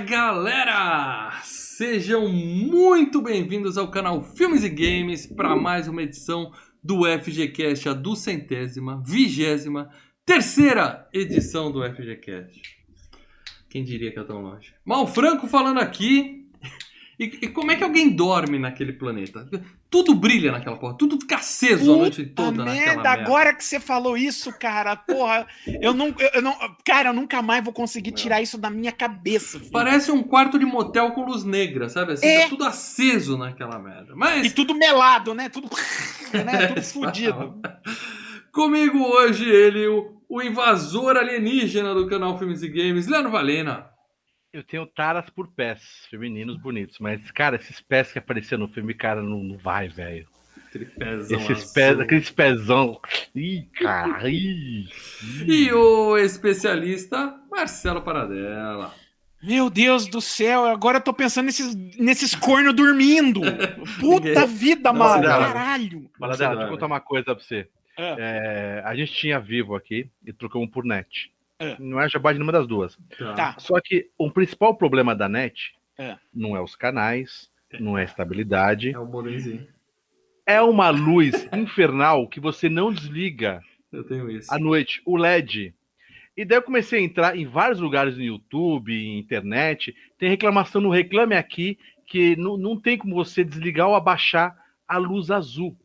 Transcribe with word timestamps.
Galera! 0.00 1.40
Sejam 1.42 2.26
muito 2.28 3.20
bem-vindos 3.20 3.76
ao 3.76 3.90
canal 3.90 4.22
Filmes 4.22 4.64
e 4.64 4.68
Games 4.68 5.26
para 5.26 5.54
mais 5.54 5.88
uma 5.88 6.02
edição 6.02 6.52
do 6.82 7.02
FGCast, 7.04 7.88
a 7.88 7.92
duzentésima, 7.92 9.02
vigésima, 9.04 9.90
terceira 10.24 11.06
edição 11.12 11.70
do 11.70 11.82
FGCast. 11.82 12.78
Quem 13.68 13.84
diria 13.84 14.10
que 14.10 14.18
é 14.18 14.24
tão 14.24 14.40
longe? 14.40 14.74
Mal 14.84 15.06
Franco 15.06 15.46
falando 15.46 15.80
aqui. 15.80 16.39
E, 17.20 17.24
e 17.42 17.48
como 17.48 17.70
é 17.70 17.76
que 17.76 17.84
alguém 17.84 18.08
dorme 18.08 18.58
naquele 18.58 18.94
planeta? 18.94 19.46
Tudo 19.90 20.14
brilha 20.14 20.52
naquela 20.52 20.78
porra, 20.78 20.94
tudo 20.96 21.20
fica 21.20 21.36
aceso 21.36 21.92
a 21.92 21.96
noite 21.98 22.24
toda 22.24 22.64
naquela 22.64 22.74
merda, 22.74 23.02
merda. 23.02 23.10
agora 23.10 23.54
que 23.54 23.62
você 23.62 23.78
falou 23.78 24.16
isso, 24.16 24.50
cara, 24.58 24.96
porra, 24.96 25.46
eu 25.82 25.92
não, 25.92 26.06
eu, 26.18 26.30
eu 26.36 26.40
não, 26.42 26.56
cara, 26.82 27.10
eu 27.10 27.12
nunca 27.12 27.42
mais 27.42 27.62
vou 27.62 27.74
conseguir 27.74 28.12
tirar 28.12 28.40
isso 28.40 28.56
da 28.56 28.70
minha 28.70 28.90
cabeça. 28.90 29.58
filho. 29.58 29.70
Parece 29.70 30.10
um 30.10 30.22
quarto 30.22 30.58
de 30.58 30.64
motel 30.64 31.10
com 31.10 31.26
luz 31.26 31.44
negra, 31.44 31.90
sabe? 31.90 32.12
Assim, 32.14 32.26
É. 32.26 32.44
tá 32.44 32.48
tudo 32.48 32.64
aceso 32.64 33.36
naquela 33.36 33.78
merda. 33.78 34.14
Mas 34.16 34.46
E 34.46 34.50
tudo 34.50 34.74
melado, 34.74 35.34
né? 35.34 35.50
Tudo, 35.50 35.68
né? 36.32 36.68
Tudo 36.68 36.80
fudido. 36.88 37.60
comigo 38.52 38.98
hoje 38.98 39.48
ele, 39.48 39.86
o, 39.88 40.22
o 40.26 40.40
invasor 40.42 41.18
alienígena 41.18 41.94
do 41.94 42.08
canal 42.08 42.38
Filmes 42.38 42.62
e 42.62 42.68
Games, 42.68 43.06
Leandro 43.06 43.30
Valena. 43.30 43.86
Eu 44.52 44.64
tenho 44.64 44.84
taras 44.84 45.30
por 45.30 45.46
pés 45.46 45.80
femininos 46.10 46.56
bonitos, 46.56 46.98
mas, 46.98 47.30
cara, 47.30 47.54
esses 47.54 47.80
pés 47.80 48.12
que 48.12 48.18
apareceram 48.18 48.66
no 48.66 48.72
filme, 48.72 48.92
cara, 48.92 49.22
não, 49.22 49.44
não 49.44 49.56
vai, 49.56 49.88
velho. 49.88 50.26
Esses 51.30 51.72
pés, 51.72 52.00
aqueles 52.00 52.30
pezão. 52.30 53.00
Ih, 53.34 53.68
cara, 53.80 54.28
ih. 54.28 54.88
E 55.46 55.72
o 55.72 56.16
especialista 56.18 57.40
Marcelo 57.48 58.02
Paradela. 58.02 58.92
Meu 59.40 59.70
Deus 59.70 60.06
do 60.06 60.20
céu, 60.20 60.66
agora 60.66 60.98
eu 60.98 61.02
tô 61.02 61.14
pensando 61.14 61.46
nesses, 61.46 61.74
nesses 61.96 62.34
cornos 62.34 62.74
dormindo. 62.74 63.40
Puta 64.00 64.46
vida, 64.46 64.92
mano, 64.92 65.22
caralho. 65.22 66.10
Maladela, 66.18 66.56
deixa 66.56 66.66
eu 66.66 66.72
contar 66.72 66.86
uma 66.86 67.00
coisa 67.00 67.24
pra 67.24 67.34
você. 67.34 67.68
É. 67.96 68.16
É, 68.18 68.82
a 68.84 68.94
gente 68.96 69.12
tinha 69.12 69.38
vivo 69.38 69.76
aqui 69.76 70.10
e 70.26 70.32
trocamos 70.32 70.70
por 70.70 70.84
net. 70.84 71.32
É. 71.60 71.76
Não 71.78 72.00
é 72.00 72.08
jabá 72.08 72.32
de 72.32 72.38
nenhuma 72.38 72.52
das 72.52 72.66
duas. 72.66 72.96
Tá. 73.36 73.54
Só 73.58 73.78
que 73.84 74.08
o 74.18 74.30
principal 74.30 74.74
problema 74.74 75.14
da 75.14 75.28
net 75.28 75.72
É. 75.98 76.16
não 76.34 76.56
é 76.56 76.60
os 76.60 76.74
canais, 76.74 77.50
não 77.78 77.96
é 77.98 78.00
a 78.00 78.04
estabilidade. 78.04 78.90
É 78.94 78.98
o 78.98 79.06
modemzinho. 79.06 79.68
É 80.46 80.60
uma 80.62 80.88
luz 80.90 81.46
infernal 81.52 82.26
que 82.26 82.40
você 82.40 82.68
não 82.68 82.90
desliga 82.92 83.60
Eu 83.92 84.02
tenho 84.04 84.30
isso. 84.30 84.52
à 84.52 84.58
noite, 84.58 85.02
o 85.04 85.16
LED. 85.16 85.74
E 86.36 86.44
daí 86.44 86.58
eu 86.58 86.62
comecei 86.62 87.00
a 87.00 87.02
entrar 87.02 87.36
em 87.36 87.44
vários 87.46 87.78
lugares 87.78 88.16
no 88.16 88.22
YouTube, 88.24 88.92
em 88.94 89.18
internet. 89.18 89.94
Tem 90.18 90.30
reclamação 90.30 90.80
no 90.80 90.88
Reclame 90.90 91.34
Aqui 91.36 91.78
que 92.06 92.34
não, 92.36 92.56
não 92.56 92.80
tem 92.80 92.96
como 92.96 93.14
você 93.14 93.44
desligar 93.44 93.86
ou 93.88 93.94
abaixar 93.94 94.56
a 94.88 94.96
luz 94.96 95.30
azul. 95.30 95.76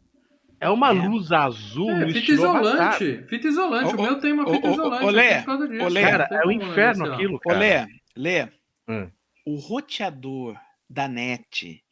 É 0.59 0.70
uma 0.70 0.89
É. 0.89 0.94
luz 0.94 1.31
azul 1.31 1.92
É, 1.92 2.06
no 2.06 2.11
fita 2.14 2.31
isolante. 2.31 3.23
Fita 3.28 3.48
isolante. 3.48 3.94
Ô, 3.95 3.98
o 4.00 4.02
meu 4.02 4.20
tem 4.20 4.31
uma 4.34 4.48
fita 4.52 4.67
ô, 4.67 4.72
isolante. 4.73 5.03
ô, 5.06 5.09
Lé, 5.09 5.31
é 5.31 5.38
por 5.39 5.45
causa 5.45 5.67
disso. 5.67 5.84
ô, 5.86 5.88
Lé. 5.89 6.02
Não 6.03 6.11
Cara, 6.11 6.28
é 6.31 6.38
o 6.38 6.42
como 6.42 6.52
inferno 6.53 7.03
negociar. 7.03 7.14
aquilo, 7.16 7.39
cara. 7.39 7.60
Lé, 7.60 7.88
Lé, 8.16 8.52
Hum. 8.88 9.10
o 9.45 9.55
roteador 9.55 10.55
da 10.89 11.08
net 11.08 11.83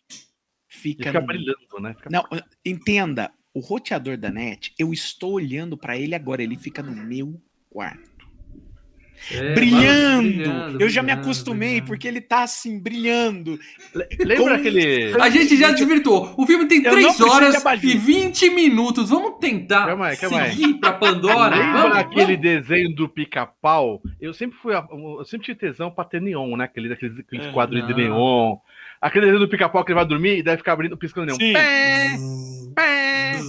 fica, 0.68 1.04
Fica 1.06 1.20
no- 1.20 1.28
brilhando, 1.28 1.80
né? 1.82 1.94
Fica- 1.94 2.10
Não, 2.10 2.24
entenda, 2.66 3.32
o 3.54 3.60
roteador 3.60 4.18
da 4.18 4.30
net, 4.32 4.74
eu 4.80 4.94
estou 4.94 5.34
olhando 5.34 5.78
pra 5.78 5.98
ele 5.98 6.16
agora, 6.16 6.42
ele 6.42 6.56
fica 6.58 6.82
no 6.82 6.92
meu 6.92 7.40
quarto. 7.70 8.13
É, 9.32 9.54
brilhando. 9.54 10.28
brilhando, 10.30 10.82
Eu 10.82 10.90
já 10.90 11.02
me 11.02 11.12
acostumei, 11.12 11.70
brilhando. 11.70 11.88
porque 11.88 12.08
ele 12.08 12.20
tá 12.22 12.44
assim, 12.44 12.80
brilhando. 12.80 13.58
Lembra 14.20 14.38
Com- 14.38 14.54
aquele. 14.56 15.14
A 15.22 15.30
gente 15.30 15.56
já 15.58 15.72
desvirtuou. 15.72 16.34
O 16.38 16.46
filme 16.46 16.66
tem 16.68 16.80
Eu 16.80 16.84
não 16.86 16.92
3 16.92 17.06
preciso 17.08 17.26
de 17.30 17.36
horas 17.36 17.64
e 17.84 17.98
20 17.98 18.50
minutos. 18.50 19.10
Vamos 19.10 19.40
tentar 19.40 19.86
Calma 19.88 20.08
aí, 20.08 20.18
calma 20.18 20.42
aí. 20.42 20.52
seguir 20.52 20.74
pra 20.76 20.94
Pandora? 20.94 21.56
Lembra 21.56 21.82
Vamos, 21.82 21.98
aquele 21.98 22.26
vamos. 22.38 22.42
desenho 22.42 22.94
do 22.96 23.08
pica-pau? 23.08 24.02
Eu 24.20 24.34
sempre 24.34 24.58
fui. 24.60 24.74
a- 24.76 24.86
Eu 24.92 25.24
sempre 25.26 25.46
tive 25.46 25.60
tesão 25.60 25.90
pra 25.92 26.04
ter 26.04 26.22
neon, 26.22 26.56
né? 26.58 26.66
Aqueles, 26.66 26.92
aqueles, 26.92 27.18
aqueles 27.20 27.46
É, 27.48 27.52
quadros 27.52 27.86
de 27.88 27.92
não. 27.94 27.98
neon. 28.00 28.56
Aquele 29.02 29.26
desenho 29.26 29.42
do 29.46 29.50
pica-pau 29.50 29.84
que 29.84 29.92
ele 29.92 30.00
vai 30.00 30.06
dormir 30.06 30.38
e 30.38 30.44
deve 30.44 30.58
ficar 30.58 30.74
abrindo, 30.74 30.96
piscando 30.98 31.28
neon. 31.28 31.36
Sim. 31.38 31.54
Pé, 31.54 32.16
pé, 32.76 33.40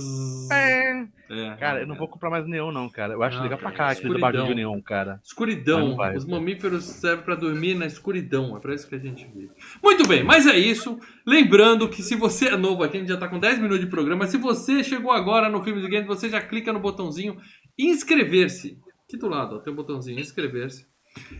pé. 0.48 1.06
É, 1.34 1.56
Cara, 1.56 1.80
eu 1.80 1.86
não 1.86 1.94
vou 1.94 2.08
comprar 2.08 2.30
mais 2.30 2.46
neon, 2.46 2.70
não, 2.72 2.88
cara. 2.88 3.14
Eu 3.14 3.22
acho 3.22 3.36
Não, 3.36 3.44
legal 3.44 3.58
pra 3.58 3.72
cá 3.72 3.88
aquele 3.90 4.18
barulho 4.18 4.46
de 4.46 4.54
neon, 4.54 4.80
cara. 4.80 5.20
Escuridão. 5.24 5.96
Vai, 5.96 6.16
Os 6.16 6.24
mamíferos 6.24 6.84
servem 6.84 7.24
pra 7.24 7.34
dormir 7.34 7.74
na 7.74 7.86
escuridão. 7.86 8.56
É 8.56 8.60
pra 8.60 8.74
isso 8.74 8.88
que 8.88 8.94
a 8.94 8.98
gente 8.98 9.26
vive. 9.26 9.50
Muito 9.82 10.06
bem, 10.06 10.22
mas 10.22 10.46
é 10.46 10.56
isso. 10.56 10.98
Lembrando 11.26 11.88
que 11.88 12.02
se 12.02 12.14
você 12.16 12.48
é 12.48 12.56
novo 12.56 12.82
aqui, 12.82 12.96
a 12.96 13.00
gente 13.00 13.08
já 13.08 13.16
tá 13.16 13.28
com 13.28 13.38
10 13.38 13.58
minutos 13.58 13.80
de 13.80 13.86
programa. 13.86 14.26
Se 14.26 14.36
você 14.36 14.82
chegou 14.84 15.12
agora 15.12 15.48
no 15.48 15.62
Filmes 15.62 15.84
e 15.84 15.88
Games, 15.88 16.06
você 16.06 16.28
já 16.28 16.40
clica 16.40 16.72
no 16.72 16.80
botãozinho 16.80 17.36
inscrever-se. 17.78 18.78
Aqui 19.06 19.16
do 19.16 19.28
lado, 19.28 19.56
ó, 19.56 19.58
tem 19.58 19.72
o 19.72 19.76
botãozinho 19.76 20.18
inscrever-se. 20.20 20.86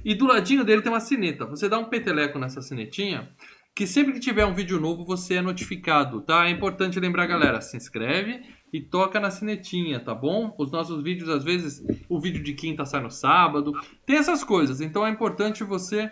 E 0.05 0.15
do 0.15 0.27
ladinho 0.27 0.65
dele 0.65 0.83
tem 0.83 0.93
uma 0.93 1.01
sineta. 1.01 1.47
Você 1.47 1.69
dá 1.69 1.79
um 1.79 1.87
peteleco 1.87 2.39
nessa 2.39 2.63
sinetinha, 2.63 3.29
que 3.75 3.87
sempre 3.87 4.13
que 4.13 4.21
tiver 4.21 4.47
um 4.47 4.55
vídeo 4.55 4.79
novo 4.79 5.05
você 5.05 5.35
é 5.35 5.43
notificado, 5.43 6.21
tá? 6.21 6.47
É 6.47 6.51
importante 6.51 7.01
lembrar, 7.01 7.27
galera, 7.27 7.61
se 7.61 7.77
inscreve 7.77 8.43
e 8.75 8.81
toca 8.81 9.21
na 9.21 9.31
sinetinha, 9.31 10.01
tá 10.01 10.13
bom? 10.13 10.53
Os 10.59 10.73
nossos 10.73 11.01
vídeos, 11.01 11.29
às 11.29 11.45
vezes, 11.45 11.81
o 12.09 12.19
vídeo 12.19 12.43
de 12.43 12.55
quinta 12.55 12.85
sai 12.85 13.01
no 13.01 13.09
sábado. 13.09 13.73
Tem 14.05 14.17
essas 14.17 14.43
coisas, 14.43 14.81
então 14.81 15.07
é 15.07 15.11
importante 15.11 15.63
você 15.63 16.11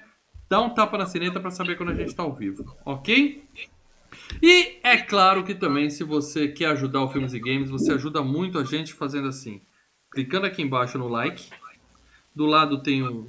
dar 0.49 0.61
um 0.61 0.71
tapa 0.71 0.97
na 0.97 1.05
sineta 1.05 1.41
para 1.41 1.51
saber 1.51 1.77
quando 1.77 1.89
a 1.89 1.95
gente 1.97 2.15
tá 2.15 2.23
ao 2.23 2.33
vivo, 2.33 2.65
ok? 2.85 3.43
E 4.41 4.79
é 4.85 4.97
claro 4.97 5.43
que 5.43 5.57
também, 5.57 5.91
se 5.91 6.05
você 6.05 6.47
quer 6.47 6.67
ajudar 6.67 7.03
o 7.03 7.09
Filmes 7.09 7.35
e 7.35 7.41
Games, 7.41 7.69
você 7.69 7.95
ajuda 7.95 8.23
muito 8.23 8.61
a 8.61 8.65
gente 8.65 8.95
fazendo 8.95 9.27
assim. 9.27 9.61
Clicando 10.09 10.47
aqui 10.47 10.63
embaixo 10.63 10.97
no 10.97 11.09
like. 11.09 11.51
Do 12.33 12.47
lado 12.47 12.81
tem 12.81 13.03
um 13.03 13.27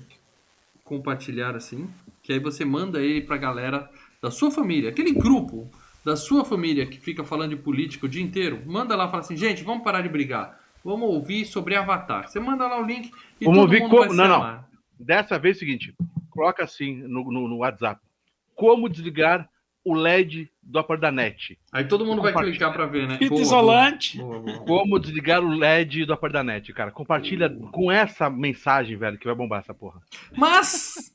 compartilhar 0.83 1.55
assim. 1.55 1.89
Que 2.21 2.33
aí 2.33 2.39
você 2.39 2.63
manda 2.63 3.01
ele 3.01 3.21
pra 3.21 3.37
galera 3.37 3.89
da 4.21 4.29
sua 4.29 4.51
família. 4.51 4.91
Aquele 4.91 5.11
grupo 5.11 5.71
da 6.03 6.15
sua 6.15 6.43
família 6.43 6.85
que 6.85 6.99
fica 6.99 7.23
falando 7.23 7.51
de 7.51 7.55
política 7.55 8.05
o 8.05 8.09
dia 8.09 8.21
inteiro. 8.21 8.61
Manda 8.65 8.95
lá 8.95 9.05
e 9.07 9.11
fala 9.11 9.21
assim, 9.21 9.37
gente, 9.37 9.63
vamos 9.63 9.83
parar 9.83 10.01
de 10.01 10.09
brigar. 10.09 10.57
Vamos 10.83 11.07
ouvir 11.09 11.45
sobre 11.45 11.75
Avatar. 11.75 12.27
Você 12.29 12.39
manda 12.39 12.67
lá 12.67 12.79
o 12.81 12.85
link 12.85 13.09
e 13.39 13.45
Vamos 13.45 13.59
todo 13.59 13.65
ouvir 13.67 13.79
mundo 13.81 13.89
como- 13.89 14.01
vai 14.01 14.09
se 14.09 14.15
não, 14.17 14.27
não. 14.27 14.35
amar. 14.35 14.69
Dessa 14.99 15.39
vez 15.39 15.55
é 15.55 15.57
o 15.57 15.59
seguinte: 15.59 15.95
coloca 16.29 16.63
assim 16.63 16.95
no, 17.07 17.31
no- 17.31 17.47
no 17.47 17.57
WhatsApp. 17.59 18.01
Como 18.53 18.89
desligar 18.89 19.49
o 19.85 19.93
LED 19.93 20.49
do 20.61 20.79
aparelho 20.79 21.01
da 21.01 21.11
net? 21.11 21.57
Aí 21.71 21.85
todo 21.85 22.05
mundo 22.05 22.21
vai 22.21 22.33
clicar 22.33 22.71
pra 22.73 22.85
ver, 22.85 23.07
né? 23.07 23.17
Fita 23.17 23.35
isolante. 23.35 24.17
boa, 24.17 24.39
boa, 24.39 24.55
boa. 24.57 24.65
Como 24.65 24.99
desligar 24.99 25.41
o 25.41 25.49
LED 25.49 26.05
do 26.05 26.13
aparelho 26.13 26.33
da 26.33 26.43
net, 26.43 26.71
cara? 26.73 26.91
Compartilha 26.91 27.49
com 27.71 27.91
essa 27.91 28.29
mensagem, 28.29 28.95
velho, 28.97 29.17
que 29.17 29.25
vai 29.25 29.35
bombar 29.35 29.59
essa 29.59 29.73
porra. 29.73 30.01
Mas, 30.37 31.12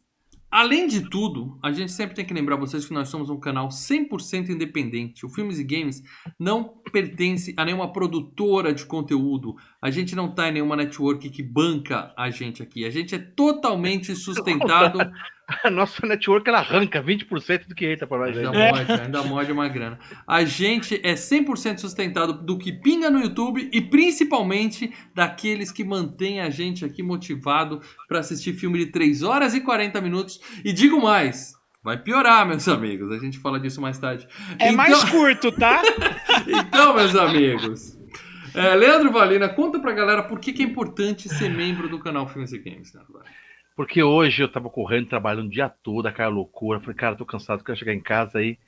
além 0.50 0.86
de 0.86 1.08
tudo, 1.08 1.58
a 1.62 1.70
gente 1.72 1.92
sempre 1.92 2.14
tem 2.14 2.24
que 2.24 2.34
lembrar 2.34 2.56
vocês 2.56 2.84
que 2.84 2.92
nós 2.92 3.08
somos 3.08 3.30
um 3.30 3.38
canal 3.38 3.68
100% 3.68 4.48
independente. 4.50 5.24
O 5.24 5.28
Filmes 5.28 5.58
e 5.58 5.64
Games 5.64 6.02
não 6.38 6.64
pertence 6.92 7.54
a 7.56 7.64
nenhuma 7.64 7.92
produtora 7.92 8.72
de 8.72 8.84
conteúdo. 8.84 9.56
A 9.80 9.90
gente 9.90 10.16
não 10.16 10.34
tá 10.34 10.48
em 10.48 10.52
nenhuma 10.52 10.76
network 10.76 11.30
que 11.30 11.42
banca 11.42 12.12
a 12.16 12.30
gente 12.30 12.62
aqui. 12.62 12.84
A 12.84 12.90
gente 12.90 13.14
é 13.14 13.18
totalmente 13.18 14.14
sustentado. 14.14 14.98
A 15.64 15.70
nossa 15.70 16.06
network 16.06 16.46
ela 16.46 16.58
arranca 16.58 17.02
20% 17.02 17.68
do 17.68 17.74
que 17.74 17.90
entra 17.90 18.06
pra 18.06 18.18
nós 18.18 18.36
aí. 18.36 18.44
Ainda 18.44 18.52
morde, 18.70 18.92
ainda 18.92 19.22
morde 19.22 19.50
uma 19.52 19.66
grana. 19.68 19.98
A 20.26 20.44
gente 20.44 21.00
é 21.02 21.14
100% 21.14 21.78
sustentado 21.78 22.34
do 22.34 22.58
que 22.58 22.70
pinga 22.70 23.08
no 23.08 23.18
YouTube 23.20 23.66
e 23.72 23.80
principalmente 23.80 24.92
daqueles 25.14 25.72
que 25.72 25.82
mantêm 25.84 26.40
a 26.42 26.50
gente 26.50 26.84
aqui 26.84 27.02
motivado 27.02 27.80
para 28.06 28.18
assistir 28.18 28.52
filme 28.52 28.78
de 28.78 28.86
3 28.86 29.22
horas 29.22 29.54
e 29.54 29.60
40 29.62 30.00
minutos. 30.02 30.38
E 30.62 30.70
digo 30.70 31.00
mais, 31.02 31.54
vai 31.82 31.96
piorar, 31.96 32.46
meus 32.46 32.68
amigos. 32.68 33.10
A 33.10 33.18
gente 33.18 33.38
fala 33.38 33.58
disso 33.58 33.80
mais 33.80 33.98
tarde. 33.98 34.28
É 34.58 34.66
Então- 34.66 34.76
mais 34.76 35.04
curto, 35.04 35.50
tá? 35.50 35.80
Então, 36.46 36.94
meus 36.94 37.14
amigos. 37.16 37.96
é, 38.54 38.74
Leandro 38.74 39.10
Valina, 39.10 39.48
conta 39.48 39.78
pra 39.80 39.92
galera 39.92 40.22
por 40.22 40.38
que, 40.40 40.52
que 40.52 40.62
é 40.62 40.66
importante 40.66 41.28
ser 41.28 41.48
membro 41.48 41.88
do 41.88 41.98
canal 41.98 42.28
Filmes 42.28 42.52
e 42.52 42.58
Games. 42.58 42.92
Leandro 42.92 43.14
Valina. 43.14 43.47
Porque 43.78 44.02
hoje 44.02 44.42
eu 44.42 44.48
tava 44.48 44.68
correndo, 44.68 45.06
trabalhando 45.06 45.46
o 45.46 45.50
dia 45.50 45.68
todo, 45.68 46.08
aquela 46.08 46.28
loucura. 46.28 46.80
Falei, 46.80 46.96
cara, 46.96 47.14
tô 47.14 47.24
cansado, 47.24 47.62
quero 47.62 47.78
chegar 47.78 47.94
em 47.94 48.00
casa 48.00 48.38
aí. 48.38 48.58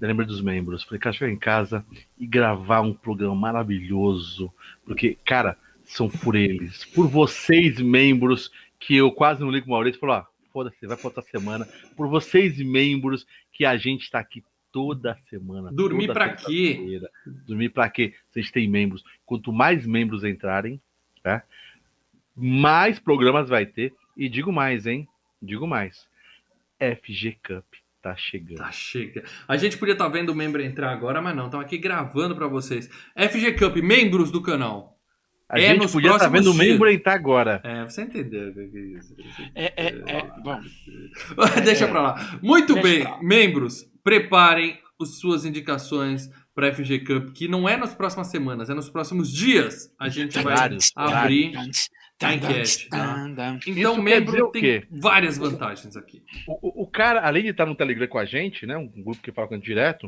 Eu 0.00 0.24
dos 0.24 0.40
membros. 0.40 0.82
Falei, 0.84 0.98
cara, 0.98 1.14
chegar 1.14 1.30
em 1.30 1.38
casa 1.38 1.84
e 2.18 2.26
gravar 2.26 2.80
um 2.80 2.94
programa 2.94 3.34
maravilhoso. 3.34 4.50
Porque, 4.86 5.18
cara, 5.22 5.54
são 5.84 6.08
por 6.08 6.34
eles, 6.34 6.82
por 6.82 7.06
vocês, 7.06 7.78
membros, 7.78 8.50
que 8.80 8.96
eu 8.96 9.12
quase 9.12 9.42
não 9.42 9.50
ligo 9.50 9.66
com 9.66 9.72
o 9.72 9.74
Maurício. 9.74 10.00
Falou, 10.00 10.16
ó, 10.16 10.24
foda-se, 10.50 10.86
vai 10.86 10.96
pra 10.96 11.08
outra 11.08 11.22
semana. 11.24 11.68
Por 11.94 12.08
vocês, 12.08 12.56
membros, 12.56 13.26
que 13.52 13.66
a 13.66 13.76
gente 13.76 14.10
tá 14.10 14.18
aqui 14.18 14.42
toda 14.72 15.18
semana. 15.28 15.70
Dormir 15.70 16.10
pra 16.10 16.30
quê? 16.30 17.02
Dormir 17.46 17.68
pra 17.68 17.90
quê? 17.90 18.14
Vocês 18.30 18.50
têm 18.50 18.66
membros. 18.66 19.04
Quanto 19.26 19.52
mais 19.52 19.86
membros 19.86 20.24
entrarem, 20.24 20.80
tá? 21.22 21.44
mais 22.36 22.98
programas 22.98 23.48
vai 23.48 23.64
ter. 23.66 23.92
E 24.16 24.28
digo 24.28 24.52
mais, 24.52 24.86
hein? 24.86 25.08
Digo 25.42 25.66
mais. 25.66 26.06
FG 26.78 27.38
Cup 27.46 27.64
tá 28.02 28.14
chegando. 28.16 28.58
Tá 28.58 28.70
chega. 28.70 29.24
A 29.48 29.56
gente 29.56 29.78
podia 29.78 29.92
estar 29.94 30.08
vendo 30.08 30.30
o 30.30 30.34
membro 30.34 30.62
entrar 30.62 30.90
agora, 30.92 31.22
mas 31.22 31.34
não. 31.34 31.46
Estamos 31.46 31.64
aqui 31.66 31.78
gravando 31.78 32.34
pra 32.36 32.46
vocês. 32.46 32.88
FG 33.16 33.52
Cup, 33.54 33.76
membros 33.76 34.30
do 34.30 34.42
canal. 34.42 34.92
A 35.48 35.58
É 35.58 35.68
gente 35.68 35.78
nos 35.82 35.92
podia 35.92 36.10
estar 36.10 36.28
próximos 36.30 36.40
vendo 36.44 36.50
o 36.54 36.58
dias. 36.58 36.72
membro 36.72 36.90
entrar 36.90 37.14
agora. 37.14 37.60
É, 37.64 37.84
você 37.84 38.02
entendeu 38.02 38.48
o 38.50 38.54
que 38.54 38.60
é 38.76 38.80
isso. 38.98 39.14
É, 39.54 39.72
é, 39.76 40.22
bom, 40.42 40.60
Deixa 41.64 41.84
É. 41.84 41.88
pra 41.88 42.00
lá. 42.02 42.38
Muito 42.42 42.74
Deixa 42.74 42.88
bem, 42.88 43.04
lá. 43.04 43.22
membros, 43.22 43.86
preparem 44.02 44.78
as 45.00 45.18
suas 45.18 45.44
indicações 45.44 46.30
para 46.54 46.72
FG 46.72 47.00
Cup, 47.00 47.30
que 47.32 47.46
não 47.48 47.68
é 47.68 47.76
nas 47.76 47.94
próximas 47.94 48.28
semanas, 48.28 48.70
é 48.70 48.74
nos 48.74 48.88
próximos 48.88 49.30
dias. 49.32 49.92
A 49.98 50.08
gente 50.08 50.38
vai 50.40 50.54
abrir. 50.96 51.52
Tá? 52.16 52.28
tan, 53.14 53.34
tan. 53.34 53.58
Então, 53.66 54.00
membro 54.00 54.50
tem 54.52 54.84
várias 54.90 55.36
vantagens 55.36 55.96
aqui. 55.96 56.22
O, 56.46 56.82
o- 56.82 56.86
cara, 56.86 57.20
além 57.26 57.42
de 57.42 57.48
estar 57.50 57.66
no 57.66 57.74
Telegram 57.74 58.06
com 58.06 58.18
a 58.18 58.24
gente, 58.24 58.66
né? 58.66 58.76
Um 58.76 58.86
grupo 58.88 59.20
que 59.20 59.32
fala 59.32 59.48
com 59.48 59.54
a 59.54 59.56
gente 59.56 59.66
direto, 59.66 60.06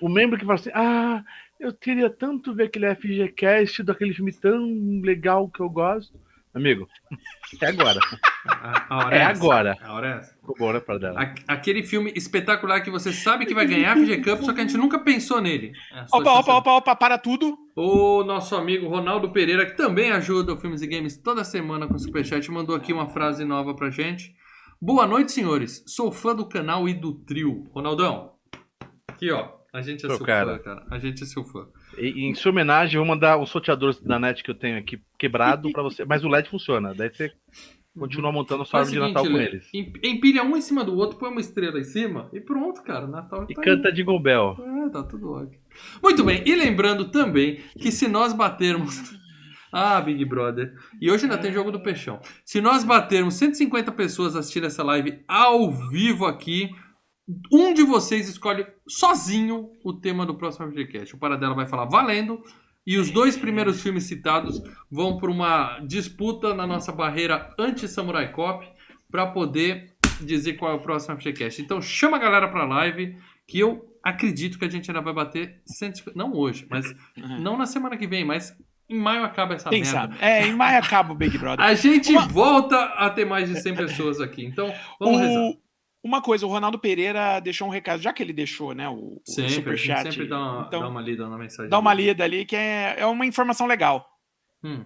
o 0.00 0.08
membro 0.08 0.38
que 0.38 0.44
fala 0.44 0.58
assim: 0.58 0.70
Ah, 0.74 1.22
eu 1.60 1.72
queria 1.72 2.10
tanto 2.10 2.54
ver 2.54 2.64
aquele 2.64 2.92
FGCast 2.94 3.82
daquele 3.84 4.12
filme 4.12 4.32
tão 4.32 5.00
legal 5.02 5.48
que 5.48 5.60
eu 5.60 5.70
gosto. 5.70 6.18
Amigo, 6.52 6.88
é 7.62 7.66
agora. 7.66 8.00
A, 8.46 9.06
a 9.08 9.14
É 9.14 9.18
essa. 9.18 9.30
agora. 9.30 9.76
A 9.80 9.92
hora 9.92 10.08
é 10.08 10.18
essa. 10.18 10.33
Ficou 10.46 10.56
bom, 10.58 10.72
né, 10.74 10.80
para 10.80 10.98
dela? 10.98 11.20
A- 11.22 11.54
aquele 11.54 11.82
filme 11.82 12.12
espetacular 12.14 12.82
que 12.82 12.90
você 12.90 13.12
sabe 13.12 13.46
que 13.46 13.54
vai 13.54 13.66
ganhar 13.66 13.96
FG 13.96 14.18
Cup, 14.22 14.42
só 14.42 14.52
que 14.52 14.60
a 14.60 14.62
gente 14.64 14.76
nunca 14.76 14.98
pensou 14.98 15.40
nele. 15.40 15.72
É, 15.90 16.04
Opa, 16.12 16.32
opa, 16.40 16.54
opa, 16.56 16.70
opa, 16.72 16.96
para 16.96 17.16
tudo. 17.16 17.56
O 17.74 18.22
nosso 18.24 18.54
amigo 18.54 18.86
Ronaldo 18.86 19.30
Pereira, 19.30 19.64
que 19.64 19.74
também 19.76 20.10
ajuda 20.12 20.52
o 20.52 20.58
Filmes 20.58 20.82
e 20.82 20.86
Games 20.86 21.16
toda 21.16 21.42
semana 21.44 21.86
com 21.88 21.94
o 21.94 21.98
Superchat, 21.98 22.50
mandou 22.50 22.76
aqui 22.76 22.92
uma 22.92 23.08
frase 23.08 23.42
nova 23.44 23.74
pra 23.74 23.88
gente. 23.88 24.34
Boa 24.80 25.06
noite, 25.06 25.32
senhores. 25.32 25.82
Sou 25.86 26.12
fã 26.12 26.34
do 26.36 26.46
canal 26.46 26.86
e 26.86 26.92
do 26.92 27.14
trio. 27.14 27.64
Ronaldão, 27.72 28.32
aqui 29.08 29.30
ó. 29.30 29.48
A 29.72 29.80
gente 29.82 30.04
é 30.04 30.08
Pô, 30.08 30.16
seu 30.18 30.26
cara. 30.26 30.56
fã, 30.58 30.62
cara. 30.62 30.86
A 30.88 30.98
gente 31.00 31.22
é 31.24 31.26
seu 31.26 31.42
fã. 31.42 31.66
E, 31.98 32.28
em 32.28 32.34
sua 32.34 32.52
homenagem, 32.52 32.94
eu 32.96 33.04
vou 33.04 33.12
mandar 33.12 33.38
os 33.38 33.50
sorteadores 33.50 34.00
da 34.00 34.20
net 34.20 34.44
que 34.44 34.50
eu 34.50 34.54
tenho 34.54 34.78
aqui 34.78 35.00
quebrado 35.18 35.72
pra 35.72 35.82
você. 35.82 36.04
Mas 36.04 36.22
o 36.22 36.28
LED 36.28 36.48
funciona. 36.48 36.94
Daí 36.94 37.08
você 37.12 37.32
continua 37.98 38.32
montando 38.32 38.62
a 38.62 38.64
sua 38.64 38.80
árvore 38.80 38.96
de 38.98 39.06
Natal 39.06 39.24
com 39.24 39.36
eles. 39.40 39.68
em- 39.72 39.92
Empilha 40.02 40.42
um 40.42 40.56
em 40.56 40.60
cima 40.60 40.84
do 40.84 40.94
outro, 40.96 41.18
põe 41.18 41.30
uma 41.30 41.40
estrela 41.40 41.78
em 41.78 41.84
cima 41.84 42.28
e 42.32 42.40
pronto, 42.40 42.82
cara. 42.82 43.06
Natal 43.06 43.46
E 43.48 43.54
tá 43.54 43.62
canta 43.62 43.92
Jingle 43.92 44.20
Bell. 44.20 44.56
É, 44.86 44.88
tá 44.90 45.02
tudo 45.02 45.30
ótimo. 45.32 45.62
Muito 46.02 46.24
bem, 46.24 46.42
e 46.46 46.54
lembrando 46.54 47.10
também 47.10 47.60
que 47.78 47.90
se 47.92 48.08
nós 48.08 48.32
batermos. 48.32 48.94
Ah, 49.76 50.00
Big 50.00 50.24
Brother. 50.24 50.72
E 51.00 51.10
hoje 51.10 51.24
ainda 51.24 51.36
tem 51.36 51.50
jogo 51.52 51.72
do 51.72 51.80
Peixão. 51.80 52.20
Se 52.44 52.60
nós 52.60 52.84
batermos 52.84 53.34
150 53.34 53.90
pessoas 53.90 54.36
assistindo 54.36 54.68
essa 54.68 54.84
live 54.84 55.18
ao 55.26 55.68
vivo 55.72 56.26
aqui, 56.26 56.70
um 57.52 57.74
de 57.74 57.82
vocês 57.82 58.28
escolhe 58.28 58.64
sozinho 58.86 59.70
o 59.84 59.92
tema 59.92 60.24
do 60.24 60.36
próximo 60.36 60.70
FGCast. 60.70 61.16
O 61.16 61.18
Paradela 61.18 61.56
vai 61.56 61.66
falar 61.66 61.86
valendo. 61.86 62.40
E 62.86 62.98
os 62.98 63.10
dois 63.10 63.36
primeiros 63.36 63.82
filmes 63.82 64.04
citados 64.04 64.60
vão 64.90 65.16
para 65.16 65.30
uma 65.30 65.78
disputa 65.80 66.52
na 66.54 66.66
nossa 66.66 66.92
barreira 66.92 67.54
anti-Samurai 67.58 68.30
Cop 68.32 68.66
para 69.10 69.26
poder 69.26 69.92
dizer 70.20 70.54
qual 70.54 70.72
é 70.72 70.74
o 70.74 70.80
próximo 70.80 71.16
FGCast. 71.18 71.62
Então 71.62 71.80
chama 71.80 72.16
a 72.16 72.20
galera 72.20 72.48
para 72.48 72.64
live 72.66 73.16
que 73.46 73.58
eu 73.58 73.84
acredito 74.02 74.58
que 74.58 74.64
a 74.64 74.70
gente 74.70 74.90
ainda 74.90 75.00
vai 75.00 75.14
bater 75.14 75.60
150, 75.66 76.16
não 76.18 76.32
hoje, 76.34 76.66
mas 76.68 76.94
não 77.40 77.56
na 77.56 77.64
semana 77.66 77.96
que 77.96 78.06
vem, 78.06 78.24
mas 78.24 78.54
em 78.88 78.98
maio 78.98 79.24
acaba 79.24 79.54
essa 79.54 79.70
Quem 79.70 79.80
merda. 79.80 79.92
sabe? 79.98 80.16
É, 80.20 80.46
em 80.46 80.54
maio 80.54 80.78
acaba 80.78 81.12
o 81.12 81.16
Big 81.16 81.38
Brother. 81.38 81.64
A 81.64 81.72
gente 81.74 82.12
Uma- 82.12 82.26
volta 82.28 82.76
a 82.84 83.08
ter 83.08 83.24
mais 83.24 83.48
de 83.48 83.58
100 83.62 83.74
pessoas 83.76 84.20
aqui. 84.20 84.44
Então, 84.44 84.70
vamos 85.00 85.20
rezar. 85.20 85.52
O- 86.04 86.08
Uma 86.08 86.20
coisa, 86.22 86.46
o 86.46 86.48
Ronaldo 86.50 86.78
Pereira 86.78 87.40
deixou 87.40 87.66
um 87.66 87.70
recado, 87.70 88.00
já 88.02 88.12
que 88.12 88.22
ele 88.22 88.32
deixou, 88.32 88.74
né, 88.74 88.88
o, 88.88 88.94
o 88.94 89.22
Sempre, 89.24 89.44
a 89.44 89.48
gente 89.48 89.54
superchat. 89.56 90.10
sempre 90.12 90.28
dá 90.28 90.38
uma, 90.38 90.66
então, 90.66 90.80
dá 90.80 90.88
uma 90.88 91.00
lida 91.00 91.28
na 91.28 91.38
mensagem. 91.38 91.70
dá 91.70 91.78
uma 91.78 91.94
lida 91.94 92.22
ali, 92.24 92.44
que 92.44 92.54
é, 92.56 92.96
é 92.98 93.06
uma 93.06 93.26
informação 93.26 93.66
legal. 93.66 94.08
Hum, 94.62 94.84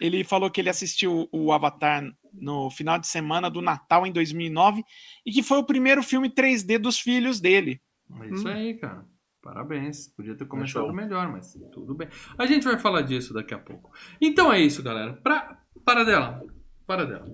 Ele 0.00 0.22
falou 0.22 0.48
que 0.50 0.60
ele 0.60 0.68
assistiu 0.68 1.28
o 1.32 1.50
Avatar 1.52 2.04
no 2.32 2.70
final 2.70 2.96
de 2.98 3.08
semana 3.08 3.50
do 3.50 3.60
Natal 3.60 4.06
em 4.06 4.12
2009 4.12 4.84
e 5.24 5.32
que 5.32 5.42
foi 5.42 5.58
o 5.58 5.64
primeiro 5.64 6.00
filme 6.02 6.28
3D 6.30 6.78
dos 6.78 6.98
filhos 7.00 7.40
dele. 7.40 7.80
é 8.22 8.26
isso 8.28 8.46
Hum. 8.46 8.52
aí, 8.52 8.74
cara. 8.74 9.04
Parabéns. 9.42 10.08
Podia 10.14 10.34
ter 10.36 10.44
começado 10.46 10.92
melhor, 10.92 11.28
mas 11.30 11.52
tudo 11.72 11.94
bem. 11.94 12.08
A 12.38 12.46
gente 12.46 12.64
vai 12.64 12.78
falar 12.78 13.02
disso 13.02 13.32
daqui 13.32 13.54
a 13.54 13.58
pouco. 13.58 13.90
Então 14.20 14.52
é 14.52 14.60
isso, 14.60 14.82
galera. 14.82 15.12
Pra, 15.14 15.58
para 15.84 16.04
dela. 16.04 16.42
Para 16.86 17.04
dela. 17.04 17.26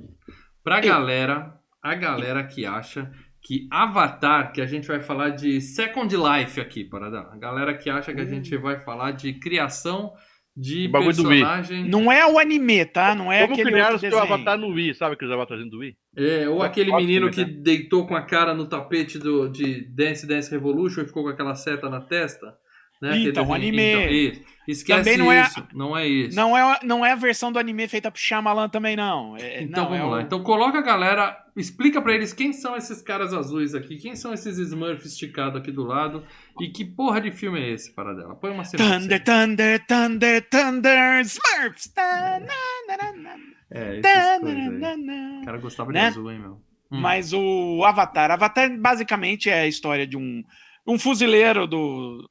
Pra 0.63 0.79
Eu. 0.79 0.89
galera, 0.89 1.59
a 1.83 1.95
galera 1.95 2.45
que 2.47 2.65
acha 2.67 3.11
que 3.43 3.67
Avatar, 3.71 4.53
que 4.53 4.61
a 4.61 4.67
gente 4.67 4.87
vai 4.87 5.01
falar 5.01 5.31
de 5.31 5.61
Second 5.61 6.15
Life 6.17 6.61
aqui, 6.61 6.85
para 6.85 7.11
dela. 7.11 7.31
A 7.33 7.37
galera 7.37 7.75
que 7.77 7.91
acha 7.91 8.15
que 8.15 8.21
a 8.21 8.25
gente 8.25 8.57
vai 8.57 8.79
falar 8.81 9.11
de 9.11 9.33
criação 9.35 10.13
de 10.57 10.87
O 10.87 10.91
bagulho 10.91 11.17
do 11.17 11.29
Wii. 11.29 11.41
personagem. 11.41 11.89
Não 11.89 12.13
é 12.13 12.31
o 12.31 12.39
anime, 12.39 12.85
tá? 12.85 13.15
Não 13.15 13.33
é 13.33 13.43
Como 13.43 13.55
aquele 13.55 13.71
criaram 13.73 13.97
o 13.97 13.99
seu 13.99 14.19
avatar 14.19 14.57
no 14.59 14.69
Wii? 14.69 14.95
Sabe 14.95 15.15
aqueles 15.15 15.33
avatares 15.33 15.69
do 15.69 15.79
Wii? 15.79 15.97
É, 16.17 16.49
ou 16.49 16.63
É 16.63 16.67
aquele 16.67 16.95
menino 16.95 17.27
né? 17.27 17.33
que 17.33 17.45
deitou 17.45 18.07
com 18.07 18.15
a 18.15 18.23
cara 18.23 18.55
no 18.55 18.67
tapete 18.67 19.19
do, 19.19 19.49
de 19.49 19.81
Dance 19.89 20.27
Dance 20.27 20.51
Revolution 20.51 21.03
e 21.03 21.07
ficou 21.07 21.25
com 21.25 21.31
aquela 21.31 21.55
seta 21.55 21.89
na 21.89 22.01
testa. 22.01 22.55
Né? 23.03 23.19
Então, 23.19 23.53
Aquele- 23.53 23.69
anime. 23.69 24.29
Então. 24.29 24.53
Esquece 24.69 25.03
Também 25.03 25.19
não 25.19 25.33
é 25.33 25.43
isso. 25.43 25.67
Não 25.75 25.97
é 25.99 26.07
isso. 26.07 26.37
Não 26.37 26.57
é, 26.57 26.79
não 26.85 27.05
é 27.05 27.11
a 27.11 27.17
versão 27.17 27.51
do 27.51 27.59
anime 27.59 27.89
feita 27.89 28.13
por 28.13 28.19
Shyamalan 28.21 28.69
também, 28.69 28.95
não. 28.95 29.37
É, 29.37 29.65
Então 29.65 29.83
não, 29.83 29.91
vamos 29.91 30.07
é 30.07 30.09
lá. 30.09 30.17
o- 30.19 30.21
Então 30.21 30.41
coloca 30.45 30.79
a 30.79 30.83
galera, 30.83 31.37
explica 31.57 32.01
pra 32.01 32.15
eles 32.15 32.33
quem 32.33 32.53
são 32.53 32.77
esses 32.77 33.03
caras 33.03 33.35
azuis 33.35 33.75
aqui, 33.75 33.97
quem 33.97 34.15
são 34.15 34.33
esses 34.33 34.59
Smurfs 34.59 35.05
esticados 35.07 35.61
aqui 35.61 35.73
do 35.73 35.83
lado 35.83 36.23
e 36.61 36.69
que 36.69 36.85
porra 36.85 37.21
de 37.21 37.33
filme 37.33 37.59
é 37.61 37.71
esse, 37.73 37.93
para 37.93 38.15
dela. 38.15 38.37
Põe 38.37 38.53
uma 38.53 38.63
sinopse. 38.65 39.01
Thunder, 39.01 39.25
Thunder, 39.25 39.85
Thunder, 39.85 40.49
Thunder, 40.49 41.21
Smurfs! 41.23 41.93
Tá, 41.93 42.41
É. 43.69 43.99
O 45.41 45.45
cara 45.45 45.59
gostava 45.59 45.91
Né? 45.93 46.01
de 46.03 46.07
azul, 46.07 46.31
hein, 46.31 46.39
meu? 46.39 46.53
Hum. 46.91 47.01
Mas 47.01 47.33
o 47.33 47.83
Avatar. 47.85 48.31
Avatar 48.31 48.71
basicamente 48.79 49.49
é 49.51 49.63
a 49.63 49.67
história 49.67 50.07
de 50.07 50.17
um, 50.17 50.43
um 50.87 50.99
fuzileiro 50.99 51.67
do, 51.67 52.29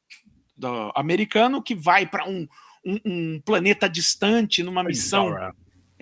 do 0.61 0.91
americano 0.95 1.61
que 1.61 1.73
vai 1.73 2.05
para 2.05 2.29
um, 2.29 2.47
um, 2.85 2.99
um 3.03 3.41
planeta 3.43 3.89
distante 3.89 4.61
numa 4.63 4.83
missão. 4.83 5.35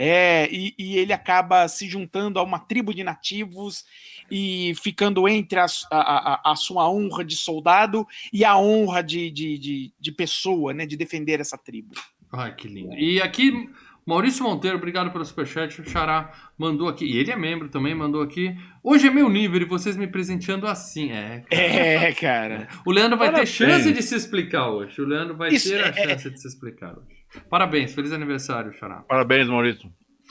É, 0.01 0.47
e, 0.49 0.73
e 0.77 0.97
ele 0.97 1.11
acaba 1.11 1.67
se 1.67 1.85
juntando 1.85 2.39
a 2.39 2.43
uma 2.43 2.57
tribo 2.57 2.93
de 2.93 3.03
nativos 3.03 3.83
e 4.31 4.73
ficando 4.81 5.27
entre 5.27 5.59
a, 5.59 5.65
a, 5.91 6.51
a 6.51 6.55
sua 6.55 6.89
honra 6.89 7.25
de 7.25 7.35
soldado 7.35 8.07
e 8.31 8.45
a 8.45 8.57
honra 8.57 9.03
de, 9.03 9.29
de, 9.29 9.57
de, 9.57 9.93
de 9.99 10.11
pessoa, 10.13 10.73
né? 10.73 10.85
De 10.85 10.95
defender 10.95 11.41
essa 11.41 11.57
tribo. 11.57 11.95
Ai, 12.31 12.55
que 12.55 12.67
lindo. 12.67 12.95
E 12.95 13.21
aqui, 13.21 13.69
Maurício 14.09 14.43
Monteiro, 14.43 14.75
obrigado 14.77 15.11
pelo 15.11 15.23
superchat. 15.23 15.79
O 15.79 15.87
Xará 15.87 16.33
mandou 16.57 16.87
aqui, 16.87 17.05
e 17.05 17.17
ele 17.17 17.29
é 17.31 17.35
membro 17.35 17.69
também, 17.69 17.93
mandou 17.93 18.23
aqui. 18.23 18.55
Hoje 18.83 19.07
é 19.07 19.11
meu 19.11 19.29
nível 19.29 19.61
e 19.61 19.65
vocês 19.65 19.95
me 19.95 20.07
presenteando 20.07 20.65
assim. 20.65 21.11
É, 21.11 21.43
cara. 21.47 21.61
É, 21.63 22.13
cara. 22.13 22.67
O 22.87 22.91
Leandro 22.91 23.19
vai 23.19 23.27
Parabéns. 23.27 23.55
ter 23.55 23.65
chance 23.67 23.93
de 23.93 24.01
se 24.01 24.15
explicar 24.15 24.67
hoje. 24.69 24.99
O 24.99 25.05
Leandro 25.05 25.37
vai 25.37 25.49
Isso, 25.49 25.69
ter 25.69 25.83
a 25.83 25.87
é- 25.87 25.89
é- 25.89 26.09
chance 26.09 26.27
de 26.31 26.41
se 26.41 26.47
explicar 26.47 26.97
hoje. 26.97 27.19
Parabéns, 27.51 27.93
feliz 27.93 28.11
aniversário, 28.11 28.73
Xará. 28.73 29.03
Parabéns, 29.07 29.47
Maurício. 29.47 29.87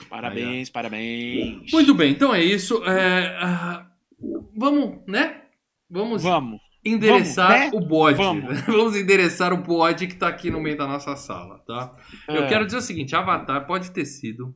Parabéns, 0.09 0.69
parabéns. 0.69 1.71
Muito 1.71 1.93
bem, 1.95 2.11
então 2.11 2.35
é 2.35 2.43
isso. 2.43 2.83
É, 2.83 3.37
ah, 3.41 3.87
vamos, 4.57 4.99
né? 5.07 5.41
Vamos 5.89 6.21
Vamos. 6.21 6.59
Endereçar 6.83 7.49
vamos, 7.69 7.71
né? 7.73 7.77
o 7.77 7.87
bode. 7.87 8.17
Vamos. 8.17 8.61
Vamos 8.65 8.95
endereçar 8.95 9.53
o 9.53 9.57
bode 9.57 10.07
que 10.07 10.15
tá 10.15 10.27
aqui 10.27 10.49
no 10.49 10.59
meio 10.61 10.77
da 10.77 10.87
nossa 10.87 11.15
sala, 11.15 11.59
tá? 11.67 11.95
Eu 12.27 12.43
É. 12.43 12.47
quero 12.47 12.65
dizer 12.65 12.77
o 12.77 12.81
seguinte, 12.81 13.15
Avatar 13.15 13.65
pode 13.67 13.91
ter 13.91 14.05
sido 14.05 14.53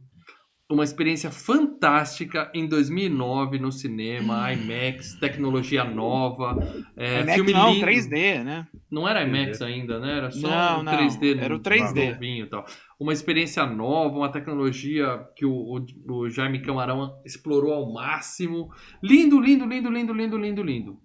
uma 0.72 0.84
experiência 0.84 1.30
fantástica 1.30 2.50
em 2.54 2.68
2009 2.68 3.60
no 3.60 3.72
cinema, 3.72 4.52
IMAX, 4.54 5.14
tecnologia 5.20 5.84
nova, 5.84 6.58
é, 6.98 7.20
IMAX 7.22 7.34
filme 7.36 7.54
não, 7.54 7.74
lindo. 7.74 7.86
3D, 7.86 8.44
né? 8.44 8.68
Não 8.90 9.08
era 9.08 9.22
IMAX 9.24 9.62
ainda, 9.62 10.00
né? 10.00 10.18
Era 10.18 10.32
só 10.32 10.48
Não, 10.48 10.80
o 10.80 10.84
não, 10.84 10.92
3D. 10.94 11.38
era 11.38 11.54
o 11.54 11.58
no- 11.58 11.64
3D. 11.64 12.14
novinho 12.14 12.50
tal. 12.50 12.66
Uma 13.00 13.14
experiência 13.14 13.66
nova, 13.68 14.18
uma 14.18 14.32
tecnologia 14.32 15.20
que 15.36 15.46
o, 15.46 15.52
o, 15.52 15.86
o 16.12 16.30
Jaime 16.30 16.62
Camarão 16.62 17.22
explorou 17.26 17.74
ao 17.74 17.94
máximo. 17.94 18.70
Lindo, 19.04 19.40
lindo, 19.40 19.66
lindo, 19.66 19.90
lindo, 19.92 20.14
lindo, 20.14 20.38
lindo, 20.38 20.64
lindo. 20.64 20.98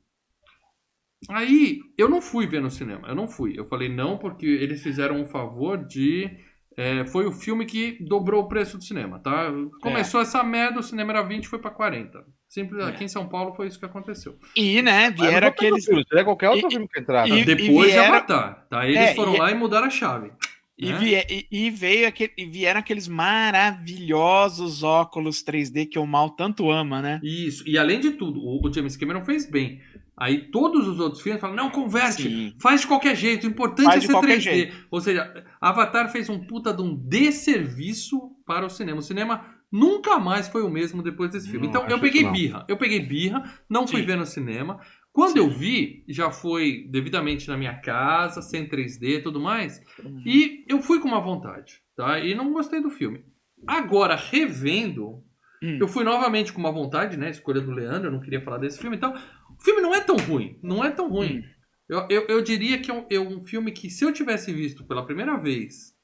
Aí, 1.29 1.81
eu 1.97 2.09
não 2.09 2.21
fui 2.23 2.47
ver 2.47 2.61
no 2.61 2.71
cinema. 2.71 3.09
Eu 3.09 3.15
não 3.15 3.27
fui. 3.27 3.55
Eu 3.59 3.67
falei 3.67 3.89
não 3.89 4.17
porque 4.19 4.47
eles 4.47 4.83
fizeram 4.83 5.21
um 5.21 5.27
favor 5.27 5.77
de... 5.85 6.31
é, 6.77 7.05
foi 7.07 7.27
o 7.27 7.33
filme 7.33 7.67
que 7.67 7.99
dobrou 8.01 8.45
o 8.45 8.49
preço 8.49 8.79
do 8.79 8.85
cinema, 8.85 9.19
tá? 9.19 9.51
Começou 9.83 10.21
essa 10.21 10.43
merda, 10.45 10.79
o 10.79 10.83
cinema 10.83 11.13
era 11.13 11.23
20, 11.23 11.49
foi 11.49 11.59
pra 11.59 11.71
40. 11.71 12.25
Simples, 12.49 12.83
É. 12.85 12.89
aqui 12.89 13.05
em 13.05 13.09
São 13.09 13.29
Paulo 13.29 13.53
foi 13.55 13.67
isso 13.67 13.79
que 13.79 13.85
aconteceu. 13.85 14.39
E, 14.57 14.81
né, 14.81 15.11
vieram 15.11 15.49
aqueles. 15.49 15.85
Seria 15.85 16.25
qualquer 16.25 16.51
outro 16.51 16.69
E- 16.69 16.71
filme 16.71 16.89
que 16.89 17.01
entrar. 17.01 17.29
e-? 17.29 17.45
Depois 17.45 17.89
de 17.89 17.93
vieram- 17.97 18.15
Avatar, 18.15 18.67
tá? 18.71 18.87
Eles 18.87 18.99
É, 18.99 19.15
foram 19.15 19.35
e- 19.35 19.39
lá 19.39 19.51
e 19.51 19.55
mudaram 19.55 19.87
a 19.89 19.91
chave. 19.91 20.31
E, 20.79 20.93
né? 20.93 20.99
vie- 20.99 21.27
e- 21.29 21.47
e 21.67 21.71
veio 21.71 22.07
aquele, 22.07 22.33
e 22.39 22.47
vieram 22.47 22.79
aqueles 22.79 23.09
maravilhosos 23.09 24.83
óculos 24.85 25.43
3D 25.43 25.85
que 25.87 25.99
o 25.99 26.07
mal 26.07 26.31
tanto 26.31 26.71
ama, 26.71 27.03
né? 27.03 27.21
Isso. 27.23 27.69
E 27.69 27.77
além 27.77 27.99
de 28.01 28.13
tudo, 28.13 28.41
o, 28.41 28.65
o 28.67 28.73
James 28.73 28.97
Cameron 28.97 29.25
fez 29.25 29.45
bem. 29.51 29.81
Aí 30.21 30.51
todos 30.51 30.89
os 30.89 30.99
outros 30.99 31.23
filmes 31.23 31.41
falam, 31.41 31.55
não, 31.57 31.71
converte, 31.71 32.23
Sim. 32.25 32.55
faz 32.61 32.81
de 32.81 32.87
qualquer 32.89 33.15
jeito, 33.17 33.47
o 33.47 33.51
importante 33.51 33.85
Faz 33.87 34.03
é 34.03 34.07
ser 34.07 34.13
qualquer 34.13 34.39
3D. 34.39 34.41
jeito. 34.43 34.77
Ou 34.91 35.01
seja, 35.01 35.45
Avatar 35.61 36.11
fez 36.11 36.29
um 36.29 36.41
puta 36.41 36.73
de 36.75 36.83
um 36.83 36.95
desserviço 36.95 38.33
para 38.47 38.67
o 38.67 38.71
cinema. 38.71 38.99
O 38.99 39.03
cinema 39.03 39.45
nunca 39.71 40.19
mais 40.19 40.49
foi 40.49 40.63
o 40.63 40.69
mesmo 40.71 41.03
depois 41.03 41.31
desse 41.31 41.49
filme. 41.51 41.67
Não, 41.69 41.83
então, 41.83 41.89
eu 41.89 42.01
peguei 42.01 42.29
birra. 42.31 42.65
Eu 42.69 42.77
peguei 42.77 43.01
birra, 43.01 43.45
não 43.69 43.87
fui 43.87 44.01
Sim. 44.01 44.07
ver 44.07 44.17
no 44.17 44.27
cinema. 44.27 44.81
Quando 45.13 45.37
eu 45.39 45.49
vi, 45.51 46.05
já 46.09 46.31
foi 46.31 46.87
devidamente 46.91 47.49
na 47.49 47.57
minha 47.57 47.75
casa, 47.75 48.41
sem 48.43 48.69
3D 48.69 49.19
e 49.19 49.23
tudo 49.23 49.41
mais. 49.41 49.81
E 50.25 50.65
eu 50.69 50.81
fui 50.81 51.01
com 51.01 51.09
uma 51.09 51.21
vontade, 51.21 51.81
tá? 51.97 52.19
E 52.21 52.35
não 52.35 52.53
gostei 52.53 52.81
do 52.81 52.91
filme. 52.91 53.25
Agora, 53.67 54.15
revendo, 54.15 55.23
Hum. 55.61 55.79
eu 55.81 55.89
fui 55.89 56.05
novamente 56.05 56.53
com 56.53 56.61
uma 56.61 56.71
vontade, 56.71 57.17
né? 57.17 57.31
Escolha 57.31 57.61
do 57.61 57.73
Leandro, 57.73 58.07
eu 58.09 58.13
não 58.13 58.21
queria 58.21 58.41
falar 58.41 58.59
desse 58.59 58.79
filme. 58.79 58.97
Então, 58.97 59.13
o 59.59 59.63
filme 59.63 59.81
não 59.81 59.95
é 59.95 60.01
tão 60.01 60.17
ruim. 60.17 60.59
Não 60.63 60.85
é 60.85 60.91
tão 60.91 61.09
ruim. 61.09 61.41
Hum. 61.41 61.45
Eu, 61.89 62.07
eu, 62.11 62.27
eu 62.29 62.43
diria 62.43 62.81
que 62.81 62.91
é 62.91 62.95
um, 62.95 63.07
é 63.11 63.19
um 63.19 63.45
filme 63.45 63.73
que, 63.73 63.89
se 63.89 64.05
eu 64.05 64.13
tivesse 64.13 64.53
visto 64.53 64.85
pela 64.85 65.07
primeira 65.07 65.37
vez, 65.39 65.97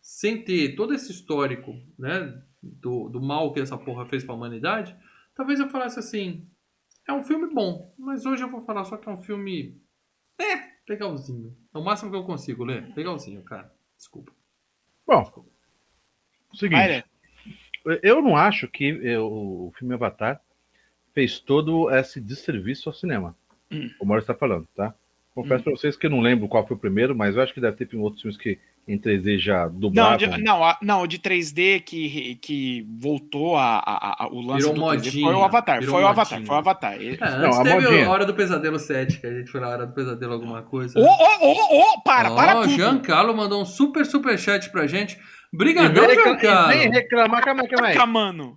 sem 0.00 0.42
ter 0.42 0.76
todo 0.76 0.94
esse 0.94 1.10
histórico, 1.10 1.74
né? 1.98 2.40
Do, 2.62 3.10
do 3.10 3.20
mal 3.20 3.52
que 3.52 3.60
essa 3.60 3.76
porra 3.76 4.06
fez 4.06 4.24
pra 4.24 4.34
humanidade, 4.34 4.96
talvez 5.34 5.60
eu 5.60 5.68
falasse 5.68 5.98
assim: 5.98 6.48
é 7.06 7.12
um 7.12 7.22
filme 7.22 7.52
bom, 7.52 7.92
mas 7.98 8.24
hoje 8.24 8.42
eu 8.42 8.50
vou 8.50 8.62
falar 8.62 8.84
só 8.84 8.96
que 8.96 9.08
é 9.08 9.12
um 9.12 9.22
filme. 9.22 9.78
É, 10.40 10.74
legalzinho. 10.88 11.56
É 11.74 11.78
o 11.78 11.84
máximo 11.84 12.10
que 12.10 12.16
eu 12.16 12.24
consigo 12.24 12.64
ler. 12.64 12.92
Legalzinho, 12.96 13.42
cara. 13.42 13.72
Desculpa. 13.96 14.32
Bom, 15.06 15.22
o 16.52 16.56
seguinte, 16.56 16.88
né? 16.88 17.04
eu 18.02 18.22
não 18.22 18.36
acho 18.36 18.66
que 18.68 18.88
eh, 19.02 19.18
o 19.18 19.72
filme 19.76 19.94
Avatar 19.94 20.40
fez 21.14 21.38
todo 21.38 21.90
esse 21.90 22.20
desserviço 22.20 22.88
ao 22.88 22.94
cinema. 22.94 23.34
Hum. 23.70 23.88
O 24.00 24.04
Mauro 24.04 24.20
está 24.20 24.34
falando, 24.34 24.66
tá? 24.76 24.92
Confesso 25.34 25.64
pra 25.64 25.72
vocês 25.72 25.96
que 25.96 26.06
eu 26.06 26.10
não 26.10 26.20
lembro 26.20 26.46
qual 26.46 26.64
foi 26.66 26.76
o 26.76 26.80
primeiro, 26.80 27.14
mas 27.16 27.34
eu 27.34 27.42
acho 27.42 27.52
que 27.52 27.60
deve 27.60 27.76
ter 27.84 27.96
outros 27.96 28.22
filmes 28.22 28.36
que 28.40 28.56
em 28.86 28.96
3D 28.98 29.38
já 29.38 29.64
Não, 29.66 29.80
dublavam. 29.80 30.16
de, 30.18 30.26
não, 30.42 30.62
a- 30.62 30.78
não, 30.80 31.02
o 31.02 31.06
de 31.08 31.18
3D 31.18 31.80
que, 31.80 32.36
que 32.36 32.86
voltou 33.00 33.56
a, 33.56 33.78
a- 33.78 34.24
a- 34.24 34.28
o 34.28 34.40
lance 34.40 34.60
Virou 34.60 34.74
do 34.74 34.80
3D 34.80 34.84
modinha, 35.06 35.24
foi 35.26 35.34
o 35.34 35.42
Avatar, 35.44 35.80
virou 35.80 35.94
foi 35.94 36.04
o 36.04 36.06
Avatar, 36.06 36.30
modinha. 36.38 36.46
foi 36.46 36.54
o 36.54 36.58
Avatar. 36.58 36.94
Ele- 36.94 37.18
É, 37.20 37.30
Não, 37.38 37.46
antes 37.46 37.58
a 37.58 37.62
teve 37.64 37.80
modinha. 37.80 38.06
a 38.06 38.10
Hora 38.10 38.26
do 38.26 38.34
Pesadelo 38.34 38.78
7, 38.78 39.20
que 39.20 39.26
a 39.26 39.32
gente 39.32 39.50
foi 39.50 39.60
na 39.60 39.68
Hora 39.70 39.86
do 39.86 39.92
Pesadelo 39.94 40.34
alguma 40.34 40.62
coisa. 40.62 41.00
Ô, 41.00 41.02
ô, 41.02 41.06
ô, 41.06 41.94
ô, 41.94 42.00
para, 42.02 42.30
Ó, 42.30 42.36
para 42.36 42.54
tudo. 42.62 42.74
Giancarlo 42.74 43.34
mandou 43.36 43.60
um 43.60 43.64
super, 43.64 44.04
super 44.06 44.38
chat 44.38 44.70
pra 44.70 44.86
gente. 44.86 45.18
E 45.54 45.56
Brigadão, 45.56 46.06
vem, 46.08 46.16
recla- 46.16 46.74
e 46.74 46.78
vem 46.78 46.90
reclamar, 46.90 47.44
calma 47.44 47.62
aí, 47.62 47.68
calma 47.68 47.86
aí. 47.86 47.94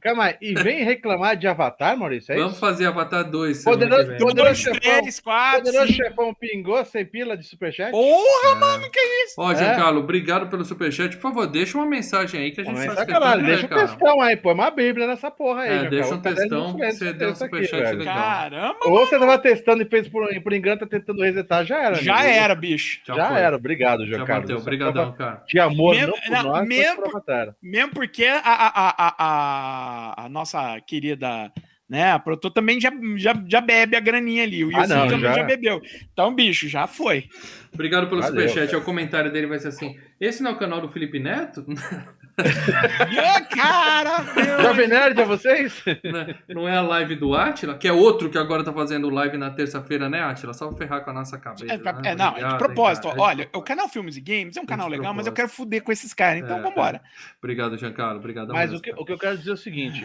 Calma 0.01 0.23
aí. 0.25 0.35
E 0.41 0.53
vem 0.55 0.83
reclamar 0.83 1.37
de 1.37 1.47
Avatar, 1.47 1.95
Maurício, 1.95 2.33
é 2.33 2.37
Vamos 2.37 2.59
fazer 2.59 2.87
Avatar 2.87 3.23
2 3.29 3.57
semana 3.57 3.77
Poderoso- 3.87 4.17
poderoso- 4.17 4.35
Dois, 4.35 4.57
chefão. 4.57 4.79
três, 4.79 5.19
quatro, 5.19 5.63
Poderoso 5.65 5.93
cinco. 5.93 6.03
chefão 6.07 6.33
pingou 6.33 6.83
sem 6.85 7.05
pila 7.05 7.37
de 7.37 7.43
superchat? 7.45 7.91
Porra, 7.91 8.55
mano, 8.55 8.89
que 8.91 8.99
isso? 8.99 9.35
Ó, 9.37 9.51
É? 9.51 9.55
Giancarlo, 9.55 9.99
obrigado 9.99 10.49
pelo 10.49 10.65
superchat. 10.65 11.15
Por 11.17 11.21
favor, 11.21 11.45
deixa 11.45 11.77
uma 11.77 11.85
mensagem 11.85 12.41
aí 12.41 12.51
que 12.51 12.61
a 12.61 12.63
gente 12.63 12.79
é 12.81 12.85
faz 12.87 13.05
questão 13.05 13.37
de 13.37 13.43
deixa 13.45 13.67
cara. 13.67 13.81
textão 13.87 14.21
aí, 14.21 14.35
pô. 14.35 14.49
É 14.49 14.53
uma 14.53 14.71
bíblia 14.71 15.05
nessa 15.05 15.29
porra 15.29 15.61
aí, 15.61 15.85
É, 15.85 15.89
deixa 15.89 16.15
um 16.15 16.19
caderno 16.21 16.35
textão 16.39 16.75
que 16.77 16.91
você 16.93 17.13
deu 17.13 17.27
um 17.27 17.31
aqui, 17.31 17.39
superchat 17.39 17.79
velho. 17.83 17.97
legal. 17.99 18.15
Caramba, 18.15 18.77
Ou 18.85 19.05
você 19.05 19.19
tava 19.19 19.37
testando 19.37 19.83
e 19.83 19.85
fez 19.85 20.07
por, 20.09 20.27
por 20.41 20.53
engano, 20.53 20.79
tá 20.79 20.87
tentando 20.87 21.21
resetar, 21.21 21.63
já 21.63 21.77
era. 21.79 21.95
já 21.95 22.15
amigo. 22.15 22.29
era, 22.33 22.55
bicho. 22.55 23.01
Já, 23.05 23.37
era, 23.39 23.55
obrigado, 23.55 23.99
Já 24.07 24.17
Giancarlo. 24.17 24.41
bateu. 24.41 24.57
Você 24.57 24.67
Obrigadão, 24.67 25.11
cara. 25.13 25.43
De 25.47 25.59
amor, 25.59 25.95
não 25.95 26.11
por 26.11 26.43
nós, 26.43 26.67
mesmo- 26.95 27.11
por. 27.11 27.55
Mesmo 27.61 27.91
porque 27.93 28.25
a, 28.25 28.39
a, 28.39 28.67
a, 29.07 29.15
a, 29.17 30.25
a 30.25 30.29
nossa 30.29 30.79
querida, 30.81 31.51
né, 31.89 32.11
a 32.11 32.19
produtora 32.19 32.53
também 32.53 32.79
já, 32.81 32.91
já, 33.17 33.33
já 33.47 33.61
bebe 33.61 33.95
a 33.95 33.99
graninha 33.99 34.43
ali. 34.43 34.63
O 34.65 34.69
Ah, 34.75 34.79
Wilson 34.81 34.95
não, 34.95 35.07
também 35.07 35.29
já. 35.29 35.33
já. 35.35 35.43
bebeu. 35.43 35.81
Então, 36.11 36.33
bicho, 36.33 36.67
já 36.67 36.87
foi. 36.87 37.25
Obrigado 37.73 38.07
pelo 38.09 38.21
Valeu, 38.21 38.35
superchat. 38.47 38.71
cara. 38.71 38.81
O 38.81 38.85
comentário 38.85 39.31
dele 39.31 39.47
vai 39.47 39.59
ser 39.59 39.67
assim: 39.69 39.97
Esse 40.19 40.41
não 40.43 40.51
é 40.51 40.53
o 40.53 40.57
canal 40.57 40.81
do 40.81 40.89
Felipe 40.89 41.19
Neto? 41.19 41.65
Ah, 42.37 43.41
cara, 43.49 44.21
meu. 44.35 44.61
Jovem 44.61 44.87
Nerd, 44.87 45.19
é 45.19 45.25
vocês? 45.25 45.83
Né? 46.03 46.35
Não 46.49 46.67
é 46.67 46.77
a 46.77 46.81
live 46.81 47.15
do 47.15 47.33
Atila, 47.33 47.77
que 47.77 47.87
é 47.87 47.91
outro 47.91 48.29
que 48.29 48.37
agora 48.37 48.63
tá 48.63 48.71
fazendo 48.71 49.09
live 49.09 49.37
na 49.37 49.49
terça-feira, 49.49 50.07
né, 50.09 50.21
Atila? 50.21 50.53
Só 50.53 50.71
ferrar 50.71 51.03
com 51.03 51.09
a 51.09 51.13
nossa 51.13 51.37
cabeça. 51.37 51.73
É, 51.73 51.77
né? 51.77 52.01
é, 52.05 52.15
não, 52.15 52.25
é 52.25 52.29
Obrigado, 52.29 52.51
de 52.51 52.57
propósito. 52.57 53.07
hein. 53.07 53.13
Olha, 53.17 53.49
o 53.53 53.61
canal 53.61 53.89
Filmes 53.89 54.17
e 54.17 54.21
Games 54.21 54.55
é 54.55 54.61
um 54.61 54.65
canal 54.65 54.87
legal, 54.87 55.13
mas 55.13 55.25
eu 55.25 55.33
quero 55.33 55.49
fuder 55.49 55.83
com 55.83 55.91
esses 55.91 56.13
caras, 56.13 56.43
então 56.43 56.57
É, 56.57 56.61
vambora. 56.61 57.01
Obrigado, 57.41 57.77
Giancarlo. 57.77 58.19
Obrigado. 58.19 58.53
Mas 58.53 58.69
mesmo, 58.71 58.77
o 58.77 58.81
que, 58.81 58.91
o 58.91 59.05
que 59.05 59.11
eu 59.13 59.17
quero 59.17 59.37
dizer 59.37 59.51
é 59.51 59.53
o 59.53 59.57
seguinte: 59.57 60.03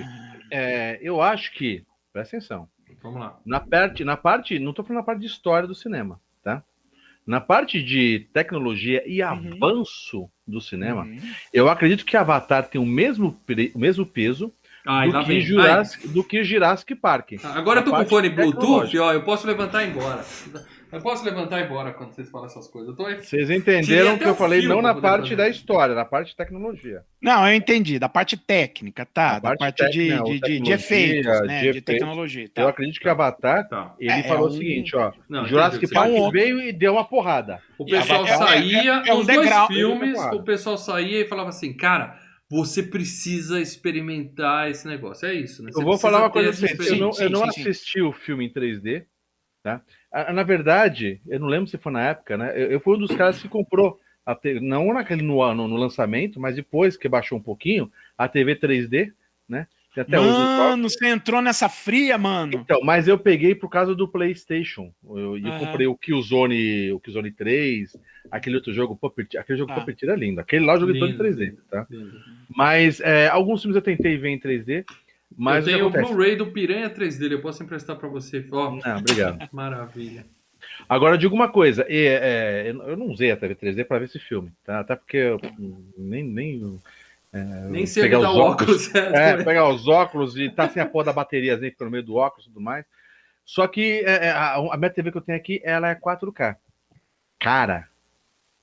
é, 0.50 0.98
eu 1.02 1.20
acho 1.20 1.52
que, 1.52 1.84
presta 2.12 2.36
atenção, 2.36 2.68
Vamos 3.02 3.20
lá. 3.20 3.38
na 3.44 3.60
parte, 3.60 4.04
na 4.04 4.16
parte, 4.16 4.58
não 4.58 4.72
tô 4.72 4.82
falando 4.82 5.00
na 5.00 5.06
parte 5.06 5.20
de 5.20 5.26
história 5.26 5.66
do 5.68 5.74
cinema? 5.74 6.20
Na 7.26 7.40
parte 7.40 7.82
de 7.82 8.26
tecnologia 8.32 9.02
e 9.06 9.22
Uhum. 9.22 9.28
avanço 9.60 10.28
do 10.46 10.60
cinema, 10.60 11.02
Uhum. 11.04 11.20
eu 11.52 11.68
acredito 11.68 12.04
que 12.04 12.16
Avatar 12.16 12.68
tem 12.68 12.80
o 12.80 12.86
mesmo, 12.86 13.38
o 13.74 13.78
mesmo 13.78 14.04
peso 14.04 14.52
Ai, 14.84 15.08
lá 15.10 15.20
do, 15.20 15.26
que. 15.26 15.40
Jurassic, 15.40 16.08
do 16.08 16.24
que 16.24 16.42
Jurassic 16.42 16.94
Park. 16.96 17.34
Ai, 17.44 17.58
agora 17.58 17.80
eu 17.80 17.84
tô 17.84 17.92
com 17.92 18.04
fone 18.06 18.28
Bluetooth, 18.28 18.98
ó. 18.98 19.12
Eu 19.12 19.22
posso 19.22 19.46
levantar 19.46 19.84
e 19.84 19.86
ir 19.86 19.90
embora. 19.90 20.24
Eu 20.92 21.00
posso 21.00 21.24
levantar 21.24 21.58
e 21.58 21.62
ir 21.62 21.66
embora 21.66 21.92
quando 21.94 22.12
vocês 22.12 22.28
falam 22.30 22.46
essas 22.46 22.68
coisas. 22.68 22.90
Eu 22.90 22.96
tô 22.96 23.04
Vocês 23.04 23.48
entenderam 23.48 24.10
até 24.10 24.18
que 24.24 24.28
eu 24.28 24.32
o 24.32 24.36
falei 24.36 24.60
não 24.66 24.82
na 24.82 24.94
parte 24.94 25.22
fazer. 25.30 25.36
da 25.36 25.48
história, 25.48 25.94
na 25.94 26.04
parte 26.04 26.28
de 26.30 26.36
tecnologia. 26.36 27.02
Não, 27.20 27.48
eu 27.48 27.54
entendi. 27.54 27.98
Da 27.98 28.08
parte 28.10 28.36
técnica, 28.36 29.06
tá? 29.06 29.30
A 29.30 29.38
Da 29.38 29.40
parte 29.56 29.58
parte, 29.78 29.90
de, 29.90 30.08
técnica, 30.10 30.46
de, 30.48 30.60
de, 30.60 30.70
efeitos, 30.72 31.40
né? 31.46 31.60
de 31.62 31.72
De, 31.72 31.80
tecnologia. 31.80 32.48
Tá. 32.52 32.62
Eu 32.62 32.68
acredito 32.68 33.00
que 33.00 33.08
Avatar, 33.08 33.66
Tá. 33.68 33.94
ele 33.98 34.10
É, 34.12 34.22
falou 34.24 34.48
é 34.48 34.50
o 34.50 34.54
um- 34.54 34.56
seguinte, 34.58 34.94
ó, 34.94 35.12
Não, 35.28 35.46
Jurassic 35.46 35.84
entendi. 35.84 35.94
Park 35.94 36.10
É 36.14 36.20
um 36.20 36.30
veio 36.30 36.60
e 36.60 36.72
deu 36.72 36.92
uma 36.92 37.04
porrada. 37.04 37.58
O 37.78 37.86
pessoal 37.86 38.26
É, 38.26 38.30
é, 38.30 38.36
saía, 38.36 39.02
é, 39.06 39.08
é 39.08 39.14
um 39.14 39.20
os 39.20 39.26
dois 39.26 39.40
degrau. 39.40 39.66
filmes, 39.68 40.18
o 40.18 40.42
pessoal 40.42 40.76
saía 40.76 41.20
e 41.22 41.26
falava 41.26 41.48
assim, 41.48 41.74
cara, 41.74 42.20
você 42.50 42.82
precisa 42.82 43.58
experimentar 43.62 44.70
esse 44.70 44.86
negócio. 44.86 45.26
É 45.26 45.32
isso, 45.32 45.62
né? 45.62 45.70
Eu 45.70 45.74
Você 45.74 45.84
vou 45.84 45.96
falar 45.98 46.18
uma 46.18 46.30
coisa 46.30 46.50
pra 46.50 46.58
vocês. 46.76 46.90
Eu 46.90 46.98
não, 46.98 47.12
sim, 47.14 47.22
eu 47.24 47.30
não 47.30 47.50
sim, 47.50 47.62
sim. 47.62 47.70
assisti 47.70 48.02
o 48.02 48.12
filme 48.12 48.44
em 48.46 48.52
3D, 48.52 49.06
tá? 49.62 49.80
Na 50.32 50.42
verdade, 50.42 51.20
eu 51.26 51.40
não 51.40 51.46
lembro 51.48 51.68
se 51.68 51.78
foi 51.78 51.92
na 51.92 52.02
época, 52.08 52.36
né? 52.36 52.52
Eu, 52.54 52.72
eu 52.72 52.80
fui 52.80 52.96
um 52.96 53.00
dos 53.00 53.14
caras 53.14 53.40
que 53.40 53.48
comprou, 53.48 53.98
a 54.26 54.34
te- 54.34 54.60
não 54.60 54.92
naquele 54.92 55.22
no, 55.22 55.54
no, 55.54 55.66
no 55.66 55.76
lançamento, 55.76 56.38
mas 56.38 56.54
depois 56.56 56.96
que 56.96 57.08
baixou 57.08 57.38
um 57.38 57.42
pouquinho, 57.42 57.90
a 58.16 58.28
TV 58.28 58.56
3D, 58.56 59.12
né? 59.48 59.66
Que 59.94 60.00
até. 60.00 60.18
Mano, 60.18 60.88
você 60.88 61.06
entrou 61.08 61.40
nessa 61.42 61.68
fria, 61.68 62.16
mano. 62.18 62.52
Então, 62.54 62.80
mas 62.82 63.08
eu 63.08 63.18
peguei 63.18 63.54
por 63.54 63.68
causa 63.68 63.94
do 63.94 64.06
PlayStation. 64.08 64.92
Eu, 65.04 65.36
eu 65.38 65.46
Aham. 65.48 65.58
comprei 65.58 65.86
o 65.86 65.96
Killzone, 65.96 66.92
o 66.92 67.00
Killzone 67.00 67.30
3, 67.30 67.96
aquele 68.30 68.56
outro 68.56 68.72
jogo, 68.72 68.96
Puppeteer. 68.96 69.42
Aquele 69.42 69.58
jogo 69.58 69.72
Ah. 69.72 69.76
Puppeteer 69.76 70.12
é 70.12 70.16
lindo. 70.16 70.40
Aquele 70.40 70.64
lá 70.64 70.74
eu 70.74 70.80
joguei 70.80 70.98
todo 70.98 71.08
em 71.08 71.12
Lindo. 71.12 71.24
3D, 71.24 71.56
tá? 71.70 71.86
Mas 72.48 73.00
é, 73.00 73.28
alguns 73.28 73.62
filmes 73.62 73.76
eu 73.76 73.82
tentei 73.82 74.16
ver 74.16 74.28
em 74.30 74.38
3D, 74.38 74.84
mas 75.36 75.66
eu 75.66 75.86
o 75.86 75.90
tenho 75.90 76.04
o? 76.04 76.08
Blu-ray 76.08 76.36
do 76.36 76.46
Piranha 76.52 76.88
3 76.90 77.18
dele, 77.18 77.34
eu 77.34 77.40
posso 77.42 77.62
emprestar 77.62 77.96
pra 77.96 78.08
você. 78.08 78.46
Ó, 78.50 78.70
Não, 78.84 78.96
obrigado. 78.98 79.48
maravilha. 79.52 80.24
Agora, 80.88 81.14
eu 81.14 81.18
digo 81.18 81.34
uma 81.34 81.50
coisa, 81.50 81.84
e, 81.88 82.06
é, 82.06 82.68
eu 82.70 82.96
não 82.96 83.06
usei 83.06 83.30
a 83.32 83.36
TV 83.36 83.54
3D 83.56 83.84
para 83.84 83.98
ver 83.98 84.04
esse 84.04 84.18
filme, 84.20 84.52
tá? 84.64 84.80
Até 84.80 84.94
porque 84.94 85.16
eu 85.16 85.40
nem, 85.98 86.22
nem, 86.22 86.80
Nem 87.68 87.84
sei 87.86 88.04
pegar 88.04 88.20
os 88.20 88.26
o 88.26 88.38
óculos. 88.38 88.86
óculos. 88.88 88.94
é, 88.94 89.42
pegar 89.42 89.68
os 89.68 89.88
óculos 89.88 90.36
e 90.36 90.48
tá 90.50 90.68
sem 90.68 90.80
a 90.80 90.86
porra 90.86 91.06
da 91.06 91.12
bateria 91.12 91.54
assim, 91.56 91.70
fica 91.70 91.84
no 91.84 91.90
meio 91.90 92.04
do 92.04 92.14
óculos 92.14 92.46
e 92.46 92.48
tudo 92.48 92.60
mais. 92.60 92.84
Só 93.44 93.66
que 93.66 94.04
é, 94.06 94.26
é, 94.26 94.30
a, 94.30 94.54
a 94.54 94.76
minha 94.76 94.90
TV 94.90 95.10
que 95.10 95.18
eu 95.18 95.22
tenho 95.22 95.36
aqui, 95.36 95.60
ela 95.64 95.90
é 95.90 95.94
4K. 95.96 96.56
Cara, 97.40 97.88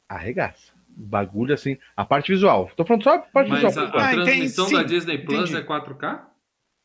arregaça. 0.07 0.71
Bagulho 0.87 1.53
assim, 1.53 1.77
a 1.97 2.05
parte 2.05 2.31
visual. 2.31 2.71
Tô 2.77 2.85
falando 2.85 3.03
só 3.03 3.15
a 3.15 3.19
parte 3.19 3.49
Mas 3.49 3.61
visual. 3.63 3.87
a, 3.87 3.91
por 3.91 3.99
a 3.99 4.05
Ah, 4.07 4.13
entendi, 4.13 4.25
transmissão 4.31 4.67
sim, 4.67 4.75
da 4.75 4.83
Disney 4.83 5.17
Plus 5.17 5.49
entendi. 5.49 5.57
é 5.57 5.63
4K? 5.65 6.21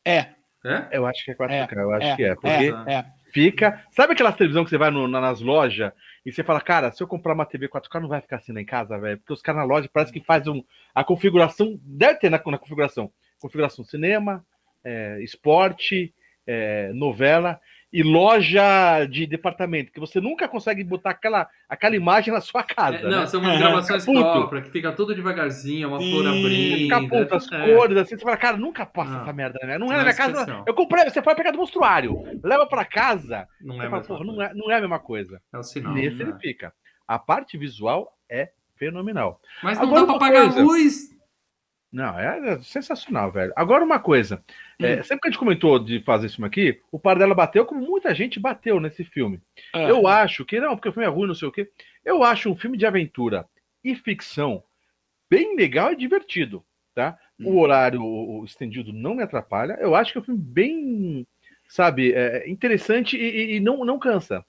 É, 0.05 0.27
É? 0.63 0.87
Eu 0.91 1.05
acho 1.05 1.23
que 1.25 1.31
é 1.31 1.35
4K, 1.35 1.75
eu 1.77 1.91
acho 1.91 2.15
que 2.15 2.23
é. 2.23 2.35
Porque 2.35 2.47
é, 2.87 2.93
é. 2.93 3.05
fica. 3.31 3.83
Sabe 3.91 4.13
aquelas 4.13 4.35
televisão 4.35 4.63
que 4.63 4.69
você 4.69 4.77
vai 4.77 4.89
no- 4.89 5.07
na- 5.07 5.21
nas 5.21 5.39
lojas 5.41 5.91
e 6.25 6.31
você 6.31 6.43
fala, 6.43 6.59
cara, 6.61 6.91
se 6.91 7.03
eu 7.03 7.07
comprar 7.07 7.33
uma 7.33 7.45
TV 7.45 7.67
4K, 7.67 7.99
não 7.99 8.07
vai 8.09 8.21
ficar 8.21 8.37
assim 8.37 8.51
lá 8.53 8.61
em 8.61 8.65
casa, 8.65 8.97
velho? 8.97 9.17
Porque 9.19 9.33
os 9.33 9.41
caras 9.41 9.61
na 9.61 9.65
loja 9.67 9.89
parece 9.91 10.11
que 10.11 10.21
fazem 10.21 10.51
um, 10.53 10.63
a 10.93 11.03
configuração. 11.03 11.79
Deve 11.83 12.19
ter 12.19 12.29
na, 12.31 12.41
na 12.45 12.57
configuração. 12.57 13.11
Configuração 13.39 13.85
cinema, 13.85 14.43
é, 14.83 15.19
esporte, 15.21 16.13
é, 16.47 16.91
novela 16.93 17.59
e 17.97 18.03
loja 18.03 19.05
de 19.05 19.25
departamento, 19.25 19.89
que 19.89 20.01
você 20.01 20.19
nunca 20.19 20.49
consegue 20.49 20.83
botar 20.83 21.11
aquela, 21.11 21.47
aquela 21.69 21.95
imagem 21.95 22.33
na 22.33 22.41
sua 22.41 22.61
casa. 22.61 22.97
É, 22.97 23.03
não, 23.03 23.21
né? 23.21 23.25
são 23.25 23.39
umas 23.39 23.57
gravações 23.57 24.03
próprias, 24.03 24.65
que 24.65 24.69
fica 24.69 24.91
tudo 24.91 25.15
devagarzinho, 25.15 25.87
uma 25.87 25.99
Sim, 25.99 26.11
flor 26.11 26.27
abrindo. 26.27 26.77
Fica 26.77 27.07
puta, 27.07 27.35
as 27.37 27.49
É. 27.53 27.73
cores, 27.73 27.97
assim, 27.97 28.17
você 28.17 28.23
fala, 28.25 28.35
cara, 28.35 28.57
nunca 28.57 28.85
passa 28.85 29.11
Não. 29.11 29.21
essa 29.21 29.31
merda, 29.31 29.59
né? 29.63 29.77
Não 29.77 29.87
é 29.87 29.95
na 29.95 29.99
é 30.01 30.03
minha 30.03 30.13
casa. 30.13 30.63
Eu 30.67 30.73
comprei, 30.73 31.05
você 31.05 31.21
pode 31.21 31.37
pegar 31.37 31.51
do 31.51 31.57
monstruário, 31.57 32.21
leva 32.43 32.67
pra 32.67 32.83
casa, 32.83 33.47
Não 33.61 33.81
é, 33.81 33.89
fala, 33.89 34.03
porra, 34.03 34.25
não 34.25 34.41
é, 34.41 34.53
não 34.53 34.69
é 34.69 34.75
a 34.75 34.81
mesma 34.81 34.99
coisa. 34.99 35.41
é 35.53 35.57
o 35.57 35.63
sinal. 35.63 35.93
Nesse 35.93 36.21
ele 36.21 36.33
fica. 36.41 36.73
A 37.07 37.17
parte 37.17 37.57
visual 37.57 38.11
é 38.29 38.49
fenomenal. 38.75 39.39
Mas 39.63 39.77
não 39.77 39.85
Agora 39.85 40.01
dá 40.01 40.07
pra 40.07 40.19
pagar 40.19 40.41
coisa. 40.43 40.61
luz. 40.61 41.14
Não, 41.95 42.19
é, 42.19 42.49
é 42.55 42.59
sensacional, 42.61 43.31
velho. 43.31 43.53
Agora 43.55 43.83
uma 43.83 43.99
coisa. 43.99 44.41
é, 44.81 44.95
Hum. 44.99 45.03
sempre 45.03 45.21
que 45.21 45.27
a 45.29 45.31
gente 45.31 45.39
comentou 45.39 45.79
de 45.79 46.01
fazer 46.01 46.27
isso 46.27 46.43
aqui, 46.43 46.81
o 46.91 46.99
par 46.99 47.17
dela 47.17 47.33
bateu 47.33 47.65
como 47.65 47.79
muita 47.79 48.13
gente 48.13 48.37
bateu 48.39 48.79
nesse 48.81 49.05
filme. 49.05 49.39
Ah, 49.73 49.83
Eu 49.83 50.05
acho 50.05 50.43
que, 50.43 50.59
não, 50.59 50.75
porque 50.75 50.89
o 50.89 50.91
filme 50.91 51.07
é 51.07 51.09
ruim, 51.09 51.27
não 51.27 51.33
sei 51.33 51.47
o 51.47 51.51
quê. 51.51 51.69
Eu 52.03 52.21
acho 52.23 52.49
um 52.51 52.55
filme 52.57 52.77
de 52.77 52.85
aventura 52.85 53.45
e 53.81 53.95
ficção 53.95 54.61
bem 55.29 55.55
legal 55.55 55.93
e 55.93 55.95
divertido, 55.95 56.61
tá? 56.93 57.17
O 57.41 57.57
horário 57.59 58.01
o- 58.01 58.41
o 58.41 58.45
estendido 58.45 58.91
não 58.91 59.15
me 59.15 59.23
atrapalha. 59.23 59.77
Eu 59.79 59.95
acho 59.95 60.11
que 60.11 60.17
é 60.17 60.21
um 60.21 60.25
filme 60.25 60.41
bem, 60.41 61.27
sabe, 61.69 62.11
é, 62.13 62.49
interessante 62.49 63.15
e, 63.17 63.21
e- 63.23 63.55
e 63.55 63.59
não, 63.61 63.85
não 63.85 63.97
cansa 63.97 64.43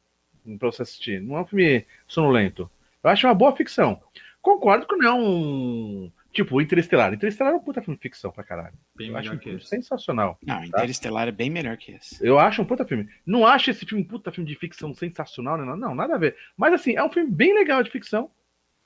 pra 0.59 0.71
você 0.73 0.83
assistir. 0.83 1.21
Não 1.21 1.37
é 1.37 1.41
um 1.43 1.47
filme 1.47 1.85
sonolento. 2.09 2.69
Eu 3.05 3.11
acho 3.11 3.26
uma 3.26 3.35
boa 3.35 3.55
ficção. 3.55 4.00
Concordo 4.43 4.87
que 4.87 4.97
não 4.97 5.09
é 5.09 5.15
um. 5.15 6.12
Tipo, 6.37 6.61
Interestelar. 6.61 7.14
Interestelar 7.14 7.55
é 7.55 7.57
um 7.57 7.61
puta 7.61 7.81
filme 7.81 7.97
de 7.97 8.02
ficção 8.02 8.31
pra 8.31 8.45
caralho. 8.45 8.75
Bem 8.95 9.09
Eu 9.09 9.16
acho 9.16 9.33
um 9.33 9.38
filme 9.38 9.59
esse. 9.59 9.69
sensacional. 9.69 10.38
Não, 10.47 10.62
Interestelar 10.64 11.26
é 11.28 11.33
bem 11.33 11.49
melhor 11.49 11.78
que 11.78 11.93
esse. 11.93 12.19
Eu 12.25 12.38
acho 12.38 12.61
um 12.61 12.64
puta 12.66 12.85
filme. 12.85 13.09
Não 13.25 13.47
acho 13.47 13.71
esse 13.71 13.87
filme 13.87 14.05
um 14.05 14.07
puta 14.07 14.31
filme 14.31 14.47
de 14.49 14.55
ficção 14.55 14.93
sensacional, 14.93 15.57
né? 15.57 15.64
Não, 15.64 15.76
não, 15.78 15.95
nada 15.95 16.14
a 16.14 16.19
ver. 16.19 16.37
Mas 16.55 16.75
assim, 16.75 16.95
é 16.95 17.02
um 17.02 17.11
filme 17.11 17.31
bem 17.31 17.55
legal 17.55 17.83
de 17.83 17.90
ficção. 17.90 18.31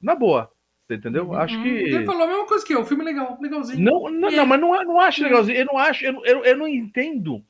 Na 0.01 0.15
boa. 0.15 0.49
Você 0.87 0.95
entendeu? 0.95 1.35
Acho 1.35 1.59
Hum, 1.59 1.63
que. 1.65 1.69
Ele 1.69 2.05
falou 2.05 2.23
a 2.23 2.27
mesma 2.29 2.47
coisa 2.47 2.65
que 2.65 2.73
eu. 2.73 2.87
Filme 2.87 3.03
legal, 3.05 3.37
legalzinho. 3.43 3.81
Não, 3.85 4.09
não, 4.11 4.29
É. 4.29 4.37
não, 4.37 4.47
mas 4.47 4.61
não, 4.61 4.85
não 4.85 5.01
acho 5.01 5.21
É. 5.21 5.25
legalzinho. 5.25 5.59
Eu 5.59 5.67
não 5.67 5.77
acho, 5.77 6.05
eu, 6.05 6.13
não- 6.13 6.25
eu, 6.25 6.45
eu 6.45 6.57
não 6.57 6.69
entendo 6.69 7.45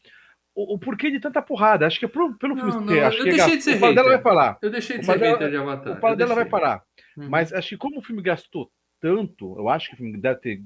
o, 0.55 0.75
o 0.75 0.79
porquê 0.79 1.11
de 1.11 1.21
tanta 1.21 1.43
porrada. 1.43 1.87
Acho 1.87 1.99
que 1.99 2.07
é 2.07 2.09
pro, 2.09 2.35
pelo 2.39 2.55
Não, 2.57 2.71
filme 2.73 2.87
não. 2.99 3.07
Acho 3.07 3.19
eu 3.19 3.23
que 3.25 3.29
é 3.29 3.33
deixei 3.33 3.55
gasto- 3.57 3.57
de 3.59 3.63
ser 3.65 3.83
o 3.83 3.87
hater. 3.87 4.05
vai 4.05 4.23
falar. 4.23 4.59
Eu 4.63 4.71
deixei 4.71 4.97
de 4.97 5.03
O 5.03 5.05
ser 5.07 5.19
hater 5.19 5.51
de 5.51 5.57
Avatar. 5.59 5.93
O 5.99 6.01
Paradela 6.01 6.31
eu 6.33 6.37
vai 6.37 6.45
parar. 6.47 6.83
Uhum. 7.19 7.29
Mas 7.29 7.53
acho 7.53 7.69
que 7.69 7.77
como 7.77 7.99
o 7.99 8.03
filme 8.03 8.23
gastou 8.23 8.71
tanto, 9.01 9.57
eu 9.59 9.69
acho 9.69 9.97
que 9.97 10.17
deve 10.17 10.41
ter, 10.41 10.63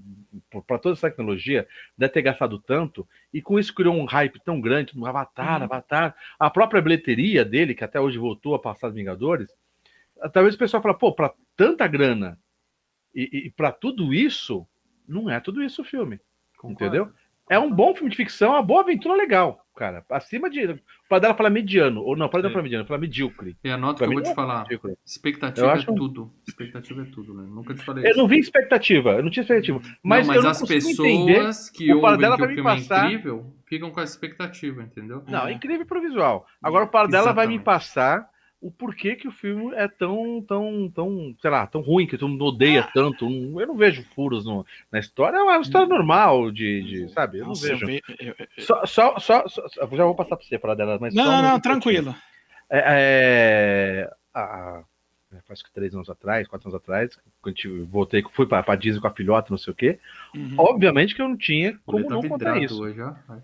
para 0.66 0.78
toda 0.78 0.94
essa 0.94 1.08
tecnologia, 1.08 1.66
deve 1.96 2.12
ter 2.12 2.22
gastado 2.22 2.58
tanto, 2.58 3.08
e 3.32 3.40
com 3.40 3.58
isso 3.58 3.74
criou 3.74 3.94
um 3.94 4.04
hype 4.04 4.40
tão 4.44 4.60
grande 4.60 4.96
no 4.96 5.06
Avatar, 5.06 5.58
Uhum. 5.58 5.64
Avatar. 5.64 6.16
A 6.38 6.50
própria 6.50 6.82
bilheteria 6.82 7.44
dele, 7.44 7.74
que 7.74 7.84
até 7.84 8.00
hoje 8.00 8.18
voltou 8.18 8.54
a 8.54 8.58
passar 8.58 8.88
os 8.88 8.94
Vingadores, 8.94 9.48
talvez 10.32 10.54
o 10.54 10.58
pessoal 10.58 10.82
fala, 10.82 10.94
pô, 10.94 11.12
para 11.12 11.32
tanta 11.56 11.86
grana 11.86 12.38
e, 13.14 13.46
e 13.46 13.50
para 13.50 13.70
tudo 13.70 14.12
isso, 14.12 14.66
não 15.06 15.30
é 15.30 15.38
tudo 15.40 15.62
isso 15.62 15.82
o 15.82 15.84
filme. 15.84 16.20
Concordo. 16.56 16.96
Entendeu? 16.96 17.12
É 17.50 17.58
um 17.58 17.70
bom 17.70 17.94
filme 17.94 18.10
de 18.10 18.16
ficção, 18.16 18.52
é 18.52 18.56
uma 18.56 18.62
boa 18.62 18.80
aventura 18.80 19.14
legal, 19.14 19.60
cara. 19.76 20.02
Acima 20.10 20.48
de. 20.48 20.64
O 20.64 20.78
Paradela 21.10 21.34
fala 21.34 21.50
mediano, 21.50 22.00
ou 22.02 22.16
não, 22.16 22.26
Paradela 22.28 22.48
Sim. 22.50 22.54
fala 22.54 22.62
mediano, 22.62 22.86
fala 22.86 22.98
medíocre. 23.00 23.54
E 23.62 23.68
anota 23.70 23.92
que 23.94 23.98
Pra 23.98 24.06
eu 24.06 24.08
mim 24.10 24.14
vou 24.16 24.22
te 24.24 24.30
é 24.30 24.34
falar. 24.34 24.62
medíocre. 24.62 24.94
Expectativa 25.04 25.66
Eu 25.66 25.70
é 25.70 25.72
acho- 25.74 25.94
tudo. 25.94 26.32
Expectativa 26.48 27.02
é 27.02 27.04
tudo, 27.04 27.34
né? 27.34 27.44
Nunca 27.46 27.74
te 27.74 27.84
falei 27.84 28.04
Eu 28.06 28.10
isso. 28.10 28.18
não 28.18 28.26
vi 28.26 28.38
expectativa, 28.38 29.10
eu 29.10 29.22
não 29.22 29.30
tinha 29.30 29.42
expectativa. 29.42 29.78
Mas, 30.02 30.26
não, 30.26 30.34
eu 30.34 30.42
mas 30.42 30.62
as 30.62 30.66
pessoas 30.68 31.70
que 31.70 31.92
o 31.92 31.96
ouvem 31.96 32.00
Paradela 32.02 32.36
que 32.38 32.42
o 32.44 32.46
filme 32.46 32.62
passar- 32.62 33.04
é 33.04 33.06
incrível 33.08 33.54
ficam 33.66 33.90
com 33.90 34.00
essa 34.00 34.12
expectativa, 34.14 34.82
entendeu? 34.82 35.22
Não, 35.28 35.46
É. 35.46 35.50
é 35.52 35.54
incrível 35.54 35.84
pro 35.84 36.00
visual. 36.00 36.46
Agora 36.62 36.84
o 36.84 36.88
Paradela 36.88 37.32
vai 37.34 37.46
me 37.46 37.58
passar 37.58 38.26
o 38.66 38.70
porquê 38.70 39.14
que 39.14 39.28
o 39.28 39.32
filme 39.32 39.74
é 39.74 39.86
tão, 39.86 40.40
tão, 40.46 40.90
tão, 40.94 41.34
sei 41.40 41.50
lá, 41.50 41.66
tão 41.66 41.80
ruim, 41.80 42.06
que 42.06 42.16
todo 42.16 42.30
mundo 42.30 42.44
odeia 42.46 42.80
Ah. 42.80 42.90
tanto. 42.94 43.26
Eu 43.26 43.66
não 43.66 43.74
vejo 43.76 44.02
furos 44.14 44.44
no- 44.46 44.64
na 44.90 44.98
história, 44.98 45.36
é 45.36 45.42
uma 45.42 45.58
história 45.58 45.86
normal 45.86 46.50
de, 46.50 46.82
de 46.82 47.08
sabe? 47.12 47.38
Eu 47.38 47.42
não 47.42 47.48
Nossa, 47.50 47.66
eu 47.68 47.78
vejo. 47.78 47.86
ve- 47.86 48.02
eu- 48.20 48.34
eu- 48.38 48.46
Só, 48.64 48.86
só, 48.86 49.18
só, 49.18 49.46
só- 49.48 49.66
eu 49.76 49.88
já 49.96 50.04
vou 50.04 50.14
passar 50.14 50.36
pra 50.36 50.46
você, 50.46 50.58
Paradela, 50.58 50.98
mas 51.00 51.14
Não, 51.14 51.24
não, 51.24 51.32
uma 51.32 51.42
não, 51.42 51.60
tranquilo. 51.60 52.14
É, 52.70 54.06
é, 54.08 54.10
a- 54.32 54.82
é, 55.34 55.40
faz 55.46 55.62
que 55.62 55.72
três 55.72 55.94
anos 55.94 56.08
atrás, 56.08 56.46
quatro 56.46 56.68
anos 56.68 56.80
atrás, 56.80 57.18
quando 57.42 57.56
eu 57.64 57.86
voltei, 57.86 58.22
fui 58.32 58.46
pra, 58.46 58.62
pra 58.62 58.76
Disney 58.76 59.00
com 59.00 59.06
a 59.06 59.10
filhota, 59.10 59.48
não 59.50 59.58
sei 59.58 59.72
o 59.72 59.76
quê. 59.76 59.98
Uhum. 60.34 60.54
Obviamente 60.58 61.14
que 61.14 61.22
eu 61.22 61.28
não 61.28 61.36
tinha 61.36 61.78
como 61.84 62.08
não 62.08 62.22
contar 62.22 62.58
isso. 62.62 62.80
hoje, 62.82 62.98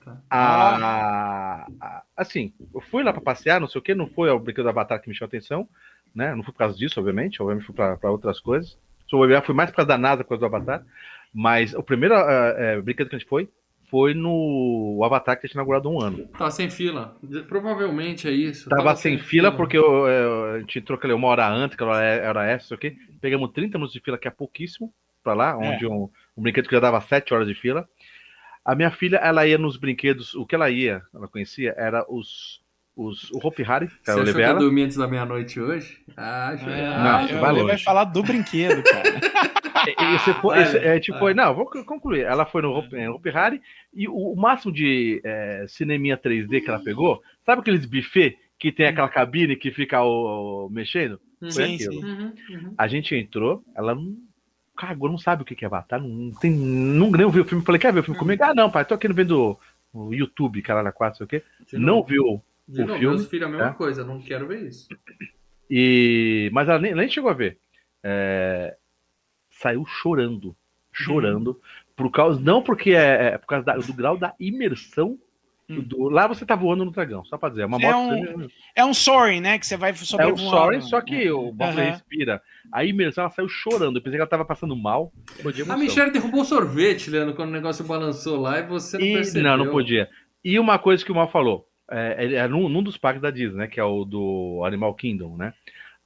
tá. 0.05 0.17
A, 0.31 1.67
a- 1.81 2.03
assim, 2.17 2.53
eu 2.75 2.81
fui 2.81 3.03
lá 3.03 3.13
pra 3.13 3.21
passear, 3.21 3.61
não 3.61 3.69
sei 3.69 3.79
o 3.81 3.83
quê, 3.83 3.95
não 3.95 4.07
foi 4.07 4.31
o 4.31 4.39
brinquedo 4.39 4.65
do 4.65 4.71
Avatar 4.71 5.01
que 5.01 5.09
me 5.09 5.15
chamou 5.15 5.27
a 5.29 5.31
atenção, 5.31 5.69
né? 6.15 6.35
Não 6.35 6.43
fui 6.43 6.53
por 6.53 6.59
causa 6.59 6.77
disso, 6.77 6.99
obviamente, 7.01 7.43
obviamente 7.43 7.67
fui 7.67 7.75
pra 7.75 8.11
outras 8.11 8.41
coisas. 8.41 8.79
Se 9.09 9.15
eu 9.17 9.19
olhar, 9.19 9.43
fui 9.43 9.55
mais 9.55 9.71
por 9.71 9.77
causa 9.77 9.89
da 9.89 9.99
NASA, 9.99 10.23
por 10.23 10.31
causa 10.31 10.41
do 10.41 10.47
Avatar. 10.47 10.85
Mas 11.33 11.75
o 11.75 11.83
primeiro 11.83 12.15
ah, 12.15 12.55
é, 12.57 12.81
brinquedo 12.81 13.09
que 13.09 13.17
a 13.17 13.19
gente 13.19 13.29
foi 13.29 13.49
foi 13.91 14.15
no 14.15 15.01
Avatar 15.05 15.37
que 15.39 15.45
a 15.45 15.49
gente 15.49 15.55
inaugurado 15.55 15.89
há 15.89 15.93
um 15.93 16.01
ano. 16.01 16.27
Tá 16.39 16.51
sem 16.51 16.71
fila. 16.71 17.17
Provavelmente 17.49 18.29
é 18.29 18.31
isso. 18.31 18.69
Tava 18.71 18.95
sem 18.97 19.19
fila 19.19 19.51
porque 19.53 19.77
eu, 19.77 20.07
eu- 20.07 20.45
a 20.55 20.59
gente 20.61 20.79
entrou 20.79 20.97
aquele 20.97 21.13
uma 21.13 21.27
hora 21.29 21.49
antes, 21.49 21.77
que 21.77 21.83
era, 21.83 21.99
era 22.03 22.47
essa, 22.47 22.69
sei 22.69 22.77
o 22.77 22.81
quê. 22.81 22.97
Pegamos 23.21 23.51
30 23.53 23.77
minutos 23.79 23.93
de 23.93 24.01
fila, 24.01 24.17
que 24.17 24.29
é 24.29 24.31
pouquíssimo, 24.31 24.93
pra 25.25 25.35
lá, 25.35 25.57
onde 25.59 25.87
um, 25.87 26.09
um 26.37 26.43
brinquedo 26.43 26.69
que 26.69 26.75
já 26.75 26.81
dava 26.81 27.01
7 27.01 27.35
horas 27.35 27.47
de 27.49 27.55
fila. 27.55 27.87
A 28.65 28.75
minha 28.75 28.91
filha, 28.91 29.17
ela 29.17 29.47
ia 29.47 29.59
nos 29.59 29.77
brinquedos, 29.77 30.35
o 30.35 30.47
que 30.47 30.55
ela 30.55 30.71
ia, 30.71 31.03
ela 31.15 31.27
conhecia, 31.27 31.75
era 31.77 32.05
os, 32.09 32.61
os 32.97 33.31
o 33.33 33.39
Hopi 33.45 33.63
Hari, 33.65 33.89
que 33.89 33.95
Você 34.05 34.11
eu 34.11 34.15
achou 34.15 34.25
que 34.25 34.27
levei 34.31 34.45
eu 34.45 34.49
ela. 34.51 34.59
dormi 34.61 34.83
antes 34.83 34.97
da 34.99 35.09
meia-noite 35.09 35.59
hoje? 35.61 35.99
Ah, 36.17 36.49
acho 36.51 36.69
É, 36.69 36.99
Não, 37.03 37.27
você 37.27 37.35
eu- 37.35 37.41
vai 37.41 37.51
ele 37.51 37.59
longe. 37.63 37.73
vai 37.75 37.79
falar 37.79 38.05
do 38.05 38.23
brinquedo, 38.23 38.83
cara. 38.85 39.21
Esse 40.15 40.33
foi, 40.35 40.61
esse, 40.61 40.77
é, 40.79 41.01
tipo, 41.01 41.19
foi- 41.19 41.35
não, 41.35 41.55
vou 41.55 41.67
concluir. 41.85 42.23
Ela 42.23 42.45
foi 42.47 42.63
no 42.63 42.71
Hopi, 42.73 42.97
no 42.97 43.15
Hopi 43.15 43.31
Hari 43.31 43.63
e 43.95 44.09
o, 44.09 44.15
o 44.33 44.37
máximo 44.37 44.73
de 44.73 45.21
é, 45.25 45.65
cineminha 45.69 46.17
3D 46.19 46.61
que 46.63 46.69
ela 46.71 46.79
pegou, 46.79 47.23
sabe 47.45 47.61
aqueles 47.61 47.87
buffet 47.87 48.37
que 48.59 48.71
tem 48.71 48.87
aquela 48.87 49.09
cabine 49.09 49.57
que 49.57 49.71
fica 49.71 50.03
o, 50.03 50.67
o- 50.67 50.71
mexendo? 50.71 51.21
Uhum. 51.41 51.51
Foi 51.53 51.65
Sim, 51.67 51.75
aquilo. 51.75 52.01
sim. 52.01 52.07
Uhum, 52.07 52.35
uhum. 52.51 52.75
A 52.77 52.87
gente 52.89 53.15
entrou, 53.15 53.63
ela 53.75 53.95
não 53.95 54.17
cagou, 54.77 55.11
não 55.11 55.19
sabe 55.19 55.43
o 55.43 55.45
que 55.45 55.63
é 55.65 55.67
Avatar, 55.67 56.01
não, 56.01 56.09
não 56.09 56.35
tem, 56.35 56.51
não 56.51 57.11
nem 57.11 57.31
viu 57.31 57.43
o 57.43 57.47
filme. 57.47 57.65
Falei, 57.65 57.81
quer 57.81 57.93
ver 57.93 58.01
o 58.01 58.05
filme 58.05 58.19
comigo? 58.19 58.43
Ah, 58.45 58.55
não, 58.55 58.71
pai, 58.71 58.85
tô 58.85 58.95
aqui 58.95 59.09
vendo 59.13 59.59
o 59.93 60.15
YouTube, 60.15 60.63
caralho, 60.63 60.93
4, 60.93 61.19
sei 61.19 61.25
o 61.25 61.29
quê. 61.29 61.43
De 61.67 61.79
Não 61.79 61.97
novo, 61.97 62.09
viu. 62.09 62.25
o 62.25 62.43
novo, 62.69 62.99
filme, 62.99 63.17
meus 63.17 63.29
filhos 63.29 63.49
a 63.49 63.51
mesma 63.51 63.67
é. 63.69 63.73
coisa, 63.73 64.05
não 64.05 64.21
quero 64.21 64.47
ver 64.47 64.69
isso. 64.69 64.89
E, 65.71 66.51
mas 66.53 66.69
ela 66.69 66.79
nem, 66.79 66.95
nem 66.95 67.09
chegou 67.09 67.31
a 67.31 67.35
ver. 67.35 67.59
É, 68.03 68.77
saiu 69.61 69.85
chorando, 69.87 70.57
chorando, 70.93 71.61
por 71.95 72.11
causa, 72.11 72.41
não 72.41 72.63
porque 72.63 72.91
é, 72.93 73.35
é 73.35 73.39
por 73.39 73.47
causa 73.47 73.65
da- 73.65 73.77
do 73.77 73.93
grau 73.93 74.17
da 74.17 74.35
imersão. 74.41 75.19
Hum. 75.69 75.83
do- 75.83 76.09
lá 76.09 76.27
você 76.27 76.45
tá 76.45 76.57
voando 76.57 76.85
no 76.85 76.91
dragão, 76.91 77.25
só 77.25 77.39
pra 77.39 77.49
dizer. 77.49 77.63
É 77.63 77.67
uma 77.67 77.81
É 77.81 77.93
moto. 77.93 77.97
um- 78.41 78.49
É 78.75 78.85
um 78.85 78.93
Soaring, 78.93 79.41
né? 79.41 79.57
Que 79.57 79.65
você 79.65 79.77
vai 79.77 79.91
É 79.91 79.95
sobrevoando. 79.95 80.43
o 80.45 80.51
Soren, 80.51 80.81
só 80.81 81.01
que 81.01 81.31
o 81.31 81.53
Bob 81.53 81.63
Aham. 81.71 81.91
respira. 81.93 82.43
A 82.73 82.85
imersão, 82.85 83.23
ela 83.23 83.31
saiu 83.33 83.49
chorando. 83.49 83.95
Eu 83.97 84.03
pensei 84.03 84.17
que 84.17 84.21
ela 84.21 84.29
tava 84.29 84.45
passando 84.45 84.75
mal. 84.75 85.13
Podia 85.41 85.63
A 85.63 85.67
emoção. 85.67 85.79
Michelle 85.79 86.11
derrubou 86.11 86.41
o 86.41 86.45
sorvete, 86.45 87.09
Leandro, 87.09 87.37
quando 87.37 87.51
o 87.51 87.53
negócio 87.53 87.85
balançou 87.85 88.41
lá 88.41 88.59
e 88.59 88.63
você 88.67 88.99
não 88.99 89.05
E- 89.07 89.15
percebeu. 89.15 89.43
não, 89.45 89.65
não 89.65 89.71
podia. 89.71 90.09
E 90.43 90.59
uma 90.59 90.77
coisa 90.77 91.05
que 91.05 91.13
o 91.13 91.15
Mal 91.15 91.31
falou, 91.31 91.69
é, 91.89 92.17
é, 92.19 92.35
é 92.35 92.49
num, 92.49 92.69
num 92.69 92.83
dos 92.83 92.97
parques 92.99 93.23
da 93.23 93.31
Disney, 93.31 93.59
né? 93.59 93.67
Que 93.69 93.79
é 93.79 93.85
o 93.85 94.05
do 94.05 94.63
Animal 94.65 94.93
Kingdom, 94.97 95.37
né? 95.37 95.55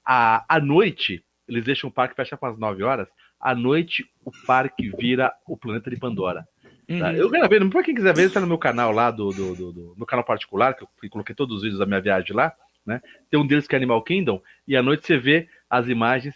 À, 0.05 0.45
à 0.47 0.61
noite, 0.61 1.25
eles 1.49 1.65
deixam 1.65 1.89
o 1.89 1.93
parque 1.93 2.15
fechar 2.15 2.37
para 2.37 2.53
as 2.53 2.59
9 2.59 2.83
horas. 2.83 3.09
À 3.45 3.55
noite, 3.55 4.11
o 4.25 4.31
parque 4.47 4.91
vira 4.99 5.31
o 5.47 5.55
planeta 5.55 5.91
de 5.91 5.99
Pandora. 5.99 6.49
tá? 6.89 7.11
Uhum. 7.11 7.13
Eu 7.13 7.29
gravei, 7.29 7.61
pra 7.69 7.83
quem 7.83 7.95
quiser 7.95 8.15
ver, 8.15 8.33
tá 8.33 8.41
no 8.41 8.47
meu 8.47 8.57
canal 8.57 8.91
lá, 8.91 9.11
do, 9.11 9.29
do, 9.29 9.55
do, 9.55 9.73
do 9.73 9.95
meu 9.99 10.07
canal 10.07 10.25
particular, 10.25 10.75
que 10.75 10.83
eu 10.83 11.11
coloquei 11.11 11.35
todos 11.35 11.57
os 11.59 11.63
vídeos 11.63 11.79
da 11.79 11.85
minha 11.85 12.01
viagem 12.01 12.35
lá, 12.35 12.55
né? 12.87 13.03
Tem 13.31 13.39
um 13.39 13.47
deles 13.47 13.69
que 13.69 13.75
é 13.75 13.79
Animal 13.79 14.03
Kingdom, 14.03 14.41
e 14.67 14.75
à 14.75 14.83
noite 14.83 15.07
você 15.07 15.19
vê 15.19 15.47
as 15.69 15.89
imagens. 15.89 16.35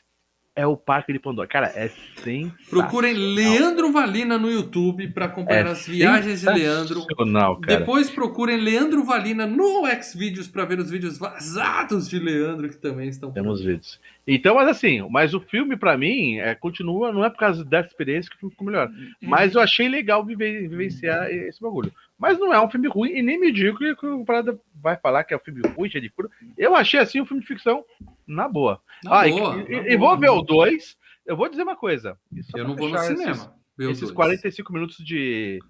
É 0.58 0.66
o 0.66 0.76
parque 0.76 1.12
de 1.12 1.20
Pandora. 1.20 1.46
Cara, 1.46 1.68
é 1.68 1.88
sem. 2.16 2.52
Procurem 2.68 3.14
Leandro 3.14 3.92
Valina 3.92 4.36
no 4.36 4.50
YouTube 4.50 5.06
para 5.12 5.26
acompanhar 5.26 5.66
É 5.66 5.70
as 5.70 5.86
viagens 5.86 6.40
de 6.40 6.46
Leandro. 6.46 7.02
Sensacional, 7.02 7.60
cara. 7.60 7.78
Depois 7.78 8.10
procurem 8.10 8.56
Leandro 8.56 9.04
Valina 9.04 9.46
no 9.46 9.84
Xvideos 10.02 10.48
para 10.48 10.64
ver 10.64 10.80
os 10.80 10.90
vídeos 10.90 11.16
vazados 11.16 12.08
de 12.08 12.18
Leandro 12.18 12.68
que 12.68 12.76
também 12.76 13.08
estão 13.08 13.30
Temos 13.30 13.60
vídeos. 13.60 14.00
Então, 14.26 14.56
mas 14.56 14.66
assim, 14.66 15.00
mas 15.08 15.32
o 15.32 15.38
filme, 15.38 15.76
pra 15.76 15.96
mim, 15.96 16.38
é, 16.38 16.56
continua, 16.56 17.12
não 17.12 17.24
é 17.24 17.30
por 17.30 17.38
causa 17.38 17.64
dessa 17.64 17.88
experiência 17.90 18.28
que 18.28 18.36
o 18.36 18.40
filme 18.40 18.50
ficou 18.50 18.66
melhor. 18.66 18.88
Uhum. 18.88 19.12
Mas 19.22 19.54
eu 19.54 19.60
achei 19.60 19.88
legal 19.88 20.24
viver, 20.24 20.68
vivenciar 20.68 21.30
esse 21.30 21.60
bagulho. 21.60 21.92
Mas 22.18 22.38
não 22.38 22.52
é 22.52 22.60
um 22.60 22.68
filme 22.68 22.88
ruim, 22.88 23.10
e 23.10 23.22
nem 23.22 23.38
me 23.38 23.52
digo 23.52 23.78
que 23.78 24.06
o 24.06 24.24
Parada 24.24 24.58
vai 24.74 24.96
falar 24.96 25.22
que 25.22 25.32
é 25.32 25.36
um 25.36 25.40
filme 25.40 25.62
ruim, 25.76 25.88
cheio 25.88 26.02
de 26.02 26.10
furo. 26.10 26.28
Eu 26.56 26.74
achei 26.74 26.98
assim 26.98 27.20
um 27.20 27.26
filme 27.26 27.40
de 27.40 27.46
ficção 27.46 27.84
na 28.26 28.48
boa. 28.48 28.82
Na 29.04 29.20
ah, 29.20 29.28
e- 29.28 29.30
boa, 29.30 29.56
e, 29.56 29.76
na 29.76 29.88
e 29.88 29.96
boa. 29.96 30.10
vou 30.10 30.18
ver 30.18 30.30
o 30.30 30.42
2. 30.42 30.96
Eu 31.24 31.36
vou 31.36 31.48
dizer 31.48 31.62
uma 31.62 31.76
coisa. 31.76 32.18
Eu 32.54 32.66
não 32.66 32.74
vou 32.74 32.88
no 32.88 32.98
fechar 32.98 33.16
cinema. 33.16 33.54
Esses, 33.78 33.90
esses 33.90 34.00
dois. 34.00 34.12
45 34.12 34.72
minutos 34.72 34.96
de. 34.96 35.60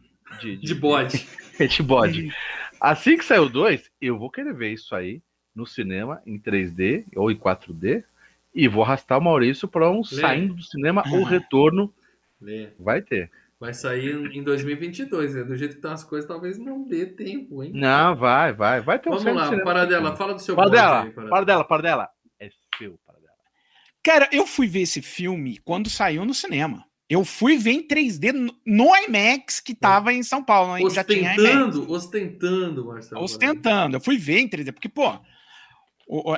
De, 0.41 0.57
de 0.57 0.75
bode. 0.75 1.27
de 1.69 1.83
bode. 1.83 2.33
Assim 2.81 3.19
que 3.19 3.25
sair 3.25 3.41
o 3.41 3.49
2, 3.49 3.91
eu 4.01 4.19
vou 4.19 4.31
querer 4.31 4.55
ver 4.55 4.73
isso 4.73 4.95
aí 4.95 5.21
no 5.55 5.67
cinema, 5.67 6.23
em 6.25 6.39
3D 6.39 7.05
ou 7.15 7.31
em 7.31 7.37
4D. 7.37 8.05
E 8.55 8.67
vou 8.69 8.83
arrastar 8.83 9.19
o 9.19 9.23
Maurício 9.23 9.69
para 9.69 9.91
um 9.91 10.03
saindo 10.03 10.55
do 10.55 10.63
cinema, 10.63 11.03
o 11.13 11.23
retorno 11.23 11.93
Lê. 12.41 12.69
vai 12.79 13.03
ter. 13.03 13.31
Vai 13.61 13.75
sair 13.75 14.15
em 14.37 14.43
2022, 14.45 15.35
né? 15.35 15.43
Do 15.43 15.57
jeito 15.57 15.73
que 15.73 15.79
estão 15.79 15.91
as 15.91 16.05
coisas, 16.05 16.29
talvez 16.29 16.59
não 16.59 16.87
dê 16.87 17.07
tempo, 17.07 17.63
hein? 17.65 17.73
Não, 17.75 18.15
vai, 18.15 18.53
vai. 18.53 18.81
Vai 18.81 18.99
ter 19.01 19.09
um 19.09 19.17
Vamos 19.17 19.35
lá, 19.35 19.45
cinema. 19.47 19.65
Paradela, 19.65 20.17
fala 20.17 20.35
do 20.35 20.41
seu 20.41 20.55
Para 20.55 20.71
dela, 20.71 21.03
aí, 21.03 21.11
Paradela. 21.11 21.29
para 21.31 21.45
dela, 21.45 21.65
para 21.65 21.83
dela. 21.83 22.09
É 22.39 22.51
seu, 22.79 23.01
para 23.05 23.19
dela. 23.19 23.33
Cara, 24.03 24.29
eu 24.33 24.47
fui 24.47 24.69
ver 24.69 24.83
esse 24.83 25.03
filme 25.03 25.59
quando 25.65 25.91
saiu 25.91 26.25
no 26.25 26.33
cinema. 26.35 26.85
Eu 27.11 27.25
fui 27.25 27.57
ver 27.57 27.73
em 27.73 27.83
3D 27.89 28.33
no- 28.33 28.55
IMAX 28.97 29.59
que 29.61 29.75
tava 29.75 30.13
em 30.13 30.23
São 30.23 30.45
Paulo. 30.45 30.77
Tinha 30.77 31.35
IMAX. 31.35 31.39
Ostentando, 31.39 31.91
ostentando, 31.93 32.85
Marcelo. 32.87 33.23
Ostentando. 33.25 33.97
Eu 33.97 34.01
fui 34.01 34.19
ver 34.19 34.39
em 34.39 34.49
3D, 34.49 34.71
porque, 34.73 34.89
pô, 34.89 35.19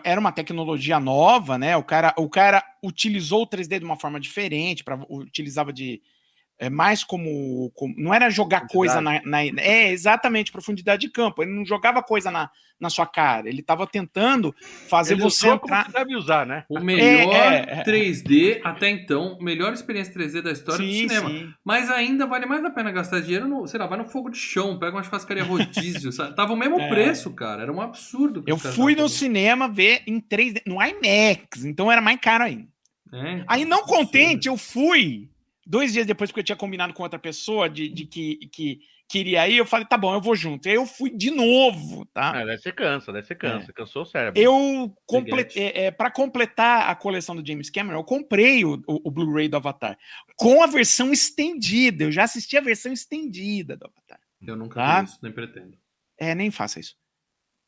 era 0.04 0.18
uma 0.18 0.33
tecnologia 0.33 0.98
nova, 0.98 1.59
né? 1.59 1.76
O 1.76 1.83
cara, 1.85 2.14
o 2.16 2.30
cara 2.30 2.64
utilizou 2.83 3.42
o 3.42 3.46
3D 3.46 3.78
de 3.78 3.85
uma 3.85 3.96
forma 3.96 4.18
diferente, 4.18 4.83
para 4.83 4.98
utilizava 5.11 5.70
de 5.72 6.00
é, 6.60 6.68
mais 6.68 7.02
como, 7.02 7.70
como- 7.74 7.94
Não 7.96 8.12
era 8.12 8.28
jogar 8.28 8.66
coisa 8.68 9.00
na, 9.00 9.20
na- 9.24 9.42
É, 9.42 9.90
exatamente, 9.90 10.52
profundidade 10.52 11.00
de 11.00 11.10
campo. 11.10 11.42
Ele 11.42 11.50
não 11.52 11.64
jogava 11.64 12.02
coisa 12.02 12.30
na, 12.30 12.50
na 12.78 12.90
sua 12.90 13.06
cara. 13.06 13.48
Ele 13.48 13.60
estava 13.60 13.86
tentando 13.86 14.54
fazer 14.88 15.14
Ele 15.14 15.22
você 15.22 15.46
usou 15.46 15.58
como 15.58 15.74
entrar. 15.74 15.86
você 15.90 15.98
deve 15.98 16.14
usar, 16.16 16.44
né? 16.46 16.64
O 16.68 16.78
melhor 16.78 17.34
É, 17.34 17.54
é, 17.56 17.80
é. 17.80 17.82
3D 17.84 18.60
até 18.62 18.90
então, 18.90 19.38
melhor 19.40 19.72
experiência 19.72 20.12
3D 20.12 20.42
da 20.42 20.52
história 20.52 20.84
do 20.84 20.92
Sim, 20.92 21.08
cinema. 21.08 21.30
sim. 21.30 21.48
Mas 21.64 21.90
ainda 21.90 22.26
vale 22.26 22.44
mais 22.44 22.62
a 22.62 22.68
pena 22.70 22.92
gastar 22.92 23.20
dinheiro 23.20 23.48
no, 23.48 23.66
sei 23.66 23.80
lá, 23.80 23.86
vai 23.86 23.96
no 23.96 24.04
fogo 24.04 24.28
de 24.28 24.36
chão, 24.38 24.78
pega 24.78 24.94
uma 24.96 25.02
churrascaria 25.02 25.42
rodízio, 25.44 26.12
sabe? 26.12 26.36
Tava 26.36 26.52
o 26.52 26.56
mesmo 26.56 26.78
É. 26.78 26.88
preço, 26.90 27.30
cara. 27.34 27.62
Era 27.62 27.72
um 27.72 27.80
absurdo. 27.80 28.44
Eu 28.46 28.58
fui 28.58 28.94
no 28.94 29.08
cinema 29.08 29.66
ver 29.66 30.02
em 30.06 30.20
3D, 30.20 30.60
no 30.66 30.74
IMAX, 30.74 31.64
então 31.64 31.90
era 31.90 32.02
mais 32.02 32.20
caro 32.20 32.44
ainda. 32.44 32.68
É, 33.12 33.44
Aí, 33.48 33.64
não 33.64 33.78
absurdo. 33.80 33.98
contente, 34.04 34.46
eu 34.46 34.56
fui. 34.58 35.29
Dois 35.70 35.92
dias 35.92 36.04
depois, 36.04 36.30
porque 36.30 36.40
eu 36.40 36.44
tinha 36.44 36.56
combinado 36.56 36.92
com 36.92 37.02
outra 37.04 37.18
pessoa 37.18 37.70
de, 37.70 37.88
de 37.88 38.04
que, 38.04 38.37
que 38.52 38.80
queria 39.09 39.48
ir, 39.48 39.56
eu 39.59 39.64
falei, 39.66 39.87
tá 39.87 39.96
bom, 39.96 40.12
eu 40.12 40.20
vou 40.20 40.35
junto. 40.35 40.68
Aí 40.68 40.74
eu 40.74 40.85
fui 40.85 41.11
de 41.11 41.30
novo, 41.30 42.04
tá? 42.06 42.30
Ah, 42.40 42.44
daí 42.44 42.59
você 42.59 42.72
cansa, 42.72 43.12
daí 43.12 43.22
você 43.22 43.37
cansa, 43.37 43.72
cansou 43.72 44.02
o 44.02 44.04
cérebro. 44.04 44.40
Eu 44.40 44.92
completei, 45.06 45.62
Seguinte. 45.64 45.78
é, 45.78 45.90
para 45.92 46.11
completar 46.11 46.90
a 46.90 46.94
coleção 46.96 47.37
do 47.37 47.46
James 47.46 47.70
Cameron, 47.70 48.00
eu 48.00 48.04
comprei 48.04 48.64
o, 48.64 48.83
o- 48.87 49.00
o 49.04 49.11
Blu-ray 49.12 49.48
do 49.48 49.56
Avatar 49.59 49.96
com 50.37 50.61
a 50.61 50.66
versão 50.66 51.12
estendida. 51.12 52.02
Eu 52.04 52.11
já 52.11 52.24
assisti 52.24 52.56
a 52.56 52.61
versão 52.61 52.92
estendida 52.92 53.76
do 53.76 53.87
Avatar. 53.87 54.18
Eu 54.44 54.56
nunca 54.56 54.74
Tá? 54.74 55.00
vi 55.02 55.06
isso, 55.09 55.18
nem 55.22 55.33
pretendo. 55.33 55.78
É, 56.18 56.35
nem 56.35 56.50
faça 56.50 56.80
isso. 56.80 56.96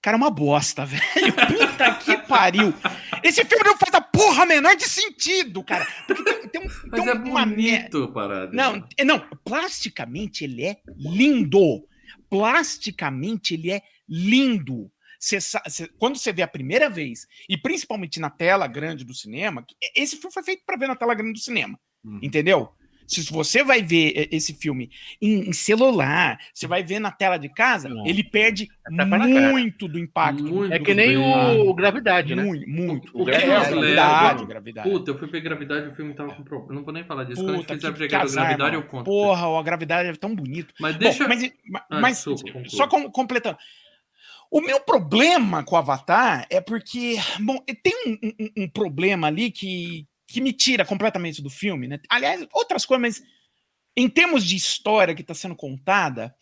Cara, 0.02 0.16
é 0.16 0.18
uma 0.18 0.30
bosta, 0.30 0.84
velho. 0.86 1.02
Puta 1.32 1.94
que 1.94 2.16
pariu. 2.26 2.74
Esse 3.22 3.44
filme 3.44 3.62
não 3.64 3.76
faz 3.78 3.91
porra 4.12 4.44
menor 4.46 4.76
de 4.76 4.84
sentido, 4.88 5.64
cara. 5.64 5.86
Porque 6.06 6.22
tem, 6.22 6.48
tem 6.48 6.60
um- 6.60 6.64
Mas 6.90 7.00
tem 7.00 7.08
é 7.10 7.14
uma 7.14 7.46
bonito, 7.46 8.12
parada. 8.12 8.52
Não, 8.52 8.86
é- 8.96 9.04
não, 9.04 9.18
plasticamente 9.44 10.44
ele 10.44 10.64
é 10.64 10.76
lindo. 10.96 11.86
Plasticamente 12.28 13.54
ele 13.54 13.70
é 13.70 13.82
lindo. 14.08 14.90
Cê 15.18 15.40
cê- 15.40 15.88
quando 15.98 16.16
você 16.18 16.32
vê 16.32 16.42
a 16.42 16.48
primeira 16.48 16.90
vez, 16.90 17.26
e 17.48 17.56
principalmente 17.56 18.18
na 18.18 18.28
tela 18.28 18.66
grande 18.66 19.04
do 19.04 19.14
cinema, 19.14 19.64
esse 19.94 20.16
filme 20.16 20.32
foi 20.34 20.42
feito 20.42 20.62
para 20.66 20.76
ver 20.76 20.88
na 20.88 20.96
tela 20.96 21.14
grande 21.14 21.34
do 21.34 21.38
cinema, 21.38 21.78
Uhum. 22.04 22.18
entendeu? 22.22 22.68
Se 23.14 23.32
você 23.32 23.62
vai 23.62 23.82
ver 23.82 24.12
eh, 24.16 24.28
esse 24.32 24.54
filme 24.54 24.90
em, 25.20 25.48
em 25.48 25.52
celular, 25.52 26.38
você 26.54 26.66
vai 26.66 26.82
ver 26.82 26.98
na 26.98 27.10
tela 27.10 27.36
de 27.36 27.48
casa, 27.48 27.88
Não. 27.88 28.06
ele 28.06 28.24
perde 28.24 28.68
É 28.86 29.04
muito 29.04 29.86
do 29.88 29.98
impacto. 29.98 30.42
Muito 30.42 30.72
É 30.72 30.78
que 30.78 30.94
nem 30.94 31.08
bem. 31.08 31.16
o, 31.18 31.68
o 31.70 31.74
Gravidade, 31.74 32.34
né? 32.34 32.42
Muito, 32.42 32.68
muito. 32.68 33.10
O 33.14 33.24
que 33.24 33.30
É, 33.30 33.46
nos 33.46 33.68
gravidade, 33.68 34.46
gravidade. 34.46 34.90
Puta, 34.90 35.10
eu 35.10 35.18
fui 35.18 35.28
ver 35.28 35.40
Gravidade 35.40 35.86
e 35.86 35.88
o 35.90 35.94
filme 35.94 36.14
tava 36.14 36.34
com 36.34 36.42
problema. 36.42 36.74
Não 36.74 36.84
vou 36.84 36.92
nem 36.94 37.04
falar 37.04 37.24
disso. 37.24 37.42
Quando 37.42 37.50
a 37.50 37.56
gente 37.58 37.66
Puta, 37.66 37.74
fizer 37.74 37.92
pegar 37.98 38.20
casar, 38.20 38.42
Gravidade, 38.44 38.74
eu 38.76 38.82
conto. 38.84 39.04
Porra, 39.04 39.58
a 39.58 39.62
gravidade 39.62 40.08
é 40.08 40.12
tão 40.14 40.34
bonito. 40.34 40.72
Mas 40.80 40.94
Bom, 40.94 41.00
deixa. 41.00 41.28
mas 41.28 41.42
ma- 41.68 41.84
Ah, 41.90 42.00
mas 42.00 42.24
desculpa, 42.24 42.62
só 42.68 42.86
com- 42.88 43.10
completando. 43.10 43.58
O 44.50 44.60
meu 44.60 44.80
problema 44.80 45.64
com 45.64 45.74
o 45.74 45.78
Avatar 45.78 46.46
é 46.50 46.60
porque, 46.60 47.16
bom, 47.40 47.58
tem 47.82 47.94
um, 48.06 48.18
um- 48.38 48.64
um 48.64 48.68
problema 48.68 49.26
ali 49.28 49.50
que, 49.50 50.06
que 50.32 50.40
me 50.40 50.52
tira 50.52 50.84
completamente 50.84 51.42
do 51.42 51.50
filme, 51.50 51.86
né? 51.86 52.00
Aliás, 52.08 52.46
outras 52.52 52.84
coisas, 52.86 53.00
mas 53.00 53.22
em 53.96 54.08
termos 54.08 54.44
de 54.44 54.56
história 54.56 55.14
que 55.14 55.20
está 55.22 55.34
sendo 55.34 55.54
contada, 55.54 56.34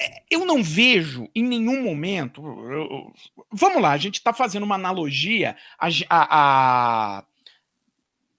é, 0.00 0.22
eu 0.30 0.44
não 0.44 0.62
vejo 0.62 1.28
em 1.34 1.42
nenhum 1.42 1.82
momento. 1.82 2.42
eu- 2.44 2.72
eu- 2.90 3.12
vamos 3.52 3.82
lá, 3.82 3.92
a 3.92 3.96
gente 3.98 4.14
está 4.16 4.32
fazendo 4.32 4.62
uma 4.64 4.74
analogia 4.76 5.56
a, 5.78 5.88
a, 6.08 7.18
a- 7.18 7.26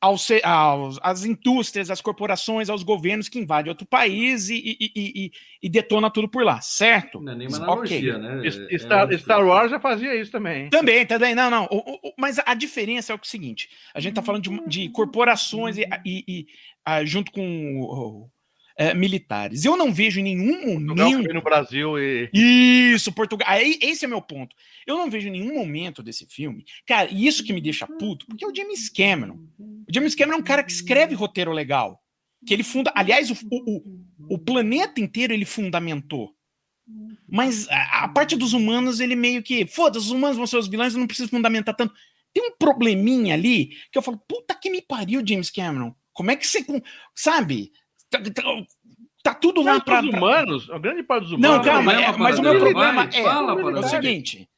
aos, 0.01 0.23
se- 0.25 0.41
aos- 0.43 0.99
às 1.03 1.23
indústrias, 1.23 1.91
às 1.91 2.01
corporações, 2.01 2.69
aos 2.69 2.81
governos 2.81 3.29
que 3.29 3.37
invadem 3.39 3.69
outro 3.69 3.85
país 3.85 4.49
e, 4.49 4.55
e, 4.55 4.77
e, 4.95 5.25
e- 5.25 5.31
e 5.61 5.69
detona 5.69 6.09
tudo 6.09 6.27
por 6.27 6.43
lá, 6.43 6.59
certo? 6.59 7.21
Não 7.21 7.33
é 7.33 7.35
nem 7.35 7.47
uma 7.47 7.57
Ok. 7.57 7.65
analogia, 8.07 8.17
né? 8.17 8.47
S- 8.47 8.67
É- 8.69 8.77
Star, 8.79 9.11
é 9.13 9.17
Star 9.17 9.45
Wars 9.45 9.69
já 9.69 9.79
fazia 9.79 10.15
isso 10.19 10.31
também. 10.31 10.69
Também, 10.69 11.05
também, 11.05 11.35
não, 11.35 11.49
não. 11.51 11.65
O- 11.71 11.77
o- 11.93 11.99
o- 12.09 12.13
mas 12.17 12.39
a 12.43 12.53
diferença 12.55 13.13
é 13.13 13.15
o 13.15 13.19
seguinte: 13.23 13.69
a 13.93 13.99
gente 13.99 14.13
está 14.13 14.23
falando 14.23 14.41
de, 14.41 14.67
de 14.67 14.89
corporações 14.89 15.77
e, 15.77 15.85
e- 16.03 16.23
e, 16.27 16.47
ah, 16.83 17.05
junto 17.05 17.31
com 17.31 17.79
o- 17.81 18.29
eh, 18.81 18.93
militares. 18.93 19.63
Eu 19.65 19.75
não 19.77 19.93
vejo 19.93 20.19
em 20.19 20.23
nenhum 20.23 20.53
Portugal 20.85 21.09
momento. 21.09 21.25
foi 21.25 21.33
no 21.33 21.41
Brasil 21.41 21.99
e. 21.99 22.29
Isso, 22.33 23.11
Portugal. 23.11 23.47
Aí, 23.49 23.77
esse 23.81 24.05
é 24.05 24.07
meu 24.07 24.21
ponto. 24.21 24.55
Eu 24.87 24.97
não 24.97 25.09
vejo 25.09 25.29
nenhum 25.29 25.53
momento 25.55 26.01
desse 26.01 26.25
filme. 26.25 26.65
Cara, 26.85 27.09
e 27.11 27.27
isso 27.27 27.43
que 27.43 27.53
me 27.53 27.61
deixa 27.61 27.85
puto, 27.87 28.25
porque 28.25 28.43
é 28.43 28.47
o 28.47 28.55
James 28.55 28.89
Cameron. 28.89 29.39
O 29.59 29.93
James 29.93 30.15
Cameron 30.15 30.37
é 30.37 30.41
um 30.41 30.43
cara 30.43 30.63
que 30.63 30.71
escreve 30.71 31.13
roteiro 31.15 31.51
legal. 31.51 32.01
Que 32.45 32.53
ele 32.53 32.63
funda. 32.63 32.91
Aliás, 32.95 33.29
o, 33.29 33.37
o, 33.51 33.83
o- 34.29 34.39
planeta 34.39 34.99
inteiro 34.99 35.31
ele 35.33 35.45
fundamentou. 35.45 36.33
Mas 37.27 37.69
a, 37.69 38.03
a 38.03 38.07
parte 38.09 38.35
dos 38.35 38.53
humanos, 38.53 38.99
ele 38.99 39.15
meio 39.15 39.41
que. 39.43 39.65
Foda-se, 39.67 40.05
os 40.05 40.11
humanos 40.11 40.37
vão 40.37 40.47
ser 40.47 40.57
os 40.57 40.67
vilões, 40.67 40.93
eu 40.93 40.99
não 40.99 41.07
preciso 41.07 41.29
fundamentar 41.29 41.75
tanto. 41.75 41.93
Tem 42.33 42.43
um 42.43 42.55
probleminha 42.57 43.33
ali 43.33 43.71
que 43.91 43.97
eu 43.97 44.01
falo, 44.01 44.17
puta 44.27 44.55
que 44.55 44.69
me 44.69 44.81
pariu, 44.81 45.21
James 45.25 45.49
Cameron. 45.49 45.93
Como 46.13 46.31
é 46.31 46.35
que 46.35 46.47
você. 46.47 46.65
Sabe? 47.15 47.71
Tá, 48.11 48.19
tá- 48.21 48.63
tá 49.23 49.33
tudo 49.33 49.61
lá 49.63 49.75
Mas 49.75 49.83
pra. 49.83 50.01
os 50.03 50.09
pra- 50.09 50.17
humanos, 50.19 50.69
a 50.69 50.77
grande 50.77 51.01
parte 51.01 51.23
dos 51.23 51.31
Não, 51.31 51.37
humanos. 51.61 51.65
calma, 51.65 51.91
problema, 51.93 52.13
é, 52.13 52.17
mas 52.19 52.37
o 52.37 52.41
meu 52.41 52.59
problema 52.59 53.03
é, 53.05 53.23
fala, 53.23 53.61
é 53.61 53.79
o 53.79 53.83
seguinte: 53.87 54.49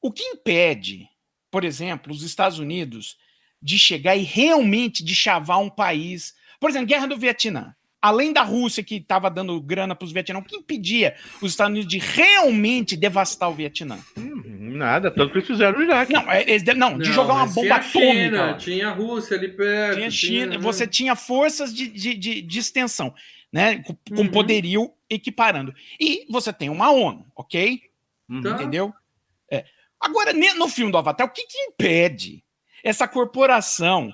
o 0.00 0.10
que 0.10 0.22
impede, 0.24 1.06
por 1.50 1.62
exemplo, 1.64 2.12
os 2.12 2.22
Estados 2.22 2.58
Unidos 2.58 3.16
de 3.60 3.78
chegar 3.78 4.16
e 4.16 4.22
realmente 4.22 5.04
de 5.04 5.14
chavar 5.14 5.58
um 5.58 5.68
país, 5.70 6.34
por 6.58 6.70
exemplo, 6.70 6.88
guerra 6.88 7.06
do 7.06 7.16
Vietnã. 7.16 7.74
Além 8.02 8.32
da 8.32 8.42
Rússia 8.42 8.82
que 8.82 8.96
estava 8.96 9.30
dando 9.30 9.60
grana 9.60 9.94
para 9.94 10.04
os 10.04 10.10
Vietnã, 10.12 10.40
o 10.40 10.44
que 10.44 10.56
impedia 10.56 11.14
os 11.40 11.52
Estados 11.52 11.70
Unidos 11.70 11.88
de 11.88 11.98
realmente 11.98 12.96
devastar 12.96 13.48
o 13.48 13.54
Vietnã? 13.54 13.96
Hum, 14.18 14.42
Nada, 14.74 15.08
tanto 15.10 15.30
que 15.30 15.38
eles 15.38 15.46
fizeram 15.46 15.78
no 15.78 15.84
Iraque. 15.84 16.12
Não, 16.12 16.28
é- 16.30 16.42
eles 16.42 16.64
de- 16.64 16.74
não, 16.74 16.98
de 16.98 17.12
jogar 17.12 17.34
uma 17.34 17.46
bomba 17.46 17.60
tinha 17.62 17.76
a 17.76 17.82
China, 17.82 18.38
atômica. 18.38 18.54
Tinha 18.58 18.88
a 18.88 18.92
Rússia 18.92 19.36
ali 19.36 19.48
perto. 19.48 19.96
Tinha 19.98 20.10
China, 20.10 20.46
tinha- 20.52 20.58
você 20.60 20.86
tinha 20.86 21.14
forças 21.14 21.72
de, 21.72 21.86
de, 21.86 22.14
de, 22.14 22.42
de 22.42 22.58
extensão, 22.58 23.14
né? 23.52 23.76
Com, 23.84 23.94
com 24.16 24.22
Uhum. 24.22 24.28
poderio 24.30 24.90
equiparando. 25.08 25.72
E 26.00 26.26
você 26.28 26.52
tem 26.52 26.68
uma 26.70 26.90
ONU, 26.90 27.24
ok? 27.36 27.82
Uhum. 28.28 28.40
Tá. 28.42 28.50
Entendeu? 28.50 28.92
É. 29.50 29.64
Agora, 30.00 30.32
no 30.32 30.68
filme 30.68 30.90
do 30.90 30.98
Avatar, 30.98 31.26
o 31.26 31.30
que, 31.30 31.46
que 31.46 31.58
impede 31.68 32.42
essa 32.82 33.06
corporação 33.06 34.12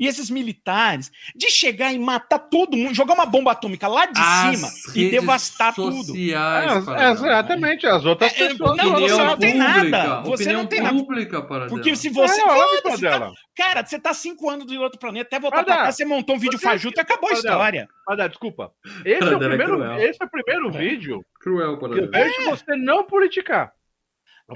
e 0.00 0.06
esses 0.08 0.30
militares 0.30 1.12
de 1.36 1.50
chegar 1.50 1.92
e 1.92 1.98
matar 1.98 2.38
todo 2.38 2.76
mundo, 2.76 2.94
jogar 2.94 3.12
uma 3.14 3.26
bomba 3.26 3.52
atômica 3.52 3.86
lá 3.86 4.06
de 4.06 4.18
As 4.18 4.56
cima 4.56 4.96
e 4.96 5.10
devastar 5.10 5.74
tudo? 5.74 6.02
sociais, 6.02 6.64
É, 6.72 6.80
Paradela. 6.86 7.12
exatamente, 7.12 7.86
as 7.86 8.04
outras 8.06 8.32
É, 8.32 8.42
é, 8.44 8.48
pessoas. 8.48 8.76
não, 8.78 8.84
não, 8.92 9.00
você 9.00 9.22
não 9.24 9.36
tem 9.36 9.52
pública, 9.52 9.68
nada. 9.82 10.20
Você 10.22 10.42
opinião 10.44 10.60
não 10.62 10.66
tem 10.68 10.80
nada. 10.80 10.96
pública. 10.98 11.42
Porque 11.68 11.94
se 11.94 12.08
você. 12.08 12.40
É 12.40 12.44
óbvio, 12.46 12.82
Foda-se, 12.82 13.02
tá- 13.02 13.32
cara, 13.54 13.84
você 13.84 13.98
tá 14.00 14.14
cinco 14.14 14.48
anos 14.48 14.64
do 14.64 14.80
outro 14.80 14.98
planeta, 14.98 15.26
até 15.28 15.38
voltar 15.38 15.56
Paradela, 15.58 15.76
pra 15.76 15.86
cá, 15.86 15.92
você 15.92 16.04
montou 16.06 16.36
um 16.36 16.38
vídeo 16.38 16.58
você- 16.58 16.64
fajuto 16.64 16.98
e 16.98 17.00
acabou 17.02 17.28
a 17.28 17.32
história. 17.34 17.88
Mas, 18.08 18.18
ah, 18.18 18.26
desculpa. 18.26 18.72
Esse 19.04 19.22
é, 19.22 19.26
o 19.26 19.34
é 19.34 19.38
primeiro, 19.38 19.76
cruel. 19.76 19.98
esse 20.00 20.18
é 20.22 20.24
o 20.24 20.30
primeiro 20.30 20.70
vídeo 20.72 21.24
Cruel, 21.38 21.78
que 21.78 21.84
eu 21.84 22.10
vejo 22.10 22.50
você 22.50 22.74
não 22.76 23.04
politicar. 23.04 23.72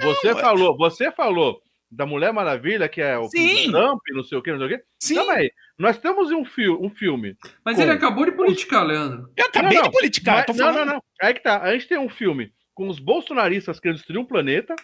Você 0.01 0.29
é- 0.29 0.35
falou, 0.35 0.77
você 0.77 1.13
falou 1.13 1.61
da 1.91 2.05
Mulher 2.07 2.33
Maravilha, 2.33 2.89
que 2.89 3.01
é 3.01 3.17
o 3.19 3.29
Sim. 3.29 3.71
Trump, 3.71 4.01
não 4.13 4.25
sei 4.25 4.39
o 4.39 4.43
que, 4.43 4.51
não 4.53 4.59
sei 4.59 4.67
o 4.67 4.71
que. 4.79 4.85
Sim, 4.99 5.15
Calma 5.17 5.33
aí. 5.35 5.51
Nós 5.79 5.99
temos 5.99 6.31
um, 6.31 6.45
fio, 6.45 6.81
um 6.83 6.91
filme. 6.91 7.37
Mas 7.65 7.77
com- 7.77 7.83
ele 7.83 7.91
acabou 7.93 8.25
de 8.25 8.33
politicar, 8.33 8.83
Leandro. 8.85 9.29
eu 9.37 9.47
acabei 9.47 9.77
Não, 9.77 9.83
não, 9.85 9.91
de 9.91 9.97
politicar. 9.97 10.37
Mas- 10.37 10.47
tô 10.47 10.53
não, 10.53 10.59
falando. 10.73 10.87
não, 10.87 10.95
não. 10.95 11.03
Aí 11.23 11.35
que 11.35 11.43
tá. 11.43 11.61
A 11.63 11.73
gente 11.73 11.87
tem 11.89 11.99
um 11.99 12.09
filme 12.09 12.53
com 12.75 12.89
os 12.89 12.99
bolsonaristas 12.99 13.79
querendo 13.79 13.97
destruir 13.99 14.19
um 14.19 14.25
planeta 14.25 14.75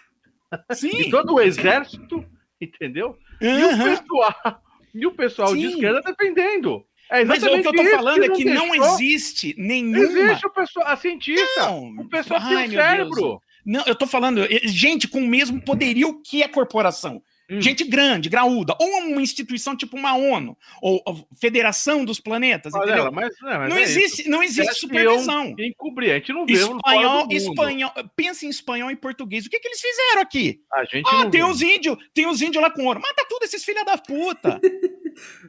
Sim. 0.73 0.91
e 1.01 1.11
todo 1.11 1.35
o 1.35 1.41
exército, 1.41 2.25
entendeu? 2.61 3.17
E 3.41 3.65
o 3.65 3.85
pessoal, 3.85 4.63
e 4.95 5.07
o 5.07 5.13
pessoal 5.13 5.55
de 5.57 5.67
esquerda 5.67 6.01
defendendo. 6.03 6.85
É 7.13 7.25
Mas 7.25 7.43
o 7.43 7.47
que 7.49 7.55
eu 7.57 7.73
tô 7.73 7.85
falando 7.91 8.23
é 8.23 8.29
que 8.29 8.45
não 8.45 8.69
deixou- 8.71 8.95
existe 8.95 9.55
nenhuma. 9.59 9.99
Existe 9.99 10.47
o 10.47 10.51
pessoal, 10.51 10.87
a 10.87 10.97
cientista. 10.97 11.61
Não, 11.63 11.89
o 11.99 12.09
pessoal 12.09 12.39
ai, 12.41 12.69
tem 12.69 12.79
um 12.79 12.97
meu 12.97 13.11
Deus. 13.11 13.39
Não, 13.65 13.85
eu 13.87 13.95
tô 13.95 14.07
falando, 14.07 14.47
gente 14.65 15.07
com 15.09 15.21
o 15.21 15.27
mesmo 15.27 15.61
poderio 15.61 16.21
que 16.23 16.43
a 16.43 16.49
corporação. 16.49 17.23
Hum. 17.51 17.61
Gente 17.61 17.83
grande, 17.83 18.29
graúda, 18.29 18.77
ou 18.81 18.89
uma 19.09 19.21
instituição 19.21 19.77
tipo 19.77 19.97
uma 19.97 20.15
ONU, 20.15 20.57
ou 20.81 21.03
Federação 21.41 22.05
dos 22.05 22.21
Planetas, 22.21 22.73
Mas, 22.73 22.83
entendeu? 22.83 23.03
ela, 23.03 23.11
mas, 23.11 23.33
é, 23.43 23.59
mas 23.59 23.69
não, 23.69 23.77
é 23.77 23.83
existe, 23.83 24.29
não 24.29 24.41
existe 24.41 24.75
supervisão. 24.75 25.53
Quem 25.57 25.73
cobrir, 25.77 26.13
a 26.13 26.15
gente 26.15 26.33
não 26.33 26.47
vê. 26.47 26.53
Espanhol, 26.53 27.27
espanhol, 27.29 27.93
pensa 28.15 28.47
em 28.47 28.51
espanhol 28.51 28.89
e 28.93 28.95
português. 28.97 29.47
O 29.47 29.51
que, 29.51 29.59
que 29.59 29.67
eles 29.67 29.81
fizeram 29.81 30.23
aqui? 30.23 30.61
A 30.73 30.85
gente 30.85 31.09
Ah, 31.09 31.25
não 31.25 31.31
tem 31.31 31.43
vê. 31.43 31.51
os 31.51 31.61
índios, 31.61 31.97
tem 32.15 32.29
os 32.29 32.41
índios 32.41 32.63
lá 32.63 32.71
com 32.71 32.85
ouro. 32.85 33.01
Mata 33.01 33.27
tudo 33.29 33.43
esses 33.43 33.65
filha 33.65 33.85
da 33.85 33.99
puta. 33.99 34.61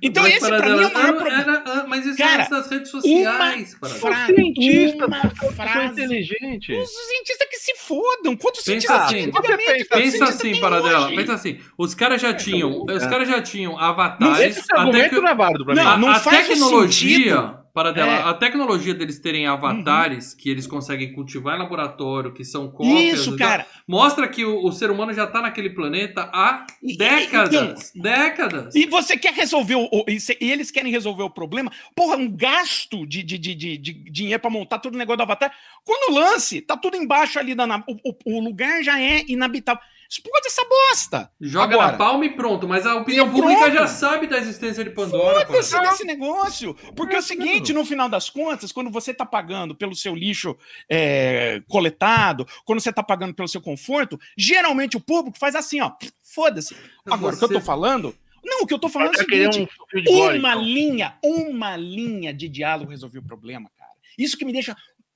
Então 0.02 0.24
Mas, 0.24 0.34
esse 0.36 0.48
pra 0.48 0.58
Paradela, 0.60 0.78
mim 0.78 0.84
é 0.84 0.88
o 0.88 0.94
maior 0.94 1.08
era- 1.08 1.16
problema. 1.18 1.42
era- 1.42 1.64
ah, 1.66 1.86
mas 1.88 2.06
isso 2.06 2.18
Cara, 2.18 2.32
é 2.32 2.36
antes 2.38 2.50
das 2.50 2.70
redes 2.70 2.92
sociais, 2.92 3.76
Paradela. 3.80 4.00
frase, 4.00 4.36
cientista, 4.36 5.06
uma 5.08 5.30
frase. 5.54 5.92
inteligente. 6.02 6.74
Os 6.74 6.90
cientistas 6.90 7.48
que 7.50 7.58
se 7.58 7.76
fodam. 7.78 8.36
Quantos 8.38 8.64
Pensa 8.64 8.88
cientistas 8.88 9.02
assim, 9.02 9.32
pensa 9.32 9.88
Pensa 9.90 10.24
assim, 10.26 10.60
Paradela, 10.62 11.06
hoje? 11.08 11.16
pensa 11.16 11.34
assim. 11.34 11.60
Os 11.78 11.94
caras 11.96 12.22
já 12.22 12.34
tinham, 12.34 12.84
os 12.88 13.04
É. 13.04 13.10
caras 13.10 13.28
já 13.28 13.42
tinham 13.42 13.74
Não, 13.74 13.80
avatares. 13.80 14.58
Esse 14.58 14.72
argumento 14.74 14.98
até 15.06 15.10
que- 15.10 15.22
não 15.22 15.28
é 15.28 15.36
válido 15.36 15.66
pra 15.66 15.76
Não, 15.76 15.84
mim. 15.84 15.90
a, 15.90 15.98
não 15.98 16.10
a 16.10 16.16
faz 16.20 16.48
tecnologia, 16.48 17.18
sentido. 17.36 17.61
Paradela, 17.74 18.12
É. 18.12 18.20
Uhum. 18.24 18.28
a 18.30 18.34
tecnologia 18.34 18.94
deles 18.94 19.18
terem 19.20 19.48
avatares 19.48 20.34
que 20.34 20.50
eles 20.50 20.68
conseguem 20.68 21.14
cultivar 21.14 21.56
em 21.56 21.60
laboratório, 21.60 22.34
que 22.34 22.44
são 22.44 22.70
cópias. 22.70 23.20
Isso, 23.20 23.36
e 23.36 23.38
tal, 23.38 23.48
cara. 23.48 23.68
Mostra 23.88 24.28
que 24.28 24.44
o, 24.44 24.66
o 24.66 24.72
ser 24.72 24.92
humano 24.92 25.14
já 25.14 25.26
tá 25.26 25.42
naquele 25.42 25.70
planeta 25.70 26.30
há 26.34 26.66
E- 26.84 26.98
décadas. 26.98 27.92
décadas. 27.96 28.76
E 28.76 28.86
você 28.86 29.16
quer 29.18 29.34
resolver 29.34 29.76
o, 29.76 29.86
o- 29.92 30.06
e 30.08 30.20
se- 30.20 30.38
e 30.42 30.52
eles 30.52 30.70
querem 30.70 30.92
resolver 30.92 31.24
o 31.24 31.30
problema? 31.30 31.72
Porra, 31.96 32.18
um 32.18 32.30
gasto 32.30 33.06
de, 33.08 33.24
de, 33.24 33.38
de, 33.38 33.56
de, 33.56 33.78
de 33.78 33.94
dinheiro 34.12 34.42
pra 34.42 34.50
montar 34.50 34.80
todo 34.80 34.96
o 34.96 34.98
negócio 34.98 35.18
do 35.18 35.24
Avatar. 35.24 35.52
Quando 35.86 36.14
lance, 36.14 36.62
tá 36.62 36.76
tudo 36.76 36.98
embaixo 36.98 37.40
ali, 37.40 37.56
da, 37.56 37.66
o- 37.88 38.38
o 38.38 38.40
lugar 38.44 38.84
já 38.84 39.00
é 39.00 39.24
inabitável. 39.28 39.82
Explode 40.12 40.46
essa 40.46 40.66
bosta. 40.68 41.32
Joga 41.40 41.76
Agora. 41.76 41.92
na 41.94 41.98
palma 41.98 42.26
e 42.26 42.30
pronto. 42.36 42.68
Mas 42.68 42.86
a 42.86 42.96
opinião 42.96 43.32
pública 43.32 43.62
pronto. 43.62 43.74
já 43.74 43.88
sabe 43.88 44.28
da 44.28 44.38
existência 44.38 44.84
de 44.84 44.90
Pandora. 44.90 45.46
Foda-se 45.46 45.80
desse 45.80 46.04
negócio. 46.04 46.74
Porque 46.98 47.16
é 47.16 47.20
o 47.20 47.22
seguinte, 47.22 47.72
no 47.72 47.86
final 47.86 48.10
das 48.10 48.30
contas, 48.30 48.74
quando 48.74 48.92
você 48.92 49.14
tá 49.14 49.26
pagando 49.26 49.74
pelo 49.74 49.96
seu 49.96 50.14
lixo 50.14 50.54
é, 50.90 51.62
coletado, 51.70 52.46
quando 52.66 52.82
você 52.82 52.92
tá 52.92 53.02
pagando 53.02 53.34
pelo 53.34 53.48
seu 53.48 53.62
conforto, 53.62 54.20
geralmente 54.38 54.98
o 54.98 55.02
público 55.02 55.40
faz 55.40 55.56
assim, 55.56 55.80
ó. 55.80 55.94
Foda-se. 56.22 56.76
Agora, 57.06 57.34
o 57.34 57.38
que 57.40 57.46
eu 57.46 57.48
tô 57.50 57.54
Você- 57.60 57.66
falando. 57.66 58.14
Não, 58.44 58.64
o 58.64 58.68
que 58.68 58.74
eu 58.74 58.80
tô 58.80 58.90
falando 58.90 59.14
é 59.16 59.18
o 59.18 59.20
seguinte. 59.20 59.70
um 59.96 60.36
Uma 60.40 60.50
então. 60.50 60.62
linha, 60.62 61.16
uma 61.24 61.78
linha 61.78 62.34
de 62.34 62.50
diálogo 62.50 62.92
resolveu 62.92 63.22
o 63.22 63.26
problema, 63.26 63.70
cara. 63.78 63.92
Isso 64.18 64.38
que 64.38 64.44
me 64.44 64.52
deixa 64.52 64.76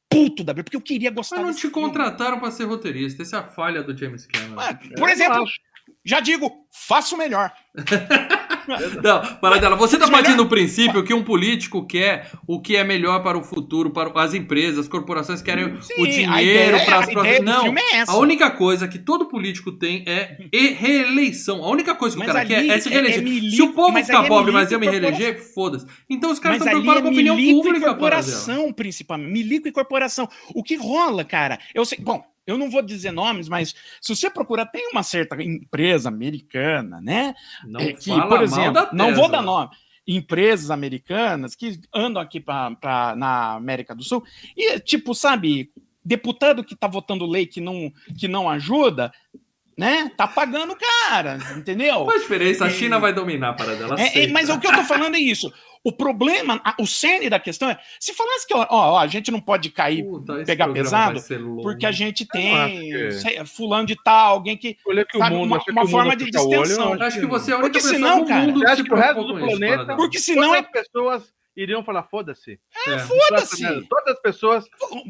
puto 0.09 0.43
da 0.43 0.53
vida, 0.53 0.63
porque 0.63 0.77
eu 0.77 0.81
queria 0.81 1.11
gostar 1.11 1.37
Mas 1.37 1.45
não 1.45 1.51
desse 1.51 1.67
te 1.67 1.71
filme. 1.71 1.87
contrataram 1.87 2.39
pra 2.39 2.51
ser 2.51 2.65
roteirista. 2.65 3.21
Essa 3.23 3.37
é 3.37 3.39
a 3.39 3.43
falha 3.43 3.83
do 3.83 3.97
James 3.97 4.25
Cameron. 4.27 4.59
Ah, 4.59 4.77
Eu 4.83 4.95
Por 4.95 5.09
exemplo, 5.09 5.43
acho. 5.43 5.59
já 6.05 6.19
digo, 6.19 6.51
faço 6.71 7.17
melhor. 7.17 7.51
Não, 8.67 9.35
Paradela, 9.37 9.75
você 9.75 9.97
tá 9.97 10.07
partindo 10.09 10.37
do 10.37 10.47
princípio 10.47 11.03
que 11.03 11.13
um 11.13 11.23
político 11.23 11.85
quer 11.85 12.31
o 12.47 12.59
que 12.61 12.75
é 12.75 12.83
melhor 12.83 13.21
para 13.23 13.37
o 13.37 13.43
futuro, 13.43 13.89
para 13.91 14.11
as 14.21 14.33
empresas, 14.33 14.79
as 14.79 14.87
corporações 14.87 15.41
querem 15.41 15.79
Sim, 15.81 15.93
o 16.01 16.05
dinheiro 16.07 16.79
para 16.85 16.95
a 16.95 16.99
as 16.99 17.09
próprias. 17.11 17.39
do 17.39 17.45
Não, 17.45 17.67
é 17.67 18.03
a 18.07 18.17
única 18.17 18.49
coisa 18.51 18.87
que 18.87 18.99
todo 18.99 19.25
político 19.27 19.71
tem 19.71 20.03
é 20.07 20.37
e- 20.51 20.69
reeleição. 20.69 21.63
A 21.63 21.69
única 21.69 21.93
coisa 21.95 22.15
que 22.15 22.19
Mas 22.19 22.29
o 22.29 22.33
cara 22.33 22.45
quer 22.45 22.67
é 22.67 22.79
se 22.79 22.89
é- 22.89 22.91
reeleger. 22.91 23.19
é 23.19 23.21
milico- 23.23 23.55
se 23.55 23.61
o 23.61 23.73
povo 23.73 23.97
ficar 23.97 24.25
é 24.25 24.27
pobre, 24.27 24.51
mas 24.51 24.69
milico 24.69 24.73
eu 24.73 24.79
me 24.79 24.87
e 24.87 24.89
reeleger, 24.89 25.53
foda-se. 25.53 25.85
Então 26.09 26.31
os 26.31 26.39
caras 26.39 26.57
estão 26.57 26.71
preocupados 26.71 26.99
é 26.99 27.01
com 27.03 27.07
a 27.07 27.11
opinião 27.11 27.35
milico 27.35 27.51
e 27.51 27.61
pública, 27.63 27.93
Paradela. 27.95 28.21
corporação, 28.23 28.73
principalmente. 28.73 29.31
Milico 29.31 29.67
e 29.67 29.71
corporação. 29.71 30.27
O 30.53 30.63
que 30.63 30.75
rola, 30.75 31.23
cara? 31.23 31.59
Eu 31.73 31.85
sei. 31.85 31.99
Bom, 32.01 32.23
eu 32.45 32.57
não 32.57 32.69
vou 32.69 32.81
dizer 32.81 33.11
nomes, 33.11 33.47
mas 33.49 33.73
se 34.01 34.15
você 34.15 34.29
procurar, 34.29 34.65
tem 34.67 34.89
uma 34.91 35.03
certa 35.03 35.41
empresa 35.41 36.09
americana, 36.09 36.99
né? 37.01 37.33
Não 37.65 37.79
é, 37.79 37.93
que, 37.93 38.09
por 38.29 38.41
exemplo, 38.43 38.73
não 38.93 39.07
vou 39.15 39.29
dar 39.29 39.41
nome. 39.41 39.69
Empresas 40.07 40.69
americanas 40.69 41.55
que 41.55 41.79
andam 41.93 42.21
aqui 42.21 42.39
pra, 42.39 42.71
pra- 42.75 43.15
na 43.15 43.53
América 43.53 43.95
do 43.95 44.03
Sul 44.03 44.23
e, 44.55 44.79
tipo, 44.79 45.15
sabe, 45.15 45.71
deputado 46.03 46.63
que 46.63 46.75
tá 46.75 46.87
votando 46.87 47.25
lei 47.25 47.47
que 47.47 47.59
não, 47.59 47.91
que 48.17 48.27
não 48.27 48.47
ajuda, 48.47 49.11
né? 49.77 50.11
Tá 50.15 50.27
pagando 50.27 50.75
cara, 51.07 51.37
entendeu? 51.57 52.05
Qual 52.05 52.11
a 52.15 52.19
diferença? 52.19 52.65
A 52.65 52.69
China 52.69 52.99
vai 52.99 53.13
dominar 53.13 53.49
a 53.49 53.53
Paradela. 53.53 53.95
É, 53.99 54.03
é, 54.03 54.07
aceita. 54.07 54.33
mas 54.33 54.49
o 54.49 54.59
que 54.59 54.67
eu 54.67 54.73
tô 54.73 54.83
falando 54.83 55.15
é 55.15 55.19
isso. 55.19 55.51
O 55.83 55.91
problema, 55.91 56.59
a- 56.63 56.73
o 56.79 56.87
cerne 56.87 57.29
da 57.29 57.39
questão 57.39 57.69
é, 57.69 57.77
se 57.99 58.11
falasse 58.11 58.47
que 58.47 58.55
ó, 58.55 58.65
ó, 58.67 58.97
a 58.97 59.05
gente 59.05 59.29
não 59.29 59.39
pode 59.39 59.69
cair 59.69 60.03
Puta, 60.03 60.43
pegar 60.43 60.67
pesado, 60.69 61.21
porque 61.61 61.85
a 61.85 61.91
gente 61.91 62.23
acho 62.23 62.31
tem 62.31 62.79
que- 62.79 63.11
sei, 63.11 63.45
fulano 63.45 63.85
de 63.85 63.95
tal, 64.03 64.33
alguém 64.33 64.57
que 64.57 64.77
Olha 64.87 65.05
que 65.05 65.15
o 65.15 65.19
Sabe, 65.19 65.35
mundo, 65.35 65.45
uma- 65.53 65.63
que 65.63 65.69
uma 65.71 65.81
o 65.81 65.85
mundo 65.85 65.91
forma 65.91 66.15
de 66.15 66.23
olho, 66.23 66.31
distensão. 66.31 66.95
Eu 66.95 67.03
acho 67.03 67.19
que 67.19 67.25
você 67.27 67.51
é 67.51 67.53
a 67.53 67.57
única 67.59 67.71
Porque 67.71 67.87
pessoa 67.87 67.93
senão, 67.93 68.25
cara, 68.25 68.41
mundo 68.47 68.59
Você 68.61 68.83
que 68.83 68.93
o 68.93 68.95
resto 68.95 69.23
do 69.25 69.37
planeta- 69.37 69.95
porque 69.95 70.17
senão 70.19 70.55
é 70.55 70.61
pessoas 70.63 71.23
iriam 71.55 71.83
falar, 71.83 72.03
foda-se. 72.03 72.59
É. 72.87 72.99
foda-se. 72.99 73.61
Todas 73.87 74.15
as 74.15 74.21
pessoas 74.21 74.65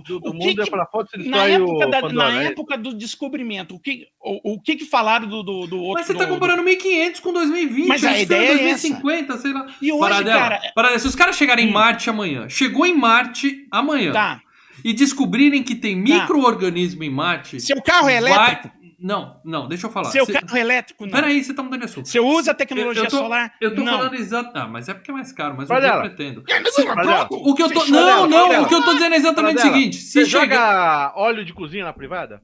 do, 0.05 0.19
do 0.19 0.31
que 0.31 0.37
mundo 0.37 0.57
iam 0.59 0.67
falar, 0.67 0.85
foda-se, 0.87 1.17
Na 1.27 1.45
época, 1.45 1.71
o 1.87 1.89
da- 1.89 2.01
Pandora. 2.01 2.31
na 2.31 2.43
é 2.43 2.45
época 2.47 2.77
do 2.77 2.93
descobrimento, 2.93 3.75
o 3.75 3.79
que, 3.79 4.07
o, 4.21 4.53
o 4.53 4.61
que 4.61 4.75
que 4.75 4.85
falaram 4.85 5.27
do, 5.27 5.41
do, 5.43 5.67
do 5.67 5.77
outro... 5.79 5.93
Mas 5.99 6.07
você 6.07 6.13
tá 6.13 6.25
do- 6.25 6.33
comparando 6.33 6.61
1500 6.63 7.19
com 7.21 7.33
2020. 7.33 7.87
Mas 7.87 8.03
a 8.03 8.11
isso 8.13 8.21
ideia 8.23 8.45
é 8.53 8.57
2050, 8.57 9.37
sei 9.37 9.53
lá. 9.53 9.65
E 9.81 9.91
hoje, 9.91 9.99
Paradela, 10.01 10.39
cara... 10.39 10.61
Paradela, 10.75 10.99
se 10.99 11.07
os 11.07 11.15
caras 11.15 11.35
chegarem 11.35 11.65
em 11.65 11.69
Hum. 11.69 11.73
Marte 11.73 12.09
amanhã, 12.09 12.47
chegou 12.49 12.85
em 12.85 12.95
Marte 12.95 13.67
amanhã, 13.71 14.11
Tá. 14.11 14.41
e 14.83 14.93
descobrirem 14.93 15.63
que 15.63 15.73
tem 15.75 15.95
micro-organismo 15.95 17.03
em 17.03 17.09
Marte. 17.09 17.59
Seu 17.59 17.81
carro 17.81 18.07
é 18.09 18.17
elétrico? 18.17 18.67
vai- 18.69 18.84
Não, 18.99 19.41
não, 19.43 19.67
deixa 19.67 19.87
eu 19.87 19.91
falar. 19.91 20.09
Seu 20.11 20.25
Cê- 20.25 20.33
carro 20.33 20.57
é 20.57 20.61
elétrico, 20.61 21.05
não. 21.05 21.11
Peraí, 21.11 21.43
você 21.43 21.53
tá 21.53 21.61
mudando 21.61 21.79
de 21.79 21.85
assunto. 21.85 22.07
Você 22.07 22.19
usa 22.19 22.53
tecnologia 22.53 23.01
Eu- 23.01 23.05
eu 23.05 23.09
tô- 23.11 23.17
solar? 23.17 23.53
Eu 23.59 23.75
tô 23.75 23.83
não. 23.83 23.97
falando 23.97 24.13
exato. 24.15 24.51
Ah, 24.57 24.67
mas 24.67 24.87
é 24.87 24.93
porque 24.93 25.11
é 25.11 25.13
mais 25.13 25.31
caro, 25.33 25.55
mas 25.57 25.67
que 25.67 25.73
eu 25.75 26.01
pretendo. 26.01 26.43
Pronto. 26.43 27.35
O 27.35 27.53
que 27.55 27.63
eu 27.63 27.69
tô. 27.71 27.85
Não, 27.85 28.27
não, 28.27 28.63
o 28.63 28.67
que 28.67 28.73
eu 28.75 28.83
tô 28.83 28.93
dizendo 28.93 29.13
é 29.13 29.17
exatamente 29.17 29.57
o 29.57 29.61
seguinte: 29.61 29.97
se 29.97 30.11
Você 30.23 30.25
chegar. 30.25 31.11
joga 31.11 31.13
óleo 31.19 31.43
de 31.45 31.53
cozinha 31.53 31.83
na 31.85 31.93
privada? 31.93 32.41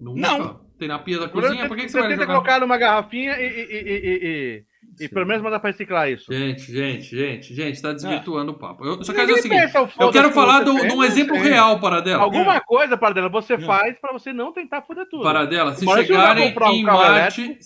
Nunca. 0.00 0.20
Não. 0.20 0.64
Tem 0.78 0.88
na 0.88 0.98
pia 0.98 1.18
da 1.20 1.26
Você 1.26 1.32
cozinha? 1.32 1.68
Por 1.68 1.76
que, 1.76 1.84
que 1.84 1.88
você 1.88 1.92
você 1.92 2.00
vai 2.00 2.08
tenta 2.10 2.22
jogar? 2.22 2.34
colocar 2.34 2.60
numa 2.60 2.76
garrafinha 2.76 3.36
e, 3.38 4.64
e, 5.00 5.08
pelo 5.08 5.26
menos 5.26 5.42
mandar 5.42 5.58
pra 5.58 5.70
reciclar 5.70 6.08
isso. 6.10 6.32
Gente, 6.32 6.72
gente, 6.72 7.16
gente, 7.16 7.54
gente, 7.54 7.82
tá 7.82 7.92
desvirtuando 7.92 8.52
o 8.52 8.54
papo. 8.54 8.84
Eu 8.84 9.02
só 9.04 9.12
quero 9.12 9.26
dizer 9.26 9.40
o 9.40 9.42
seguinte: 9.42 9.72
eu 9.98 10.10
quero 10.12 10.28
que 10.28 10.34
falar 10.34 10.62
de 10.62 10.70
um 10.70 11.02
exemplo 11.02 11.36
real, 11.36 11.80
Paradela. 11.80 12.22
Alguma 12.22 12.60
coisa, 12.60 12.96
Paradela, 12.96 13.28
você 13.28 13.56
Não. 13.56 13.66
faz 13.66 13.98
pra 13.98 14.12
você 14.12 14.32
não 14.32 14.52
tentar 14.52 14.82
foder 14.82 15.06
tudo. 15.08 15.22
Paradela, 15.24 15.74
se 15.74 15.84
vai 15.84 16.04
chegarem 16.04 16.54
um 16.56 16.70
em 16.72 16.82
Marte. 16.84 17.58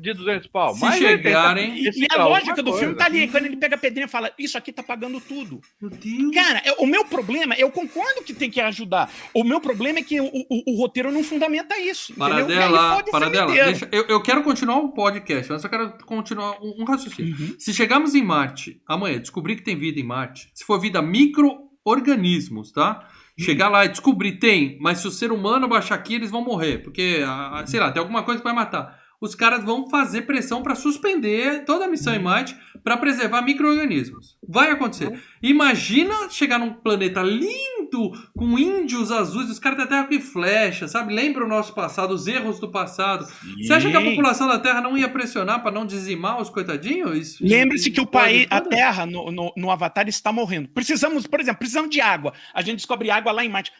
De 0.00 0.12
200 0.12 0.46
pau. 0.48 0.74
Se 0.74 0.92
chegarem- 0.92 1.74
E, 1.84 2.06
a 2.10 2.24
lógica 2.24 2.62
do 2.62 2.72
filme 2.74 2.94
tá 2.94 3.06
ali. 3.06 3.28
Quando 3.28 3.46
ele 3.46 3.56
pega 3.56 3.76
a 3.76 3.78
pedrinha 3.78 4.06
e 4.06 4.08
fala, 4.08 4.30
isso 4.38 4.58
aqui 4.58 4.72
tá 4.72 4.82
pagando 4.82 5.20
tudo. 5.20 5.60
Meu 5.80 5.90
Deus. 5.90 6.34
Cara, 6.34 6.62
eu- 6.66 6.74
o 6.80 6.86
meu 6.86 7.04
problema, 7.06 7.54
eu 7.56 7.70
concordo 7.70 8.22
que 8.22 8.34
tem 8.34 8.50
que 8.50 8.60
ajudar. 8.60 9.10
O 9.32 9.42
meu 9.44 9.60
problema 9.60 10.00
é 10.00 10.02
que 10.02 10.20
o, 10.20 10.26
o- 10.26 10.72
o 10.74 10.76
roteiro 10.78 11.10
não 11.10 11.22
fundamenta 11.24 11.78
isso. 11.78 12.12
entendeu? 12.12 12.50
E 12.50 12.52
aí 12.52 12.70
Paradela, 12.70 13.04
Paradela, 13.10 13.52
deixa, 13.52 13.88
eu, 13.90 14.04
eu 14.08 14.20
quero 14.22 14.42
continuar 14.42 14.78
o 14.78 14.90
podcast, 14.90 15.50
mas 15.50 15.64
eu 15.64 15.70
quero 15.70 15.94
continuar 16.04 16.56
um, 16.78 16.84
raciocínio. 16.84 17.36
Uhum. 17.38 17.54
Se 17.58 17.72
chegarmos 17.72 18.14
em 18.14 18.22
Marte 18.22 18.80
amanhã, 18.86 19.20
descobrir 19.20 19.56
que 19.56 19.62
tem 19.62 19.76
vida 19.76 20.00
em 20.00 20.04
Marte, 20.04 20.50
se 20.54 20.64
for 20.64 20.80
vida 20.80 21.02
micro-organismos, 21.02 22.72
tá? 22.72 23.08
Chegar 23.38 23.68
lá 23.68 23.84
e 23.84 23.88
descobrir, 23.88 24.38
tem, 24.38 24.78
mas 24.80 24.98
se 24.98 25.08
o 25.08 25.10
ser 25.10 25.32
humano 25.32 25.66
baixar 25.66 25.96
aqui, 25.96 26.14
eles 26.14 26.30
vão 26.30 26.44
morrer, 26.44 26.78
porque, 26.78 27.22
ah, 27.26 27.60
ah, 27.60 27.66
sei 27.66 27.80
lá, 27.80 27.90
tem 27.90 28.00
alguma 28.00 28.22
coisa 28.22 28.40
que 28.40 28.44
vai 28.44 28.54
matar. 28.54 29.02
Os 29.20 29.34
caras 29.34 29.64
vão 29.64 29.88
fazer 29.88 30.22
pressão 30.22 30.62
para 30.62 30.74
suspender 30.74 31.64
toda 31.64 31.86
a 31.86 31.88
missão 31.88 32.14
em 32.14 32.22
Marte 32.22 32.56
para 32.84 32.98
preservar 32.98 33.40
micro-organismos. 33.42 34.36
Vai 34.46 34.70
acontecer. 34.70 35.18
Imagina 35.42 36.28
chegar 36.30 36.58
num 36.58 36.72
planeta 36.74 37.22
lindo, 37.22 38.12
com 38.36 38.58
índios 38.58 39.10
azuis, 39.10 39.48
os 39.48 39.58
caras 39.58 39.78
da 39.78 39.86
Terra 39.86 40.04
com 40.04 40.20
flecha, 40.20 40.86
sabe? 40.86 41.14
Lembra 41.14 41.44
o 41.44 41.48
nosso 41.48 41.74
passado, 41.74 42.12
os 42.12 42.26
erros 42.26 42.60
do 42.60 42.70
passado. 42.70 43.24
Você 43.56 43.72
acha 43.72 43.90
que 43.90 43.96
a 43.96 44.00
Sim. 44.00 44.10
população 44.10 44.46
da 44.48 44.58
Terra 44.58 44.80
não 44.80 44.98
ia 44.98 45.08
pressionar 45.08 45.62
para 45.62 45.70
não 45.72 45.86
dizimar 45.86 46.40
os 46.40 46.50
coitadinhos? 46.50 47.16
Isso- 47.16 47.38
Lembre-se 47.44 47.90
que 47.90 48.00
o 48.00 48.06
país, 48.06 48.46
a. 48.50 48.60
Terra 48.60 49.06
no, 49.06 49.30
no, 49.30 49.52
no 49.56 49.70
Avatar 49.70 50.06
está 50.08 50.30
morrendo. 50.32 50.68
Precisamos, 50.68 51.26
por 51.26 51.40
exemplo, 51.40 51.60
precisamos 51.60 51.88
de 51.90 52.00
água. 52.00 52.32
A 52.52 52.60
gente 52.60 52.76
descobre 52.76 53.10
água 53.10 53.32
lá 53.32 53.44
em 53.44 53.48
Marte. 53.48 53.72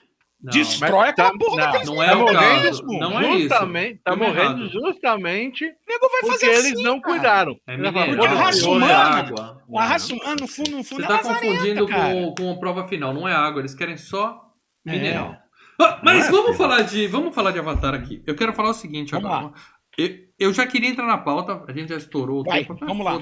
Não, 0.44 0.52
Destrói 0.52 1.08
aquela 1.08 1.30
tá- 1.30 1.38
porra 1.38 1.56
não, 1.56 1.64
daqueles 1.64 1.86
não 1.88 2.02
é 2.02 2.06
Tá 2.06 2.14
o 2.16 2.18
morrendo, 2.20 2.62
caso. 2.64 2.82
Não 2.86 3.18
é 3.20 3.30
isso. 3.30 3.40
justamente, 3.48 4.00
tá 4.04 4.12
Filme 4.12 4.26
morrendo 4.26 4.60
errado. 4.64 4.70
justamente 4.70 5.64
O 5.64 5.68
nego 5.88 6.08
vai 6.10 6.20
porque 6.20 6.32
fazer 6.32 6.46
eles 6.46 6.72
assim, 6.74 6.82
não 6.82 7.00
cara. 7.00 7.14
cuidaram. 7.14 7.56
É 7.66 7.76
Porque 7.76 7.88
a 7.88 7.92
"Foda-se, 8.04 8.34
raça 8.42 8.62
não 8.66 8.72
é 8.72 8.76
humana- 8.76 8.94
água. 8.94 9.62
A 9.76 9.84
raça 9.86 10.14
humana, 10.14 10.36
no 10.40 10.46
fundo, 10.46 10.70
no 10.72 10.84
fundo, 10.84 11.00
Você 11.00 11.12
é 11.12 11.16
tá 11.16 11.22
confundindo 11.22 11.88
com, 11.88 12.34
com 12.36 12.52
a 12.52 12.56
prova 12.58 12.86
final, 12.86 13.14
não 13.14 13.26
é 13.26 13.32
água, 13.32 13.60
eles 13.62 13.74
querem 13.74 13.96
só 13.96 14.38
É. 14.86 14.92
mineral. 14.92 15.34
Ah, 15.80 16.00
mas 16.04 16.28
é, 16.28 16.30
vamos 16.30 16.56
falar 16.56 16.82
de 16.82 17.06
vamos 17.06 17.34
falar 17.34 17.50
de 17.50 17.58
Avatar 17.58 17.94
aqui. 17.94 18.22
Eu 18.26 18.36
quero 18.36 18.52
falar 18.52 18.70
o 18.70 18.74
seguinte 18.74 19.12
Vamos 19.12 19.30
agora. 19.30 19.54
Eu, 19.96 20.08
eu 20.38 20.52
já 20.52 20.66
queria 20.66 20.88
entrar 20.90 21.06
na 21.06 21.18
pauta, 21.18 21.64
a 21.66 21.72
gente 21.72 21.88
já 21.88 21.96
estourou 21.96 22.40
o 22.40 22.44
Vai, 22.44 22.60
tempo. 22.60 22.76
mas 22.78 22.88
vamos 22.88 23.04
lá. 23.04 23.18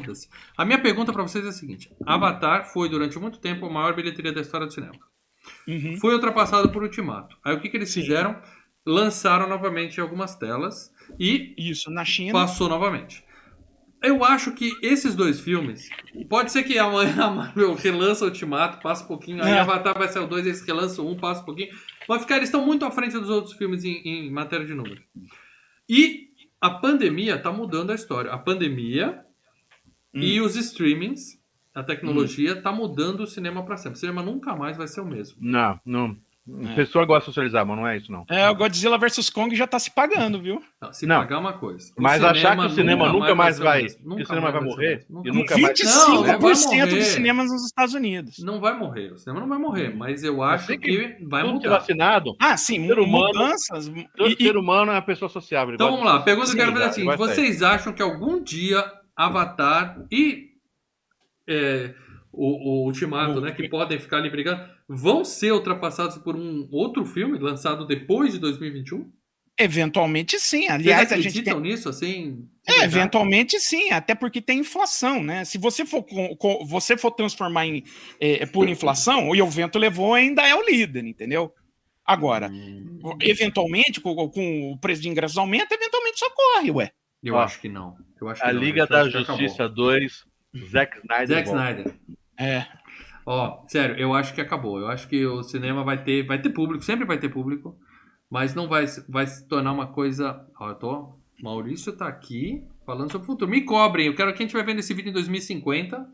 A 0.57 0.65
minha 0.65 0.79
pergunta 0.81 1.13
pra 1.13 1.23
vocês 1.23 1.45
é 1.47 1.49
a 1.51 1.53
seguinte: 1.53 1.89
Avatar 2.05 2.65
foi 2.73 2.89
durante 2.89 3.19
muito 3.19 3.39
tempo 3.39 3.65
a 3.67 3.71
maior 3.71 3.95
bilheteria 3.95 4.33
da 4.33 4.41
história 4.41 4.67
do 4.67 4.73
cinema. 4.73 4.93
Uhum. 5.69 5.97
Foi 5.99 6.15
ultrapassado 6.15 6.71
por 6.71 6.83
Ultimato. 6.83 7.37
Aí 7.45 7.55
o 7.55 7.61
que, 7.61 7.69
que 7.69 7.77
eles 7.77 7.91
Sim. 7.91 8.01
fizeram? 8.03 8.41
Lançaram 8.85 9.49
novamente 9.49 10.01
algumas 10.01 10.35
telas 10.35 10.93
e 11.19 11.55
Isso, 11.57 11.91
na 11.91 12.05
China. 12.05 12.33
passou 12.33 12.69
novamente. 12.69 13.25
eu 14.03 14.25
acho 14.25 14.51
que 14.53 14.73
esses 14.83 15.15
dois 15.15 15.39
filmes. 15.39 15.89
Pode 16.29 16.51
ser 16.51 16.65
que 16.65 16.77
amanhã 16.79 17.15
a 17.27 17.31
Marvel 17.31 17.75
relança 17.75 18.25
o 18.25 18.29
Ultimato, 18.29 18.83
passa 18.83 19.05
um 19.05 19.07
pouquinho, 19.07 19.41
aí 19.43 19.53
É. 19.53 19.61
Avatar 19.61 19.97
vai 19.97 20.09
ser 20.09 20.19
o 20.19 20.27
2, 20.27 20.45
eles 20.47 20.63
relançam 20.63 21.07
um, 21.07 21.17
passa 21.17 21.43
um 21.43 21.45
pouquinho. 21.45 21.69
Vai 22.09 22.19
ficar, 22.19 22.37
eles 22.39 22.49
estão 22.49 22.67
muito 22.67 22.85
à 22.85 22.91
frente 22.91 23.13
dos 23.13 23.31
outros 23.31 23.55
filmes 23.55 23.85
em, 23.85 24.03
em 24.05 24.31
matéria 24.33 24.67
de 24.67 24.75
números. 24.75 25.05
E 25.89 26.31
a 26.61 26.71
pandemia 26.71 27.39
tá 27.39 27.53
mudando 27.53 27.93
a 27.93 27.95
história. 27.95 28.33
A 28.33 28.39
pandemia 28.39 29.21
e 30.13 30.41
os 30.41 30.57
streamings, 30.57 31.41
a 31.75 31.83
tecnologia, 31.83 32.61
tá 32.61 32.71
mudando 32.73 33.21
o 33.21 33.27
cinema 33.27 33.63
para 33.65 33.77
sempre. 33.77 33.97
O 33.97 34.01
cinema 34.01 34.23
nunca 34.23 34.55
mais 34.55 34.77
vai 34.77 34.87
ser 34.89 35.01
o 35.01 35.07
mesmo. 35.07 35.37
Não, 35.41 35.79
não. 35.87 36.17
É. 36.67 36.73
A 36.73 36.75
pessoa 36.75 37.05
gosta 37.05 37.21
de 37.21 37.27
socializar, 37.27 37.65
mas 37.65 37.77
não 37.77 37.87
é 37.87 37.97
isso, 37.97 38.11
não. 38.11 38.25
É, 38.29 38.51
o 38.51 38.55
Godzilla 38.57 38.99
vs 38.99 39.31
Kong 39.31 39.55
já 39.55 39.65
tá 39.65 39.79
se 39.79 39.93
pagando, 39.93 40.43
viu? 40.43 40.61
Não, 40.81 40.93
se 40.93 41.07
Não. 41.07 41.21
pagar 41.21 41.39
uma 41.39 41.53
coisa. 41.53 41.93
O 41.97 42.03
Mas 42.03 42.23
achar 42.25 42.57
que 42.59 42.67
o 42.67 42.71
cinema 42.71 43.13
nunca 43.13 43.33
mais 43.33 43.61
o 43.61 43.63
vai. 43.63 43.87
Que 43.87 43.95
o 44.05 44.09
Nunca 44.09 44.25
cinema 44.25 44.41
mais 44.51 44.55
vai 44.55 44.63
o 44.63 44.65
morrer. 44.67 44.97
mesmo. 45.09 45.23
E 45.25 45.29
Nunca 45.29 45.55
nunca 45.55 45.59
mais. 45.59 45.79
25% 45.81 46.25
vai 46.27 46.87
dos 46.89 47.05
cinemas 47.07 47.49
nos 47.49 47.65
Estados 47.65 47.95
Unidos. 47.95 48.39
Não 48.41 48.59
vai 48.61 48.77
morrer. 48.77 49.13
O 49.13 49.19
cinema 49.19 49.39
não 49.41 49.49
vai 49.49 49.59
morrer, 49.59 49.95
mas 49.97 50.25
eu 50.25 50.43
acho 50.43 50.67
que, 50.67 50.79
que 50.79 51.17
vai 51.29 51.45
Tudo 51.45 51.61
que 51.61 51.67
mudar. 51.69 51.79
vacinado, 51.79 52.35
Ah, 52.41 52.57
sim, 52.57 52.89
Ser 52.89 52.99
humano- 52.99 53.27
mudanças. 53.29 53.93
todo 54.17 54.31
E- 54.31 54.37
ser 54.45 54.57
humano 54.57 54.91
é 54.91 54.95
uma 54.97 55.03
pessoa 55.03 55.29
sociável. 55.29 55.75
Então 55.77 55.93
vamos 55.93 56.05
lá, 56.05 56.17
a 56.17 56.23
pergunta 56.23 56.49
que 56.49 56.55
eu 56.55 56.57
quero 56.59 56.73
fazer 56.73 56.85
é 56.85 56.89
a 56.89 56.91
socializar, 56.91 56.93
seguinte: 56.93 57.09
ele 57.09 57.17
vai 57.29 57.35
sair. 57.37 57.47
vocês 57.47 57.63
acham 57.63 57.93
que 57.93 58.03
algum 58.03 58.43
dia 58.43 58.85
Avatar 59.17 59.97
e 60.11 60.51
é, 61.53 61.95
o, 62.33 62.81
o 62.83 62.87
Ultimato, 62.87 63.41
né, 63.41 63.53
que 63.53 63.69
podem 63.69 63.99
ficar 63.99 64.19
ali 64.19 64.31
brigando, 64.31 64.63
vão 64.89 65.25
ser 65.25 65.53
ultrapassados 65.53 66.17
por 66.19 66.35
um 66.37 66.69
outro 66.73 67.05
filme 67.05 67.39
lançado 67.39 67.87
depois 67.87 68.33
de 68.33 68.39
2021? 68.39 69.11
Eventualmente 69.59 70.39
sim. 70.41 70.61
Vocês 70.63 70.71
Aliás, 70.71 71.13
a 71.13 71.17
gente 71.17 71.29
acreditam 71.29 71.61
tem... 71.61 71.71
nisso, 71.71 71.89
assim? 71.89 72.49
É, 72.67 72.85
eventualmente 72.85 73.61
sim, 73.61 73.91
até 73.91 74.15
porque 74.15 74.41
tem 74.41 74.61
inflação, 74.61 75.23
né? 75.23 75.45
Se 75.45 75.59
você 75.59 75.85
for, 75.85 76.03
com- 76.03 76.35
com- 76.37 76.65
você 76.65 76.97
for 76.97 77.11
transformar 77.11 77.67
em 77.67 77.85
é, 78.19 78.47
por 78.47 78.67
inflação, 78.69 79.35
e 79.35 79.43
o 79.43 79.47
vento 79.51 79.79
levou 79.79 80.15
ainda 80.15 80.43
é 80.47 80.55
o 80.55 80.65
líder, 80.65 81.05
entendeu? 81.05 81.53
Agora, 82.05 82.49
Hum, 82.51 82.99
eventualmente, 83.21 84.01
com, 84.01 84.15
com 84.31 84.73
o 84.73 84.79
preço 84.79 85.03
de 85.03 85.09
ingressos 85.09 85.37
aumenta, 85.37 85.75
eventualmente 85.75 86.19
socorre, 86.19 86.71
ué. 86.71 86.91
eu 87.23 87.35
Ó, 87.35 87.41
acho 87.41 87.61
que 87.61 87.69
não. 87.69 87.95
Eu 88.21 88.29
acho 88.29 88.41
que 88.41 88.47
A 88.49 88.53
não, 88.53 88.61
Liga 88.61 88.87
da 88.87 89.03
acabou. 89.07 89.21
Justiça 89.39 89.69
2, 89.69 90.25
Zack 90.71 90.99
Snyder. 90.99 91.27
Zack 91.27 91.49
volta. 91.49 91.71
Snyder. 91.71 91.95
É. 92.39 92.67
Ó, 93.25 93.65
sério, 93.69 93.97
eu 93.97 94.13
acho 94.15 94.35
que 94.35 94.41
acabou. 94.41 94.79
Eu 94.81 94.89
acho 94.89 95.09
que 95.09 95.25
o 95.27 95.43
cinema 95.43 95.85
vai 95.85 96.03
ter, 96.03 96.27
vai 96.27 96.41
ter 96.41 96.51
público, 96.51 96.83
sempre 96.85 97.05
vai 97.05 97.19
ter 97.19 97.29
público, 97.29 97.77
mas 98.31 98.55
não 98.55 98.69
vai, 98.69 98.87
se- 98.87 99.05
vai 99.11 99.27
se 99.27 99.47
tornar 99.49 99.73
uma 99.73 99.87
coisa. 99.87 100.45
Ó, 100.59 100.71
eu 100.71 100.75
tô. 100.75 101.19
Maurício 101.43 101.93
tá 101.97 102.07
aqui 102.09 102.65
falando 102.85 103.11
sobre 103.13 103.25
o 103.25 103.31
futuro. 103.31 103.51
Me 103.51 103.63
cobrem, 103.63 104.07
eu 104.07 104.15
quero 104.15 104.33
que 104.35 104.43
a 104.43 104.47
gente 104.47 104.53
vai 104.55 104.65
vendo 104.65 104.81
esse 104.81 104.93
vídeo 104.95 105.11
em 105.11 105.13
2050. 105.13 106.05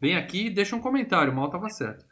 Vem 0.00 0.16
aqui 0.16 0.46
e 0.46 0.50
deixa 0.50 0.74
um 0.74 0.80
comentário, 0.80 1.32
o 1.32 1.36
mal 1.36 1.48
tava 1.48 1.68
certo. 1.68 2.04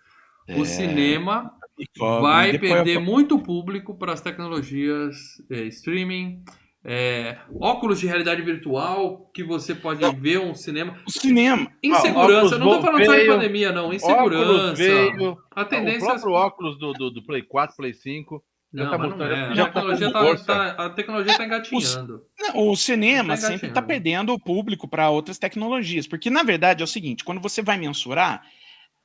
O 0.48 0.62
É, 0.62 0.64
cinema 0.64 1.52
e 1.78 1.84
cobre. 1.98 2.22
vai 2.22 2.58
perder 2.58 2.96
eu- 2.96 3.00
muito 3.00 3.38
público 3.38 3.96
para 3.96 4.12
as 4.12 4.20
tecnologias 4.20 5.16
é, 5.50 5.62
streaming, 5.64 6.42
é, 6.84 7.36
óculos 7.60 8.00
de 8.00 8.06
realidade 8.06 8.40
virtual, 8.42 9.30
que 9.34 9.44
você 9.44 9.74
pode 9.74 10.00
ver 10.16 10.38
um 10.40 10.54
cinema. 10.54 10.96
O 11.06 11.10
cinema. 11.10 11.70
Insegurança, 11.82 12.56
óculos 12.56 12.58
não 12.58 12.68
tô 12.70 12.80
falando 12.80 13.04
só 13.04 13.12
de 13.12 13.18
veio, 13.18 13.32
pandemia, 13.34 13.72
não. 13.72 13.92
Insegurança. 13.92 14.74
veio, 14.74 15.38
A 15.50 15.62
o 15.62 15.64
tendência 15.66 16.08
próprio 16.08 16.32
óculos 16.32 16.78
do, 16.78 16.92
do, 16.94 17.10
do 17.10 17.22
Play 17.22 17.42
4, 17.42 17.76
Play 17.76 17.92
5. 17.92 18.42
já 18.72 18.84
Não, 18.84 18.90
tá 18.90 18.98
não 18.98 19.26
é. 19.26 19.44
A 19.50 19.54
já 19.54 19.64
tecnologia 19.66 20.06
tá 20.06 20.12
tá, 20.12 20.18
com 20.20 20.26
força. 20.26 20.44
tá- 20.46 20.70
a 20.70 20.90
tecnologia 20.90 21.36
tá 21.36 21.44
engatinhando. 21.44 22.22
Não, 22.38 22.68
O 22.70 22.76
cinema 22.76 23.34
Tá 23.34 23.46
sempre 23.46 23.68
está 23.68 23.82
perdendo 23.82 24.32
o 24.32 24.40
público 24.40 24.88
para 24.88 25.10
outras 25.10 25.38
tecnologias, 25.38 26.06
porque 26.06 26.30
na 26.30 26.42
verdade 26.42 26.82
é 26.82 26.84
o 26.84 26.88
seguinte: 26.88 27.24
quando 27.24 27.42
você 27.42 27.60
vai 27.60 27.76
mensurar, 27.76 28.42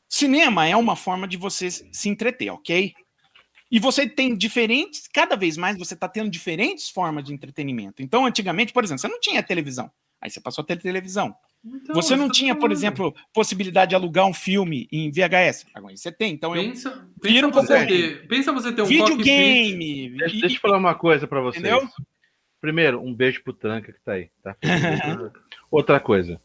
cinema 0.07 0.65
é 0.65 0.77
uma 0.77 0.95
forma 0.95 1.27
de 1.27 1.35
você 1.35 1.69
se 1.69 2.07
entreter, 2.07 2.49
ok? 2.51 2.93
E 3.71 3.79
você 3.79 4.07
tem 4.07 4.35
diferentes, 4.35 5.07
cada 5.11 5.35
vez 5.35 5.57
mais 5.57 5.77
você 5.77 5.95
está 5.95 6.07
tendo 6.07 6.29
diferentes 6.29 6.89
formas 6.89 7.23
de 7.23 7.33
entretenimento. 7.33 8.01
Então, 8.01 8.25
antigamente, 8.25 8.71
por 8.71 8.83
exemplo, 8.83 9.01
você 9.01 9.07
não 9.07 9.19
tinha 9.19 9.41
televisão. 9.41 9.91
Aí 10.21 10.29
você 10.29 10.39
passou 10.39 10.63
a 10.63 10.65
ter 10.65 10.77
televisão. 10.81 11.35
Então, 11.63 11.95
você 11.95 12.15
não 12.15 12.25
eu 12.25 12.31
tinha, 12.31 12.55
por 12.55 12.71
exemplo, 12.71 13.13
possibilidade 13.33 13.89
de 13.89 13.95
alugar 13.95 14.25
um 14.27 14.33
filme 14.33 14.87
em 14.91 15.09
VHS. 15.11 15.65
Agora 15.73 15.97
você 15.97 16.11
tem. 16.11 16.33
Então, 16.33 16.55
eu, 16.55 16.63
Pensa, 16.63 17.07
Vira 17.21 17.47
pensa, 17.47 17.47
um 17.47 17.51
você 17.51 17.85
ter, 17.85 18.27
pensa 18.27 18.51
você 18.51 18.71
ter 18.71 18.81
um 18.83 18.85
cockpit. 18.85 19.07
videogame. 19.07 20.09
Deixa, 20.09 20.39
deixa 20.39 20.55
eu 20.55 20.61
falar 20.61 20.77
uma 20.77 20.93
coisa 20.93 21.27
pra 21.27 21.41
vocês. 21.41 21.63
Entendeu? 21.63 21.87
Primeiro, 22.61 23.01
um 23.01 23.13
beijo 23.13 23.43
pro 23.43 23.53
Tranca 23.53 23.91
que 23.91 23.99
tá 24.01 24.13
aí. 24.13 24.29
Tá? 24.43 24.55
Outra 25.71 25.99
coisa. 25.99 26.39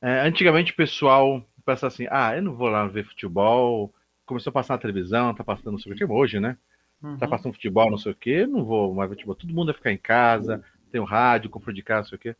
É, 0.00 0.20
antigamente 0.20 0.72
o 0.72 0.76
pessoal 0.76 1.46
pensa 1.64 1.86
assim: 1.86 2.06
ah, 2.10 2.36
eu 2.36 2.42
não 2.42 2.54
vou 2.54 2.68
lá 2.68 2.86
ver 2.86 3.06
futebol. 3.06 3.94
Começou 4.26 4.50
a 4.50 4.54
passar 4.54 4.74
na 4.74 4.78
televisão, 4.80 5.34
tá 5.34 5.42
passando 5.44 5.72
não 5.72 5.78
sei 5.78 5.92
o 5.92 5.96
que. 5.96 6.04
Hoje, 6.04 6.38
né? 6.40 6.56
Uhum. 7.02 7.16
Tá 7.18 7.26
passando 7.26 7.52
futebol, 7.52 7.90
não 7.90 7.98
sei 7.98 8.12
o 8.12 8.14
que. 8.14 8.46
Não 8.46 8.64
vou 8.64 8.94
mais 8.94 9.08
ver 9.10 9.16
futebol. 9.16 9.34
Todo 9.34 9.52
mundo 9.52 9.66
vai 9.66 9.74
ficar 9.74 9.92
em 9.92 9.96
casa, 9.98 10.62
tem 10.90 11.00
o 11.00 11.04
rádio, 11.04 11.50
compra 11.50 11.72
de 11.72 11.82
casa, 11.82 12.02
não 12.02 12.08
sei 12.10 12.16
o 12.16 12.20
que. 12.20 12.36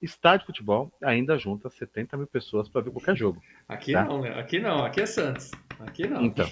Estádio 0.00 0.40
de 0.40 0.46
futebol 0.46 0.92
ainda 1.00 1.38
junta 1.38 1.70
70 1.70 2.16
mil 2.16 2.26
pessoas 2.26 2.68
pra 2.68 2.80
ver 2.80 2.90
qualquer 2.90 3.14
jogo. 3.16 3.40
Aqui 3.68 3.92
Tá. 3.92 4.04
não, 4.04 4.20
né? 4.20 4.30
Aqui 4.38 4.58
não, 4.58 4.84
aqui 4.84 5.00
é 5.00 5.06
Santos. 5.06 5.52
Aqui 5.78 6.08
não. 6.08 6.22
Então. 6.24 6.48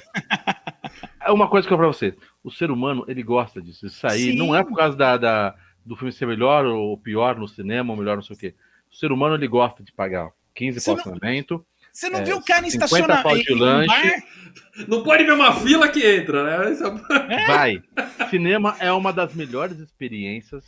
É 1.21 1.33
uma 1.33 1.49
coisa 1.49 1.67
que 1.67 1.75
eu 1.75 1.77
falo 1.79 1.91
pra 1.91 1.99
você. 1.99 2.17
O 2.45 2.51
ser 2.51 2.71
humano, 2.71 3.05
ele 3.09 3.23
gosta 3.23 3.61
disso. 3.61 3.87
Isso 3.87 4.07
aí 4.07 4.31
Sim. 4.33 4.37
não 4.37 4.55
é 4.55 4.63
por 4.65 4.77
causa 4.77 4.97
da, 4.97 5.17
da- 5.17 5.55
do 5.85 5.97
filme 5.97 6.13
ser 6.13 6.27
melhor 6.27 6.65
ou 6.65 6.97
pior 6.97 7.37
no 7.37 7.49
cinema, 7.49 7.93
ou 7.93 7.99
melhor 7.99 8.15
não 8.17 8.23
sei 8.23 8.37
o 8.37 8.39
quê. 8.39 8.55
O 8.91 8.95
ser 8.95 9.11
humano, 9.13 9.35
ele 9.35 9.49
gosta 9.49 9.83
de 9.83 9.93
pagar 9.93 10.31
15 10.55 10.81
Você 10.81 10.95
para 10.95 11.11
não-. 11.13 11.19
Você 11.93 12.09
não 12.11 12.21
É, 12.21 12.25
vê 12.25 12.33
o 12.35 12.43
cara 12.43 12.67
em 12.67 12.71
50 12.71 12.85
estacionamento. 12.87 13.57
Não 14.89 15.03
pode 15.03 15.25
ver 15.25 15.33
uma 15.33 15.53
fila 15.53 15.89
que 15.89 16.05
entra, 16.07 16.45
né? 16.45 16.73
Esse 16.73 16.83
é- 16.85 17.47
Vai. 17.47 17.83
Cinema 18.31 18.77
é 18.79 18.91
uma 18.93 19.13
das 19.13 19.35
melhores 19.35 19.79
experiências 19.79 20.65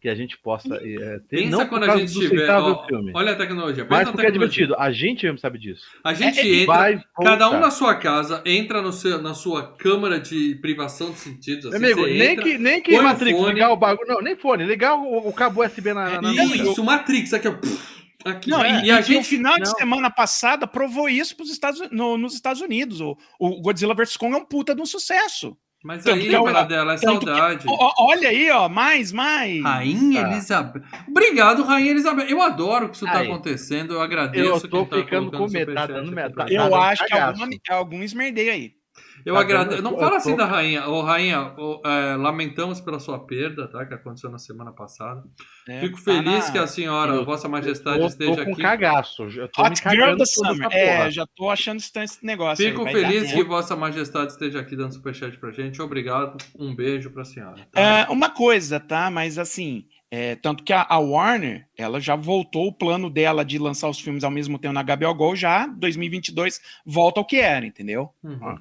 que 0.00 0.08
a 0.08 0.14
gente 0.16 0.36
possa 0.38 0.74
é, 0.74 1.20
ter. 1.28 1.36
Pensa 1.44 1.50
não 1.58 1.66
quando 1.68 1.84
a 1.84 1.96
gente 1.96 2.12
tiver. 2.12 2.50
ó, 2.50 2.84
olha 3.14 3.32
a 3.32 3.36
tecnologia. 3.36 3.84
Pensa 3.84 3.96
Mas 3.96 4.06
na 4.06 4.12
porque 4.12 4.26
é 4.26 4.30
tecnologia. 4.30 4.66
divertido. 4.66 4.74
A 4.76 4.90
gente 4.90 5.24
mesmo 5.24 5.38
sabe 5.38 5.58
disso. 5.60 5.82
A 6.02 6.12
gente 6.12 6.40
É, 6.40 6.42
é, 6.42 6.54
entra, 6.62 6.74
Vai 6.74 7.04
cada 7.22 7.50
um 7.50 7.60
na 7.60 7.70
sua 7.70 7.94
casa, 7.94 8.42
entra 8.44 8.82
no 8.82 8.92
seu, 8.92 9.22
na 9.22 9.32
sua 9.34 9.76
câmara 9.76 10.18
de 10.18 10.56
privação 10.56 11.12
de 11.12 11.18
sentidos. 11.20 11.66
Assim, 11.66 11.76
Amigo, 11.76 12.00
você 12.00 12.10
nem 12.14 12.32
entra, 12.32 12.44
que, 12.44 12.58
nem 12.58 12.80
que 12.82 13.00
Matrix 13.00 13.38
fone. 13.38 13.52
ligar 13.52 13.70
o 13.70 13.76
bagulho. 13.76 14.08
Não, 14.08 14.20
nem 14.20 14.34
fone. 14.34 14.64
Ligar 14.64 14.94
o, 14.96 15.28
o 15.28 15.32
cabo 15.32 15.62
USB 15.64 15.92
na. 15.94 16.20
na, 16.20 16.32
na 16.32 16.44
Isso, 16.46 16.82
Matrix, 16.82 17.32
aqui, 17.34 17.46
ó. 17.46 17.52
Puf, 17.52 18.01
Aqui. 18.24 18.50
Não, 18.50 18.64
e, 18.64 18.86
e, 18.86 18.90
a 18.90 19.00
e 19.00 19.02
gente. 19.02 19.18
o 19.20 19.24
final 19.24 19.54
de 19.54 19.60
não. 19.68 19.76
semana 19.76 20.10
passada 20.10 20.66
provou 20.66 21.08
isso 21.08 21.36
pros 21.36 21.50
Estados, 21.50 21.80
no- 21.90 22.16
nos 22.18 22.34
Estados 22.34 22.60
Unidos. 22.62 23.00
O, 23.00 23.16
o 23.38 23.60
Godzilla 23.60 23.94
vs. 23.94 24.16
Kong 24.16 24.34
é 24.34 24.38
um 24.38 24.44
puta 24.44 24.74
de 24.74 24.80
um 24.82 24.86
sucesso. 24.86 25.56
Mas 25.84 26.04
Tanto 26.04 26.14
aí, 26.14 26.22
que 26.26 26.28
dela, 26.30 26.94
é 26.94 26.96
que- 26.96 27.02
saudade. 27.04 27.64
Ó, 27.68 27.92
olha 27.98 28.28
aí, 28.28 28.48
ó, 28.52 28.68
mais, 28.68 29.10
mais. 29.10 29.60
Rainha 29.64 30.22
Tá. 30.22 30.30
Elizabeth. 30.30 30.82
Obrigado, 31.08 31.64
Rainha 31.64 31.90
Elizabeth. 31.90 32.26
Eu 32.30 32.40
adoro 32.40 32.88
que 32.88 32.94
isso 32.94 33.04
está 33.04 33.18
Aí. 33.18 33.26
acontecendo. 33.26 33.94
Eu 33.94 34.00
agradeço. 34.00 34.66
Eu 34.66 34.70
tô 34.70 34.86
tá 34.86 34.96
ficando 34.98 35.30
colocando 35.32 35.38
com 35.38 35.74
tá 35.74 35.86
dando 35.86 36.14
tá- 36.14 36.46
gente. 36.46 36.54
Eu 36.54 36.74
acho 36.76 37.04
que 37.04 37.18
alguma, 37.18 37.48
algum 37.70 38.02
esmerdei 38.02 38.50
aí. 38.50 38.81
Eu 39.24 39.34
Tá 39.34 39.40
agradeço. 39.40 39.82
dando- 39.82 39.84
Não 39.84 39.92
eu 39.92 39.98
fala 39.98 40.10
tô- 40.10 40.16
assim 40.16 40.36
da 40.36 40.44
rainha. 40.44 40.86
Ô, 40.88 41.02
rainha, 41.02 41.54
ô, 41.56 41.80
é, 41.86 42.16
lamentamos 42.16 42.80
pela 42.80 42.98
sua 42.98 43.18
perda, 43.18 43.68
tá? 43.68 43.84
Que 43.86 43.94
aconteceu 43.94 44.30
na 44.30 44.38
semana 44.38 44.72
passada. 44.72 45.22
É, 45.68 45.80
Fico 45.80 45.96
tá 45.98 46.02
feliz 46.12 46.46
na- 46.46 46.52
que 46.52 46.58
a 46.58 46.66
senhora, 46.66 47.14
Eu- 47.14 47.24
Vossa 47.24 47.48
Majestade, 47.48 48.00
Tô, 48.00 48.06
esteja 48.06 48.36
tô 48.36 48.44
com 48.44 48.52
aqui. 48.52 48.62
cagaço. 48.62 49.22
Eu 49.24 49.48
tô 49.48 49.62
me 49.62 49.68
Hot 49.70 49.82
Girl 49.90 50.16
Summer. 50.24 50.68
É, 50.72 51.10
já 51.10 51.26
tô 51.36 51.50
achando 51.50 51.78
estranho 51.80 52.04
esse 52.04 52.24
negócio. 52.24 52.64
Fico 52.64 52.84
aí, 52.86 52.92
feliz 52.92 53.32
que. 53.32 53.44
Vossa 53.44 53.76
Majestade 53.76 54.32
esteja 54.32 54.60
aqui 54.60 54.74
dando 54.76 54.92
superchat 54.94 55.36
pra 55.38 55.50
gente. 55.52 55.80
Obrigado. 55.80 56.36
Um 56.58 56.74
beijo 56.74 57.10
pra 57.10 57.24
senhora. 57.24 57.66
tá? 57.70 57.80
É, 57.80 58.06
uma 58.10 58.30
coisa, 58.30 58.80
tá? 58.80 59.10
Mas 59.10 59.38
assim, 59.38 59.84
é, 60.10 60.34
tanto 60.36 60.62
que 60.64 60.72
a, 60.72 60.84
a 60.88 60.98
Warner, 60.98 61.66
ela 61.78 62.00
já 62.00 62.16
voltou 62.16 62.66
o 62.66 62.72
plano 62.72 63.08
dela 63.08 63.44
de 63.44 63.58
lançar 63.58 63.88
os 63.88 64.00
filmes 64.00 64.24
ao 64.24 64.30
mesmo 64.30 64.58
tempo 64.58 64.74
na 64.74 64.82
HBO 64.82 65.14
Go, 65.14 65.36
já 65.36 65.66
2022 65.66 66.60
volta 66.84 67.20
ao 67.20 67.24
que 67.26 67.36
era, 67.36 67.64
entendeu? 67.66 68.10
Uhum. 68.22 68.58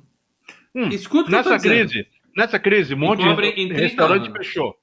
Hum, 0.75 0.89
Escuta 0.89 1.23
o 1.23 1.29
que 1.29 1.35
eu 1.35 1.43
tô 1.43 1.49
Nessa 1.49 1.57
dizendo. 1.69 1.89
crise, 1.89 2.07
nessa 2.35 2.59
crise, 2.59 2.93
um 2.93 2.97
monte 2.97 3.19
de 3.21 3.27
em 3.29 3.35
30 3.67 3.73
restaurante 3.73 4.25
anos. 4.27 4.37
fechou. 4.37 4.75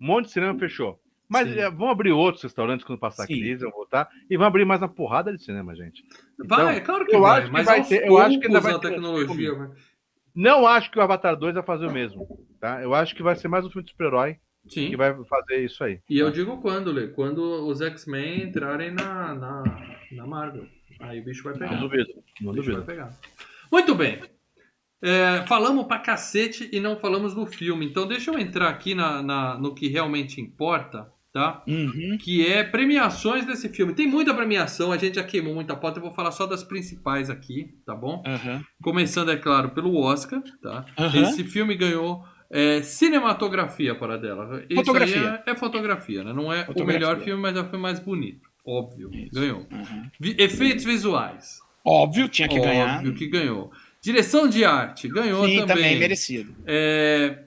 Um 0.00 0.06
monte 0.06 0.26
de 0.26 0.32
cinema 0.32 0.58
fechou. 0.58 1.00
Mas 1.28 1.48
Sim. 1.48 1.58
é, 1.58 1.68
vão 1.68 1.90
abrir 1.90 2.12
outros 2.12 2.42
restaurantes 2.44 2.86
quando 2.86 3.00
passar 3.00 3.24
a 3.24 3.26
crise, 3.26 3.64
vão 3.64 3.72
voltar. 3.72 4.08
E 4.30 4.36
vão 4.36 4.46
abrir 4.46 4.64
mais 4.64 4.80
uma 4.80 4.88
porrada 4.88 5.32
de 5.36 5.42
cinema, 5.42 5.74
gente. 5.74 6.04
Então, 6.40 6.56
Vai, 6.64 6.76
é 6.76 6.80
claro 6.80 7.04
que 7.04 7.16
eu 7.16 7.20
vai. 7.20 7.38
acho 7.38 7.46
que 7.48 7.52
mas 7.52 7.66
vai 7.66 7.82
ter- 7.84 8.06
eu 8.06 8.18
acho 8.18 8.38
que 8.38 8.46
ainda 8.46 8.60
vai 8.60 8.78
ter 8.78 8.90
tecnologia. 8.90 9.54
vai- 9.54 9.68
Não 10.34 10.66
acho 10.66 10.90
que 10.90 10.98
o 10.98 11.02
Avatar 11.02 11.34
2 11.36 11.54
vai 11.54 11.64
fazer 11.64 11.86
o 11.86 11.90
mesmo. 11.92 12.46
Tá? 12.60 12.80
Eu 12.80 12.94
acho 12.94 13.14
que 13.16 13.22
vai 13.24 13.34
ser 13.34 13.48
mais 13.48 13.64
um 13.66 13.70
filme 13.70 13.84
de 13.84 13.90
super-herói 13.90 14.36
que 14.68 14.96
vai 14.96 15.12
fazer 15.24 15.64
isso 15.64 15.82
aí. 15.82 15.98
E 16.08 16.18
eu 16.18 16.30
digo 16.30 16.58
quando, 16.60 16.92
Lê? 16.92 17.08
Quando 17.08 17.66
os 17.66 17.80
X-Men 17.80 18.44
entrarem 18.44 18.92
na, 18.92 19.34
na, 19.34 19.64
na 20.12 20.26
Marvel. 20.26 20.66
Aí 21.00 21.18
o 21.20 21.24
bicho 21.24 21.42
vai 21.42 21.54
pegar. 21.54 21.72
Não 21.72 21.80
duvido. 21.80 22.12
Não 22.40 22.52
duvido. 22.54 22.82
pegar. 22.84 23.12
Muito 23.72 23.94
bem. 23.96 24.20
É, 25.02 25.44
falamos 25.46 25.86
pra 25.86 25.98
cacete 25.98 26.68
e 26.72 26.80
não 26.80 26.96
falamos 26.96 27.34
do 27.34 27.44
filme. 27.46 27.86
Então 27.86 28.06
deixa 28.06 28.30
eu 28.30 28.38
entrar 28.38 28.68
aqui 28.68 28.94
na, 28.94 29.22
na- 29.22 29.58
no 29.58 29.74
que 29.74 29.88
realmente 29.88 30.40
importa, 30.40 31.06
tá? 31.32 31.62
Uhum. 31.68 32.16
Que 32.18 32.46
é 32.46 32.64
premiações 32.64 33.44
desse 33.46 33.68
filme. 33.68 33.92
Tem 33.94 34.06
muita 34.06 34.32
premiação, 34.34 34.90
a 34.92 34.96
gente 34.96 35.16
já 35.16 35.22
queimou 35.24 35.54
muita 35.54 35.76
pauta, 35.76 35.98
eu 35.98 36.02
vou 36.02 36.12
falar 36.12 36.30
só 36.32 36.46
das 36.46 36.64
principais 36.64 37.28
aqui, 37.28 37.74
tá 37.84 37.94
bom? 37.94 38.22
Aham. 38.26 38.64
Começando, 38.82 39.30
é 39.30 39.36
claro, 39.36 39.70
pelo 39.70 39.94
Oscar, 40.00 40.42
tá? 40.62 40.84
Aham. 40.98 41.22
Esse 41.22 41.44
filme 41.44 41.74
ganhou 41.74 42.24
é, 42.50 42.80
cinematografia 42.82 43.94
para 43.94 44.16
dela. 44.16 44.62
Isso 44.70 44.76
Fotografia. 44.80 45.20
aí 45.20 45.40
é, 45.46 45.50
é 45.52 45.54
fotografia, 45.56 46.24
né? 46.24 46.32
Não 46.32 46.52
é 46.52 46.62
o 46.62 46.66
Fotografia. 46.66 47.00
melhor 47.00 47.20
filme, 47.22 47.42
mas 47.42 47.54
é 47.56 47.60
o 47.60 47.64
filme 47.64 47.82
mais 47.82 47.98
bonito. 48.00 48.48
Óbvio, 48.64 49.10
Isso. 49.12 49.34
ganhou. 49.38 49.66
Uhum. 49.70 50.10
Vi- 50.18 50.36
efeitos 50.38 50.84
visuais. 50.84 51.60
Óbvio, 51.84 52.28
tinha 52.28 52.48
que 52.48 52.58
ganhar. 52.58 52.96
Óbvio 52.96 53.14
que 53.14 53.28
ganhou. 53.28 53.70
Direção 54.02 54.48
de 54.48 54.64
arte, 54.64 55.08
ganhou 55.08 55.44
Sim, 55.46 55.58
também. 55.60 55.66
também, 55.76 55.98
merecido. 55.98 56.54
É, 56.66 57.42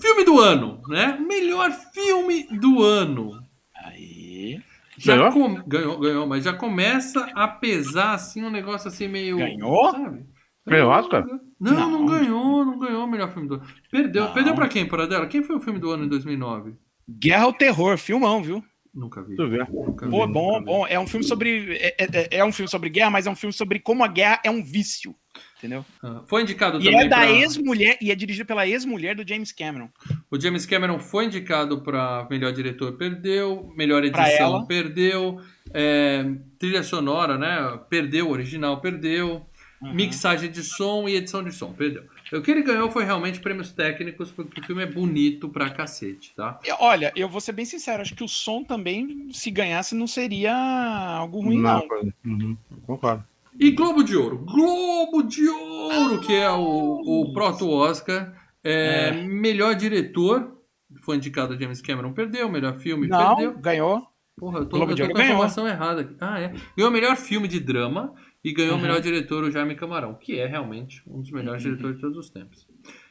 Filme 0.00 0.24
do 0.24 0.40
ano, 0.40 0.82
né? 0.88 1.16
Melhor 1.20 1.70
filme 1.94 2.44
do 2.58 2.82
ano. 2.82 3.40
Aí. 3.84 4.60
Já 4.98 5.16
Ganhou? 5.16 5.32
com- 5.32 5.62
ganhou, 5.68 5.98
ganhou, 6.00 6.26
mas 6.26 6.42
já 6.44 6.52
começa 6.52 7.24
a 7.34 7.46
pesar 7.48 8.14
assim 8.14 8.42
um 8.44 8.50
negócio 8.50 8.88
assim 8.88 9.06
meio. 9.08 9.36
Ganhou? 9.38 9.92
Sabe? 9.92 10.24
Ganhou 10.66 10.90
Oscar? 10.90 11.24
Não, 11.58 11.72
não, 11.72 11.90
Não. 11.90 12.06
ganhou, 12.06 12.64
não 12.64 12.78
ganhou 12.78 13.04
o 13.04 13.10
melhor 13.10 13.32
filme 13.32 13.48
do 13.48 13.54
ano. 13.54 13.64
Perdeu, 13.90 14.24
Não. 14.24 14.32
perdeu 14.34 14.54
pra 14.54 14.68
quem, 14.68 14.86
para 14.86 15.06
dela? 15.06 15.26
Quem 15.26 15.42
foi 15.42 15.56
o 15.56 15.60
filme 15.60 15.78
do 15.78 15.90
ano 15.90 16.04
em 16.04 16.08
2009? 16.08 16.74
Guerra 17.08 17.44
ao 17.44 17.52
Terror, 17.52 17.96
filmão, 17.98 18.42
viu? 18.42 18.62
Nunca 18.94 19.22
vi. 19.22 19.34
Nunca 19.36 20.06
Pô, 20.08 20.26
vi, 20.26 20.32
bom, 20.32 20.46
nunca 20.52 20.58
vi. 20.60 20.64
bom. 20.66 20.86
É 20.86 20.98
um 20.98 21.06
filme 21.06 21.24
sobre. 21.24 21.76
É, 21.76 21.94
é- 21.98 22.28
é 22.38 22.44
um 22.44 22.52
filme 22.52 22.68
sobre 22.68 22.90
guerra, 22.90 23.10
mas 23.10 23.26
é 23.26 23.30
um 23.30 23.36
filme 23.36 23.52
sobre 23.52 23.78
como 23.78 24.04
a 24.04 24.08
guerra 24.08 24.40
é 24.44 24.50
um 24.50 24.62
vício. 24.62 25.14
Entendeu? 25.62 25.86
Ah, 26.02 26.22
Foi 26.26 26.42
indicado 26.42 26.80
E 26.80 26.84
também 26.84 27.02
é 27.02 27.08
da 27.08 27.18
pra... 27.18 27.30
ex-mulher, 27.30 27.96
e 28.00 28.10
é 28.10 28.16
dirigido 28.16 28.44
pela 28.44 28.66
ex-mulher 28.66 29.14
do 29.14 29.26
James 29.26 29.52
Cameron. 29.52 29.88
O 30.28 30.40
James 30.40 30.66
Cameron 30.66 30.98
foi 30.98 31.26
indicado 31.26 31.82
para 31.82 32.26
melhor 32.28 32.52
diretor, 32.52 32.94
perdeu. 32.94 33.72
Melhor 33.76 34.02
edição, 34.02 34.66
perdeu. 34.66 35.40
É, 35.72 36.24
trilha 36.58 36.82
sonora, 36.82 37.38
né? 37.38 37.78
Perdeu. 37.88 38.28
Original, 38.28 38.80
perdeu. 38.80 39.46
Uhum. 39.80 39.94
Mixagem 39.94 40.50
de 40.50 40.64
som 40.64 41.08
e 41.08 41.14
edição 41.14 41.44
de 41.44 41.52
som, 41.52 41.72
perdeu. 41.72 42.04
O 42.32 42.40
que 42.40 42.50
ele 42.50 42.62
ganhou 42.62 42.90
foi 42.90 43.04
realmente 43.04 43.38
prêmios 43.38 43.70
técnicos, 43.70 44.32
porque 44.32 44.60
o 44.60 44.64
filme 44.64 44.82
é 44.82 44.86
bonito 44.86 45.48
pra 45.48 45.70
cacete, 45.70 46.32
tá? 46.34 46.58
E, 46.64 46.72
Olha, 46.72 47.12
eu 47.14 47.28
vou 47.28 47.40
ser 47.40 47.52
bem 47.52 47.64
sincero, 47.64 48.02
acho 48.02 48.14
que 48.16 48.24
o 48.24 48.28
som 48.28 48.64
também, 48.64 49.28
se 49.32 49.50
ganhasse, 49.50 49.94
não 49.94 50.06
seria 50.06 50.54
algo 50.54 51.40
ruim, 51.40 51.60
não. 51.60 51.86
Uhum. 52.24 52.56
Concordo. 52.86 53.24
E 53.58 53.70
Globo 53.70 54.02
de 54.02 54.16
Ouro. 54.16 54.38
Globo 54.38 55.22
de 55.22 55.48
Ouro, 55.48 56.20
que 56.20 56.32
é 56.34 56.50
o, 56.50 57.00
o 57.04 57.32
proto-Oscar. 57.32 58.34
É, 58.64 59.08
É. 59.08 59.12
Melhor 59.12 59.74
diretor. 59.74 60.58
Foi 61.02 61.16
indicado 61.16 61.58
James 61.58 61.80
Cameron, 61.80 62.12
perdeu. 62.12 62.48
Melhor 62.50 62.76
filme, 62.76 63.08
Não, 63.08 63.36
perdeu. 63.36 63.58
ganhou. 63.58 64.06
Porra, 64.36 64.60
eu 64.60 64.66
tô, 64.66 64.76
Globo 64.78 64.92
eu 64.92 64.96
tô 64.96 65.04
com 65.04 65.10
a 65.10 65.14
ganhou. 65.14 65.32
informação 65.32 65.66
errada 65.68 66.00
aqui. 66.02 66.14
Ah, 66.20 66.40
é. 66.40 66.48
Ganhou 66.76 66.90
o 66.90 66.92
melhor 66.92 67.16
filme 67.16 67.46
de 67.48 67.60
drama 67.60 68.14
e 68.44 68.52
ganhou 68.52 68.72
o 68.72 68.76
Uhum. 68.76 68.82
melhor 68.82 69.00
diretor, 69.00 69.44
o 69.44 69.50
Jaime 69.50 69.74
Camarão, 69.74 70.14
que 70.14 70.38
é 70.38 70.46
realmente 70.46 71.02
um 71.06 71.20
dos 71.20 71.30
melhores 71.30 71.62
Uhum. 71.64 71.70
diretores 71.70 71.96
de 71.96 72.02
todos 72.02 72.16
os 72.18 72.30
tempos. 72.30 72.66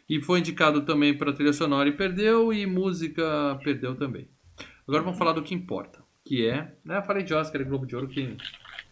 E 0.10 0.22
foi 0.22 0.40
indicado 0.40 0.82
também 0.82 1.16
para 1.18 1.32
trilha 1.34 1.54
sonora 1.54 1.88
e 1.88 1.92
perdeu, 1.94 2.52
e 2.52 2.66
música 2.66 3.58
perdeu 3.64 3.96
também. 3.96 4.28
Agora 4.88 5.04
vamos 5.04 5.18
falar 5.18 5.32
do 5.34 5.42
que 5.44 5.54
importa, 5.56 6.04
que 6.26 6.46
é, 6.48 6.74
né, 6.84 6.98
eu 6.98 7.04
falei 7.04 7.24
de 7.24 7.34
Oscar 7.34 7.62
e 7.62 7.66
Globo 7.66 7.86
de 7.86 7.96
Ouro, 7.96 8.08
que 8.08 8.36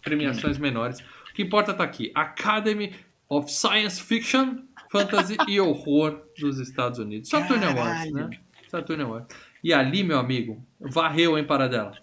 premiações 0.04 0.58
menores. 0.58 1.04
Que 1.40 1.44
importa 1.44 1.74
tá 1.74 1.86
aqui, 1.86 2.12
Academy 2.14 2.94
of 3.30 3.50
Science 3.50 4.04
Fiction, 4.04 4.58
Fantasy 4.92 5.38
e 5.48 5.58
Horror 5.58 6.20
dos 6.38 6.60
Estados 6.60 7.00
Unidos. 7.00 7.30
Saturn 7.30 7.64
Awards, 7.64 8.12
Caralho. 8.12 8.14
né? 8.14 8.30
Saturn 8.70 9.04
Awards. 9.04 9.38
E 9.64 9.74
ali, 9.74 10.04
meu 10.04 10.20
amigo, 10.20 10.62
varreu, 10.78 11.38
hein, 11.38 11.46
Paradela? 11.46 11.94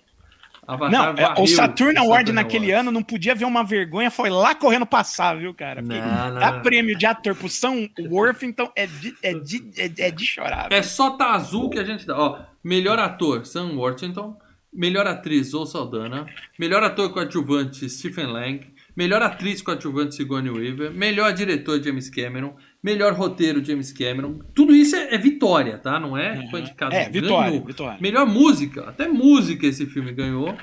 Avatar 0.67 0.91
Não, 0.91 1.11
é, 1.11 1.13
varreu 1.29 1.45
o 1.45 1.47
Saturn 1.47 1.99
Award 1.99 2.33
naquele 2.33 2.73
Awards. 2.73 2.81
ano 2.81 2.91
não 2.93 3.03
podia 3.03 3.35
ver 3.35 3.45
uma 3.45 3.63
vergonha, 3.63 4.11
foi 4.11 4.31
lá 4.31 4.55
correndo 4.55 4.87
passar, 4.87 5.37
viu, 5.37 5.53
cara? 5.53 5.83
Porque 5.83 5.99
Não, 6.01 6.31
não, 6.33 6.41
Dá 6.41 6.53
não. 6.53 6.63
prêmio 6.63 6.97
de 6.97 7.05
ator 7.05 7.35
pro 7.35 7.51
Sam 7.51 7.91
Worthington 8.09 8.73
é 8.75 8.87
de, 8.87 9.15
é 9.23 9.35
de, 9.35 9.71
é, 9.77 10.07
é 10.07 10.11
de 10.11 10.25
chorar. 10.25 10.73
É 10.73 10.81
só 10.83 11.11
tá 11.11 11.35
azul 11.35 11.69
que 11.69 11.79
a 11.79 11.85
gente 11.85 12.07
dá. 12.07 12.19
Ó, 12.19 12.39
melhor 12.65 12.99
ator, 12.99 13.45
Sam 13.45 13.75
Worthington. 13.75 14.35
Melhor 14.73 15.07
atriz, 15.07 15.49
Zoe 15.51 15.67
Saldana. 15.67 16.27
Melhor 16.59 16.83
ator 16.83 17.11
coadjuvante, 17.13 17.89
Stephen 17.91 18.27
Lang. 18.27 18.76
Melhor 18.97 19.21
atriz 19.23 19.61
coadjuvante, 19.61 20.15
Sigourney 20.15 20.51
Weaver. 20.51 20.91
Melhor 20.91 21.31
diretor, 21.35 21.83
James 21.83 22.09
Cameron. 22.09 22.57
Melhor 22.83 23.13
roteiro, 23.13 23.63
James 23.63 23.93
Cameron. 23.93 24.41
Tudo 24.55 24.75
isso 24.75 24.97
é, 24.97 25.15
é 25.15 25.19
vitória, 25.19 25.77
tá? 25.77 26.01
Não 26.01 26.17
é 26.17 26.39
que 26.43 26.51
foi 26.51 26.61
indicado. 26.61 26.95
É, 26.95 27.09
vitória, 27.11 27.51
ganhou. 27.51 27.67
vitória. 27.67 27.99
Melhor 28.01 28.27
música, 28.27 28.89
até 28.89 29.07
música 29.07 29.67
esse 29.67 29.85
filme 29.85 30.13
ganhou. 30.13 30.57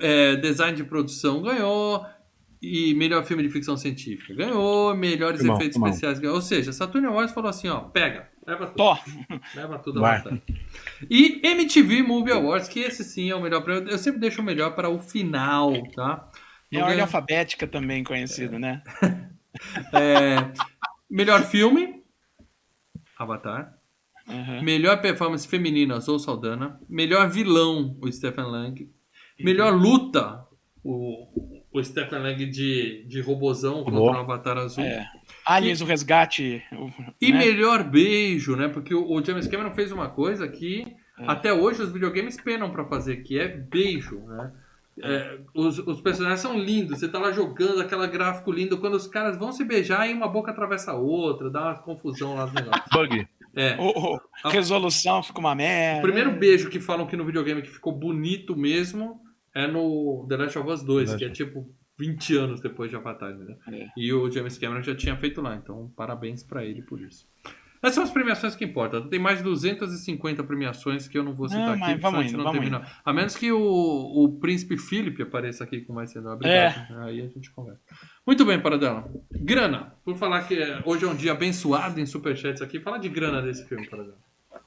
É, 0.00 0.36
design 0.36 0.74
de 0.74 0.84
produção 0.84 1.42
ganhou. 1.42 2.02
E 2.62 2.94
melhor 2.94 3.24
filme 3.24 3.42
de 3.42 3.48
ficção 3.48 3.76
científica 3.76 4.34
ganhou. 4.34 4.94
Melhores 4.94 5.40
Irmão, 5.40 5.56
efeitos 5.56 5.76
irmão. 5.76 5.88
especiais 5.88 6.18
ganhou. 6.18 6.36
Ou 6.36 6.42
seja, 6.42 6.72
Saturn 6.72 7.06
Awards 7.06 7.34
falou 7.34 7.50
assim: 7.50 7.68
ó, 7.68 7.80
pega, 7.80 8.28
leva 8.46 8.66
tudo. 8.66 8.76
Tó. 8.76 8.98
Leva 9.54 9.78
tudo 9.78 10.04
à 10.04 10.16
vontade. 10.16 10.42
E 11.10 11.40
MTV 11.42 12.02
Movie 12.02 12.32
Awards, 12.32 12.68
que 12.68 12.80
esse 12.80 13.02
sim 13.02 13.30
é 13.30 13.34
o 13.34 13.40
melhor 13.40 13.62
prêmio. 13.62 13.88
Eu 13.88 13.98
sempre 13.98 14.20
deixo 14.20 14.42
o 14.42 14.44
melhor 14.44 14.74
para 14.74 14.90
o 14.90 14.98
final, 14.98 15.72
tá? 15.94 16.29
É 16.72 16.80
a 16.80 16.84
ordem 16.84 17.00
alfabética 17.00 17.66
também 17.66 18.04
conhecido, 18.04 18.58
né? 18.58 18.82
é, 19.92 20.52
melhor 21.10 21.42
filme, 21.42 22.02
Avatar. 23.18 23.74
Uhum. 24.28 24.62
Melhor 24.62 25.00
performance 25.00 25.46
feminina, 25.46 25.98
Zoe 25.98 26.20
Saldana. 26.20 26.80
Melhor 26.88 27.28
vilão, 27.28 27.98
o 28.00 28.10
Stephen 28.10 28.44
Lang. 28.44 28.88
Melhor 29.40 29.74
luta, 29.74 30.46
o, 30.84 31.26
o 31.72 31.82
Stephen 31.82 32.20
Lang 32.20 32.46
de, 32.46 33.04
de 33.08 33.20
robozão 33.20 33.82
contra 33.82 34.00
o 34.00 34.10
Avatar 34.10 34.56
Azul. 34.56 34.84
É. 34.84 35.06
Aliens, 35.44 35.80
o 35.80 35.84
resgate. 35.84 36.62
E 37.20 37.32
né? 37.32 37.38
melhor 37.38 37.82
beijo, 37.82 38.54
né? 38.54 38.68
Porque 38.68 38.94
o, 38.94 39.10
o 39.10 39.24
James 39.24 39.48
Cameron 39.48 39.72
fez 39.72 39.90
uma 39.90 40.08
coisa 40.08 40.46
que 40.46 40.84
É. 41.18 41.24
até 41.26 41.52
hoje 41.52 41.82
os 41.82 41.92
videogames 41.92 42.40
penam 42.40 42.70
pra 42.70 42.84
fazer, 42.84 43.18
que 43.18 43.38
é 43.38 43.48
beijo, 43.48 44.20
né? 44.26 44.52
É, 45.02 45.38
os, 45.54 45.78
os 45.78 46.00
personagens 46.00 46.40
são 46.40 46.58
lindos, 46.58 46.98
você 46.98 47.08
tá 47.08 47.18
lá 47.18 47.32
jogando 47.32 47.80
aquela 47.80 48.06
gráfico 48.06 48.50
lindo, 48.52 48.78
quando 48.78 48.94
os 48.94 49.06
caras 49.06 49.36
vão 49.38 49.52
se 49.52 49.64
beijar 49.64 50.08
e 50.08 50.12
uma 50.12 50.28
boca 50.28 50.50
atravessa 50.50 50.92
a 50.92 50.96
outra, 50.96 51.50
dá 51.50 51.62
uma 51.62 51.78
confusão 51.78 52.34
lá 52.34 52.46
no 52.46 52.52
negócio. 52.52 52.82
Bug. 52.92 53.28
É. 53.56 53.76
O- 53.80 54.14
o- 54.16 54.20
resolução 54.48 55.22
fica 55.22 55.40
uma 55.40 55.54
merda. 55.54 55.98
O 55.98 56.02
primeiro 56.02 56.30
beijo 56.32 56.70
que 56.70 56.78
falam 56.80 57.06
que 57.06 57.16
no 57.16 57.24
videogame 57.24 57.62
que 57.62 57.70
ficou 57.70 57.92
bonito 57.92 58.56
mesmo 58.56 59.20
é 59.54 59.66
no 59.66 60.24
The 60.28 60.36
Last 60.36 60.58
of 60.58 60.68
Us 60.70 60.82
2, 60.84 61.14
que 61.16 61.24
é 61.24 61.30
tipo 61.30 61.66
20 61.98 62.36
anos 62.36 62.60
depois 62.60 62.88
de 62.90 62.96
Avatar, 62.96 63.36
né? 63.36 63.56
É. 63.72 63.86
E 63.96 64.12
o 64.12 64.30
James 64.30 64.56
Cameron 64.56 64.82
já 64.82 64.94
tinha 64.94 65.16
feito 65.16 65.40
lá, 65.42 65.56
então 65.56 65.92
parabéns 65.96 66.42
pra 66.44 66.64
ele 66.64 66.82
por 66.82 67.00
isso. 67.00 67.26
Essas 67.82 67.94
são 67.94 68.04
as 68.04 68.10
premiações 68.10 68.54
que 68.54 68.64
importam. 68.64 69.08
Tem 69.08 69.18
mais 69.18 69.38
de 69.38 69.44
250 69.44 70.44
premiações 70.44 71.08
que 71.08 71.16
eu 71.16 71.24
não 71.24 71.34
vou 71.34 71.48
citar 71.48 71.76
Não, 71.78 71.86
aqui, 71.86 72.00
vamos 72.00 72.20
a 72.20 72.22
gente 72.22 72.34
indo, 72.34 72.44
não 72.44 72.52
terminou. 72.52 72.82
A 73.04 73.12
menos 73.12 73.34
que 73.36 73.50
o, 73.50 73.58
o 73.60 74.38
príncipe 74.38 74.76
Philip 74.76 75.22
apareça 75.22 75.64
aqui 75.64 75.80
com 75.80 75.94
mais 75.94 76.10
cedo. 76.10 76.28
Obrigado. 76.28 76.98
Aí 77.00 77.22
a 77.22 77.26
gente 77.28 77.50
conversa. 77.50 77.80
Muito 78.26 78.44
bem, 78.44 78.60
Paradela. 78.60 79.10
Grana. 79.32 79.94
Por 80.04 80.14
falar 80.16 80.42
que 80.46 80.54
é- 80.54 80.82
hoje 80.84 81.06
é 81.06 81.08
um 81.08 81.14
dia 81.16 81.32
abençoado 81.32 81.98
em 81.98 82.04
superchats 82.04 82.60
aqui, 82.60 82.78
fala 82.80 82.98
de 82.98 83.08
grana 83.08 83.40
desse 83.40 83.66
filme, 83.66 83.88
Paradela. 83.88 84.18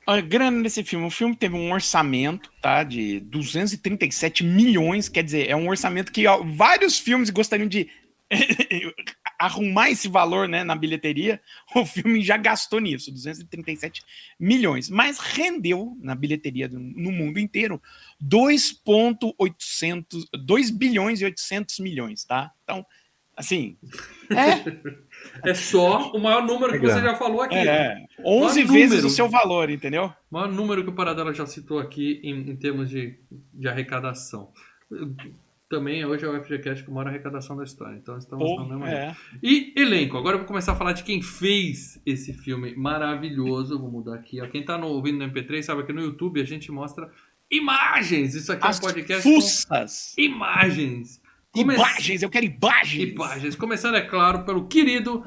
A 0.07 0.19
grana 0.19 0.63
desse 0.63 0.83
filme. 0.83 1.05
O 1.05 1.11
filme 1.11 1.35
teve 1.35 1.55
um 1.55 1.71
orçamento, 1.71 2.49
tá? 2.61 2.83
De 2.83 3.19
237 3.19 4.43
milhões. 4.43 5.07
Quer 5.07 5.23
dizer, 5.23 5.47
é 5.49 5.55
um 5.55 5.69
orçamento 5.69 6.11
que 6.11 6.25
ó, 6.25 6.41
vários 6.43 6.97
filmes 6.97 7.29
gostariam 7.29 7.67
de 7.67 7.87
arrumar 9.45 9.89
esse 9.89 10.07
valor 10.07 10.47
né, 10.47 10.63
na 10.63 10.75
bilheteria. 10.75 11.41
O 11.75 11.85
filme 11.85 12.21
já 12.23 12.37
gastou 12.37 12.79
nisso, 12.79 13.11
237 13.11 14.01
milhões. 14.39 14.89
Mas 14.89 15.19
rendeu 15.19 15.97
na 16.01 16.15
bilheteria 16.15 16.67
do- 16.69 16.79
no 16.79 17.11
mundo 17.11 17.39
inteiro 17.39 17.81
2,800, 18.21 20.25
2 20.45 20.69
bilhões 20.71 21.21
e 21.21 21.25
800 21.25 21.79
milhões, 21.79 22.23
tá? 22.25 22.51
Então, 22.63 22.85
assim, 23.35 23.77
é, 24.29 24.63
É 25.43 25.53
só 25.53 26.11
o 26.11 26.19
maior 26.19 26.43
número 26.45 26.73
que 26.73 26.79
você 26.79 27.01
já 27.01 27.15
falou 27.15 27.41
aqui. 27.41 27.55
é 27.55 28.05
11 28.25 28.63
Qual 28.63 28.73
vezes 28.73 28.89
número? 28.91 29.07
o 29.07 29.09
seu 29.09 29.29
valor, 29.29 29.69
entendeu? 29.69 30.05
O 30.29 30.33
maior 30.35 30.51
número 30.51 30.83
que 30.83 30.89
o 30.89 30.93
Paradela 30.95 31.33
já 31.33 31.45
citou 31.45 31.79
aqui 31.79 32.19
em, 32.23 32.49
em 32.51 32.55
termos 32.55 32.89
de, 32.89 33.19
de 33.53 33.67
arrecadação. 33.67 34.51
Também 35.77 36.05
hoje 36.05 36.23
é 36.23 36.27
o 36.29 36.43
FGCast 36.43 36.83
com 36.83 36.91
a 36.91 36.95
maior 36.95 37.07
arrecadação 37.09 37.57
da 37.57 37.63
história. 37.63 37.95
Então 37.95 38.15
estamos 38.17 38.45
Pô, 38.47 38.59
mesmo 38.59 38.75
nível. 38.85 38.87
é. 38.87 39.15
E 39.41 39.73
elenco. 39.75 40.17
Agora 40.17 40.35
eu 40.35 40.39
vou 40.39 40.47
começar 40.47 40.73
a 40.73 40.75
falar 40.75 40.93
de 40.93 41.03
quem 41.03 41.21
fez 41.21 41.99
esse 42.05 42.31
filme 42.33 42.75
maravilhoso. 42.75 43.79
Vou 43.79 43.89
mudar 43.91 44.15
aqui. 44.15 44.39
ó. 44.39 44.47
Quem 44.47 44.63
tá 44.63 44.77
no, 44.77 44.87
ouvindo 44.87 45.17
no 45.25 45.31
MP3 45.31 45.63
sabe 45.63 45.83
que 45.83 45.91
no 45.91 46.01
YouTube 46.01 46.39
a 46.39 46.43
gente 46.45 46.71
mostra 46.71 47.09
imagens. 47.49 48.35
Isso 48.35 48.51
aqui 48.51 48.65
é 48.65 48.69
As 48.69 48.77
um 48.77 48.81
podcast 48.81 49.23
fuças. 49.23 50.13
com 50.15 50.21
imagens. 50.21 51.21
Come- 51.51 51.73
Imagens, 51.75 52.23
eu 52.23 52.29
quero 52.29 52.45
imagens. 52.45 53.11
Imagens. 53.11 53.55
Começando, 53.55 53.95
é 53.95 54.01
claro, 54.01 54.43
pelo 54.43 54.67
querido 54.67 55.23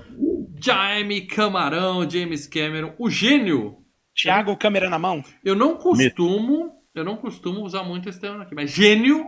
Jaime 0.60 1.20
Camarão, 1.22 2.08
James 2.08 2.46
Cameron, 2.48 2.94
o 2.98 3.08
gênio 3.08 3.78
Thiago, 4.14 4.56
câmera 4.56 4.88
na 4.90 4.98
mão. 4.98 5.22
eu 5.44 5.54
não 5.54 5.76
costumo 5.76 6.72
eu 6.94 7.04
não 7.04 7.16
costumo 7.16 7.60
usar 7.62 7.82
muito 7.82 8.08
esse 8.08 8.18
termo 8.18 8.40
aqui, 8.40 8.54
mas 8.54 8.70
gênio 8.70 9.24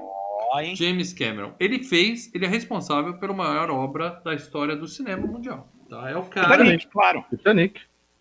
Ó, 0.51 0.61
hein? 0.61 0.75
James 0.75 1.13
Cameron. 1.13 1.55
Ele 1.61 1.83
fez, 1.83 2.33
ele 2.35 2.45
é 2.45 2.49
responsável 2.49 3.15
pela 3.19 3.35
maior 3.35 3.71
obra 3.71 4.21
da 4.25 4.35
história 4.35 4.75
do 4.75 4.87
cinema 4.87 5.27
mundial. 5.27 5.69
Tá? 5.89 6.09
É 6.09 6.17
o 6.17 6.25
cara, 6.25 6.59
Titanic, 6.59 6.87
claro. 6.89 7.25
Titanic. 7.31 7.81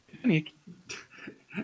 Titanic. 0.10 0.57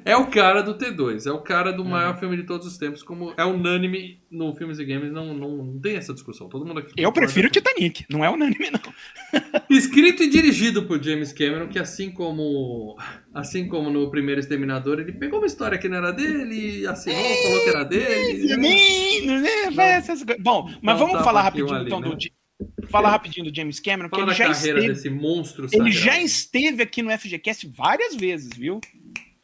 É 0.05 0.15
o 0.15 0.27
cara 0.27 0.61
do 0.61 0.77
T2, 0.77 1.25
é 1.27 1.31
o 1.31 1.39
cara 1.39 1.71
do 1.71 1.83
Uhum. 1.83 1.89
maior 1.89 2.17
filme 2.19 2.37
de 2.37 2.43
todos 2.43 2.65
os 2.67 2.77
tempos, 2.77 3.03
como 3.03 3.33
é 3.37 3.43
unânime 3.45 4.19
no 4.29 4.55
Filmes 4.55 4.79
e 4.79 4.85
Games, 4.85 5.11
não, 5.11 5.33
não, 5.33 5.57
não 5.57 5.79
tem 5.79 5.95
essa 5.95 6.13
discussão. 6.13 6.49
Todo 6.49 6.65
mundo 6.65 6.79
aqui 6.79 6.93
Eu 6.97 7.11
prefiro 7.11 7.47
com- 7.47 7.53
Titanic, 7.53 8.05
não 8.09 8.23
é 8.25 8.29
unânime, 8.29 8.69
não. 8.71 8.93
Escrito 9.69 10.23
e 10.23 10.29
dirigido 10.29 10.83
por 10.85 11.01
James 11.01 11.31
Cameron, 11.31 11.67
que 11.67 11.79
assim 11.79 12.11
como 12.11 12.97
assim 13.33 13.67
como 13.67 13.89
no 13.89 14.09
primeiro 14.09 14.39
Exterminador, 14.39 14.99
ele 14.99 15.11
pegou 15.11 15.39
uma 15.39 15.47
história 15.47 15.77
que 15.77 15.87
não 15.89 15.97
era 15.97 16.11
dele, 16.11 16.85
assinou, 16.87 17.23
falou 17.43 17.63
que 17.63 17.69
era 17.69 17.83
dele. 17.83 18.57
Menino, 18.57 19.39
né? 19.41 19.71
Vai 19.71 19.91
essas 19.91 20.23
coisas. 20.23 20.41
Bom, 20.43 20.69
mas 20.81 20.97
vamos 20.97 21.13
tapa 21.13 21.23
falar 21.25 21.41
rapidinho 21.43 21.73
ali, 21.73 21.85
então 21.87 21.99
né? 21.99 22.09
do 22.09 22.87
falar 22.87 23.09
rapidinho 23.09 23.49
do 23.49 23.55
James 23.55 23.79
Cameron, 23.79 24.09
que 24.09 24.15
Fala 24.15 24.23
ele 24.23 24.31
da 24.31 24.37
já 24.37 24.53
carreira 24.53 24.79
esteve, 24.79 24.93
desse 24.93 25.09
monstro 25.09 25.67
ele 25.71 25.91
já 25.91 26.19
esteve 26.21 26.83
aqui 26.83 27.01
no 27.01 27.11
FGCast 27.17 27.67
várias 27.75 28.15
vezes, 28.15 28.51
viu? 28.55 28.79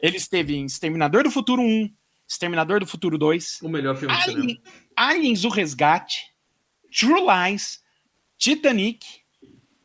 Ele 0.02 0.16
esteve 0.16 0.54
em 0.56 0.64
Exterminador 0.64 1.24
do 1.24 1.30
Futuro 1.30 1.62
1, 1.62 1.90
Exterminador 2.28 2.80
do 2.80 2.86
Futuro 2.86 3.18
2, 3.18 3.58
O 3.62 3.68
melhor 3.68 3.96
filme 3.96 4.14
do. 4.14 4.20
Alien- 4.20 4.62
Aliens 4.96 5.44
o 5.44 5.48
Resgate, 5.48 6.22
True 6.98 7.20
Lies, 7.20 7.80
Titanic. 8.38 9.04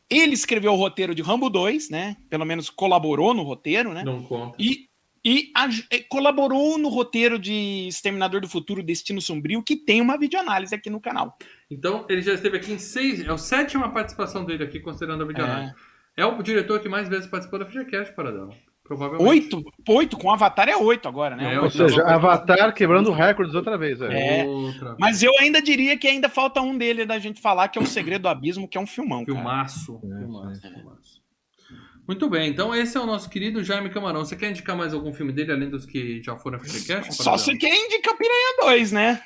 Ele 0.08 0.34
escreveu 0.34 0.72
o 0.72 0.76
roteiro 0.76 1.14
de 1.14 1.20
Rambo 1.22 1.50
2, 1.50 1.90
né? 1.90 2.16
Pelo 2.30 2.44
menos 2.46 2.70
colaborou 2.70 3.34
no 3.34 3.42
roteiro, 3.42 3.92
né? 3.92 4.04
Não 4.04 4.22
conta. 4.22 4.56
E, 4.58 4.88
e 5.24 5.50
aj- 5.56 5.84
eh, 5.90 5.98
colaborou 6.08 6.78
no 6.78 6.88
roteiro 6.88 7.38
de 7.40 7.88
Exterminador 7.88 8.40
do 8.40 8.48
Futuro 8.48 8.84
Destino 8.84 9.20
Sombrio, 9.20 9.62
que 9.64 9.74
tem 9.76 10.00
uma 10.00 10.16
videoanálise 10.16 10.72
aqui 10.72 10.88
no 10.88 11.00
canal. 11.00 11.36
Então, 11.68 12.06
ele 12.08 12.22
já 12.22 12.32
esteve 12.34 12.56
aqui 12.56 12.72
em 12.72 12.78
seis. 12.78 13.20
É 13.20 13.28
a 13.30 13.36
sétima 13.36 13.90
participação 13.92 14.44
dele 14.44 14.62
aqui, 14.62 14.78
considerando 14.78 15.24
a 15.24 15.26
videoanálise. 15.26 15.74
É. 16.16 16.24
o 16.24 16.40
diretor 16.42 16.80
que 16.80 16.88
mais 16.88 17.08
vezes 17.08 17.26
participou 17.28 17.58
da 17.58 17.66
FGCast, 17.66 18.14
Paradela. 18.14 18.56
Provavelmente. 18.86 19.28
Oito, 19.28 19.64
oito, 19.88 20.16
com 20.16 20.30
Avatar 20.30 20.68
é 20.68 20.76
oito 20.76 21.08
agora, 21.08 21.34
né? 21.34 21.54
É, 21.54 21.60
Ou 21.60 21.70
seja, 21.70 22.02
Avatar 22.04 22.72
quebrando 22.72 23.10
recordes 23.10 23.54
outra 23.54 23.76
vez, 23.76 23.98
velho. 23.98 24.12
É. 24.12 24.46
Outra. 24.46 24.96
Mas 24.98 25.22
eu 25.22 25.32
ainda 25.40 25.60
diria 25.60 25.98
que 25.98 26.06
ainda 26.06 26.28
falta 26.28 26.60
um 26.60 26.76
dele 26.76 27.04
da 27.04 27.18
gente 27.18 27.40
falar, 27.40 27.68
que 27.68 27.78
é 27.78 27.82
o 27.82 27.86
Segredo 27.86 28.22
do 28.22 28.28
Abismo, 28.28 28.68
que 28.68 28.78
é 28.78 28.80
um 28.80 28.86
filmão. 28.86 29.24
Cara. 29.24 29.36
Filmaço. 29.36 30.00
É, 30.04 30.18
filmaço, 30.18 30.60
filmaço. 30.60 31.26
Muito 32.06 32.30
bem, 32.30 32.48
então 32.48 32.72
esse 32.72 32.96
é 32.96 33.00
o 33.00 33.06
nosso 33.06 33.28
querido 33.28 33.64
Jaime 33.64 33.90
Camarão. 33.90 34.24
Você 34.24 34.36
quer 34.36 34.50
indicar 34.50 34.76
mais 34.76 34.94
algum 34.94 35.12
filme 35.12 35.32
dele, 35.32 35.50
além 35.50 35.68
dos 35.68 35.84
que 35.84 36.22
já 36.22 36.36
foram 36.36 36.60
FGCast? 36.60 37.12
Só 37.12 37.36
se 37.36 37.56
quer 37.58 37.74
indicar 37.74 38.16
Piranha 38.16 38.56
2, 38.60 38.92
né? 38.92 39.20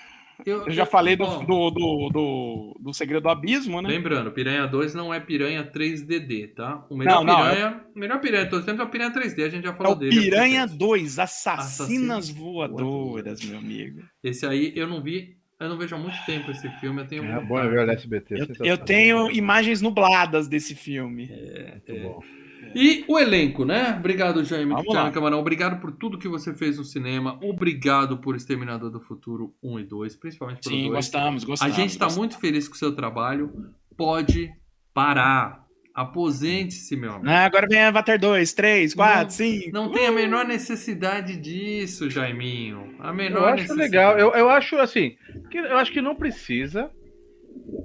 Eu, 0.47 0.67
Eu 0.67 0.71
já 0.71 0.85
falei 0.87 1.17
do, 1.17 1.25
do, 1.41 1.71
do, 1.71 2.09
do, 2.13 2.77
do 2.81 2.95
Segredo 2.95 3.23
do 3.23 3.29
Abismo, 3.29 3.81
né? 3.83 3.89
Lembrando, 3.89 4.31
Piranha 4.33 4.67
2 4.67 4.95
não 4.95 5.13
é 5.13 5.21
Piranha 5.21 5.65
3DD, 5.65 6.55
tá? 6.55 6.85
O 6.91 6.97
melhor 6.97 7.25
Não, 7.25 7.25
não, 7.25 7.37
Piranha. 7.51 7.85
O 7.95 7.99
melhor 7.99 8.21
Piranha 8.21 8.45
de 8.45 8.51
todos 8.51 8.61
os 8.61 8.67
tempos 8.67 8.81
é 8.81 8.85
o 8.85 8.91
Piranha 8.91 9.13
3D, 9.13 9.45
a 9.45 9.49
gente 9.49 9.65
já 9.65 9.71
É 9.71 9.77
falou 9.77 9.93
o 9.93 9.97
dele. 9.97 10.21
Piranha 10.21 10.65
aqui. 10.65 10.77
2, 10.77 11.19
Assassinas 11.19 11.67
Assassinas 11.81 12.31
Voadoras, 12.31 13.45
meu 13.45 13.59
amigo. 13.59 14.03
Esse 14.23 14.47
aí 14.47 14.73
eu 14.77 14.87
não 14.87 15.03
vi, 15.03 15.37
eu 15.59 15.69
não 15.69 15.77
vejo 15.79 15.95
há 15.95 15.99
muito 15.99 16.17
tempo 16.25 16.51
esse 16.51 16.69
filme. 16.81 17.03
Eu 17.03 17.07
tenho 17.07 17.25
É 17.25 17.41
bom 17.41 17.57
ver 17.69 17.87
o 17.87 17.91
SBT. 17.91 18.35
Eu, 18.61 18.67
eu 18.67 18.79
tenho 18.79 19.31
imagens 19.31 19.83
nubladas 19.83 20.49
desse 20.49 20.75
filme. 20.75 21.29
Muito 21.29 22.03
bom. 22.03 22.40
E 22.75 23.05
o 23.09 23.19
elenco, 23.19 23.65
né? 23.65 23.97
Obrigado, 23.99 24.45
Jaime, 24.45 24.75
lá. 24.89 25.11
Camarão. 25.11 25.39
Obrigado 25.41 25.81
por 25.81 25.91
tudo 25.93 26.19
que 26.19 26.29
você 26.29 26.55
fez 26.55 26.79
no 26.79 26.85
cinema. 26.85 27.39
Obrigado 27.43 28.19
por 28.19 28.37
Exterminador 28.37 28.91
do 28.91 29.01
Futuro 29.01 29.55
1 29.63 29.81
e 29.81 29.85
2, 29.85 30.17
principalmente 30.17 30.61
pelo 30.63 30.75
Sim, 30.77 30.83
2. 30.89 30.95
gostamos, 30.95 31.43
A 31.43 31.47
gostamos. 31.47 31.75
gente 31.77 31.91
está 31.91 32.09
muito 32.11 32.39
feliz 32.39 32.69
com 32.69 32.75
o 32.75 32.79
seu 32.79 32.95
trabalho. 32.95 33.51
Pode 33.97 34.51
parar. 34.95 35.65
Aposente-se, 35.93 36.97
meu 36.97 37.15
amigo. 37.15 37.29
Ah, 37.29 37.45
agora 37.45 37.67
vem 37.69 37.81
Avatar 37.83 38.19
2, 38.19 38.53
3, 38.53 38.95
4, 38.95 39.23
Não, 39.25 39.31
5. 39.31 39.71
Não 39.73 39.91
tem 39.93 40.07
a 40.07 40.13
menor 40.13 40.47
necessidade 40.47 41.37
disso, 41.37 42.09
Jaiminho. 42.09 42.95
A 43.01 43.13
menor 43.13 43.39
Eu 43.41 43.45
acho 43.47 43.55
necessidade. 43.63 43.91
legal. 43.91 44.19
Eu, 44.19 44.31
eu 44.33 44.49
acho 44.49 44.77
assim. 44.79 45.17
que 45.51 45.59
eu 45.59 45.77
acho 45.77 45.93
que 45.93 46.01
não 46.01 46.15
precisa. 46.15 46.91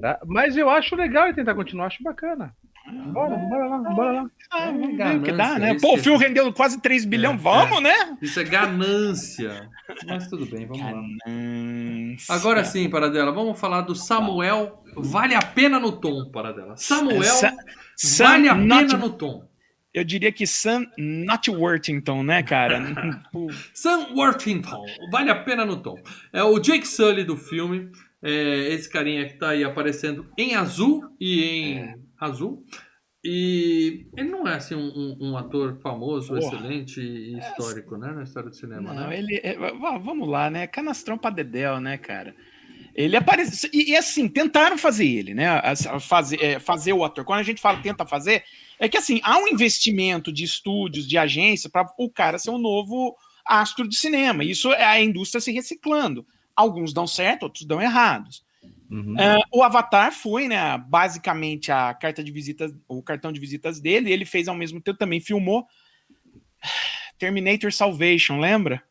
tá? 0.01 0.19
Mas 0.27 0.55
eu 0.55 0.69
acho 0.69 0.95
legal 0.95 1.25
ele 1.25 1.33
tentar 1.35 1.55
continuar, 1.55 1.87
acho 1.87 2.03
bacana. 2.03 2.53
Bora, 3.11 3.35
bora 3.35 3.65
lá, 3.67 3.77
bora 3.95 4.11
lá. 4.11 4.29
Ah, 4.51 4.71
ganância, 4.71 5.19
que 5.21 5.31
dá, 5.31 5.57
né? 5.59 5.77
Pô, 5.81 5.95
o 5.95 5.97
filme 5.97 6.19
rendeu 6.23 6.51
quase 6.53 6.79
3 6.79 7.03
bilhões, 7.03 7.39
É, 7.39 7.43
vamos, 7.43 7.81
né? 7.81 8.15
Isso 8.21 8.39
é 8.39 8.43
ganância. 8.43 9.69
Mas 10.07 10.27
tudo 10.27 10.45
bem, 10.45 10.67
vamos 10.67 10.83
lá. 10.83 10.91
Ganância. 11.25 12.33
Agora 12.35 12.63
sim, 12.63 12.89
Paradela, 12.89 13.31
vamos 13.31 13.59
falar 13.59 13.81
do 13.81 13.95
Samuel. 13.95 14.83
Vale 14.95 15.33
a 15.35 15.41
pena 15.41 15.79
no 15.79 15.91
tom, 15.93 16.29
Paradela. 16.31 16.77
Samuel 16.77 17.23
Sa- 17.23 17.53
vale 18.19 18.47
a 18.47 18.53
pena 18.55 18.65
Not- 18.81 18.95
no 18.97 19.09
tom. 19.09 19.43
Eu 19.93 20.03
diria 20.03 20.31
que 20.31 20.45
Sam 20.45 20.85
Not 20.97 21.49
Worthington, 21.49 22.21
né, 22.23 22.43
cara? 22.43 22.81
Sam 23.73 24.07
Worthington, 24.13 24.83
vale 25.11 25.29
a 25.31 25.35
pena 25.35 25.65
no 25.65 25.77
tom. 25.77 25.95
É 26.33 26.43
o 26.43 26.59
Jake 26.59 26.87
Sully 26.87 27.23
do 27.23 27.35
filme. 27.37 27.89
É 28.21 28.73
esse 28.73 28.89
carinha 28.89 29.27
que 29.27 29.35
tá 29.35 29.49
aí 29.49 29.63
aparecendo 29.63 30.25
em 30.37 30.55
azul 30.55 31.03
e 31.19 31.43
em 31.43 31.95
azul. 32.19 32.63
E 33.23 34.05
ele 34.15 34.29
não 34.29 34.47
é 34.47 34.55
assim 34.55 34.75
um, 34.75 35.17
um- 35.19 35.35
ator 35.37 35.79
famoso, 35.81 36.27
Porra. 36.27 36.39
excelente 36.41 37.01
e 37.01 37.37
histórico, 37.39 37.97
né? 37.97 38.11
Na 38.11 38.21
história 38.23 38.49
do 38.51 38.55
cinema, 38.55 38.93
Não, 38.93 39.07
né? 39.07 39.17
ele. 39.17 39.39
é, 39.43 39.55
va- 39.57 39.97
vamos 39.97 40.27
lá, 40.29 40.49
né? 40.51 40.67
Canastrão 40.67 41.17
pra 41.17 41.31
Dedel, 41.31 41.79
né, 41.79 41.97
cara? 41.97 42.35
Ele 42.93 43.17
aparece. 43.17 43.67
E, 43.73 43.91
e, 43.91 43.95
assim, 43.97 44.27
tentaram 44.27 44.77
fazer 44.77 45.07
ele, 45.07 45.33
né? 45.33 45.47
Fazer, 45.99 46.41
é, 46.41 46.59
fazer 46.59 46.93
o 46.93 47.03
ator. 47.03 47.25
Quando 47.25 47.39
a 47.39 47.43
gente 47.43 47.59
fala 47.59 47.81
tenta 47.81 48.05
fazer, 48.05 48.43
é 48.79 48.87
que 48.87 48.95
assim, 48.97 49.19
há 49.23 49.37
um 49.39 49.47
investimento 49.47 50.31
de 50.31 50.43
estúdios, 50.43 51.07
de 51.07 51.17
agência, 51.17 51.67
para 51.69 51.87
o 51.97 52.09
cara 52.09 52.37
ser 52.37 52.51
um 52.51 52.59
novo 52.59 53.15
astro 53.43 53.87
de 53.89 53.95
cinema. 53.95 54.43
Isso 54.43 54.71
é 54.71 54.85
a 54.85 55.01
indústria 55.01 55.41
se 55.41 55.51
reciclando. 55.51 56.25
Alguns 56.55 56.93
dão 56.93 57.07
certo, 57.07 57.43
outros 57.43 57.65
dão 57.65 57.81
errados. 57.81 58.44
Uhum. 58.89 59.19
É, 59.19 59.39
o 59.51 59.63
Avatar 59.63 60.11
foi, 60.11 60.47
né, 60.47 60.77
basicamente 60.87 61.71
a 61.71 61.93
carta 61.93 62.23
de 62.23 62.31
visitas, 62.31 62.71
o 62.87 63.01
cartão 63.01 63.31
de 63.31 63.39
visitas 63.39 63.79
dele. 63.79 64.11
Ele 64.11 64.25
fez 64.25 64.47
ao 64.47 64.55
mesmo 64.55 64.79
tempo 64.81 64.97
também 64.97 65.19
filmou 65.19 65.65
Terminator 67.17 67.71
Salvation, 67.71 68.39
lembra? 68.39 68.81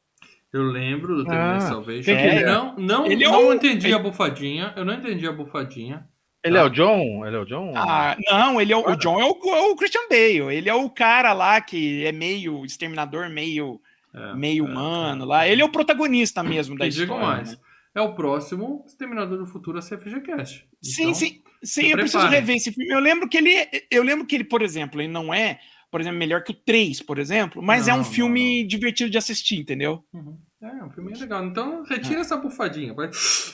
Eu 0.53 0.63
lembro 0.63 1.17
do 1.17 1.25
Terminator 1.25 1.57
Ah, 1.57 1.61
Salvation. 1.61 2.11
é? 2.13 2.45
Não, 2.45 2.77
não, 2.77 3.07
Ele 3.07 3.25
é 3.25 3.29
não 3.29 3.49
o- 3.49 3.55
entendi 3.55 3.89
ele- 3.89 3.95
a 3.95 3.99
bufadinha. 3.99 4.73
Eu 4.77 4.85
não 4.85 4.95
entendi 4.95 5.27
a 5.27 5.33
bufadinha. 5.33 6.07
Ele 6.45 6.59
é 6.59 6.63
o 6.63 6.69
John? 6.69 7.27
Ele 7.27 7.37
é 7.37 7.39
o 7.39 7.45
John? 7.45 7.73
Ah, 7.75 8.17
não, 8.31 8.61
ele 8.61 8.73
é 8.73 8.77
o, 8.77 8.87
o 8.91 8.97
John 8.97 9.19
é 9.19 9.25
o, 9.25 9.31
é 9.55 9.61
o 9.71 9.77
Christian 9.77 10.07
Bale. 10.11 10.55
Ele 10.55 10.69
é 10.69 10.75
o 10.75 10.91
cara 10.91 11.33
lá 11.33 11.61
que 11.61 12.05
é 12.05 12.13
meio 12.13 12.65
exterminador, 12.65 13.31
meio, 13.31 13.81
É, 14.15 14.35
meio 14.35 14.67
é, 14.67 14.69
humano 14.71 15.25
lá. 15.25 15.49
Ele 15.49 15.63
é 15.63 15.65
o 15.65 15.71
protagonista 15.73 16.43
mesmo 16.43 16.77
da 16.77 16.87
E 16.87 16.91
digo 16.91 17.15
história. 17.15 17.27
mais. 17.27 17.53
né? 17.53 17.59
É 17.95 18.01
o 18.01 18.15
próximo 18.15 18.85
Exterminador 18.87 19.39
do 19.39 19.47
Futuro 19.47 19.79
a 19.79 19.83
ser 19.83 19.99
FGCast. 20.01 20.69
Sim, 20.83 21.11
Então, 21.11 21.15
sim, 21.15 21.43
sim. 21.63 21.83
se 21.83 21.91
Eu 21.91 21.99
preciso 21.99 22.27
rever 22.27 22.57
esse 22.57 22.73
filme. 22.73 22.93
Eu 22.93 23.01
lembro 23.01 23.29
que 23.29 23.37
ele, 23.39 23.51
eu 23.91 24.03
lembro 24.03 24.27
que 24.27 24.35
ele, 24.35 24.45
por 24.45 24.63
exemplo, 24.63 25.01
ele 25.01 25.09
não 25.13 25.33
é, 25.33 25.61
por 25.91 26.01
exemplo, 26.01 26.19
melhor 26.19 26.43
que 26.43 26.53
o 26.53 26.55
3, 26.55 27.01
por 27.03 27.19
exemplo, 27.19 27.63
mas 27.63 27.89
é 27.89 27.93
Não, 27.93 28.01
um 28.01 28.03
não, 28.03 28.05
filme 28.05 28.65
divertido 28.67 29.11
de 29.11 29.19
assistir, 29.19 29.57
entendeu? 29.61 30.05
Uhum. 30.13 30.39
É, 30.63 30.85
um 30.85 30.91
filme 30.91 31.15
legal. 31.15 31.45
Então, 31.45 31.83
retira 31.85 32.21
essa 32.21 32.37
bufadinha. 32.37 32.95
Vai... 32.95 33.11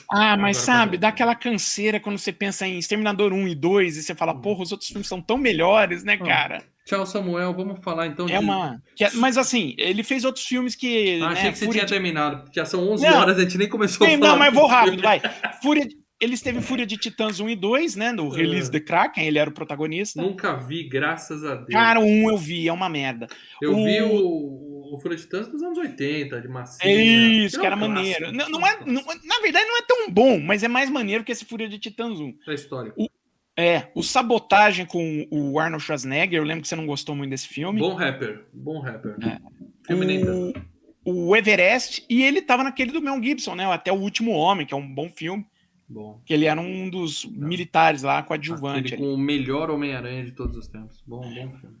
Ah, 0.09 0.35
mas 0.37 0.57
Agora 0.57 0.65
sabe, 0.65 0.97
dá 0.97 1.07
aquela 1.09 1.35
canseira 1.35 1.99
quando 1.99 2.17
você 2.17 2.33
pensa 2.33 2.67
em 2.67 2.77
Exterminador 2.77 3.31
1 3.33 3.47
e 3.47 3.55
2 3.55 3.97
e 3.97 4.03
você 4.03 4.13
fala, 4.13 4.33
porra, 4.39 4.63
os 4.63 4.71
outros 4.71 4.89
filmes 4.89 5.07
são 5.07 5.21
tão 5.21 5.37
melhores, 5.37 6.03
né, 6.03 6.17
Hum. 6.19 6.23
cara? 6.23 6.70
Tchau, 6.85 7.05
Samuel. 7.05 7.53
Vamos 7.53 7.79
falar 7.83 8.07
então 8.07 8.25
de. 8.25 8.33
É 8.33 8.39
uma. 8.39 8.81
é- 8.99 9.11
mas 9.15 9.37
assim, 9.37 9.75
ele 9.77 10.03
fez 10.03 10.23
outros 10.25 10.45
filmes 10.45 10.75
que. 10.75 11.19
Ah, 11.21 11.27
né, 11.27 11.33
achei 11.33 11.51
que 11.51 11.57
você 11.59 11.65
Fúria 11.65 11.79
tinha 11.81 11.85
de- 11.87 11.93
terminado. 11.93 12.49
Já 12.53 12.65
são 12.65 12.89
11 12.89 13.05
Não. 13.07 13.17
horas, 13.17 13.37
a 13.37 13.41
gente 13.41 13.57
nem 13.57 13.69
começou 13.69 14.05
Sim, 14.07 14.15
a 14.15 14.17
falar. 14.19 14.31
Não, 14.31 14.37
mas 14.39 14.53
vou 14.53 14.63
do 14.63 14.69
rápido, 14.69 15.01
vai. 15.03 15.21
Fúria 15.61 15.87
Ele 16.19 16.35
esteve 16.35 16.61
Fúria 16.61 16.85
de 16.85 16.97
Titãs 16.97 17.39
1 17.39 17.49
e 17.49 17.55
2, 17.55 17.95
né? 17.95 18.11
No 18.11 18.29
Release 18.29 18.69
É. 18.69 18.73
the 18.73 18.79
Kraken, 18.79 19.25
ele 19.25 19.39
era 19.39 19.49
o 19.49 19.53
protagonista. 19.53 20.21
Nunca 20.21 20.53
vi, 20.55 20.87
graças 20.87 21.43
a 21.43 21.55
Deus. 21.55 21.69
Cara, 21.71 21.99
o 21.99 22.03
1 22.05 22.29
eu 22.29 22.37
vi, 22.37 22.67
é 22.67 22.71
uma 22.73 22.87
merda. 22.89 23.25
eu 23.59 23.75
o- 23.75 23.83
vi 23.83 24.01
o, 24.03 24.93
o 24.93 24.99
Fúria 25.01 25.17
de 25.17 25.23
Titãs 25.23 25.47
dos 25.47 25.63
anos 25.63 25.79
80, 25.79 26.39
de 26.39 26.47
massinha. 26.47 26.93
É 26.93 26.95
isso, 26.95 27.59
que 27.59 27.65
é 27.65 27.69
um 27.69 27.73
era 27.73 27.75
clássico. 27.77 27.95
maneiro. 27.95 28.31
Não, 28.31 28.49
não 28.49 28.67
é, 28.67 28.77
não- 28.85 29.03
na 29.03 29.39
verdade, 29.41 29.65
não 29.65 29.77
é 29.77 29.81
tão 29.87 30.11
bom, 30.11 30.39
mas 30.39 30.61
é 30.61 30.67
mais 30.67 30.91
maneiro 30.91 31.23
que 31.23 31.31
esse 31.31 31.43
Fúria 31.43 31.67
de 31.67 31.79
Titãs 31.79 32.19
1. 32.19 32.33
É 32.47 32.53
história. 32.53 32.93
É, 33.61 33.91
o 33.93 34.01
Sabotagem 34.01 34.87
com 34.87 35.27
o 35.29 35.59
Arnold 35.59 35.83
Schwarzenegger, 35.83 36.39
eu 36.39 36.43
lembro 36.43 36.63
que 36.63 36.67
você 36.67 36.75
não 36.75 36.87
gostou 36.87 37.15
muito 37.15 37.29
desse 37.29 37.47
filme. 37.47 37.79
Bom 37.79 37.93
rapper. 37.93 38.45
Bom 38.51 38.79
rapper. 38.79 39.15
É. 39.21 39.39
Filme 39.85 40.23
o, 41.05 41.27
o 41.29 41.35
Everest, 41.35 42.03
e 42.09 42.23
ele 42.23 42.41
tava 42.41 42.63
naquele 42.63 42.91
do 42.91 43.01
Mel 43.01 43.21
Gibson, 43.21 43.53
né? 43.53 43.71
Até 43.71 43.91
o 43.91 43.99
Último 43.99 44.31
Homem, 44.31 44.65
que 44.65 44.73
é 44.73 44.77
um 44.77 44.91
bom 44.91 45.09
filme. 45.09 45.45
Bom. 45.87 46.19
Que 46.25 46.33
ele 46.33 46.45
era 46.45 46.59
um 46.59 46.89
dos 46.89 47.23
militares 47.25 48.01
lá, 48.01 48.23
coadjuvante. 48.23 48.97
Com 48.97 49.13
o 49.13 49.17
melhor 49.17 49.69
Homem-Aranha 49.69 50.25
de 50.25 50.31
todos 50.31 50.57
os 50.57 50.67
tempos. 50.67 51.03
Bom, 51.05 51.21
bom 51.21 51.51
filme. 51.51 51.75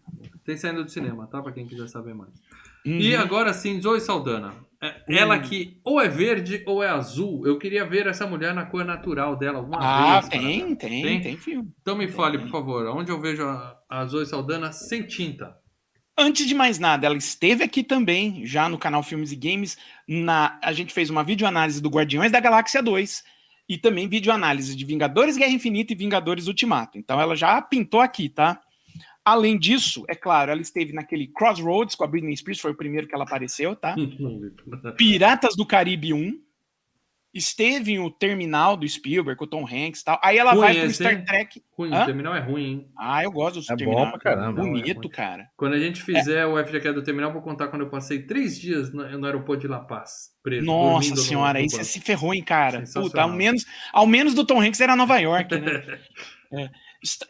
Tem 0.45 0.57
saindo 0.57 0.83
do 0.83 0.91
cinema, 0.91 1.25
tá? 1.25 1.41
Pra 1.41 1.51
quem 1.51 1.65
quiser 1.65 1.87
saber 1.87 2.13
mais. 2.13 2.31
Uhum. 2.85 2.99
E 2.99 3.15
agora 3.15 3.53
sim, 3.53 3.81
Zoe 3.81 3.99
Saldana. 3.99 4.53
É, 4.83 4.95
Ela 5.09 5.37
que 5.39 5.79
ou 5.83 6.01
é 6.01 6.07
verde 6.09 6.63
ou 6.65 6.81
é 6.83 6.89
azul. 6.89 7.45
Eu 7.45 7.59
queria 7.59 7.85
ver 7.85 8.07
essa 8.07 8.25
mulher 8.25 8.53
na 8.53 8.65
cor 8.65 8.83
natural 8.83 9.35
dela 9.35 9.59
alguma 9.59 9.77
Ah, 9.79 10.19
vez. 10.21 10.29
tem, 10.29 10.59
cara. 10.75 10.75
tem, 10.75 11.01
Tem? 11.03 11.21
tem, 11.21 11.37
filme. 11.37 11.69
Então 11.81 11.95
me 11.95 12.07
fale, 12.07 12.39
por 12.39 12.49
favor, 12.49 12.87
onde 12.97 13.11
eu 13.11 13.21
vejo 13.21 13.43
a, 13.43 13.77
a 13.89 14.05
Zoe 14.05 14.25
Saldana 14.25 14.71
sem 14.71 15.03
tinta? 15.05 15.55
Antes 16.17 16.45
de 16.47 16.53
mais 16.55 16.77
nada, 16.79 17.05
ela 17.07 17.15
esteve 17.17 17.63
aqui 17.63 17.83
também, 17.83 18.45
já 18.45 18.67
no 18.67 18.77
canal 18.77 19.01
Filmes 19.01 19.31
e 19.31 19.35
Games. 19.35 19.77
Na, 20.07 20.59
a 20.63 20.73
gente 20.73 20.93
fez 20.93 21.09
uma 21.09 21.23
videoanálise 21.23 21.81
do 21.81 21.89
Guardiões 21.89 22.31
da 22.31 22.39
Galáxia 22.39 22.81
2 22.83 23.23
e 23.69 23.77
também 23.77 24.07
videoanálise 24.07 24.75
de 24.75 24.83
Vingadores 24.85 25.37
Guerra 25.37 25.51
Infinita 25.53 25.93
e 25.93 25.95
Vingadores 25.95 26.47
Ultimato. 26.47 26.97
Então 26.97 27.19
ela 27.21 27.35
já 27.35 27.61
pintou 27.61 28.01
aqui, 28.01 28.27
tá? 28.29 28.59
Além 29.23 29.57
disso, 29.59 30.03
é 30.09 30.15
claro, 30.15 30.51
ela 30.51 30.61
esteve 30.61 30.93
naquele 30.93 31.27
Crossroads 31.27 31.95
com 31.95 32.03
a 32.03 32.07
Britney 32.07 32.35
Spears, 32.35 32.59
foi 32.59 32.71
o 32.71 32.75
primeiro 32.77 33.07
que 33.07 33.13
ela 33.13 33.23
apareceu, 33.23 33.75
tá? 33.75 33.95
Piratas 34.97 35.55
do 35.55 35.65
Caribe 35.65 36.13
1. 36.13 36.39
Esteve 37.33 37.93
em 37.93 37.99
o 37.99 38.11
Terminal 38.11 38.75
do 38.75 38.85
Spielberg 38.85 39.37
com 39.37 39.45
o 39.45 39.47
Tom 39.47 39.63
Hanks 39.65 40.01
e 40.01 40.03
tal. 40.03 40.19
Aí 40.21 40.37
ela 40.37 40.51
Ruim 40.51 40.59
vai 40.61 40.73
pro 40.75 40.83
esse, 40.83 40.95
Star? 40.95 41.23
Trek. 41.23 41.61
Ruim, 41.77 41.93
Hã? 41.93 42.01
o 42.01 42.05
terminal 42.05 42.35
é 42.35 42.41
ruim, 42.41 42.63
hein? 42.65 42.87
Ah, 42.99 43.23
eu 43.23 43.31
gosto 43.31 43.61
do 43.61 43.65
É 43.67 43.69
bom 43.69 43.77
Terminal. 43.77 44.09
pra 44.09 44.19
caramba. 44.19 44.61
Bonito, 44.61 45.07
É 45.07 45.09
cara. 45.11 45.47
Quando 45.55 45.73
a 45.75 45.79
gente 45.79 46.01
fizer 46.03 46.45
o 46.45 46.57
FGQ 46.61 46.91
do 46.91 47.01
terminal, 47.01 47.31
vou 47.31 47.41
contar 47.41 47.69
quando 47.69 47.83
eu 47.83 47.89
passei 47.89 48.23
três 48.23 48.59
dias 48.59 48.91
no, 48.91 49.07
no 49.17 49.25
aeroporto 49.25 49.61
de 49.61 49.69
La 49.69 49.79
Paz. 49.79 50.31
Preso, 50.43 50.65
Nossa 50.65 50.91
dormindo 51.07 51.15
no- 51.15 51.21
senhora, 51.21 51.53
no 51.53 51.59
aí 51.59 51.69
você 51.69 51.85
se 51.85 52.01
ferrou, 52.01 52.33
hein, 52.33 52.43
cara. 52.43 52.83
Puta, 52.93 53.21
ao 53.21 53.29
menos, 53.29 53.65
ao 53.93 54.05
menos 54.05 54.33
do 54.33 54.43
Tom 54.45 54.59
Hanks 54.61 54.81
era 54.81 54.93
Nova 54.97 55.17
York, 55.17 55.57
né? 55.57 55.71
É. 56.53 56.69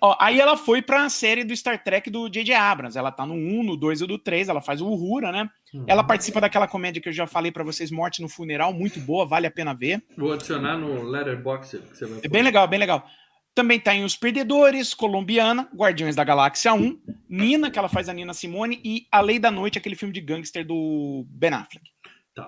Ó, 0.02 0.18
aí 0.20 0.40
ela 0.40 0.58
foi 0.58 0.82
pra 0.82 1.10
série 1.10 1.44
do 1.44 1.56
Star 1.56 1.82
Trek 1.82 2.10
do 2.10 2.28
J.J. 2.28 2.54
Abrams. 2.54 2.98
Ela 2.98 3.12
tá 3.12 3.26
no 3.26 3.34
1, 3.34 3.64
no 3.64 3.78
2 3.78 4.02
e 4.02 4.08
no 4.08 4.18
3. 4.18 4.50
Ela 4.50 4.62
faz 4.62 4.82
o 4.82 4.88
Uhura, 4.88 5.32
né? 5.32 5.50
Uhum. 5.74 5.86
Ela 5.88 6.04
participa 6.04 6.42
daquela 6.42 6.68
comédia 6.68 7.02
que 7.02 7.08
eu 7.08 7.14
já 7.14 7.26
falei 7.26 7.52
pra 7.52 7.64
vocês, 7.64 7.90
Morte 7.90 8.22
no 8.22 8.28
Funeral. 8.28 8.74
Muito 8.74 9.00
boa, 9.00 9.26
vale 9.26 9.48
a 9.48 9.52
pena 9.52 9.74
ver. 9.74 10.04
Vou 10.18 10.34
adicionar 10.34 10.78
no 10.78 11.04
Letterboxd 11.04 11.80
que 11.88 11.98
você 11.98 12.06
vai 12.06 12.20
É 12.22 12.28
bem 12.28 12.44
legal, 12.44 12.68
bem 12.68 12.80
legal. 12.80 13.06
Também 13.54 13.80
tá 13.80 13.94
em 13.94 14.04
Os 14.04 14.16
Perdedores, 14.16 14.94
Colombiana, 14.94 15.70
Guardiões 15.76 16.16
da 16.16 16.24
Galáxia 16.24 16.74
1, 16.74 17.00
Nina, 17.30 17.70
que 17.70 17.78
ela 17.78 17.90
faz 17.90 18.08
a 18.08 18.14
Nina 18.14 18.34
Simone, 18.34 18.80
e 18.84 19.08
A 19.12 19.20
Lei 19.20 19.40
da 19.40 19.52
Noite, 19.52 19.78
aquele 19.78 19.96
filme 19.96 20.14
de 20.14 20.22
gangster 20.22 20.66
do 20.66 21.26
Ben 21.30 21.52
Affleck. 21.54 21.86
Tá. 22.34 22.48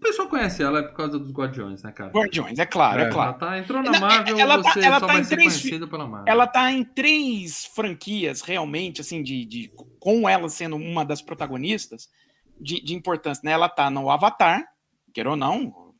O 0.00 0.02
pessoal 0.02 0.28
conhece 0.28 0.62
ela 0.62 0.82
por 0.82 0.94
causa 0.96 1.18
dos 1.18 1.30
Guardiões, 1.30 1.82
né, 1.82 1.92
cara? 1.92 2.10
Guardiões, 2.10 2.58
é 2.58 2.64
claro, 2.64 3.00
é, 3.00 3.02
Ela 3.04 3.12
claro. 3.12 3.38
tá, 3.38 3.58
entrou 3.58 3.82
na 3.82 3.92
Não, 3.92 4.00
Marvel, 4.00 4.38
ela 4.40 4.62
tá- 4.62 4.72
você 4.72 4.80
ela 4.80 4.98
só 4.98 5.06
tá 5.06 5.12
vai 5.12 5.20
em 5.20 5.24
ser 5.24 5.36
três 5.36 5.52
conhecido 5.60 5.88
pela 5.88 6.08
Marvel. 6.08 6.32
Ela 6.32 6.46
tá 6.46 6.72
em 6.72 6.82
três 6.82 7.66
franquias, 7.66 8.40
realmente, 8.40 9.02
assim, 9.02 9.22
de, 9.22 9.44
de- 9.44 9.70
com 9.98 10.26
ela 10.26 10.48
sendo 10.48 10.76
uma 10.76 11.04
das 11.04 11.20
protagonistas 11.20 12.08
de, 12.58 12.82
de 12.82 12.94
importância, 12.94 13.42
né? 13.44 13.52
Ela 13.52 13.68
tá 13.68 13.90
no 13.90 14.10
Avatar, 14.10 14.64
quer 15.12 15.28
ou 15.28 15.36
não, 15.36 15.92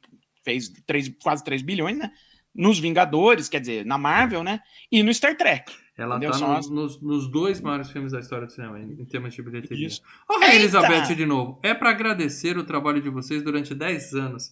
fez 0.42 0.70
três, 0.86 1.12
quase 1.22 1.44
3 1.44 1.60
bilhões, 1.60 1.98
né? 1.98 2.10
Nos 2.54 2.78
Vingadores, 2.78 3.50
quer 3.50 3.60
dizer, 3.60 3.84
na 3.84 3.98
Marvel, 3.98 4.42
né? 4.42 4.60
E 4.90 5.02
no 5.02 5.12
Star 5.12 5.36
Trek. 5.36 5.70
Ela 6.00 6.16
Entendeu? 6.16 6.38
tá 6.38 6.46
no- 6.46 6.56
as- 6.56 6.70
nos, 6.70 7.00
nos 7.00 7.28
dois 7.30 7.60
maiores 7.60 7.90
filmes 7.90 8.12
da 8.12 8.20
história 8.20 8.46
do 8.46 8.52
cinema, 8.52 8.78
em, 8.80 8.92
em 9.00 9.04
termos 9.04 9.34
de 9.34 9.42
bilheteria. 9.42 9.86
Isso. 9.86 10.00
Rainha 10.28 10.46
Eita! 10.46 10.56
Elizabeth, 10.56 11.14
de 11.14 11.26
novo. 11.26 11.58
É 11.62 11.74
pra 11.74 11.90
agradecer 11.90 12.56
o 12.56 12.64
trabalho 12.64 13.02
de 13.02 13.10
vocês 13.10 13.42
durante 13.42 13.74
10 13.74 14.14
anos. 14.14 14.50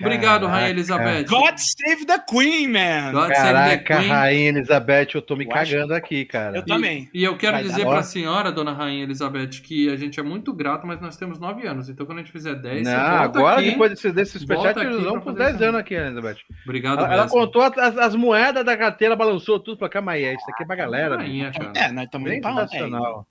Obrigado, 0.00 0.46
Rainha. 0.46 0.70
Elizabeth. 0.70 1.24
God 1.28 1.54
Save 1.56 2.04
the 2.06 2.18
Queen, 2.28 2.68
man! 2.68 3.12
God 3.12 3.28
save 3.32 3.34
the 3.34 3.42
Caraca, 3.52 3.96
Queen. 3.98 4.08
Rainha 4.08 4.48
Elizabeth, 4.48 5.08
eu 5.14 5.22
tô 5.22 5.36
me 5.36 5.44
Eu 5.44 5.52
acho- 5.52 5.72
cagando 5.72 5.94
aqui, 5.94 6.24
cara. 6.24 6.56
Eu 6.56 6.64
também. 6.64 7.08
E 7.14 7.22
eu 7.22 7.36
quero 7.36 7.52
Vai 7.54 7.62
dizer 7.62 7.84
pra 7.86 8.02
senhora, 8.02 8.50
dona 8.50 8.72
Rainha 8.72 9.04
Elizabeth, 9.04 9.60
que 9.62 9.88
a 9.90 9.96
gente 9.96 10.18
é 10.18 10.22
muito 10.22 10.52
grato, 10.52 10.86
mas 10.86 11.00
nós 11.00 11.16
temos 11.16 11.38
9 11.38 11.66
anos. 11.66 11.88
Então 11.88 12.04
quando 12.06 12.18
a 12.18 12.20
gente 12.22 12.32
fizer 12.32 12.54
10, 12.56 12.82
Não, 12.82 12.90
você 12.92 12.96
volta 12.98 13.22
agora 13.38 13.60
aqui. 13.60 13.70
depois 13.70 13.90
desse, 13.92 14.12
desse 14.12 14.38
Volta 14.46 14.54
superchat, 14.70 14.80
eles 14.80 14.96
aqui 14.96 15.04
vão 15.04 15.12
pra 15.14 15.20
com 15.22 15.26
fazer 15.30 15.38
10 15.44 15.54
isso. 15.54 15.64
anos 15.64 15.80
aqui, 15.80 15.94
Elizabeth. 15.94 16.36
Obrigado 16.64 16.98
Ela, 17.04 17.12
ela 17.14 17.28
contou 17.28 17.62
as, 17.62 17.78
as 17.98 18.14
moedas 18.16 18.64
da 18.64 18.76
carteira, 18.76 19.14
balançou 19.14 19.60
tudo 19.60 19.76
pra 19.78 19.88
cá, 19.88 20.00
mas 20.00 20.22
é, 20.22 20.34
isso 20.34 20.44
aqui 20.50 20.62
é 20.64 20.66
pra 20.66 20.74
galera. 20.76 21.16
Rainha, 21.18 21.52
cara. 21.52 21.72
É, 21.76 21.92
nós 21.92 22.04
estamos 22.06 22.28
Bem 22.28 22.38
indo 22.38 22.42
pra 22.42 22.66
sensacional. 22.66 23.26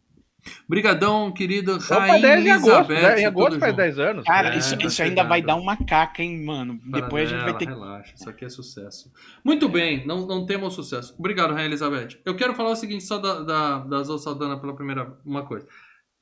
Brigadão, 0.67 1.31
querido 1.31 1.73
Então 1.75 1.99
Rainha 1.99 2.07
faz 2.13 2.21
10 2.21 2.45
em 2.45 2.51
agosto, 2.51 2.91
Elizabeth. 2.91 3.01
né? 3.15 3.21
Em 3.21 3.25
agosto 3.25 3.59
faz 3.59 3.71
junto. 3.71 3.77
10 3.81 3.99
anos. 3.99 4.25
Cara, 4.25 4.55
É, 4.55 4.57
isso, 4.57 4.67
isso 4.75 5.01
ainda 5.01 5.15
chegando. 5.15 5.27
vai 5.29 5.41
dar 5.41 5.55
uma 5.55 5.77
caca, 5.77 6.21
hein, 6.23 6.43
mano? 6.43 6.79
Depois 6.85 7.29
a 7.29 7.31
gente 7.35 7.43
vai 7.43 7.49
Para 7.51 7.59
ter 7.59 7.65
que. 7.65 7.71
dela, 7.71 7.85
Relaxa, 7.85 8.13
isso 8.15 8.29
aqui 8.29 8.45
é 8.45 8.49
sucesso. 8.49 9.11
Muito 9.43 9.69
bem, 9.69 10.05
não, 10.05 10.25
não 10.27 10.45
temos 10.45 10.73
sucesso. 10.73 11.15
Obrigado, 11.17 11.51
Rainha 11.53 11.67
Elizabeth. 11.67 12.19
Eu 12.25 12.35
quero 12.35 12.53
falar 12.53 12.71
o 12.71 12.75
seguinte 12.75 13.03
só 13.03 13.17
da, 13.17 13.41
da, 13.41 13.79
da 13.79 14.03
Zoe 14.03 14.19
Saldana 14.19 14.59
pela 14.59 14.75
primeira 14.75 15.17
uma 15.25 15.45
coisa. 15.45 15.67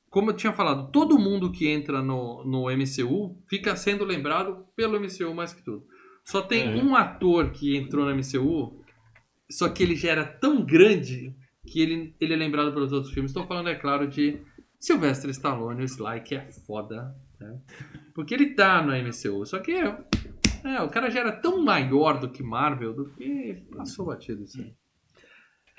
Como 0.09 0.29
eu 0.29 0.35
tinha 0.35 0.51
falado, 0.51 0.91
todo 0.91 1.17
mundo 1.17 1.51
que 1.51 1.69
entra 1.69 2.01
no, 2.01 2.43
no 2.45 2.65
MCU 2.69 3.41
fica 3.49 3.75
sendo 3.77 4.03
lembrado 4.03 4.65
pelo 4.75 4.99
MCU 4.99 5.33
mais 5.33 5.53
que 5.53 5.63
tudo. 5.63 5.83
Só 6.25 6.41
tem 6.41 6.75
Uhum. 6.81 6.89
um 6.91 6.95
ator 6.95 7.49
que 7.51 7.75
entrou 7.77 8.05
no 8.05 8.11
MCU, 8.15 8.79
só 9.49 9.69
que 9.69 9.81
ele 9.81 9.95
já 9.95 10.09
era 10.11 10.25
tão 10.25 10.63
grande 10.65 11.33
que 11.71 11.81
ele, 11.81 12.13
ele 12.19 12.33
é 12.33 12.35
lembrado 12.35 12.73
pelos 12.73 12.91
outros 12.91 13.13
filmes. 13.13 13.31
Estou 13.31 13.47
falando, 13.47 13.69
é 13.69 13.75
claro, 13.75 14.05
de 14.05 14.41
Sylvester 14.77 15.29
Stallone, 15.29 15.81
o 15.81 15.85
Sly, 15.85 16.19
que 16.19 16.35
é 16.35 16.51
foda. 16.51 17.15
Né? 17.39 17.57
Porque 18.13 18.33
ele 18.33 18.53
tá 18.53 18.83
no 18.83 18.91
MCU, 18.91 19.45
só 19.45 19.57
que 19.59 19.71
é, 19.71 19.97
é, 20.65 20.81
o 20.81 20.89
cara 20.89 21.09
já 21.09 21.21
era 21.21 21.31
tão 21.31 21.63
maior 21.63 22.19
do 22.19 22.29
que 22.29 22.43
Marvel, 22.43 22.93
do 22.93 23.05
que 23.11 23.63
passou 23.73 24.07
batido 24.07 24.43
isso 24.43 24.59
aí. 24.59 24.73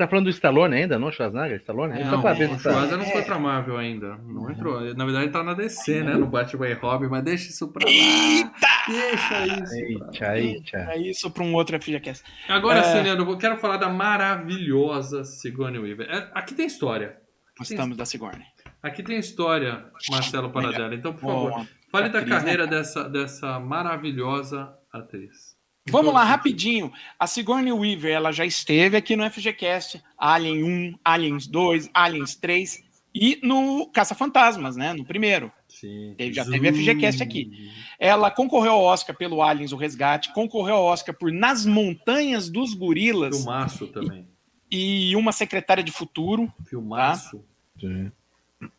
Você 0.02 0.06
tá 0.06 0.10
falando 0.10 0.24
do 0.24 0.30
Stallone 0.30 0.74
ainda, 0.74 0.98
não? 0.98 1.12
Schwarzenegger? 1.12 1.58
Stallone? 1.58 1.92
É, 2.00 2.04
Só 2.04 2.10
não, 2.12 2.20
pra 2.22 2.32
o 2.32 2.36
ver 2.36 2.48
tá... 2.50 2.58
Schwarzer 2.58 2.98
não 2.98 3.04
foi 3.04 3.22
pra 3.22 3.38
Marvel 3.38 3.76
ainda. 3.76 4.16
Não 4.26 4.50
entrou. 4.50 4.80
Na 4.94 5.04
verdade, 5.04 5.24
ele 5.26 5.32
tá 5.32 5.42
na 5.44 5.54
DC, 5.54 6.02
né? 6.02 6.14
No 6.14 6.26
Batman 6.26 6.68
e 6.68 6.72
Robin, 6.74 7.06
mas 7.08 7.22
deixa 7.22 7.50
isso 7.50 7.68
pra 7.72 7.84
lá. 7.86 7.90
Eita! 7.92 8.50
Deixa 8.88 9.46
isso. 9.46 9.98
pra. 10.18 10.38
Eita, 10.38 10.38
eita. 10.38 10.76
É 10.92 10.98
isso 10.98 11.30
para 11.30 11.42
um 11.44 11.54
outro 11.54 11.80
FGCast. 11.80 12.24
Agora 12.48 12.80
É. 12.80 12.82
sim, 12.82 13.00
Leandro, 13.02 13.30
eu 13.30 13.38
quero 13.38 13.56
falar 13.58 13.76
da 13.76 13.88
maravilhosa 13.88 15.24
Sigourney 15.24 15.78
Weaver. 15.80 16.08
É, 16.10 16.30
Aqui 16.34 16.54
tem 16.54 16.66
história. 16.66 17.16
Nós 17.58 17.68
Sim. 17.68 17.74
estamos 17.74 17.96
da 17.96 18.04
Sigourney. 18.04 18.44
Aqui 18.82 19.02
tem 19.02 19.18
história, 19.18 19.84
Marcelo 20.10 20.50
Paradela. 20.50 20.94
Então, 20.94 21.12
por 21.12 21.20
favor, 21.20 21.50
Bom, 21.50 21.66
fale 21.92 22.08
da 22.08 22.18
atriz, 22.18 22.34
né, 22.34 22.40
carreira 22.40 22.64
cara? 22.64 22.78
dessa, 22.78 23.08
dessa 23.08 23.60
maravilhosa 23.60 24.72
atriz. 24.92 25.51
Vamos 25.88 26.14
lá, 26.14 26.22
rapidinho. 26.22 26.92
A 27.18 27.26
Sigourney 27.26 27.72
Weaver, 27.72 28.12
ela 28.12 28.30
já 28.32 28.44
esteve 28.46 28.96
aqui 28.96 29.16
no 29.16 29.28
FGCast, 29.28 30.02
Alien 30.16 30.62
1, 30.64 30.98
Aliens 31.04 31.46
2, 31.46 31.90
Aliens 31.92 32.36
3 32.36 32.82
e 33.14 33.38
no 33.42 33.86
Caça-Fantasmas, 33.88 34.76
né? 34.76 34.92
No 34.92 35.04
primeiro. 35.04 35.50
Sim. 35.68 36.14
Teve- 36.16 36.34
já 36.34 36.44
teve 36.44 36.68
FGCast 36.72 37.22
aqui. 37.22 37.70
Ela 37.98 38.30
concorreu 38.30 38.72
ao 38.72 38.82
Oscar 38.82 39.16
pelo 39.16 39.42
Aliens, 39.42 39.72
o 39.72 39.76
Resgate, 39.76 40.32
concorreu 40.32 40.76
ao 40.76 40.84
Oscar 40.84 41.14
por 41.14 41.32
Nas 41.32 41.66
Montanhas 41.66 42.48
dos 42.48 42.74
Gorilas 42.74 43.36
Filmaço 43.38 43.88
também. 43.88 44.26
e 44.70 45.14
Uma 45.16 45.32
Secretária 45.32 45.82
de 45.82 45.90
Futuro. 45.90 46.52
Filmaço. 46.64 47.44
Sim. 47.80 48.12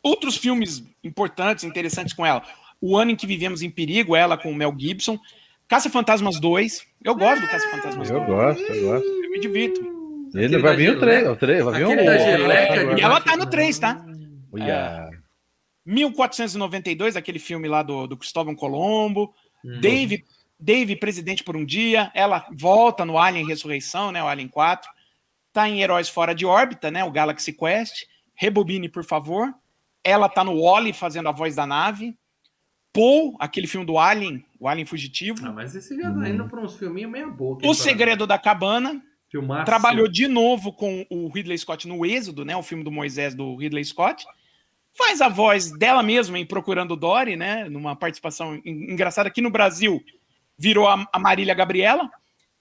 Outros 0.02 0.36
filmes 0.38 0.82
importantes, 1.02 1.62
interessantes 1.64 2.14
com 2.14 2.24
ela. 2.24 2.42
O 2.80 2.96
Ano 2.96 3.10
em 3.10 3.16
que 3.16 3.26
Vivemos 3.26 3.60
em 3.60 3.70
Perigo, 3.70 4.16
ela 4.16 4.38
com 4.38 4.50
o 4.50 4.54
Mel 4.54 4.74
Gibson. 4.76 5.18
Caça-Fantasmas 5.74 6.38
2. 6.38 6.86
Eu 7.02 7.16
gosto 7.16 7.40
do 7.40 7.48
Caça-Fantasmas 7.48 8.08
2. 8.08 8.10
Eu 8.10 8.26
gosto, 8.32 8.62
eu 8.62 8.90
gosto. 8.90 9.06
Eu 9.08 9.30
me 9.30 9.40
divirto. 9.40 9.80
Ele 10.32 10.58
vai 10.58 10.76
vir 10.76 10.96
o 10.96 11.00
3, 11.00 11.28
o 11.28 11.34
3, 11.34 11.64
vai 11.64 11.74
vir 11.74 11.86
um... 11.86 11.96
da 11.96 12.16
geleca 12.16 12.96
E 12.96 13.00
ela 13.00 13.20
tá 13.20 13.36
no 13.36 13.44
3, 13.44 13.76
tá? 13.80 14.06
Uia. 14.52 15.10
1492, 15.84 17.16
aquele 17.16 17.40
filme 17.40 17.66
lá 17.66 17.82
do, 17.82 18.06
do 18.06 18.16
Cristóvão 18.16 18.54
Colombo. 18.54 19.34
Hum. 19.64 19.80
Dave, 19.80 20.24
Dave, 20.60 20.94
presidente 20.94 21.42
por 21.42 21.56
um 21.56 21.64
dia. 21.64 22.08
Ela 22.14 22.46
volta 22.56 23.04
no 23.04 23.18
Alien 23.18 23.44
Ressurreição, 23.44 24.12
né? 24.12 24.22
O 24.22 24.28
Alien 24.28 24.46
4. 24.46 24.88
Tá 25.52 25.68
em 25.68 25.82
Heróis 25.82 26.08
Fora 26.08 26.36
de 26.36 26.46
Órbita, 26.46 26.88
né? 26.88 27.02
O 27.02 27.10
Galaxy 27.10 27.52
Quest. 27.52 28.04
Rebobine, 28.36 28.88
por 28.88 29.04
favor. 29.04 29.52
Ela 30.04 30.28
tá 30.28 30.44
no 30.44 30.62
Wally 30.62 30.92
fazendo 30.92 31.28
a 31.28 31.32
voz 31.32 31.56
da 31.56 31.66
nave. 31.66 32.16
Paul, 32.94 33.36
aquele 33.40 33.66
filme 33.66 33.84
do 33.84 33.98
Alien, 33.98 34.42
o 34.58 34.66
Alien 34.68 34.86
Fugitivo. 34.86 35.44
Ah, 35.46 35.52
mas 35.52 35.74
esse 35.74 35.94
já 35.96 36.10
tá 36.14 36.28
indo 36.28 36.48
pra 36.48 36.60
uns 36.60 36.78
filminhos 36.78 37.10
meia 37.10 37.26
boca. 37.26 37.66
o 37.66 37.74
Segredo 37.74 38.26
da 38.26 38.38
Cabana. 38.38 39.02
Filmaço. 39.28 39.64
Trabalhou 39.64 40.06
de 40.08 40.28
novo 40.28 40.72
com 40.72 41.04
o 41.10 41.28
Ridley 41.28 41.58
Scott 41.58 41.88
no 41.88 42.06
Êxodo, 42.06 42.44
né? 42.44 42.56
O 42.56 42.62
filme 42.62 42.84
do 42.84 42.92
Moisés 42.92 43.34
do 43.34 43.56
Ridley 43.56 43.84
Scott. 43.84 44.24
Faz 44.96 45.20
a 45.20 45.28
voz 45.28 45.76
dela 45.76 46.04
mesma 46.04 46.38
em 46.38 46.46
Procurando 46.46 46.94
Dory, 46.94 47.34
né? 47.34 47.68
Numa 47.68 47.96
participação 47.96 48.54
en- 48.64 48.92
engraçada 48.92 49.28
aqui 49.28 49.40
no 49.42 49.50
Brasil. 49.50 50.00
Virou 50.56 50.86
a, 50.88 51.04
a 51.12 51.18
Marília 51.18 51.52
Gabriela. 51.52 52.08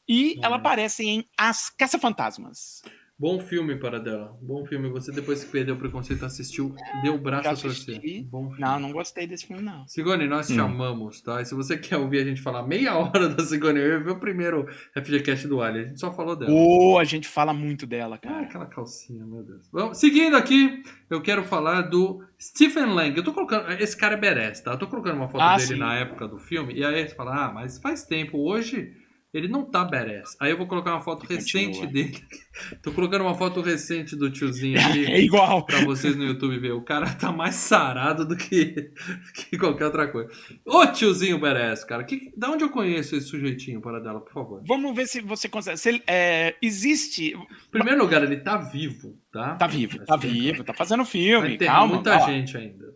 E 0.09 0.39
ela 0.41 0.55
aparece 0.55 1.05
em 1.05 1.23
As 1.37 1.69
Caça-Fantasmas. 1.69 2.81
Bom 3.23 3.39
filme, 3.39 3.77
para 3.77 4.01
dela. 4.01 4.37
Bom 4.41 4.65
filme. 4.65 4.89
Você, 4.89 5.09
depois 5.09 5.41
que 5.45 5.49
perdeu 5.49 5.75
o 5.75 5.77
preconceito, 5.77 6.25
assistiu, 6.25 6.75
deu 7.01 7.15
o 7.15 7.17
braço 7.17 7.47
a 7.47 7.55
torcer. 7.55 8.01
Bom 8.25 8.47
filme. 8.49 8.59
Não, 8.59 8.77
não 8.81 8.91
gostei 8.91 9.25
desse 9.25 9.47
filme, 9.47 9.63
não. 9.63 9.87
Sigone, 9.87 10.27
nós 10.27 10.47
te 10.47 10.59
Hum. 10.59 10.65
amamos, 10.65 11.21
tá? 11.21 11.41
E 11.41 11.45
se 11.45 11.55
você 11.55 11.77
quer 11.77 11.95
ouvir 11.95 12.19
a 12.19 12.25
gente 12.25 12.41
falar 12.41 12.63
meia 12.67 12.93
hora 12.99 13.29
da 13.29 13.41
Sigone, 13.45 13.79
eu 13.79 14.03
vi 14.03 14.09
o 14.09 14.19
primeiro 14.19 14.67
FGCast 14.93 15.47
do 15.47 15.61
Ali. 15.61 15.79
A 15.79 15.83
gente 15.85 16.01
só 16.01 16.11
falou 16.11 16.35
dela. 16.35 16.51
Ô, 16.51 16.99
a 16.99 17.05
gente 17.05 17.25
fala 17.29 17.53
muito 17.53 17.87
dela, 17.87 18.15
Ah, 18.15 18.27
cara. 18.27 18.41
aquela 18.41 18.65
calcinha, 18.65 19.25
meu 19.25 19.41
Deus. 19.41 19.69
Vamos, 19.71 19.99
seguindo 19.99 20.35
aqui, 20.35 20.83
eu 21.09 21.21
quero 21.21 21.45
falar 21.45 21.83
do 21.83 22.21
Stephen 22.37 22.87
Lang. 22.93 23.15
Eu 23.15 23.23
tô 23.23 23.31
colocando. 23.31 23.71
Esse 23.81 23.95
cara 23.95 24.15
é 24.15 24.17
badass, 24.17 24.59
tá? 24.59 24.71
Eu 24.71 24.77
tô 24.79 24.87
colocando 24.87 25.15
uma 25.15 25.29
foto 25.29 25.39
Ah, 25.41 25.55
dele 25.55 25.67
sim. 25.75 25.79
na 25.79 25.95
época 25.95 26.27
do 26.27 26.37
filme. 26.37 26.73
E 26.73 26.83
aí 26.83 27.07
você 27.07 27.15
fala, 27.15 27.45
ah, 27.45 27.53
mas 27.53 27.77
faz 27.79 28.03
tempo. 28.03 28.37
Hoje 28.37 28.91
ele 29.33 29.47
não 29.47 29.63
tá 29.65 29.83
badass. 29.83 30.37
Aí 30.39 30.51
eu 30.51 30.57
vou 30.57 30.67
colocar 30.67 30.91
uma 30.91 31.01
foto 31.01 31.25
Ele 31.25 31.35
recente 31.35 31.79
continua. 31.79 31.87
dele. 31.91 32.23
tô 32.83 32.91
colocando 32.91 33.21
uma 33.23 33.33
foto 33.33 33.61
recente 33.61 34.15
do 34.15 34.29
tiozinho 34.29 34.79
aqui. 34.79 35.05
É 35.09 35.19
igual. 35.19 35.65
Pra 35.65 35.83
vocês 35.85 36.15
no 36.15 36.23
YouTube 36.23 36.59
ver, 36.59 36.71
o 36.73 36.81
cara 36.81 37.11
tá 37.15 37.31
mais 37.31 37.55
sarado 37.55 38.25
do 38.27 38.35
que, 38.37 38.91
que 39.33 39.57
qualquer 39.57 39.85
outra 39.85 40.07
coisa. 40.07 40.29
Ô 40.65 40.85
tiozinho 40.85 41.39
badass, 41.39 41.83
cara, 41.83 42.03
que, 42.03 42.31
da 42.37 42.51
onde 42.51 42.63
eu 42.63 42.69
conheço 42.69 43.15
esse 43.15 43.27
sujeitinho 43.27 43.81
para 43.81 43.99
dela, 43.99 44.21
por 44.21 44.31
favor? 44.31 44.61
Vamos 44.67 44.95
ver 44.95 45.07
se 45.07 45.19
você 45.21 45.49
consegue. 45.49 45.77
Se 45.77 45.89
ele, 45.89 46.03
é, 46.05 46.55
existe. 46.61 47.33
Em 47.33 47.71
primeiro 47.71 48.01
lugar, 48.01 48.23
ele 48.23 48.37
tá 48.37 48.57
vivo, 48.57 49.17
tá? 49.31 49.55
Tá 49.55 49.65
vivo, 49.65 49.97
Acho 49.97 50.05
tá 50.05 50.15
vivo, 50.15 50.63
tá 50.63 50.73
fazendo 50.73 51.03
Vai 51.03 51.11
filme. 51.11 51.57
ter 51.57 51.65
Calma. 51.65 51.95
muita 51.95 52.17
ó. 52.17 52.25
gente 52.27 52.55
ainda. 52.55 52.93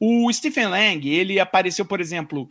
O 0.00 0.30
Stephen 0.32 0.66
Lang, 0.66 1.08
ele 1.08 1.38
apareceu, 1.40 1.84
por 1.84 2.00
exemplo. 2.00 2.48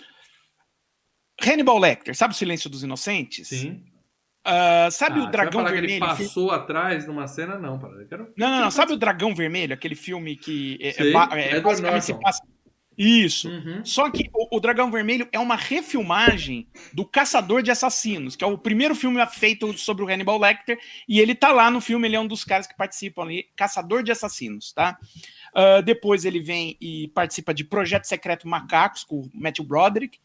Hannibal 1.41 1.77
Lecter, 1.77 2.15
sabe 2.15 2.33
o 2.33 2.37
Silêncio 2.37 2.69
dos 2.69 2.83
Inocentes? 2.83 3.47
Sim. 3.47 3.83
Ah, 4.43 4.89
sabe 4.91 5.19
Ah, 5.19 5.23
o 5.23 5.25
você 5.25 5.31
Dragão 5.31 5.63
vai 5.63 5.71
falar 5.71 5.81
que 5.81 5.87
Vermelho? 5.87 6.05
ele 6.05 6.25
passou 6.25 6.51
atrás 6.51 7.07
numa 7.07 7.27
cena, 7.27 7.57
não, 7.57 7.79
para. 7.79 8.05
Quero... 8.05 8.31
Não, 8.37 8.49
não, 8.49 8.59
não. 8.61 8.71
Sabe 8.71 8.93
o 8.93 8.97
Dragão 8.97 9.33
Vermelho? 9.33 9.73
Aquele 9.73 9.95
filme 9.95 10.35
que 10.35 10.77
é, 10.79 10.89
é 10.89 10.93
Sei, 10.93 11.13
é, 11.15 11.59
basicamente 11.59 12.05
se 12.05 12.13
passa. 12.13 12.43
Isso. 12.97 13.49
Uhum. 13.49 13.83
Só 13.83 14.09
que 14.09 14.29
o, 14.33 14.55
o 14.55 14.59
Dragão 14.59 14.89
Vermelho 14.89 15.27
é 15.31 15.39
uma 15.39 15.55
refilmagem 15.55 16.67
do 16.93 17.03
Caçador 17.03 17.61
de 17.61 17.69
Assassinos, 17.69 18.35
que 18.35 18.43
é 18.43 18.47
o 18.47 18.57
primeiro 18.57 18.95
filme 18.95 19.19
feito 19.27 19.77
sobre 19.77 20.03
o 20.03 20.07
Hannibal 20.07 20.39
Lecter, 20.39 20.79
e 21.07 21.19
ele 21.19 21.35
tá 21.35 21.51
lá 21.51 21.69
no 21.69 21.81
filme, 21.81 22.07
ele 22.07 22.15
é 22.15 22.19
um 22.19 22.27
dos 22.27 22.45
caras 22.45 22.67
que 22.67 22.77
participam 22.77 23.23
ali, 23.23 23.47
Caçador 23.55 24.01
de 24.01 24.11
Assassinos, 24.13 24.71
tá? 24.71 24.97
Ah, 25.53 25.81
depois 25.81 26.23
ele 26.23 26.39
vem 26.39 26.77
e 26.79 27.07
participa 27.09 27.53
de 27.53 27.63
Projeto 27.63 28.05
Secreto 28.05 28.47
Macacos, 28.47 29.03
com 29.03 29.21
o 29.21 29.31
Matthew 29.33 29.65
Broderick, 29.65 30.19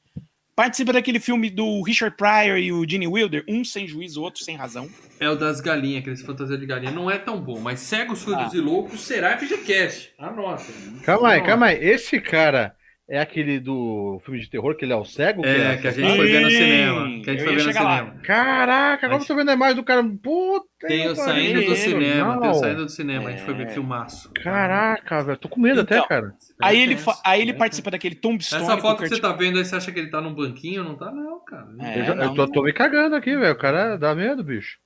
participa 0.61 0.93
daquele 0.93 1.19
filme 1.19 1.49
do 1.49 1.81
Richard 1.83 2.15
Pryor 2.19 2.59
e 2.59 2.71
o 2.71 2.87
Gene 2.87 3.07
Wilder, 3.07 3.43
um 3.49 3.65
sem 3.65 3.89
juízo, 3.89 4.21
outro 4.21 4.45
sem 4.45 4.57
razão. 4.57 4.91
É 5.19 5.27
o 5.27 5.35
das 5.35 5.59
galinhas, 5.59 6.03
aqueles 6.03 6.21
fantasia 6.21 6.59
de 6.59 6.67
galinha. 6.67 6.93
Não 6.93 7.11
é 7.11 7.17
tão 7.17 7.41
bom, 7.41 7.59
mas 7.59 7.81
Cegos, 7.81 8.19
Surdos 8.19 8.53
Ah. 8.53 8.57
e 8.57 8.61
Loucos 8.61 9.01
será 9.01 9.39
FGCast. 9.39 10.13
Anota. 10.19 10.67
Calma 11.03 11.31
aí, 11.31 11.41
calma 11.43 11.67
aí. 11.69 11.79
Esse 11.83 12.21
cara 12.21 12.75
é 13.11 13.19
aquele 13.21 13.59
do 13.59 14.21
filme 14.25 14.39
de 14.41 14.49
terror 14.49 14.77
que 14.77 14.85
ele 14.85 14.93
é 14.93 14.97
o 14.97 15.05
cego? 15.05 15.45
É, 15.45 15.77
que 15.79 15.89
a 15.89 15.91
gente 15.91 16.17
foi 16.17 16.27
ver 16.29 16.41
no 16.43 16.51
cinema. 16.51 17.07
Que 17.25 17.31
a 17.31 17.33
gente 17.33 17.41
eu 17.41 17.45
foi 17.47 17.57
ver 17.57 17.63
no 17.65 17.73
chegar 17.73 17.83
lá. 17.83 17.99
cinema. 17.99 18.21
Caraca, 18.23 19.07
agora 19.07 19.19
Mas- 19.19 19.23
eu 19.23 19.27
tô 19.27 19.35
vendo 19.37 19.49
a 19.51 19.55
imagem 19.55 19.77
do 19.77 19.83
cara. 19.83 20.03
Puta 20.23 20.67
Tem 20.87 21.09
que 21.09 21.15
saindo 21.17 21.53
pariu. 21.55 21.71
do 21.71 21.77
cinema, 21.77 22.41
tem 22.41 22.55
saindo 22.55 22.85
do 22.85 22.89
cinema. 22.91 23.29
A 23.29 23.33
gente 23.33 23.43
foi 23.43 23.55
ver 23.55 23.67
É. 23.67 23.69
filmaço. 23.71 24.31
Caraca, 24.43 25.23
velho. 25.25 25.39
Tô 25.39 25.49
com 25.49 25.61
medo 25.61 25.81
Então, 25.81 25.99
até, 25.99 26.09
cara. 26.09 26.35
Aí 26.63 26.81
ele, 26.81 26.97
aí 27.25 27.41
ele 27.43 27.53
participa 27.53 27.91
daquele 27.91 28.15
Tombstone 28.15 28.63
Essa 28.63 28.79
foto 28.79 29.03
que 29.03 29.09
Kurt 29.09 29.15
você 29.17 29.21
tá 29.21 29.33
vendo 29.33 29.59
aí, 29.59 29.65
você 29.65 29.75
acha 29.77 29.91
que 29.91 29.99
ele 29.99 30.11
tá 30.11 30.21
num 30.21 30.33
banquinho? 30.33 30.85
Não 30.85 30.95
tá, 30.97 31.11
não, 31.11 31.45
cara. 31.45 31.67
É, 31.81 32.01
eu 32.01 32.05
já- 32.05 32.13
eu 32.13 32.17
não, 32.17 32.35
tô, 32.35 32.47
não. 32.47 32.53
tô 32.53 32.63
me 32.63 32.73
cagando 32.73 33.17
aqui, 33.17 33.37
velho. 33.37 33.53
O 33.53 33.59
cara 33.59 33.97
dá 33.97 34.15
medo, 34.15 34.45
bicho. 34.45 34.79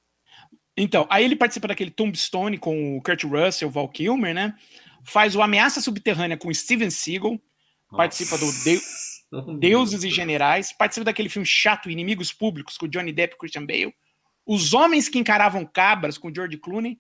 Então, 0.77 1.07
aí 1.09 1.25
ele 1.25 1.37
participa 1.37 1.69
daquele 1.69 1.91
Tombstone 1.91 2.59
com 2.59 2.97
o 2.97 3.03
Kurt 3.03 3.23
Russell, 3.25 3.69
o 3.69 3.71
Val 3.71 3.89
Kilmer, 3.89 4.35
né? 4.35 4.55
Faz 5.05 5.37
o 5.37 5.43
Ameaça 5.43 5.81
Subterrânea 5.81 6.37
com 6.37 6.49
o 6.49 6.55
Steven 6.55 6.91
Seagal, 6.91 7.39
participa 7.97 8.37
do 8.39 8.47
Nossa. 9.33 9.55
Deuses 9.59 10.05
e 10.05 10.11
Generais, 10.11 10.73
participa 10.73 11.05
daquele 11.07 11.29
filme 11.29 11.47
chato 11.47 11.91
Inimigos 11.91 12.33
Públicos 12.33 12.77
com 12.77 12.87
Johnny 12.89 13.13
Depp 13.13 13.35
e 13.35 13.39
Christian 13.39 13.67
Bale, 13.67 13.95
Os 14.47 14.73
Homens 14.73 15.09
que 15.09 15.19
Encaravam 15.19 15.65
Cabras 15.67 16.17
com 16.19 16.29
o 16.29 16.35
George 16.35 16.57
Clooney. 16.59 16.99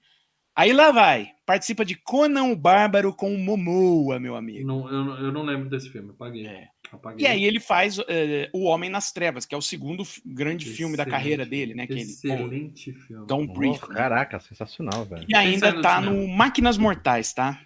Aí 0.56 0.72
lá 0.72 0.92
vai, 0.92 1.30
participa 1.44 1.84
de 1.84 1.96
Conan 1.96 2.44
o 2.44 2.54
Bárbaro 2.56 3.12
com 3.12 3.34
o 3.34 3.38
Momoa, 3.38 4.20
meu 4.20 4.36
amigo. 4.36 4.64
Não, 4.64 4.88
eu, 4.88 5.04
não- 5.04 5.18
eu 5.18 5.32
não 5.32 5.42
lembro 5.42 5.68
desse 5.68 5.90
filme, 5.90 6.10
apaguei. 6.10 6.46
É. 6.46 6.68
apaguei. 6.92 7.26
E 7.26 7.28
aí 7.28 7.44
ele 7.44 7.58
faz 7.58 7.98
eh, 8.08 8.48
O 8.52 8.62
Homem 8.66 8.88
nas 8.88 9.10
Trevas, 9.10 9.44
que 9.44 9.52
é 9.52 9.58
o 9.58 9.60
segundo 9.62 10.04
grande 10.24 10.64
filme 10.64 10.96
da 10.96 11.02
Excelente. 11.02 11.10
carreira 11.20 11.44
dele, 11.44 11.74
né? 11.74 11.88
Que 11.88 11.94
ele, 11.94 12.04
pô, 12.04 12.10
Excelente 12.28 12.92
filme. 12.92 13.26
Don't 13.26 13.52
Breathe. 13.52 13.80
Nossa, 13.80 13.92
caraca, 13.94 14.38
sensacional, 14.38 15.04
velho. 15.04 15.26
E 15.28 15.34
ainda 15.34 15.80
tá 15.82 15.96
cinema. 16.00 16.16
no 16.22 16.28
Máquinas 16.28 16.78
Mortais, 16.78 17.32
tá? 17.32 17.60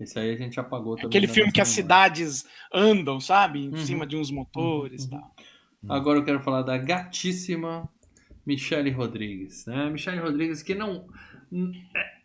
Esse 0.00 0.18
aí 0.18 0.30
a 0.32 0.36
gente 0.36 0.58
apagou 0.58 0.94
também. 0.96 1.08
Aquele 1.08 1.26
da 1.26 1.32
filme 1.34 1.52
que 1.52 1.60
as 1.60 1.68
cidades 1.68 2.44
andam, 2.72 3.20
sabe? 3.20 3.60
Em 3.66 3.70
Uhum. 3.70 3.76
cima 3.76 4.06
de 4.06 4.16
uns 4.16 4.30
motores 4.30 5.04
e 5.04 5.10
Uhum. 5.10 5.20
tal. 5.20 5.34
Agora 5.88 6.18
eu 6.18 6.24
quero 6.24 6.40
falar 6.40 6.62
da 6.62 6.76
gatíssima 6.78 7.88
Michelle 8.46 8.90
Rodrigues, 8.90 9.66
né? 9.66 9.90
Michelle 9.90 10.20
Rodrigues 10.20 10.62
que 10.62 10.74
não 10.74 11.06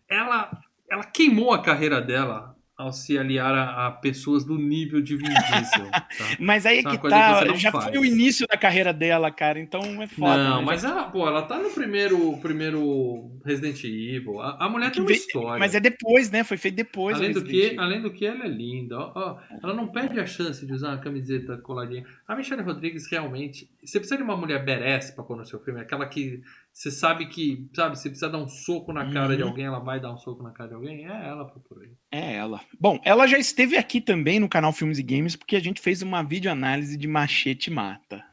ela 0.09 0.51
ela 0.89 1.03
queimou 1.03 1.51
a 1.53 1.61
carreira 1.61 2.01
dela 2.01 2.55
ao 2.77 2.91
se 2.91 3.17
aliar 3.17 3.53
a, 3.53 3.87
a 3.87 3.91
pessoas 3.91 4.43
do 4.43 4.57
nível 4.57 5.01
de 5.01 5.15
Vin 5.15 5.23
Diesel, 5.27 5.89
tá? 5.91 6.07
Mas 6.39 6.65
aí 6.65 6.79
é 6.79 6.83
que 6.83 6.97
que 6.97 7.09
tá, 7.09 7.45
não 7.45 7.55
já 7.55 7.71
faz. 7.71 7.85
foi 7.85 7.97
o 7.97 8.03
início 8.05 8.45
da 8.47 8.57
carreira 8.57 8.91
dela, 8.91 9.31
cara, 9.31 9.59
então 9.59 9.81
é 10.01 10.07
foda. 10.07 10.43
não, 10.43 10.59
né? 10.59 10.65
mas 10.65 10.83
ela, 10.83 11.05
pô, 11.05 11.25
ela 11.27 11.41
tá 11.43 11.57
no 11.57 11.69
primeiro, 11.69 12.37
primeiro 12.39 13.31
Resident 13.45 13.81
Evil. 13.83 14.41
A, 14.41 14.65
a 14.65 14.69
mulher 14.69 14.91
tem 14.91 15.01
uma 15.01 15.07
Ve- 15.07 15.13
história. 15.13 15.57
Mas 15.59 15.73
é 15.73 15.79
depois, 15.79 16.29
né? 16.29 16.43
Foi 16.43 16.57
feito 16.57 16.75
depois. 16.75 17.15
além 17.17 17.31
do 17.31 17.43
que, 17.43 17.75
além 17.77 18.01
do 18.01 18.11
que 18.11 18.25
ela 18.25 18.43
é 18.43 18.49
linda. 18.49 18.99
ó, 18.99 19.11
ó, 19.15 19.37
ela 19.63 19.73
não 19.73 19.87
perde 19.87 20.19
a 20.19 20.25
chance 20.25 20.65
de 20.65 20.73
usar 20.73 20.89
uma 20.89 20.97
camiseta 20.97 21.57
coladinha. 21.57 22.05
A 22.27 22.35
Michelle 22.35 22.63
Rodrigues 22.63 23.07
realmente, 23.09 23.69
você 23.83 23.99
precisa 23.99 24.17
de 24.17 24.23
uma 24.23 24.35
mulher 24.35 24.65
badass 24.65 25.11
para 25.11 25.23
pôr 25.23 25.37
no 25.37 25.45
seu 25.45 25.59
filme, 25.59 25.79
aquela 25.79 26.07
que 26.07 26.41
você 26.73 26.89
sabe 26.89 27.27
que, 27.27 27.69
sabe, 27.73 27.95
você 27.97 28.09
precisa 28.09 28.29
dar 28.31 28.39
um 28.39 28.47
soco 28.47 28.91
na 28.91 29.11
cara 29.11 29.35
de 29.37 29.43
Uhum. 29.43 29.49
alguém, 29.49 29.65
ela 29.65 29.79
vai 29.79 29.99
dar 29.99 30.11
um 30.11 30.17
soco 30.17 30.41
na 30.41 30.49
cara 30.51 30.69
de 30.69 30.75
alguém. 30.75 31.05
É 31.05 31.27
ela 31.27 31.45
por 31.45 31.81
aí. 31.83 31.91
É 32.11 32.33
ela. 32.35 32.61
Bom, 32.79 32.99
ela 33.03 33.27
já 33.27 33.37
esteve 33.37 33.77
aqui 33.77 34.01
também 34.01 34.39
no 34.39 34.49
canal 34.49 34.73
Filmes 34.73 34.97
e 34.97 35.03
Games, 35.03 35.35
porque 35.35 35.55
a 35.55 35.59
gente 35.61 35.79
fez 35.79 36.01
uma 36.01 36.23
videoanálise 36.23 36.97
de 36.97 37.07
Machete 37.07 37.69
Mata. 37.69 38.23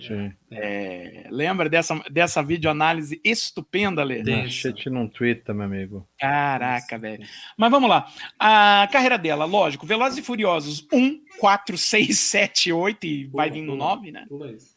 Sim. 0.00 0.32
É, 0.50 1.26
lembra 1.30 1.68
dessa, 1.68 1.94
dessa 2.10 2.42
videoanálise 2.42 3.20
estupenda, 3.24 4.02
Lê? 4.02 4.22
Tem. 4.24 4.42
Machete 4.42 4.90
não 4.90 5.06
twitta, 5.08 5.54
meu 5.54 5.64
amigo. 5.66 6.08
Caraca, 6.18 6.98
velho. 6.98 7.24
Mas 7.56 7.70
vamos 7.70 7.88
lá. 7.88 8.06
A 8.38 8.88
carreira 8.90 9.16
dela, 9.16 9.44
lógico, 9.44 9.86
Velozes 9.86 10.18
e 10.18 10.22
Furiosos 10.22 10.86
1, 10.92 11.20
4, 11.38 11.78
6, 11.78 12.18
7, 12.18 12.72
8 12.72 13.06
e 13.06 13.26
vai 13.28 13.50
vir 13.50 13.62
no 13.62 13.76
9, 13.76 14.10
né? 14.10 14.26
Pula 14.28 14.50
isso. 14.52 14.74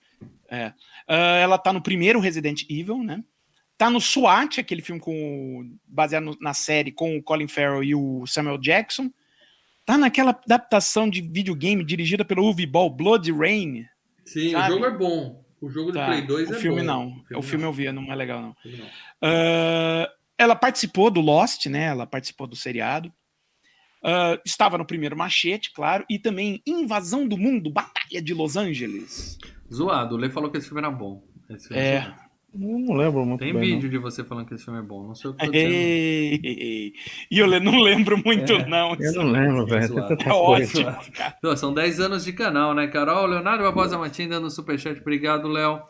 Ah, 0.49 0.74
ela 1.41 1.57
tá 1.57 1.74
no 1.74 1.82
primeiro 1.82 2.20
Resident 2.20 2.63
Evil, 2.70 3.03
né? 3.03 3.24
Tá 3.78 3.89
no 3.89 3.99
SWAT, 3.99 4.59
aquele 4.59 4.82
filme 4.82 5.01
com, 5.01 5.70
baseado 5.88 6.24
no- 6.24 6.38
na 6.39 6.53
série 6.53 6.91
com 6.91 7.18
o 7.18 7.24
Colin 7.24 7.47
Farrell 7.47 7.84
e 7.84 7.93
o 7.95 8.26
Samuel 8.26 8.57
Jackson. 8.57 9.11
Tá 9.86 9.97
naquela 9.97 10.32
adaptação 10.32 11.09
de 11.09 11.22
videogame 11.22 11.84
dirigida 11.84 12.24
pelo 12.26 12.43
Uwe 12.43 12.65
Ball, 12.65 12.89
Blood 12.89 13.32
Rain. 13.32 13.86
Sim, 14.28 14.52
Sabe? 14.52 14.68
o 14.72 14.74
jogo 14.76 14.86
é 14.86 14.92
bom. 14.98 15.46
O 15.60 15.70
jogo 15.70 15.92
do 15.92 15.98
Tá, 15.98 16.06
Play 16.06 16.22
2 16.22 16.50
o 16.50 16.54
é 16.56 16.60
filme 16.60 16.82
bom. 16.82 16.86
não. 16.86 17.24
O 17.40 17.42
filme 17.42 17.66
eu 17.66 17.74
vi, 17.74 17.92
não 17.92 18.12
é 18.12 18.16
legal 18.16 18.42
não. 18.42 18.52
O 18.52 18.56
filme 18.62 18.78
não. 18.78 18.88
Ah, 19.24 20.10
ela 20.38 20.56
participou 20.56 21.10
do 21.10 21.20
Lost, 21.22 21.66
né? 21.66 21.86
Ela 21.86 22.06
participou 22.06 22.46
do 22.46 22.56
seriado. 22.56 23.12
Ah, 24.04 24.40
estava 24.46 24.78
no 24.78 24.86
primeiro 24.86 25.18
Machete, 25.18 25.72
claro, 25.74 26.06
e 26.10 26.20
também 26.20 26.62
Invasão 26.68 27.28
do 27.28 27.38
Mundo, 27.38 27.72
Batalha 27.72 28.22
de 28.22 28.34
Los 28.34 28.56
Angeles. 28.56 29.38
Zoado, 29.74 30.16
o 30.16 30.18
Lê 30.18 30.30
falou 30.30 30.52
que 30.52 30.58
esse 30.58 30.68
filme 30.68 30.82
era 30.82 30.92
bom. 30.92 31.24
Filme 31.48 31.82
É. 31.82 32.02
zoado. 32.02 32.27
Eu 32.54 32.80
não 32.80 32.95
lembro 32.95 33.26
muito 33.26 33.39
Tem 33.41 33.54
bem, 33.54 33.76
vídeo 33.76 33.89
de 33.89 33.98
você 33.98 34.24
falando 34.24 34.48
que 34.48 34.54
esse 34.56 34.64
filme 34.64 34.80
é 34.80 34.84
bom. 34.84 35.06
Não 35.06 35.14
sei 35.14 35.30
o 35.30 35.34
que 35.34 35.43
eu 35.43 35.48
tô 35.48 35.52
dizendo. 35.52 35.72
Ei, 35.74 36.93
E 37.30 37.39
eu 37.39 37.48
não 37.62 37.80
lembro 37.80 38.18
muito, 38.24 38.54
É, 38.54 38.66
não. 38.68 38.95
não. 38.95 38.98
Eu 39.00 39.14
não 39.14 39.32
lembro, 39.32 39.66
velho. 39.66 40.00
É 40.26 40.32
ótimo. 40.32 40.95
Pô, 41.41 41.56
São 41.58 41.74
10 41.74 42.00
anos 42.00 42.24
de 42.24 42.34
canal, 42.34 42.74
né, 42.74 42.89
o 42.95 43.26
Leonardo 43.26 43.64
Barbosa 43.64 43.98
Martins 43.98 44.30
dando 44.30 44.50
superchat. 44.50 45.00
Obrigado, 45.02 45.48
Léo. 45.48 45.82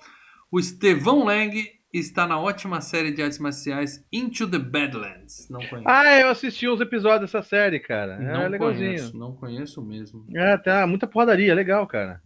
O 0.52 0.60
Estevão 0.60 1.24
Lang 1.24 1.56
está 1.94 2.28
na 2.28 2.40
ótima 2.40 2.82
série 2.82 3.12
de 3.12 3.22
artes 3.22 3.40
marciais 3.40 4.06
Into 4.12 4.50
the 4.50 4.60
Badlands. 4.60 5.48
Não 5.50 5.60
conheço. 5.62 5.88
Ah, 5.88 6.20
eu 6.20 6.30
assisti 6.30 6.68
uns 6.68 6.82
episódios 6.82 7.32
dessa 7.32 7.42
série, 7.42 7.80
cara. 7.80 8.18
não 8.20 8.42
É 8.42 8.50
legalzinho. 8.50 8.88
conheço, 8.90 9.18
não 9.18 9.34
conheço 9.34 9.86
mesmo. 9.86 10.26
É, 10.36 10.58
tá 10.58 10.86
muita 10.88 11.08
porradaria, 11.08 11.54
legal, 11.54 11.86
cara. 11.88 12.22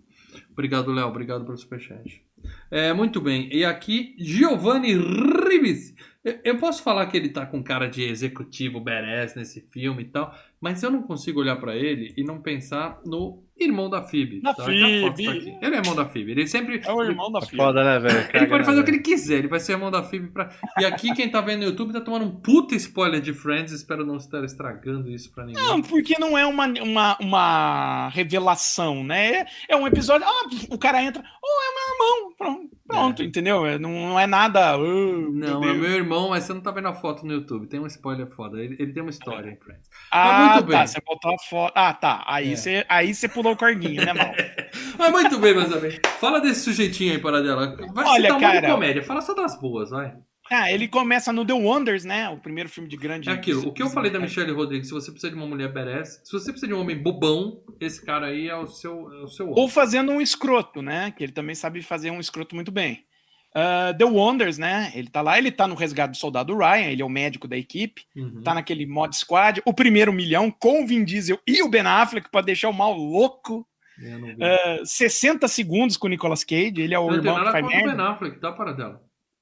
Obrigado, 0.51 0.91
Léo. 0.91 1.07
Obrigado 1.07 1.45
pelo 1.45 1.57
superchat. 1.57 2.23
É, 2.69 2.93
muito 2.93 3.19
bem. 3.19 3.49
E 3.51 3.65
aqui, 3.65 4.15
Giovanni 4.17 4.93
Ribisi. 4.93 5.95
Eu, 6.43 6.57
posso 6.59 6.83
falar 6.83 7.07
que 7.07 7.17
ele 7.17 7.29
tá 7.29 7.47
com 7.47 7.63
cara 7.63 7.87
de 7.87 8.03
executivo 8.03 8.79
badass 8.79 9.33
nesse 9.33 9.59
filme 9.71 10.03
e 10.03 10.07
tal, 10.07 10.35
mas 10.59 10.83
eu 10.83 10.91
não 10.91 11.01
consigo 11.01 11.39
olhar 11.39 11.55
pra 11.55 11.75
ele 11.75 12.13
e 12.15 12.23
não 12.23 12.39
pensar 12.39 13.01
no 13.03 13.43
irmão 13.66 13.89
da 13.89 14.01
Phoebe. 14.01 14.41
Da 14.41 14.53
tá? 14.53 14.64
Phoebe. 14.66 15.24
Tá. 15.26 15.32
Ele 15.68 15.76
é 15.76 15.78
irmão 15.80 15.95
da 15.95 16.05
Phoebe. 16.05 16.32
Ele 16.32 16.47
sempre. 16.47 16.82
É 16.86 16.91
o 16.91 17.03
irmão 17.03 17.32
da 17.32 17.39
É 17.39 17.45
filha. 17.45 17.64
foda, 17.64 17.84
né, 17.84 17.99
velho? 17.99 18.30
Ele 18.34 18.47
pode 18.47 18.59
né, 18.59 18.66
fazer 18.66 18.80
o 18.82 18.84
que 18.84 18.91
ele 18.91 18.99
quiser, 18.99 19.38
ele 19.39 19.47
vai 19.47 19.59
ser 19.59 19.74
irmão 19.74 19.91
da 19.91 20.03
Phoebe 20.03 20.28
pra. 20.30 20.49
E 20.80 20.86
aqui, 20.86 21.14
quem 21.14 21.30
tá 21.30 21.41
vendo 21.41 21.59
no 21.59 21.66
YouTube 21.66 21.93
tá 21.93 22.01
tomando 22.01 22.26
um 22.26 22.32
puta 22.32 22.76
spoiler 22.76 23.22
de 23.22 23.34
Friends, 23.34 23.72
espero 23.72 24.05
não 24.05 24.18
estar 24.18 24.43
estragando 24.43 25.09
isso 25.09 25.32
pra 25.34 25.45
ninguém. 25.45 25.62
Não, 25.64 25.82
porque 25.82 26.18
não 26.20 26.38
é 26.38 26.45
uma, 26.45 26.68
uma, 26.68 27.18
uma 27.20 28.09
revelação, 28.09 29.03
né? 29.03 29.45
É 29.68 29.76
um 29.76 29.86
episódio. 29.88 30.26
Ah, 30.28 30.47
o 30.70 30.78
cara 30.78 31.01
entra. 31.03 31.22
Oh, 31.43 31.62
é 31.62 31.74
meu 31.74 31.93
irmão. 31.93 32.32
Pronto, 32.38 32.70
pronto, 32.88 33.24
entendeu? 33.24 33.66
É, 33.66 33.78
Não, 33.78 33.89
não 33.91 34.20
é 34.20 34.26
nada. 34.26 34.78
"Oh, 34.78 34.82
meu 34.82 35.32
Não, 35.32 35.64
é 35.64 35.68
Deus." 35.68 35.78
meu 35.78 35.91
irmão, 35.91 36.30
mas 36.30 36.43
você 36.43 36.53
não 36.53 36.62
tá 36.62 36.72
vendo 36.72 36.88
a 36.88 36.93
foto 36.93 37.26
no 37.26 37.34
YouTube. 37.34 37.68
Tem 37.68 37.80
um 37.80 37.86
spoiler 37.88 38.28
foda. 38.28 38.59
Ele, 38.59 38.76
ele 38.80 38.91
tem 38.93 39.01
uma 39.03 39.09
história 39.12 39.49
em 39.51 39.55
Friends. 39.57 39.89
Ah, 40.12 40.53
muito 40.53 40.68
bem. 40.68 40.78
tá. 40.78 40.88
Você 40.88 40.99
botou 41.05 41.34
a 41.34 41.38
foto. 41.38 41.74
Ah, 41.76 41.93
tá. 41.93 42.24
Aí 42.26 42.53
É. 42.53 42.55
você 42.55 42.86
aí 42.89 43.14
você 43.14 43.28
pulou 43.30 43.50
o 43.51 43.57
corguinho, 43.57 44.05
né, 44.05 44.13
mal? 44.13 44.33
Mas 44.97 45.11
muito 45.11 45.39
bem, 45.39 45.53
meus 45.53 45.71
amigos. 45.71 45.99
Fala 46.19 46.39
desse 46.39 46.61
sujeitinho 46.61 47.13
aí, 47.13 47.19
Paradela. 47.19 47.75
Vai 47.93 48.05
Olha, 48.05 48.21
citar 48.23 48.37
um 48.37 48.39
de 48.39 48.45
cara. 48.45 48.71
comédia. 48.71 49.03
Fala 49.03 49.21
só 49.21 49.33
das 49.33 49.59
boas, 49.59 49.89
vai. 49.89 50.13
Ah, 50.51 50.69
ele 50.69 50.87
começa 50.87 51.31
no 51.31 51.45
The 51.45 51.53
Wonders, 51.53 52.03
né? 52.03 52.27
O 52.27 52.37
primeiro 52.37 52.67
filme 52.67 52.89
de 52.89 52.97
grande. 52.97 53.29
É 53.29 53.31
aquilo. 53.31 53.69
O 53.69 53.73
que 53.73 53.81
eu 53.81 53.89
falei 53.89 54.11
da 54.11 54.19
Michelle 54.19 54.51
Rodrigues, 54.51 54.89
se 54.89 54.93
você 54.93 55.09
precisa 55.09 55.31
de 55.31 55.37
uma 55.37 55.47
mulher 55.47 55.71
badass, 55.71 56.21
se 56.25 56.31
você 56.31 56.51
precisa 56.51 56.67
de 56.67 56.73
um 56.73 56.81
homem 56.81 57.01
bobão, 57.01 57.61
esse 57.79 58.05
cara 58.05 58.27
aí 58.27 58.49
é 58.49 58.55
o 58.55 58.67
seu, 58.67 58.91
é 59.13 59.23
o 59.23 59.27
seu 59.27 59.45
homem. 59.45 59.59
Ou 59.59 59.69
fazendo 59.69 60.11
um 60.11 60.19
escroto, 60.19 60.81
né? 60.81 61.11
Que 61.11 61.23
ele 61.23 61.31
também 61.31 61.55
sabe 61.55 61.81
fazer 61.81 62.11
um 62.11 62.19
escroto 62.19 62.53
muito 62.53 62.69
bem. 62.69 63.05
Ah, 63.53 63.93
The 63.97 64.05
Wonders, 64.05 64.57
né? 64.57 64.91
Ele 64.95 65.09
tá 65.09 65.21
lá, 65.21 65.37
ele 65.37 65.51
tá 65.51 65.67
no 65.67 65.75
resgate 65.75 66.11
do 66.11 66.17
soldado 66.17 66.57
Ryan, 66.57 66.87
ele 66.89 67.01
é 67.01 67.05
o 67.05 67.09
médico 67.09 67.47
da 67.47 67.57
equipe, 67.57 68.03
Uhum. 68.15 68.41
tá 68.43 68.53
naquele 68.53 68.85
mod 68.85 69.15
squad, 69.15 69.61
o 69.65 69.73
primeiro 69.73 70.13
milhão 70.13 70.49
com 70.49 70.83
o 70.83 70.87
Vin 70.87 71.03
Diesel 71.03 71.39
e 71.45 71.61
o 71.61 71.69
Ben 71.69 71.81
Affleck 71.85 72.29
pra 72.31 72.41
deixar 72.41 72.69
o 72.69 72.73
mal 72.73 72.93
louco. 72.93 73.67
Vi. 73.97 74.37
Ah, 74.43 74.79
60 74.83 75.47
segundos 75.47 75.97
com 75.97 76.07
o 76.07 76.09
Nicolas 76.09 76.43
Cage, 76.43 76.81
ele 76.81 76.93
é 76.95 76.99
o 76.99 77.07
não 77.07 77.15
irmão 77.15 77.35
que 77.35 77.39
nada 77.39 77.51
faz 77.51 77.63
contra 77.65 77.77
o 77.79 77.85
merda. 77.85 78.03
Ben 78.03 78.11
Affleck, 78.13 78.39
tá, 78.39 78.51
Paradela? 78.53 79.01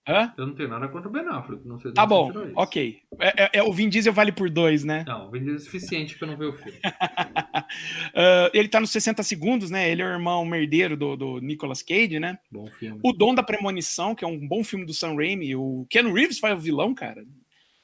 Hã? 0.10 0.34
Eu 0.36 0.48
não 0.48 0.56
tenho 0.56 0.70
nada 0.70 0.88
contra 0.88 1.08
o 1.08 1.12
Ben 1.12 1.22
Affleck. 1.28 1.68
Não 1.68 1.78
sei 1.78 1.92
Tá 1.92 2.04
bom, 2.04 2.32
ok. 2.56 3.00
É, 3.20 3.44
é- 3.44 3.50
é- 3.60 3.64
o 3.64 3.72
Vin 3.72 3.90
Diesel 3.90 4.12
vale 4.12 4.32
por 4.32 4.50
dois, 4.50 4.84
né? 4.84 5.06
Não, 5.08 5.30
o 5.30 5.60
suficiente 5.60 6.18
pra 6.18 6.28
eu 6.28 6.32
não 6.32 6.38
ver 6.38 6.46
o 6.48 6.54
filme. 6.54 6.80
Ah, 8.16 8.50
ele 8.52 8.68
tá 8.68 8.80
nos 8.80 8.90
60 8.90 9.22
segundos, 9.22 9.70
né? 9.70 9.92
Ele 9.92 10.02
é 10.02 10.06
o 10.06 10.10
irmão 10.10 10.44
merdeiro 10.44 10.98
do, 10.98 11.16
do 11.16 11.40
Nicolas 11.40 11.84
Cage, 11.84 12.20
né? 12.20 12.40
Bom 12.52 12.66
filme. 12.66 13.00
O 13.04 13.14
Dom 13.14 13.36
da 13.36 13.44
Premonição, 13.44 14.16
que 14.16 14.24
é 14.24 14.28
um 14.28 14.48
bom 14.48 14.64
filme 14.64 14.86
do 14.86 14.94
Sam 14.94 15.16
Raimi. 15.16 15.56
O 15.56 15.86
Ken 15.88 16.12
Reeves 16.12 16.40
faz 16.40 16.58
o 16.58 16.62
vilão, 16.62 16.96
cara. 16.96 17.24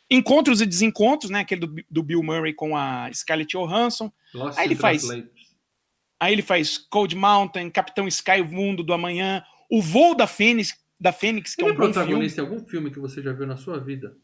Encontros 0.09 0.61
e 0.61 0.65
Desencontros, 0.65 1.30
né? 1.30 1.41
Aquele 1.41 1.61
do, 1.61 1.76
do 1.89 2.03
Bill 2.03 2.23
Murray 2.23 2.53
com 2.53 2.76
a 2.76 3.07
Scarlett 3.13 3.55
Johansson. 3.55 4.11
Lost 4.34 4.57
Aí 4.57 4.65
ele 4.65 4.76
faz-. 4.76 5.07
Aí 6.19 6.34
ele 6.34 6.41
faz 6.41 6.78
Cold 6.78 7.15
Mountain, 7.15 7.69
Capitão 7.69 8.07
Sky, 8.07 8.41
o 8.41 8.51
Mundo 8.51 8.84
do 8.84 8.93
Amanhã, 8.93 9.43
O 9.69 9.82
Voo 9.82 10.15
da 10.15 10.26
Fênix, 10.26 10.73
da 11.00 11.12
Fênix 11.12 11.56
que 11.56 11.62
Ele 11.64 11.70
é 11.70 11.72
é 11.72 11.74
um 11.74 11.78
filme. 11.78 11.93
protagonista 11.93 12.41
em 12.41 12.43
algum 12.46 12.60
filme 12.66 12.91
que 12.91 13.00
você 13.00 13.22
já 13.22 13.32
viu 13.34 13.46
na 13.48 13.58
sua 13.58 13.80
vida? 13.80 14.16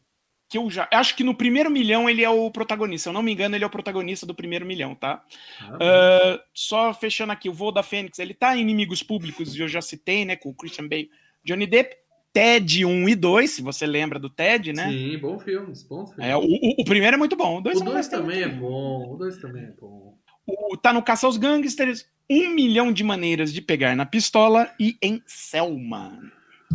Que 0.48 0.58
eu 0.58 0.70
já. 0.70 0.86
Acho 0.92 1.16
que 1.16 1.24
no 1.24 1.34
primeiro 1.34 1.70
milhão 1.70 2.08
ele 2.10 2.22
é 2.22 2.28
o 2.28 2.50
protagonista. 2.50 3.04
Se 3.04 3.08
eu 3.08 3.12
não 3.14 3.22
me 3.22 3.32
engano, 3.32 3.54
ele 3.56 3.64
é 3.64 3.66
o 3.66 3.70
protagonista 3.70 4.26
do 4.26 4.34
primeiro 4.34 4.66
milhão, 4.66 4.94
tá? 4.94 5.24
Ah, 5.60 5.78
Ah, 5.80 6.44
só 6.52 6.92
fechando 6.92 7.32
aqui, 7.32 7.48
o 7.48 7.54
Voo 7.54 7.72
da 7.72 7.82
Fênix, 7.82 8.18
ele 8.18 8.34
tá 8.34 8.54
em 8.56 8.60
Inimigos 8.60 9.02
Públicos, 9.02 9.58
eu 9.58 9.66
já 9.66 9.80
citei, 9.80 10.24
né? 10.26 10.36
Com 10.36 10.50
o 10.50 10.54
Christian 10.54 10.88
Bale, 10.88 11.10
Johnny 11.44 11.66
Depp. 11.66 11.96
Ted 12.34 12.82
1 12.86 13.08
e 13.10 13.14
2, 13.14 13.50
se 13.50 13.60
você 13.60 13.86
lembra 13.86 14.18
do 14.18 14.30
Ted, 14.30 14.72
né? 14.72 14.90
Sim, 14.90 15.18
bom 15.18 15.38
filme, 15.38 15.70
bom 15.86 16.06
filme. 16.06 16.24
É, 16.30 16.34
o, 16.34 16.40
o- 16.42 16.84
primeiro 16.86 17.14
é 17.14 17.18
muito 17.18 17.36
bom. 17.36 17.58
O 17.58 17.60
dois, 17.60 17.76
o 17.76 17.80
eu 17.80 17.84
não 17.84 17.92
2 17.92 18.06
gostei 18.08 18.18
também 18.18 18.42
é 18.42 18.48
bom, 18.48 19.12
o 19.12 19.16
2 19.18 19.36
também 19.36 19.64
é 19.64 19.70
bom. 19.78 20.16
O- 20.46 20.74
tá 20.78 20.94
no 20.94 21.02
Caça 21.02 21.26
aos 21.26 21.36
Gangsters, 21.36 22.06
um 22.30 22.54
milhão 22.54 22.90
de 22.90 23.04
maneiras 23.04 23.52
de 23.52 23.60
pegar 23.60 23.94
na 23.94 24.06
pistola 24.06 24.72
e 24.80 24.96
em 25.02 25.22
Selma. 25.26 26.18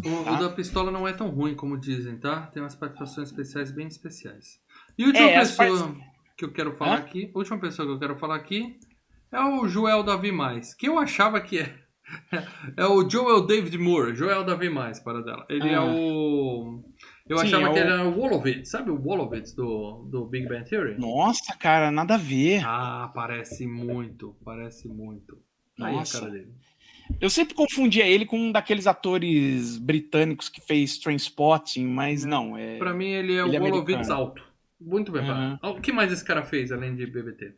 O, 0.05 0.23
Tá. 0.23 0.31
o 0.33 0.39
da 0.39 0.49
pistola 0.49 0.91
não 0.91 1.07
é 1.07 1.13
tão 1.13 1.29
ruim 1.29 1.55
como 1.55 1.77
dizem, 1.77 2.17
tá? 2.17 2.47
Tem 2.47 2.61
umas 2.61 2.75
participações 2.75 3.29
especiais 3.29 3.71
bem 3.71 3.87
especiais. 3.87 4.59
E 4.97 5.03
a 5.03 5.07
última 5.07 5.25
É, 5.29 5.37
as 5.37 5.55
pessoa 5.55 5.95
que 6.37 6.45
eu 6.45 6.51
quero 6.51 6.75
falar 6.75 6.95
Hã? 6.95 6.99
aqui, 6.99 7.31
a 7.33 7.37
última 7.37 7.59
pessoa 7.59 7.87
que 7.87 7.93
eu 7.93 7.99
quero 7.99 8.17
falar 8.17 8.35
aqui 8.35 8.77
é 9.31 9.39
o 9.41 9.67
Joel 9.67 10.03
Davi 10.03 10.31
Mais, 10.31 10.73
que 10.73 10.87
eu 10.87 10.97
achava 10.99 11.41
que 11.41 11.59
é. 11.59 11.75
É 12.77 12.85
o 12.85 13.09
Joel 13.09 13.45
David 13.45 13.77
Moore, 13.77 14.15
Joel 14.15 14.43
Davi 14.45 14.69
Mais, 14.69 14.97
para 14.99 15.21
dela. 15.21 15.45
Ele 15.49 15.67
é 15.69 15.75
Ah. 15.75 15.83
o. 15.83 16.81
Eu 17.27 17.37
Sim, 17.39 17.47
achava 17.47 17.63
é 17.69 17.73
que 17.73 17.79
o- 17.79 17.81
ele 17.83 17.91
era 17.91 18.07
o 18.07 18.13
Wolowitz, 18.13 18.69
sabe 18.69 18.89
o 18.89 18.97
Wolowitz 18.97 19.53
do, 19.53 20.07
do 20.09 20.25
Big 20.25 20.47
Bang 20.47 20.63
Theory? 20.63 20.97
Nossa, 20.97 21.53
cara, 21.57 21.91
nada 21.91 22.15
a 22.15 22.17
ver. 22.17 22.63
Ah, 22.65 23.11
parece 23.13 23.67
muito, 23.67 24.33
parece 24.45 24.87
muito. 24.87 25.37
Aí 25.81 25.93
Nossa. 25.93 26.17
a 26.17 26.21
cara 26.21 26.31
dele. 26.31 26.53
Eu 27.19 27.29
sempre 27.29 27.53
confundia 27.55 28.05
ele 28.05 28.25
com 28.25 28.37
um 28.39 28.51
daqueles 28.51 28.85
atores 28.87 29.77
britânicos 29.77 30.49
que 30.49 30.61
fez 30.61 30.97
Trainspotting, 30.97 31.85
mas 31.87 32.23
não, 32.25 32.57
é. 32.57 32.77
Pra 32.77 32.93
mim 32.93 33.07
ele 33.07 33.33
é 33.37 33.41
Ele 33.41 33.55
é 33.55 33.59
o 33.59 33.63
Wolowitz 33.63 33.93
americano. 33.93 34.13
alto. 34.13 34.43
Muito 34.79 35.11
bem, 35.11 35.25
parado. 35.25 35.59
O 35.63 35.81
que 35.81 35.91
mais 35.91 36.11
esse 36.11 36.23
cara 36.23 36.43
fez 36.43 36.71
além 36.71 36.95
de 36.95 37.05
BBT? 37.07 37.55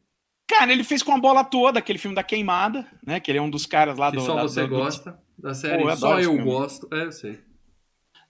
Cara, 0.48 0.72
ele 0.72 0.84
fez 0.84 1.04
com 1.04 1.12
a 1.14 1.20
bola 1.20 1.44
toda 1.44 1.78
aquele 1.80 2.00
filme 2.00 2.16
da 2.16 2.24
queimada, 2.24 2.88
né? 3.06 3.20
Que 3.20 3.30
ele 3.32 3.38
é 3.38 3.42
um 3.42 3.50
dos 3.50 3.66
caras 3.66 3.98
lá 3.98 4.10
Que 4.10 4.18
do. 4.18 4.24
só 4.24 4.36
da- 4.36 4.42
você 4.44 4.62
do- 4.62 4.68
do- 4.70 4.76
gosta 4.78 5.20
da 5.38 5.54
série 5.54 5.84
Pô, 5.84 5.90
eu 5.90 5.98
Só 5.98 6.20
Eu. 6.20 6.38
Gosto. 6.44 6.88
É, 6.94 7.04
eu 7.04 7.12
sei. 7.12 7.40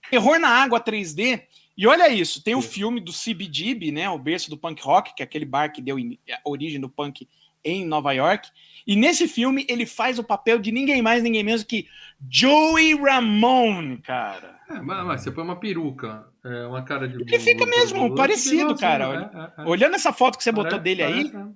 Terror 0.10 0.40
na 0.40 0.50
Água 0.50 0.80
3D. 0.80 1.44
E 1.78 1.88
olha 1.88 2.10
isso, 2.10 2.44
tem 2.44 2.56
o 2.56 2.62
Sim. 2.62 2.68
filme 2.70 3.00
do 3.00 3.14
CBGB, 3.14 3.92
né? 3.92 4.10
O 4.10 4.18
berço 4.20 4.50
do 4.50 4.58
punk 4.58 4.82
rock, 4.84 5.16
que 5.16 5.22
é 5.22 5.26
aquele 5.26 5.46
bar 5.46 5.70
que 5.72 5.82
deu 5.82 5.98
in- 5.98 6.18
a 6.30 6.50
origem 6.50 6.80
do 6.82 6.90
punk 6.90 7.28
em 7.64 7.86
Nova 7.86 8.12
York. 8.14 8.50
E 8.86 8.96
nesse 8.96 9.28
filme 9.28 9.66
ele 9.70 9.86
faz 9.86 10.18
o 10.18 10.24
papel 10.24 10.60
de 10.60 10.72
ninguém 10.72 11.02
mais, 11.02 11.22
ninguém 11.22 11.44
menos 11.44 11.64
que 11.64 11.88
Joey 12.30 12.96
Ramone, 12.96 13.98
cara. 14.00 14.60
É, 14.70 14.82
mas, 14.82 15.06
mas 15.06 15.22
você 15.22 15.32
põe 15.32 15.44
uma 15.44 15.60
peruca, 15.60 16.28
é, 16.44 16.66
uma 16.66 16.84
cara 16.84 17.08
de. 17.08 17.16
Ele 17.16 17.40
fica 17.40 17.66
mesmo 17.66 18.14
parecido, 18.16 18.76
cara. 18.76 19.32
É, 19.58 19.62
é, 19.62 19.66
é. 19.66 19.70
Olhando 19.70 19.96
essa 19.96 20.14
foto 20.14 20.38
que 20.38 20.44
você 20.44 20.52
botou 20.52 20.80
Parece, 20.80 20.84
dele 20.84 21.04
aí, 21.04 21.32
é. 21.34 21.48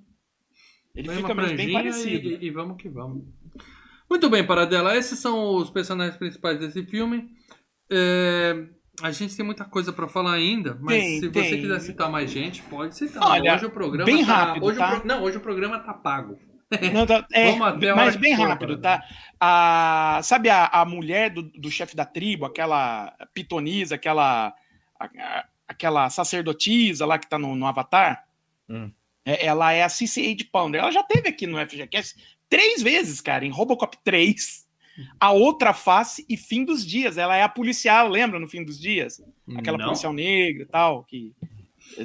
ele 0.96 1.08
Põe 1.08 1.18
fica 1.18 1.34
mesmo 1.34 1.58
bem 1.58 1.74
parecido. 1.74 2.28
E, 2.30 2.46
e 2.46 2.50
vamos 2.50 2.78
que 2.78 2.90
vamos. 2.90 3.24
Muito 4.10 4.30
bem, 4.30 4.46
Paradela. 4.46 4.96
Esses 4.96 5.20
são 5.20 5.56
os 5.56 5.70
personagens 5.70 6.18
principais 6.18 6.60
desse 6.60 6.84
filme. 6.86 7.30
É, 7.90 8.66
a 9.02 9.12
gente 9.12 9.36
tem 9.36 9.46
muita 9.46 9.66
coisa 9.66 9.92
pra 9.92 10.08
falar 10.08 10.34
ainda, 10.34 10.78
mas 10.80 10.98
Tem, 11.00 11.20
se 11.20 11.28
você 11.28 11.50
tem. 11.50 11.62
quiser 11.62 11.80
citar 11.82 12.10
mais 12.10 12.30
gente, 12.32 12.62
pode 12.64 12.96
citar. 12.98 13.24
Olha, 13.24 13.56
hoje 13.56 13.66
o 13.66 13.72
programa 13.72 14.06
bem 14.06 14.26
tá- 14.26 14.34
rápido, 14.46 14.66
hoje 14.66 14.78
o 14.78 14.80
tá? 14.80 14.96
pro- 15.00 15.08
Não, 15.08 15.24
hoje 15.24 15.38
o 15.38 15.42
programa 15.42 15.80
tá 15.80 15.94
pago. 15.94 16.38
Não, 16.94 17.06
tá- 17.06 17.26
é, 17.34 17.56
mas 17.96 18.16
bem 18.16 18.34
rápido, 18.34 18.78
tá? 18.80 19.04
A, 19.40 20.20
sabe 20.24 20.50
a, 20.50 20.66
a 20.68 20.86
mulher 20.86 21.30
do, 21.32 21.44
do 21.44 21.70
chefe 21.72 21.96
da 21.96 22.06
tribo, 22.06 22.46
aquela 22.46 23.14
pitonisa, 23.34 23.96
aquela, 23.96 24.54
a- 25.00 25.06
a- 25.06 25.46
aquela 25.68 26.10
sacerdotisa 26.10 27.06
lá 27.06 27.18
que 27.18 27.28
tá 27.30 27.38
no, 27.40 27.56
no 27.56 27.66
Avatar? 27.66 28.26
Hum. 28.70 28.92
É, 29.26 29.46
ela 29.46 29.72
é 29.72 29.84
a 29.84 29.88
CC8 29.88 30.50
Pounder. 30.52 30.82
Ela 30.82 30.92
já 30.92 31.04
teve 31.04 31.30
aqui 31.30 31.48
no 31.48 31.58
FGCast 31.58 32.16
três 32.50 32.82
vezes, 32.82 33.22
cara, 33.22 33.46
em 33.46 33.50
Robocop 33.52 33.98
3. 34.04 34.68
A 35.20 35.32
outra 35.32 35.74
face 35.74 36.26
e 36.30 36.38
fim 36.38 36.64
dos 36.64 36.86
dias. 36.86 37.18
Ela 37.18 37.36
é 37.36 37.44
a 37.44 37.50
policial, 37.50 38.08
lembra 38.08 38.40
no 38.40 38.48
fim 38.48 38.64
dos 38.64 38.80
dias? 38.80 39.22
Aquela 39.56 39.78
Não. 39.78 39.86
policial 39.86 40.14
negra 40.14 40.64
e 40.64 40.66
tal, 40.66 41.04
que 41.04 41.34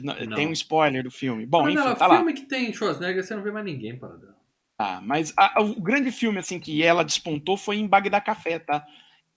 Não. 0.03 0.15
tem 0.35 0.47
um 0.47 0.53
spoiler 0.53 1.03
do 1.05 1.11
filme. 1.11 1.45
Bom, 1.47 1.63
Paradela, 1.63 1.91
enfim, 1.91 1.99
tá 1.99 2.07
lá. 2.07 2.17
filme 2.17 2.33
que 2.33 2.43
tem 2.47 2.73
Schwarzenegger, 2.73 3.23
você 3.25 3.35
não 3.35 3.43
vê 3.43 3.51
mais 3.51 3.65
ninguém, 3.65 3.97
Paradela. 3.99 4.37
Ah, 4.79 5.01
mas 5.03 5.35
a- 5.37 5.61
o 5.61 5.81
grande 5.81 6.11
filme 6.13 6.39
assim 6.39 6.59
que 6.61 6.83
ela 6.83 7.05
despontou 7.05 7.57
foi 7.57 7.77
em 7.77 7.87
Bagdá 7.87 8.21
Café, 8.21 8.59
tá? 8.59 8.87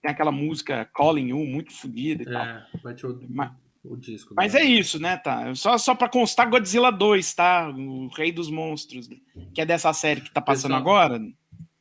Tem 0.00 0.10
aquela 0.10 0.32
música 0.32 0.84
Calling 0.94 1.28
You, 1.30 1.38
muito 1.46 1.72
fodida 1.72 2.22
e 2.22 2.26
tal. 2.26 2.42
É, 2.44 2.66
vai 2.82 2.94
te 2.94 3.06
o, 3.06 3.20
Mas- 3.28 3.50
o 3.84 3.96
disco. 3.96 4.34
Mas 4.36 4.52
dela. 4.52 4.64
é 4.64 4.68
isso, 4.68 5.00
né, 5.00 5.16
tá? 5.16 5.52
Só, 5.54 5.76
só 5.78 5.94
pra 5.94 6.08
constar, 6.08 6.48
Godzilla 6.48 6.90
2, 6.92 7.34
tá? 7.34 7.68
O 7.68 8.08
Rei 8.08 8.30
dos 8.32 8.48
Monstros, 8.50 9.08
que 9.52 9.60
é 9.60 9.66
dessa 9.66 9.92
série 9.92 10.20
que 10.20 10.30
tá 10.30 10.40
passando 10.40 10.72
Pessoal, 10.74 10.80
agora. 10.80 11.20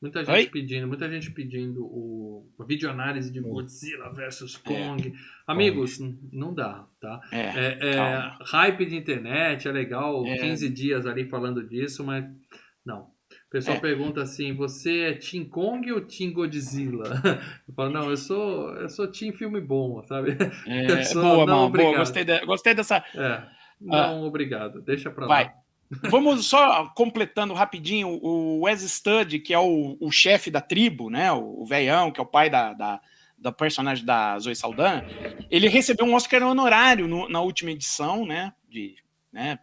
Muita 0.01 0.23
gente 0.25 0.33
Oi? 0.35 0.45
pedindo, 0.47 0.87
muita 0.87 1.07
gente 1.09 1.29
pedindo 1.31 1.83
o 1.85 2.47
a 2.59 2.63
videoanálise 2.63 3.31
de 3.31 3.39
Godzilla 3.39 4.11
vs 4.13 4.57
Kong. 4.57 5.13
Amigos, 5.47 5.99
n- 5.99 6.17
não 6.31 6.53
dá, 6.53 6.85
tá? 6.99 7.19
É, 7.31 7.39
É, 7.39 7.77
é, 7.97 8.31
hype 8.45 8.85
de 8.85 8.95
internet, 8.95 9.67
é 9.67 9.71
legal, 9.71 10.25
É. 10.25 10.37
15 10.37 10.69
dias 10.69 11.05
ali 11.05 11.27
falando 11.29 11.63
disso, 11.67 12.03
mas 12.03 12.25
não. 12.85 13.01
O 13.47 13.49
pessoal 13.51 13.77
É. 13.77 13.79
pergunta 13.79 14.21
assim: 14.21 14.53
você 14.55 14.99
é 15.01 15.13
Team 15.13 15.45
Kong 15.45 15.91
ou 15.91 16.01
Team 16.01 16.33
Godzilla? 16.33 17.03
Eu 17.67 17.73
falo, 17.73 17.89
não, 17.91 18.09
eu 18.09 18.17
sou, 18.17 18.73
eu 18.75 18.89
sou 18.89 19.07
Team 19.07 19.33
filme 19.33 19.61
bom, 19.61 20.01
sabe? 20.03 20.35
é, 20.67 21.03
só- 21.05 21.21
boa, 21.21 21.45
não, 21.45 21.65
obrigado. 21.65 21.89
boa. 21.91 21.99
Gostei, 21.99 22.23
de- 22.25 22.45
gostei 22.45 22.73
dessa. 22.73 22.97
É. 23.15 23.43
Não, 23.79 24.23
obrigado. 24.25 24.81
Deixa 24.81 25.09
pra 25.09 25.25
lá. 25.25 25.27
Vai. 25.27 25.53
Vamos 26.09 26.45
só 26.45 26.87
completando 26.95 27.53
rapidinho 27.53 28.19
o 28.21 28.61
Wes 28.61 28.81
Studd, 28.81 29.39
que 29.39 29.53
é 29.53 29.59
o, 29.59 29.97
o 29.99 30.11
chefe 30.11 30.49
da 30.49 30.61
tribo, 30.61 31.09
né? 31.09 31.31
O, 31.31 31.61
o 31.61 31.65
velhão, 31.65 32.11
que 32.11 32.19
é 32.19 32.23
o 32.23 32.25
pai 32.25 32.49
da, 32.49 32.73
da, 32.73 33.01
da 33.37 33.51
personagem 33.51 34.05
da 34.05 34.39
Zoe 34.39 34.55
Saldanha, 34.55 35.05
ele 35.49 35.67
recebeu 35.67 36.05
um 36.05 36.15
Oscar 36.15 36.43
honorário 36.43 37.07
no, 37.07 37.27
na 37.27 37.41
última 37.41 37.71
edição, 37.71 38.25
né? 38.25 38.53
De, 38.69 38.95
né 39.31 39.59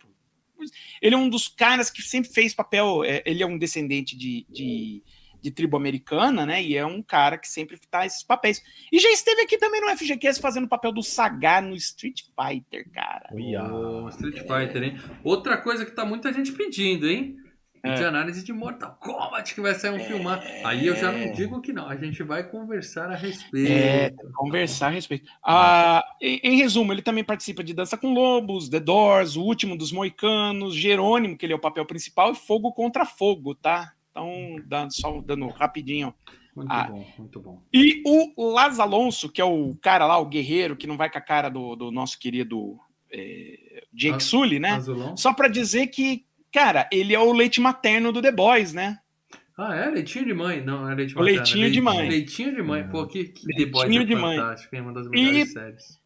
ele 1.00 1.14
é 1.14 1.18
um 1.18 1.28
dos 1.28 1.48
caras 1.48 1.90
que 1.90 2.02
sempre 2.02 2.30
fez 2.30 2.54
papel. 2.54 3.04
É, 3.04 3.22
ele 3.24 3.42
é 3.42 3.46
um 3.46 3.58
descendente 3.58 4.16
de, 4.16 4.46
de, 4.50 5.02
de 5.40 5.50
tribo 5.50 5.76
americana, 5.76 6.44
né? 6.44 6.62
E 6.62 6.76
é 6.76 6.84
um 6.84 7.02
cara 7.02 7.38
que 7.38 7.48
sempre 7.48 7.78
faz 7.90 8.14
esses 8.14 8.24
papéis. 8.24 8.62
E 8.92 8.98
já 8.98 9.10
esteve 9.10 9.42
aqui 9.42 9.58
também 9.58 9.80
no 9.80 9.96
FGQS 9.96 10.38
fazendo 10.38 10.64
o 10.64 10.68
papel 10.68 10.92
do 10.92 11.02
Sagar 11.02 11.62
no 11.62 11.74
Street 11.74 12.22
Fighter, 12.22 12.90
cara. 12.90 13.28
Oh, 13.32 14.08
Street 14.08 14.38
Fighter, 14.38 14.82
hein? 14.82 14.98
Outra 15.22 15.56
coisa 15.56 15.84
que 15.84 15.92
tá 15.92 16.04
muita 16.04 16.32
gente 16.32 16.52
pedindo, 16.52 17.08
hein? 17.08 17.36
é. 17.82 17.94
de 17.94 18.04
análise 18.04 18.44
de 18.44 18.52
Mortal 18.52 18.96
Kombat 19.00 19.54
que 19.54 19.60
vai 19.60 19.74
sair 19.74 19.92
um 19.92 19.96
é. 19.96 20.04
filmar. 20.04 20.42
Aí 20.64 20.86
eu 20.86 20.96
já 20.96 21.12
não 21.12 21.32
digo 21.32 21.60
que 21.60 21.72
não, 21.72 21.88
a 21.88 21.96
gente 21.96 22.22
vai 22.22 22.42
conversar 22.42 23.10
a 23.10 23.14
respeito. 23.14 23.72
É, 23.72 24.10
conversar 24.34 24.88
a 24.88 24.90
respeito. 24.90 25.28
Ah, 25.44 26.04
em, 26.20 26.40
em, 26.42 26.56
resumo, 26.56 26.92
ele 26.92 27.02
também 27.02 27.24
participa 27.24 27.62
de 27.62 27.74
Dança 27.74 27.96
com 27.96 28.12
Lobos, 28.12 28.68
The 28.68 28.80
Doors, 28.80 29.36
O 29.36 29.42
Último 29.42 29.76
dos 29.76 29.92
Moicanos, 29.92 30.74
Jerônimo, 30.74 31.36
que 31.36 31.46
ele 31.46 31.52
é 31.52 31.56
o 31.56 31.60
papel 31.60 31.86
principal, 31.86 32.32
e 32.32 32.36
Fogo 32.36 32.72
contra 32.72 33.04
Fogo, 33.04 33.54
tá? 33.54 33.92
Então, 34.18 34.64
dando, 34.66 34.94
só 34.94 35.20
dando 35.20 35.46
rapidinho. 35.48 36.14
Muito 36.54 36.72
ah, 36.72 36.88
bom, 36.88 37.06
muito 37.18 37.40
bom. 37.40 37.62
E 37.72 38.02
o 38.04 38.50
Laz 38.50 38.80
Alonso, 38.80 39.28
que 39.28 39.40
é 39.40 39.44
o 39.44 39.76
cara 39.80 40.06
lá, 40.06 40.18
o 40.18 40.26
guerreiro, 40.26 40.76
que 40.76 40.86
não 40.86 40.96
vai 40.96 41.08
com 41.08 41.18
a 41.18 41.20
cara 41.20 41.48
do, 41.48 41.76
do 41.76 41.92
nosso 41.92 42.18
querido 42.18 42.76
é, 43.12 43.84
Jake 43.92 44.22
Sully, 44.22 44.58
né? 44.58 44.80
Só 45.16 45.32
para 45.32 45.46
dizer 45.46 45.86
que 45.86 46.26
Cara, 46.52 46.88
ele 46.90 47.14
é 47.14 47.18
o 47.18 47.32
leite 47.32 47.60
materno 47.60 48.12
do 48.12 48.22
The 48.22 48.32
Boys, 48.32 48.72
né? 48.72 48.98
Ah, 49.56 49.74
é? 49.74 49.90
Leitinho 49.90 50.24
de 50.24 50.34
mãe? 50.34 50.64
Não, 50.64 50.88
é 50.88 50.94
leite 50.94 51.14
materno. 51.14 51.36
Leitinho 51.36 51.60
leite, 51.60 51.74
de 51.74 51.80
mãe. 51.80 52.08
Leitinho 52.08 52.54
de 52.54 52.62
mãe. 52.62 52.88
Pô, 52.88 53.06
que, 53.06 53.24
que 53.24 53.46
The 53.46 53.66
Boys 53.66 53.94
é 53.94 54.04
de 54.04 54.16
fantástico, 54.16 54.74
mãe. 54.74 54.80
é 54.80 54.82
uma 54.82 54.92
das 54.92 55.08
melhores 55.08 55.48
e, 55.48 55.52
séries. 55.52 55.97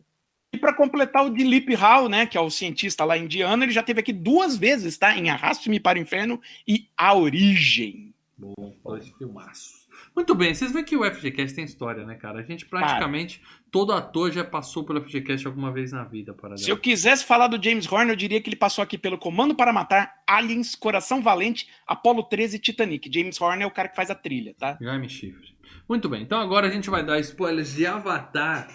E 0.53 0.59
para 0.59 0.75
completar 0.75 1.25
o 1.25 1.31
Dilip 1.31 1.75
Hall, 1.75 2.09
né, 2.09 2.27
que 2.27 2.37
é 2.37 2.41
o 2.41 2.51
cientista 2.51 3.05
lá 3.05 3.17
indiano, 3.17 3.65
ele 3.65 3.73
já 3.73 3.83
teve 3.83 4.01
aqui 4.01 4.13
duas 4.13 4.57
vezes, 4.57 4.99
tá? 4.99 5.17
Em 5.17 5.31
Arraste-me 5.31 5.81
para 5.81 5.99
o 5.99 6.03
Inferno 6.03 6.41
e 6.69 6.89
A 6.97 7.15
Origem. 7.15 8.13
Bom, 8.37 8.77
dois 8.85 9.09
filmaços. 9.17 9.83
Muito 10.15 10.35
bem, 10.35 10.55
vocês 10.55 10.73
veem 10.73 10.85
que 10.85 10.95
o 10.95 11.11
FGCast 11.11 11.57
tem 11.57 11.65
história, 11.65 12.05
né, 12.05 12.15
cara? 12.15 12.41
A 12.41 12.43
gente 12.43 12.67
praticamente, 12.67 13.39
cara, 13.39 13.51
todo 13.71 13.93
ator 13.93 14.31
já 14.31 14.45
passou 14.45 14.85
pelo 14.85 15.01
FGCast 15.01 15.47
alguma 15.47 15.73
vez 15.73 15.91
na 15.91 16.05
vida. 16.05 16.35
Para 16.35 16.59
se 16.59 16.69
eu 16.69 16.77
quisesse 16.77 17.25
falar 17.25 17.47
do 17.47 17.63
James 17.63 17.91
Horner, 17.91 18.13
eu 18.13 18.17
diria 18.17 18.39
que 18.39 18.51
ele 18.51 18.57
passou 18.57 18.83
aqui 18.83 18.99
pelo 18.99 19.17
Comando 19.17 19.55
para 19.55 19.73
Matar, 19.73 20.17
Aliens, 20.27 20.75
Coração 20.75 21.23
Valente, 21.23 21.67
Apollo 21.87 22.25
13 22.25 22.57
e 22.57 22.59
Titanic. 22.59 23.11
James 23.11 23.41
Horner 23.41 23.63
é 23.63 23.67
o 23.67 23.71
cara 23.71 23.89
que 23.89 23.97
faz 23.97 24.11
a 24.11 24.15
trilha, 24.15 24.55
tá? 24.59 24.77
Jaime 24.79 25.09
Chifre. 25.09 25.57
Muito 25.89 26.11
bem, 26.11 26.23
então 26.23 26.39
agora 26.39 26.67
a 26.67 26.71
gente 26.71 26.91
vai 26.91 27.03
dar 27.03 27.19
spoilers 27.21 27.75
de 27.75 27.87
Avatar. 27.87 28.69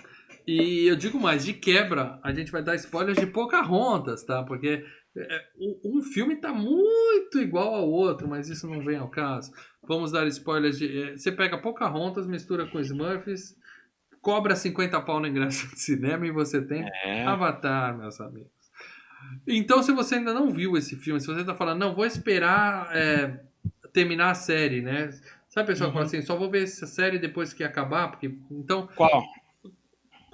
E 0.48 0.88
eu 0.88 0.96
digo 0.96 1.20
mais, 1.20 1.44
de 1.44 1.54
quebra, 1.54 2.20
a 2.24 2.32
gente 2.32 2.54
vai 2.54 2.64
dar 2.64 2.76
spoilers 2.76 3.20
de 3.20 3.28
Pocahontas, 3.28 4.24
tá? 4.24 4.44
Porque 4.44 4.86
é, 5.18 5.46
um 5.84 6.02
filme 6.02 6.38
tá 6.38 6.54
muito 6.54 7.38
igual 7.40 7.76
ao 7.76 7.90
outro, 7.90 8.30
mas 8.30 8.48
isso 8.48 8.66
não 8.66 8.82
vem 8.82 8.98
ao 8.98 9.10
caso. 9.10 9.52
Vamos 9.84 10.12
dar 10.12 10.26
spoilers 10.28 10.78
de. 10.78 11.04
É, 11.04 11.18
você 11.18 11.34
pega 11.34 11.58
Pocahontas, 11.58 12.26
mistura 12.26 12.66
com 12.66 12.80
Smurfs, 12.80 13.58
cobra 14.22 14.56
50 14.56 15.02
pau 15.02 15.20
no 15.20 15.28
ingresso 15.28 15.68
de 15.68 15.82
cinema 15.82 16.26
e 16.26 16.32
você 16.32 16.62
tem 16.62 16.88
é. 17.04 17.26
Avatar, 17.26 17.98
meus 17.98 18.22
amigos. 18.22 18.52
Então, 19.46 19.84
se 19.84 19.92
você 19.92 20.16
ainda 20.16 20.34
não 20.34 20.50
viu 20.50 20.78
esse 20.78 20.96
filme, 20.96 21.20
se 21.20 21.28
você 21.28 21.44
tá 21.44 21.56
falando, 21.56 21.80
não, 21.80 21.94
vou 21.94 22.06
esperar 22.06 22.90
é, 22.96 23.44
terminar 23.92 24.32
a 24.32 24.36
série, 24.36 24.82
né? 24.82 25.10
Sabe, 25.50 25.64
a 25.64 25.74
pessoa 25.74 25.88
uhum. 25.88 25.94
fala 25.94 26.06
assim, 26.06 26.22
só 26.22 26.38
vou 26.38 26.50
ver 26.50 26.64
essa 26.64 26.88
série 26.88 27.20
depois 27.20 27.54
que 27.54 27.66
acabar, 27.66 28.10
porque. 28.10 28.34
Então. 28.50 28.88
Qual? 28.96 29.24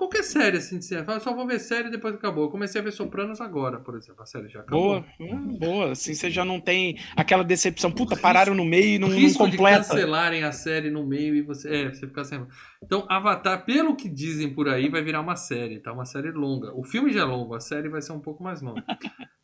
Qualquer 0.04 0.24
série, 0.24 0.58
assim, 0.58 0.80
de 0.80 0.86
cinema. 0.86 1.14
Eu 1.14 1.20
só 1.22 1.34
vou 1.34 1.48
ver 1.48 1.60
série 1.60 1.90
depois 1.90 2.14
que 2.14 2.20
acabou. 2.20 2.44
Eu 2.44 2.50
comecei 2.50 2.82
a 2.82 2.84
ver 2.84 2.92
Sopranos 2.92 3.40
agora, 3.40 3.80
por 3.80 3.96
exemplo. 3.96 4.22
A 4.22 4.26
série 4.26 4.50
já 4.50 4.60
acabou. 4.60 5.00
Boa, 5.00 5.06
hum, 5.18 5.58
boa. 5.58 5.92
Assim 5.92 6.14
você 6.14 6.30
já 6.30 6.44
não 6.44 6.60
tem 6.60 6.98
aquela 7.16 7.42
decepção. 7.42 7.90
Puta, 7.90 8.18
pararam 8.18 8.54
no 8.54 8.66
meio 8.66 8.96
e 8.96 9.00
não, 9.00 9.08
não 9.08 9.34
completa. 9.34 9.82
de 9.82 9.88
cancelarem 9.88 10.44
a 10.44 10.52
série 10.52 10.92
no 10.92 11.08
meio 11.08 11.34
e 11.36 11.42
você. 11.42 11.70
É, 11.74 11.90
você 11.90 12.06
ficar 12.06 12.26
sem. 12.26 12.46
Então, 12.84 13.06
Avatar, 13.10 13.64
pelo 13.64 13.96
que 13.96 14.10
dizem 14.10 14.54
por 14.54 14.68
aí, 14.68 14.90
vai 14.90 15.02
virar 15.02 15.22
uma 15.22 15.38
série, 15.38 15.80
tá? 15.80 15.94
Uma 15.94 16.06
série 16.06 16.32
longa. 16.32 16.74
O 16.76 16.84
filme 16.84 17.14
já 17.14 17.22
é 17.22 17.26
longo, 17.26 17.56
a 17.56 17.62
série 17.62 17.88
vai 17.88 18.02
ser 18.02 18.12
um 18.12 18.20
pouco 18.20 18.44
mais 18.44 18.62
longa. 18.62 18.84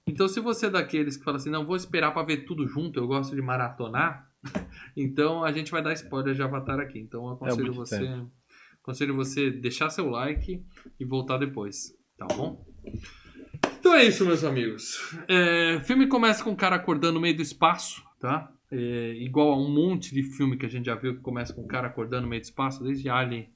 Então, 0.05 0.27
se 0.27 0.41
você 0.41 0.65
é 0.65 0.69
daqueles 0.69 1.15
que 1.15 1.23
fala 1.23 1.37
assim, 1.37 1.49
não, 1.49 1.65
vou 1.65 1.75
esperar 1.77 2.11
para 2.11 2.25
ver 2.25 2.45
tudo 2.45 2.67
junto, 2.67 2.99
eu 2.99 3.07
gosto 3.07 3.33
de 3.33 3.41
maratonar, 3.41 4.27
então 4.97 5.43
a 5.43 5.51
gente 5.51 5.71
vai 5.71 5.81
dar 5.81 5.93
spoiler 5.93 6.33
de 6.35 6.41
Avatar 6.41 6.79
aqui. 6.79 6.99
Então, 6.99 7.27
eu 7.27 7.33
aconselho 7.33 7.71
é 7.71 7.75
você. 7.75 7.99
Tempo 7.99 8.38
Aconselho 8.81 9.15
você 9.15 9.51
deixar 9.51 9.89
seu 9.89 10.09
like 10.09 10.63
e 10.99 11.05
voltar 11.05 11.37
depois, 11.37 11.93
tá 12.17 12.25
bom? 12.27 12.65
Então 13.79 13.95
é 13.95 14.05
isso, 14.05 14.25
meus 14.25 14.43
amigos. 14.43 14.97
É, 15.27 15.77
o 15.77 15.81
filme 15.81 16.07
começa 16.07 16.43
com 16.43 16.51
o 16.51 16.55
cara 16.55 16.75
acordando 16.75 17.13
no 17.13 17.21
meio 17.21 17.35
do 17.35 17.41
espaço, 17.41 18.03
tá? 18.19 18.51
É, 18.71 19.13
igual 19.15 19.51
a 19.51 19.57
um 19.57 19.69
monte 19.69 20.13
de 20.13 20.21
filme 20.21 20.57
que 20.57 20.65
a 20.65 20.69
gente 20.69 20.85
já 20.85 20.95
viu 20.95 21.15
que 21.15 21.21
começa 21.21 21.53
com 21.53 21.61
o 21.61 21.67
cara 21.67 21.87
acordando 21.87 22.23
no 22.23 22.29
meio 22.29 22.41
do 22.41 22.45
espaço, 22.45 22.83
desde 22.83 23.09
Alien, 23.09 23.49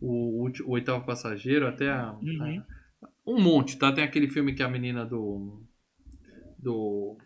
o, 0.00 0.46
o, 0.46 0.52
o 0.64 0.70
oitavo 0.70 1.04
passageiro, 1.04 1.66
até 1.66 1.90
a, 1.90 2.12
uhum. 2.12 2.42
a, 2.42 2.64
um 3.26 3.40
monte, 3.40 3.78
tá? 3.78 3.92
Tem 3.92 4.04
aquele 4.04 4.28
filme 4.28 4.54
que 4.54 4.62
a 4.62 4.68
menina 4.68 5.04
do. 5.04 5.62
do. 6.58 7.16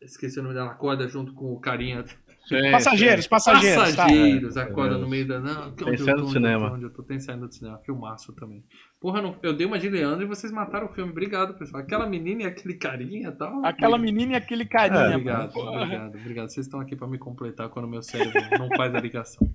Esqueci 0.00 0.38
o 0.38 0.42
nome 0.42 0.54
dela, 0.54 0.70
acorda 0.70 1.08
junto 1.08 1.34
com 1.34 1.52
o 1.52 1.60
carinha 1.60 2.04
Sim, 2.48 2.70
passageiros, 2.70 3.24
sim. 3.24 3.30
passageiros. 3.30 3.94
Passageiros, 3.94 4.54
tá? 4.54 4.62
acorda 4.62 4.94
é. 4.94 4.98
no 4.98 5.06
meio 5.06 5.28
da. 5.28 5.38
Não, 5.38 5.70
tem 5.72 5.96
saindo 5.98 6.22
do 6.22 6.30
cinema. 6.30 6.72
Onde 6.72 6.84
eu 6.84 6.90
tô, 6.90 7.02
tem 7.02 7.20
saindo 7.20 7.46
do 7.46 7.54
cinema. 7.54 7.78
Filmaço 7.84 8.32
também. 8.32 8.64
Porra, 8.98 9.20
não, 9.20 9.36
eu 9.42 9.52
dei 9.52 9.66
uma 9.66 9.78
de 9.78 9.88
Leandro 9.90 10.24
e 10.24 10.26
vocês 10.26 10.50
mataram 10.50 10.86
o 10.86 10.94
filme. 10.94 11.10
Obrigado, 11.10 11.54
pessoal. 11.54 11.82
Aquela 11.82 12.06
menina 12.06 12.44
e 12.44 12.46
aquele 12.46 12.74
carinha 12.74 13.30
tal. 13.32 13.64
Aquela 13.64 13.98
menina 13.98 14.32
e 14.32 14.36
aquele 14.36 14.64
carinha. 14.64 15.00
É, 15.00 15.08
obrigado, 15.08 15.56
obrigado, 15.56 16.18
obrigado. 16.18 16.48
Vocês 16.48 16.64
estão 16.64 16.80
aqui 16.80 16.96
para 16.96 17.06
me 17.06 17.18
completar 17.18 17.68
quando 17.68 17.84
o 17.84 17.88
meu 17.88 18.02
cérebro 18.02 18.40
não 18.58 18.68
faz 18.74 18.94
a 18.94 19.00
ligação. 19.00 19.46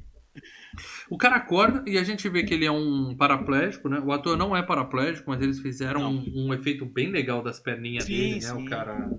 O 1.10 1.18
cara 1.18 1.36
acorda 1.36 1.84
e 1.88 1.98
a 1.98 2.04
gente 2.04 2.30
vê 2.30 2.44
que 2.44 2.54
ele 2.54 2.66
é 2.66 2.72
um 2.72 3.16
paraplégico, 3.16 3.90
né? 3.90 4.00
O 4.00 4.12
ator 4.12 4.38
não 4.38 4.56
é 4.56 4.62
paraplégico, 4.62 5.30
mas 5.30 5.42
eles 5.42 5.60
fizeram 5.60 6.02
um, 6.02 6.48
um, 6.48 6.54
efeito 6.54 6.86
bem 6.86 7.12
legal 7.12 7.44
das 7.44 7.60
perninhas 7.60 8.06
sim, 8.06 8.14
dele, 8.14 8.34
né? 8.36 8.40
Sim. 8.40 8.66
O 8.66 8.70
cara 8.70 9.10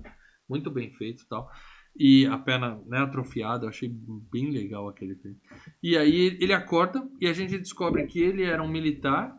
muito 0.49 0.69
bem 0.71 0.91
feito 0.91 1.23
e 1.23 1.27
tal. 1.27 1.49
E 1.97 2.25
a 2.25 2.37
perna 2.37 2.79
né, 2.87 2.99
atrofiada, 2.99 3.65
eu 3.65 3.69
achei 3.69 3.89
bem 3.89 4.51
legal 4.51 4.89
aquele 4.89 5.15
filme. 5.15 5.37
E 5.81 5.97
aí 5.97 6.37
ele 6.41 6.51
acorda 6.51 7.07
e 7.21 7.27
a 7.27 7.33
gente 7.33 7.57
descobre 7.57 8.05
que 8.05 8.19
ele 8.19 8.43
era 8.43 8.61
um 8.61 8.67
militar 8.67 9.37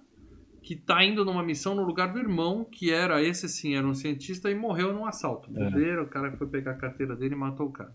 que 0.63 0.75
está 0.75 1.05
indo 1.05 1.25
numa 1.25 1.45
missão 1.45 1.75
no 1.75 1.85
lugar 1.85 2.13
do 2.13 2.19
irmão, 2.19 2.65
que 2.65 2.91
era 2.91 3.23
esse 3.23 3.49
sim, 3.49 3.77
era 3.77 3.87
um 3.87 3.95
cientista 3.95 4.51
e 4.51 4.55
morreu 4.55 4.93
num 4.93 5.07
assalto. 5.07 5.49
É. 5.57 6.01
O 6.01 6.09
cara 6.09 6.37
foi 6.37 6.49
pegar 6.49 6.73
a 6.73 6.77
carteira 6.77 7.15
dele 7.15 7.35
e 7.35 7.39
matou 7.39 7.67
o 7.67 7.73
cara. 7.73 7.95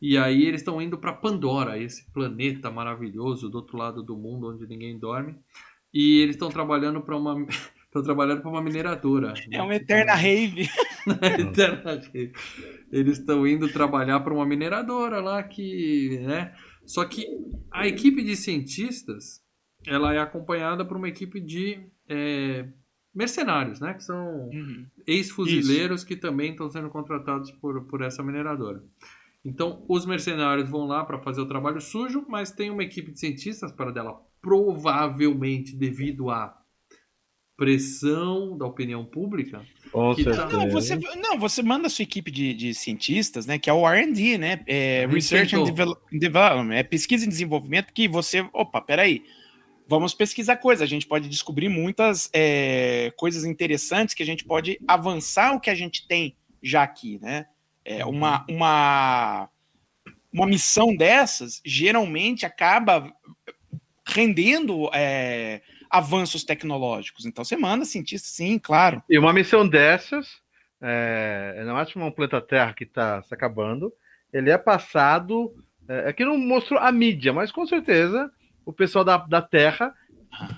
E 0.00 0.16
aí 0.16 0.44
eles 0.46 0.60
estão 0.60 0.80
indo 0.80 0.98
para 0.98 1.12
Pandora, 1.12 1.78
esse 1.78 2.08
planeta 2.12 2.70
maravilhoso 2.70 3.48
do 3.48 3.56
outro 3.56 3.76
lado 3.76 4.02
do 4.02 4.16
mundo 4.16 4.52
onde 4.52 4.66
ninguém 4.66 4.98
dorme. 4.98 5.36
E 5.92 6.20
eles 6.20 6.36
estão 6.36 6.50
trabalhando 6.50 7.00
para 7.00 7.16
uma 7.16 7.34
Tô 7.96 8.02
trabalhando 8.02 8.42
para 8.42 8.50
uma 8.50 8.60
mineradora. 8.62 9.32
É 9.50 9.62
uma 9.62 9.74
eterna 9.74 10.14
rave. 10.14 10.68
eterna 11.40 11.94
rave. 11.94 12.32
Eles 12.92 13.18
estão 13.18 13.46
indo 13.46 13.72
trabalhar 13.72 14.20
para 14.20 14.34
uma 14.34 14.44
mineradora 14.44 15.18
lá 15.18 15.42
que, 15.42 16.20
né? 16.26 16.54
Só 16.84 17.06
que 17.06 17.26
a 17.72 17.86
equipe 17.86 18.22
de 18.22 18.36
cientistas, 18.36 19.42
ela 19.86 20.12
é 20.12 20.18
acompanhada 20.18 20.84
por 20.84 20.98
uma 20.98 21.08
equipe 21.08 21.40
de 21.40 21.88
é, 22.06 22.68
mercenários, 23.14 23.80
né? 23.80 23.94
Que 23.94 24.04
são 24.04 24.50
uhum. 24.52 24.86
ex-fuzileiros 25.06 26.04
que 26.04 26.16
também 26.16 26.50
estão 26.50 26.68
sendo 26.68 26.90
contratados 26.90 27.50
por, 27.52 27.86
por 27.86 28.02
essa 28.02 28.22
mineradora. 28.22 28.84
Então, 29.42 29.86
os 29.88 30.04
mercenários 30.04 30.68
vão 30.68 30.86
lá 30.86 31.02
para 31.02 31.18
fazer 31.18 31.40
o 31.40 31.48
trabalho 31.48 31.80
sujo, 31.80 32.26
mas 32.28 32.52
tem 32.52 32.68
uma 32.68 32.84
equipe 32.84 33.10
de 33.10 33.20
cientistas 33.20 33.72
para 33.72 33.90
dela, 33.90 34.20
provavelmente 34.42 35.74
devido 35.74 36.28
a 36.28 36.55
pressão 37.56 38.56
da 38.56 38.66
opinião 38.66 39.04
pública. 39.04 39.62
Tá... 39.90 40.46
Não, 40.46 40.68
você, 40.68 40.96
não, 41.16 41.38
você 41.38 41.62
manda 41.62 41.86
a 41.86 41.90
sua 41.90 42.02
equipe 42.02 42.30
de, 42.30 42.52
de 42.52 42.74
cientistas, 42.74 43.46
né? 43.46 43.58
Que 43.58 43.70
é 43.70 43.72
o 43.72 43.88
RD, 43.88 44.36
né? 44.36 44.60
É 44.66 45.06
Research 45.10 45.56
and 45.56 45.64
Development, 46.12 46.74
é 46.74 46.82
pesquisa 46.82 47.24
e 47.24 47.28
desenvolvimento 47.28 47.92
que 47.92 48.06
você. 48.06 48.46
Opa, 48.52 48.80
peraí. 48.80 49.24
Vamos 49.88 50.12
pesquisar 50.12 50.56
coisas. 50.56 50.82
A 50.82 50.86
gente 50.86 51.06
pode 51.06 51.28
descobrir 51.28 51.68
muitas 51.68 52.28
é, 52.32 53.12
coisas 53.16 53.44
interessantes 53.44 54.14
que 54.14 54.22
a 54.22 54.26
gente 54.26 54.44
pode 54.44 54.78
avançar 54.86 55.54
o 55.54 55.60
que 55.60 55.70
a 55.70 55.74
gente 55.74 56.06
tem 56.06 56.36
já 56.62 56.82
aqui, 56.82 57.18
né? 57.22 57.46
É, 57.84 58.04
uma, 58.04 58.44
uma, 58.50 59.48
uma 60.32 60.46
missão 60.46 60.94
dessas 60.94 61.62
geralmente 61.64 62.44
acaba 62.44 63.14
rendendo 64.04 64.90
é, 64.92 65.62
avanços 65.96 66.44
tecnológicos. 66.44 67.26
Então 67.26 67.44
você 67.44 67.56
manda 67.56 67.84
cientista, 67.84 68.28
sim, 68.28 68.58
claro. 68.58 69.02
E 69.08 69.18
uma 69.18 69.32
missão 69.32 69.66
dessas, 69.66 70.40
é, 70.80 71.62
não 71.66 71.76
acho 71.76 71.98
um 71.98 72.10
planeta 72.10 72.40
Terra 72.40 72.72
que 72.72 72.84
está 72.84 73.22
se 73.22 73.34
acabando, 73.34 73.92
ele 74.32 74.50
é 74.50 74.58
passado. 74.58 75.54
É, 75.88 76.08
aqui 76.08 76.22
é 76.22 76.26
não 76.26 76.38
mostrou 76.38 76.78
a 76.78 76.90
mídia, 76.92 77.32
mas 77.32 77.52
com 77.52 77.66
certeza 77.66 78.30
o 78.64 78.72
pessoal 78.72 79.04
da, 79.04 79.16
da 79.16 79.40
Terra 79.40 79.94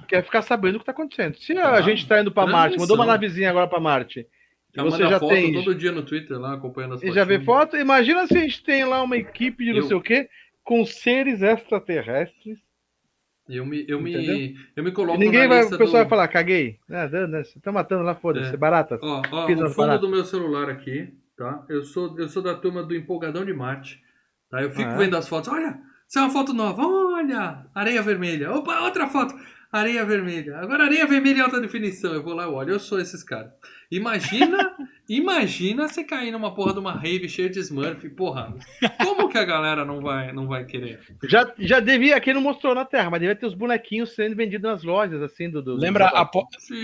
quer 0.09 0.25
ficar 0.25 0.43
sabendo 0.43 0.77
o 0.77 0.79
que 0.81 0.87
tá 0.87 0.93
acontecendo. 0.93 1.39
Se 1.39 1.57
a 1.57 1.75
ah, 1.75 1.83
gente 1.83 2.07
tá 2.07 2.21
indo 2.21 2.33
para 2.33 2.51
Marte, 2.51 2.79
mandou 2.79 2.97
uma 2.97 3.07
navezinha 3.07 3.51
agora 3.51 3.69
para 3.69 3.81
Marte. 3.81 4.27
Já 4.75 4.83
você 4.83 5.03
já 5.09 5.19
foto 5.19 5.35
tem 5.35 5.53
todo 5.53 5.75
dia 5.75 5.93
no 5.93 6.03
Twitter 6.03 6.39
lá 6.39 6.55
acompanhando 6.55 6.95
as 6.95 7.03
E 7.03 7.13
já 7.13 7.25
vê 7.25 7.41
foto? 7.41 7.77
Imagina 7.77 8.27
se 8.27 8.37
a 8.37 8.41
gente 8.41 8.63
tem 8.63 8.85
lá 8.85 9.03
uma 9.03 9.17
equipe 9.17 9.65
de 9.65 9.73
não 9.73 9.79
eu... 9.79 9.85
sei 9.85 9.97
o 9.97 10.01
quê 10.01 10.29
com 10.63 10.85
seres 10.85 11.43
extraterrestres. 11.43 12.59
Eu 13.49 13.65
me, 13.65 13.85
eu 13.89 14.01
me, 14.01 14.57
eu 14.77 14.85
me 14.85 14.93
coloco. 14.93 15.17
E 15.17 15.25
ninguém 15.25 15.49
vai, 15.49 15.63
o 15.65 15.71
pessoal 15.71 15.87
do... 15.87 15.93
vai 15.93 16.09
falar, 16.09 16.29
caguei. 16.29 16.79
Ah, 16.91 17.09
você 17.09 17.59
tá 17.61 17.73
matando 17.73 18.03
lá, 18.03 18.15
foda-se, 18.15 18.53
é. 18.53 18.57
barata. 18.57 18.99
Ó, 19.03 19.23
ó, 19.31 19.47
o 19.47 19.71
fundo 19.71 19.99
do 19.99 20.09
meu 20.09 20.25
celular 20.25 20.69
aqui, 20.69 21.15
tá? 21.37 21.65
Eu 21.69 21.83
sou, 21.83 22.19
eu 22.19 22.29
sou 22.29 22.43
da 22.43 22.55
turma 22.55 22.83
do 22.83 22.95
Empolgadão 22.95 23.45
de 23.45 23.55
Marte. 23.55 24.03
Tá? 24.51 24.63
Eu 24.63 24.71
fico 24.71 24.91
ah, 24.91 24.95
é? 24.95 24.97
vendo 24.99 25.17
as 25.17 25.27
fotos. 25.27 25.51
Olha, 25.51 25.79
isso 26.07 26.19
é 26.19 26.23
uma 26.23 26.31
foto 26.31 26.53
nova. 26.53 26.83
Olha, 26.87 27.67
areia 27.75 28.03
vermelha. 28.03 28.53
Opa, 28.53 28.81
outra 28.81 29.09
foto. 29.09 29.35
Areia 29.71 30.05
vermelha. 30.05 30.59
Agora 30.59 30.85
areia 30.85 31.07
vermelha 31.07 31.39
em 31.39 31.43
alta 31.43 31.61
definição. 31.61 32.13
Eu 32.15 32.23
vou 32.23 32.35
lá, 32.35 32.51
olha, 32.51 32.71
eu 32.71 32.81
sou 32.81 32.99
esses 32.99 33.23
caras. 33.23 33.53
Imagina, 33.91 34.75
imagina 35.09 35.89
você 35.89 36.05
cair 36.05 36.31
numa 36.31 36.55
porra 36.55 36.73
de 36.73 36.79
uma 36.79 36.93
rave 36.93 37.29
cheia 37.29 37.49
de 37.49 37.59
Smurf. 37.61 38.09
Porra, 38.11 38.55
como 39.03 39.29
que 39.29 39.39
a 39.39 39.45
galera 39.45 39.85
não 39.85 40.01
vai, 40.01 40.33
não 40.33 40.47
vai 40.47 40.65
querer? 40.65 41.01
Já, 41.25 41.53
já 41.59 41.81
devia, 41.81 42.17
aqui 42.17 42.33
não 42.33 42.41
mostrou 42.41 42.75
na 42.75 42.85
Terra, 42.85 43.11
mas 43.11 43.21
devia 43.21 43.37
ter 43.37 43.47
os 43.47 43.55
bonequinhos 43.55 44.15
sendo 44.15 44.37
vendidos 44.37 44.71
nas 44.71 44.83
lojas, 44.83 45.23
assim, 45.23 45.49
do. 45.49 45.63
do 45.63 45.75
Lembra, 45.75 46.09
do... 46.09 46.17
A, 46.17 46.31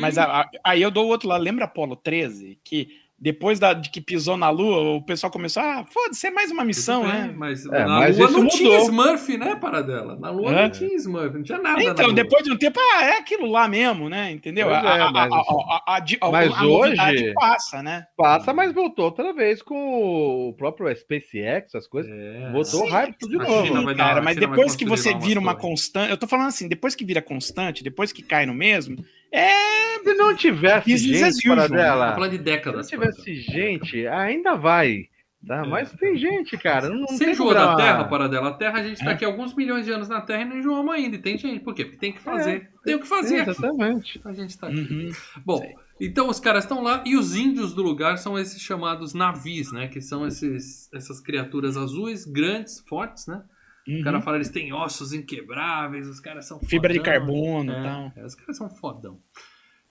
mas 0.00 0.16
a, 0.18 0.40
a, 0.40 0.50
aí 0.64 0.80
eu 0.80 0.90
dou 0.90 1.06
outro 1.06 1.28
lá. 1.28 1.36
Lembra 1.36 1.66
Apolo 1.66 1.96
13? 1.96 2.58
Que 2.64 3.03
depois 3.18 3.58
da, 3.58 3.72
de 3.72 3.90
que 3.90 4.00
pisou 4.00 4.36
na 4.36 4.50
Lua, 4.50 4.96
o 4.96 5.02
pessoal 5.02 5.30
começou, 5.30 5.62
ah, 5.62 5.84
foda-se, 5.88 6.26
é 6.26 6.30
mais 6.30 6.50
uma 6.50 6.64
missão, 6.64 7.02
bem, 7.02 7.12
né? 7.12 7.34
Mas 7.36 7.64
é, 7.64 7.84
na 7.84 7.98
mas 8.00 8.18
Lua 8.18 8.30
não 8.30 8.42
mudou. 8.42 8.56
tinha 8.56 8.78
Smurf, 8.80 9.38
né, 9.38 9.56
Paradela? 9.56 10.16
Na 10.16 10.30
Lua 10.30 10.50
é. 10.50 10.62
não 10.62 10.70
tinha 10.70 10.94
Smurf, 10.96 11.34
não 11.36 11.42
tinha 11.42 11.58
nada. 11.58 11.82
Então, 11.82 12.12
depois 12.12 12.42
de 12.42 12.52
um 12.52 12.56
tempo, 12.56 12.78
ah, 12.80 13.04
é 13.04 13.18
aquilo 13.18 13.46
lá 13.46 13.68
mesmo, 13.68 14.08
né? 14.08 14.32
Entendeu? 14.32 14.68
É, 14.68 14.76
a, 14.76 15.10
mas, 15.10 15.32
a, 15.32 15.96
a, 15.96 16.30
mas 16.30 16.60
hoje 16.60 17.32
passa, 17.34 17.82
né? 17.82 18.04
Passa, 18.16 18.52
mas 18.52 18.74
voltou 18.74 19.06
outra 19.06 19.32
vez 19.32 19.62
com 19.62 20.48
o 20.48 20.52
próprio 20.54 20.94
SpaceX, 20.94 21.74
as 21.74 21.86
coisas. 21.86 22.12
É. 22.12 22.50
Voltou 22.52 22.84
Sim, 22.84 22.90
rápido 22.90 23.28
de 23.28 23.38
novo. 23.38 23.96
cara, 23.96 24.20
mas 24.20 24.36
depois 24.36 24.74
que 24.74 24.84
você 24.84 25.14
vira 25.14 25.38
uma 25.38 25.54
constante, 25.54 26.10
eu 26.10 26.16
tô 26.16 26.26
falando 26.26 26.48
assim, 26.48 26.68
depois 26.68 26.94
que 26.94 27.04
vira 27.04 27.22
constante, 27.22 27.84
depois 27.84 28.12
que 28.12 28.22
cai 28.22 28.44
no 28.44 28.54
mesmo, 28.54 28.96
é. 29.38 29.74
Se 30.04 30.14
não 30.14 30.36
tivesse 30.36 30.96
gente 30.96 31.48
para 31.48 31.66
dela. 31.66 32.12
falando 32.14 32.30
de 32.32 32.38
décadas. 32.38 32.86
Se 32.86 32.96
não 32.96 33.10
tivesse 33.10 33.34
gente, 33.34 34.06
ainda 34.06 34.54
vai. 34.54 35.08
Tá? 35.46 35.56
É. 35.64 35.68
Mas 35.68 35.92
tem 35.92 36.16
gente, 36.16 36.56
cara. 36.56 36.88
Não, 36.88 37.00
não 37.00 37.06
Você 37.06 37.30
enjoou 37.30 37.52
da 37.52 37.76
Terra, 37.76 38.04
para 38.04 38.28
dela? 38.28 38.48
A 38.48 38.54
Terra, 38.54 38.78
a 38.78 38.82
gente 38.82 38.98
está 38.98 39.10
é. 39.10 39.14
aqui 39.14 39.24
alguns 39.24 39.54
milhões 39.54 39.84
de 39.84 39.92
anos 39.92 40.08
na 40.08 40.20
Terra 40.20 40.42
e 40.42 40.44
não 40.44 40.58
enjoamos 40.58 40.94
ainda. 40.94 41.16
E 41.16 41.18
tem 41.18 41.36
gente. 41.36 41.60
Por 41.60 41.74
quê? 41.74 41.84
Porque 41.84 41.98
tem 41.98 42.12
que 42.12 42.20
fazer. 42.20 42.56
É. 42.56 42.68
Tem 42.84 42.94
o 42.94 43.00
que 43.00 43.06
fazer. 43.06 43.40
Aqui. 43.40 43.50
Exatamente. 43.50 44.20
A 44.24 44.32
gente 44.32 44.50
está 44.50 44.68
aqui. 44.68 44.80
Uhum. 44.80 45.12
Bom, 45.44 45.58
Sim. 45.58 45.74
então 46.00 46.28
os 46.28 46.40
caras 46.40 46.64
estão 46.64 46.82
lá 46.82 47.02
e 47.06 47.16
os 47.16 47.36
índios 47.36 47.74
do 47.74 47.82
lugar 47.82 48.18
são 48.18 48.38
esses 48.38 48.60
chamados 48.60 49.12
navios, 49.12 49.72
né? 49.72 49.88
Que 49.88 50.00
são 50.00 50.26
esses, 50.26 50.90
essas 50.92 51.20
criaturas 51.20 51.76
azuis, 51.76 52.24
grandes, 52.24 52.82
fortes, 52.86 53.26
né? 53.26 53.42
Uhum. 53.86 54.00
O 54.00 54.04
cara 54.04 54.20
fala, 54.20 54.36
eles 54.38 54.48
têm 54.48 54.72
ossos 54.72 55.12
inquebráveis, 55.12 56.08
os 56.08 56.20
caras 56.20 56.46
são 56.46 56.58
Fibra 56.60 56.90
fodão, 56.90 57.02
de 57.02 57.10
carbono 57.10 57.72
e 57.72 57.74
é, 57.74 57.82
tal. 57.82 58.12
É, 58.16 58.24
os 58.24 58.34
caras 58.34 58.56
são 58.56 58.70
fodão. 58.70 59.20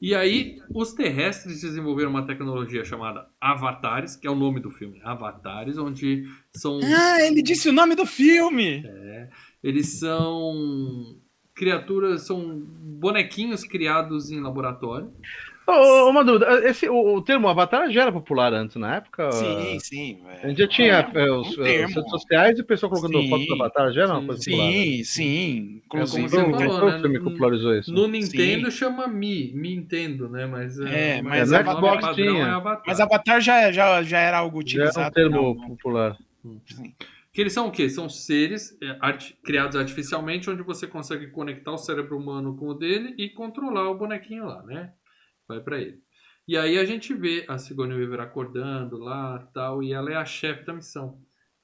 E 0.01 0.13
aí, 0.13 0.57
os 0.73 0.91
terrestres 0.91 1.61
desenvolveram 1.61 2.09
uma 2.09 2.25
tecnologia 2.25 2.83
chamada 2.83 3.25
Avatares, 3.39 4.17
que 4.17 4.27
é 4.27 4.29
o 4.29 4.35
nome 4.35 4.59
do 4.59 4.69
filme, 4.69 4.99
Avatares, 5.01 5.77
onde 5.77 6.25
são. 6.53 6.79
Ah, 6.83 7.21
ele 7.21 7.41
disse 7.41 7.69
o 7.69 7.71
nome 7.71 7.95
do 7.95 8.05
filme! 8.05 8.83
É, 8.85 9.29
eles 9.63 9.99
são 9.99 11.15
criaturas, 11.55 12.23
são 12.23 12.59
bonequinhos 12.59 13.63
criados 13.63 14.29
em 14.29 14.41
laboratório. 14.41 15.13
Oh, 15.65 16.09
uma 16.09 16.25
dúvida, 16.25 16.67
esse, 16.67 16.89
o, 16.89 17.15
o, 17.15 17.21
termo 17.21 17.47
avatar 17.47 17.89
já 17.89 18.01
era 18.01 18.11
popular 18.11 18.53
antes, 18.53 18.75
na 18.75 18.97
época? 18.97 19.31
Sim, 19.31 19.79
sim. 19.79 20.21
A 20.43 20.47
gente 20.49 20.57
já 20.57 20.67
tinha 20.67 21.11
é, 21.13 21.31
os, 21.31 21.57
um 21.57 21.63
redes 21.63 22.09
sociais 22.09 22.57
e 22.57 22.61
o 22.61 22.65
pessoal 22.65 22.89
colocando 22.89 23.21
sim, 23.21 23.29
fotos 23.29 23.47
do 23.47 23.53
avatar, 23.53 23.93
já 23.93 24.03
era 24.03 24.17
uma 24.17 24.25
coisa 24.25 24.41
sim, 24.41 24.51
popular. 24.51 24.71
Sim, 24.71 25.03
sim. 25.03 25.81
Inclusive, 25.85 26.25
é 26.25 26.41
como 26.41 26.57
você 26.57 26.65
falou, 26.65 26.91
né? 26.91 26.99
filme 26.99 27.19
popularizou 27.21 27.75
isso? 27.77 27.93
No 27.93 28.07
Nintendo 28.07 28.69
sim. 28.69 28.77
chama 28.77 29.07
Mi, 29.07 29.53
Nintendo, 29.53 30.27
né? 30.27 30.45
Mas, 30.45 30.77
é, 30.79 31.21
mas, 31.21 31.49
mas 31.49 31.51
é, 31.53 31.63
Xbox 31.63 32.15
tinha. 32.15 32.43
É 32.43 32.49
avatar. 32.49 32.83
Mas 32.85 32.99
avatar 32.99 33.41
já, 33.41 33.71
já, 33.71 34.03
já 34.03 34.19
era 34.19 34.39
algo 34.39 34.59
utilizado. 34.59 34.95
Já 34.95 35.01
era 35.01 35.09
um 35.09 35.13
termo 35.13 35.55
não, 35.55 35.67
popular. 35.69 36.17
Sim. 36.65 36.93
Que 37.31 37.41
eles 37.41 37.53
são 37.53 37.67
o 37.67 37.71
quê? 37.71 37.89
São 37.89 38.09
seres 38.09 38.77
art, 38.99 39.31
criados 39.43 39.75
artificialmente, 39.75 40.49
onde 40.49 40.61
você 40.61 40.85
consegue 40.85 41.27
conectar 41.27 41.71
o 41.71 41.77
cérebro 41.77 42.17
humano 42.17 42.55
com 42.55 42.67
o 42.67 42.73
dele 42.73 43.15
e 43.17 43.29
controlar 43.29 43.89
o 43.89 43.97
bonequinho 43.97 44.45
lá, 44.45 44.61
né? 44.61 44.91
Vai 45.47 45.59
para 45.61 45.79
ele. 45.81 46.01
E 46.47 46.57
aí 46.57 46.77
a 46.77 46.85
gente 46.85 47.13
vê 47.13 47.45
a 47.47 47.57
Sigourney 47.57 47.97
Weaver 47.97 48.19
acordando 48.19 48.97
lá 48.97 49.39
tal, 49.53 49.81
e 49.81 49.93
ela 49.93 50.11
é 50.11 50.15
a 50.15 50.25
chefe 50.25 50.65
da 50.65 50.73
missão. 50.73 51.17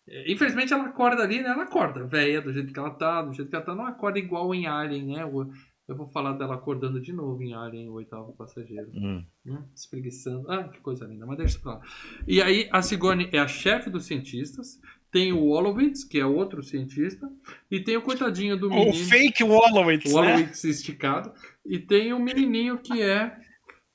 É, 0.08 0.32
infelizmente 0.32 0.74
ela 0.74 0.86
acorda 0.86 1.24
ali, 1.24 1.42
né? 1.42 1.50
Ela 1.50 1.64
acorda, 1.64 2.06
velha, 2.06 2.42
do 2.42 2.54
jeito 2.54 2.72
que 2.74 2.80
ela 2.80 2.92
tá, 2.92 3.22
do 3.22 3.34
jeito 3.34 3.50
que 3.50 3.56
ela 3.56 3.66
tá, 3.66 3.76
não 3.76 3.86
acorda 3.86 4.18
igual 4.18 4.54
em 4.56 4.68
Alien, 4.68 5.08
né? 5.08 5.24
Eu 5.24 5.96
vou 5.96 6.08
falar 6.08 6.34
dela 6.34 6.56
acordando 6.56 7.02
de 7.02 7.12
novo 7.12 7.42
em 7.42 7.54
Alien, 7.54 7.90
o 7.90 7.94
oitavo 7.94 8.34
passageiro. 8.34 8.90
Hum. 8.94 9.26
Hum, 9.46 9.64
espreguiçando. 9.76 10.50
Ah, 10.50 10.64
que 10.64 10.80
coisa 10.80 11.06
linda, 11.06 11.26
mas 11.26 11.38
deixa 11.38 11.58
eu 11.58 11.62
falar. 11.62 11.82
E 12.28 12.42
aí 12.42 12.70
a 12.72 12.82
Sigourney 12.82 13.30
é 13.34 13.40
a 13.40 13.48
chefe 13.48 13.90
dos 13.90 14.06
cientistas, 14.06 14.80
tem 15.12 15.34
o 15.34 15.42
Wolowitz, 15.42 16.04
que 16.04 16.20
é 16.20 16.26
outro 16.26 16.62
cientista, 16.62 17.28
e 17.70 17.80
tem 17.80 17.98
o 17.98 18.02
coitadinho 18.02 18.56
do 18.56 18.70
menino. 18.70 18.92
O 18.92 18.94
fake 18.94 19.44
Wolowitz, 19.44 20.12
o 20.12 20.16
Wolowitz 20.16 20.64
né? 20.64 20.70
esticado, 20.70 21.34
e 21.66 21.80
tem 21.80 22.14
o 22.14 22.20
menininho 22.20 22.78
que 22.78 23.02
é 23.02 23.36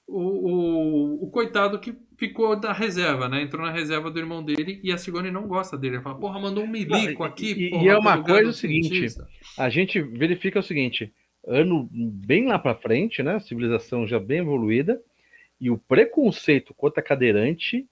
o, 0.06 0.20
o, 0.20 1.24
o, 1.24 1.30
coitado 1.30 1.78
que 1.78 1.96
ficou 2.16 2.54
da 2.56 2.72
reserva, 2.72 3.28
né? 3.28 3.42
Entrou 3.42 3.64
na 3.64 3.72
reserva 3.72 4.10
do 4.10 4.18
irmão 4.18 4.42
dele 4.42 4.80
e 4.82 4.92
a 4.92 4.98
Sigourney 4.98 5.32
não 5.32 5.46
gosta 5.46 5.76
dele. 5.76 5.96
Ela 5.96 6.04
fala, 6.04 6.18
porra, 6.18 6.40
mandou 6.40 6.64
um 6.64 6.68
milico 6.68 7.24
aqui. 7.24 7.52
E, 7.52 7.70
porra, 7.70 7.84
e 7.84 7.88
é 7.88 7.98
uma 7.98 8.22
coisa 8.22 8.50
o 8.50 8.52
seguinte: 8.52 8.88
cientista. 8.88 9.26
a 9.58 9.68
gente 9.68 10.00
verifica 10.00 10.60
o 10.60 10.62
seguinte, 10.62 11.12
ano 11.46 11.88
bem 11.90 12.46
lá 12.48 12.58
para 12.58 12.74
frente, 12.74 13.22
né? 13.22 13.40
Civilização 13.40 14.06
já 14.06 14.18
bem 14.18 14.38
evoluída, 14.38 15.00
e 15.60 15.70
o 15.70 15.78
preconceito 15.78 16.74
contra 16.74 17.02
cadeirante 17.02 17.86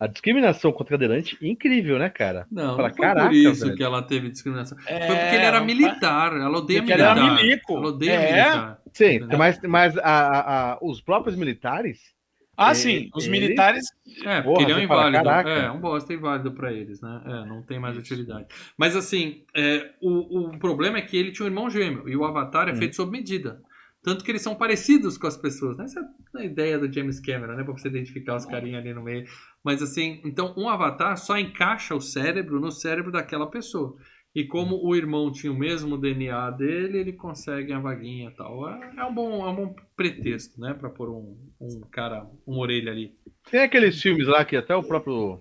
a 0.00 0.06
discriminação 0.06 0.70
contra 0.70 0.96
cadeirante, 0.96 1.36
incrível, 1.42 1.98
né, 1.98 2.08
cara? 2.08 2.46
Não, 2.50 2.76
Fala, 2.76 2.88
não 2.88 2.94
foi 2.94 3.06
caraca, 3.06 3.28
por 3.28 3.34
isso 3.34 3.64
velho. 3.64 3.76
que 3.76 3.82
ela 3.82 4.02
teve 4.02 4.30
discriminação. 4.30 4.78
É, 4.86 5.06
foi 5.06 5.16
porque 5.16 5.34
ele 5.34 5.44
era 5.44 5.60
militar, 5.60 6.32
ela 6.34 6.58
odeia 6.58 6.80
porque 6.80 6.94
militar. 6.94 7.16
Ele 7.16 7.26
era 7.26 7.34
milico. 7.34 7.76
Ela 7.76 7.86
odeia 7.88 8.12
é. 8.12 8.32
militar. 8.32 8.80
Sim, 8.92 9.20
mas, 9.36 9.60
mas 9.62 9.98
a, 9.98 10.02
a, 10.02 10.72
a, 10.72 10.78
os 10.80 11.00
próprios 11.00 11.36
militares... 11.36 12.16
Ah, 12.60 12.74
sim, 12.74 13.08
os 13.14 13.28
militares... 13.28 13.84
É, 14.24 14.42
porque 14.42 14.42
Porra, 14.42 14.62
ele 14.62 14.72
é 14.72 14.76
um 14.76 14.80
inválido. 14.80 15.24
Fala, 15.24 15.48
é, 15.48 15.70
um 15.70 15.78
bosta 15.78 16.12
inválido 16.12 16.50
para 16.50 16.72
eles, 16.72 17.00
né? 17.00 17.22
É, 17.24 17.44
não 17.46 17.62
tem 17.62 17.78
mais 17.78 17.96
utilidade. 17.96 18.46
Mas 18.76 18.96
assim, 18.96 19.44
é, 19.56 19.90
o, 20.00 20.48
o 20.48 20.58
problema 20.58 20.98
é 20.98 21.02
que 21.02 21.16
ele 21.16 21.30
tinha 21.30 21.46
um 21.46 21.48
irmão 21.48 21.70
gêmeo, 21.70 22.08
e 22.08 22.16
o 22.16 22.24
Avatar 22.24 22.68
é 22.68 22.72
hum. 22.72 22.76
feito 22.76 22.96
sob 22.96 23.12
medida. 23.12 23.62
Tanto 24.08 24.24
que 24.24 24.30
eles 24.30 24.40
são 24.40 24.54
parecidos 24.54 25.18
com 25.18 25.26
as 25.26 25.36
pessoas. 25.36 25.76
Né? 25.76 25.84
Essa 25.84 26.00
é 26.00 26.40
a 26.40 26.44
ideia 26.46 26.78
do 26.78 26.90
James 26.90 27.20
Cameron, 27.20 27.52
né? 27.52 27.62
Pra 27.62 27.74
você 27.74 27.88
identificar 27.88 28.36
os 28.36 28.46
carinhas 28.46 28.80
ali 28.80 28.94
no 28.94 29.02
meio. 29.02 29.26
Mas 29.62 29.82
assim, 29.82 30.22
então 30.24 30.54
um 30.56 30.66
avatar 30.66 31.14
só 31.18 31.36
encaixa 31.36 31.94
o 31.94 32.00
cérebro 32.00 32.58
no 32.58 32.72
cérebro 32.72 33.12
daquela 33.12 33.50
pessoa. 33.50 33.98
E 34.34 34.44
como 34.44 34.82
o 34.82 34.96
irmão 34.96 35.30
tinha 35.30 35.52
o 35.52 35.58
mesmo 35.58 35.98
DNA 35.98 36.52
dele, 36.52 37.00
ele 37.00 37.12
consegue 37.12 37.70
a 37.70 37.78
vaguinha 37.78 38.30
e 38.30 38.34
tal. 38.34 38.66
É, 38.66 38.94
é, 38.96 39.04
um, 39.04 39.14
bom, 39.14 39.46
é 39.46 39.50
um 39.50 39.54
bom 39.54 39.76
pretexto, 39.94 40.58
né? 40.58 40.72
Pra 40.72 40.88
pôr 40.88 41.10
um, 41.10 41.36
um 41.60 41.80
cara, 41.90 42.26
uma 42.46 42.60
orelha 42.60 42.90
ali. 42.90 43.12
Tem 43.50 43.60
aqueles 43.60 44.00
filmes 44.00 44.26
lá 44.26 44.42
que 44.42 44.56
até 44.56 44.74
o 44.74 44.82
próprio. 44.82 45.38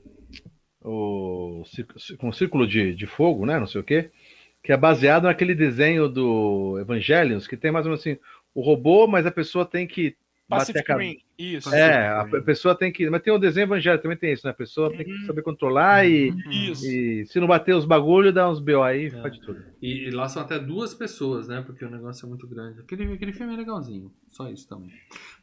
O, 0.82 1.64
com 2.18 2.28
o 2.28 2.34
Círculo 2.34 2.68
de, 2.68 2.94
de 2.94 3.08
Fogo, 3.08 3.46
né? 3.46 3.58
Não 3.58 3.68
sei 3.68 3.80
o 3.80 3.84
quê. 3.86 4.12
Que 4.62 4.74
é 4.74 4.78
baseado 4.78 5.24
naquele 5.24 5.56
desenho 5.56 6.10
do 6.10 6.78
Evangelions, 6.82 7.48
que 7.48 7.56
tem 7.56 7.72
mais 7.72 7.86
ou 7.86 7.92
menos 7.92 8.02
assim 8.02 8.18
o 8.58 8.62
robô, 8.62 9.06
mas 9.06 9.24
a 9.28 9.32
pessoa 9.32 9.64
tem 9.64 9.86
que 9.86 10.16
Pacific 10.50 10.90
a... 10.92 10.98
Rim, 10.98 11.18
isso. 11.38 11.74
É, 11.76 12.08
a 12.08 12.26
pessoa 12.44 12.74
tem 12.74 12.92
que. 12.92 13.10
Mas 13.10 13.22
tem 13.22 13.34
o 13.34 13.38
desenho 13.38 13.66
evangélico 13.66 14.02
também 14.02 14.18
tem 14.18 14.32
isso, 14.32 14.48
né? 14.48 14.52
A 14.52 14.56
pessoa 14.56 14.90
uhum. 14.90 14.96
tem 14.96 15.06
que 15.06 15.12
uhum. 15.12 15.26
saber 15.26 15.42
controlar 15.42 16.08
e, 16.08 16.30
uhum. 16.30 16.52
e 16.52 17.26
se 17.26 17.40
não 17.40 17.48
bater 17.48 17.76
os 17.76 17.86
bagulhos, 17.86 18.34
dá 18.34 18.50
uns 18.50 18.60
BO 18.62 18.82
aí, 18.82 19.08
é. 19.08 19.22
faz 19.22 19.38
tudo. 19.40 19.62
E, 19.82 20.08
e, 20.08 20.10
lá 20.10 20.30
são 20.30 20.42
até 20.42 20.58
duas 20.58 20.94
pessoas, 20.94 21.50
né? 21.50 21.62
Porque 21.66 21.84
o 21.84 21.90
negócio 21.90 22.26
é 22.26 22.30
muito 22.30 22.48
grande. 22.48 22.80
Aquele, 22.80 23.12
aquele 23.14 23.34
filme 23.34 23.54
é 23.54 23.58
legalzinho, 23.58 24.12
só 24.30 24.50
isso 24.50 24.68
também. 24.70 24.90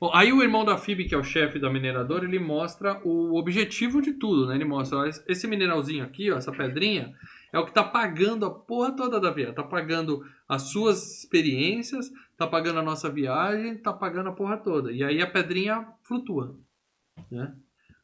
Bom, 0.00 0.10
aí 0.14 0.32
o 0.32 0.42
irmão 0.42 0.64
da 0.64 0.78
Phoebe, 0.78 1.04
que 1.04 1.14
é 1.14 1.18
o 1.18 1.22
chefe 1.22 1.58
da 1.58 1.70
mineradora, 1.70 2.24
ele 2.24 2.38
mostra 2.38 2.98
o 3.04 3.38
objetivo 3.38 4.00
de 4.00 4.14
tudo, 4.14 4.46
né? 4.46 4.54
Ele 4.54 4.64
mostra, 4.64 4.98
ó, 4.98 5.04
esse 5.04 5.46
mineralzinho 5.46 6.02
aqui, 6.02 6.30
ó, 6.32 6.38
essa 6.38 6.50
pedrinha, 6.50 7.12
é 7.54 7.58
o 7.58 7.64
que 7.64 7.72
tá 7.72 7.84
pagando 7.84 8.44
a 8.44 8.50
porra 8.50 8.90
toda 8.96 9.20
da 9.20 9.30
vida. 9.30 9.52
Tá 9.52 9.62
pagando 9.62 10.26
as 10.48 10.62
suas 10.62 11.20
experiências, 11.20 12.10
tá 12.36 12.48
pagando 12.48 12.80
a 12.80 12.82
nossa 12.82 13.08
viagem, 13.08 13.78
tá 13.78 13.92
pagando 13.92 14.30
a 14.30 14.32
porra 14.32 14.56
toda. 14.56 14.90
E 14.90 15.04
aí 15.04 15.22
a 15.22 15.30
pedrinha 15.30 15.86
flutua, 16.02 16.58
né? 17.30 17.54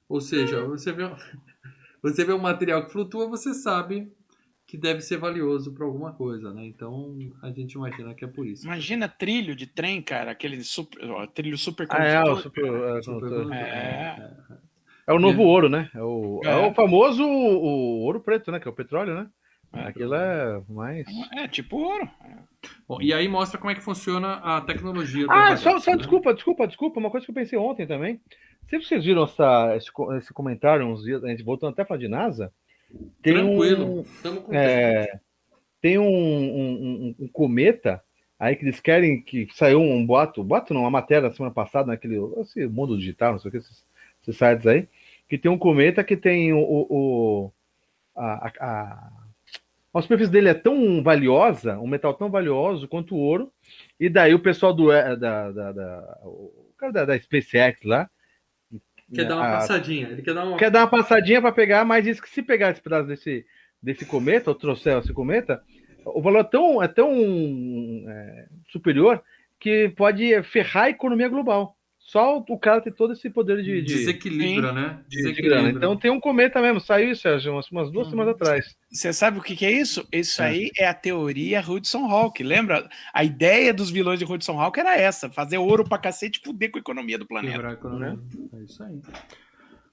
Ou 0.09 0.21
seja, 0.21 0.65
você 0.65 0.93
vê, 0.93 1.03
você 2.01 2.25
vê 2.25 2.33
um 2.33 2.39
material 2.39 2.85
que 2.85 2.93
flutua, 2.93 3.27
você 3.27 3.53
sabe 3.53 4.13
que 4.69 4.79
deve 4.79 5.01
ser 5.01 5.17
valioso 5.17 5.75
para 5.75 5.85
alguma 5.85 6.13
coisa, 6.13 6.55
né? 6.55 6.65
Então 6.65 7.19
a 7.43 7.51
gente 7.51 7.73
imagina 7.73 8.15
que 8.15 8.25
é 8.25 8.29
por 8.29 8.47
isso. 8.47 8.65
Imagina 8.65 9.09
trilho 9.09 9.57
de 9.57 9.67
trem, 9.67 10.01
cara, 10.01 10.31
aquele 10.31 10.63
super, 10.63 11.11
ó, 11.11 11.27
trilho 11.27 11.59
super 11.59 11.89
Ah, 11.91 12.05
é, 12.05 12.23
o 12.23 12.37
super, 12.37 12.65
é, 12.67 13.03
Super. 13.03 13.53
É. 13.53 14.31
É 15.09 15.13
o 15.13 15.19
novo 15.19 15.43
ouro, 15.43 15.69
né? 15.69 15.91
É 15.93 16.01
o, 16.01 16.41
é 16.45 16.51
É. 16.51 16.57
o 16.69 16.73
famoso 16.73 17.25
o 17.25 18.03
ouro 18.05 18.21
preto, 18.21 18.53
né? 18.53 18.61
Que 18.61 18.69
é 18.69 18.71
o 18.71 18.75
petróleo, 18.75 19.13
né? 19.13 19.29
É. 19.73 19.81
Aquilo 19.83 20.15
é 20.15 20.61
mais. 20.69 21.07
É, 21.37 21.47
tipo 21.49 21.77
ouro. 21.77 22.09
Bom, 22.89 23.01
e 23.01 23.13
aí 23.13 23.29
mostra 23.29 23.59
como 23.59 23.71
é 23.71 23.75
que 23.75 23.81
funciona 23.81 24.35
a 24.35 24.61
tecnologia. 24.61 25.27
Ah, 25.31 25.57
só, 25.57 25.79
só 25.79 25.93
né? 25.93 25.97
desculpa, 25.99 26.35
desculpa, 26.35 26.67
desculpa. 26.67 26.99
Uma 27.01 27.11
coisa 27.11 27.25
que 27.25 27.31
eu 27.31 27.35
pensei 27.35 27.59
ontem 27.59 27.87
também. 27.87 28.21
Se 28.69 28.79
vocês 28.81 29.05
viram 29.05 29.25
essa, 29.25 29.77
esse, 29.77 29.91
esse 30.19 30.33
comentário 30.33 30.87
uns 30.87 31.03
dias, 31.05 31.23
a 31.25 31.29
gente 31.29 31.43
voltando 31.43 31.71
até 31.73 31.83
a 31.83 31.85
falar 31.87 31.99
de 32.01 32.09
NASA, 32.09 32.53
tem 33.23 33.35
Tranquilo. 33.35 33.85
um, 34.01 34.03
com 34.05 34.11
tempo. 34.23 34.55
é, 34.55 35.19
tem 35.81 35.99
um, 35.99 36.05
um- 36.05 37.15
um- 37.19 37.25
um 37.25 37.29
cometa 37.29 38.03
aí 38.39 38.57
que 38.57 38.65
eles 38.65 38.81
querem 38.81 39.21
que 39.23 39.49
saiu 39.55 39.81
um 39.81 40.05
boato, 40.05 40.43
boato 40.43 40.75
não, 40.75 40.83
uma 40.83 40.91
matéria 40.91 41.29
na 41.29 41.35
semana 41.35 41.55
passada 41.55 41.89
naquele 41.89 42.17
esse 42.41 42.67
mundo 42.67 42.97
digital, 42.99 43.33
não 43.33 43.39
sei 43.39 43.49
o 43.49 43.53
que, 43.53 43.59
esses, 43.59 43.85
esses 44.23 44.37
sites 44.37 44.67
aí, 44.67 44.89
que 45.29 45.39
tem 45.39 45.51
um 45.51 45.59
cometa 45.59 46.03
que 46.05 46.17
tem 46.17 46.53
o, 46.53 46.59
o, 46.59 46.87
o- 46.91 47.53
a, 48.17 48.53
a, 48.61 49.13
a, 49.93 50.03
superfície 50.03 50.31
dele 50.31 50.49
é 50.49 50.55
tão 50.55 51.03
valiosa, 51.03 51.79
um 51.79 51.87
metal 51.87 52.15
tão 52.15 52.31
valioso 52.31 52.87
quanto 52.89 53.15
o 53.15 53.19
ouro, 53.19 53.53
e 53.99 54.09
daí 54.09 54.35
o 54.35 54.39
pessoal 54.41 54.73
do 54.73 54.93
é, 54.93 55.17
da, 55.17 55.51
da, 55.51 55.73
da- 55.73 56.19
o 56.25 56.73
cara 56.79 56.93
da, 56.93 57.05
da 57.07 57.19
SpaceX 57.19 57.83
lá 57.85 58.09
Quer 59.13 59.27
dar 59.27 59.37
uma 59.37 59.49
a- 59.49 59.59
passadinha. 59.59 60.09
Ele 60.09 60.23
quer 60.23 60.35
dar 60.35 60.45
uma. 60.45 60.57
quer 60.57 60.71
dar 60.71 60.81
uma 60.81 60.91
passadinha 60.91 61.41
para 61.41 61.53
pegar, 61.53 61.85
mas 61.85 62.05
diz 62.05 62.21
que 62.21 62.29
se 62.29 62.43
pegar 62.43 62.71
esse 62.71 62.81
pedaço 62.81 63.09
desse, 63.09 63.45
desse 63.83 64.07
cometa, 64.07 64.51
ou 64.51 64.55
trouxer 64.55 64.97
esse 64.99 65.13
cometa, 65.13 65.61
o 66.05 66.23
valor 66.23 66.41
é 66.41 66.45
tão, 66.45 66.83
é 66.83 66.89
tão 66.89 67.11
é, 68.09 68.47
superior 68.69 69.23
que 69.59 69.89
pode 69.97 70.43
ferrar 70.45 70.85
a 70.85 70.91
economia 70.91 71.29
global. 71.29 71.77
Só 72.11 72.39
o 72.39 72.59
cara 72.59 72.81
tem 72.81 72.93
todo 72.93 73.13
esse 73.13 73.31
poder 73.31 73.63
de, 73.63 73.83
de, 73.83 73.95
Desequilibra, 73.95 74.73
né? 74.73 74.99
de- 75.07 75.17
de 75.17 75.23
Desequilibra. 75.23 75.61
grana. 75.63 75.79
Então 75.79 75.97
tem 75.97 76.11
um 76.11 76.19
cometa 76.19 76.61
mesmo, 76.61 76.81
saiu, 76.81 77.15
Sérgio, 77.15 77.53
umas, 77.53 77.71
umas 77.71 77.89
duas 77.93 78.07
Uhum. 78.07 78.11
semanas 78.11 78.35
atrás. 78.35 78.77
Você 78.91 79.13
sabe 79.13 79.39
o 79.39 79.43
que, 79.43 79.55
que 79.55 79.65
é 79.65 79.71
isso? 79.71 80.05
Isso 80.13 80.43
É. 80.43 80.47
aí 80.47 80.71
é 80.77 80.89
a 80.89 80.95
teoria 80.95 81.61
Hudson 81.61 82.05
Hawk. 82.11 82.43
Lembra? 82.43 82.89
A 83.15 83.23
ideia 83.23 83.73
dos 83.73 83.91
vilões 83.93 84.19
de 84.19 84.25
Hudson 84.25 84.59
Hawk 84.61 84.81
era 84.81 84.97
essa: 84.97 85.31
fazer 85.31 85.59
ouro 85.59 85.85
pra 85.89 85.99
cacete 85.99 86.41
e 86.41 86.45
fuder 86.45 86.73
com 86.73 86.79
a 86.79 86.81
economia 86.81 87.17
do 87.17 87.27
planeta. 87.29 87.71
Economia. 87.71 88.19
É 88.55 88.65
isso 88.65 88.83
aí. 88.83 89.01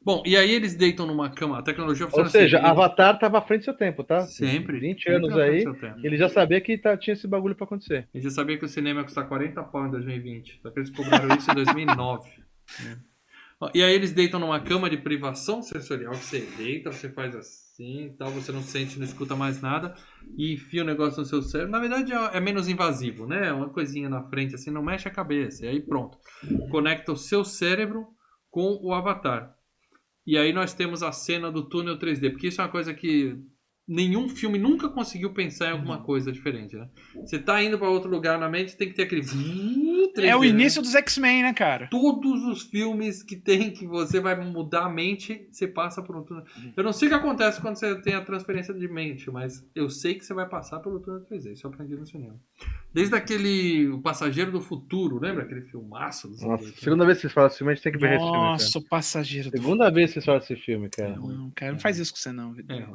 Bom, 0.08 0.24
e 0.26 0.38
aí 0.38 0.52
eles 0.54 0.74
deitam 0.74 1.06
numa 1.06 1.30
cama. 1.30 1.60
A 1.60 1.62
tecnologia 1.62 2.06
Ou 2.06 2.10
funciona 2.10 2.30
seja, 2.30 2.60
assim, 2.60 2.66
Avatar 2.66 3.16
estava 3.16 3.40
à 3.40 3.42
frente 3.42 3.64
do 3.64 3.66
seu 3.66 3.74
tempo, 3.74 4.06
tá? 4.06 4.22
Sempre. 4.22 4.80
20 4.80 5.04
sempre 5.04 5.16
anos 5.18 5.38
aí, 5.38 5.66
ele 6.02 6.16
já 6.16 6.30
sabia 6.30 6.62
que 6.62 6.78
tá- 6.78 6.96
tinha 6.96 7.14
esse 7.14 7.28
bagulho 7.28 7.54
para 7.54 7.66
acontecer. 7.66 8.08
Gente 8.16 8.24
já 8.24 8.30
sabia 8.30 8.58
que 8.58 8.64
o 8.64 8.70
cinema 8.70 9.02
ia 9.02 9.04
custar 9.04 9.28
40 9.28 9.62
pau 9.64 9.86
em 9.86 9.92
2020. 9.92 10.62
Só 10.62 10.72
que 10.72 10.80
eles 10.80 10.90
cobraram 10.92 11.36
isso 11.36 11.52
em 11.52 11.56
2009. 11.56 12.30
né? 12.86 12.98
E 13.74 13.84
aí 13.84 13.94
eles 13.94 14.14
deitam 14.14 14.40
numa 14.40 14.62
cama 14.62 14.90
de 14.90 14.96
privação 14.96 15.62
sensorial, 15.62 16.14
que 16.14 16.24
você 16.24 16.40
deita, 16.58 16.90
você 16.90 17.10
faz 17.10 17.36
assim 17.36 18.06
e 18.06 18.10
tal, 18.12 18.30
você 18.30 18.52
não 18.54 18.62
sente, 18.62 18.98
não 18.98 19.06
escuta 19.06 19.36
mais 19.36 19.62
nada, 19.62 19.94
e 20.38 20.54
enfia 20.54 20.84
o 20.84 20.86
negócio 20.86 21.20
no 21.20 21.26
seu 21.26 21.42
cérebro. 21.42 21.72
Na 21.72 21.80
verdade 21.80 22.14
é 22.14 22.38
é 22.38 22.40
menos 22.40 22.70
invasivo, 22.70 23.28
né? 23.28 23.52
Uma 23.52 23.68
coisinha 23.68 24.08
na 24.08 24.24
frente 24.24 24.56
assim, 24.56 24.72
não 24.72 24.84
mexe 24.84 25.10
a 25.10 25.12
cabeça. 25.12 25.66
E 25.66 25.68
aí 25.68 25.82
pronto. 25.82 26.18
Conecta 26.72 27.12
o 27.12 27.18
seu 27.18 27.44
cérebro 27.44 28.08
com 28.50 28.80
o 28.82 28.94
avatar. 28.94 29.57
E 30.28 30.38
aí 30.38 30.52
nós 30.52 30.74
temos 30.74 31.02
a 31.02 31.12
cena 31.14 31.50
do 31.50 31.64
túnel 31.64 31.98
3D, 31.98 32.32
porque 32.32 32.48
isso 32.48 32.60
é 32.60 32.66
uma 32.66 32.70
coisa 32.70 32.94
que 32.94 33.36
nenhum 33.88 34.28
filme 34.28 34.60
nunca 34.60 34.90
conseguiu 34.90 35.32
pensar 35.32 35.70
em 35.70 35.72
alguma 35.72 36.04
coisa 36.04 36.30
diferente, 36.30 36.76
né? 36.76 36.90
Você 37.26 37.40
tá 37.40 37.64
indo 37.64 37.80
para 37.80 37.90
outro 37.90 38.12
lugar 38.12 38.38
na 38.38 38.50
mente, 38.50 38.76
tem 38.76 38.90
que 38.90 38.94
ter 38.94 39.04
aquele 39.04 39.22
3D, 39.22 40.26
É 40.26 40.36
o 40.36 40.42
né? 40.42 40.48
início 40.48 40.82
dos 40.82 40.94
X-Men, 40.94 41.44
né, 41.44 41.54
cara? 41.54 41.88
Todos 41.90 42.44
os 42.44 42.64
filmes 42.64 43.24
que 43.24 43.38
tem 43.38 43.72
que 43.72 43.88
você 43.88 44.20
vai 44.20 44.36
mudar 44.36 44.86
a 44.86 44.90
mente, 44.90 45.48
você 45.50 45.66
passa 45.66 46.02
por 46.02 46.18
um 46.18 46.24
túnel. 46.24 46.44
Eu 46.76 46.84
não 46.84 46.92
sei 46.92 47.08
o 47.08 47.12
que 47.12 47.16
acontece 47.16 47.62
quando 47.62 47.78
você 47.78 47.96
tem 48.02 48.14
a 48.14 48.22
transferência 48.22 48.74
de 48.74 48.88
mente, 48.90 49.32
mas 49.32 49.66
eu 49.74 49.90
sei 49.90 50.16
que 50.16 50.26
você 50.26 50.34
vai 50.34 50.50
passar 50.50 50.80
pelo 50.82 51.00
túnel 51.00 51.22
3D. 51.22 51.54
Isso 51.54 51.66
eu 51.66 51.72
aprendi 51.72 51.96
no 51.96 52.06
cinema. 52.06 52.38
Desde 52.98 53.16
aquele 53.16 53.88
O 53.90 54.02
Passageiro 54.02 54.52
do 54.52 54.60
Futuro, 54.60 55.20
lembra 55.20 55.44
aquele 55.44 55.62
filmaço? 55.62 56.28
dos 56.28 56.42
anos 56.42 56.52
Nossa, 56.52 56.64
80? 56.64 56.82
segunda 56.84 57.06
vez 57.06 57.18
que 57.18 57.22
vocês 57.22 57.34
falam 57.34 57.48
desse 57.48 57.58
filme, 57.60 57.72
a 57.72 57.76
gente 57.76 57.84
tem 57.84 57.92
que 57.92 57.98
ver 58.00 58.10
esse 58.16 58.24
filme. 58.24 58.38
Nossa, 58.38 58.80
o 58.80 58.82
passageiro 58.82 59.52
do. 59.52 59.58
Segunda 59.58 59.92
vez 59.92 60.08
que 60.08 60.14
vocês 60.14 60.26
falam 60.26 60.40
desse 60.40 60.56
filme, 60.56 60.90
cara. 60.90 61.16
Não, 61.16 61.52
cara, 61.56 61.72
não 61.74 61.80
faz 61.80 62.00
isso 62.00 62.12
com 62.12 62.18
você, 62.18 62.32
não. 62.32 62.54
Vitor. 62.54 62.76
É. 62.76 62.88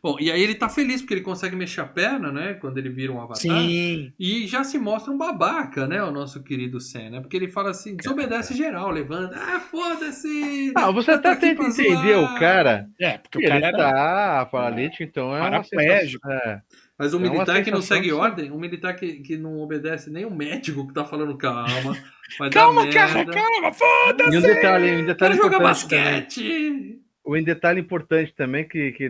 Bom, 0.00 0.16
e 0.20 0.30
aí 0.30 0.40
ele 0.40 0.54
tá 0.54 0.68
feliz 0.68 1.00
porque 1.02 1.14
ele 1.14 1.20
consegue 1.22 1.56
mexer 1.56 1.80
a 1.80 1.84
perna, 1.84 2.30
né? 2.30 2.54
Quando 2.54 2.78
ele 2.78 2.90
vira 2.90 3.12
um 3.12 3.18
avatar. 3.20 3.38
Sim. 3.38 4.12
E 4.20 4.46
já 4.46 4.62
se 4.62 4.78
mostra 4.78 5.12
um 5.12 5.18
babaca, 5.18 5.84
né? 5.88 6.00
O 6.00 6.12
nosso 6.12 6.44
querido 6.44 6.78
Sam, 6.80 7.10
né? 7.10 7.20
Porque 7.20 7.36
ele 7.36 7.48
fala 7.48 7.70
assim, 7.70 7.96
desobedece 7.96 8.54
geral, 8.56 8.88
levanta. 8.90 9.34
Ah, 9.36 9.58
foda-se! 9.58 10.72
Ah, 10.76 10.92
você 10.92 11.10
Eu 11.10 11.14
até 11.16 11.34
tenta 11.34 11.64
entender 11.64 12.14
zoar." 12.14 12.36
o 12.36 12.38
cara. 12.38 12.88
É, 13.00 13.18
porque 13.18 13.38
o 13.38 13.40
ele 13.40 13.48
cara 13.48 13.66
era. 13.66 13.76
tá 13.78 14.46
paralítico, 14.46 15.02
então 15.02 15.36
é 15.36 15.40
Paraplégico. 15.40 16.24
sensação- 16.28 16.50
É. 16.52 16.62
Mas 17.00 17.14
o 17.14 17.16
É 17.16 17.18
uma 17.20 17.30
militar 17.32 17.64
que 17.64 17.70
não 17.70 17.80
segue 17.80 18.12
ordem, 18.12 18.50
um 18.52 18.58
militar 18.60 18.94
que, 18.94 19.14
que 19.20 19.34
não 19.38 19.58
obedece 19.60 20.10
nem 20.10 20.26
o 20.26 20.30
médico 20.30 20.86
que 20.86 20.92
tá 20.92 21.02
falando 21.02 21.34
calma. 21.38 21.96
Vai 22.38 22.50
Calma, 22.50 22.84
dar 22.84 22.92
cara, 22.92 23.14
merda. 23.14 23.32
calma, 23.32 23.72
foda-se! 23.72 24.34
E 24.34 24.38
um 24.38 24.42
detalhe, 24.42 24.84
um 24.86 24.94
Quero 24.96 25.06
detalhe 25.06 25.34
jogar 25.36 25.56
importante 25.56 25.88
também. 25.88 26.12
basquete! 26.20 27.00
Um 27.26 27.42
detalhe 27.42 27.80
importante 27.80 28.34
também, 28.34 28.68
que, 28.68 28.92
que 28.92 29.06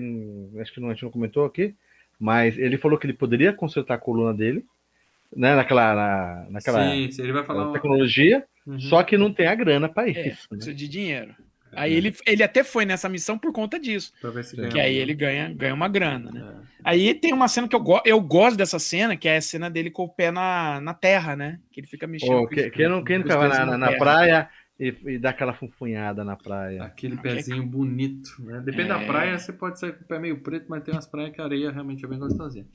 acho 0.60 0.72
que 0.72 0.80
não- 0.80 0.88
a 0.88 0.92
gente 0.92 1.02
não 1.02 1.10
comentou 1.10 1.44
aqui, 1.44 1.74
mas 2.18 2.56
ele 2.56 2.78
falou 2.78 2.96
que 2.96 3.06
ele 3.06 3.12
poderia 3.12 3.52
consertar 3.52 3.94
a 3.94 3.98
coluna 3.98 4.32
dele, 4.32 4.64
né, 5.36 5.54
naquela, 5.56 5.94
na, 5.94 6.46
naquela 6.50 6.82
Sim, 6.92 7.08
ele 7.22 7.32
vai 7.32 7.44
falar 7.44 7.64
uma... 7.64 7.72
tecnologia, 7.72 8.44
Uhum. 8.66 8.78
só 8.78 9.02
que 9.02 9.16
não 9.18 9.32
tem 9.32 9.46
a 9.48 9.54
grana 9.54 9.88
para 9.88 10.08
É, 10.08 10.28
isso. 10.28 10.42
né? 10.50 10.56
precisa 10.58 10.74
de 10.74 10.86
dinheiro. 10.86 11.34
Aí 11.72 11.92
ele, 11.92 12.14
ele 12.26 12.42
até 12.42 12.64
foi 12.64 12.84
nessa 12.84 13.08
missão 13.08 13.38
por 13.38 13.52
conta 13.52 13.78
disso. 13.78 14.12
Pra 14.20 14.30
ver 14.30 14.44
se 14.44 14.56
Que 14.56 14.62
ganha 14.62 14.72
Que 14.72 14.80
aí 14.80 14.96
ele 14.96 15.14
ganha, 15.14 15.52
ganha 15.54 15.74
uma 15.74 15.88
grana, 15.88 16.30
né? 16.30 16.40
É. 16.66 16.70
Aí 16.82 17.14
tem 17.14 17.32
uma 17.32 17.46
cena 17.48 17.68
que 17.68 17.76
eu, 17.76 17.80
go 17.80 18.00
eu 18.04 18.20
gosto 18.20 18.56
dessa 18.56 18.78
cena, 18.78 19.16
que 19.16 19.28
é 19.28 19.36
a 19.36 19.40
cena 19.42 19.68
dele 19.70 19.90
com 19.90 20.04
o 20.04 20.08
pé 20.08 20.30
na, 20.30 20.80
na 20.80 20.94
terra, 20.94 21.36
né? 21.36 21.58
Que 21.70 21.80
ele 21.80 21.86
fica 21.86 22.06
mexendo. 22.06 22.38
Com 22.38 22.46
que- 22.48 22.70
quem, 22.70 22.88
não, 22.88 23.04
quem 23.04 23.22
pés 23.22 23.36
na, 23.36 23.66
na, 23.66 23.78
na 23.78 23.86
terra. 23.88 23.98
praia 23.98 24.48
e, 24.80 24.96
e 25.12 25.18
dá 25.18 25.28
aquela 25.28 25.52
funfunhada 25.52 26.24
na 26.24 26.34
praia? 26.36 26.82
Aquele 26.82 27.14
Não, 27.14 27.22
pezinho 27.22 27.66
bonito, 27.66 28.30
né? 28.40 28.62
Depende 28.64 28.88
da 28.88 29.02
É. 29.02 29.06
praia, 29.06 29.38
você 29.38 29.52
pode 29.52 29.78
sair 29.78 29.92
com 29.92 30.04
o 30.04 30.06
pé 30.08 30.18
meio 30.18 30.40
preto, 30.40 30.66
mas 30.70 30.82
tem 30.82 30.94
umas 30.94 31.06
praias 31.06 31.34
que 31.34 31.40
a 31.40 31.44
areia 31.44 31.70
realmente 31.70 32.02
é 32.02 32.08
bem 32.08 32.18
gostosinha. 32.18 32.66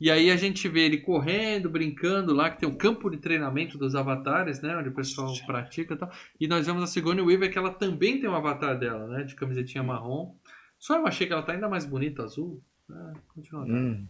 E 0.00 0.10
aí 0.10 0.30
a 0.30 0.36
gente 0.36 0.66
vê 0.68 0.86
ele 0.86 0.98
correndo, 0.98 1.68
brincando 1.68 2.32
lá, 2.32 2.48
que 2.48 2.60
tem 2.60 2.68
um 2.68 2.74
campo 2.74 3.10
de 3.10 3.18
treinamento 3.18 3.76
dos 3.76 3.94
avatares, 3.94 4.62
né? 4.62 4.74
Onde 4.74 4.88
o 4.88 4.94
pessoal 4.94 5.34
pratica 5.44 5.92
e 5.92 5.96
tal. 5.98 6.10
E 6.40 6.48
nós 6.48 6.66
vemos 6.66 6.82
a 6.82 6.86
Sigourney 6.86 7.22
Weaver, 7.22 7.52
que 7.52 7.58
ela 7.58 7.74
também 7.74 8.18
tem 8.18 8.30
um 8.30 8.34
avatar 8.34 8.78
dela, 8.78 9.06
né? 9.06 9.24
De 9.24 9.34
camisetinha 9.34 9.84
marrom. 9.84 10.34
Só 10.78 10.96
eu 10.96 11.06
achei 11.06 11.26
que 11.26 11.32
ela 11.34 11.42
tá 11.42 11.52
ainda 11.52 11.68
mais 11.68 11.84
bonita, 11.84 12.22
azul. 12.22 12.62
Ah, 12.90 13.12
continua. 13.34 13.64
Hum. 13.66 14.06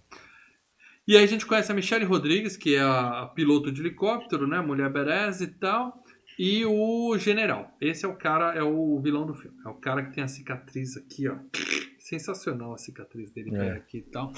E 1.08 1.16
aí 1.16 1.24
a 1.24 1.26
gente 1.26 1.44
conhece 1.44 1.72
a 1.72 1.74
Michelle 1.74 2.04
Rodrigues, 2.04 2.56
que 2.56 2.76
é 2.76 2.80
a, 2.80 3.22
a 3.22 3.26
piloto 3.26 3.72
de 3.72 3.80
helicóptero, 3.80 4.46
né? 4.46 4.60
Mulher 4.60 4.88
berez 4.92 5.40
e 5.40 5.48
tal. 5.48 6.00
E 6.42 6.64
o 6.64 7.18
general. 7.18 7.76
Esse 7.78 8.06
é 8.06 8.08
o 8.08 8.16
cara, 8.16 8.54
é 8.54 8.62
o 8.62 8.98
vilão 8.98 9.26
do 9.26 9.34
filme. 9.34 9.58
É 9.62 9.68
o 9.68 9.74
cara 9.74 10.02
que 10.06 10.14
tem 10.14 10.24
a 10.24 10.26
cicatriz 10.26 10.96
aqui, 10.96 11.28
ó. 11.28 11.36
Sensacional 11.98 12.72
a 12.72 12.78
cicatriz 12.78 13.30
dele 13.30 13.54
É. 13.54 13.72
aqui 13.72 13.98
e 13.98 14.02
tal. 14.02 14.32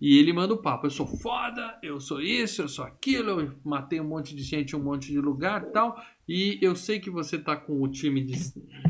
E 0.00 0.16
ele 0.20 0.32
manda 0.32 0.54
o 0.54 0.62
papo. 0.62 0.86
Eu 0.86 0.90
sou 0.90 1.04
foda, 1.04 1.76
eu 1.82 1.98
sou 1.98 2.20
isso, 2.22 2.62
eu 2.62 2.68
sou 2.68 2.84
aquilo, 2.84 3.40
eu 3.40 3.52
matei 3.64 4.00
um 4.00 4.06
monte 4.06 4.36
de 4.36 4.42
gente 4.44 4.76
em 4.76 4.78
um 4.78 4.82
monte 4.84 5.10
de 5.10 5.18
lugar 5.20 5.64
e 5.64 5.72
tal. 5.72 6.00
E 6.28 6.60
eu 6.62 6.76
sei 6.76 7.00
que 7.00 7.10
você 7.10 7.36
tá 7.36 7.56
com 7.56 7.82
o 7.82 7.88
time 7.90 8.22
de, 8.24 8.36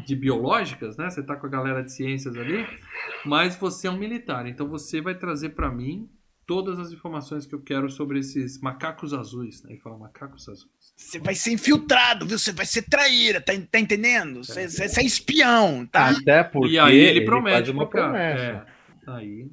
de 0.05 0.15
biológicas, 0.15 0.99
né? 0.99 1.09
Você 1.09 1.23
tá 1.23 1.37
com 1.37 1.47
a 1.47 1.49
galera 1.49 1.83
de 1.83 1.91
ciências 1.91 2.37
ali, 2.37 2.67
mas 3.25 3.57
você 3.57 3.87
é 3.87 3.91
um 3.91 3.97
militar. 3.97 4.47
Então 4.47 4.69
você 4.69 5.01
vai 5.01 5.17
trazer 5.17 5.51
pra 5.55 5.71
mim 5.71 6.11
todas 6.47 6.79
as 6.79 6.93
informações 6.93 7.47
que 7.47 7.55
eu 7.55 7.63
quero 7.63 7.89
sobre 7.89 8.19
esses 8.19 8.61
macacos 8.61 9.15
azuis. 9.15 9.63
Né? 9.63 9.73
Ele 9.73 9.81
fala 9.81 9.97
macacos 9.97 10.47
azuis. 10.49 10.78
Você 10.99 11.21
vai 11.21 11.35
ser 11.37 11.53
infiltrado, 11.53 12.27
viu? 12.27 12.37
Você 12.37 12.51
vai 12.51 12.67
ser 12.67 12.83
traíra, 12.83 13.41
tá, 13.41 13.53
tá 13.71 13.79
entendendo? 13.79 14.43
Você, 14.45 14.63
é 15.01 15.05
espião, 15.05 15.87
tá? 15.87 16.11
Até 16.11 16.43
porque 16.43 16.73
e 16.75 16.79
aí 16.79 16.97
ele 16.97 17.21
faz 17.21 17.27
promete 17.27 17.71
uma 17.71 17.87
promessa. 17.89 18.67
É. 19.07 19.11
Aí 19.13 19.47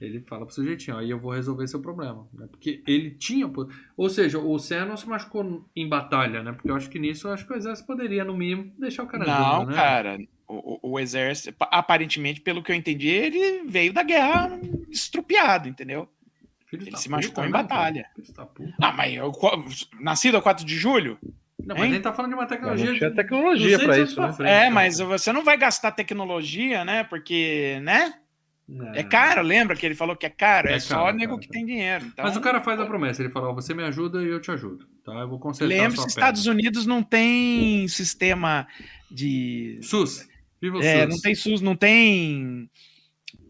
ele 0.00 0.20
fala 0.22 0.44
pro 0.44 0.54
sujeitinho, 0.54 0.96
aí 0.98 1.08
eu 1.08 1.20
vou 1.20 1.32
resolver 1.32 1.68
seu 1.68 1.80
problema. 1.80 2.26
Né? 2.34 2.48
Porque 2.50 2.82
ele 2.86 3.10
tinha. 3.12 3.48
Ou 3.96 4.10
seja, 4.10 4.38
o 4.40 4.58
Senna 4.58 4.86
não 4.86 4.96
se 4.96 5.08
machucou 5.08 5.64
em 5.76 5.88
batalha, 5.88 6.42
né? 6.42 6.52
Porque 6.52 6.70
eu 6.70 6.74
acho 6.74 6.90
que 6.90 6.98
nisso 6.98 7.28
eu 7.28 7.32
acho 7.32 7.46
que 7.46 7.52
o 7.52 7.56
exército 7.56 7.86
poderia, 7.86 8.24
no 8.24 8.36
mínimo, 8.36 8.72
deixar 8.76 9.04
o 9.04 9.06
cara 9.06 9.24
Não, 9.24 9.66
né? 9.66 9.74
cara. 9.74 10.18
O, 10.48 10.88
o- 10.88 10.92
o 10.94 10.98
exército, 10.98 11.54
aparentemente, 11.60 12.40
pelo 12.40 12.60
que 12.62 12.72
eu 12.72 12.76
entendi, 12.76 13.06
ele 13.06 13.62
veio 13.68 13.92
da 13.92 14.02
guerra 14.02 14.58
estrupiado, 14.90 15.68
entendeu? 15.68 16.08
Filho 16.70 16.82
Ele 16.86 16.96
se 16.96 17.04
puta, 17.04 17.16
machucou 17.16 17.44
em 17.44 17.46
né, 17.48 17.52
batalha. 17.52 18.06
cara? 18.36 18.48
Ah, 18.80 18.92
mas 18.92 19.14
eu, 19.14 19.32
nascido 19.98 20.36
a 20.36 20.42
4 20.42 20.64
de 20.64 20.76
julho? 20.76 21.18
Não, 21.58 21.74
mas 21.76 21.84
Hein? 21.84 21.90
a 21.90 21.94
gente 21.94 22.02
tá 22.02 22.12
falando 22.12 22.30
de 22.30 22.36
uma 22.36 22.46
tecnologia. 22.46 22.94
tinha 22.94 23.10
de 23.10 23.16
tecnologia 23.16 23.76
200 23.78 23.84
para 23.86 23.98
isso, 23.98 24.20
né? 24.20 24.32
frente, 24.32 24.48
É, 24.48 24.58
cara. 24.60 24.70
mas 24.70 24.98
você 24.98 25.32
não 25.32 25.44
vai 25.44 25.56
gastar 25.58 25.90
tecnologia, 25.92 26.84
né? 26.84 27.04
Porque, 27.04 27.78
né? 27.82 28.14
É 28.94 29.02
caro, 29.02 29.42
lembra 29.42 29.74
que 29.74 29.84
ele 29.84 29.96
falou 29.96 30.14
que 30.14 30.24
é 30.24 30.30
caro? 30.30 30.68
É, 30.68 30.74
É 30.74 30.78
só 30.80 30.94
caro, 31.06 31.16
nego 31.16 31.30
caro, 31.32 31.40
que 31.40 31.48
caro. 31.48 31.52
tem 31.58 31.66
dinheiro. 31.66 32.06
Então, 32.06 32.24
Mas 32.24 32.36
o 32.36 32.40
cara 32.40 32.60
faz 32.62 32.78
a 32.80 32.86
promessa, 32.86 33.20
ele 33.20 33.30
fala, 33.32 33.48
ó, 33.48 33.52
você 33.52 33.74
me 33.74 33.82
ajuda 33.82 34.22
e 34.22 34.28
eu 34.28 34.40
te 34.40 34.52
ajudo, 34.52 34.86
tá? 35.04 35.12
Eu 35.12 35.28
vou 35.28 35.40
consertar 35.40 35.74
a 35.74 35.76
Lembre-se, 35.76 35.96
sua 35.96 36.06
que 36.06 36.14
perna. 36.14 36.28
Estados 36.30 36.46
Unidos 36.46 36.86
não 36.86 37.02
tem 37.02 37.88
sistema 37.88 38.66
de. 39.10 39.80
SUS, 39.82 40.26
viva 40.62 40.78
o 40.78 40.82
É, 40.82 41.00
SUS. 41.02 41.08
não 41.14 41.20
tem 41.20 41.34
SUS, 41.34 41.60
não 41.60 41.74
tem. 41.74 42.70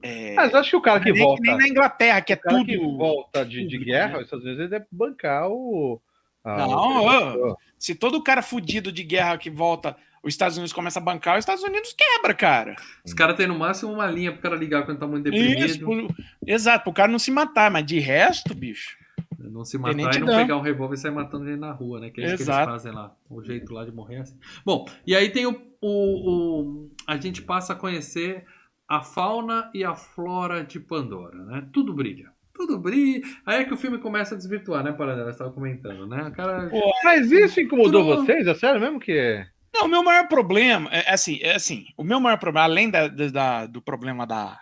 É, 0.02 0.34
Mas 0.34 0.54
acho 0.54 0.70
que 0.70 0.76
o 0.76 0.80
cara 0.80 1.00
que 1.00 1.12
nem, 1.12 1.22
volta. 1.22 1.42
nem 1.42 1.56
na 1.56 1.68
Inglaterra, 1.68 2.20
que 2.22 2.32
é 2.32 2.36
O 2.36 2.40
cara 2.40 2.56
tudo. 2.56 2.66
que 2.66 2.76
volta 2.78 3.44
de, 3.44 3.66
de 3.66 3.78
guerra, 3.78 4.12
né? 4.12 4.18
os 4.18 4.24
Estados 4.24 4.44
Unidos, 4.44 4.60
ele 4.60 4.70
deve 4.70 4.86
bancar 4.90 5.48
o. 5.50 6.00
a- 6.42 6.56
Não, 6.56 7.50
o- 7.52 7.56
Se 7.78 7.94
todo 7.94 8.22
cara 8.22 8.40
fudido 8.42 8.90
de 8.90 9.02
guerra 9.04 9.36
que 9.38 9.50
volta, 9.50 9.96
os 10.22 10.32
Estados 10.34 10.56
Unidos 10.56 10.72
começa 10.72 10.98
a 10.98 11.02
bancar, 11.02 11.34
os 11.36 11.42
Estados 11.42 11.62
Unidos 11.62 11.94
quebra, 11.96 12.32
cara. 12.34 12.76
Os 13.04 13.12
caras 13.14 13.36
têm 13.36 13.46
no 13.46 13.58
máximo 13.58 13.92
uma 13.92 14.06
linha 14.06 14.32
pro 14.32 14.40
cara 14.40 14.56
ligar 14.56 14.84
quando 14.84 14.98
tá 14.98 15.06
muito 15.06 15.24
deprimido. 15.24 15.64
Isso, 15.66 15.78
pro- 15.80 16.08
exato, 16.46 16.84
pro 16.84 16.92
cara 16.92 17.10
não 17.12 17.18
se 17.18 17.30
matar, 17.30 17.70
mas 17.70 17.84
de 17.84 17.98
resto, 17.98 18.54
bicho. 18.54 18.98
Não 19.38 19.64
se 19.64 19.78
matar 19.78 19.96
Tenente 19.96 20.16
e 20.18 20.20
não 20.20 20.26
Dan. 20.28 20.36
pegar 20.42 20.56
um 20.56 20.60
revólver 20.60 20.94
e 20.94 20.98
sair 20.98 21.10
matando 21.10 21.46
gente 21.46 21.58
na 21.58 21.72
rua, 21.72 21.98
né? 22.00 22.10
Que 22.10 22.20
é 22.20 22.24
isso 22.24 22.36
que 22.36 22.42
eles 22.42 22.48
Exato. 22.48 22.70
fazem 22.70 22.92
lá. 22.92 23.14
O 23.28 23.42
jeito 23.42 23.72
lá 23.72 23.84
de 23.84 23.90
morrer 23.92 24.16
é 24.16 24.20
assim. 24.20 24.36
Bom, 24.64 24.86
e 25.06 25.16
aí 25.16 25.30
tem 25.30 25.46
o, 25.46 25.60
o, 25.80 25.90
o- 25.90 26.90
A 27.06 27.16
gente 27.16 27.40
passa 27.42 27.72
a 27.72 27.76
conhecer 27.76 28.44
a 28.90 29.00
fauna 29.02 29.70
e 29.72 29.84
a 29.84 29.94
flora 29.94 30.64
de 30.64 30.80
Pandora, 30.80 31.38
né? 31.44 31.68
Tudo 31.72 31.94
brilha. 31.94 32.32
Tudo 32.52 32.76
brilha. 32.76 33.22
Aí 33.46 33.60
é 33.62 33.64
que 33.64 33.72
o 33.72 33.76
filme 33.76 33.98
começa 33.98 34.34
a 34.34 34.36
desvirtuar, 34.36 34.82
né, 34.82 34.90
Paranela? 34.92 35.26
Você 35.26 35.30
estava 35.36 35.52
comentando, 35.52 36.06
né? 36.08 36.24
O 36.24 36.32
cara. 36.32 36.68
Pô, 36.68 36.92
Mas 37.04 37.30
isso 37.30 37.60
incomodou 37.60 38.02
Tudo- 38.04 38.16
vocês? 38.26 38.46
É 38.48 38.54
sério 38.54 38.80
mesmo 38.80 38.98
que 38.98 39.12
é? 39.12 39.46
Não, 39.72 39.84
o 39.86 39.88
meu 39.88 40.02
maior 40.02 40.26
problema 40.26 40.90
é 40.92 41.08
é 41.08 41.14
assim, 41.14 41.38
é 41.40 41.54
assim, 41.54 41.86
o 41.96 42.02
meu 42.02 42.18
maior 42.20 42.36
problema, 42.38 42.64
além 42.64 42.90
da, 42.90 43.06
da- 43.06 43.66
do 43.66 43.80
problema 43.80 44.26
da, 44.26 44.58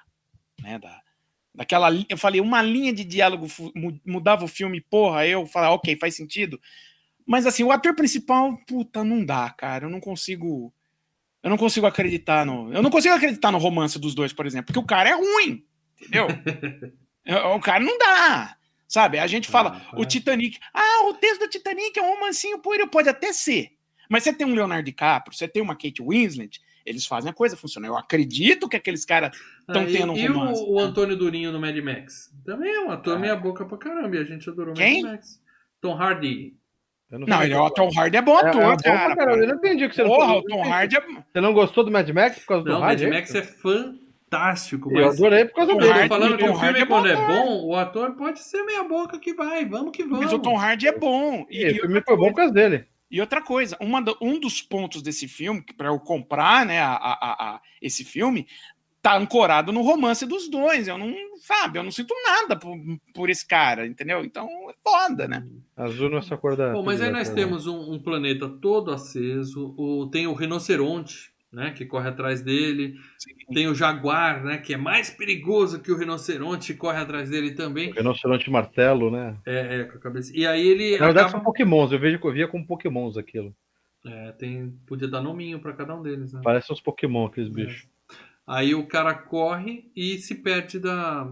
né, 0.61 0.79
da, 0.79 1.01
daquela, 1.55 1.89
eu 2.11 2.19
falei, 2.19 2.43
uma 2.43 2.61
linha 2.61 2.93
de 2.93 3.03
diálogo 3.05 3.47
mudava 4.07 4.45
o 4.45 4.49
filme, 4.49 4.83
porra, 4.83 5.27
eu 5.27 5.47
falei, 5.47 5.71
ok, 5.71 5.97
faz 5.97 6.15
sentido. 6.15 6.61
Mas 7.27 7.47
assim, 7.47 7.65
o 7.65 7.73
ator 7.73 7.95
principal, 7.97 8.55
puta, 8.67 9.03
não 9.03 9.25
dá, 9.25 9.49
cara, 9.51 9.87
eu 9.87 9.91
não 9.91 9.99
consigo, 10.01 10.73
eu 11.49 11.51
não 11.51 11.57
consigo 11.59 11.87
acreditar 11.87 12.45
no, 12.45 12.73
eu 12.73 12.83
não 12.83 12.91
consigo 12.91 13.15
acreditar 13.15 13.51
no 13.51 13.59
romance 13.59 13.99
dos 13.99 14.15
dois, 14.15 14.33
por 14.33 14.47
exemplo, 14.47 14.66
porque 14.66 14.79
o 14.79 14.85
cara 14.87 15.09
é 15.09 15.15
ruim, 15.15 15.65
entendeu? 16.01 16.27
É, 17.25 17.37
o 17.37 17.61
cara 17.61 17.85
não 17.85 17.99
dá. 17.99 18.57
Sabe, 18.87 19.19
a 19.19 19.27
gente 19.27 19.49
fala, 19.49 19.83
Ah, 19.93 19.99
o 19.99 20.03
é. 20.03 20.07
Titanic. 20.07 20.59
Ah, 20.73 21.07
o 21.11 21.12
texto 21.15 21.41
do 21.41 21.49
Titanic 21.51 21.99
é 21.99 22.03
um 22.03 22.15
romancinho 22.15 22.59
puro, 22.59 22.89
pode 22.89 23.07
até 23.07 23.35
ser. 23.35 23.69
Mas 24.09 24.23
você 24.25 24.33
tem 24.33 24.47
um 24.47 24.55
Leonardo 24.55 24.85
DiCaprio, 24.87 25.37
você 25.37 25.47
tem 25.47 25.62
uma 25.62 25.75
Kate 25.75 26.01
Winslet, 26.03 26.59
eles 26.87 27.05
fazem 27.05 27.31
a 27.31 27.35
coisa 27.35 27.55
funcionar. 27.55 27.89
Eu 27.89 27.99
acredito 27.99 28.66
que 28.66 28.77
aqueles 28.77 29.05
caras 29.05 29.37
estão 29.61 29.83
Ah, 29.83 29.91
e- 29.91 29.93
tendo 29.93 30.12
um 30.12 30.16
e 30.16 30.27
romance. 30.27 30.62
o, 30.62 30.73
o 30.73 30.79
Antônio 30.81 31.16
Durinho 31.16 31.53
no 31.53 31.61
Mad 31.61 31.77
Max? 31.77 32.33
Também 32.47 32.73
é 32.75 32.81
um 32.81 32.91
ator 32.91 33.19
meia 33.19 33.37
boca 33.37 33.66
pra 33.66 33.77
caramba 33.77 34.16
e 34.16 34.20
a 34.20 34.25
gente 34.25 34.49
adorou 34.49 34.73
Quem? 34.73 35.03
Mad 35.03 35.12
Max. 35.12 35.39
Tom 35.83 35.93
Hardy. 36.01 36.57
Eu 37.11 37.19
Não, 37.21 37.43
ele, 37.43 37.55
qual 37.55 37.67
o 37.67 37.71
Tom 37.71 37.91
Hardy 37.97 38.17
é 38.19 38.23
bom 38.23 38.39
é. 38.39 38.43
É, 38.43 38.49
ator, 38.49 38.61
é 38.63 38.67
bom 38.67 38.77
pra 38.77 38.93
cara. 38.93 39.17
caramba. 39.17 39.43
Eu 39.43 39.49
não 39.49 39.55
entendi 39.57 39.85
o 39.85 39.89
que 39.89 39.95
você 39.95 40.03
não 40.03 40.11
Porra, 40.11 40.27
falou. 40.27 40.41
o 40.41 40.45
Tom 40.45 40.63
Hardy 40.63 40.97
é. 40.97 41.01
Você 41.01 41.41
não 41.41 41.53
gostou 41.55 41.85
do 41.85 41.91
Mad 41.91 42.09
Max 42.11 42.39
por 42.41 42.47
causa 42.47 42.65
do 42.65 42.71
Não, 42.71 42.83
Hardy? 42.85 43.05
Mad 43.05 43.13
é 43.15 43.17
Max 43.17 43.29
isso? 43.31 43.39
é 43.39 43.43
fantástico, 44.31 44.93
Eu 44.97 45.09
adorei 45.09 45.45
por 45.47 45.55
causa 45.55 45.73
Eu 45.73 45.79
tô 45.79 45.91
Hardy- 45.91 46.09
falando 46.09 46.37
que 46.37 46.45
Tom 46.47 46.53
o 46.53 46.61
filme, 46.61 46.81
é 46.81 46.87
quando 46.87 47.09
é 47.09 47.17
bom 47.17 47.27
bom, 47.27 47.67
o 47.69 47.77
ator 47.77 48.13
pode 48.15 48.41
ser 48.41 48.63
meia 48.65 48.85
boca 48.85 49.19
que 49.19 49.33
vai. 49.33 49.65
Vamos 49.65 49.93
que 49.93 50.03
vamos. 50.05 50.21
Mas 50.21 50.33
o 50.33 50.39
Tom 50.39 50.57
Hardy 50.59 50.87
é 50.89 50.93
bom. 50.93 51.47
E, 51.51 51.63
E, 51.63 51.67
e 51.73 51.79
o 51.79 51.81
filme 51.83 52.03
foi 52.07 52.17
bom 52.17 52.29
por 52.29 52.37
causa 52.37 52.53
dele. 52.53 52.85
E 53.11 53.23
outra 53.23 53.41
coisa, 53.41 53.75
uma 53.81 54.03
do- 54.03 54.19
um 54.21 54.39
dos 54.39 54.61
pontos 54.61 55.01
desse 55.01 55.27
filme, 55.27 55.65
para 55.79 55.89
eu 55.89 55.99
comprar 55.99 56.67
né, 56.67 56.79
a- 56.81 56.93
a- 56.95 57.55
a- 57.55 57.61
esse 57.81 58.05
filme, 58.05 58.47
tá 59.03 59.16
ancorado 59.16 59.73
no 59.73 59.83
romance 59.83 60.27
dos 60.27 60.49
dois. 60.49 60.89
Eu 60.89 60.99
não, 60.99 61.15
sabe, 61.41 61.79
eu 61.79 61.83
não 61.83 61.91
sinto 61.91 62.15
nada 62.27 62.57
por, 62.57 62.77
por 63.15 63.31
esse 63.31 63.47
cara, 63.47 63.87
entendeu? 63.87 64.25
Então 64.25 64.49
é 64.70 64.75
foda, 64.83 65.27
né? 65.29 65.47
Azul 65.77 66.11
não 66.11 66.19
é 66.19 66.37
cor 66.37 66.57
da. 66.57 66.73
Bom, 66.73 66.83
mas 66.83 67.01
aí 67.01 67.11
nós 67.11 67.29
da- 67.29 67.35
temos 67.35 67.66
um, 67.66 67.93
um 67.95 67.99
planeta 67.99 68.49
todo 68.49 68.91
aceso, 68.91 69.75
o, 69.77 70.09
tem 70.11 70.27
o 70.27 70.35
rinoceronte, 70.35 71.33
né, 71.51 71.70
que 71.70 71.87
corre 71.87 72.09
atrás 72.09 72.43
dele, 72.43 72.97
tem 73.55 73.69
o 73.69 73.75
jaguar, 73.75 74.45
né, 74.45 74.59
que 74.59 74.75
é 74.75 74.77
mais 74.77 75.09
perigoso 75.09 75.81
que 75.81 75.91
o 75.91 75.97
rinoceronte, 75.97 76.75
corre 76.75 76.99
atrás 76.99 77.31
dele 77.31 77.53
também, 77.53 77.91
Rinoceronte 77.93 78.51
martelo, 78.51 79.11
né? 79.11 79.35
é, 79.47 79.81
é, 79.81 79.85
com 79.85 79.97
a 79.97 80.01
cabeça. 80.01 80.31
E 80.35 80.47
aí 80.47 80.66
ele 80.66 80.99
Na 80.99 81.07
verdade, 81.07 81.29
acaba... 81.29 81.31
são 81.31 81.41
pokémons. 81.41 81.91
Eu 81.91 81.99
vejo 81.99 82.19
que 82.19 82.27
eu 82.27 82.33
via 82.33 82.47
como 82.49 82.66
pokémons 82.66 83.16
aquilo. 83.16 83.55
É, 84.05 84.33
tem, 84.33 84.70
podia 84.87 85.09
dar 85.09 85.23
nominho 85.23 85.59
pra 85.59 85.73
cada 85.73 85.95
um 85.95 86.03
deles, 86.03 86.33
né? 86.33 86.41
Parecem 86.45 86.73
uns 86.75 86.81
pokémon, 86.81 87.27
aqueles 87.27 87.49
bichos. 87.49 87.89
Aí 88.49 88.75
o 88.75 88.87
cara 88.87 89.12
corre 89.12 89.93
e 89.95 90.16
se 90.19 90.37
perde 90.37 90.79
da, 90.79 91.31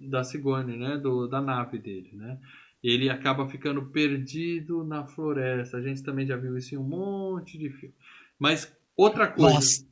da 0.00 0.22
Sigourney, 0.22 0.76
né? 0.76 0.96
Do, 0.96 1.26
da 1.26 1.40
nave 1.40 1.76
dele, 1.76 2.10
né? 2.12 2.38
Ele 2.80 3.10
acaba 3.10 3.48
ficando 3.48 3.86
perdido 3.86 4.84
na 4.84 5.04
floresta. 5.04 5.76
A 5.76 5.82
gente 5.82 6.04
também 6.04 6.24
já 6.24 6.36
viu 6.36 6.56
isso 6.56 6.72
em 6.72 6.78
um 6.78 6.84
monte 6.84 7.58
de 7.58 7.68
filme. 7.70 7.94
Mas 8.38 8.72
outra 8.96 9.26
coisa. 9.26 9.54
Nós, 9.54 9.88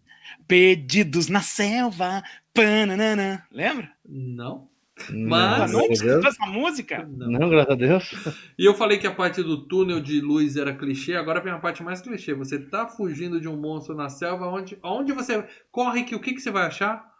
perdidos 0.46 1.28
na 1.28 1.40
selva, 1.40 2.22
pananana. 2.52 3.44
Lembra? 3.50 3.90
Não. 4.06 4.68
Não, 5.10 5.28
Mas- 5.28 5.72
Não, 5.72 5.88
graças 5.88 6.00
a 6.00 6.04
Deus. 6.04 6.18
escutou 6.20 6.28
essa 6.30 6.46
música? 6.46 7.08
não. 7.10 7.26
Não, 7.30 7.48
graças 7.50 7.70
a 7.72 7.74
Deus. 7.74 8.10
E 8.58 8.64
eu 8.64 8.74
falei 8.74 8.96
que 8.98 9.06
a 9.06 9.14
parte 9.14 9.42
do 9.42 9.66
túnel 9.66 10.00
de 10.00 10.20
luz 10.20 10.56
era 10.56 10.72
clichê, 10.74 11.14
agora 11.16 11.40
vem 11.40 11.52
a 11.52 11.58
parte 11.58 11.82
mais 11.82 12.00
clichê. 12.00 12.32
Você 12.34 12.58
tá 12.58 12.86
fugindo 12.86 13.40
de 13.40 13.48
um 13.48 13.56
monstro 13.56 13.94
na 13.94 14.08
selva, 14.08 14.46
onde, 14.46 14.78
onde 14.82 15.12
você 15.12 15.44
corre, 15.72 16.04
que 16.04 16.14
o 16.14 16.20
que, 16.20 16.32
que 16.34 16.40
você 16.40 16.50
vai 16.52 16.66
achar? 16.66 17.12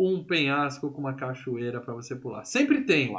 Um 0.00 0.22
penhasco 0.24 0.92
com 0.92 1.00
uma 1.00 1.12
cachoeira 1.14 1.80
pra 1.80 1.92
você 1.92 2.14
pular. 2.14 2.44
Sempre 2.44 2.82
tem. 2.82 3.12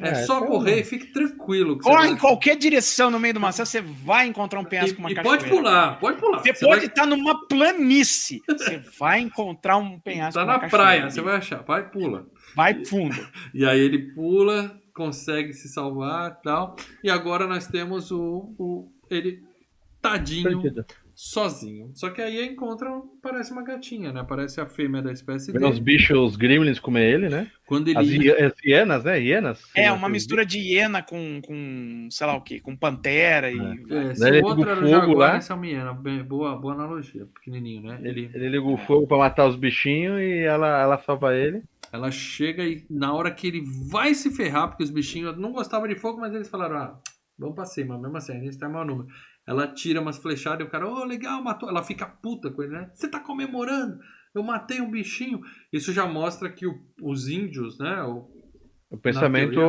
É, 0.00 0.08
É, 0.08 0.14
só 0.24 0.38
então- 0.38 0.48
correr 0.48 0.80
e 0.80 0.84
fique 0.84 1.08
tranquilo. 1.12 1.78
Corre 1.78 2.08
em 2.08 2.16
qualquer 2.16 2.56
direção 2.56 3.10
no 3.10 3.20
meio 3.20 3.34
do 3.34 3.52
céu, 3.52 3.66
você 3.66 3.82
vai 3.82 4.26
encontrar 4.26 4.58
um 4.58 4.64
penhasco 4.64 4.96
com 4.96 5.02
uma 5.02 5.10
e, 5.10 5.12
e 5.12 5.16
cachoeira. 5.16 5.38
pode 5.44 5.54
pular, 5.54 6.00
pode 6.00 6.18
pular. 6.18 6.38
Você, 6.40 6.54
Você 6.54 6.64
pode 6.64 6.78
vai- 6.80 6.86
estar 6.88 7.04
numa 7.06 7.46
planície. 7.46 8.40
Você 8.48 8.78
vai 8.98 9.20
encontrar 9.20 9.76
um 9.76 10.00
penhasco. 10.00 10.32
Tá 10.40 10.40
com 10.40 10.46
uma 10.50 10.54
na 10.54 10.60
cachoeira. 10.60 10.84
praia, 10.84 11.10
você 11.10 11.20
vai 11.20 11.36
achar. 11.36 11.62
Vai, 11.62 11.90
pula. 11.90 12.26
Vai 12.54 12.84
fundo. 12.84 13.14
E 13.54 13.64
aí 13.64 13.80
ele 13.80 14.12
pula, 14.12 14.80
consegue 14.94 15.52
se 15.52 15.68
salvar 15.68 16.36
e 16.38 16.42
tal. 16.42 16.76
E 17.02 17.10
agora 17.10 17.46
nós 17.46 17.66
temos 17.66 18.10
o. 18.10 18.54
o 18.58 18.88
ele 19.10 19.42
tadinho, 20.00 20.60
Perdido. 20.60 20.84
sozinho. 21.14 21.90
Só 21.94 22.10
que 22.10 22.20
aí 22.20 22.44
encontra, 22.44 22.90
parece 23.22 23.52
uma 23.52 23.62
gatinha, 23.62 24.12
né? 24.12 24.22
Parece 24.28 24.60
a 24.60 24.66
fêmea 24.66 25.00
da 25.00 25.10
espécie 25.12 25.50
os 25.50 25.58
dele. 25.58 25.80
bichos, 25.80 26.18
os 26.18 26.36
gremlins 26.36 26.78
comer 26.78 27.10
ele, 27.14 27.28
né? 27.30 27.50
Quando 27.66 27.88
As, 27.96 28.06
ele. 28.06 28.30
as 28.30 28.52
hienas, 28.62 29.04
né? 29.04 29.18
Hienas. 29.18 29.62
É, 29.74 29.90
uma 29.90 30.08
mistura 30.08 30.44
de 30.44 30.58
hiena 30.58 31.02
com, 31.02 31.40
com 31.46 32.06
sei 32.10 32.26
lá 32.26 32.36
o 32.36 32.42
que, 32.42 32.60
com 32.60 32.76
pantera 32.76 33.50
e. 33.50 33.58
É, 33.90 34.14
se 34.14 34.28
ele 34.28 34.42
o 34.42 34.44
outro 34.44 34.68
era 34.68 34.76
fogo 34.76 34.88
jaguar, 34.88 35.32
lá. 35.32 35.38
esse 35.38 35.50
é 35.50 35.54
uma 35.54 35.66
hiena. 35.66 35.94
Boa, 35.94 36.56
boa 36.56 36.74
analogia, 36.74 37.26
pequenininho, 37.34 37.82
né? 37.84 37.98
Ele, 38.02 38.24
Ele, 38.24 38.30
ele 38.34 38.48
liga 38.50 38.66
o 38.66 38.76
fogo 38.76 39.06
pra 39.06 39.16
matar 39.16 39.46
os 39.48 39.56
bichinhos 39.56 40.20
e 40.20 40.40
ela, 40.40 40.82
ela 40.82 40.98
salva 40.98 41.34
ele. 41.34 41.62
Ela 41.94 42.10
chega 42.10 42.64
e 42.64 42.84
na 42.90 43.12
hora 43.14 43.30
que 43.30 43.46
ele 43.46 43.62
vai 43.90 44.14
se 44.14 44.30
ferrar, 44.30 44.68
porque 44.68 44.82
os 44.82 44.90
bichinhos 44.90 45.36
não 45.38 45.52
gostavam 45.52 45.86
de 45.88 45.94
fogo, 45.94 46.20
mas 46.20 46.34
eles 46.34 46.48
falaram: 46.48 46.76
ah, 46.76 47.00
vamos 47.38 47.54
pra 47.54 47.64
cima, 47.64 47.96
mesmo 47.98 48.16
assim, 48.16 48.32
a 48.36 48.40
gente 48.40 48.58
tá 48.58 48.66
em 48.68 48.72
maior 48.72 48.84
número. 48.86 49.08
Ela 49.46 49.68
tira 49.68 50.00
umas 50.00 50.16
flechadas 50.18 50.60
e 50.60 50.68
o 50.68 50.70
cara, 50.70 50.88
ô, 50.88 51.04
legal, 51.04 51.42
matou. 51.42 51.68
Ela 51.68 51.82
fica 51.82 52.06
puta 52.06 52.50
com 52.50 52.62
ele, 52.62 52.72
né? 52.72 52.90
Você 52.94 53.06
tá 53.08 53.20
comemorando? 53.20 53.98
Eu 54.34 54.42
matei 54.42 54.80
um 54.80 54.90
bichinho. 54.90 55.40
Isso 55.72 55.92
já 55.92 56.06
mostra 56.06 56.50
que 56.50 56.66
o- 56.66 56.80
os 57.02 57.28
índios, 57.28 57.78
né? 57.78 58.02
o- 58.02 58.26
O 58.90 58.96
pensamento. 58.98 59.60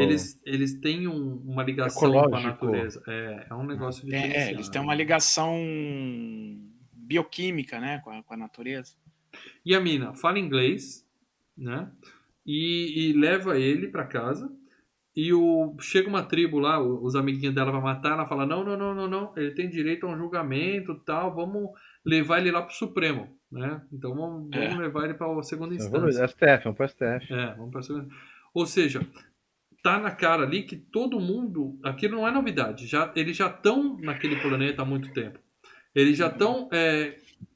eles, 0.00 0.40
eles 0.44 0.78
têm 0.80 1.08
um- 1.08 1.36
uma 1.44 1.62
ligação 1.62 2.00
com 2.10 2.16
a 2.16 2.20
Ecológico. 2.20 2.48
natureza. 2.66 3.02
É, 3.08 3.46
é 3.50 3.54
um 3.54 3.66
negócio 3.66 4.06
de 4.06 4.14
É, 4.14 4.36
é, 4.48 4.50
eles 4.52 4.68
têm 4.68 4.80
uma 4.80 4.94
ligação 4.94 5.52
bioquímica, 6.92 7.80
né, 7.80 8.00
com 8.04 8.10
a, 8.10 8.22
com 8.22 8.34
a 8.34 8.36
natureza. 8.36 8.94
E 9.64 9.74
a 9.74 9.80
mina 9.80 10.14
fala 10.14 10.38
inglês, 10.38 11.03
né? 11.56 11.90
E, 12.46 13.10
e 13.10 13.12
leva 13.12 13.58
ele 13.58 13.88
pra 13.88 14.04
casa. 14.04 14.50
E 15.16 15.32
o 15.32 15.76
chega 15.80 16.08
uma 16.08 16.24
tribo 16.24 16.58
lá, 16.58 16.82
os 16.82 17.14
amiguinhos 17.14 17.54
dela 17.54 17.70
pra 17.70 17.80
matar, 17.80 18.12
ela 18.14 18.26
fala: 18.26 18.44
"Não, 18.44 18.64
não, 18.64 18.76
não, 18.76 18.94
não, 18.94 19.08
não, 19.08 19.32
ele 19.36 19.52
tem 19.52 19.70
direito 19.70 20.06
a 20.06 20.10
um 20.10 20.16
julgamento, 20.18 20.94
tal, 21.06 21.32
vamos 21.34 21.70
levar 22.04 22.38
ele 22.40 22.50
lá 22.50 22.62
pro 22.62 22.74
Supremo", 22.74 23.28
né? 23.50 23.80
Então 23.92 24.12
vamos, 24.12 24.50
vamos 24.50 24.74
É. 24.74 24.76
levar 24.76 25.04
ele 25.04 25.14
para 25.14 25.26
a 25.38 25.42
segunda 25.44 25.72
Vamos, 25.76 25.84
instância. 25.86 26.26
STF, 26.26 26.64
vamos 26.64 26.76
pro 26.76 26.88
STF. 26.88 27.32
É, 27.32 27.54
vamos 27.54 27.70
para 27.70 27.82
segunda. 27.82 28.08
Ou 28.52 28.66
seja, 28.66 29.06
tá 29.84 30.00
na 30.00 30.10
cara 30.10 30.42
ali 30.42 30.64
que 30.64 30.76
todo 30.76 31.20
mundo, 31.20 31.78
aquilo 31.84 32.16
não 32.16 32.26
é 32.26 32.32
novidade, 32.32 32.88
já 32.88 33.12
eles 33.14 33.36
já 33.36 33.46
estão 33.46 33.96
naquele 33.98 34.34
planeta 34.40 34.82
há 34.82 34.84
muito 34.84 35.12
tempo. 35.12 35.38
Eles 35.94 36.18
já 36.18 36.26
estão 36.26 36.68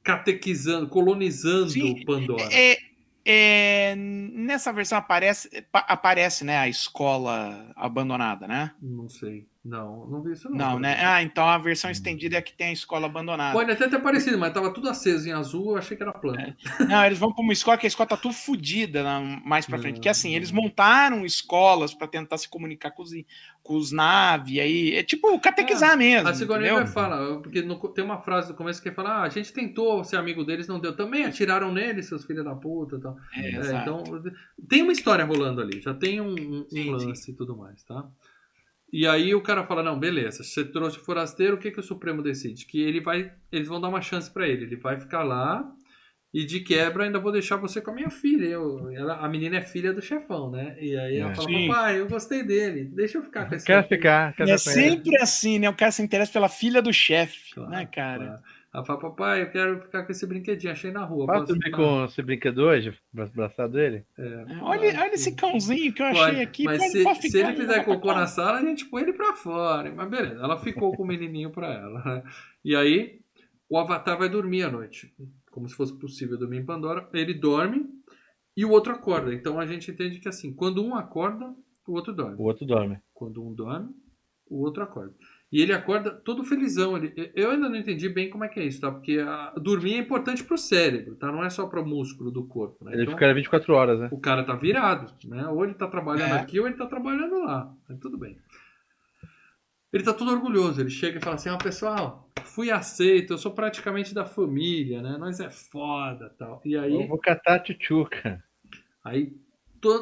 catequizando, 0.04 0.86
colonizando 0.88 1.70
Sim, 1.70 2.04
Pandora. 2.04 2.48
É, 2.52 2.76
é, 3.30 3.94
nessa 3.94 4.72
versão 4.72 4.96
aparece, 4.96 5.50
pa- 5.70 5.84
aparece 5.86 6.44
né, 6.44 6.56
a 6.56 6.66
escola 6.66 7.70
abandonada, 7.76 8.48
né? 8.48 8.72
Não 8.80 9.06
sei. 9.06 9.46
Não, 9.68 10.06
não 10.06 10.22
vi 10.22 10.32
isso 10.32 10.48
não. 10.48 10.56
Não, 10.56 10.78
né? 10.78 10.96
Ah, 11.04 11.22
então 11.22 11.46
a 11.46 11.58
versão 11.58 11.90
estendida 11.90 12.36
é 12.36 12.42
que 12.42 12.52
tem 12.54 12.68
a 12.68 12.72
escola 12.72 13.06
abandonada. 13.06 13.52
Pode 13.52 13.70
até 13.70 13.86
ter 13.88 13.98
parecido, 14.00 14.38
mas 14.38 14.52
tava 14.52 14.72
tudo 14.72 14.88
aceso 14.88 15.28
em 15.28 15.32
azul, 15.32 15.72
eu 15.72 15.76
achei 15.76 15.96
que 15.96 16.02
era 16.02 16.12
plano. 16.12 16.54
Não, 16.88 17.04
eles 17.04 17.18
vão 17.18 17.32
pra 17.32 17.42
uma 17.42 17.52
escola 17.52 17.76
que 17.76 17.86
a 17.86 17.88
escola 17.88 18.08
tá 18.08 18.16
tudo 18.16 18.32
fodida 18.34 19.04
mais 19.44 19.66
pra 19.66 19.78
frente. 19.78 19.96
Não, 19.96 20.00
Que 20.02 20.08
assim, 20.08 20.30
não. 20.30 20.36
eles 20.36 20.50
montaram 20.50 21.24
escolas 21.26 21.92
pra 21.92 22.06
tentar 22.06 22.38
se 22.38 22.48
comunicar 22.48 22.92
com 22.92 23.02
os, 23.02 23.10
com 23.62 23.76
os 23.76 23.92
naves, 23.92 24.58
aí 24.58 24.94
é 24.96 25.02
tipo 25.02 25.38
catequizar 25.40 25.96
mesmo. 25.98 26.28
A 26.28 26.32
Sigourney 26.34 26.68
entendeu? 26.68 26.76
Weaver 26.86 26.92
fala, 26.92 27.40
porque 27.42 27.60
no- 27.60 27.76
tem 27.88 28.02
uma 28.04 28.18
frase 28.22 28.48
no 28.50 28.54
começo 28.56 28.82
que 28.82 28.90
fala: 28.90 29.10
ah, 29.18 29.22
a 29.24 29.28
gente 29.28 29.52
tentou 29.52 30.02
ser 30.04 30.16
amigo 30.16 30.44
deles, 30.44 30.66
não 30.66 30.80
deu. 30.80 30.96
Também 30.96 31.24
atiraram 31.24 31.70
nele, 31.72 32.02
seus 32.02 32.24
filhos 32.24 32.44
da 32.44 32.54
puta 32.54 32.96
e 32.96 33.00
tal. 33.00 33.16
É, 33.34 33.50
É, 33.50 33.82
então, 33.82 34.02
tem 34.66 34.82
uma 34.82 34.92
história 34.92 35.24
rolando 35.24 35.60
ali, 35.60 35.80
já 35.82 35.92
tem 35.92 36.20
um, 36.20 36.32
um- 36.32 36.66
Sim, 36.70 36.90
lance 36.90 37.30
e 37.30 37.34
tudo 37.34 37.56
mais, 37.56 37.82
tá? 37.82 38.06
E 38.92 39.06
aí 39.06 39.34
o 39.34 39.42
cara 39.42 39.64
fala, 39.66 39.82
não, 39.82 39.98
beleza, 39.98 40.42
você 40.42 40.64
trouxe 40.64 40.98
o 40.98 41.04
forasteiro, 41.04 41.56
o 41.56 41.58
que, 41.58 41.70
que 41.70 41.80
o 41.80 41.82
Supremo 41.82 42.22
decide? 42.22 42.64
Que 42.66 42.80
ele 42.80 43.00
vai, 43.00 43.32
eles 43.52 43.68
vão 43.68 43.80
dar 43.80 43.88
uma 43.88 44.00
chance 44.00 44.30
pra 44.30 44.48
ele, 44.48 44.64
ele 44.64 44.76
vai 44.76 44.98
ficar 44.98 45.22
lá 45.22 45.70
e 46.32 46.44
de 46.44 46.60
quebra 46.60 47.04
ainda 47.04 47.18
vou 47.18 47.32
deixar 47.32 47.56
você 47.56 47.80
com 47.80 47.90
a 47.90 47.94
minha 47.94 48.10
filha. 48.10 48.46
Eu, 48.46 48.90
ela- 48.92 49.18
a 49.18 49.28
menina 49.28 49.58
é 49.58 49.62
filha 49.62 49.92
do 49.92 50.02
chefão, 50.02 50.50
né? 50.50 50.76
E 50.80 50.96
aí 50.96 51.18
ela 51.18 51.30
É. 51.30 51.34
fala, 51.34 51.48
Sim. 51.48 51.68
papai, 51.68 52.00
eu 52.00 52.08
gostei 52.08 52.42
dele, 52.42 52.84
deixa 52.84 53.18
eu 53.18 53.22
ficar 53.22 53.46
com 53.48 53.54
esse 53.54 53.66
Quer 53.66 53.82
filho." 53.82 53.88
ficar, 53.88 54.34
quer 54.34 54.46
E 54.48 54.50
é 54.50 54.58
sempre 54.58 55.16
assim, 55.22 55.58
né? 55.58 55.68
O 55.70 55.74
cara 55.76 55.92
se 55.92 56.02
interessa 56.02 56.32
pela 56.32 56.48
filha 56.48 56.82
do 56.82 56.92
chefe, 56.92 57.54
Claro, 57.54 57.70
né, 57.70 57.86
cara? 57.86 58.24
claro. 58.26 58.42
Ela 58.74 58.84
fala, 58.84 58.98
papai, 59.00 59.42
eu 59.42 59.50
quero 59.50 59.80
ficar 59.80 60.04
com 60.04 60.12
esse 60.12 60.26
brinquedinho, 60.26 60.72
achei 60.72 60.90
na 60.90 61.02
rua. 61.04 61.26
Posso 61.26 61.38
Posso 61.40 61.46
dormir 61.54 61.64
ficar?" 61.64 61.76
com 61.78 62.04
esse 62.04 62.22
brinquedo 62.22 62.58
hoje? 62.58 62.98
Abraçado 63.16 63.72
dele? 63.72 64.04
É, 64.18 64.44
Olha, 64.60 64.60
pode. 64.60 64.96
olha 64.98 65.14
esse 65.14 65.34
cãozinho 65.34 65.92
que 65.94 66.02
eu 66.02 66.06
achei 66.06 66.22
Pode, 66.24 66.40
aqui. 66.40 66.64
Mas 66.64 66.78
pode- 66.78 66.90
se, 66.92 67.02
pode 67.04 67.30
se 67.30 67.38
ele 67.40 67.56
fizer 67.56 67.84
cocô 67.84 68.12
na 68.12 68.26
sala, 68.26 68.58
a 68.58 68.62
gente 68.64 68.84
põe 68.84 69.02
ele 69.02 69.14
pra 69.14 69.34
fora. 69.34 69.90
Mas 69.94 70.10
beleza, 70.10 70.34
ela 70.42 70.58
ficou 70.58 70.94
com 70.94 71.02
o 71.02 71.06
menininho 71.06 71.50
pra 71.50 71.72
ela. 71.72 72.02
né? 72.04 72.22
E 72.64 72.76
aí, 72.76 73.20
o 73.70 73.78
Avatar 73.78 74.18
vai 74.18 74.28
dormir 74.28 74.64
à 74.64 74.70
noite. 74.70 75.14
Como 75.50 75.66
se 75.66 75.74
fosse 75.74 75.98
possível 75.98 76.38
dormir 76.38 76.58
em 76.58 76.64
Pandora. 76.66 77.08
Ele 77.14 77.32
dorme 77.32 77.86
e 78.54 78.66
o 78.66 78.70
outro 78.70 78.92
acorda. 78.92 79.32
Então 79.32 79.58
a 79.58 79.64
gente 79.66 79.90
entende 79.90 80.18
que 80.20 80.28
assim, 80.28 80.52
quando 80.54 80.84
um 80.84 80.94
acorda, 80.94 81.54
o 81.86 81.92
outro 81.94 82.12
dorme. 82.12 82.36
O 82.36 82.42
outro 82.42 82.66
dorme. 82.66 82.98
Quando 83.14 83.42
um 83.42 83.54
dorme, 83.54 83.88
o 84.46 84.60
outro 84.62 84.82
acorda. 84.82 85.14
E 85.50 85.62
ele 85.62 85.72
acorda 85.72 86.10
todo 86.10 86.44
felizão. 86.44 86.94
Ele, 86.96 87.32
eu 87.34 87.50
ainda 87.50 87.70
não 87.70 87.76
entendi 87.76 88.06
bem 88.08 88.28
como 88.28 88.44
é 88.44 88.48
que 88.48 88.60
é 88.60 88.64
isso, 88.64 88.80
tá? 88.82 88.90
Porque 88.92 89.18
a- 89.18 89.54
dormir 89.56 89.94
é 89.94 89.98
importante 89.98 90.44
pro 90.44 90.58
cérebro, 90.58 91.16
tá? 91.16 91.32
Não 91.32 91.42
é 91.42 91.48
só 91.48 91.66
pro 91.66 91.86
músculo 91.86 92.30
do 92.30 92.44
corpo, 92.46 92.84
né? 92.84 92.92
Ele 92.92 93.02
Então- 93.04 93.14
fica 93.14 93.32
24 93.32 93.72
horas, 93.74 93.98
né? 93.98 94.08
o 94.12 94.20
cara 94.20 94.44
tá 94.44 94.54
virado, 94.54 95.10
né? 95.26 95.46
Ou 95.48 95.64
ele 95.64 95.72
tá 95.74 95.86
trabalhando 95.86 96.34
É. 96.34 96.40
aqui 96.40 96.60
ou 96.60 96.66
ele 96.66 96.76
tá 96.76 96.86
trabalhando 96.86 97.40
lá. 97.44 97.74
Mas 97.88 97.98
tudo 97.98 98.18
bem. 98.18 98.36
Ele 99.90 100.04
tá 100.04 100.12
todo 100.12 100.30
orgulhoso. 100.32 100.80
Ele 100.82 100.90
chega 100.90 101.18
e 101.18 101.22
fala 101.22 101.36
assim: 101.36 101.48
Ó, 101.48 101.56
pessoal, 101.56 102.28
fui 102.44 102.70
aceito, 102.70 103.32
eu 103.32 103.38
sou 103.38 103.52
praticamente 103.52 104.12
da 104.14 104.26
família, 104.26 105.00
né? 105.00 105.16
Nós 105.18 105.40
é 105.40 105.48
foda 105.48 106.28
tal. 106.38 106.60
E 106.62 106.76
aí, 106.76 106.92
Eu 106.94 107.08
vou 107.08 107.18
catar 107.18 107.54
a 107.54 107.58
tchutchuca. 107.58 108.44
aí 109.02 109.32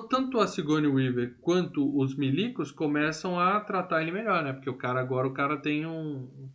tanto 0.09 0.39
a 0.39 0.47
Sigourney 0.47 0.91
Weaver 0.91 1.37
quanto 1.41 1.97
os 1.99 2.17
milicos 2.17 2.71
começam 2.71 3.39
a 3.39 3.61
tratar 3.61 4.03
ele 4.03 4.13
melhor, 4.13 4.43
né? 4.43 4.53
Porque 4.53 4.71
o 4.71 4.77
cara 4.77 5.01
agora, 5.01 5.27
o 5.27 5.33
cara 5.33 5.57
tem 5.57 5.87
um. 5.87 6.51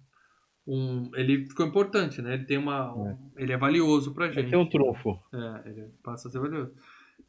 um 0.67 1.09
ele 1.15 1.47
ficou 1.47 1.65
importante, 1.65 2.21
né? 2.21 2.33
Ele 2.35 2.45
tem 2.45 2.57
uma. 2.57 2.93
um- 2.95 3.31
ele 3.37 3.53
é 3.53 3.57
valioso 3.57 4.13
pra 4.13 4.31
gente. 4.31 4.49
ter 4.49 4.57
um 4.57 4.69
trunfo. 4.69 5.19
É, 5.33 5.69
ele 5.69 5.89
passa 6.03 6.27
a 6.27 6.31
ser 6.31 6.39
valioso. 6.39 6.71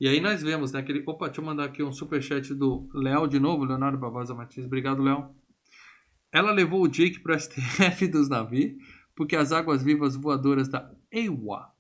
E 0.01 0.09
aí 0.09 0.21
nós 0.21 0.43
vemos, 0.43 0.73
né? 0.73 0.81
Aquele... 0.81 1.03
Opa, 1.07 1.27
deixa 1.27 1.41
eu 1.41 1.45
mandar 1.45 1.65
aqui 1.65 1.83
um 1.83 1.93
superchat 1.93 2.53
do 2.55 2.89
Léo 2.95 3.29
de 3.29 3.39
novo, 3.39 3.65
Leonardo 3.65 3.99
Bavaza 3.99 4.35
Martins. 4.35 4.65
Obrigado, 4.67 5.03
Léo. 5.03 5.31
Ela 6.33 6.51
levou 6.51 6.83
o 6.83 6.89
Jake 6.89 7.21
pro 7.21 7.39
STF 7.39 8.09
dos 8.09 8.29
navios 8.29 8.73
porque 9.15 9.37
as 9.37 9.53
águas 9.53 9.83
vivas 9.83 10.17
voadoras 10.17 10.69
da 10.69 10.91
EWA 11.11 11.71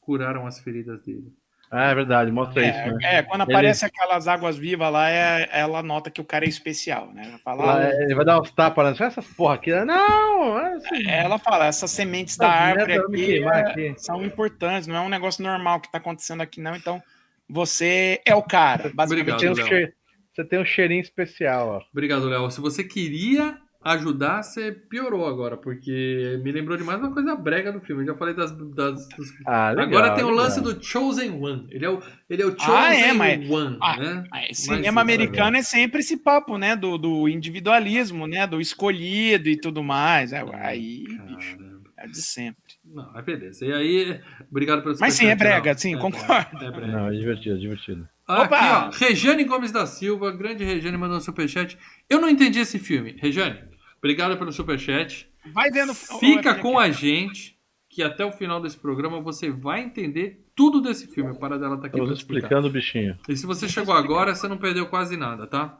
curaram 0.00 0.46
as 0.46 0.60
feridas 0.60 1.02
dele. 1.02 1.32
Ah, 1.74 1.90
é 1.90 1.94
verdade, 1.94 2.30
mostra 2.30 2.62
isso, 2.66 2.78
É, 2.78 2.92
né? 2.92 2.98
é, 3.02 3.22
quando 3.22 3.44
Ele- 3.44 3.52
aparece 3.52 3.86
aquelas 3.86 4.28
águas 4.28 4.58
vivas 4.58 4.92
lá, 4.92 5.08
é, 5.08 5.48
ela 5.50 5.82
nota 5.82 6.10
que 6.10 6.20
o 6.20 6.24
cara 6.24 6.44
é 6.44 6.48
especial, 6.48 7.10
né? 7.14 7.22
Ela 7.26 7.38
fala, 7.38 7.78
ah, 7.78 7.84
é, 7.84 8.02
Ele 8.02 8.14
vai 8.14 8.26
dar 8.26 8.38
uns 8.40 8.50
tapas, 8.50 8.84
né? 8.90 8.94
Só 8.94 9.04
essas 9.04 9.26
porra 9.28 9.54
aqui. 9.54 9.70
né? 9.70 9.82
Não! 9.86 10.58
é 10.58 10.74
assim, 10.74 11.08
ela 11.08 11.38
fala, 11.38 11.64
essas 11.66 11.90
sementes 11.90 12.36
da 12.36 12.50
árvore 12.50 12.98
aqui, 12.98 13.42
é, 13.42 13.48
aqui. 13.60 13.94
são 13.96 14.22
importantes, 14.22 14.86
não 14.86 14.96
é 14.96 15.00
um 15.00 15.08
negócio 15.08 15.42
normal 15.42 15.80
que 15.80 15.90
tá 15.90 15.96
acontecendo 15.96 16.42
aqui, 16.42 16.60
não. 16.60 16.76
Então, 16.76 17.02
você 17.48 18.20
é 18.26 18.34
o 18.34 18.42
cara, 18.42 18.90
basicamente. 18.94 19.46
Obrigado, 19.48 19.92
Você 20.34 20.44
tem 20.44 20.58
um 20.60 20.64
cheirinho 20.66 21.00
especial, 21.00 21.68
ó. 21.68 21.82
Obrigado, 21.90 22.28
Léo. 22.28 22.50
Se 22.50 22.60
você 22.60 22.84
queria 22.84 23.56
ajudar, 23.84 24.42
você 24.42 24.70
piorou 24.72 25.26
agora, 25.26 25.56
porque 25.56 26.40
me 26.44 26.52
lembrou 26.52 26.76
demais 26.76 27.00
uma 27.00 27.12
coisa 27.12 27.34
brega 27.34 27.72
do 27.72 27.80
filme. 27.80 28.02
Eu 28.02 28.06
já 28.08 28.14
falei 28.14 28.34
das. 28.34 28.50
das- 28.74 29.08
dos- 29.08 29.32
Ah, 29.46 29.70
legal, 29.70 29.84
agora 29.86 30.14
tem 30.14 30.24
o 30.24 30.28
legal. 30.30 30.44
lance 30.44 30.60
do 30.60 30.82
Chosen 30.82 31.30
One. 31.32 31.66
Ele 31.70 31.84
é 31.84 31.90
o, 31.90 32.00
ele 32.30 32.42
é 32.42 32.46
o 32.46 32.50
Chosen 32.58 32.74
Ah, 32.74 32.94
é, 32.94 33.12
mas- 33.12 33.50
One, 33.50 33.78
Ah, 33.80 33.96
né? 33.96 34.24
Isso 34.50 34.62
cinema 34.74 35.00
é 35.00 35.02
americano 35.02 35.56
é 35.56 35.62
sempre 35.62 36.00
esse 36.00 36.16
papo, 36.16 36.56
né? 36.58 36.76
Do, 36.76 36.96
do 36.98 37.28
individualismo, 37.28 38.26
né? 38.26 38.46
Do 38.46 38.60
escolhido 38.60 39.48
e 39.48 39.56
tudo 39.60 39.82
mais. 39.82 40.32
É, 40.32 40.44
aí, 40.54 41.04
bicho, 41.26 41.56
Caramba. 41.56 41.90
é 41.98 42.06
de 42.06 42.22
sempre. 42.22 42.60
Não, 42.84 43.10
mas 43.12 43.24
beleza. 43.24 43.64
E 43.64 43.72
aí, 43.72 44.20
obrigado 44.50 44.82
pelo 44.82 44.96
Mas 45.00 45.14
sim, 45.14 45.26
é 45.26 45.34
brega, 45.36 45.74
sim, 45.76 45.94
É 45.94 45.98
concordo. 45.98 46.50
brega, 46.58 46.66
É 46.66 46.70
brega. 46.70 46.92
Não, 46.92 47.08
é 47.08 47.12
divertido, 47.12 47.56
é 47.56 47.58
divertido. 47.58 48.08
Aqui, 48.28 48.42
Opa! 48.44 48.88
ó, 48.88 48.90
Rejane 48.96 49.44
Gomes 49.44 49.72
da 49.72 49.84
Silva, 49.86 50.30
grande 50.30 50.62
Rejane 50.64 50.96
mandou 50.96 51.16
um 51.16 51.20
superchat. 51.20 51.76
Eu 52.08 52.20
não 52.20 52.28
entendi 52.28 52.60
esse 52.60 52.78
filme. 52.78 53.16
Rejane, 53.18 53.58
obrigado 54.02 54.36
pelo 54.36 54.52
superchat. 54.52 55.28
Vai 55.52 55.70
vendo. 55.70 55.94
Fica 55.94 56.54
com 56.56 56.78
a 56.78 56.90
gente, 56.90 57.56
que 57.88 58.02
até 58.02 58.24
o 58.24 58.32
final 58.32 58.60
desse 58.60 58.76
programa 58.76 59.20
você 59.20 59.50
vai 59.50 59.82
entender 59.82 60.44
tudo 60.54 60.80
desse 60.80 61.06
filme. 61.06 61.38
Para 61.38 61.58
dela 61.58 61.76
tá 61.76 61.86
aqui 61.86 61.96
Estamos 61.96 62.18
explicar. 62.18 62.46
explicando 62.46 62.68
o 62.68 62.70
bichinho. 62.70 63.16
E 63.28 63.36
se 63.36 63.46
você 63.46 63.68
chegou 63.68 63.94
agora, 63.94 64.34
você 64.34 64.48
não 64.48 64.58
perdeu 64.58 64.86
quase 64.86 65.16
nada, 65.16 65.46
tá? 65.46 65.78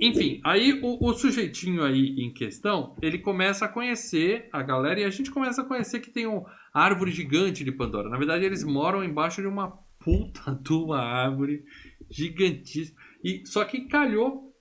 Enfim, 0.00 0.40
aí 0.44 0.80
o, 0.82 1.04
o 1.04 1.12
sujeitinho 1.12 1.82
aí 1.82 2.14
em 2.18 2.32
questão, 2.32 2.96
ele 3.02 3.18
começa 3.18 3.64
a 3.64 3.68
conhecer 3.68 4.48
a 4.52 4.62
galera 4.62 5.00
e 5.00 5.04
a 5.04 5.10
gente 5.10 5.30
começa 5.30 5.62
a 5.62 5.64
conhecer 5.64 6.00
que 6.00 6.10
tem 6.10 6.26
uma 6.26 6.46
árvore 6.72 7.10
gigante 7.10 7.64
de 7.64 7.72
Pandora. 7.72 8.08
Na 8.08 8.16
verdade, 8.16 8.44
eles 8.44 8.64
moram 8.64 9.04
embaixo 9.04 9.42
de 9.42 9.48
uma 9.48 9.78
puta 9.98 10.58
de 10.60 10.72
uma 10.72 11.00
árvore 11.00 11.64
gigantíssima. 12.10 12.98
E, 13.22 13.42
só 13.46 13.64
que 13.64 13.82
calhou 13.82 14.51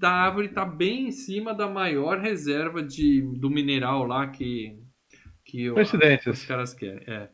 da 0.00 0.10
árvore 0.10 0.48
tá 0.48 0.64
bem 0.64 1.08
em 1.08 1.12
cima 1.12 1.52
da 1.54 1.68
maior 1.68 2.18
reserva 2.18 2.82
de, 2.82 3.20
do 3.38 3.50
mineral 3.50 4.06
lá 4.06 4.26
que, 4.28 4.78
que 5.44 5.70
o- 5.70 5.74
Coincidências. 5.74 6.38
os 6.40 6.44
caras 6.46 6.72
querem. 6.74 7.04
É. 7.06 7.28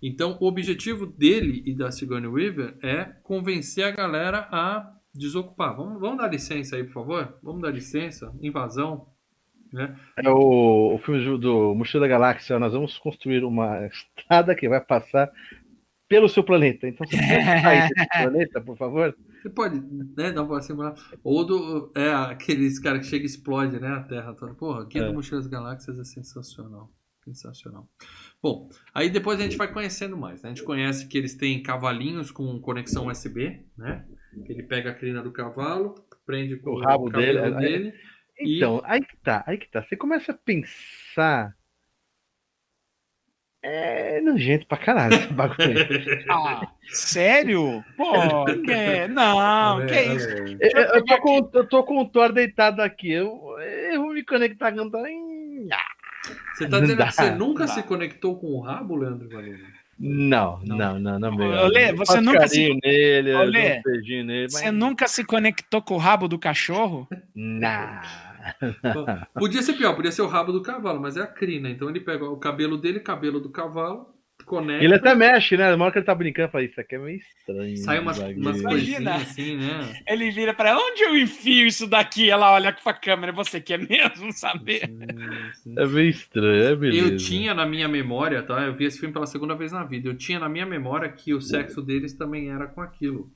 Então, 0.00 0.36
o 0.40 0.46
objetivo 0.46 1.06
dele 1.06 1.62
e 1.66 1.74
da 1.74 1.90
Sigourney 1.90 2.28
Weaver 2.28 2.76
é 2.82 3.04
convencer 3.22 3.84
a 3.84 3.90
galera 3.90 4.48
a 4.50 4.88
desocupar. 5.14 5.76
Vamos, 5.76 6.00
vamos 6.00 6.18
dar 6.18 6.28
licença 6.28 6.76
aí, 6.76 6.84
por 6.84 6.92
favor? 6.92 7.38
Vamos 7.42 7.62
dar 7.62 7.70
licença. 7.70 8.32
Invasão. 8.40 9.06
Né? 9.72 9.96
É 10.18 10.28
o, 10.28 10.94
o 10.94 10.98
filme 10.98 11.24
do- 11.24 11.38
do 11.38 11.74
Mochila 11.74 12.02
da 12.02 12.08
Galáxia. 12.08 12.58
Nós 12.58 12.72
vamos 12.72 12.98
construir 12.98 13.42
uma 13.44 13.86
estrada 13.88 14.54
que 14.54 14.68
vai 14.68 14.80
passar 14.80 15.30
pelo 16.12 16.28
seu 16.28 16.44
planeta. 16.44 16.86
Então, 16.86 17.06
você 17.06 17.16
pode 17.16 17.26
sair 17.62 17.88
desse 17.88 18.08
planeta, 18.08 18.60
por 18.60 18.76
favor? 18.76 19.16
Você 19.42 19.50
pode 19.50 19.80
né, 20.16 20.30
dar 20.30 20.42
uma 20.42 20.60
simular. 20.60 20.94
Ou 21.24 21.44
do, 21.44 21.90
é 21.96 22.10
aqueles 22.12 22.78
caras 22.78 23.00
que 23.00 23.06
chega 23.06 23.24
e 23.24 23.26
explode 23.26 23.80
né, 23.80 23.88
a 23.88 24.00
Terra 24.02 24.34
toda. 24.34 24.54
Porra, 24.54 24.84
Guia 24.84 25.02
É. 25.02 25.06
do 25.06 25.14
Mochila 25.14 25.40
das 25.40 25.48
Galáxias 25.48 25.98
é 25.98 26.04
sensacional. 26.04 26.90
Sensacional. 27.24 27.88
Bom, 28.42 28.68
aí 28.92 29.08
depois 29.08 29.38
a 29.40 29.44
gente 29.44 29.56
vai 29.56 29.72
conhecendo 29.72 30.16
mais. 30.16 30.42
né? 30.42 30.50
A 30.50 30.54
gente 30.54 30.64
conhece 30.64 31.06
que 31.08 31.16
eles 31.16 31.34
têm 31.36 31.62
cavalinhos 31.62 32.30
com 32.30 32.60
conexão 32.60 33.06
USB, 33.06 33.64
né? 33.78 34.04
Que 34.44 34.52
ele 34.52 34.64
pega 34.64 34.90
a 34.90 34.94
crina 34.94 35.22
do 35.22 35.30
cavalo, 35.32 35.94
prende 36.26 36.56
com 36.56 36.70
O 36.70 36.80
rabo 36.80 37.08
dele, 37.10 37.38
cabelo 37.38 37.56
aí- 37.58 37.64
dele. 37.64 37.92
E- 38.38 38.56
Então, 38.56 38.80
aí 38.84 39.00
que 39.04 39.16
tá, 39.22 39.44
aí 39.46 39.56
que 39.56 39.70
tá. 39.70 39.82
Você 39.82 39.96
começa 39.96 40.32
a 40.32 40.36
pensar. 40.36 41.54
É 43.62 44.20
nojento 44.20 44.66
pra 44.66 44.76
caralho 44.76 45.14
esse 45.14 45.32
bagulho. 45.32 45.86
Ah, 46.28 46.66
sério? 46.88 47.84
Pô, 47.96 48.44
que... 48.44 49.06
não, 49.08 49.86
que 49.86 50.00
isso? 50.02 50.28
Eu, 50.28 50.70
eu- 50.74 50.94
eu 50.96 51.04
tô 51.04 51.18
com, 51.20 51.50
eu 51.54 51.68
tô 51.68 51.84
com 51.84 51.98
o 52.00 52.08
Thor 52.08 52.32
deitado 52.32 52.82
aqui. 52.82 53.12
Eu, 53.12 53.40
eu 53.92 54.02
vou 54.02 54.14
me 54.14 54.24
conectar 54.24 54.72
com 54.72 54.80
o 54.80 54.90
Thor. 54.90 55.06
Hum, 55.06 55.68
Você 56.54 56.68
tá 56.68 56.80
dizendo 56.80 56.98
dá, 56.98 57.06
que 57.06 57.12
você 57.14 57.30
nunca 57.30 57.66
dá. 57.66 57.72
se 57.72 57.82
conectou 57.84 58.36
com 58.36 58.48
o 58.48 58.60
rabo, 58.60 58.96
Leandro 58.96 59.28
Valente? 59.28 59.62
Não, 59.98 60.58
Não. 60.64 60.76
não, 60.76 60.98
não, 60.98 61.18
não, 61.20 61.36
meu. 61.36 61.48
Ô, 61.48 61.66
Lê, 61.68 61.90
Eu 61.92 61.96
você 61.96 62.20
nunca 62.20 62.48
se- 62.48 62.56
carinho 62.60 62.80
nele, 62.82 63.32
Ô, 63.34 63.42
eu 63.42 63.50
Lê, 63.50 63.68
dou 63.68 63.78
um 63.78 63.82
beijinho 63.94 64.24
nele, 64.24 64.50
Você 64.50 64.64
mas... 64.64 64.74
nunca 64.74 65.06
se 65.06 65.22
conectou 65.24 65.80
com 65.80 65.94
o 65.94 65.98
rabo 65.98 66.26
do 66.26 66.36
cachorro? 66.40 67.06
Não. 67.36 68.00
Podia 69.34 69.62
ser 69.62 69.74
pior, 69.74 69.94
podia 69.94 70.12
ser 70.12 70.22
o 70.22 70.26
rabo 70.26 70.52
do 70.52 70.62
cavalo, 70.62 71.00
mas 71.00 71.16
é 71.16 71.22
a 71.22 71.26
crina. 71.26 71.70
Então 71.70 71.88
ele 71.88 72.00
pega 72.00 72.24
o 72.24 72.36
cabelo 72.36 72.76
dele, 72.76 73.00
cabelo 73.00 73.40
do 73.40 73.50
cavalo, 73.50 74.12
conectam. 74.44 74.84
Ele 74.84 74.94
até 74.94 75.14
mexe, 75.14 75.56
né? 75.56 75.74
Na 75.74 75.84
hora 75.84 75.92
que 75.92 75.98
ele 75.98 76.06
tá 76.06 76.14
brincando, 76.14 76.50
fala, 76.50 76.64
isso 76.64 76.80
aqui 76.80 76.94
é 76.94 76.98
meio 76.98 77.18
estranho. 77.18 77.76
Sai 77.78 77.98
umas, 78.00 78.18
umas 78.18 78.36
bagulho." 78.36 78.62
coisinhas 78.62 79.06
assim, 79.06 79.56
né? 79.56 80.02
Ele 80.06 80.30
vira 80.30 80.52
pra 80.54 80.70
ela, 80.70 80.80
onde 80.80 81.02
eu 81.02 81.16
enfio 81.16 81.66
isso 81.66 81.86
daqui? 81.86 82.30
Ela 82.30 82.52
olha 82.52 82.72
pra 82.72 82.92
câmera, 82.92 83.32
você 83.32 83.60
quer 83.60 83.78
mesmo 83.78 84.32
saber? 84.32 84.90
É 85.76 85.86
meio 85.86 86.10
estranho, 86.10 86.64
é 86.64 86.76
beleza. 86.76 87.08
Eu 87.08 87.16
tinha 87.16 87.54
na 87.54 87.66
minha 87.66 87.88
memória, 87.88 88.42
tá? 88.42 88.62
Eu 88.62 88.74
vi 88.74 88.84
esse 88.84 88.98
filme 88.98 89.12
pela 89.12 89.26
segunda 89.26 89.54
vez 89.54 89.72
na 89.72 89.84
vida. 89.84 90.08
Eu 90.08 90.16
tinha 90.16 90.38
na 90.38 90.48
minha 90.48 90.66
memória 90.66 91.10
que 91.10 91.32
o 91.34 91.40
sexo 91.40 91.80
deles 91.80 92.14
também 92.14 92.50
era 92.50 92.66
com 92.66 92.80
aquilo. 92.80 93.30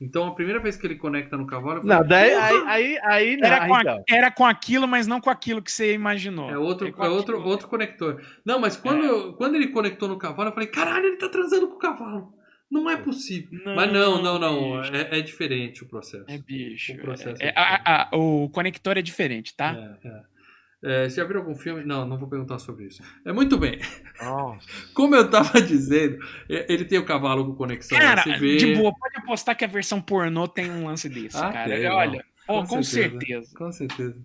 Então 0.00 0.26
a 0.26 0.34
primeira 0.34 0.60
vez 0.60 0.76
que 0.76 0.86
ele 0.86 0.96
conecta 0.96 1.36
no 1.38 1.46
cavalo, 1.46 1.78
eu 1.78 1.82
falei, 1.82 1.96
Não, 1.98 2.06
daí, 2.06 2.34
aí, 2.34 2.64
aí, 2.66 2.98
aí, 3.02 3.36
não, 3.38 3.46
Era 3.46 3.66
com, 3.66 3.74
a- 3.74 3.84
não. 3.84 4.04
era 4.08 4.30
com 4.30 4.44
aquilo, 4.44 4.86
mas 4.86 5.06
não 5.06 5.20
com 5.20 5.30
aquilo 5.30 5.62
que 5.62 5.72
você 5.72 5.94
imaginou. 5.94 6.50
É 6.50 6.58
outro, 6.58 6.92
com 6.92 7.02
é 7.04 7.08
outro, 7.08 7.42
outro 7.42 7.66
conector. 7.66 8.20
Não, 8.44 8.58
mas 8.58 8.76
quando, 8.76 9.32
quando 9.34 9.54
ele 9.54 9.68
conectou 9.68 10.06
no 10.08 10.18
cavalo, 10.18 10.50
eu 10.50 10.52
falei, 10.52 10.68
caralho, 10.68 11.06
ele 11.06 11.16
tá 11.16 11.28
transando 11.30 11.68
com 11.68 11.76
o 11.76 11.78
cavalo. 11.78 12.34
Não 12.70 12.90
é 12.90 12.96
possível. 12.96 13.58
mas 13.64 13.90
não, 13.92 14.20
não, 14.20 14.38
não. 14.38 14.84
É, 14.84 15.18
é 15.18 15.20
diferente 15.22 15.82
o 15.84 15.88
processo. 15.88 16.24
É 16.28 16.36
bicho. 16.36 16.92
O 16.94 16.98
processo 16.98 17.40
É- 17.42 17.46
é 17.46 17.48
é- 17.50 17.54
a- 17.56 18.08
a- 18.12 18.16
o 18.16 18.50
conector 18.50 18.98
é 18.98 19.02
diferente, 19.02 19.54
tá? 19.56 19.96
É, 20.04 20.08
é. 20.08 20.35
É, 20.84 21.08
você 21.08 21.16
já 21.16 21.24
viu 21.24 21.38
algum 21.38 21.54
filme? 21.54 21.84
Não, 21.84 22.06
não 22.06 22.18
vou 22.18 22.28
perguntar 22.28 22.58
sobre 22.58 22.86
isso. 22.86 23.02
É 23.24 23.32
muito 23.32 23.58
bem. 23.58 23.80
Nossa. 24.20 24.66
Como 24.94 25.14
eu 25.16 25.28
tava 25.28 25.60
dizendo, 25.60 26.18
é, 26.48 26.72
ele 26.72 26.84
tem 26.84 26.98
o 26.98 27.04
cavalo 27.04 27.44
com 27.46 27.54
conexão 27.54 27.98
Cara, 27.98 28.20
USB. 28.28 28.56
de 28.58 28.74
boa, 28.76 28.92
pode 28.94 29.16
apostar 29.16 29.56
que 29.56 29.64
a 29.64 29.68
versão 29.68 30.00
pornô 30.00 30.46
tem 30.46 30.70
um 30.70 30.86
lance 30.86 31.08
desse, 31.08 31.36
Ah, 31.36 31.52
cara. 31.52 31.68
tem, 31.76 31.86
Olha, 31.88 32.24
Com 32.46 32.64
com, 32.66 32.82
certeza. 32.82 33.18
certeza. 33.18 33.54
Com 33.56 33.72
certeza. 33.72 34.16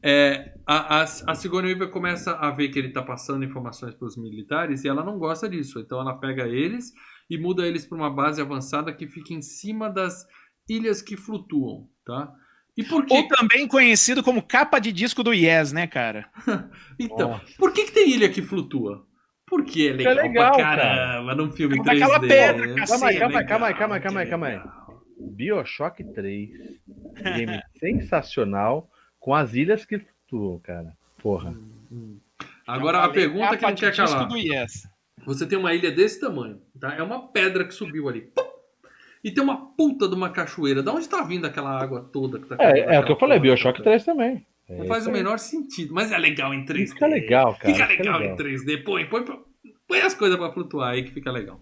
É, 0.00 0.54
a, 0.64 1.00
a, 1.00 1.02
a 1.02 1.34
Sigourney 1.34 1.72
Weaver 1.72 1.90
começa 1.90 2.32
a 2.32 2.50
ver 2.52 2.68
que 2.68 2.78
ele 2.78 2.88
está 2.88 3.02
passando 3.02 3.44
informações 3.44 3.94
para 3.94 4.06
os 4.06 4.16
militares 4.16 4.84
e 4.84 4.88
ela 4.88 5.02
não 5.04 5.18
gosta 5.18 5.48
disso. 5.48 5.80
Então 5.80 6.00
ela 6.00 6.14
pega 6.18 6.46
eles 6.46 6.92
e 7.28 7.36
muda 7.36 7.66
eles 7.66 7.84
para 7.84 7.98
uma 7.98 8.08
base 8.08 8.40
avançada 8.40 8.92
que 8.92 9.08
fica 9.08 9.34
em 9.34 9.42
cima 9.42 9.90
das 9.90 10.24
ilhas 10.68 11.02
que 11.02 11.16
flutuam, 11.16 11.88
tá? 12.04 12.32
E 12.78 12.84
por 12.84 13.04
Ou 13.10 13.28
que? 13.28 13.28
também 13.28 13.66
conhecido 13.66 14.22
como 14.22 14.40
capa 14.40 14.78
de 14.78 14.92
disco 14.92 15.22
do 15.24 15.34
Yes, 15.34 15.72
né, 15.72 15.86
cara? 15.86 16.30
Então, 17.00 17.30
Nossa. 17.30 17.44
por 17.58 17.72
que, 17.72 17.84
que 17.84 17.92
tem 17.92 18.10
ilha 18.10 18.28
que 18.28 18.40
flutua? 18.42 19.04
Porque 19.46 19.88
é 19.88 19.92
legal, 19.92 20.14
legal, 20.16 20.52
pra 20.54 20.62
cara. 20.64 20.82
caramba 20.82 21.34
num 21.34 21.50
filme 21.52 21.82
daquela 21.82 22.18
3D. 22.20 22.28
pedra, 22.28 22.66
né? 22.74 22.84
Calma 22.86 23.06
aí, 23.08 23.18
calma 23.18 23.44
calma 23.44 23.66
aí, 23.68 23.74
calma 23.74 23.94
aí, 23.96 24.00
calma 24.02 24.26
calma 24.26 24.46
aí. 24.48 24.60
Bioshock 25.32 26.04
3. 26.12 26.50
Game 27.36 27.60
sensacional 27.78 28.88
com 29.20 29.34
as 29.34 29.54
ilhas 29.54 29.84
que 29.84 29.98
flutuam, 29.98 30.58
cara. 30.60 30.92
Porra. 31.22 31.54
Agora 32.66 32.98
Eu 32.98 33.02
a 33.02 33.06
falei, 33.08 33.22
pergunta 33.22 33.48
que 33.50 33.56
capa 33.56 33.68
não 33.70 33.76
quer 33.76 33.90
de 33.90 33.96
disco 33.96 34.12
calar. 34.16 34.28
do 34.28 34.36
Yes. 34.36 34.88
Você 35.24 35.46
tem 35.46 35.58
uma 35.58 35.74
ilha 35.74 35.90
desse 35.90 36.20
tamanho, 36.20 36.60
tá? 36.80 36.94
É 36.94 37.02
uma 37.02 37.28
pedra 37.28 37.64
que 37.64 37.74
subiu 37.74 38.08
ali. 38.08 38.22
Pum! 38.22 38.57
E 39.22 39.30
tem 39.30 39.42
uma 39.42 39.74
puta 39.74 40.08
de 40.08 40.14
uma 40.14 40.30
cachoeira. 40.30 40.82
Da 40.82 40.92
onde 40.92 41.08
tá 41.08 41.22
vindo 41.22 41.46
aquela 41.46 41.80
água 41.80 42.08
toda 42.12 42.38
que 42.38 42.46
tá 42.46 42.56
É, 42.58 42.96
é 42.96 43.00
o 43.00 43.04
que 43.04 43.12
eu 43.12 43.18
falei? 43.18 43.38
Bioshock 43.38 43.82
3 43.82 44.04
também. 44.04 44.46
É 44.68 44.76
Não 44.76 44.86
faz 44.86 45.02
isso 45.02 45.10
o 45.10 45.12
menor 45.12 45.38
sentido, 45.38 45.94
mas 45.94 46.12
é 46.12 46.18
legal 46.18 46.52
em 46.52 46.64
3D. 46.64 46.88
Fica 46.88 47.06
legal, 47.06 47.54
cara. 47.54 47.74
Fica 47.74 47.86
legal 47.86 48.22
em 48.22 48.36
3D. 48.36 48.84
Põe, 48.84 49.06
põe, 49.06 49.24
põe, 49.24 50.00
as 50.00 50.14
coisas 50.14 50.36
pra 50.36 50.52
flutuar 50.52 50.90
aí 50.90 51.02
que 51.02 51.10
fica 51.10 51.32
legal. 51.32 51.60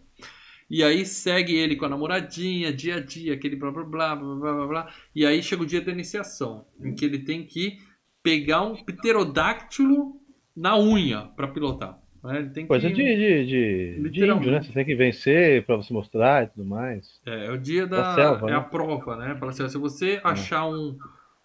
E 0.69 0.83
aí 0.83 1.07
segue 1.07 1.55
ele 1.55 1.77
com 1.77 1.85
a 1.85 1.89
namoradinha, 1.89 2.73
dia 2.73 2.97
a 2.97 3.01
dia, 3.01 3.35
aquele 3.35 3.55
blá 3.55 3.71
blá 3.71 3.85
blá 3.85 4.17
blá 4.17 4.35
blá 4.35 4.53
blá 4.55 4.67
blá. 4.67 4.95
E 5.15 5.25
aí 5.25 5.41
chega 5.41 5.63
o 5.63 5.67
dia 5.67 5.81
da 5.81 5.93
iniciação, 5.93 6.67
em 6.83 6.93
que 6.93 7.05
ele 7.05 7.21
tem 7.21 7.47
que 7.47 7.79
pegar 8.21 8.63
um 8.63 8.75
pterodáctilo 8.75 10.21
na 10.57 10.77
unha 10.77 11.29
pra 11.37 11.47
pilotar. 11.47 12.01
Né? 12.27 12.41
Ele 12.41 12.51
tem 12.51 12.65
que... 12.65 12.69
Coisa 12.69 12.89
de, 12.89 12.95
de, 12.95 13.47
de, 13.47 14.11
de 14.11 14.25
índio, 14.25 14.51
né? 14.51 14.63
Você 14.63 14.73
tem 14.73 14.85
que 14.85 14.95
vencer 14.95 15.65
pra 15.65 15.77
você 15.77 15.93
mostrar 15.93 16.45
e 16.45 16.47
tudo 16.49 16.65
mais. 16.65 17.21
É, 17.25 17.47
é 17.47 17.51
o 17.51 17.57
dia 17.57 17.87
da. 17.87 17.97
Da 17.97 18.15
selva, 18.15 18.49
é 18.49 18.51
né? 18.51 18.57
a 18.57 18.61
prova, 18.61 19.17
né? 19.17 19.37
Fala 19.37 19.53
assim, 19.53 19.69
se 19.69 19.79
você 19.79 20.21
achar 20.23 20.69
um, 20.69 20.97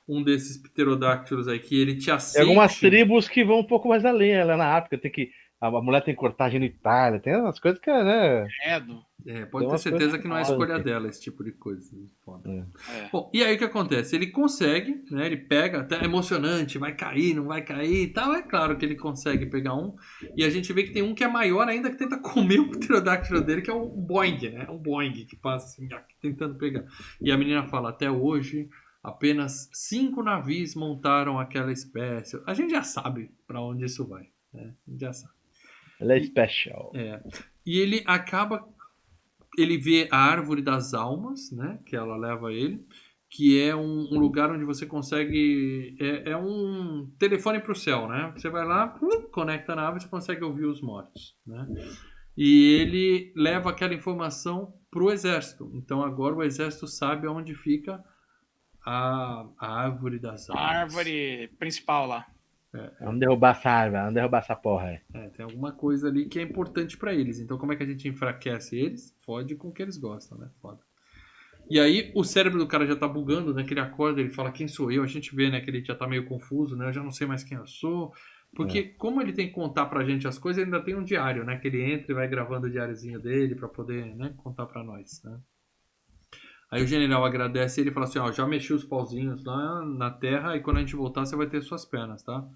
um 0.07 0.21
desses 0.21 0.57
pterodáctilos 0.57 1.47
aí 1.47 1.59
que 1.59 1.79
ele 1.79 1.95
te 1.95 2.05
Tem 2.05 2.13
aceite. 2.13 2.47
algumas 2.47 2.77
tribos 2.79 3.29
que 3.29 3.43
vão 3.43 3.59
um 3.59 3.67
pouco 3.67 3.87
mais 3.87 4.03
além. 4.03 4.43
Lá 4.43 4.57
na 4.57 4.75
África 4.75 4.97
tem 4.97 5.11
que. 5.11 5.31
A 5.61 5.67
a 5.67 5.81
mulher 5.81 6.03
tem 6.03 6.15
que 6.15 6.19
cortar 6.19 6.49
genitália, 6.49 7.19
tem 7.19 7.35
umas 7.35 7.59
coisas 7.59 7.79
que 7.79 7.89
é, 7.89 8.03
né? 8.03 8.47
Credo. 8.63 9.05
É, 9.25 9.45
pode 9.45 9.65
Tem 9.65 9.75
ter 9.75 9.81
certeza 9.81 10.17
que 10.17 10.27
não 10.27 10.35
é 10.35 10.41
escolha 10.41 10.79
dela 10.79 11.07
esse 11.07 11.21
tipo 11.21 11.43
de 11.43 11.51
coisa. 11.51 11.95
Foda. 12.25 12.67
É. 12.89 13.09
Bom, 13.11 13.29
e 13.31 13.43
aí 13.43 13.55
o 13.55 13.57
que 13.57 13.63
acontece? 13.63 14.15
Ele 14.15 14.27
consegue, 14.27 15.03
né? 15.11 15.27
Ele 15.27 15.37
pega, 15.37 15.81
até 15.81 15.97
é 15.97 16.05
emocionante, 16.05 16.79
vai 16.79 16.95
cair, 16.95 17.35
não 17.35 17.45
vai 17.45 17.61
cair 17.61 18.03
e 18.03 18.07
tal. 18.07 18.33
É 18.33 18.41
claro 18.41 18.77
que 18.77 18.85
ele 18.85 18.95
consegue 18.95 19.45
pegar 19.45 19.75
um. 19.75 19.95
E 20.35 20.43
a 20.43 20.49
gente 20.49 20.73
vê 20.73 20.83
que 20.83 20.91
tem 20.91 21.03
um 21.03 21.13
que 21.13 21.23
é 21.23 21.27
maior 21.27 21.67
ainda 21.67 21.91
que 21.91 21.97
tenta 21.97 22.17
comer 22.19 22.59
o 22.59 22.71
pterodáctilo 22.71 23.41
dele, 23.41 23.61
que 23.61 23.69
é 23.69 23.73
um 23.75 23.87
Boeing, 23.87 24.49
né? 24.49 24.67
Um 24.69 24.77
Boeing 24.77 25.25
que 25.25 25.35
passa 25.35 25.67
assim, 25.67 25.87
tentando 26.19 26.55
pegar. 26.55 26.85
E 27.21 27.31
a 27.31 27.37
menina 27.37 27.67
fala: 27.67 27.89
até 27.89 28.09
hoje, 28.09 28.67
apenas 29.03 29.69
cinco 29.71 30.23
navios 30.23 30.73
montaram 30.73 31.39
aquela 31.39 31.71
espécie. 31.71 32.41
A 32.47 32.55
gente 32.55 32.71
já 32.71 32.81
sabe 32.81 33.29
para 33.45 33.61
onde 33.61 33.85
isso 33.85 34.07
vai. 34.07 34.27
Né? 34.51 34.73
A 34.87 34.91
gente 34.91 35.01
já 35.01 35.13
sabe. 35.13 35.40
Ela 36.01 36.15
é 36.15 36.23
special. 36.23 36.91
É. 36.95 37.21
E 37.65 37.79
ele 37.79 38.03
acaba. 38.05 38.67
Ele 39.57 39.77
vê 39.77 40.07
a 40.11 40.17
árvore 40.17 40.61
das 40.61 40.93
almas, 40.93 41.51
né? 41.51 41.79
Que 41.85 41.95
ela 41.95 42.17
leva 42.17 42.51
ele. 42.51 42.85
Que 43.29 43.61
é 43.61 43.75
um, 43.75 44.09
um 44.11 44.19
lugar 44.19 44.51
onde 44.51 44.65
você 44.65 44.85
consegue. 44.85 45.95
É, 45.99 46.31
é 46.31 46.37
um 46.37 47.09
telefone 47.19 47.59
para 47.61 47.71
o 47.71 47.75
céu, 47.75 48.07
né? 48.07 48.33
Você 48.35 48.49
vai 48.49 48.65
lá, 48.65 48.97
conecta 49.31 49.75
na 49.75 49.83
árvore 49.83 49.99
e 49.99 50.03
você 50.03 50.09
consegue 50.09 50.43
ouvir 50.43 50.65
os 50.65 50.81
mortos, 50.81 51.35
né? 51.45 51.65
E 52.35 52.73
ele 52.81 53.33
leva 53.35 53.69
aquela 53.69 53.93
informação 53.93 54.73
para 54.89 55.03
o 55.03 55.11
exército. 55.11 55.71
Então 55.75 56.01
agora 56.03 56.35
o 56.35 56.43
exército 56.43 56.87
sabe 56.87 57.27
onde 57.27 57.53
fica 57.55 58.03
a, 58.85 59.45
a 59.59 59.81
árvore 59.83 60.19
das 60.19 60.49
A 60.49 60.53
almas. 60.53 60.75
árvore 60.75 61.49
principal 61.59 62.07
lá. 62.07 62.25
Vamos 63.01 63.19
derrubar 63.19 63.51
essa 63.51 63.69
árvore, 63.69 64.01
vamos 64.01 64.13
derrubar 64.13 64.39
essa 64.39 64.55
porra. 64.55 65.01
É, 65.13 65.27
tem 65.29 65.43
alguma 65.43 65.73
coisa 65.73 66.07
ali 66.07 66.25
que 66.25 66.39
é 66.39 66.41
importante 66.41 66.97
pra 66.97 67.13
eles. 67.13 67.39
Então, 67.39 67.57
como 67.57 67.73
é 67.73 67.75
que 67.75 67.83
a 67.83 67.85
gente 67.85 68.07
enfraquece 68.07 68.77
eles? 68.77 69.13
Fode 69.25 69.55
com 69.55 69.67
o 69.67 69.73
que 69.73 69.81
eles 69.81 69.97
gostam, 69.97 70.37
né? 70.37 70.49
Foda. 70.61 70.79
E 71.69 71.79
aí, 71.79 72.11
o 72.15 72.23
cérebro 72.23 72.59
do 72.59 72.67
cara 72.67 72.85
já 72.85 72.95
tá 72.95 73.07
bugando, 73.07 73.53
né? 73.53 73.63
Que 73.63 73.73
ele 73.73 73.79
acorda, 73.79 74.19
ele 74.21 74.29
fala, 74.29 74.51
quem 74.51 74.67
sou 74.67 74.91
eu? 74.91 75.03
A 75.03 75.07
gente 75.07 75.35
vê, 75.35 75.49
né? 75.49 75.59
Que 75.61 75.69
ele 75.69 75.83
já 75.83 75.95
tá 75.95 76.07
meio 76.07 76.25
confuso, 76.25 76.75
né? 76.75 76.87
Eu 76.87 76.93
já 76.93 77.03
não 77.03 77.11
sei 77.11 77.27
mais 77.27 77.43
quem 77.43 77.57
eu 77.57 77.67
sou. 77.67 78.13
Porque, 78.53 78.83
como 78.97 79.21
ele 79.21 79.31
tem 79.31 79.47
que 79.47 79.53
contar 79.53 79.85
pra 79.85 80.03
gente 80.03 80.27
as 80.27 80.37
coisas, 80.37 80.61
ele 80.61 80.73
ainda 80.73 80.83
tem 80.83 80.95
um 80.95 81.03
diário, 81.03 81.45
né? 81.45 81.57
Que 81.57 81.67
ele 81.67 81.81
entra 81.93 82.11
e 82.11 82.15
vai 82.15 82.27
gravando 82.27 82.67
o 82.67 82.69
diáriozinho 82.69 83.19
dele 83.19 83.55
pra 83.55 83.69
poder, 83.69 84.05
né? 84.15 84.33
Contar 84.37 84.65
pra 84.65 84.83
nós, 84.83 85.21
né? 85.23 85.39
Aí 86.71 86.81
o 86.81 86.87
general 86.87 87.25
agradece 87.25 87.81
ele 87.81 87.89
e 87.89 87.93
fala 87.93 88.05
assim, 88.05 88.17
ó, 88.19 88.31
já 88.31 88.47
mexi 88.47 88.73
os 88.73 88.85
pauzinhos 88.85 89.43
lá 89.43 89.83
na 89.83 90.09
terra 90.09 90.55
e 90.55 90.61
quando 90.61 90.77
a 90.77 90.79
gente 90.79 90.95
voltar 90.95 91.25
você 91.25 91.35
vai 91.35 91.47
ter 91.47 91.61
suas 91.61 91.83
pernas, 91.83 92.23
tá? 92.23 92.47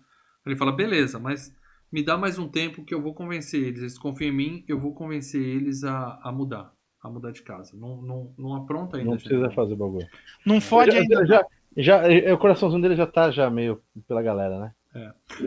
Ele 0.46 0.56
fala, 0.56 0.72
beleza, 0.72 1.20
mas 1.20 1.54
me 1.92 2.02
dá 2.02 2.18
mais 2.18 2.40
um 2.40 2.48
tempo 2.48 2.86
que 2.86 2.94
eu 2.94 3.02
vou 3.02 3.14
convencer 3.14 3.62
eles. 3.62 3.82
Eles 3.82 3.98
confiam 3.98 4.30
em 4.30 4.36
mim, 4.36 4.66
eu 4.68 4.80
vou 4.80 4.94
convencer 4.94 5.42
eles 5.42 5.84
a, 5.84 6.20
a 6.24 6.32
mudar. 6.32 6.74
A 7.02 7.10
mudar 7.10 7.32
de 7.32 7.42
casa. 7.42 7.76
Não, 7.78 8.02
não, 8.02 8.34
não 8.38 8.56
apronta 8.56 8.98
ainda. 8.98 9.10
Não 9.10 9.18
precisa 9.18 9.36
general. 9.36 9.56
fazer 9.56 9.74
o 9.74 9.78
bagulho. 9.78 10.08
Não 10.46 10.62
fode 10.62 10.92
já, 10.92 11.00
ainda. 11.00 11.26
já, 11.26 11.46
já, 11.78 12.10
já- 12.10 12.34
o 12.34 12.38
coraçãozinho 12.38 12.82
dele 12.82 12.96
já 12.96 13.06
tá 13.06 13.30
já 13.32 13.50
meio 13.50 13.82
pela 14.08 14.22
galera, 14.24 14.60
né? 14.60 14.74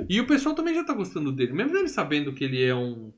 E 0.09 0.21
o 0.21 0.27
pessoal 0.27 0.55
também 0.55 0.75
já 0.75 0.85
tá 0.85 0.93
gostando 0.93 1.33
dele. 1.33 1.53
Mesmo 1.53 1.77
ele 1.77 1.89
sabendo 1.89 2.33
que 2.35 2.45
ele 2.45 2.63
é 2.63 2.75
um... 2.75 3.13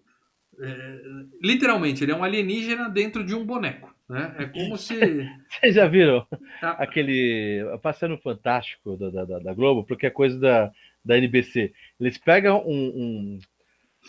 é, 0.61 1.03
literalmente, 1.43 2.05
ele 2.05 2.13
é 2.13 2.17
um 2.17 2.23
alienígena 2.23 2.89
dentro 2.89 3.25
de 3.25 3.35
um 3.35 3.45
boneco. 3.45 3.93
Né? 4.11 4.35
É 4.39 4.45
como 4.47 4.77
se... 4.77 4.95
Vocês 5.49 5.75
já 5.77 5.87
viram 5.87 6.27
Ah. 6.61 6.71
aquele 6.83 7.65
Passeio 7.81 8.11
no 8.11 8.19
Fantástico 8.19 8.97
da, 8.97 9.25
da, 9.25 9.39
da- 9.39 9.55
Globo? 9.55 9.85
Porque 9.85 10.07
é 10.07 10.11
coisa 10.11 10.37
da, 10.39 10.71
da 11.05 11.17
NBC. 11.17 11.73
Eles 12.01 12.19
pegam 12.19 12.61
um, 12.67 12.73
um, 12.73 13.39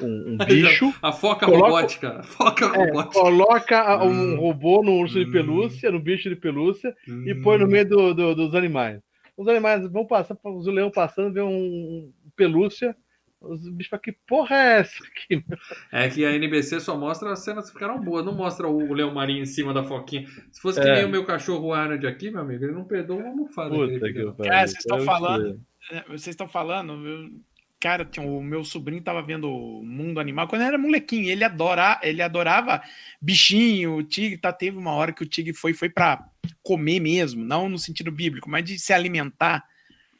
um- 0.02 0.34
um 0.34 0.38
bicho, 0.46 0.92
A 1.04 1.12
foca 1.12 1.46
Coloca- 1.46 1.68
robótica. 1.70 2.10
A 2.20 2.24
foca 2.24 2.66
é, 2.66 2.68
robótica. 2.88 3.14
coloca 3.22 3.80
a- 3.80 4.04
um 4.04 4.34
Hum. 4.34 4.36
robô 4.38 4.82
no 4.82 4.94
urso 4.94 5.20
de 5.24 5.30
Hum. 5.30 5.32
pelúcia, 5.32 5.92
no 5.92 6.00
bicho 6.00 6.28
de 6.30 6.36
pelúcia, 6.36 6.96
e 7.08 7.34
Hum. 7.34 7.42
põe 7.44 7.60
no 7.60 7.68
meio 7.68 7.88
do- 7.88 8.14
do- 8.16 8.34
dos 8.36 8.56
animais. 8.56 9.00
Os 9.38 9.48
animais 9.48 9.88
vão 9.92 10.06
passar, 10.06 10.36
os 10.44 10.66
leão 10.68 10.90
passando, 10.90 11.32
vê 11.34 11.42
um 11.42 12.12
pelúcia. 12.36 12.96
Os 13.42 13.68
bichos 13.70 13.90
falam, 13.90 14.02
que 14.04 14.12
porra 14.12 14.56
é 14.56 14.80
essa 14.82 15.04
aqui? 15.04 15.44
É 15.92 16.08
que 16.10 16.24
a 16.24 16.32
NBC 16.36 16.80
só 16.80 16.96
mostra 16.98 17.32
as 17.34 17.40
cenas 17.44 17.66
que 17.68 17.74
ficaram 17.74 18.00
boas, 18.00 18.24
não 18.24 18.36
mostra 18.36 18.68
o 18.68 18.94
leão 18.94 19.14
marinho 19.14 19.42
em 19.42 19.46
cima 19.48 19.74
da 19.74 19.84
foquinha. 19.84 20.28
Se 20.52 20.62
fosse 20.62 20.80
que 20.80 20.88
É. 20.88 20.96
nem 20.98 21.06
o 21.06 21.10
meu 21.10 21.26
cachorro 21.26 21.74
Arnold 21.74 22.06
aqui, 22.06 22.30
meu 22.30 22.42
amigo, 22.42 22.64
ele 22.64 22.74
não 22.74 22.86
perdoa 22.86 23.18
uma 23.18 23.30
almofada. 23.30 23.72
Puta 23.76 24.14
que. 24.14 24.32
Cara, 24.44 24.68
vocês 24.68 24.80
estão 24.80 24.98
É 24.98 25.02
falando-. 25.04 25.62
É, 25.92 26.02
Vocês 26.04 26.28
estão 26.28 26.48
falando, 26.48 27.08
eu- 27.08 27.32
cara, 27.80 28.06
tinha- 28.06 28.26
o 28.26 28.44
meu 28.44 28.64
sobrinho 28.64 29.02
tava 29.02 29.24
vendo 29.24 29.50
o 29.52 29.84
mundo 29.84 30.20
animal 30.20 30.48
quando 30.48 30.62
era 30.62 30.78
molequinho. 30.78 31.28
Ele, 31.30 31.44
adora, 31.44 32.00
ele 32.04 32.22
adorava 32.22 32.80
bichinho, 33.20 33.96
o 33.96 34.04
tigre. 34.04 34.38
Tá, 34.38 34.54
teve 34.54 34.78
uma 34.78 34.92
hora 34.94 35.12
que 35.12 35.24
o 35.24 35.26
tigre 35.26 35.52
foi, 35.54 35.74
foi 35.74 35.90
para 35.90 36.24
comer 36.62 37.00
mesmo, 37.00 37.44
não 37.44 37.68
no 37.68 37.80
sentido 37.80 38.12
bíblico, 38.12 38.48
mas 38.50 38.64
de 38.64 38.78
se 38.78 38.94
alimentar 38.94 39.64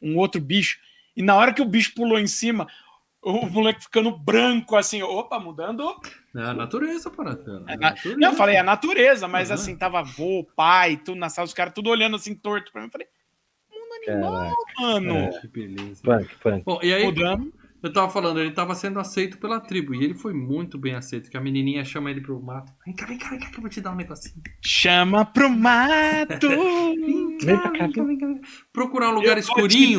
um 0.02 0.16
outro 0.18 0.40
bicho. 0.40 0.78
E 1.16 1.22
na 1.22 1.36
hora 1.36 1.52
que 1.54 1.62
o 1.62 1.66
bicho 1.66 1.94
pulou 1.94 2.18
em 2.18 2.26
cima, 2.26 2.66
o 3.22 3.46
moleque 3.46 3.84
ficando 3.84 4.10
branco, 4.16 4.76
assim, 4.76 5.00
opa, 5.02 5.38
mudando. 5.38 5.84
É 6.34 6.42
a 6.42 6.52
natureza, 6.52 7.08
Paratana. 7.08 7.64
É 7.68 7.76
na... 7.76 7.94
Não, 8.18 8.30
eu 8.30 8.34
falei, 8.34 8.56
é 8.56 8.58
a 8.58 8.64
natureza, 8.64 9.28
mas 9.28 9.48
uhum. 9.48 9.54
assim, 9.54 9.76
tava 9.76 10.00
avô, 10.00 10.44
pai, 10.56 10.96
tudo 10.96 11.18
na 11.18 11.28
sala, 11.28 11.46
os 11.46 11.54
caras 11.54 11.72
tudo 11.72 11.88
olhando 11.88 12.16
assim, 12.16 12.34
torto 12.34 12.72
pra 12.72 12.80
mim. 12.80 12.88
Eu 12.88 12.92
falei, 12.92 13.06
mundo 13.70 14.10
animal, 14.10 14.32
Caraca. 14.32 14.80
mano. 14.80 15.14
É. 15.14 15.40
Que 15.40 15.48
beleza. 15.48 16.02
Punk, 16.02 16.36
punk. 16.42 16.64
Bom, 16.64 16.80
e 16.82 16.92
aí, 16.92 17.04
Mudando. 17.04 17.52
eu 17.80 17.92
tava 17.92 18.10
falando, 18.10 18.40
ele 18.40 18.50
tava 18.50 18.74
sendo 18.74 18.98
aceito 18.98 19.38
pela 19.38 19.60
tribo, 19.60 19.94
e 19.94 20.02
ele 20.02 20.14
foi 20.14 20.32
muito 20.32 20.76
bem 20.76 20.96
aceito, 20.96 21.30
que 21.30 21.36
a 21.36 21.40
menininha 21.40 21.84
chama 21.84 22.10
ele 22.10 22.20
pro 22.20 22.42
mato. 22.42 22.72
Vem 22.84 22.96
cá, 22.96 23.06
vem 23.06 23.18
cá, 23.18 23.30
vem 23.30 23.38
cá, 23.38 23.50
que 23.50 23.56
eu 23.56 23.60
vou 23.60 23.70
te 23.70 23.80
dar 23.80 23.92
um 23.92 23.96
negocinho. 23.96 24.42
Chama 24.60 25.24
pro 25.24 25.48
mato! 25.48 26.48
vem 26.98 27.38
cá, 27.38 27.70
vem 27.70 27.92
cá, 27.92 28.02
vem 28.02 28.18
cá, 28.18 28.26
vem 28.26 28.40
cá. 28.40 28.48
Procurar 28.72 29.10
um 29.10 29.14
lugar 29.14 29.36
eu 29.36 29.40
escurinho. 29.40 29.98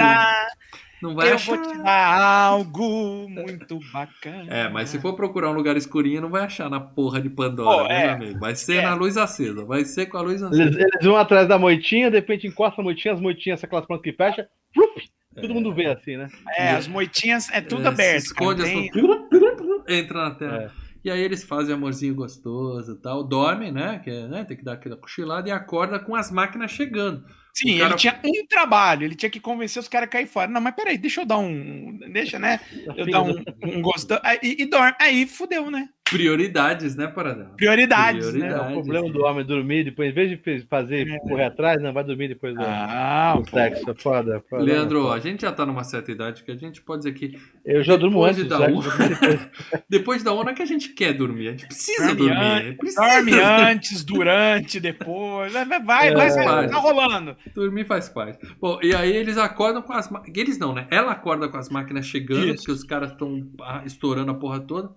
Não 1.04 1.14
vai 1.14 1.32
eu 1.32 1.36
achar. 1.36 1.58
vou 1.58 1.62
te 1.62 1.78
dar 1.80 2.18
algo 2.18 3.28
muito 3.28 3.78
bacana. 3.92 4.46
É, 4.50 4.70
mas 4.70 4.88
se 4.88 5.02
for 5.02 5.14
procurar 5.18 5.50
um 5.50 5.54
lugar 5.54 5.76
escurinho, 5.76 6.22
não 6.22 6.30
vai 6.30 6.44
achar 6.44 6.70
na 6.70 6.80
porra 6.80 7.20
de 7.20 7.30
Pandora, 7.30 7.84
oh, 7.84 7.88
né, 7.90 8.04
é. 8.04 8.06
meu 8.06 8.16
amigo? 8.16 8.40
Vai 8.40 8.56
ser 8.56 8.78
é. 8.78 8.82
na 8.84 8.96
luz 8.96 9.18
acesa. 9.18 9.66
Vai 9.66 9.84
ser 9.84 10.06
com 10.06 10.18
a 10.18 10.22
luz 10.22 10.42
acesa. 10.42 10.62
Eles, 10.62 10.78
eles 10.78 11.06
vão 11.06 11.18
atrás 11.18 11.46
da 11.46 11.60
moitinha, 11.60 12.10
de 12.10 12.16
repente 12.16 12.48
encosta 12.48 12.80
a 12.80 12.84
moitinha, 12.86 13.14
as 13.14 13.20
moitinhas, 13.20 13.62
aquelas 13.62 13.86
plantas 13.86 14.04
que 14.06 14.14
fecha, 14.14 14.48
plup, 14.74 14.98
todo 15.36 15.52
é. 15.52 15.54
mundo 15.54 15.74
vê 15.74 15.88
assim, 15.88 16.16
né? 16.16 16.30
É, 16.58 16.70
as 16.70 16.88
moitinhas 16.88 17.50
é 17.52 17.60
tudo 17.60 17.84
é, 17.84 17.88
aberto. 17.90 18.22
Se 18.22 18.28
esconde, 18.28 18.62
cara, 18.62 18.74
tem... 18.74 20.00
entra 20.00 20.24
na 20.24 20.32
terra. 20.36 20.72
É. 21.04 21.08
E 21.08 21.12
aí 21.12 21.22
eles 21.22 21.44
fazem 21.44 21.74
amorzinho 21.74 22.16
gostoso 22.16 22.94
e 22.94 23.02
tal, 23.02 23.24
dormem, 23.24 23.72
né? 23.72 24.00
Que, 24.04 24.28
né? 24.28 24.44
Tem 24.46 24.58
que 24.58 24.64
dar 24.64 24.74
aquela 24.74 24.98
cochilada 24.98 25.50
e 25.50 25.52
acorda 25.52 26.00
com 26.00 26.16
as 26.16 26.32
máquinas 26.32 26.72
chegando. 26.72 27.24
Sim, 27.54 27.78
cara... 27.78 27.92
ele 27.92 27.98
tinha 27.98 28.20
um 28.26 28.48
trabalho, 28.48 29.04
ele 29.04 29.16
tinha 29.16 29.30
que 29.30 29.40
convencer 29.40 29.80
os 29.80 29.88
caras 29.88 30.08
a 30.08 30.12
cair 30.12 30.26
fora. 30.26 30.50
Não, 30.50 30.60
mas 30.60 30.76
peraí, 30.76 30.98
deixa 30.98 31.22
eu 31.22 31.26
dar 31.26 31.38
um. 31.38 32.00
Deixa, 32.12 32.40
né? 32.40 32.60
Eu 32.98 33.06
dar 33.10 33.22
um, 33.22 33.44
um 33.64 33.82
gosto. 33.82 34.14
E, 34.42 34.64
e 34.64 34.66
dorme. 34.66 34.96
Aí 35.00 35.28
fudeu, 35.28 35.70
né? 35.70 35.88
Prioridades, 36.04 36.96
né, 36.96 37.08
Paradão? 37.08 37.56
Prioridades, 37.56 38.28
Prioridades, 38.28 38.58
né? 38.58 38.74
É 38.74 38.78
o 38.78 38.82
problema 38.82 39.10
do 39.10 39.24
homem 39.24 39.46
dormir 39.46 39.84
depois, 39.84 40.10
em 40.10 40.14
vez 40.14 40.30
de 40.30 40.68
fazer 40.68 41.08
é. 41.08 41.18
correr 41.20 41.46
atrás, 41.46 41.82
não, 41.82 41.94
vai 41.94 42.04
dormir 42.04 42.28
depois 42.28 42.54
do, 42.54 42.62
ah, 42.62 43.36
do 43.38 43.50
sexo. 43.50 43.90
É 43.90 43.96
foda, 43.96 44.44
foda, 44.50 44.64
Leandro, 44.64 45.04
foda. 45.04 45.16
a 45.16 45.20
gente 45.20 45.42
já 45.42 45.52
tá 45.52 45.66
numa 45.66 45.84
certa 45.84 46.12
idade 46.12 46.44
que 46.44 46.52
a 46.52 46.56
gente 46.56 46.82
pode 46.82 47.04
dizer 47.04 47.14
que. 47.14 47.38
Eu 47.66 47.82
já 47.82 47.96
durmo 47.96 48.24
antes 48.26 48.46
da 48.46 48.68
uma. 48.68 48.84
depois 49.90 50.22
da 50.22 50.34
onda 50.34 50.54
que 50.54 50.62
a 50.62 50.66
gente 50.66 50.90
quer 50.90 51.14
dormir. 51.14 51.48
A 51.48 51.52
gente 51.52 51.68
precisa 51.68 52.14
dorme 52.14 52.36
dormir. 52.36 52.72
An... 52.72 52.76
Precisa 52.76 53.02
dorme 53.02 53.32
dormir. 53.32 53.46
antes, 53.46 54.04
durante, 54.04 54.80
depois. 54.82 55.54
Vai, 55.54 55.66
vai, 55.66 56.10
é, 56.10 56.14
vai, 56.14 56.70
tá 56.70 56.78
rolando. 56.78 57.38
Dormir 57.56 57.86
faz 57.86 58.10
parte. 58.10 58.46
Bom, 58.60 58.80
e 58.84 58.94
aí 58.94 59.16
eles 59.16 59.38
acordam 59.38 59.82
com 59.82 59.94
as. 59.94 60.10
Eles 60.36 60.58
não, 60.58 60.74
né? 60.74 60.88
Ela 60.92 61.14
acorda 61.14 61.48
com 61.48 61.58
as 61.58 61.70
máquinas 61.70 62.06
chegando, 62.06 62.48
Isso. 62.48 62.56
porque 62.58 62.72
os 62.74 62.84
caras 62.84 63.12
estão 63.12 63.50
ah, 63.62 63.84
estourando 63.86 64.32
a 64.32 64.36
porra 64.36 64.60
toda. 64.60 64.92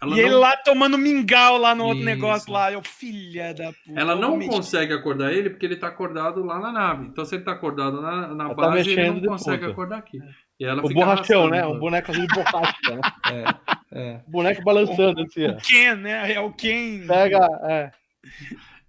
Ela 0.00 0.12
e 0.12 0.20
não... 0.22 0.26
ele 0.26 0.34
lá 0.36 0.56
tomando 0.56 0.96
mingau 0.96 1.58
lá 1.58 1.74
no 1.74 1.84
outro 1.84 1.98
Isso. 1.98 2.06
negócio 2.06 2.50
lá. 2.50 2.72
Eu, 2.72 2.82
filha 2.82 3.52
da 3.52 3.72
puta. 3.72 4.00
Ela 4.00 4.16
não 4.16 4.38
consegue 4.40 4.94
acordar 4.94 5.34
ele 5.34 5.50
porque 5.50 5.66
ele 5.66 5.76
tá 5.76 5.88
acordado 5.88 6.42
lá 6.42 6.58
na 6.58 6.72
nave. 6.72 7.08
Então, 7.08 7.26
se 7.26 7.34
ele 7.34 7.44
tá 7.44 7.52
acordado 7.52 8.00
na, 8.00 8.34
na 8.34 8.48
tá 8.48 8.54
base, 8.54 8.94
tá 8.94 9.02
ele 9.02 9.20
não 9.20 9.20
consegue 9.20 9.60
puta. 9.60 9.72
acordar 9.72 9.98
aqui. 9.98 10.18
E 10.58 10.64
ela 10.64 10.84
o 10.84 10.88
borrachão, 10.88 11.48
né? 11.48 11.66
Um 11.66 11.78
boneco 11.78 12.12
de 12.12 12.26
borracha. 12.28 12.74
Né? 12.90 13.00
é, 13.92 14.00
é. 14.00 14.20
Boneco 14.26 14.62
balançando 14.62 15.20
assim. 15.22 15.46
O 15.46 15.56
Ken, 15.58 15.96
né? 15.96 16.32
É 16.32 16.40
o 16.40 16.52
Ken. 16.52 17.06
Pega, 17.06 17.46
é. 17.64 17.90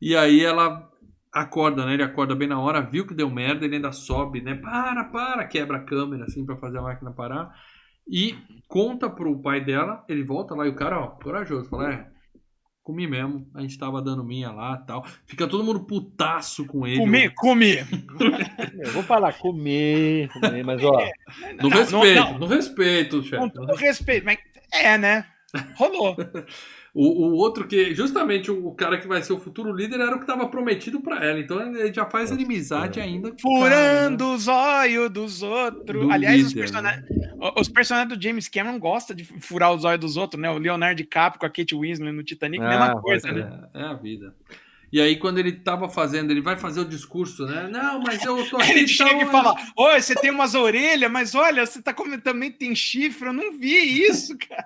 E 0.02 0.16
aí 0.16 0.44
ela 0.44 0.90
acorda, 1.34 1.86
né? 1.86 1.94
Ele 1.94 2.04
acorda 2.04 2.36
bem 2.36 2.48
na 2.48 2.60
hora, 2.60 2.82
viu 2.82 3.06
que 3.06 3.14
deu 3.14 3.30
merda, 3.30 3.66
ele 3.66 3.76
ainda 3.76 3.92
sobe, 3.92 4.42
né? 4.42 4.56
Para, 4.56 5.04
para, 5.06 5.46
quebra 5.46 5.78
a 5.78 5.84
câmera 5.84 6.26
assim 6.26 6.46
para 6.46 6.58
fazer 6.58 6.78
a 6.78 6.82
máquina 6.82 7.12
parar. 7.12 7.54
E 8.08 8.36
conta 8.68 9.10
pro 9.10 9.42
pai 9.42 9.60
dela, 9.60 10.04
ele 10.08 10.24
volta 10.24 10.56
lá 10.56 10.66
e 10.66 10.70
o 10.70 10.76
cara, 10.76 11.00
ó, 11.00 11.08
corajoso, 11.08 11.70
fala, 11.70 11.94
é, 11.94 12.08
comi 12.88 13.06
mesmo, 13.06 13.46
a 13.54 13.60
gente 13.60 13.78
tava 13.78 14.02
dando 14.02 14.24
minha 14.24 14.50
lá 14.50 14.78
tal. 14.78 15.06
Fica 15.26 15.46
todo 15.46 15.62
mundo 15.62 15.82
putaço 15.82 16.66
com 16.66 16.88
ele. 16.88 17.00
Comi, 17.00 17.30
comi. 17.32 17.76
Eu 18.80 18.92
vou 18.94 19.04
falar 19.04 19.34
comer, 19.34 20.30
comer 20.30 20.64
mas 20.64 20.82
ó. 20.82 20.98
No 21.62 21.70
não, 21.70 21.78
respeito, 21.78 22.16
não, 22.16 22.32
não. 22.32 22.40
no 22.40 22.46
respeito, 22.46 23.24
chefe. 23.24 23.58
No 23.58 23.76
respeito, 23.76 24.26
mas 24.26 24.38
é, 24.72 24.98
né? 24.98 25.26
Rolou. 25.76 26.16
O, 27.00 27.28
o 27.28 27.34
outro 27.36 27.68
que, 27.68 27.94
justamente 27.94 28.50
o 28.50 28.72
cara 28.72 28.98
que 28.98 29.08
vai 29.08 29.22
ser 29.22 29.32
o 29.32 29.40
futuro 29.40 29.72
líder 29.72 30.00
era 30.00 30.16
o 30.16 30.18
que 30.18 30.24
estava 30.24 30.48
prometido 30.48 31.00
para 31.00 31.24
ela. 31.24 31.40
Então 31.40 31.62
ele 31.62 31.94
já 31.94 32.08
faz 32.08 32.32
inimizade 32.32 33.00
ainda. 33.00 33.36
Furando 33.40 34.18
cara, 34.18 34.32
né? 34.32 34.36
os 34.36 34.48
olhos 34.48 35.10
dos 35.12 35.44
outros. 35.44 36.10
Aliás, 36.10 36.38
líder, 36.38 36.48
os, 36.48 36.54
personagens, 36.56 37.06
né? 37.08 37.34
os 37.56 37.70
personagens 37.70 38.18
do 38.18 38.24
James 38.24 38.50
Cameron 38.50 38.80
gostam 38.80 39.16
de 39.16 39.26
furar 39.26 39.72
os 39.76 39.84
olhos 39.84 40.00
dos 40.00 40.18
outros, 40.18 40.42
né? 40.42 40.50
O 40.50 40.58
Leonardo 40.58 40.98
DiCaprio 40.98 41.40
com 41.40 41.46
a 41.46 41.50
Kate 41.52 41.76
Winslet 41.76 42.12
no 42.12 42.24
Titanic, 42.24 42.64
ah, 42.64 42.68
mesma 42.68 43.00
coisa, 43.00 43.32
né? 43.32 43.70
É, 43.76 43.80
é 43.80 43.84
a 43.84 43.94
vida. 43.94 44.34
E 44.92 45.00
aí, 45.00 45.18
quando 45.18 45.38
ele 45.38 45.52
tava 45.52 45.88
fazendo, 45.88 46.32
ele 46.32 46.42
vai 46.42 46.58
fazer 46.58 46.80
o 46.80 46.86
discurso, 46.86 47.46
né? 47.46 47.68
Não, 47.70 48.02
mas 48.02 48.24
eu 48.26 48.44
tô 48.50 48.58
aqui. 48.58 48.72
Ele 48.72 48.88
chega 48.88 49.22
e 49.22 49.26
fala: 49.28 49.56
Oi, 49.78 50.02
você 50.02 50.16
tem 50.16 50.32
umas 50.32 50.56
orelhas, 50.56 51.12
mas 51.12 51.36
olha, 51.36 51.64
você 51.64 51.80
tá 51.80 51.94
comendo 51.94 52.24
também 52.24 52.52
tem 52.52 52.74
chifre. 52.74 53.28
Eu 53.28 53.34
não 53.34 53.56
vi 53.56 54.02
isso, 54.02 54.36
cara. 54.50 54.66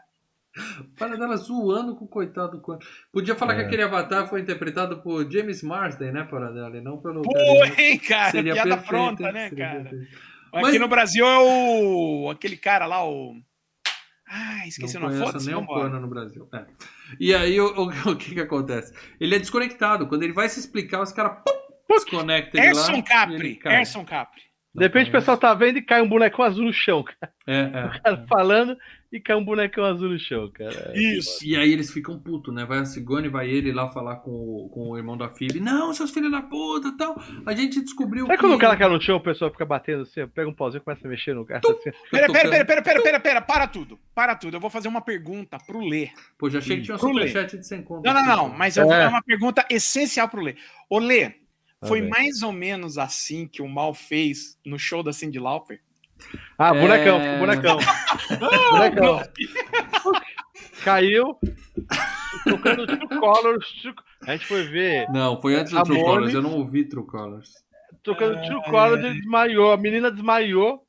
Para 0.97 1.15
dela 1.15 1.37
zoando 1.37 1.95
com 1.95 2.05
o 2.05 2.07
coitado 2.07 2.57
do 2.57 2.79
Podia 3.11 3.35
falar 3.35 3.53
é. 3.53 3.55
que 3.57 3.61
aquele 3.63 3.83
avatar 3.83 4.27
foi 4.27 4.41
interpretado 4.41 5.01
por 5.01 5.29
James 5.31 5.63
Marsden, 5.63 6.11
né, 6.11 6.23
Paradela? 6.23 6.75
E 6.75 6.81
não 6.81 6.97
pelo. 6.97 7.21
Pô, 7.21 7.33
hein, 7.77 7.97
cara? 7.97 8.31
Seria 8.31 8.53
piada 8.53 8.69
perfeito, 8.69 8.89
pronta, 8.89 9.31
né, 9.31 9.49
cara? 9.49 9.91
Mas... 10.53 10.67
Aqui 10.67 10.79
no 10.79 10.89
Brasil 10.89 11.25
é 11.25 11.39
o. 11.39 12.29
aquele 12.29 12.57
cara 12.57 12.85
lá, 12.85 13.07
o. 13.07 13.35
Ah, 14.27 14.67
esqueci 14.67 14.97
não 14.97 15.07
o 15.07 15.11
nome. 15.11 15.33
Não 15.33 15.41
nem 15.41 15.55
um 15.55 15.65
pano 15.65 15.99
no 15.99 16.07
Brasil. 16.07 16.47
É. 16.53 16.65
E 17.19 17.33
aí, 17.33 17.59
o, 17.59 17.67
o, 17.67 17.89
o, 18.11 18.15
que 18.15 18.33
que 18.33 18.41
acontece? 18.41 18.93
Ele 19.19 19.35
é 19.35 19.39
desconectado. 19.39 20.07
Quando 20.07 20.23
ele 20.23 20.33
vai 20.33 20.49
se 20.49 20.59
explicar, 20.59 21.01
os 21.01 21.11
caras 21.13 21.37
desconectam 21.89 22.61
ele 22.61 22.69
Erson 22.69 22.91
lá. 22.97 23.03
Capri. 23.03 23.59
Erson 23.65 24.05
Capri. 24.05 24.41
De 24.73 24.83
repente 24.85 25.09
o 25.09 25.11
pessoal 25.11 25.37
tá 25.37 25.53
vendo 25.53 25.79
e 25.79 25.81
cai 25.81 26.01
um 26.01 26.07
boneco 26.07 26.41
azul 26.41 26.63
no 26.63 26.71
chão, 26.71 27.03
cara. 27.03 27.33
É, 27.45 27.59
é. 27.59 27.85
O 27.85 28.01
cara 28.01 28.25
falando 28.27 28.77
e 29.11 29.19
cai 29.19 29.35
um 29.35 29.43
bonecão 29.43 29.83
azul 29.83 30.09
no 30.09 30.17
chão, 30.17 30.49
cara. 30.51 30.93
É 30.93 30.97
Isso. 30.97 31.45
E 31.45 31.57
aí 31.57 31.73
eles 31.73 31.91
ficam 31.91 32.17
putos, 32.17 32.53
né? 32.53 32.63
Vai 32.63 32.79
a 32.79 32.85
Cigone, 32.85 33.27
vai 33.27 33.49
ele 33.49 33.73
lá 33.73 33.91
falar 33.91 34.17
com 34.17 34.31
o, 34.31 34.69
com 34.69 34.89
o 34.89 34.97
irmão 34.97 35.17
da 35.17 35.27
Phoebe. 35.27 35.59
Não, 35.59 35.93
seus 35.93 36.11
filhos 36.11 36.31
da 36.31 36.41
puta 36.41 36.95
tal. 36.97 37.21
A 37.45 37.53
gente 37.53 37.81
descobriu 37.81 38.25
Sabe 38.25 38.38
que... 38.38 38.43
quando 38.43 38.55
o 38.55 38.59
cara 38.59 38.77
cai 38.77 38.88
no 38.88 39.01
chão, 39.01 39.17
o 39.17 39.21
pessoal 39.21 39.51
fica 39.51 39.65
batendo 39.65 40.03
assim, 40.03 40.25
pega 40.27 40.49
um 40.49 40.53
pauzinho 40.53 40.79
e 40.79 40.83
começa 40.85 41.05
a 41.05 41.09
mexer 41.09 41.35
no 41.35 41.45
cara. 41.45 41.59
Assim. 41.59 41.91
Pera, 42.09 42.31
pera, 42.31 42.49
pera, 42.49 42.65
pera, 42.65 42.81
pera, 42.81 43.01
pera, 43.01 43.19
pera, 43.19 43.41
para 43.41 43.67
tudo. 43.67 43.99
Para 44.15 44.35
tudo. 44.35 44.55
Eu 44.55 44.61
vou 44.61 44.69
fazer 44.69 44.88
uma 44.88 45.01
pergunta 45.01 45.57
pro 45.57 45.85
Lê. 45.85 46.09
Pô, 46.39 46.49
já 46.49 46.59
achei 46.59 46.77
que 46.77 46.83
tinha 46.83 46.95
um 46.95 46.99
superchat 46.99 47.57
de 47.57 47.67
100 47.67 47.83
conto. 47.83 48.05
Não, 48.05 48.13
não, 48.13 48.25
não. 48.25 48.49
Mas 48.49 48.77
eu 48.77 48.83
é. 48.83 48.85
vou 48.85 48.95
fazer 48.95 49.07
uma 49.09 49.23
pergunta 49.23 49.65
essencial 49.69 50.29
pro 50.29 50.41
Lê. 50.41 50.55
Ô, 50.89 50.99
Lê, 50.99 51.33
foi 51.85 51.99
ah, 51.99 52.07
mais 52.07 52.43
ou 52.43 52.53
menos 52.53 52.97
assim 52.97 53.45
que 53.45 53.61
o 53.61 53.67
Mal 53.67 53.93
fez 53.93 54.57
no 54.65 54.79
show 54.79 55.03
da 55.03 55.11
Cindy 55.11 55.38
Lauper? 55.38 55.81
Ah, 56.57 56.73
bonecão, 56.73 57.19
é... 57.19 57.39
bonecão. 57.39 57.77
bonecão. 58.72 59.22
Caiu, 60.84 61.38
tocando 62.43 62.88
True 62.88 63.19
Colors. 63.19 63.65
A 64.26 64.31
gente 64.31 64.45
foi 64.45 64.64
ver. 64.64 65.07
Não, 65.10 65.39
foi 65.39 65.56
antes 65.56 65.72
do 65.72 65.84
True 65.84 66.02
Colors, 66.02 66.34
eu 66.34 66.41
não 66.41 66.53
ouvi 66.53 66.85
True 66.85 67.06
Colors. 67.06 67.53
Tocando 68.03 68.38
é... 68.38 68.41
True 68.48 68.64
Colors, 68.64 69.03
ele 69.03 69.15
desmaiou, 69.15 69.72
a 69.72 69.77
menina 69.77 70.11
desmaiou, 70.11 70.84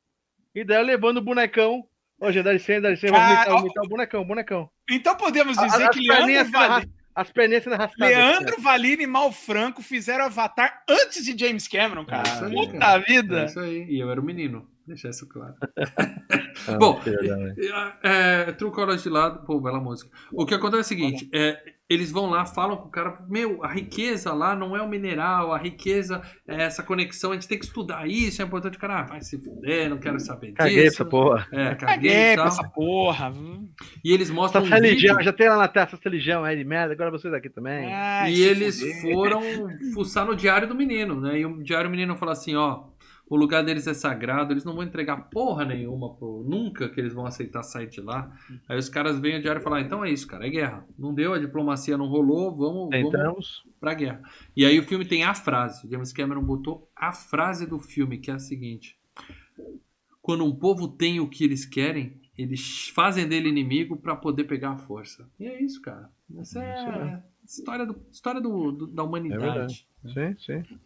e 0.53 0.63
daí 0.63 0.83
levando 0.83 1.17
o 1.17 1.21
bonecão. 1.21 1.85
Hoje, 2.19 2.41
dá 2.41 2.53
licença, 2.53 2.81
dá 2.81 2.89
licença, 2.89 3.15
ah, 3.15 3.43
vamos 3.45 3.61
imitar, 3.61 3.83
o 3.83 3.89
bonecão, 3.89 4.23
bonecão. 4.23 4.69
Então 4.89 5.15
podemos 5.15 5.57
dizer 5.57 5.83
a, 5.83 5.89
que 5.89 5.99
Leandro 5.99 6.51
Vale... 6.51 6.89
As 7.15 7.31
perninhas 7.31 7.63
sendo 7.63 7.73
arrastadas. 7.73 8.15
Leandro 8.15 8.59
Valini 8.59 9.03
e 9.03 9.07
Mal 9.07 9.31
Franco 9.31 9.83
fizeram 9.83 10.25
Avatar 10.25 10.83
antes 10.89 11.23
de 11.23 11.37
James 11.37 11.67
Cameron, 11.67 12.05
cara. 12.05 12.23
Ah, 12.27 12.49
Puta 12.49 12.97
vida. 12.99 13.41
É 13.41 13.45
isso 13.45 13.59
aí, 13.59 13.85
e 13.87 13.99
eu 13.99 14.09
era 14.09 14.19
o 14.19 14.23
um 14.23 14.25
menino. 14.25 14.67
Deixar 14.85 15.09
isso 15.09 15.27
claro. 15.27 15.55
ah, 16.67 16.77
Bom, 16.77 16.99
é, 18.03 18.47
é, 18.49 18.51
de 18.51 19.09
lado, 19.09 19.45
pô, 19.45 19.59
bela 19.61 19.79
música. 19.79 20.11
O 20.31 20.45
que 20.45 20.53
acontece 20.53 20.77
é 20.77 20.81
o 20.81 20.83
seguinte: 20.83 21.29
é, 21.33 21.57
eles 21.89 22.11
vão 22.11 22.29
lá, 22.29 22.45
falam 22.45 22.75
com 22.75 22.87
o 22.87 22.91
cara, 22.91 23.17
meu, 23.29 23.63
a 23.63 23.67
riqueza 23.67 24.33
lá 24.33 24.55
não 24.55 24.75
é 24.75 24.81
o 24.81 24.89
mineral, 24.89 25.53
a 25.53 25.57
riqueza 25.57 26.21
é 26.47 26.63
essa 26.63 26.83
conexão, 26.83 27.31
a 27.31 27.35
gente 27.35 27.47
tem 27.47 27.57
que 27.57 27.65
estudar 27.65 28.07
isso, 28.07 28.41
é 28.41 28.45
importante. 28.45 28.77
O 28.77 28.79
cara, 28.79 28.99
ah, 28.99 29.03
vai 29.03 29.21
se 29.21 29.37
fuder, 29.41 29.89
não 29.89 29.97
quero 29.97 30.19
saber 30.19 30.51
caguei 30.53 30.83
disso. 30.83 30.95
Essa 30.95 31.05
porra. 31.05 31.47
É, 31.51 31.75
caguei, 31.75 32.11
caguei 32.11 32.33
pra 32.35 32.45
essa 32.45 32.63
porra. 32.69 33.33
E 34.03 34.11
eles 34.11 34.29
mostram. 34.29 34.63
Essa 34.63 34.75
um 34.75 34.79
religião, 34.79 35.15
vídeo. 35.15 35.25
já 35.25 35.33
tem 35.33 35.47
lá 35.47 35.57
na 35.57 35.67
terra 35.67 35.89
essa 35.93 36.01
religião 36.03 36.43
aí 36.43 36.57
de 36.57 36.63
merda, 36.63 36.93
agora 36.93 37.11
vocês 37.11 37.33
aqui 37.33 37.49
também. 37.49 37.89
e 38.29 38.41
eles 38.41 38.79
fuder. 38.79 39.01
foram 39.01 39.41
fuçar 39.93 40.25
no 40.25 40.35
diário 40.35 40.67
do 40.67 40.75
menino, 40.75 41.21
né? 41.21 41.39
E 41.39 41.45
o 41.45 41.63
diário 41.63 41.89
do 41.89 41.91
menino 41.91 42.17
falou 42.17 42.33
assim: 42.33 42.55
ó 42.55 42.92
o 43.33 43.37
lugar 43.37 43.63
deles 43.63 43.87
é 43.87 43.93
sagrado, 43.93 44.53
eles 44.53 44.63
não 44.63 44.73
vão 44.75 44.83
entregar 44.83 45.29
porra 45.29 45.65
nenhuma, 45.65 46.13
pro, 46.15 46.43
nunca 46.47 46.87
que 46.89 46.99
eles 46.99 47.13
vão 47.13 47.25
aceitar 47.25 47.63
sair 47.63 47.87
de 47.87 47.99
lá. 48.01 48.31
Aí 48.69 48.77
os 48.77 48.89
caras 48.89 49.19
vêm 49.19 49.35
a 49.35 49.41
diário 49.41 49.59
e 49.59 49.63
falam, 49.63 49.79
ah, 49.79 49.81
então 49.81 50.03
é 50.05 50.11
isso, 50.11 50.27
cara, 50.27 50.45
é 50.45 50.49
guerra. 50.49 50.85
Não 50.97 51.13
deu, 51.13 51.33
a 51.33 51.39
diplomacia 51.39 51.97
não 51.97 52.07
rolou, 52.07 52.55
vamos, 52.55 52.89
vamos 53.11 53.63
pra 53.79 53.93
guerra. 53.93 54.21
E 54.55 54.65
aí 54.65 54.77
o 54.79 54.83
filme 54.83 55.05
tem 55.05 55.23
a 55.23 55.33
frase, 55.33 55.89
James 55.89 56.13
Cameron 56.13 56.43
botou 56.43 56.89
a 56.95 57.11
frase 57.11 57.65
do 57.65 57.79
filme, 57.79 58.17
que 58.17 58.29
é 58.31 58.33
a 58.35 58.39
seguinte. 58.39 58.97
Quando 60.21 60.45
um 60.45 60.55
povo 60.55 60.87
tem 60.87 61.19
o 61.19 61.27
que 61.29 61.43
eles 61.43 61.65
querem, 61.65 62.21
eles 62.37 62.87
fazem 62.89 63.27
dele 63.27 63.49
inimigo 63.49 63.97
pra 63.97 64.15
poder 64.15 64.45
pegar 64.45 64.71
a 64.71 64.77
força. 64.77 65.29
E 65.39 65.45
é 65.45 65.61
isso, 65.61 65.81
cara. 65.81 66.09
Essa 66.39 66.63
é 66.63 66.73
Isso 66.75 66.89
é. 66.89 67.13
a 67.13 67.23
história, 67.45 67.85
do, 67.85 68.01
história 68.11 68.41
do, 68.41 68.71
do- 68.71 68.87
da 68.87 69.03
É 69.03 69.05
humanidade. 69.05 69.43
verdade. 69.43 69.87
Sim, 70.05 70.63
sim. 70.63 70.77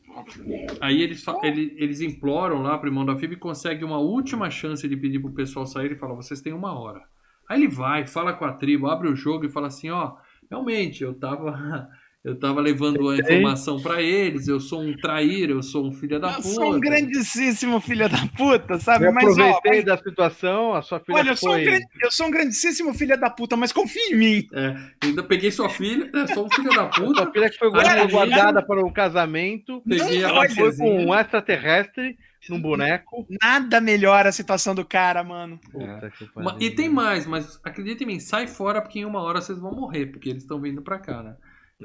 Aí 0.82 1.02
eles, 1.02 1.24
ele- 1.44 1.74
eles 1.78 2.02
imploram 2.02 2.62
lá 2.62 2.78
pro 2.78 2.90
irmão 2.90 3.06
da 3.06 3.16
Phoebe 3.18 3.36
e 3.36 3.40
consegue 3.40 3.84
uma 3.84 3.98
última 3.98 4.50
chance 4.50 4.88
de 4.88 4.98
pedir 4.98 5.20
pro 5.20 5.32
pessoal 5.32 5.66
sair 5.66 5.92
e 5.92 5.96
fala: 5.98 6.16
vocês 6.16 6.42
têm 6.42 6.54
uma 6.54 6.78
hora. 6.78 7.02
Aí 7.50 7.60
ele 7.60 7.68
vai, 7.68 8.06
fala 8.06 8.34
com 8.34 8.46
a 8.46 8.54
tribo, 8.54 8.88
abre 8.88 9.08
o 9.08 9.16
jogo 9.16 9.46
e 9.46 9.50
fala 9.50 9.68
assim: 9.68 9.90
ó, 9.90 10.16
realmente, 10.50 11.04
eu 11.04 11.14
tava. 11.14 11.90
Eu 12.28 12.36
tava 12.38 12.60
levando 12.60 13.08
a 13.10 13.16
informação 13.18 13.82
pra 13.82 14.02
eles, 14.02 14.50
eu 14.50 14.60
sou 14.60 14.82
um 14.82 14.94
traíra, 14.98 15.54
eu 15.54 15.64
sou 15.64 15.88
um 15.88 15.94
filho 15.94 16.20
da 16.20 16.28
Eu 16.28 16.36
puta. 16.36 16.48
sou 16.50 16.76
um 16.76 16.80
grandíssimo 16.80 17.80
filho 17.80 18.10
da 18.10 18.28
puta, 18.36 18.78
sabe? 18.80 19.06
Eu 19.06 19.14
Mas, 19.14 19.24
ó, 19.24 19.30
aproveitei 19.32 19.72
mas- 19.78 19.86
da 19.86 19.98
situação, 19.98 20.74
a 20.74 20.82
sua 20.82 21.00
filha 21.00 21.20
olha, 21.20 21.30
eu 21.30 21.38
sou, 21.38 21.52
um 21.52 21.64
foi. 21.64 21.80
eu 22.04 22.12
sou 22.12 22.28
um 22.28 22.32
grandíssimo 22.32 22.94
filho 22.94 23.18
da 23.18 23.30
puta, 23.30 23.56
mas 23.56 23.72
confia 23.72 24.12
em 24.12 24.16
mim. 24.18 24.48
É, 24.54 24.76
ainda 25.04 25.24
peguei 25.24 25.52
sua 25.52 25.70
filha, 25.70 26.12
é 26.14 26.28
só 26.28 26.44
um 26.44 26.50
filho 26.50 26.70
da 26.70 26.92
Sua 26.92 27.06
puta. 27.06 27.32
filha 27.32 27.50
que 27.50 27.58
foi 27.58 27.70
Olha, 27.70 28.06
guardada 28.08 28.62
para 28.62 28.86
um 28.86 28.92
casamento. 28.92 29.82
Peguei 29.88 30.20
Não, 30.22 30.30
ela 30.30 30.40
olha, 30.40 30.50
Foi 30.50 30.76
com 30.76 31.06
um 31.06 31.16
extraterrestre 31.16 32.18
num 32.50 32.62
boneco. 32.62 33.26
Nada 33.42 33.80
melhora 33.80 34.30
a 34.30 34.32
situação 34.34 34.76
do 34.76 34.84
cara, 34.86 35.24
mano. 35.24 35.60
Puta 35.72 36.12
pariu. 36.34 36.58
E 36.62 36.72
tem 36.72 36.90
mais, 36.90 37.26
mas 37.26 37.60
acredita 37.64 38.04
em 38.04 38.08
mim, 38.08 38.20
sai 38.20 38.48
fora 38.48 38.82
porque 38.82 39.00
em 39.00 39.06
uma 39.06 39.22
hora 39.22 39.40
vocês 39.42 39.60
vão 39.60 39.72
morrer, 39.74 40.08
porque 40.08 40.30
eles 40.30 40.44
estão 40.44 40.60
vindo 40.60 40.82
pra 40.82 41.00
cá, 41.00 41.24
né? 41.24 41.36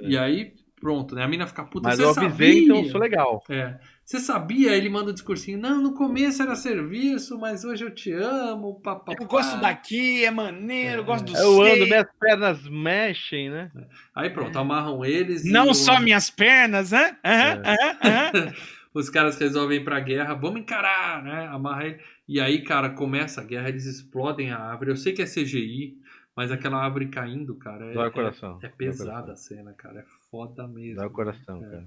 É. 0.01 0.09
E 0.09 0.19
aí, 0.19 0.55
pronto, 0.81 1.15
né? 1.15 1.23
A 1.25 1.29
mina 1.29 1.47
fica 1.47 1.65
puta, 1.65 1.89
Mas 1.89 1.97
você 1.99 2.03
eu 2.03 2.11
avisei, 2.11 2.35
sabia? 2.35 2.65
então 2.65 2.77
eu 2.79 2.85
sou 2.87 3.01
legal. 3.01 3.43
É. 3.49 3.79
Você 4.05 4.19
sabia? 4.19 4.75
Ele 4.77 4.89
manda 4.89 5.11
um 5.11 5.15
discursinho. 5.15 5.59
Não, 5.59 5.81
no 5.81 5.95
começo 5.95 6.43
era 6.43 6.57
serviço, 6.57 7.39
mas 7.39 7.65
hoje 7.65 7.85
eu 7.85 7.95
te 7.95 8.13
amo, 8.13 8.81
papapá. 8.81 9.15
Eu 9.23 9.27
gosto 9.29 9.61
daqui, 9.61 10.25
é 10.25 10.31
maneiro, 10.31 11.01
eu 11.01 11.05
gosto 11.05 11.25
do 11.25 11.37
Eu 11.37 11.63
ando, 11.63 11.87
minhas 11.87 12.07
pernas 12.19 12.69
mexem, 12.69 13.49
né? 13.51 13.71
Aí 14.15 14.29
pronto, 14.31 14.59
amarram 14.59 15.05
eles. 15.05 15.45
Não 15.45 15.71
o- 15.71 15.75
só 15.75 16.01
minhas 16.01 16.31
pernas? 16.31 16.93
Aham, 16.93 17.15
aham, 17.25 17.97
aham. 18.03 18.33
Os 18.95 19.09
caras 19.09 19.39
resolvem 19.39 19.79
ir 19.81 19.85
pra 19.85 19.99
guerra, 20.01 20.35
vamos 20.35 20.61
encarar, 20.61 21.23
né? 21.23 21.47
Amarra 21.47 21.87
ele. 21.87 21.99
E 22.29 22.39
aí, 22.39 22.63
cara, 22.63 22.91
começa 22.91 23.41
a 23.41 23.45
guerra, 23.45 23.71
eles 23.71 23.87
explodem 23.87 24.51
a 24.51 24.59
árvore. 24.59 24.91
Eu 24.91 24.97
sei 24.97 25.15
que 25.15 25.23
é 25.23 25.27
CGI, 25.27 25.97
mas 26.37 26.51
aquela 26.51 26.83
árvore 26.83 27.09
caindo, 27.09 27.55
cara, 27.57 27.87
é, 27.91 27.95
Dói 27.95 28.05
o 28.05 28.09
é- 28.09 28.11
coração. 28.11 28.59
é 28.59 28.61
Dói 28.61 28.71
o 28.71 28.77
pesada 28.77 29.23
coração. 29.23 29.33
a 29.33 29.37
cena, 29.37 29.73
cara. 29.75 30.01
É 30.01 30.05
foda 30.31 30.67
mesmo. 30.69 30.97
Dá 30.97 31.07
o 31.07 31.11
coração, 31.11 31.65
É. 31.65 31.71
cara. 31.71 31.87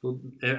Todo- 0.00 0.32
É, 0.42 0.50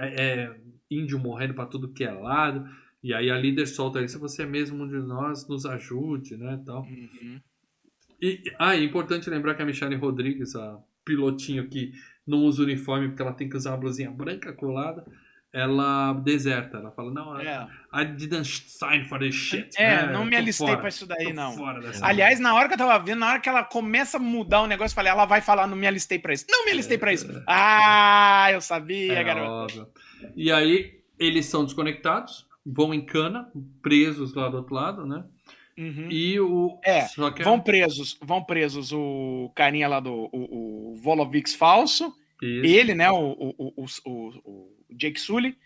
é 0.43 0.59
índio 0.89 1.19
morrendo 1.19 1.53
pra 1.53 1.65
tudo 1.65 1.93
que 1.93 2.03
é 2.03 2.11
lado. 2.11 2.68
E 3.03 3.14
aí 3.14 3.30
a 3.30 3.38
líder 3.38 3.68
solta 3.68 3.99
aí, 3.99 4.09
se 4.09 4.18
você 4.18 4.43
é 4.43 4.45
mesmo 4.45 4.84
um 4.84 4.88
de 4.88 4.97
nós, 4.97 5.47
nos 5.47 5.65
ajude, 5.65 6.35
né, 6.35 6.61
tal. 6.65 6.81
Uhum. 6.84 7.39
E, 8.22 8.41
ah, 8.57 8.76
é 8.76 8.84
importante 8.84 9.30
lembrar 9.30 9.53
que 9.55 9.61
a 9.61 9.65
Michelle 9.65 9.95
Rodrigues, 9.95 10.55
a 10.55 10.80
pilotinho 11.05 11.69
que 11.69 11.93
não 12.26 12.39
usa 12.39 12.64
uniforme 12.64 13.07
porque 13.09 13.22
ela 13.22 13.34
tem 13.34 13.47
que 13.47 13.55
usar 13.55 13.72
uma 13.72 13.77
blusinha 13.77 14.09
branca 14.11 14.51
colada, 14.51 15.05
ela 15.53 16.13
deserta. 16.13 16.77
Ela 16.77 16.91
fala, 16.91 17.11
não, 17.11 17.39
É. 17.39 17.67
I 17.93 18.05
didn't 18.05 18.45
sign 18.67 19.05
for 19.05 19.17
this 19.19 19.33
shit. 19.35 19.69
É, 19.77 20.05
né? 20.07 20.11
não 20.13 20.25
me 20.25 20.35
alistei 20.35 20.67
fora, 20.67 20.79
pra 20.79 20.89
isso 20.89 21.05
daí, 21.07 21.33
não. 21.33 21.55
Aliás, 22.01 22.39
na 22.39 22.53
hora 22.53 22.67
que 22.67 22.73
eu 22.73 22.77
tava 22.77 22.97
vendo, 23.03 23.19
na 23.19 23.29
hora 23.31 23.39
que 23.39 23.49
ela 23.49 23.63
começa 23.63 24.17
a 24.17 24.19
mudar 24.19 24.61
o 24.61 24.67
negócio, 24.67 24.93
eu 24.93 24.95
falei, 24.95 25.11
ela 25.11 25.25
vai 25.25 25.41
falar, 25.41 25.65
não 25.67 25.77
me 25.77 25.87
alistei 25.87 26.19
pra 26.19 26.33
isso. 26.33 26.45
Não 26.49 26.65
me 26.65 26.71
alistei 26.71 26.97
pra 26.97 27.13
isso. 27.13 27.27
Ah, 27.47 28.49
eu 28.51 28.61
sabia, 28.61 29.13
É, 29.13 29.23
garoto. 29.23 29.49
óbvio. 29.51 29.87
E 30.35 30.51
aí, 30.51 30.99
eles 31.19 31.45
são 31.47 31.63
desconectados, 31.65 32.45
vão 32.65 32.93
em 32.93 33.05
cana, 33.05 33.49
presos 33.81 34.33
lá 34.35 34.49
do 34.49 34.57
outro 34.57 34.75
lado, 34.75 35.05
né? 35.05 35.23
Uhum. 35.77 36.07
E 36.09 36.39
o. 36.39 36.79
É, 36.83 37.01
só 37.03 37.29
que 37.29 37.43
Vão 37.43 37.59
presos, 37.59 38.17
vão 38.21 38.43
presos 38.43 38.91
o 38.91 39.51
carinha 39.55 39.87
lá 39.87 39.99
do 39.99 40.11
o, 40.11 40.91
o 40.91 40.95
Volovix 40.95 41.53
falso, 41.53 42.11
Isso. 42.41 42.65
ele, 42.65 42.95
né, 42.95 43.11
o, 43.11 43.15
o, 43.31 43.73
o, 43.77 43.85
o 44.43 44.76
Jake 44.89 45.19
Sully, 45.19 45.57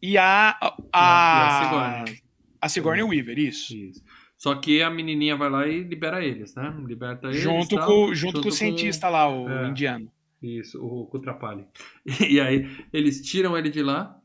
e 0.00 0.16
a 0.18 0.56
a, 0.60 0.66
E 0.66 0.88
a 0.92 1.60
Sigourney. 2.04 2.22
a 2.60 2.68
Sigourney 2.68 3.02
Weaver, 3.02 3.38
isso. 3.38 3.76
Isso. 3.76 4.02
Só 4.36 4.54
que 4.56 4.82
a 4.82 4.90
menininha 4.90 5.36
vai 5.36 5.48
lá 5.48 5.68
e 5.68 5.84
libera 5.84 6.24
eles, 6.24 6.54
né? 6.56 6.74
Liberta 6.86 7.28
eles. 7.28 7.40
Junto, 7.40 7.76
tal, 7.76 7.86
com, 7.86 8.14
junto, 8.14 8.42
com 8.42 8.48
o 8.48 8.52
cientista 8.52 9.08
lá, 9.08 9.28
o 9.28 9.48
É. 9.48 9.68
indiano. 9.68 10.10
Isso, 10.42 10.84
o 10.84 11.06
Kutrapali. 11.06 11.64
E 12.28 12.40
aí, 12.40 12.68
eles 12.92 13.20
tiram 13.22 13.56
ele 13.56 13.70
de 13.70 13.80
lá 13.82 14.18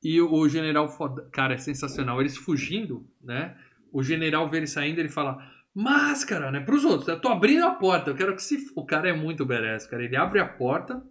e 0.00 0.20
o 0.20 0.48
general 0.48 0.88
foda. 0.88 1.28
Cara, 1.32 1.54
é 1.54 1.58
sensacional. 1.58 2.20
Eles 2.20 2.36
fugindo, 2.36 3.04
né? 3.20 3.56
O 3.92 4.00
general 4.02 4.48
vê 4.48 4.58
ele 4.58 4.66
saindo 4.68 5.00
ele 5.00 5.08
fala. 5.08 5.38
Máscara, 5.74 6.52
né? 6.52 6.60
Pros 6.60 6.84
outros. 6.84 7.08
Eu 7.08 7.20
tô 7.20 7.28
abrindo 7.28 7.64
a 7.64 7.72
porta. 7.72 8.10
Eu 8.10 8.14
quero 8.14 8.36
que 8.36 8.42
se. 8.44 8.70
O 8.76 8.86
cara 8.86 9.08
é 9.08 9.12
muito 9.12 9.44
badass, 9.44 9.88
cara. 9.88 10.04
Ele 10.04 10.14
abre 10.14 10.38
a 10.38 10.46
porta 10.46 11.02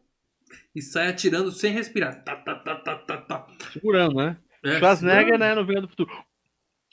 e 0.76 0.82
sai 0.82 1.08
atirando 1.08 1.52
sem 1.52 1.72
respirar. 1.74 2.24
Tá, 2.24 2.36
tá, 2.36 2.56
tá, 2.56 2.76
tá, 2.76 2.96
tá, 2.98 3.18
tá. 3.18 3.48
Segurando, 3.72 4.16
né? 4.16 4.38
É, 4.64 4.78
Schwarzenegger, 4.78 5.38
né? 5.38 5.54
No 5.56 5.66
Vinha 5.66 5.82
do 5.82 5.88
Futuro. 5.90 6.12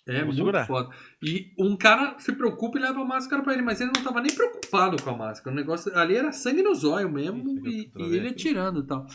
É 0.06 0.16
Vou 0.18 0.24
muito 0.26 0.36
segurar. 0.38 0.66
foda. 0.66 0.88
E 1.22 1.52
um 1.58 1.76
cara 1.76 2.18
se 2.18 2.32
preocupa 2.32 2.78
e 2.78 2.82
leva 2.82 3.00
a 3.00 3.04
máscara 3.04 3.42
pra 3.42 3.52
ele, 3.52 3.62
mas 3.62 3.80
ele 3.80 3.92
não 3.94 4.02
tava 4.02 4.20
nem 4.20 4.34
preocupado 4.34 5.00
com 5.00 5.10
a 5.10 5.16
máscara. 5.16 5.54
O 5.54 5.56
negócio 5.56 5.96
ali 5.96 6.16
era 6.16 6.32
sangue 6.32 6.62
no 6.62 6.74
zóio 6.74 7.10
mesmo 7.12 7.58
Isso, 7.58 7.68
e, 7.68 7.92
e 7.96 8.16
ele 8.16 8.28
atirando 8.28 8.80
e 8.80 8.86
tal. 8.86 9.06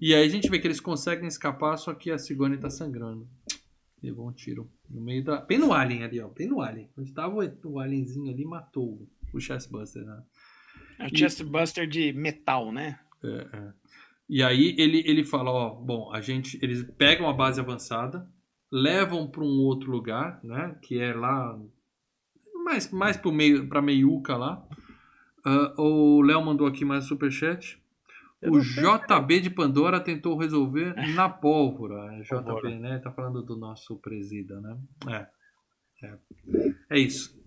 E 0.00 0.14
aí 0.14 0.24
a 0.26 0.28
gente 0.28 0.48
vê 0.48 0.58
que 0.58 0.66
eles 0.66 0.80
conseguem 0.80 1.28
escapar, 1.28 1.76
só 1.76 1.94
que 1.94 2.10
a 2.10 2.18
Sigourney 2.18 2.58
tá 2.58 2.70
sangrando. 2.70 3.28
Levou 4.02 4.26
um 4.28 4.32
tiro 4.32 4.68
no 4.88 5.00
meio 5.02 5.22
da. 5.22 5.42
Bem 5.42 5.58
no 5.58 5.74
Alien 5.74 6.04
ali, 6.04 6.20
ó. 6.20 6.28
Bem 6.28 6.48
no 6.48 6.62
Alien. 6.62 6.88
Onde 6.98 7.12
tava 7.12 7.34
o, 7.36 7.58
o 7.64 7.78
Alienzinho 7.78 8.32
ali, 8.32 8.44
matou 8.46 9.06
o- 9.32 9.38
Chestbuster, 9.40 10.02
né? 10.02 10.22
É 10.98 11.06
o 11.06 11.16
Chestbuster 11.16 11.86
de 11.86 12.12
metal, 12.14 12.72
né? 12.72 12.98
É, 13.22 13.28
é. 13.56 13.72
E 14.30 14.44
aí 14.44 14.76
ele, 14.78 15.02
ele 15.04 15.24
fala, 15.24 15.50
ó, 15.50 15.70
bom, 15.74 16.12
a 16.12 16.20
gente, 16.20 16.56
eles 16.62 16.84
pegam 16.96 17.28
a 17.28 17.32
base 17.32 17.58
avançada, 17.58 18.30
levam 18.70 19.28
para 19.28 19.42
um 19.42 19.58
outro 19.58 19.90
lugar, 19.90 20.38
né, 20.44 20.78
que 20.82 21.00
é 21.00 21.12
lá 21.12 21.58
mais 22.64 22.92
mais 22.92 23.16
pro 23.16 23.32
meio 23.32 23.68
para 23.68 23.82
meiuca 23.82 24.36
lá. 24.36 24.64
Ah, 25.44 25.74
o 25.76 26.22
Léo 26.22 26.44
mandou 26.44 26.68
aqui 26.68 26.84
mais 26.84 27.06
um 27.06 27.08
superchat. 27.08 27.82
Eu 28.40 28.52
O 28.52 28.60
JB 28.60 29.40
de 29.40 29.50
Pandora 29.50 29.98
tentou 29.98 30.38
resolver 30.38 30.94
na 31.14 31.28
pólvora. 31.28 32.14
É, 32.14 32.20
JB, 32.20 32.78
né? 32.78 33.00
Tá 33.00 33.10
falando 33.10 33.42
do 33.42 33.56
nosso 33.56 33.96
presida, 33.98 34.60
né? 34.60 34.78
É. 35.08 36.06
É, 36.06 36.18
é 36.90 36.98
isso. 36.98 37.39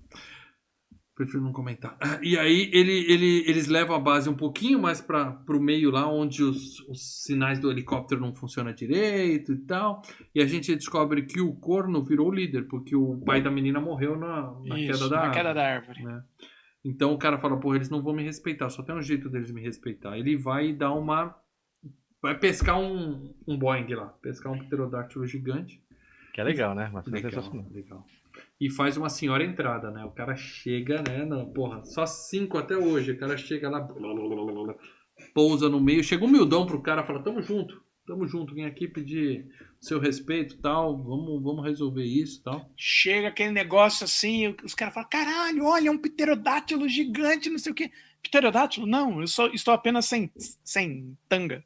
Prefiro 1.16 1.44
não 1.44 1.54
comentar. 1.54 1.96
Ah, 2.02 2.20
E 2.24 2.38
aí 2.40 2.72
ele, 2.74 3.06
ele, 3.12 3.44
eles 3.48 3.68
levam 3.68 3.96
a 3.96 4.00
base 4.00 4.28
um 4.28 4.36
pouquinho 4.36 4.80
mais 4.82 5.00
para 5.00 5.40
o 5.48 5.60
meio 5.60 5.92
lá, 5.92 6.12
onde 6.12 6.42
os, 6.42 6.80
os 6.90 7.22
sinais 7.24 7.60
do 7.60 7.70
helicóptero 7.70 8.20
não 8.20 8.34
funcionam 8.34 8.74
direito 8.74 9.54
e 9.54 9.58
tal. 9.60 10.02
E 10.34 10.42
a 10.42 10.46
gente 10.48 10.74
descobre 10.76 11.22
que 11.24 11.40
o 11.40 11.54
corno 11.54 12.04
virou 12.04 12.30
o 12.30 12.34
líder, 12.34 12.68
porque 12.68 12.96
o 12.96 13.22
pai 13.24 13.42
da 13.44 13.52
menina 13.52 13.80
morreu 13.80 14.18
na, 14.18 14.54
na 14.66 14.80
Isso, 14.80 14.94
queda 14.94 15.10
da 15.10 15.16
na 15.18 15.22
árvore. 15.22 15.38
queda 15.38 15.54
da 15.54 15.68
árvore. 15.68 16.04
né? 16.04 16.24
Então 16.84 17.14
o 17.14 17.18
cara 17.20 17.38
fala, 17.38 17.60
porra, 17.60 17.76
eles 17.78 17.90
não 17.92 18.02
vão 18.02 18.14
me 18.14 18.24
respeitar, 18.24 18.70
só 18.70 18.82
tem 18.82 18.96
um 18.96 19.02
jeito 19.02 19.30
deles 19.30 19.52
me 19.52 19.62
respeitar. 19.62 20.18
Ele 20.18 20.36
vai 20.36 20.74
dar 20.74 20.94
uma. 20.94 21.36
Vai 22.22 22.38
pescar 22.40 22.80
um, 22.80 23.34
um 23.48 23.56
Boeing 23.58 23.94
lá, 23.94 24.08
pescar 24.22 24.52
um 24.52 24.58
pterodáctilo 24.58 25.28
gigante. 25.28 25.80
Que 26.34 26.42
é 26.42 26.44
legal, 26.44 26.74
né? 26.74 26.90
Mas 26.92 27.06
é 27.08 27.12
Legal, 27.12 27.32
sensacional. 27.32 27.68
legal. 27.72 28.06
E 28.60 28.70
faz 28.70 28.96
uma 28.98 29.10
senhora 29.10 29.44
entrada, 29.44 29.92
né? 29.92 30.06
O 30.06 30.12
cara 30.12 30.36
chega, 30.36 31.04
né? 31.08 31.26
No, 31.26 31.52
porra, 31.54 31.84
só 31.84 32.06
cinco 32.06 32.58
até 32.58 32.78
hoje. 32.78 33.12
O 33.12 33.20
cara 33.20 33.38
chega 33.38 33.70
lá, 33.70 33.88
pousa 35.34 35.70
no 35.70 35.80
meio, 35.80 36.04
chega 36.04 36.26
humildão 36.26 36.66
pro 36.66 36.82
cara, 36.82 37.04
fala: 37.04 37.24
Tamo 37.24 37.42
junto, 37.42 37.82
tamo 38.06 38.28
junto, 38.28 38.54
vim 38.54 38.64
aqui 38.64 38.88
pedir 38.88 39.48
seu 39.82 40.00
respeito 40.00 40.58
tal, 40.62 40.98
vamos, 41.04 41.44
vamos 41.44 41.66
resolver 41.66 42.06
isso 42.06 42.42
tal. 42.44 42.72
Chega 42.78 43.28
aquele 43.28 43.52
negócio 43.52 44.06
assim, 44.06 44.56
os 44.64 44.74
caras 44.74 44.94
falam: 44.94 45.10
caralho, 45.10 45.66
olha, 45.66 45.90
é 45.90 45.92
um 45.92 45.98
pterodátilo 45.98 46.88
gigante, 46.88 47.50
não 47.50 47.60
sei 47.60 47.72
o 47.72 47.76
quê. 47.76 47.92
Pterodátilo? 48.22 48.88
Não, 48.88 49.20
eu 49.20 49.28
só 49.28 49.48
estou 49.48 49.74
apenas 49.74 50.06
sem, 50.06 50.32
sem 50.64 51.18
tanga. 51.28 51.64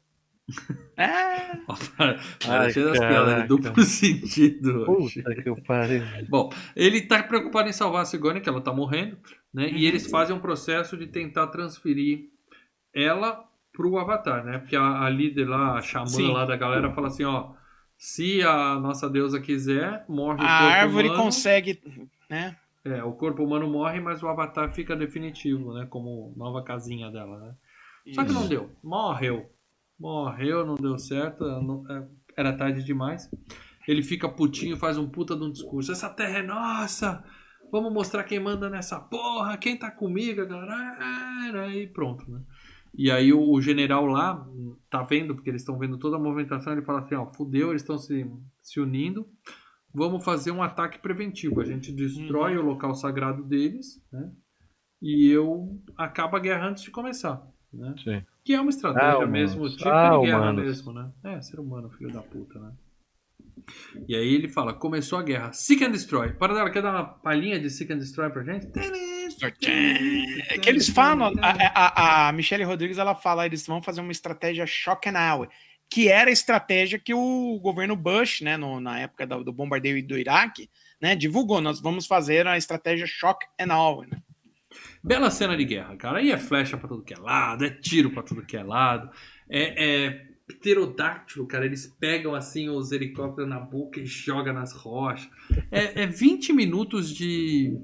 É, 0.96 1.56
das 1.66 1.88
caraca. 1.90 2.72
piadas, 2.98 3.42
de 3.42 3.48
duplo 3.48 3.82
sentido. 3.82 4.90
hoje. 4.90 5.22
Puta 5.22 5.42
que 5.42 5.48
eu 5.48 5.56
pariu. 5.62 6.02
Bom, 6.28 6.50
ele 6.74 7.02
tá 7.02 7.22
preocupado 7.22 7.68
em 7.68 7.72
salvar 7.72 8.02
a 8.02 8.04
Sigourney, 8.04 8.40
que 8.40 8.48
ela 8.48 8.60
tá 8.60 8.72
morrendo, 8.72 9.18
né? 9.52 9.70
E 9.70 9.86
eles 9.86 10.10
fazem 10.10 10.34
um 10.34 10.40
processo 10.40 10.96
de 10.96 11.06
tentar 11.06 11.48
transferir 11.48 12.30
ela 12.94 13.44
pro 13.72 13.98
Avatar, 13.98 14.44
né? 14.44 14.58
Porque 14.58 14.74
a, 14.76 15.02
a 15.02 15.10
líder 15.10 15.48
lá, 15.48 15.78
a 15.78 15.82
xamã 15.82 16.06
Sim. 16.06 16.32
lá 16.32 16.44
da 16.44 16.56
galera, 16.56 16.92
fala 16.92 17.08
assim, 17.08 17.24
ó... 17.24 17.56
Se 18.00 18.42
a 18.44 18.78
nossa 18.78 19.10
deusa 19.10 19.40
quiser, 19.40 20.04
morre 20.08 20.40
o 20.40 20.46
a 20.46 20.58
corpo 20.58 20.72
árvore 20.72 21.08
humano. 21.08 21.22
consegue, 21.24 21.82
né? 22.30 22.56
É, 22.84 23.02
o 23.02 23.12
corpo 23.12 23.42
humano 23.42 23.68
morre, 23.68 23.98
mas 23.98 24.22
o 24.22 24.28
Avatar 24.28 24.72
fica 24.72 24.94
definitivo, 24.94 25.74
né? 25.74 25.84
Como 25.90 26.32
nova 26.36 26.62
casinha 26.62 27.10
dela, 27.10 27.40
né? 27.40 27.54
Só 28.14 28.24
que 28.24 28.32
não 28.32 28.46
deu. 28.46 28.70
Morreu. 28.84 29.50
Morreu, 29.98 30.64
não 30.66 30.74
deu 30.76 30.98
certo. 30.98 31.44
não- 31.62 31.84
é, 31.90 32.06
era 32.36 32.56
tarde 32.56 32.84
demais. 32.84 33.28
Ele 33.86 34.02
fica 34.02 34.28
putinho, 34.28 34.76
faz 34.76 34.98
um 34.98 35.08
puta 35.08 35.34
de 35.34 35.42
um 35.44 35.50
discurso. 35.50 35.90
Essa 35.92 36.08
terra 36.10 36.38
é 36.38 36.42
nossa! 36.42 37.24
vamos 37.70 37.92
mostrar 37.92 38.24
quem 38.24 38.40
manda 38.40 38.70
nessa 38.70 38.98
porra, 38.98 39.58
quem 39.58 39.76
tá 39.78 39.90
comigo, 39.90 40.46
galera. 40.46 41.68
E 41.74 41.86
pronto, 41.86 42.30
né? 42.30 42.40
E 42.94 43.10
aí 43.10 43.30
o, 43.30 43.50
o 43.52 43.60
general 43.60 44.06
lá 44.06 44.46
tá 44.88 45.02
vendo, 45.02 45.34
porque 45.34 45.50
eles 45.50 45.60
estão 45.60 45.78
vendo 45.78 45.98
toda 45.98 46.16
a 46.16 46.18
movimentação, 46.18 46.72
ele 46.72 46.80
fala 46.80 47.00
assim, 47.00 47.14
ó, 47.14 47.26
fudeu, 47.34 47.68
eles 47.68 47.82
estão 47.82 47.98
se, 47.98 48.26
se 48.62 48.80
unindo, 48.80 49.28
vamos 49.92 50.24
fazer 50.24 50.50
um 50.50 50.62
ataque 50.62 50.98
preventivo. 50.98 51.60
A 51.60 51.64
gente 51.66 51.92
destrói 51.92 52.56
Uhum. 52.56 52.64
o 52.64 52.66
local 52.68 52.94
sagrado 52.94 53.44
deles, 53.44 54.02
né? 54.10 54.32
E 55.02 55.28
eu 55.30 55.78
acabo 55.96 56.36
a 56.36 56.40
guerra 56.40 56.68
antes 56.68 56.82
de 56.82 56.90
começar, 56.90 57.46
né? 57.72 57.94
Sim. 58.02 58.22
Que 58.44 58.54
é 58.54 58.60
uma 58.60 58.70
estratégia 58.70 59.22
Ah, 59.22 59.26
mesmo, 59.26 59.68
tipo 59.68 59.88
Ah, 59.88 60.18
de 60.18 60.26
guerra 60.26 60.38
humanos. 60.38 60.64
mesmo, 60.64 60.92
né? 60.92 61.10
É, 61.24 61.40
ser 61.40 61.60
humano, 61.60 61.90
filho 61.90 62.12
da 62.12 62.22
puta, 62.22 62.58
né? 62.58 62.72
E 64.08 64.14
aí 64.16 64.34
ele 64.34 64.48
fala, 64.48 64.72
começou 64.72 65.18
a 65.18 65.22
guerra, 65.22 65.52
Seek 65.52 65.84
and 65.84 65.90
Destroy. 65.90 66.32
Para 66.32 66.54
dela, 66.54 66.70
quer 66.70 66.80
dar 66.80 66.92
uma 66.94 67.04
palhinha 67.04 67.58
de 67.60 67.68
Seek 67.68 67.92
and 67.92 67.98
Destroy 67.98 68.30
pra 68.30 68.42
gente? 68.42 68.66
É 70.50 70.58
que 70.58 70.68
eles 70.68 70.88
falam, 70.88 71.32
a, 71.40 71.50
a, 71.74 72.28
a 72.28 72.32
Michelle 72.32 72.64
Rodrigues 72.64 72.98
ela 72.98 73.14
fala, 73.14 73.44
eles 73.46 73.66
vão 73.66 73.82
fazer 73.82 74.00
uma 74.00 74.12
estratégia 74.12 74.66
shock 74.66 75.08
and 75.08 75.18
awe, 75.18 75.48
que 75.90 76.08
era 76.08 76.30
a 76.30 76.32
estratégia 76.32 76.98
que 76.98 77.12
o 77.14 77.58
governo 77.60 77.96
Bush, 77.96 78.40
né, 78.42 78.56
no- 78.56 78.80
na 78.80 79.00
época 79.00 79.26
do, 79.26 79.44
do 79.44 79.52
bombardeio 79.52 80.06
do 80.06 80.18
Iraque, 80.18 80.70
né, 81.00 81.14
divulgou. 81.14 81.60
Nós 81.60 81.80
vamos 81.80 82.06
fazer 82.06 82.46
a 82.46 82.56
estratégia 82.56 83.06
shock 83.06 83.44
and 83.60 83.72
awe. 83.72 84.06
Né? 84.06 84.18
Bela 85.02 85.30
cena 85.30 85.56
de 85.56 85.64
guerra, 85.64 85.96
cara. 85.96 86.18
Aí 86.18 86.30
é 86.30 86.38
flecha 86.38 86.76
pra 86.76 86.88
tudo 86.88 87.02
que 87.02 87.14
é 87.14 87.18
lado, 87.18 87.64
é 87.64 87.70
tiro 87.70 88.10
pra 88.10 88.22
tudo 88.22 88.42
que 88.42 88.56
é 88.56 88.62
lado. 88.62 89.10
É, 89.48 90.06
é 90.06 90.22
pterodáctilo, 90.46 91.46
cara. 91.46 91.64
Eles 91.66 91.86
pegam 92.00 92.34
assim 92.34 92.68
os 92.68 92.92
helicópteros 92.92 93.48
na 93.48 93.60
boca 93.60 94.00
e 94.00 94.06
jogam 94.06 94.52
nas 94.54 94.72
rochas. 94.72 95.28
É, 95.70 96.02
é 96.02 96.06
20 96.06 96.52
minutos 96.52 97.14
de 97.14 97.76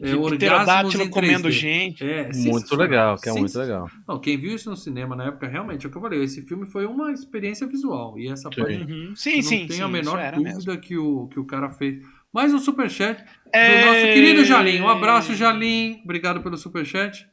é, 0.00 0.14
Pterodátilo 0.36 1.08
comendo 1.10 1.48
3D. 1.48 1.52
gente. 1.52 2.04
É, 2.04 2.30
Muito 2.34 2.76
legal, 2.76 3.16
que 3.16 3.28
é 3.28 3.32
muito 3.32 3.58
legal. 3.58 3.90
Não, 4.06 4.20
quem 4.20 4.36
viu 4.38 4.54
isso 4.54 4.70
no 4.70 4.76
cinema 4.76 5.16
na 5.16 5.26
época, 5.26 5.48
realmente, 5.48 5.84
é 5.84 5.88
o 5.88 5.90
que 5.90 5.98
eu 5.98 6.02
falei, 6.02 6.22
esse 6.22 6.42
filme 6.42 6.66
foi 6.66 6.86
uma 6.86 7.10
experiência 7.12 7.66
visual. 7.66 8.16
E 8.18 8.28
essa 8.28 8.48
Sim. 8.52 8.60
parte, 8.60 8.76
Uhum. 8.82 9.06
eu 9.10 9.16
Sim, 9.16 9.36
não 9.36 9.42
sim, 9.42 9.58
tenho 9.66 9.72
sim. 9.72 9.82
a 9.82 9.88
menor 9.88 10.32
dúvida 10.32 10.54
mesmo. 10.54 10.78
que 10.80 10.96
o, 10.96 11.26
que 11.28 11.40
o 11.40 11.44
cara 11.44 11.70
fez. 11.70 12.04
Mais 12.32 12.52
um 12.52 12.58
superchat 12.58 13.22
do 13.24 13.30
É... 13.54 13.84
nosso 13.86 14.14
querido 14.14 14.44
Jalim. 14.44 14.80
Um 14.80 14.88
abraço, 14.88 15.34
Jalim. 15.34 16.00
Obrigado 16.04 16.42
pelo 16.42 16.56
superchat. 16.56 17.26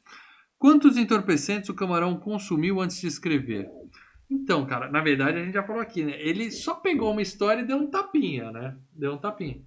Quantos 0.57 0.97
entorpecentes 0.97 1.69
o 1.69 1.73
camarão 1.75 2.15
consumiu 2.17 2.79
antes 2.81 3.01
de 3.01 3.07
escrever? 3.07 3.67
Então, 4.29 4.65
cara, 4.65 4.89
na 4.89 5.01
verdade 5.01 5.37
a 5.37 5.43
gente 5.43 5.53
já 5.53 5.63
falou 5.63 5.81
aqui, 5.81 6.03
né? 6.03 6.13
Ele 6.19 6.49
só 6.49 6.73
pegou 6.75 7.11
uma 7.11 7.21
história 7.21 7.61
e 7.61 7.65
deu 7.65 7.77
um 7.77 7.87
tapinha, 7.89 8.51
né? 8.51 8.75
Deu 8.91 9.13
um 9.13 9.17
tapinha. 9.17 9.61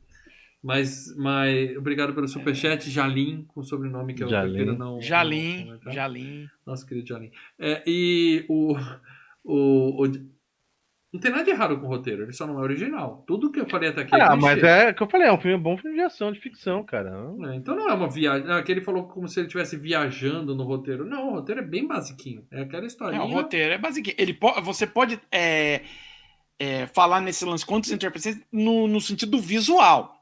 Mas, 0.60 1.14
mas 1.16 1.76
obrigado 1.76 2.12
pelo 2.14 2.26
superchat, 2.26 2.90
Jalim, 2.90 3.44
com 3.46 3.62
sobrenome 3.62 4.14
que 4.14 4.24
eu 4.24 4.28
Jalim. 4.28 4.52
prefiro 4.54 4.76
não. 4.76 4.94
não 4.94 5.00
Jalim, 5.00 5.64
comentar. 5.66 5.92
Jalim. 5.92 6.48
Nosso 6.66 6.84
querido 6.86 7.06
Jalim. 7.06 7.30
É, 7.56 7.82
e 7.86 8.44
o, 8.48 8.74
o, 9.44 10.04
o- 10.04 10.28
Não 11.12 11.18
tem 11.20 11.30
nada 11.30 11.44
de 11.44 11.50
errado 11.50 11.78
com 11.80 11.86
o 11.86 11.88
roteiro, 11.88 12.22
ele 12.22 12.32
só 12.34 12.46
não 12.46 12.58
é 12.58 12.62
original. 12.62 13.24
Tudo 13.26 13.50
que 13.50 13.58
eu 13.58 13.66
falei 13.68 13.88
até 13.88 14.02
aqui 14.02 14.14
Ah, 14.14 14.36
clichê. 14.36 14.42
mas 14.42 14.62
é 14.62 14.90
o 14.90 14.94
que 14.94 15.02
eu 15.02 15.08
falei, 15.08 15.26
é 15.28 15.32
um 15.32 15.40
filme 15.40 15.56
é 15.56 15.58
bom 15.60 15.76
filme 15.78 15.96
de 15.96 16.02
ação, 16.02 16.30
de 16.30 16.38
ficção, 16.38 16.84
cara. 16.84 17.10
É, 17.50 17.54
então 17.56 17.74
não 17.74 17.88
é 17.88 17.94
uma 17.94 18.10
viagem. 18.10 18.50
Aqui 18.52 18.72
ele 18.72 18.82
falou 18.82 19.04
como 19.08 19.26
se 19.26 19.40
ele 19.40 19.46
estivesse 19.46 19.76
viajando 19.78 20.54
no 20.54 20.64
roteiro. 20.64 21.06
Não, 21.06 21.28
o 21.28 21.34
roteiro 21.36 21.62
é 21.62 21.64
bem 21.64 21.86
basiquinho. 21.86 22.46
É 22.50 22.60
aquela 22.60 22.84
historinha. 22.86 23.22
É, 23.22 23.24
o 23.24 23.28
roteiro 23.28 23.72
é 23.72 23.78
básico. 23.78 24.10
Ele 24.18 24.34
po- 24.34 24.60
você 24.60 24.86
pode 24.86 25.18
é, 25.32 25.80
é, 26.58 26.86
falar 26.88 27.20
nesse 27.22 27.44
lance 27.44 27.64
quantos 27.64 27.90
interpretações 27.90 28.42
no, 28.52 28.86
no 28.86 29.00
sentido 29.00 29.38
visual, 29.40 30.17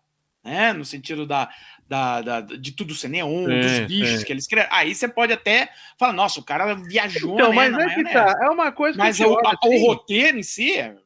né? 0.46 0.72
No 0.72 0.84
sentido 0.84 1.26
da, 1.26 1.50
da, 1.88 2.22
da- 2.22 2.40
de 2.40 2.72
tudo 2.72 2.94
ser 2.94 3.08
neon, 3.08 3.44
Sim, 3.46 3.60
dos 3.60 3.78
bichos 3.86 4.20
sim. 4.20 4.24
que 4.26 4.32
ele 4.32 4.40
escreve. 4.40 4.68
Aí 4.70 4.94
você 4.94 5.06
pode 5.08 5.32
até 5.32 5.68
falar, 5.98 6.12
nossa, 6.12 6.40
o 6.40 6.44
cara 6.44 6.74
viajou, 6.74 7.34
Então, 7.34 7.50
né, 7.50 7.68
mas 7.70 7.78
é 7.78 7.94
que 7.94 8.04
tá. 8.12 8.38
É 8.42 8.48
uma 8.50 8.72
coisa 8.72 8.92
que 8.96 8.98
Mas 9.04 9.20
o, 9.20 9.24
olha 9.24 9.42
o 9.44 9.48
assim, 9.48 9.86
roteiro 9.86 10.38
em 10.38 10.42
si 10.42 10.72
é. 10.72 10.80
é 10.86 10.96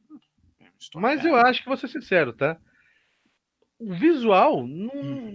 Mas 0.94 1.22
né? 1.24 1.30
eu 1.30 1.36
acho 1.36 1.60
que 1.62 1.68
vou 1.68 1.76
ser 1.76 1.88
sincero, 1.88 2.32
tá? 2.32 2.56
O 3.82 3.94
visual 3.94 4.66
não, 4.66 4.92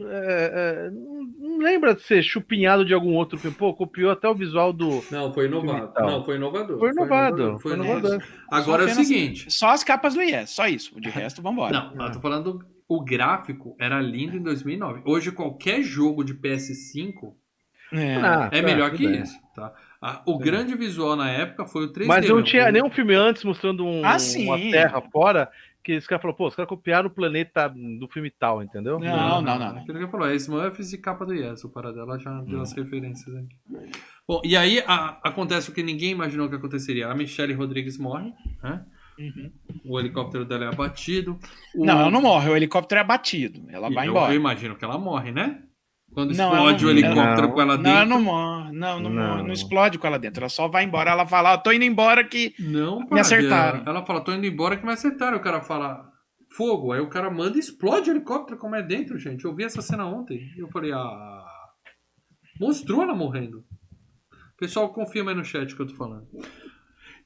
é, 0.07 0.51
é, 0.53 0.89
não, 0.91 1.57
lembra 1.57 1.95
de 1.95 2.03
ser 2.03 2.21
chupinhado 2.21 2.85
de 2.85 2.93
algum 2.93 3.15
outro 3.15 3.39
filme. 3.39 3.57
Pô, 3.57 3.73
copiou 3.73 4.11
até 4.11 4.29
o 4.29 4.35
visual 4.35 4.71
do. 4.71 5.03
Não, 5.09 5.33
foi 5.33 5.47
inovado. 5.47 5.91
Não, 5.99 6.23
foi 6.23 6.35
inovador. 6.35 6.77
Foi 6.77 6.91
inovado. 6.91 7.59
Foi 7.59 7.59
Foi 7.59 7.73
inovador. 7.73 8.11
inovador. 8.11 8.27
Agora 8.51 8.83
é 8.83 8.85
o 8.85 8.89
seguinte. 8.93 9.51
Só 9.51 9.69
as 9.69 9.83
capas 9.83 10.13
do 10.13 10.21
IES, 10.21 10.51
só 10.51 10.67
isso. 10.67 10.99
De 11.01 11.09
resto, 11.09 11.41
vambora. 11.41 11.89
Não, 11.95 12.05
eu 12.05 12.11
tô 12.11 12.19
falando. 12.21 12.63
O 12.87 13.03
gráfico 13.03 13.75
era 13.79 13.99
lindo 13.99 14.37
em 14.37 14.41
2009. 14.43 15.01
Hoje, 15.05 15.31
qualquer 15.31 15.81
jogo 15.81 16.23
de 16.23 16.33
PS5 16.35 17.33
É. 17.91 18.15
Ah, 18.17 18.49
é 18.51 18.61
tá, 18.61 18.67
melhor 18.67 18.89
tudo 18.91 18.97
que 18.99 19.07
bem. 19.07 19.21
isso. 19.21 19.39
Tá? 19.55 19.73
O 20.25 20.37
grande 20.37 20.75
visual 20.75 21.15
na 21.15 21.29
época 21.29 21.65
foi 21.65 21.85
o 21.85 21.91
3D. 21.93 22.07
Mas 22.07 22.27
não 22.27 22.35
meu. 22.37 22.43
tinha 22.43 22.71
nenhum 22.71 22.89
filme 22.91 23.15
antes 23.15 23.43
mostrando 23.43 23.85
um- 23.85 24.03
Ah, 24.05 24.17
uma 24.37 24.57
terra 24.59 25.01
fora 25.01 25.49
que 25.83 25.95
os 25.97 26.05
caras 26.07 26.21
falaram, 26.21 26.35
pô, 26.37 26.47
os 26.47 26.55
caras 26.55 26.67
copiaram 26.69 27.07
o 27.07 27.11
planeta 27.11 27.67
do 27.69 28.07
filme 28.11 28.31
tal, 28.31 28.61
entendeu? 28.63 28.99
Não, 28.99 29.41
não, 29.41 29.41
não, 29.41 29.59
não. 29.73 29.81
Aquilo 29.81 29.97
que 29.99 30.03
eu 30.03 30.09
falou, 30.09 30.27
é 30.27 30.35
Smurfs 30.35 30.93
e 30.93 30.97
capa 30.97 31.25
do 31.25 31.33
Yes. 31.33 31.63
O 31.63 31.69
Paradela 31.69 32.17
já 32.19 32.41
deu 32.41 32.57
Hum. 32.59 32.61
as 32.61 32.73
referências 32.73 33.35
aqui. 33.35 33.55
Bom, 34.27 34.41
e 34.43 34.57
aí 34.57 34.83
a- 34.87 35.19
acontece 35.23 35.69
o 35.69 35.73
que 35.73 35.83
ninguém 35.83 36.11
imaginou 36.11 36.49
que 36.49 36.55
aconteceria. 36.55 37.07
A 37.07 37.15
Michelle 37.15 37.53
Rodrigues 37.53 37.97
morre, 37.99 38.33
né? 38.63 38.83
Uhum. 39.17 39.51
O 39.85 39.99
helicóptero 39.99 40.45
dela 40.45 40.65
é 40.65 40.67
abatido. 40.67 41.39
O- 41.75 41.85
Não, 41.85 41.99
ela 42.01 42.11
não 42.11 42.21
morre, 42.21 42.49
o 42.49 42.55
helicóptero 42.55 42.99
é 42.99 43.01
abatido. 43.01 43.65
Ela 43.69 43.89
vai 43.89 44.07
eu, 44.07 44.11
embora. 44.11 44.33
Eu 44.33 44.37
imagino 44.39 44.75
que 44.75 44.83
ela 44.83 44.97
morre, 44.97 45.31
né? 45.31 45.61
Quando 46.13 46.33
Não, 46.33 46.45
explode 46.45 46.83
ela 46.83 46.91
o 46.91 46.93
não- 46.95 47.01
helicóptero 47.01 47.47
não. 47.47 47.53
com 47.53 47.61
ela 47.61 47.75
Não, 47.77 47.83
dentro. 47.83 47.97
ela 47.99 48.05
não 48.05 48.21
morre. 48.21 48.71
Não, 48.71 48.99
não, 48.99 49.09
Não. 49.09 49.27
morre, 49.29 49.43
não 49.43 49.51
explode 49.53 49.97
com 49.99 50.07
ela 50.07 50.19
dentro. 50.19 50.41
Ela 50.41 50.49
só 50.49 50.67
vai 50.67 50.83
embora. 50.83 51.11
Ela 51.11 51.25
fala, 51.25 51.53
ó, 51.53 51.57
tô 51.57 51.71
indo 51.71 51.83
embora 51.83 52.23
que. 52.23 52.53
Não, 52.59 52.99
Me 53.11 53.19
acertaram. 53.19 53.79
Ela, 53.81 53.89
ela 53.89 54.05
fala, 54.05 54.21
tô 54.21 54.31
indo 54.33 54.45
embora 54.45 54.77
que 54.77 54.85
me 54.85 54.91
acertaram. 54.91 55.37
O 55.37 55.41
cara 55.41 55.61
fala, 55.61 56.09
fogo. 56.55 56.91
Aí 56.93 57.01
o 57.01 57.09
cara 57.09 57.29
manda 57.29 57.57
e 57.57 57.59
explode 57.59 58.09
o 58.09 58.13
helicóptero 58.13 58.57
como 58.59 58.75
é 58.75 58.81
dentro, 58.83 59.17
gente. 59.17 59.43
Eu 59.45 59.55
vi 59.55 59.63
essa 59.65 59.81
cena 59.81 60.05
ontem. 60.05 60.39
E 60.57 60.59
eu 60.61 60.69
falei, 60.69 60.91
ah. 60.93 61.43
Mostrou 62.59 63.01
ela 63.03 63.13
morrendo. 63.13 63.63
Pessoal, 64.57 64.93
confirma 64.93 65.31
aí 65.31 65.37
no 65.37 65.43
chat 65.43 65.75
que 65.75 65.81
eu 65.81 65.87
tô 65.87 65.95
falando. 65.95 66.25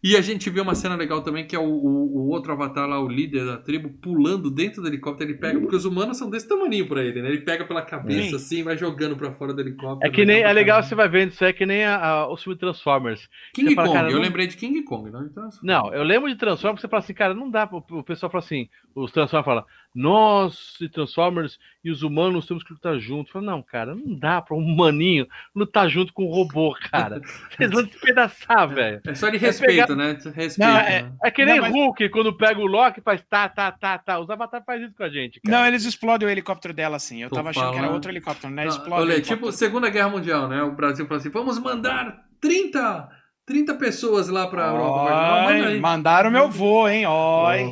E 0.02 0.16
a 0.16 0.22
gente 0.22 0.50
vê 0.50 0.62
uma 0.62 0.76
cena 0.76 0.96
legal 0.96 1.22
também, 1.22 1.46
que 1.46 1.56
é 1.56 1.60
o, 1.60 1.64
o- 1.64 2.18
o 2.20 2.28
outro 2.30 2.52
avatar 2.54 2.88
lá, 2.88 3.00
o 3.02 3.08
líder 3.10 3.46
da 3.46 3.58
tribo, 3.58 3.90
pulando 4.02 4.50
dentro 4.50 4.82
do 4.82 4.88
helicóptero. 4.88 5.30
Ele 5.30 5.38
pega, 5.38 5.60
porque 5.60 5.76
os 5.76 5.84
humanos 5.84 6.18
são 6.18 6.30
desse 6.30 6.48
tamanho 6.48 6.88
pra 6.88 7.04
ele, 7.04 7.22
né? 7.22 7.28
Ele 7.30 7.42
pega 7.42 7.66
pela 7.66 7.82
cabeça 7.82 8.30
Sim. 8.30 8.36
assim 8.36 8.64
vai 8.64 8.78
jogando 8.78 9.18
pra 9.18 9.34
fora 9.34 9.54
do 9.54 9.60
helicóptero. 9.60 10.10
É 10.10 10.14
que 10.14 10.24
nem, 10.26 10.42
é 10.42 10.54
legal, 10.54 10.82
você 10.82 10.96
vai 10.96 11.10
vendo, 11.10 11.32
isso 11.32 11.44
é 11.44 11.52
que 11.52 11.66
nem 11.66 11.84
a, 11.84 11.98
a, 11.98 12.32
o 12.32 12.38
filme 12.38 12.58
Transformers. 12.58 13.28
King 13.54 13.76
fala, 13.76 13.88
Kong, 13.90 14.00
eu 14.12 14.12
não- 14.16 14.22
lembrei 14.22 14.48
de 14.48 14.56
King 14.56 14.84
Kong, 14.84 15.12
não? 15.12 15.26
Então, 15.26 15.50
Não, 15.62 15.94
eu 15.94 16.04
lembro 16.04 16.30
de 16.30 16.36
Transformers, 16.38 16.82
você 16.82 16.88
fala 16.88 17.04
assim, 17.04 17.14
cara, 17.14 17.34
não 17.34 17.50
dá, 17.50 17.68
o 17.72 18.04
pessoal 18.04 18.32
fala 18.32 18.44
assim, 18.44 18.70
os 18.96 19.12
Transformers 19.12 19.46
falam, 19.46 19.66
nós 19.96 20.76
e 20.80 20.88
Transformers 20.88 21.58
e 21.84 21.90
os 21.90 22.04
humanos 22.04 22.46
temos 22.46 22.64
que 22.64 22.72
lutar 22.74 22.98
juntos. 23.00 23.32
Fala, 23.32 23.46
não, 23.46 23.62
cara, 23.64 23.96
não 23.96 24.18
dá 24.18 24.42
pra 24.42 24.56
um 24.56 24.60
humaninho 24.60 25.28
lutar 25.56 25.90
junto 25.90 26.14
com 26.14 26.26
um 26.26 26.32
robô, 26.32 26.76
cara. 26.92 27.20
Vocês 27.58 27.72
vão 27.72 27.84
despedaçar, 27.84 28.68
velho. 28.70 29.02
É 29.06 29.16
só 29.16 29.30
de 29.30 29.38
É 29.38 29.40
respeito, 29.40 29.88
pegar- 29.88 29.96
né? 29.96 30.18
Respeito. 30.34 30.60
Não, 30.60 30.78
é- 30.78 31.02
né? 31.04 31.12
É 31.24 31.32
que 31.32 31.44
nem 31.46 31.56
Não, 31.56 31.62
mas- 31.64 31.74
Hulk, 31.74 32.10
quando 32.10 32.38
pega 32.38 32.60
o 32.60 32.66
Loki, 32.68 33.02
faz 33.02 33.22
tá, 33.30 33.50
tá, 33.50 33.72
tá, 33.72 33.98
tá. 33.98 34.20
Os 34.20 34.30
Avatar 34.30 34.64
faz 34.66 34.82
isso 34.84 34.94
com 34.96 35.04
a 35.04 35.10
gente, 35.10 35.42
cara. 35.42 35.58
Não, 35.60 35.66
eles 35.68 35.86
explodem 35.86 36.28
o 36.28 36.32
helicóptero 36.32 36.74
dela 36.74 36.96
assim. 36.98 37.22
Eu 37.24 37.30
Tô 37.30 37.36
tava 37.36 37.50
achando 37.50 37.64
que 37.64 37.70
era 37.70 37.78
falando. 37.80 37.94
outro 37.96 38.12
helicóptero, 38.12 38.54
né? 38.54 38.68
Explode. 38.68 39.02
olha, 39.02 39.22
tipo 39.22 39.52
Segunda 39.52 39.90
Guerra 39.90 40.10
Mundial, 40.10 40.48
né? 40.48 40.62
O 40.64 40.72
Brasil 40.72 41.06
falou 41.08 41.20
assim: 41.20 41.30
vamos 41.30 41.58
mandar 41.60 42.16
30, 42.40 43.10
30 43.46 43.74
pessoas 43.76 44.30
lá 44.30 44.48
pra 44.48 44.68
Europa. 44.68 45.80
Mandaram 45.80 46.30
meu 46.32 46.50
voo, 46.50 46.88
hein? 46.88 47.06
Oi. 47.06 47.10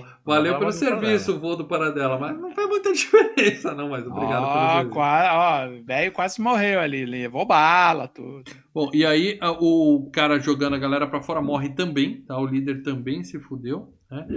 Ó, 0.04 0.17
Valeu 0.28 0.60
pelo 0.60 0.72
serviço 0.72 1.36
o 1.36 1.40
voo 1.40 1.56
do 1.56 1.66
Paradela, 1.66 2.20
mas 2.20 2.40
não 2.40 2.52
faz 2.54 2.68
muita 2.68 2.92
diferença, 2.94 3.74
não, 3.74 3.90
mas 3.90 4.06
obrigado 4.06 4.44
pelo 4.46 4.46
Ó, 4.46 4.70
serviço. 4.74 4.90
qua- 4.94 5.64
ó, 5.66 5.84
velho 5.84 6.12
quase 6.12 6.42
morreu 6.42 6.80
ali. 6.80 7.06
Levou 7.06 7.46
bala, 7.46 8.08
tudo. 8.08 8.44
Bom, 8.74 8.90
e 8.94 9.06
aí 9.06 9.40
o 9.60 10.10
cara 10.14 10.40
jogando 10.40 10.76
a 10.76 10.80
galera 10.80 11.08
pra 11.08 11.22
fora 11.22 11.42
morre 11.42 11.70
também, 11.70 12.22
tá? 12.22 12.38
O 12.38 12.46
líder 12.46 12.84
também 12.84 13.24
se 13.24 13.40
fudeu, 13.40 13.94
né? 14.12 14.28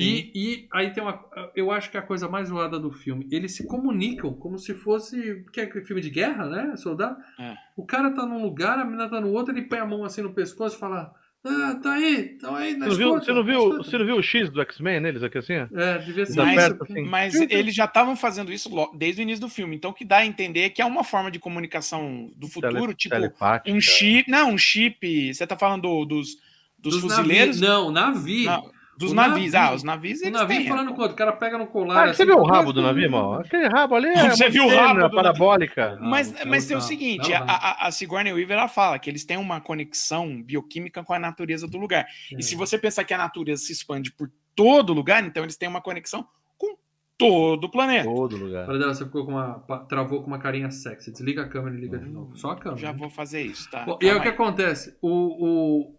E, 0.00 0.32
e 0.34 0.68
aí 0.72 0.92
tem 0.92 1.02
uma. 1.02 1.20
Eu 1.54 1.70
acho 1.70 1.90
que 1.90 1.96
é 1.96 2.00
a 2.00 2.06
coisa 2.06 2.28
mais 2.28 2.48
zoada 2.48 2.78
do 2.78 2.90
filme. 2.90 3.28
Eles 3.30 3.54
se 3.54 3.66
comunicam 3.66 4.32
como 4.32 4.58
se 4.58 4.74
fosse. 4.74 5.44
Que 5.52 5.60
é 5.60 5.70
filme 5.84 6.00
de 6.02 6.10
guerra, 6.10 6.46
né? 6.46 6.76
Soldado. 6.76 7.16
É. 7.38 7.54
O 7.76 7.84
cara 7.86 8.10
tá 8.10 8.26
num 8.26 8.42
lugar, 8.42 8.78
a 8.78 8.84
menina 8.84 9.08
tá 9.08 9.20
no 9.20 9.30
outro, 9.32 9.52
ele 9.54 9.62
põe 9.68 9.78
a 9.78 9.86
mão 9.86 10.04
assim 10.04 10.22
no 10.22 10.32
pescoço 10.34 10.76
e 10.76 10.80
fala. 10.80 11.12
Ah, 11.46 11.78
tá 11.82 11.92
aí, 11.92 12.24
tá 12.40 12.56
aí, 12.56 12.74
na 12.74 12.86
Você 12.86 12.90
não, 12.90 12.96
viu, 12.96 13.08
você, 13.20 13.32
não 13.32 13.44
viu, 13.44 13.58
escuta." 13.58 13.76
você 13.84 13.98
não 13.98 14.06
viu 14.06 14.16
o 14.16 14.22
X 14.22 14.48
do 14.50 14.62
X-Men 14.62 15.00
neles 15.00 15.22
aqui 15.22 15.36
assim? 15.38 15.52
É, 15.52 15.98
devia 15.98 16.24
ser 16.24 16.36
Mas, 16.42 16.54
perto, 16.56 16.82
assim. 16.84 17.02
mas 17.02 17.34
eles 17.34 17.74
já 17.74 17.84
estavam 17.84 18.16
fazendo 18.16 18.50
isso 18.50 18.70
desde 18.94 19.20
o 19.20 19.24
início 19.24 19.42
do 19.42 19.48
filme. 19.50 19.76
Então, 19.76 19.90
o 19.90 19.94
que 19.94 20.06
dá 20.06 20.18
a 20.18 20.26
entender 20.26 20.60
é 20.62 20.70
que 20.70 20.80
é 20.80 20.84
uma 20.86 21.04
forma 21.04 21.30
de 21.30 21.38
comunicação 21.38 22.30
do 22.34 22.48
futuro, 22.48 22.72
Tele- 22.80 22.94
tipo 22.94 23.14
telepática. 23.14 23.76
um 23.76 23.80
chip. 23.80 24.30
Não, 24.30 24.52
um 24.52 24.58
chip. 24.58 25.34
Você 25.34 25.46
tá 25.46 25.54
falando 25.56 25.82
do- 25.82 26.04
dos, 26.06 26.36
dos, 26.78 26.94
Dos 26.94 27.00
fuzileiros? 27.02 27.60
navi- 27.60 27.72
Não, 27.72 27.90
navio. 27.90 28.72
Não. 28.94 28.98
Dos 28.98 29.12
O 29.12 29.14
navios. 29.14 29.52
navio- 29.52 29.70
Ah, 29.70 29.74
os 29.74 29.82
navios 29.82 30.20
O 30.20 30.24
eles 30.24 30.32
navio 30.38 30.56
têm. 30.58 30.68
falando 30.68 30.92
com 30.92 30.98
o 30.98 31.02
outro, 31.02 31.14
o 31.14 31.18
cara 31.18 31.32
pega 31.32 31.58
no 31.58 31.66
colar. 31.66 32.04
Ah, 32.04 32.06
você 32.14 32.22
assim, 32.22 32.26
viu 32.32 32.38
o 32.40 32.46
rabo 32.46 32.72
do 32.72 32.80
"Mas, 32.80 32.86
navio, 32.88 33.02
irmão? 33.04 33.34
Aquele 33.34 33.66
rabo 33.68 33.94
ali 33.96 34.08
é 34.08 34.30
Você 34.30 34.48
viu 34.48 34.64
o 34.64 34.68
rabo 34.68 35.10
parabólica. 35.10 35.98
Mas, 36.00 36.34
Ah, 36.40 36.44
mas 36.46 36.66
tem 36.66 36.76
o 36.76 36.80
não, 36.80 36.86
seguinte, 36.86 37.30
não, 37.30 37.36
a, 37.38 37.52
a, 37.84 37.86
a 37.88 37.90
Sigourney 37.90 38.32
Weaver 38.32 38.56
ela 38.56 38.68
fala 38.68 38.98
que 38.98 39.10
eles 39.10 39.24
têm 39.24 39.36
uma 39.36 39.60
conexão 39.60 40.42
bioquímica 40.42 41.02
com 41.02 41.12
a 41.12 41.18
natureza 41.18 41.66
do 41.66 41.78
lugar. 41.78 42.06
E 42.36 42.42
se 42.42 42.54
você 42.54 42.78
pensar 42.78 43.04
que 43.04 43.12
a 43.14 43.18
natureza 43.18 43.62
se 43.62 43.72
expande 43.72 44.12
por 44.12 44.30
todo 44.54 44.92
lugar, 44.92 45.24
então 45.24 45.42
eles 45.42 45.56
têm 45.56 45.68
uma 45.68 45.80
conexão 45.80 46.26
com 46.56 46.76
todo 47.18 47.64
o 47.64 47.68
planeta. 47.70 48.04
Todo 48.04 48.36
lugar. 48.36 48.68
Olha 48.68 48.78
dela, 48.78 48.94
você 48.94 49.04
ficou 49.04 49.24
com 49.24 49.32
uma. 49.32 49.54
travou 49.88 50.20
com 50.22 50.28
uma 50.28 50.38
carinha 50.38 50.70
sexy. 50.70 51.10
Desliga 51.10 51.42
a 51.42 51.48
câmera 51.48 51.76
e 51.76 51.80
liga 51.80 51.98
de 51.98 52.08
novo. 52.08 52.36
Só 52.36 52.50
a 52.50 52.56
câmera. 52.56 52.80
Já 52.80 52.92
né? 52.92 52.98
vou 52.98 53.10
fazer 53.10 53.42
isso, 53.42 53.68
tá? 53.70 53.84
Bom, 53.84 53.98
e 54.00 54.08
aí 54.08 54.16
o 54.16 54.20
que 54.22 54.28
acontece? 54.28 54.96
O, 55.02 55.08
o... 55.10 55.94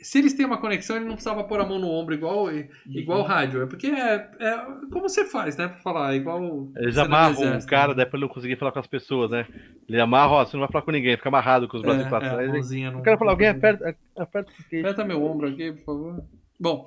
Se 0.00 0.18
eles 0.18 0.34
têm 0.34 0.46
uma 0.46 0.58
conexão, 0.58 0.96
ele 0.96 1.04
não 1.06 1.14
precisava 1.14 1.42
pôr 1.44 1.58
a 1.60 1.64
mão 1.64 1.78
no 1.78 1.88
ombro 1.88 2.14
igual, 2.14 2.46
igual 2.86 3.22
rádio. 3.22 3.62
É 3.62 3.66
porque 3.66 3.86
é, 3.88 4.30
é 4.38 4.56
como 4.92 5.08
você 5.08 5.24
faz, 5.24 5.56
né? 5.56 5.68
Pra 5.68 5.78
falar, 5.78 6.14
igual. 6.14 6.68
Eles 6.76 6.96
amarram 6.98 7.34
o 7.34 7.42
exército, 7.42 7.70
cara, 7.70 7.88
né? 7.88 7.94
daí 7.96 8.06
pra 8.06 8.18
ele 8.18 8.26
não 8.26 8.32
conseguir 8.34 8.56
falar 8.56 8.72
com 8.72 8.78
as 8.78 8.86
pessoas, 8.86 9.30
né? 9.30 9.46
Ele 9.88 10.00
amarra, 10.00 10.32
ó, 10.32 10.44
você 10.44 10.56
não 10.56 10.60
vai 10.62 10.70
falar 10.70 10.84
com 10.84 10.90
ninguém, 10.92 11.16
fica 11.16 11.28
amarrado 11.28 11.66
com 11.66 11.76
os 11.76 11.82
braços 11.82 12.04
É, 12.06 12.08
pra 12.08 12.18
é, 12.18 12.20
a 12.26 12.30
trás. 12.30 12.42
Ele- 12.44 12.52
mãozinha 12.52 12.90
não- 12.90 12.98
Eu 12.98 13.04
quero 13.04 13.18
falar, 13.18 13.30
alguém 13.32 13.48
aperta, 13.48 13.96
aperta 14.16 14.50
o 14.52 14.64
queixo. 14.68 14.86
Aperta 14.86 15.04
meu 15.04 15.24
ombro 15.24 15.48
aqui, 15.48 15.72
por 15.72 15.84
favor. 15.84 16.24
Bom, 16.60 16.86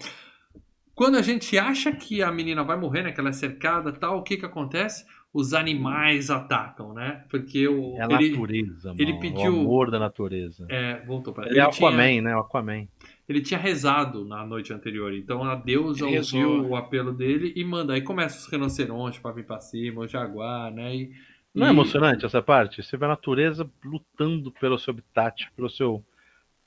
quando 0.95 1.17
a 1.17 1.21
gente 1.21 1.57
acha 1.57 1.91
que 1.91 2.21
a 2.21 2.31
menina 2.31 2.63
vai 2.63 2.77
morrer, 2.77 3.03
né? 3.03 3.11
Que 3.11 3.19
ela 3.19 3.29
é 3.29 3.33
cercada 3.33 3.89
e 3.89 3.93
tal, 3.93 4.17
o 4.19 4.23
que 4.23 4.37
que 4.37 4.45
acontece? 4.45 5.05
Os 5.31 5.53
animais 5.53 6.31
atacam, 6.31 6.91
né? 6.93 7.23
Porque 7.29 7.67
o. 7.67 7.95
É 7.97 8.01
a 8.01 8.05
ele, 8.19 8.31
natureza, 8.31 8.93
ele 8.97 9.11
mano, 9.11 9.19
pediu- 9.21 9.55
O 9.57 9.59
amor 9.61 9.91
da 9.91 9.99
natureza. 9.99 10.65
é, 10.69 11.05
voltou 11.05 11.31
para 11.33 11.47
Ele 11.47 11.59
é 11.59 11.61
Aquaman, 11.61 12.21
né? 12.21 12.35
O 12.35 12.39
Aquaman. 12.39 12.87
Ele 13.29 13.41
tinha 13.41 13.59
rezado 13.59 14.25
na 14.25 14.45
noite 14.45 14.73
anterior. 14.73 15.13
Então 15.13 15.43
a 15.43 15.55
deusa 15.55 16.05
Ele 16.05 16.17
ouviu 16.17 16.49
rezou. 16.53 16.69
o 16.69 16.75
apelo 16.75 17.13
dele 17.13 17.53
e 17.55 17.63
manda. 17.63 17.93
Aí 17.93 18.01
começa 18.01 18.37
os 18.39 18.47
rinocerontes 18.51 19.19
pra 19.19 19.31
vir 19.31 19.45
pra 19.45 19.59
cima, 19.61 20.01
o 20.01 20.07
jaguar, 20.07 20.71
né? 20.71 20.95
E, 20.95 21.11
Não 21.53 21.65
é 21.67 21.69
e- 21.69 21.71
emocionante 21.73 22.25
essa 22.25 22.41
parte? 22.41 22.81
Você 22.83 22.97
vê 22.97 23.05
a 23.05 23.09
natureza 23.09 23.69
lutando 23.85 24.51
pelo 24.53 24.77
seu 24.79 24.91
habitat, 24.91 25.49
pelo 25.55 25.69
seu, 25.69 26.03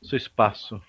seu 0.03 0.17
espaço. 0.17 0.81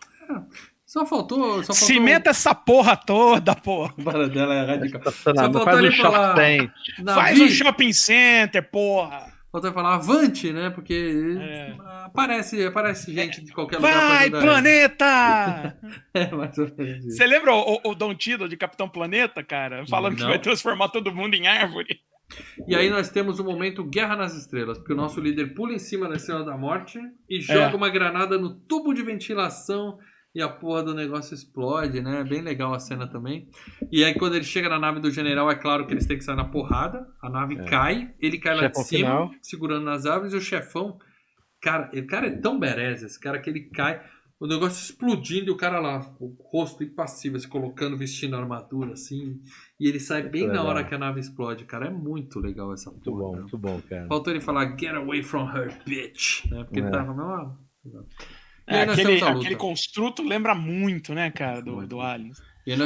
Só 0.85 1.05
faltou. 1.05 1.63
Só 1.63 1.73
faltou 1.73 1.75
Cimenta 1.75 2.29
essa 2.29 2.53
porra 2.53 2.95
toda, 2.95 3.55
porra. 3.55 3.93
Para 4.03 4.29
dela 4.29 4.53
é 4.53 4.65
radical. 4.65 4.99
Estacionado. 5.01 5.57
Só 5.57 5.63
Faz 5.65 5.79
um 5.83 5.91
falar- 5.91 6.35
shopping 6.35 6.67
tent. 6.67 7.05
Faz 7.15 7.41
um 7.41 7.49
shopping 7.49 7.93
center, 7.93 8.69
porra. 8.69 9.32
Ele 9.55 9.71
falar 9.71 9.95
avante, 9.95 10.51
né? 10.51 10.69
Porque 10.71 11.37
É. 11.39 11.75
aparece, 12.05 12.65
aparece 12.65 13.13
gente 13.13 13.43
de 13.43 13.51
qualquer 13.51 13.77
lugar. 13.77 13.93
Vai, 14.09 14.29
planeta! 14.29 15.77
É, 16.13 16.31
mais 16.31 16.57
ou 16.57 16.71
menos 16.77 17.05
isso. 17.05 17.17
Você 17.17 17.25
lembra 17.25 17.53
o, 17.53 17.79
o 17.83 17.95
Don 17.95 18.13
Tiddle 18.15 18.47
de 18.47 18.55
Capitão 18.57 18.87
Planeta, 18.87 19.43
cara? 19.43 19.85
Falando 19.87 20.15
que 20.15 20.21
Não. 20.21 20.29
vai 20.29 20.39
transformar 20.39 20.89
todo 20.89 21.13
mundo 21.13 21.33
em 21.35 21.47
árvore. 21.47 21.99
E 22.67 22.75
aí 22.75 22.89
nós 22.89 23.09
temos 23.09 23.39
o 23.39 23.43
momento 23.43 23.83
Guerra 23.83 24.15
nas 24.15 24.35
Estrelas, 24.35 24.77
porque 24.77 24.93
o 24.93 24.95
nosso 24.95 25.19
líder 25.19 25.53
pula 25.53 25.73
em 25.73 25.79
cima 25.79 26.07
da 26.07 26.15
Estrela 26.15 26.43
da 26.43 26.57
Morte 26.57 26.99
e 27.29 27.39
joga 27.41 27.75
uma 27.75 27.89
granada 27.89 28.37
no 28.37 28.55
tubo 28.55 28.93
de 28.93 29.03
ventilação 29.03 29.97
e 30.35 30.41
a 30.41 30.49
porra 30.49 30.83
do 30.83 30.93
negócio 30.93 31.33
explode, 31.35 32.01
né? 32.01 32.21
É 32.21 32.23
Bem 32.23 32.41
legal 32.41 32.73
a 32.73 32.79
cena 32.79 33.07
também. 33.07 33.47
E 33.91 34.03
aí 34.03 34.13
quando 34.15 34.35
ele 34.35 34.43
chega 34.45 34.67
na 34.69 34.79
nave 34.79 34.99
do 34.99 35.11
general, 35.11 35.49
é 35.51 35.55
claro 35.55 35.85
que 35.85 35.93
eles 35.93 36.05
têm 36.07 36.17
que 36.17 36.23
sair 36.23 36.35
na 36.35 36.45
porrada. 36.45 37.07
A 37.21 37.29
nave 37.29 37.63
cai, 37.65 38.13
ele 38.19 38.39
cai 38.39 38.55
lá 38.55 38.67
de 38.67 38.77
cima, 38.83 39.09
final. 39.09 39.31
segurando 39.41 39.85
nas 39.85 40.05
árvores, 40.05 40.33
e 40.33 40.37
o 40.37 40.41
chefão... 40.41 40.97
Cara, 41.61 41.89
o 41.93 42.07
cara 42.07 42.27
é 42.27 42.31
tão 42.37 42.59
berez, 42.59 43.03
esse 43.03 43.19
cara 43.19 43.39
que 43.39 43.49
ele 43.49 43.69
cai... 43.69 44.01
O 44.39 44.47
negócio 44.47 44.83
explodindo 44.83 45.47
e 45.49 45.51
o 45.51 45.55
cara 45.55 45.79
lá, 45.79 45.99
o 46.19 46.35
rosto 46.51 46.83
impassível, 46.83 47.39
se 47.39 47.47
colocando, 47.47 47.95
vestindo 47.95 48.35
a 48.35 48.39
armadura, 48.39 48.91
assim. 48.91 49.39
E 49.79 49.87
ele 49.87 50.01
sai 50.01 50.21
bem 50.23 50.41
na 50.47 50.53
legal. 50.53 50.65
hora 50.65 50.83
que 50.83 50.93
a 50.93 50.97
nave 50.97 51.21
explode, 51.21 51.63
cara. 51.63 51.85
É 51.87 51.89
muito 51.89 52.41
legal 52.41 52.73
essa 52.73 52.91
Muito 52.91 53.09
porra. 53.09 53.21
bom, 53.23 53.31
cara. 53.31 53.41
muito 53.43 53.57
bom, 53.57 53.81
cara. 53.87 54.07
Faltou 54.07 54.33
ele 54.33 54.41
falar 54.41 54.77
get 54.77 54.93
away 54.95 55.23
from 55.23 55.45
her, 55.49 55.71
bitch. 55.85 56.45
Né? 56.51 56.61
Porque 56.65 56.79
ele 56.79 56.87
É. 56.87 56.91
tava 56.91 57.13
meio. 57.13 58.05
É, 58.65 58.81
aquele, 58.83 59.21
aquele 59.23 59.55
construto 59.55 60.23
lembra 60.23 60.55
muito, 60.55 61.13
né, 61.13 61.29
cara, 61.31 61.61
do, 61.61 61.85
do 61.85 62.01
Aliens. 62.01 62.37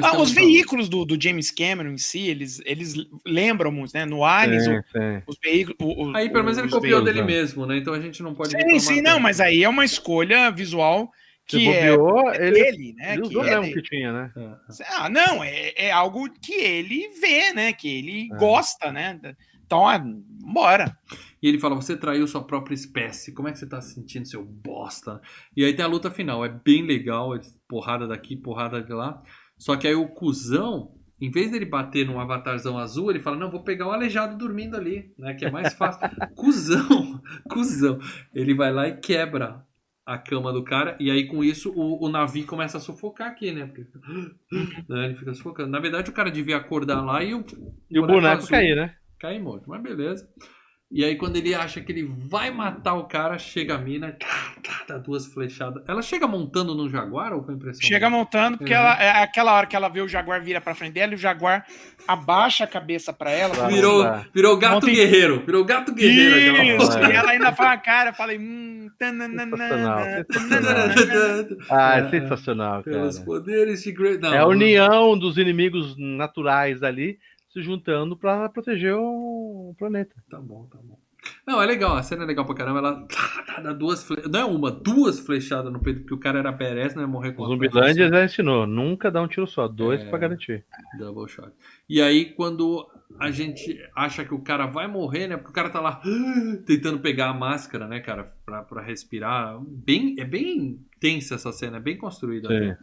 Ah, 0.01 0.17
os 0.19 0.31
veículos 0.31 0.89
do, 0.89 1.05
do 1.05 1.21
James 1.21 1.51
Cameron 1.51 1.91
em 1.91 1.99
si, 1.99 2.27
eles, 2.27 2.59
eles 2.65 2.95
lembram 3.23 3.71
muito, 3.71 3.93
né? 3.93 4.05
No 4.05 4.25
Aliens, 4.25 4.63
Sim, 4.63 4.77
o- 4.77 4.83
sim. 4.91 5.21
os 5.27 5.37
veículos. 5.43 5.77
o- 5.79 6.15
Aí 6.15 6.29
pelo 6.29 6.43
menos 6.43 6.57
ele 6.57 6.67
copiou 6.69 7.03
dele 7.03 7.21
né? 7.21 7.27
mesmo, 7.27 7.63
né? 7.67 7.77
Então 7.77 7.93
a 7.93 7.99
gente 7.99 8.23
não 8.23 8.33
pode. 8.33 8.49
Sim, 8.59 8.79
sim, 8.79 9.01
não, 9.01 9.19
mas 9.19 9.39
aí 9.39 9.63
é 9.63 9.69
uma 9.69 9.85
escolha 9.85 10.49
visual 10.49 11.11
Se 11.45 11.59
que 11.59 11.69
é 11.69 11.95
bobeou, 11.95 12.33
ele, 12.33 12.51
dele, 12.51 12.93
né? 12.97 13.13
ele 13.13 13.29
que 13.29 13.39
é 13.39 13.73
que 13.73 13.81
tinha, 13.83 14.11
né? 14.11 14.31
É, 14.35 14.41
é. 14.41 14.85
Ah, 14.97 15.09
não, 15.09 15.43
é, 15.43 15.73
é 15.75 15.91
algo 15.91 16.27
que 16.41 16.55
ele 16.55 17.09
vê, 17.21 17.53
né? 17.53 17.71
Que 17.71 17.87
ele 17.99 18.29
É. 18.33 18.35
gosta, 18.35 18.91
né? 18.91 19.19
Então, 19.63 19.87
ah, 19.87 20.01
bora. 20.03 20.97
E 21.41 21.47
ele 21.47 21.59
fala: 21.59 21.75
Você 21.75 21.95
traiu 21.95 22.27
sua 22.27 22.43
própria 22.43 22.73
espécie. 22.73 23.33
Como 23.33 23.47
é 23.47 23.51
que 23.51 23.59
você 23.59 23.67
tá 23.67 23.81
se 23.81 23.93
sentindo, 23.93 24.27
seu 24.27 24.43
bosta? 24.43 25.21
E 25.55 25.63
aí 25.63 25.73
tem 25.73 25.85
a 25.85 25.87
luta 25.87 26.09
final. 26.09 26.43
É 26.43 26.49
bem 26.49 26.85
legal. 26.85 27.31
Porrada 27.67 28.07
daqui, 28.07 28.35
porrada 28.35 28.81
de 28.81 28.93
lá. 28.93 29.21
Só 29.57 29.75
que 29.75 29.87
aí 29.87 29.95
o 29.95 30.07
cuzão, 30.07 30.91
em 31.19 31.31
vez 31.31 31.51
dele 31.51 31.65
bater 31.65 32.05
num 32.05 32.19
avatarzão 32.19 32.77
azul, 32.77 33.09
ele 33.09 33.19
fala: 33.19 33.37
Não, 33.37 33.51
vou 33.51 33.63
pegar 33.63 33.87
o 33.87 33.91
aleijado 33.91 34.37
dormindo 34.37 34.75
ali, 34.75 35.13
né? 35.17 35.33
Que 35.33 35.45
é 35.45 35.51
mais 35.51 35.73
fácil. 35.73 36.01
cuzão, 36.35 37.21
cuzão. 37.49 37.99
Ele 38.33 38.53
vai 38.53 38.71
lá 38.71 38.87
e 38.87 38.97
quebra 38.97 39.65
a 40.07 40.17
cama 40.17 40.53
do 40.53 40.63
cara. 40.63 40.95
E 40.99 41.11
aí 41.11 41.27
com 41.27 41.43
isso 41.43 41.71
o, 41.75 42.05
o 42.05 42.09
navio 42.09 42.47
começa 42.47 42.77
a 42.77 42.81
sufocar 42.81 43.27
aqui, 43.27 43.51
né? 43.51 43.65
Porque, 43.65 43.85
né, 44.87 45.05
Ele 45.05 45.15
fica 45.15 45.33
sufocando. 45.33 45.69
Na 45.69 45.79
verdade, 45.79 46.09
o 46.09 46.13
cara 46.13 46.31
devia 46.31 46.57
acordar 46.57 47.01
lá 47.01 47.21
e 47.21 47.33
o, 47.33 47.45
E 47.91 47.99
o 47.99 48.07
boneco 48.07 48.37
azul 48.37 48.49
cair, 48.49 48.75
né? 48.75 48.95
cair 49.19 49.39
morto, 49.39 49.69
mas 49.69 49.83
beleza. 49.83 50.27
E 50.89 51.03
aí, 51.03 51.17
quando 51.17 51.35
ele 51.35 51.53
acha 51.53 51.81
que 51.81 51.91
ele 51.91 52.09
vai 52.29 52.49
matar 52.49 52.93
o 52.93 53.03
cara, 53.03 53.37
chega 53.37 53.75
a 53.75 53.77
mina, 53.77 54.13
tá, 54.13 54.27
tá, 54.63 54.85
dá 54.87 54.97
duas 54.97 55.25
flechadas. 55.27 55.83
Ela 55.85 56.01
chega 56.01 56.25
montando 56.25 56.73
no 56.73 56.89
Jaguar 56.89 57.33
ou 57.33 57.43
foi 57.43 57.55
impressão? 57.55 57.81
Chega 57.85 58.09
montando, 58.09 58.57
porque 58.57 58.71
Uhum. 58.73 58.79
ela, 58.79 58.93
é 59.03 59.21
aquela 59.21 59.53
hora 59.53 59.67
que 59.67 59.75
ela 59.75 59.89
vê 59.89 59.99
o 59.99 60.07
Jaguar 60.07 60.41
vira 60.41 60.61
pra 60.61 60.73
frente 60.73 60.93
dela 60.93 61.11
e 61.11 61.15
o 61.15 61.17
Jaguar 61.17 61.65
abaixa 62.07 62.63
a 62.63 62.67
cabeça 62.67 63.11
pra 63.11 63.29
ela. 63.31 63.53
Claro. 63.53 63.73
Virou, 63.73 64.03
Tá. 64.03 64.25
virou 64.33 64.57
gato 64.57 64.85
guerreiro. 64.85 65.43
Virou 65.45 65.65
gato 65.65 65.93
guerreiro. 65.93 66.81
Isso, 66.81 66.97
e 66.99 67.11
ela 67.11 67.31
ainda 67.31 67.51
fala, 67.51 67.75
cara, 67.77 68.11
eu 68.11 68.13
falei, 68.13 68.37
hum, 68.39 68.89
tananana, 68.97 69.57
Sensacional, 69.57 69.97
tananana. 70.31 71.57
Ah, 71.69 71.97
é 71.97 72.09
sensacional, 72.09 72.83
Pelos 72.83 73.15
cara. 73.15 73.25
poderes 73.25 73.83
de 73.83 73.91
Great... 73.91 74.21
Não, 74.21 74.33
É 74.33 74.37
a 74.37 74.47
união 74.47 75.19
dos 75.19 75.37
inimigos 75.37 75.95
naturais 75.97 76.81
ali 76.81 77.19
se 77.57 77.63
juntando 77.63 78.15
pra 78.15 78.47
proteger 78.49 78.93
o 78.95 79.75
planeta. 79.77 80.15
Tá 80.29 80.39
bom, 80.39 80.67
tá 80.71 80.77
bom. 80.81 80.99
Não, 81.45 81.61
é 81.61 81.65
legal, 81.65 81.95
a 81.95 82.03
cena 82.03 82.23
é 82.23 82.27
legal 82.27 82.45
pra 82.45 82.55
caramba. 82.55 82.79
Ela 82.79 83.07
dá 83.63 83.73
duas 83.73 84.03
fle... 84.03 84.21
Não 84.29 84.39
é 84.39 84.45
uma, 84.45 84.71
duas 84.71 85.19
flechadas 85.19 85.71
no 85.73 85.79
peito, 85.79 86.01
porque 86.01 86.13
o 86.13 86.19
cara 86.19 86.39
era 86.39 86.53
perez, 86.53 86.93
não 86.93 87.01
ia 87.01 87.07
morrer 87.07 87.33
com 87.33 87.45
Zumbilândia 87.45 88.07
já 88.07 88.23
ensinou, 88.23 88.67
nunca 88.67 89.09
dá 89.09 89.21
um 89.21 89.27
tiro 89.27 89.47
só, 89.47 89.67
dois 89.67 90.01
É. 90.01 90.09
pra 90.09 90.19
garantir. 90.19 90.63
Double 90.97 91.27
shot. 91.27 91.51
E 91.89 92.01
aí, 92.01 92.25
quando 92.25 92.87
a 93.19 93.31
gente 93.31 93.77
acha 93.95 94.23
que 94.23 94.33
o 94.33 94.41
cara 94.41 94.67
vai 94.67 94.87
morrer, 94.87 95.27
né? 95.27 95.35
Porque 95.35 95.49
o 95.49 95.53
cara 95.53 95.69
tá 95.69 95.81
lá 95.81 96.01
tentando 96.65 96.99
pegar 96.99 97.29
a 97.29 97.33
máscara, 97.33 97.87
né, 97.87 97.99
cara, 97.99 98.31
pra, 98.45 98.63
pra 98.63 98.81
respirar. 98.81 99.59
Bem, 99.61 100.15
é 100.19 100.25
bem 100.25 100.79
tensa 100.99 101.35
essa 101.35 101.51
cena, 101.51 101.77
é 101.77 101.81
bem 101.81 101.97
construída. 101.97 102.47
Sim. 102.47 102.59
né? 102.59 102.77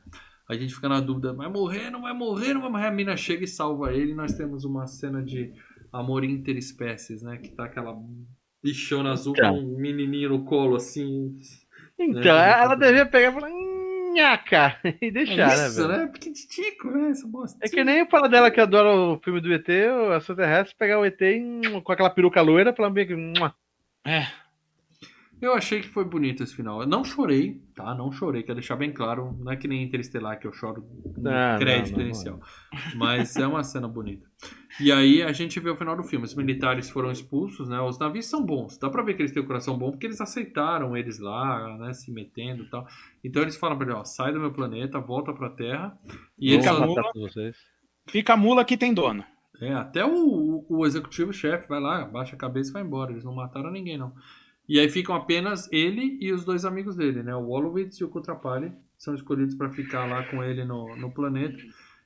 A 0.49 0.55
gente 0.55 0.75
fica 0.75 0.89
na 0.89 1.01
dúvida, 1.01 1.33
vai 1.33 1.49
morrer, 1.49 1.91
não 1.91 2.03
vai 2.03 2.13
morrer, 2.13 2.53
não 2.55 2.61
vai 2.61 2.71
morrer. 2.71 2.87
A 2.87 2.91
mina 2.91 3.17
chega 3.17 3.45
e 3.45 3.49
salva 3.49 3.93
ele. 3.93 4.13
E 4.13 4.15
nós 4.15 4.35
temos 4.35 4.65
uma 4.65 4.87
cena 4.87 5.23
de 5.23 5.53
amor 5.93 6.23
interespécies, 6.25 7.23
né? 7.23 7.39
Que 7.39 7.49
tá 7.51 7.65
aquela 7.65 7.97
bichona 8.63 9.13
azul 9.13 9.35
Então. 9.37 9.55
com 9.55 9.61
um 9.61 9.79
menininho 9.79 10.31
no 10.31 10.45
colo, 10.45 10.77
assim. 10.77 11.35
Então, 11.99 12.37
É, 12.37 12.63
ela 12.63 12.75
devia 12.75 13.07
pegar 13.07 13.31
e 13.31 13.33
falar, 13.33 13.51
nhaca, 14.15 14.79
e 15.01 15.11
deixar, 15.11 15.53
é 15.53 15.57
né, 15.57 15.67
isso, 15.69 15.89
né? 15.89 16.07
Porque 16.07 16.31
tico, 16.33 16.91
né? 16.91 17.11
Essa 17.11 17.27
bosta. 17.27 17.59
É 17.63 17.69
que 17.69 17.83
nem 17.85 18.07
fala 18.09 18.29
dela 18.29 18.51
que 18.51 18.61
adora 18.61 18.91
o 18.95 19.19
filme 19.21 19.41
do 19.41 19.53
ET, 19.53 19.69
o 19.69 20.15
extraterrestre, 20.15 20.77
pegar 20.79 20.99
o 21.01 21.05
ET 21.05 21.21
e, 21.21 21.81
com 21.83 21.93
aquela 21.93 22.11
peruca 22.11 22.41
loira, 22.43 22.75
falar 22.75 22.91
bem 22.91 23.07
que. 23.07 23.15
É, 24.07 24.27
Eu 25.41 25.53
achei 25.53 25.81
que 25.81 25.89
foi 25.89 26.05
bonito 26.05 26.43
esse 26.43 26.55
final. 26.55 26.81
Eu 26.81 26.87
não 26.87 27.05
chorei, 27.05 27.61
tá? 27.75 27.95
Não 27.95 28.11
chorei, 28.11 28.43
quero 28.43 28.55
deixar 28.55 28.77
bem 28.77 28.93
claro. 28.93 29.37
Não 29.41 29.53
é 29.53 29.57
que 29.57 29.69
nem 29.69 29.83
Interestelar 29.83 30.39
que 30.39 30.47
eu 30.47 30.53
choro 30.53 30.87
no 31.17 31.23
Não, 31.23 31.59
crédito 31.59 31.93
não, 31.93 31.99
não, 31.99 32.07
inicial. 32.07 32.41
Mas 32.97 33.37
é 33.37 33.47
uma 33.47 33.63
cena 33.63 33.87
bonita. 33.87 34.27
E 34.81 34.91
aí 34.91 35.23
a 35.23 35.33
gente 35.33 35.61
vê 35.61 35.71
o 35.71 35.77
final 35.77 35.97
do 35.97 36.03
filme. 36.03 36.25
Os 36.25 36.35
militares 36.35 36.89
foram 36.89 37.11
expulsos, 37.11 37.69
né? 37.69 37.81
Os 37.81 37.99
navios 37.99 38.27
são 38.27 38.45
bons. 38.45 38.79
Dá 38.79 38.89
pra 38.89 39.03
ver 39.03 39.15
que 39.15 39.23
eles 39.23 39.33
têm 39.33 39.43
o 39.43 39.47
coração 39.47 39.77
bom 39.77 39.91
porque 39.91 40.07
eles 40.07 40.21
aceitaram 40.21 40.97
eles 40.97 41.19
lá, 41.19 41.77
né? 41.79 41.93
Se 41.93 42.11
metendo 42.11 42.63
e 42.65 42.71
tal. 42.71 42.87
Então 43.23 43.43
eles 43.43 43.57
falam 43.57 43.77
pra 43.77 43.87
ele, 43.87 43.97
ó, 43.97 44.05
sai 44.05 44.33
do 44.33 44.41
meu 44.41 44.53
planeta, 44.53 44.99
volta 44.99 45.33
pra 45.33 45.51
Terra. 45.51 45.97
E 46.39 46.53
eles 46.53 46.65
matar 46.67 47.03
todos 47.13 47.33
vocês. 47.33 47.57
fica 48.09 48.33
a 48.35 48.37
mula 48.37 48.65
que 48.65 48.77
tem 48.77 48.95
dono. 48.95 49.25
é, 49.61 49.73
até 49.75 50.05
o, 50.05 50.65
o 50.69 50.87
executivo-chefe 50.87 51.69
vai 51.69 51.81
lá, 51.81 52.05
baixa 52.05 52.35
a 52.35 52.39
cabeça 52.39 52.71
e 52.71 52.73
vai 52.73 52.83
embora. 52.83 53.13
Eles 53.13 53.25
não 53.25 53.35
mataram 53.35 53.71
ninguém, 53.71 53.97
não. 53.99 54.13
E 54.69 54.81
aí 54.81 54.89
ficam 54.89 55.15
apenas 55.15 55.71
ele 55.73 56.17
e 56.21 56.33
os 56.33 56.45
dois 56.45 56.65
amigos 56.65 56.97
dele, 56.97 57.23
né? 57.23 57.35
O 57.35 57.45
Wolowitz 57.47 57.99
e 57.99 58.05
o 58.05 58.09
Kutrapali 58.09 58.73
são 58.97 59.15
escolhidos 59.15 59.55
para 59.55 59.71
ficar 59.71 60.07
lá 60.07 60.23
com 60.25 60.43
ele 60.43 60.65
no, 60.65 60.97
no 60.97 61.13
planeta. 61.13 61.63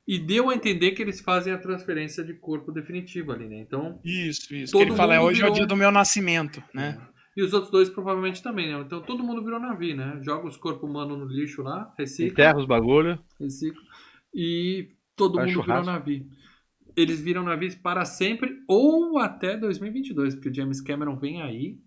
E 0.06 0.18
deu 0.18 0.48
a 0.50 0.54
entender 0.54 0.92
que 0.92 1.02
eles 1.02 1.20
fazem 1.20 1.52
a 1.52 1.58
transferência 1.58 2.24
de 2.24 2.34
corpo 2.34 2.72
definitiva 2.72 3.34
ali, 3.34 3.46
né? 3.46 3.60
Então. 3.60 4.00
Isso, 4.04 4.52
isso. 4.54 4.72
Todo 4.72 4.82
que 4.84 4.88
ele 4.90 4.96
fala, 4.96 5.14
é 5.14 5.20
hoje 5.20 5.40
é 5.40 5.44
o 5.44 5.46
virou- 5.46 5.54
dia 5.56 5.66
do 5.66 5.76
meu 5.76 5.92
nascimento, 5.92 6.62
né? 6.74 6.98
E 7.36 7.42
os 7.42 7.52
outros 7.52 7.70
dois 7.70 7.88
provavelmente 7.88 8.42
também, 8.42 8.72
né? 8.72 8.80
Então 8.80 9.00
todo 9.02 9.22
mundo 9.22 9.44
virou 9.44 9.60
Navi, 9.60 9.94
né? 9.94 10.18
Joga 10.22 10.48
os 10.48 10.56
corpos 10.56 10.88
humanos 10.90 11.16
no 11.18 11.26
lixo 11.26 11.62
lá, 11.62 11.94
recicla, 11.96 12.32
Enterra 12.32 12.58
os 12.58 12.66
bagulho. 12.66 13.16
recicla. 13.38 13.80
E 14.34 14.88
todo 15.14 15.34
Faz 15.36 15.46
mundo 15.46 15.62
virou 15.62 15.64
churrasco. 15.64 15.92
Navi. 15.92 16.26
Eles 16.96 17.20
viram 17.20 17.44
navios 17.44 17.76
para 17.76 18.04
sempre 18.04 18.56
ou 18.66 19.18
até 19.18 19.56
2022, 19.56 20.34
porque 20.34 20.48
o 20.48 20.54
James 20.54 20.80
Cameron 20.80 21.16
vem 21.16 21.40
aí 21.42 21.78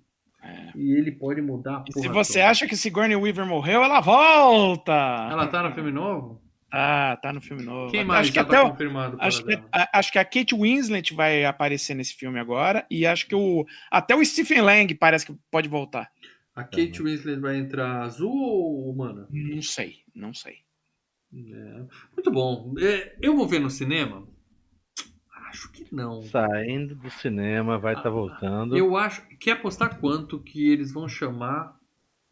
e 0.76 0.92
ele 0.98 1.12
pode 1.12 1.42
mudar 1.42 1.78
a 1.78 1.80
porra 1.82 2.02
se 2.02 2.08
você 2.10 2.34
toda. 2.40 2.50
acha 2.50 2.68
que 2.68 2.76
Sigourney 2.76 3.16
Weaver 3.16 3.46
morreu, 3.46 3.84
ela 3.84 4.00
volta! 4.02 4.92
Ela 5.32 5.48
tá 5.48 5.62
no 5.64 5.74
filme 5.76 5.92
novo? 5.92 6.42
Ah, 6.74 7.18
tá 7.22 7.34
no 7.34 7.42
filme 7.42 7.64
novo. 7.64 7.92
Quem 7.92 8.06
mais 8.06 8.22
acho 8.22 8.30
que 8.32 8.36
já 8.36 8.42
até 8.44 8.52
tá 8.56 8.64
o- 8.64 8.70
confirmado? 8.72 9.18
para 9.18 9.28
Acho 9.28 9.44
que, 9.44 9.60
a- 9.74 9.90
acho 10.00 10.12
que 10.12 10.18
a 10.20 10.24
Kate 10.24 10.56
Winslet 10.56 11.14
vai 11.14 11.44
aparecer 11.44 11.94
nesse 11.94 12.14
filme 12.16 12.40
agora. 12.40 12.86
E 12.90 13.06
acho 13.06 13.28
que 13.28 13.36
o. 13.36 13.66
Até 13.92 14.16
o 14.16 14.24
Stephen 14.24 14.62
Lang 14.62 14.96
parece 14.96 15.26
que 15.26 15.36
pode 15.52 15.68
voltar. 15.68 16.10
A 16.56 16.64
Kate 16.64 17.02
Winslet 17.04 17.40
vai 17.42 17.58
entrar 17.58 18.04
azul 18.04 18.32
ou 18.34 18.90
humana? 18.90 19.28
Não 19.30 19.62
sei, 19.62 19.98
não 20.16 20.34
sei. 20.34 20.60
É. 21.34 21.84
Muito 22.14 22.32
bom. 22.32 22.74
É, 22.80 23.16
eu 23.22 23.36
vou 23.36 23.48
ver 23.48 23.60
no 23.60 23.70
cinema? 23.70 24.26
Não. 25.92 26.22
Saindo 26.24 26.96
do 26.96 27.10
cinema, 27.10 27.78
vai 27.78 27.94
estar 27.96 28.10
voltando. 28.10 28.78
Eu 28.78 28.96
acho. 28.96 29.22
Quer 29.40 29.52
apostar 29.52 30.00
quanto 30.00 30.40
que 30.40 30.70
eles 30.72 30.92
vão 30.94 31.08
chamar. 31.08 31.80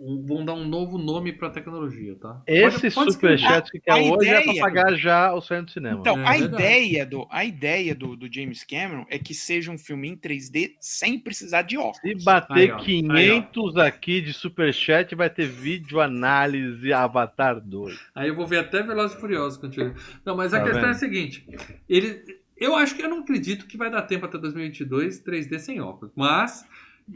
um- 0.02 0.26
vão 0.26 0.46
dar 0.46 0.54
um 0.54 0.64
novo 0.66 0.98
nome 0.98 1.34
pra 1.34 1.50
tecnologia, 1.50 2.16
tá? 2.16 2.42
Esse 2.48 2.90
superchat 2.90 3.70
que 3.82 3.92
A 3.92 4.00
é 4.00 4.10
hoje 4.10 4.30
é 4.30 4.34
pra 4.36 4.44
ideia- 4.54 4.62
pagar 4.64 4.94
já 4.96 5.34
o 5.34 5.42
sonho 5.42 5.64
do 5.66 5.72
cinema. 5.72 6.00
Então, 6.00 6.18
É 6.20 6.26
a, 6.26 6.32
verdade. 6.38 6.54
ideia 6.56 7.06
do, 7.06 7.28
a 7.30 7.44
ideia 7.44 7.94
do, 7.94 8.16
do 8.16 8.34
James 8.34 8.64
Cameron 8.64 9.06
é 9.10 9.20
que 9.20 9.34
seja 9.34 9.70
um 9.70 9.78
filme 9.78 10.08
em 10.08 10.16
3D 10.16 10.78
sem 10.80 11.20
precisar 11.20 11.64
de 11.64 11.76
óculos. 11.78 11.98
Se 11.98 12.24
bater 12.24 12.54
Aí, 12.54 12.72
ó. 12.72 12.78
500 12.78 13.76
aqui 13.76 14.22
de 14.22 14.32
superchat, 14.32 15.14
vai 15.16 15.30
ter 15.30 15.48
vídeo 15.48 16.00
análise 16.00 16.94
Avatar 16.94 17.60
2. 17.60 18.00
Aí 18.16 18.30
eu 18.30 18.36
vou 18.36 18.48
ver 18.48 18.60
até 18.60 18.82
Velozes 18.82 19.18
e 19.18 19.20
Furiosos 19.20 19.60
contigo. 19.60 19.94
Não, 20.24 20.34
mas 20.38 20.54
a 20.54 20.60
Tá 20.60 20.64
questão 20.64 20.82
é 20.82 20.86
a 20.86 20.92
vendo? 20.94 20.98
seguinte. 21.00 21.46
Ele, 21.90 22.40
eu 22.60 22.76
acho 22.76 22.96
que 22.96 23.02
eu 23.02 23.10
não 23.10 23.20
acredito 23.20 23.66
que 23.68 23.78
vai 23.78 23.90
dar 23.90 24.02
tempo 24.04 24.26
até 24.26 24.38
2022 24.38 25.20
3D 25.24 25.60
sem 25.60 25.80
óculos. 25.82 26.12
Mas 26.16 26.66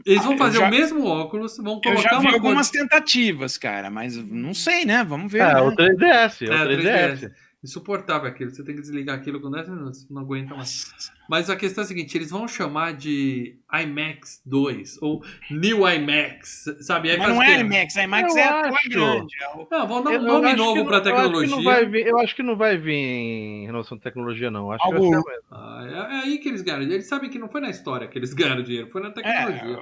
eles 0.04 0.20
Ah, 0.20 0.24
vão 0.24 0.32
eu 0.32 0.38
fazer 0.38 0.58
já- 0.58 0.66
o 0.66 0.70
mesmo 0.70 1.04
óculos, 1.06 1.56
vão 1.58 1.74
Eu 1.74 1.80
colocar 1.80 2.02
já 2.02 2.18
vi 2.18 2.26
uma 2.26 2.32
algumas 2.34 2.70
coisa... 2.70 2.84
tentativas, 2.88 3.56
cara, 3.58 3.90
mas 3.90 4.16
não 4.16 4.52
sei, 4.54 4.84
né? 4.84 5.04
Vamos 5.04 5.30
ver. 5.30 5.42
Ah, 5.42 5.54
né? 5.54 5.60
o 5.60 5.74
3DS, 5.76 6.42
é, 6.42 6.46
É, 6.46 6.62
o 6.62 6.68
3DS. 6.68 7.30
Insuportável 7.64 8.28
aquilo. 8.28 8.50
Você 8.50 8.62
tem 8.62 8.74
que 8.74 8.82
desligar 8.82 9.16
aquilo 9.16 9.40
com 9.40 9.50
10 9.50 9.68
minutos. 9.70 10.06
Não 10.10 10.20
aguenta 10.20 10.54
mais. 10.54 10.92
Mas 11.30 11.48
a 11.48 11.56
questão 11.56 11.80
é 11.80 11.84
a 11.84 11.88
seguinte: 11.88 12.14
eles 12.16 12.30
vão 12.30 12.46
chamar 12.46 12.92
de 12.92 13.56
IMAX 13.72 14.42
2 14.44 14.98
ou 15.00 15.24
New 15.50 15.88
IMAX, 15.88 16.66
sabe? 16.82 17.10
Aí 17.10 17.16
Mas 17.16 17.28
não 17.30 17.42
é? 17.42 17.60
IMAX, 17.60 17.96
a 17.96 18.02
IMAX 18.04 18.36
Eu 18.36 18.42
é 18.42 18.44
a 18.48 18.60
acho. 18.68 18.88
grande. 18.90 19.34
é 19.42 19.48
o- 19.56 19.66
Não, 19.70 19.88
vão 19.88 20.02
dar 20.04 20.10
um 20.10 20.12
Eu- 20.12 20.20
eu 20.20 20.26
nome 20.26 20.46
acho 20.48 20.56
novo 20.58 20.72
que 20.74 20.78
eu 20.80 20.84
acho 20.94 21.02
que 21.02 21.10
tecnologia. 21.10 21.62
vai 21.64 21.86
vir- 21.86 22.06
Eu 22.06 22.18
acho 22.18 22.36
que 22.36 22.42
não 22.42 22.56
vai 22.56 22.76
vir 22.76 22.92
em 22.92 23.64
relação 23.66 23.96
à 23.96 24.00
tecnologia, 24.00 24.50
não. 24.50 24.70
Acho 24.70 24.84
que 24.86 24.94
Algo- 24.94 25.10
vai 25.10 25.22
ser 25.22 25.28
mesmo. 25.30 25.44
Ah, 25.50 25.86
é, 25.88 26.16
é 26.16 26.20
aí 26.20 26.38
que 26.38 26.48
eles 26.50 26.60
ganham. 26.60 26.82
Eles 26.82 27.06
sabem 27.08 27.30
que 27.30 27.38
não 27.38 27.48
foi 27.48 27.62
na 27.62 27.70
história 27.70 28.06
que 28.06 28.18
eles 28.18 28.34
ganharam 28.58 28.62
dinheiro, 28.62 28.90
foi 28.90 29.00
na 29.02 29.10
tecnologia. 29.10 29.78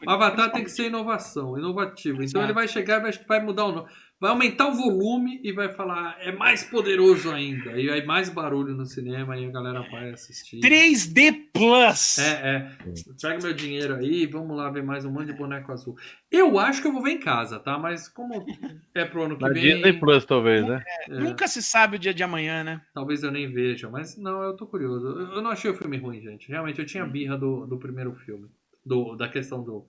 É, 0.00 0.06
O 0.06 0.10
Avatar 0.10 0.52
tem 0.52 0.62
que 0.62 0.70
ser 0.70 0.86
inovação, 0.86 1.58
inovativo. 1.58 2.22
Então 2.22 2.40
Exato. 2.40 2.44
ele 2.46 2.52
vai 2.52 2.68
chegar 2.68 2.98
e 2.98 3.02
vai, 3.02 3.12
vai 3.26 3.42
mudar 3.44 3.64
o 3.66 3.72
nome. 3.72 3.88
Vai 4.20 4.30
aumentar 4.30 4.66
o 4.68 4.74
volume 4.74 5.40
e 5.44 5.52
vai 5.52 5.72
falar, 5.72 6.16
é 6.20 6.32
mais 6.32 6.64
poderoso 6.64 7.30
ainda. 7.30 7.80
E 7.80 7.88
aí 7.88 8.04
mais 8.04 8.28
barulho 8.28 8.74
no 8.74 8.84
cinema 8.84 9.38
e 9.38 9.44
a 9.46 9.50
galera 9.50 9.80
vai 9.82 10.10
assistir. 10.10 10.58
3D 10.58 11.50
Plus. 11.52 12.18
É, 12.18 12.32
é. 12.32 12.92
Traga 13.20 13.40
meu 13.40 13.52
dinheiro 13.54 13.94
aí, 13.94 14.26
vamos 14.26 14.56
lá 14.56 14.70
ver 14.70 14.82
mais 14.82 15.04
um 15.04 15.12
monte 15.12 15.26
de 15.26 15.34
boneco 15.34 15.70
azul. 15.70 15.96
Eu 16.30 16.58
acho 16.58 16.82
que 16.82 16.88
eu 16.88 16.92
vou 16.92 17.02
ver 17.02 17.12
em 17.12 17.20
casa, 17.20 17.60
tá? 17.60 17.78
Mas 17.78 18.08
como 18.08 18.44
é 18.92 19.04
pro 19.04 19.22
ano 19.22 19.36
que 19.36 19.42
Na 19.44 19.50
vem, 19.50 19.62
Disney 19.62 19.92
Plus, 19.92 20.24
talvez, 20.24 20.66
né? 20.66 20.82
é, 21.08 21.14
Nunca 21.14 21.46
se 21.46 21.62
sabe 21.62 21.94
o 21.96 21.98
dia 21.98 22.12
de 22.12 22.22
amanhã, 22.24 22.64
né? 22.64 22.80
talvez 22.92 23.22
eu 23.22 23.30
nem 23.30 23.48
veja. 23.50 23.88
Mas 23.88 24.16
não, 24.16 24.42
eu 24.42 24.56
tô 24.56 24.66
curioso. 24.66 25.06
Eu 25.06 25.28
eu 25.38 25.42
não 25.42 25.50
achei 25.52 25.70
o 25.70 25.74
filme 25.76 25.96
ruim, 25.96 26.20
gente. 26.20 26.48
Realmente, 26.48 26.80
eu 26.80 26.86
tinha 26.86 27.06
birra 27.06 27.38
do, 27.38 27.66
do 27.66 27.78
primeiro 27.78 28.12
filme. 28.14 28.48
Do, 28.84 29.14
da 29.16 29.28
questão 29.28 29.62
do, 29.62 29.86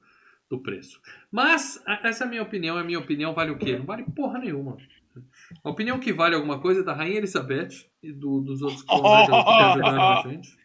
do 0.50 0.60
preço. 0.60 1.00
Mas, 1.32 1.82
essa 2.04 2.24
é 2.24 2.28
a 2.28 2.30
minha 2.30 2.42
opinião. 2.42 2.78
A 2.78 2.84
minha 2.84 3.00
opinião 3.00 3.34
vale 3.34 3.52
o 3.52 3.58
quê? 3.58 3.78
Não 3.78 3.86
vale 3.86 4.04
porra 4.04 4.40
nenhuma. 4.40 4.78
A 5.64 5.70
opinião 5.70 6.00
que 6.00 6.14
vale 6.14 6.36
alguma 6.36 6.60
coisa 6.60 6.82
é 6.82 6.84
da 6.84 6.94
Rainha 6.94 7.18
Elizabeth 7.18 7.86
e 8.02 8.12
do- 8.12 8.42
dos 8.42 8.62
outros 8.62 8.84
que 8.84 8.92
ajudaram 8.92 10.02
a 10.02 10.24
gente. 10.28 10.58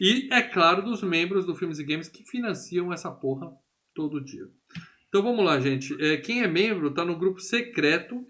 E, 0.00 0.28
é 0.32 0.40
claro, 0.42 0.82
dos 0.82 1.02
membros 1.02 1.44
do 1.44 1.54
Filmes 1.54 1.78
e 1.78 1.84
Games 1.84 2.08
que 2.08 2.24
financiam 2.24 2.92
essa 2.92 3.10
porra 3.10 3.52
todo 3.94 4.20
dia. 4.20 4.48
Então 5.08 5.22
vamos 5.22 5.44
lá, 5.44 5.58
gente. 5.60 5.94
É, 6.02 6.16
quem 6.16 6.42
é 6.42 6.48
membro 6.48 6.92
tá 6.92 7.04
no 7.04 7.16
grupo 7.18 7.40
secreto 7.40 8.24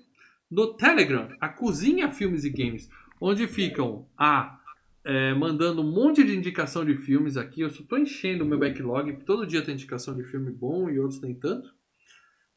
do 0.51 0.75
Telegram, 0.75 1.29
a 1.41 1.49
Cozinha 1.49 2.11
Filmes 2.11 2.45
e 2.45 2.51
Games, 2.51 2.89
onde 3.21 3.47
ficam 3.47 4.09
a 4.19 4.59
é, 5.05 5.35
mandando 5.35 5.83
um 5.83 5.91
monte 5.91 6.25
de 6.25 6.37
indicação 6.37 6.85
de 6.85 6.97
filmes 6.97 7.37
aqui. 7.37 7.61
Eu 7.61 7.71
só 7.71 7.85
tô 7.85 7.97
enchendo 7.97 8.45
o 8.45 8.47
meu 8.47 8.59
backlog. 8.59 9.13
Todo 9.25 9.47
dia 9.47 9.63
tem 9.63 9.75
indicação 9.75 10.13
de 10.15 10.25
filme 10.25 10.51
bom 10.51 10.91
e 10.91 10.99
outros 10.99 11.21
nem 11.21 11.35
tanto. 11.35 11.73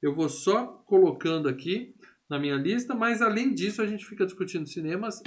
Eu 0.01 0.13
vou 0.13 0.27
só 0.27 0.65
colocando 0.85 1.47
aqui 1.47 1.95
na 2.29 2.37
minha 2.39 2.55
lista, 2.55 2.93
mas 2.93 3.21
além 3.21 3.53
disso 3.53 3.81
a 3.81 3.85
gente 3.85 4.05
fica 4.05 4.25
discutindo 4.25 4.67
cinemas, 4.67 5.21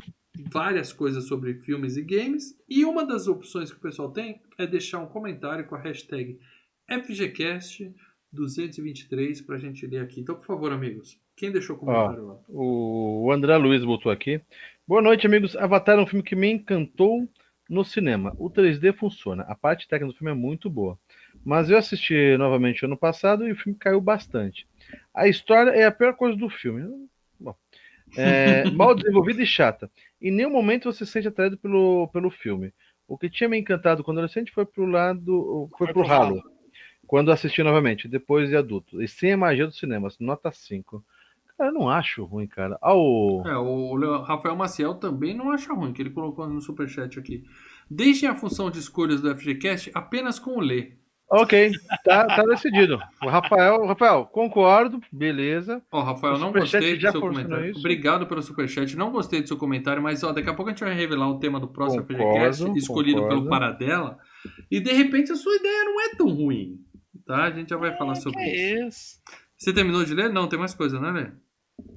várias 0.50 0.92
coisas 0.92 1.26
sobre 1.26 1.54
filmes 1.62 1.96
e 1.96 2.02
games. 2.02 2.54
E 2.68 2.84
uma 2.84 3.06
das 3.06 3.26
opções 3.26 3.70
que 3.70 3.78
o 3.78 3.80
pessoal 3.80 4.12
tem 4.12 4.42
é 4.58 4.66
deixar 4.66 4.98
um 4.98 5.06
comentário 5.06 5.66
com 5.66 5.74
a 5.74 5.80
hashtag 5.80 6.38
FGCast223 6.90 9.46
pra 9.46 9.56
gente 9.56 9.86
ler 9.86 10.00
aqui. 10.00 10.20
Então, 10.20 10.34
por 10.34 10.44
favor, 10.44 10.70
amigos, 10.72 11.18
quem 11.34 11.50
deixou 11.50 11.78
comentário 11.78 12.26
lá? 12.26 12.38
O 12.48 13.30
André 13.32 13.56
Luiz 13.56 13.82
botou 13.84 14.12
aqui. 14.12 14.42
Boa 14.88 15.02
noite, 15.02 15.26
amigos. 15.26 15.56
Avatar 15.56 15.98
é 15.98 16.00
um 16.00 16.06
filme 16.06 16.22
que 16.22 16.36
me 16.36 16.48
encantou 16.48 17.28
no 17.68 17.84
cinema. 17.84 18.32
O 18.38 18.48
3D 18.48 18.92
funciona. 18.92 19.42
A 19.48 19.54
parte 19.56 19.88
técnica 19.88 20.12
do 20.12 20.16
filme 20.16 20.30
é 20.30 20.34
muito 20.34 20.70
boa. 20.70 20.96
Mas 21.44 21.68
eu 21.68 21.76
assisti 21.76 22.36
novamente 22.36 22.84
ano 22.84 22.96
passado 22.96 23.48
e 23.48 23.50
o 23.50 23.56
filme 23.56 23.76
caiu 23.76 24.00
bastante. 24.00 24.64
A 25.12 25.26
história 25.26 25.70
é 25.70 25.84
a 25.84 25.90
pior 25.90 26.14
coisa 26.14 26.38
do 26.38 26.48
filme. 26.48 27.08
Bom, 27.40 27.52
é, 28.16 28.62
mal 28.70 28.94
desenvolvida 28.94 29.42
e 29.42 29.46
chata. 29.46 29.90
Em 30.22 30.30
nenhum 30.30 30.50
momento 30.50 30.84
você 30.84 31.04
se 31.04 31.10
sente 31.10 31.26
atraído 31.26 31.58
pelo, 31.58 32.06
pelo 32.12 32.30
filme. 32.30 32.72
O 33.08 33.18
que 33.18 33.28
tinha 33.28 33.48
me 33.48 33.58
encantado 33.58 34.04
quando 34.04 34.18
adolescente 34.18 34.52
foi 34.52 34.64
pro 34.64 34.86
lado. 34.86 35.68
Foi, 35.76 35.78
Foi 35.78 35.94
pro 35.94 36.04
pro 36.04 36.08
ralo. 36.08 36.40
Quando 37.08 37.32
assisti 37.32 37.60
novamente, 37.60 38.06
depois 38.06 38.50
de 38.50 38.56
adulto. 38.56 39.02
E 39.02 39.08
sem 39.08 39.32
a 39.32 39.36
magia 39.36 39.66
do 39.66 39.72
cinema. 39.72 40.08
Nota 40.20 40.52
5. 40.52 41.04
Eu 41.58 41.72
não 41.72 41.88
acho 41.88 42.24
ruim, 42.24 42.46
cara. 42.46 42.78
Ah, 42.82 42.94
o... 42.94 43.42
É, 43.46 43.56
o 43.56 44.22
Rafael 44.22 44.56
Maciel 44.56 44.94
também 44.94 45.34
não 45.34 45.50
acha 45.50 45.72
ruim, 45.72 45.92
que 45.92 46.02
ele 46.02 46.10
colocou 46.10 46.46
no 46.48 46.60
superchat 46.60 47.18
aqui. 47.18 47.44
Deixem 47.90 48.28
a 48.28 48.34
função 48.34 48.70
de 48.70 48.78
escolhas 48.78 49.20
do 49.20 49.34
FGCast 49.34 49.90
apenas 49.94 50.38
com 50.38 50.58
o 50.58 50.60
Lê. 50.60 50.92
Ok, 51.28 51.72
tá, 52.04 52.24
tá 52.24 52.42
decidido. 52.44 53.00
O 53.20 53.28
Rafael, 53.28 53.84
Rafael, 53.84 54.26
concordo, 54.26 55.00
beleza. 55.10 55.82
Ó, 55.90 56.00
Rafael, 56.00 56.38
não 56.38 56.52
gostei 56.52 56.96
do 56.96 57.10
seu 57.10 57.20
comentário. 57.20 57.70
isso? 57.70 57.80
Obrigado 57.80 58.26
pelo 58.28 58.40
superchat. 58.40 58.96
Não 58.96 59.10
gostei 59.10 59.42
do 59.42 59.48
seu 59.48 59.56
comentário, 59.56 60.00
mas 60.00 60.22
ó, 60.22 60.32
daqui 60.32 60.48
a 60.48 60.54
pouco 60.54 60.70
a 60.70 60.72
gente 60.72 60.84
vai 60.84 60.94
revelar 60.94 61.28
o 61.28 61.40
tema 61.40 61.58
do 61.58 61.66
próximo 61.66 62.04
FGCast, 62.04 62.70
escolhido 62.76 63.22
concordo. 63.22 63.40
pelo 63.40 63.50
Paradela. 63.50 64.18
E 64.70 64.78
de 64.78 64.92
repente 64.92 65.32
a 65.32 65.36
sua 65.36 65.56
ideia 65.56 65.84
não 65.84 66.00
é 66.00 66.14
tão 66.14 66.28
ruim. 66.28 66.78
Tá? 67.26 67.44
A 67.44 67.50
gente 67.50 67.70
já 67.70 67.76
vai 67.76 67.96
falar 67.96 68.14
sobre 68.14 68.40
isso. 68.44 68.86
isso? 68.86 69.16
Você 69.58 69.72
terminou 69.72 70.04
de 70.04 70.14
ler? 70.14 70.32
Não, 70.32 70.46
tem 70.46 70.58
mais 70.58 70.74
coisa, 70.74 71.00
né, 71.00 71.10
Lê? 71.10 71.32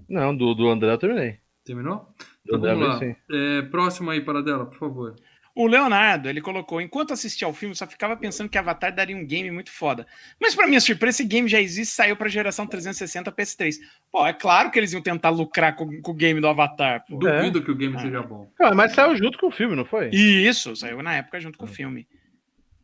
Não, 0.09 0.35
do, 0.35 0.53
do 0.55 0.67
André 0.69 0.91
eu 0.91 0.97
terminei. 0.97 1.37
Terminou? 1.63 1.97
Do 2.45 2.55
Então 2.55 2.57
André 2.57 2.73
vamos 2.73 2.87
lá. 2.89 2.99
sim. 2.99 3.15
É, 3.31 3.61
próximo 3.63 4.09
aí, 4.09 4.21
Paradela, 4.21 4.65
por 4.65 4.77
favor. 4.77 5.15
O 5.55 5.67
Leonardo, 5.67 6.29
ele 6.29 6.39
colocou, 6.39 6.79
enquanto 6.79 7.11
assistia 7.11 7.45
ao 7.45 7.53
filme, 7.53 7.75
só 7.75 7.85
ficava 7.85 8.15
pensando 8.15 8.47
que 8.49 8.57
Avatar 8.57 8.95
daria 8.95 9.15
um 9.17 9.25
game 9.25 9.51
muito 9.51 9.71
foda. 9.71 10.07
Mas 10.39 10.55
pra 10.55 10.67
minha 10.67 10.79
surpresa, 10.79 11.17
esse 11.21 11.27
game 11.27 11.49
já 11.49 11.59
existe 11.59 11.91
e 11.91 11.95
saiu 11.95 12.15
pra 12.15 12.29
geração 12.29 12.65
360 12.65 13.29
PS3. 13.31 13.75
Pô, 14.09 14.25
é 14.25 14.31
claro 14.31 14.71
que 14.71 14.79
eles 14.79 14.93
iam 14.93 15.01
tentar 15.01 15.29
lucrar 15.31 15.75
com, 15.75 16.01
com 16.01 16.11
o 16.11 16.15
game 16.15 16.39
do 16.39 16.47
Avatar. 16.47 17.03
Pô. 17.05 17.17
Duvido 17.17 17.61
que 17.61 17.71
o 17.71 17.75
game 17.75 17.93
Ah. 17.97 17.99
seja 17.99 18.21
bom. 18.21 18.49
Cara, 18.57 18.73
mas 18.73 18.93
saiu 18.93 19.17
junto 19.17 19.37
com 19.37 19.47
o 19.47 19.51
filme, 19.51 19.75
não 19.75 19.83
foi? 19.85 20.09
E 20.13 20.47
isso, 20.47 20.73
saiu 20.77 21.03
na 21.03 21.15
época 21.15 21.41
junto 21.41 21.57
com 21.57 21.65
o 21.65 21.67
filme. 21.67 22.07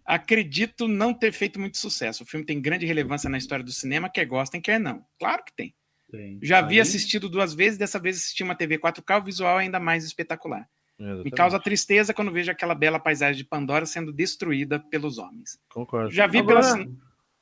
Acredito 0.05 0.87
não 0.87 1.13
ter 1.13 1.31
feito 1.31 1.59
muito 1.59 1.77
sucesso. 1.77 2.23
O 2.23 2.25
filme 2.25 2.45
tem 2.45 2.61
grande 2.61 2.85
relevância 2.85 3.29
na 3.29 3.37
história 3.37 3.63
do 3.63 3.71
cinema, 3.71 4.09
quer 4.09 4.25
gostem, 4.25 4.59
quer 4.61 4.79
não. 4.79 5.03
Claro 5.19 5.43
que 5.45 5.55
tem. 5.55 5.73
Tem. 6.15 6.39
Já 6.41 6.59
havia 6.59 6.81
assistido 6.81 7.27
duas 7.29 7.53
vezes, 7.53 7.77
dessa 7.77 7.99
vez 7.99 8.17
assisti 8.17 8.43
uma 8.43 8.55
TV 8.55 8.77
4K, 8.77 9.21
o 9.21 9.23
visual 9.23 9.59
é 9.59 9.63
ainda 9.63 9.79
mais 9.79 10.03
espetacular. 10.05 10.67
Me 10.97 11.05
Exatamente. 11.07 11.35
causa 11.35 11.59
tristeza 11.59 12.13
quando 12.13 12.31
vejo 12.31 12.49
aquela 12.49 12.73
bela 12.73 12.97
paisagem 12.99 13.35
de 13.35 13.43
Pandora 13.43 13.85
sendo 13.85 14.13
destruída 14.13 14.79
pelos 14.79 15.17
homens. 15.17 15.59
Concordo. 15.69 16.09
Já 16.11 16.25
vi, 16.25 16.37
Agora- 16.37 16.61
pela, 16.61 16.87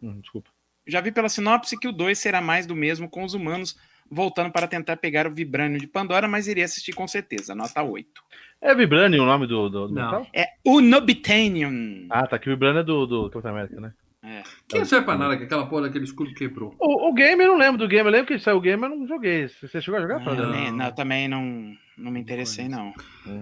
Hum, 0.02 0.20
desculpa. 0.22 0.50
já 0.88 1.00
vi 1.02 1.12
pela 1.12 1.30
sinopse 1.30 1.78
que 1.80 1.88
o 1.88 1.92
2 1.92 2.18
será 2.18 2.42
mais 2.42 2.66
do 2.66 2.76
mesmo, 2.76 3.08
com 3.10 3.24
os 3.24 3.34
humanos 3.36 3.78
voltando 4.10 4.52
para 4.52 4.68
tentar 4.68 4.98
pegar 4.98 5.26
o 5.28 5.32
Vibranium 5.32 5.78
de 5.78 5.88
Pandora, 5.88 6.28
mas 6.28 6.48
iria 6.48 6.66
assistir 6.66 6.94
com 6.94 7.08
certeza. 7.08 7.56
Nota 7.56 7.82
8. 7.82 8.22
É 8.62 8.74
Vibranium 8.76 9.24
o 9.24 9.26
nome 9.26 9.46
do, 9.48 9.70
do, 9.70 9.88
do 9.88 9.94
Não. 9.94 10.04
metal? 10.06 10.28
É 10.34 10.48
Unobtainium. 10.66 12.08
Ah, 12.10 12.28
tá. 12.28 12.38
Que 12.40 12.50
o 12.50 12.54
Vibranium 12.54 12.80
é 12.80 12.84
do, 12.84 13.06
do 13.06 13.30
Capitão 13.30 13.52
América, 13.52 13.80
né? 13.80 13.94
É. 14.24 14.42
Quem 14.70 14.80
não 14.80 14.86
serve 14.86 15.06
pra 15.06 15.18
nada 15.18 15.36
que 15.36 15.44
aquela 15.44 15.68
porra 15.68 15.84
daquele 15.84 16.06
escudo 16.06 16.34
quebrou? 16.34 16.74
O, 16.80 17.10
o 17.10 17.14
game 17.14 17.44
eu 17.44 17.50
não 17.50 17.58
lembro 17.58 17.78
do 17.78 17.88
game. 17.90 18.08
Eu 18.08 18.12
lembro 18.12 18.28
que 18.28 18.40
saiu 18.40 18.56
o 18.58 18.62
game, 18.62 18.82
eu 18.82 18.90
não 18.90 19.06
joguei. 19.06 19.50
Você 19.50 19.82
chegou 19.82 19.98
a 19.98 20.02
jogar? 20.02 20.20
Não, 20.20 20.24
Fernando? 20.26 20.52
nem- 20.52 20.72
não, 20.72 20.92
também 20.94 21.28
não, 21.28 21.76
não 21.98 22.10
me 22.10 22.22
interessei, 22.22 22.70
não. 22.70 22.94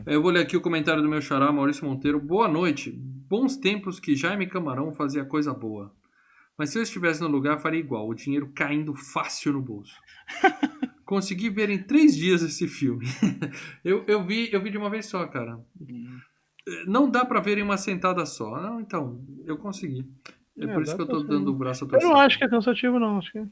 Eu 0.07 0.23
vou 0.23 0.31
ler 0.31 0.41
aqui 0.41 0.57
o 0.57 0.61
comentário 0.61 1.03
do 1.03 1.07
meu 1.07 1.21
xará, 1.21 1.51
Maurício 1.51 1.85
Monteiro. 1.85 2.19
Boa 2.19 2.47
noite. 2.47 2.91
Bons 2.91 3.55
tempos 3.57 3.99
que 3.99 4.15
Jaime 4.15 4.47
Camarão 4.47 4.91
fazia 4.91 5.23
coisa 5.23 5.53
boa. 5.53 5.93
Mas 6.57 6.71
se 6.71 6.79
eu 6.79 6.83
estivesse 6.83 7.21
no 7.21 7.27
lugar, 7.27 7.59
faria 7.59 7.79
igual. 7.79 8.07
O 8.09 8.15
dinheiro 8.15 8.51
caindo 8.53 8.95
fácil 8.95 9.53
no 9.53 9.61
bolso. 9.61 9.95
Consegui 11.05 11.49
ver 11.51 11.69
em 11.69 11.83
três 11.83 12.15
dias 12.15 12.41
esse 12.41 12.67
filme. 12.67 13.05
eu, 13.85 14.03
eu, 14.07 14.23
vi, 14.25 14.49
eu 14.51 14.61
vi 14.61 14.71
de 14.71 14.77
uma 14.79 14.89
vez 14.89 15.05
só, 15.05 15.27
cara. 15.27 15.59
Não 16.87 17.09
dá 17.09 17.23
pra 17.23 17.39
ver 17.39 17.57
em 17.59 17.63
uma 17.63 17.77
sentada 17.77 18.25
só. 18.25 18.59
Não, 18.61 18.79
então, 18.81 19.23
eu 19.45 19.57
consegui. 19.57 20.05
É, 20.57 20.67
por 20.67 20.83
isso 20.83 20.95
que 20.95 21.01
eu 21.01 21.07
tô 21.07 21.23
dando 21.23 21.49
o 21.49 21.55
braço 21.55 21.83
a 21.83 21.87
Eu 21.87 21.91
torcer. 21.91 22.09
não 22.09 22.17
acho 22.17 22.37
que 22.37 22.43
é 22.43 22.49
cansativo, 22.49 22.99
não. 22.99 23.17
Acho 23.17 23.31
que 23.31 23.37
é. 23.39 23.45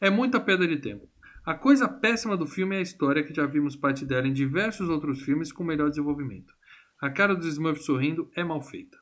É 0.00 0.10
muita 0.10 0.40
perda 0.40 0.66
de 0.66 0.76
tempo. 0.78 1.08
A 1.44 1.54
coisa 1.54 1.88
péssima 1.88 2.36
do 2.36 2.46
filme 2.46 2.74
é 2.74 2.78
a 2.78 2.82
história, 2.82 3.22
que 3.22 3.32
já 3.34 3.46
vimos 3.46 3.76
parte 3.76 4.04
dela 4.04 4.26
em 4.26 4.32
diversos 4.32 4.88
outros 4.88 5.22
filmes 5.22 5.52
com 5.52 5.62
melhor 5.62 5.88
desenvolvimento. 5.88 6.52
A 7.00 7.10
cara 7.10 7.36
dos 7.36 7.46
Smurfs 7.46 7.84
sorrindo 7.84 8.30
é 8.34 8.42
mal 8.42 8.60
feita. 8.60 8.98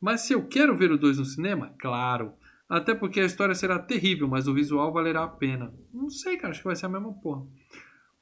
Mas 0.00 0.22
se 0.22 0.32
eu 0.32 0.48
quero 0.48 0.76
ver 0.76 0.90
o 0.90 0.98
2 0.98 1.18
no 1.18 1.24
cinema, 1.24 1.74
claro. 1.78 2.32
Até 2.68 2.94
porque 2.94 3.20
a 3.20 3.24
história 3.24 3.54
será 3.54 3.78
terrível, 3.78 4.26
mas 4.26 4.48
o 4.48 4.54
visual 4.54 4.92
valerá 4.92 5.24
a 5.24 5.28
pena. 5.28 5.72
Não 5.92 6.08
sei, 6.08 6.36
cara, 6.36 6.50
acho 6.52 6.60
que 6.60 6.66
vai 6.66 6.76
ser 6.76 6.86
a 6.86 6.88
mesma 6.88 7.12
porra. 7.20 7.46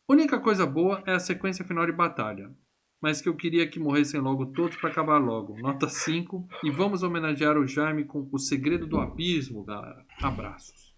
Única 0.09 0.41
coisa 0.41 0.67
boa 0.67 1.03
é 1.07 1.13
a 1.13 1.21
sequência 1.21 1.65
final 1.65 1.87
de 1.87 1.93
batalha. 1.93 2.51
Mas 3.01 3.21
que 3.21 3.29
eu 3.29 3.35
queria 3.37 3.67
que 3.69 3.79
morressem 3.79 4.21
logo 4.21 4.47
todos 4.47 4.77
para 4.77 4.91
acabar 4.91 5.19
logo. 5.19 5.57
Nota 5.61 5.89
5. 5.89 6.49
E 6.65 6.71
vamos 6.71 7.03
homenagear 7.03 7.57
o 7.57 7.67
Jaime 7.67 8.05
com 8.05 8.29
O 8.33 8.39
Segredo 8.39 8.87
do 8.87 8.99
Abismo, 8.99 9.63
galera. 9.65 10.05
Abraços. 10.21 10.93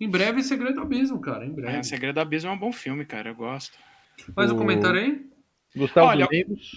Em 0.00 0.08
breve, 0.08 0.42
Segredo 0.42 0.76
do 0.76 0.80
Abismo, 0.80 1.20
cara. 1.20 1.44
Em 1.44 1.50
É, 1.50 1.52
breve. 1.52 1.78
o 1.80 1.84
Segredo 1.84 2.14
do 2.14 2.20
Abismo 2.20 2.50
é 2.50 2.52
um 2.54 2.58
bom 2.58 2.72
filme, 2.72 3.04
cara. 3.04 3.30
Eu 3.30 3.34
gosto. 3.34 3.76
Mais 4.34 4.50
um 4.50 4.54
O- 4.54 4.58
comentário 4.58 4.98
aí? 4.98 5.26
Gustavo 5.76 6.06
Olha- 6.08 6.26
Domingos. 6.26 6.74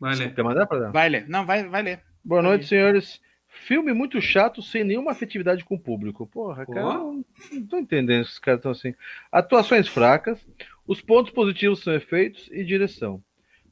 Vai 0.00 0.14
ler. 0.16 0.34
Quer 0.34 0.42
mandar 0.42 0.66
pra 0.66 0.78
dar? 0.78 0.90
Vai 0.90 1.08
ler. 1.08 1.28
Não, 1.28 1.44
vai, 1.44 1.68
vai 1.68 1.82
ler. 1.82 2.02
Boa 2.24 2.42
noite, 2.42 2.66
senhores. 2.66 3.20
Filme 3.46 3.92
muito 3.92 4.20
chato, 4.20 4.60
sem 4.62 4.82
nenhuma 4.82 5.12
afetividade 5.12 5.64
com 5.64 5.76
o 5.76 5.80
público. 5.80 6.26
Porra, 6.26 6.66
cara, 6.66 6.84
Ó. 6.86 6.92
não, 6.94 7.24
tô 7.68 7.78
entendendo 7.78 8.24
se 8.24 8.32
os 8.32 8.38
caras 8.38 8.58
estão 8.58 8.72
assim. 8.72 8.94
Atuações 9.30 9.86
fracas, 9.86 10.44
os 10.86 11.00
pontos 11.00 11.30
positivos 11.32 11.80
são 11.80 11.94
efeitos 11.94 12.48
e 12.50 12.64
direção. 12.64 13.22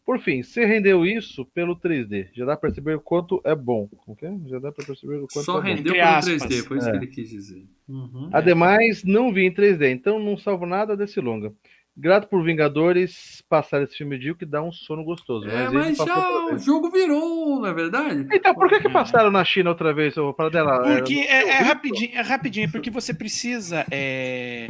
Por 0.04 0.18
fim, 0.18 0.42
você 0.42 0.64
rendeu 0.64 1.06
isso 1.06 1.44
pelo 1.54 1.76
3D. 1.76 2.28
Já 2.34 2.44
dá 2.44 2.56
pra 2.56 2.68
perceber 2.68 2.96
o 2.96 3.00
quanto 3.00 3.40
é 3.44 3.54
bom. 3.54 3.88
É? 4.20 4.32
Já 4.48 4.58
dá 4.58 4.72
pra 4.72 4.84
perceber 4.84 5.16
o 5.16 5.28
quanto 5.32 5.44
Só 5.44 5.58
é 5.58 5.60
bom. 5.60 5.66
rendeu 5.68 5.92
pelo 5.94 6.04
aspas. 6.08 6.42
3D, 6.42 6.64
foi 6.66 6.78
isso 6.78 6.88
É. 6.88 6.90
que 6.90 6.96
ele 6.96 7.06
quis 7.06 7.30
dizer. 7.30 7.64
Uhum. 7.88 8.28
Ademais, 8.32 9.04
não 9.04 9.32
vi 9.32 9.46
em 9.46 9.52
3D, 9.54 9.92
então 9.92 10.18
não 10.18 10.36
salvo 10.36 10.66
nada 10.66 10.96
desse 10.96 11.20
longa. 11.20 11.52
Grato 11.94 12.26
por 12.26 12.42
Vingadores 12.42 13.44
passar 13.50 13.82
esse 13.82 13.94
filme 13.98 14.16
medíocre 14.16 14.46
que 14.46 14.50
dá 14.50 14.62
um 14.62 14.72
sono 14.72 15.04
gostoso. 15.04 15.46
É, 15.46 15.68
mas 15.68 15.98
passou 15.98 16.06
já 16.14 16.54
o 16.54 16.58
jogo 16.58 16.90
virou, 16.90 17.60
não 17.60 17.66
é 17.66 17.74
verdade? 17.74 18.26
Então, 18.32 18.54
por 18.54 18.66
que, 18.70 18.80
que 18.80 18.88
passaram 18.88 19.30
na 19.30 19.44
China 19.44 19.68
outra 19.70 19.92
vez? 19.92 20.16
ô, 20.16 20.32
Para 20.32 20.48
dela? 20.48 20.82
Porque 20.82 21.14
é, 21.14 21.48
é 21.48 21.58
rapidinho, 21.58 22.10
é 22.14 22.22
rapidinho, 22.22 22.72
porque 22.72 22.88
você 22.90 23.12
precisa 23.12 23.84
é, 23.90 24.68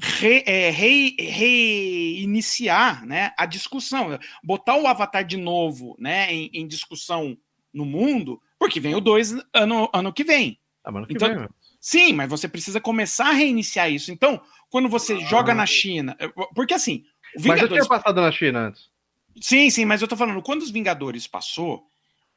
re- 0.00 0.42
é, 0.46 0.70
re- 0.70 1.16
reiniciar 1.18 3.04
né, 3.06 3.32
a 3.36 3.46
discussão, 3.46 4.18
botar 4.42 4.76
o 4.76 4.86
Avatar 4.86 5.24
de 5.24 5.36
novo 5.36 5.96
né, 5.98 6.32
em, 6.32 6.50
em 6.52 6.66
discussão 6.66 7.36
no 7.72 7.84
mundo, 7.84 8.40
porque 8.58 8.78
vem 8.80 8.94
o 8.94 9.00
2 9.00 9.34
ano, 9.52 9.88
ano 9.92 10.12
que 10.12 10.24
vem. 10.24 10.58
Ah, 10.84 10.90
mas 10.90 11.02
no 11.02 11.08
que 11.08 11.14
Então- 11.14 11.28
vem, 11.28 11.38
meu. 11.38 11.50
Sim, 11.80 12.12
mas 12.12 12.30
você 12.30 12.46
precisa 12.48 12.80
começar 12.80 13.30
a 13.30 13.32
reiniciar 13.32 13.90
isso. 13.90 14.12
Então, 14.12 14.40
quando 14.70 14.88
você 14.88 15.18
joga 15.26 15.52
na 15.52 15.66
China. 15.66 16.14
é, 16.20 16.28
Porque 16.54 16.74
assim, 16.74 16.98
o 17.36 17.40
Mas 17.40 17.46
eu 17.46 17.52
Vingadores 17.54 17.72
tinha 17.72 17.88
passado 17.88 18.20
na 18.20 18.30
China 18.30 18.68
antes. 18.68 18.84
Sim, 19.40 19.68
sim, 19.68 19.84
mas 19.84 20.00
eu 20.00 20.06
tô 20.06 20.16
falando, 20.16 20.40
quando 20.42 20.62
os 20.62 20.70
Vingadores 20.70 21.26
passou, 21.26 21.84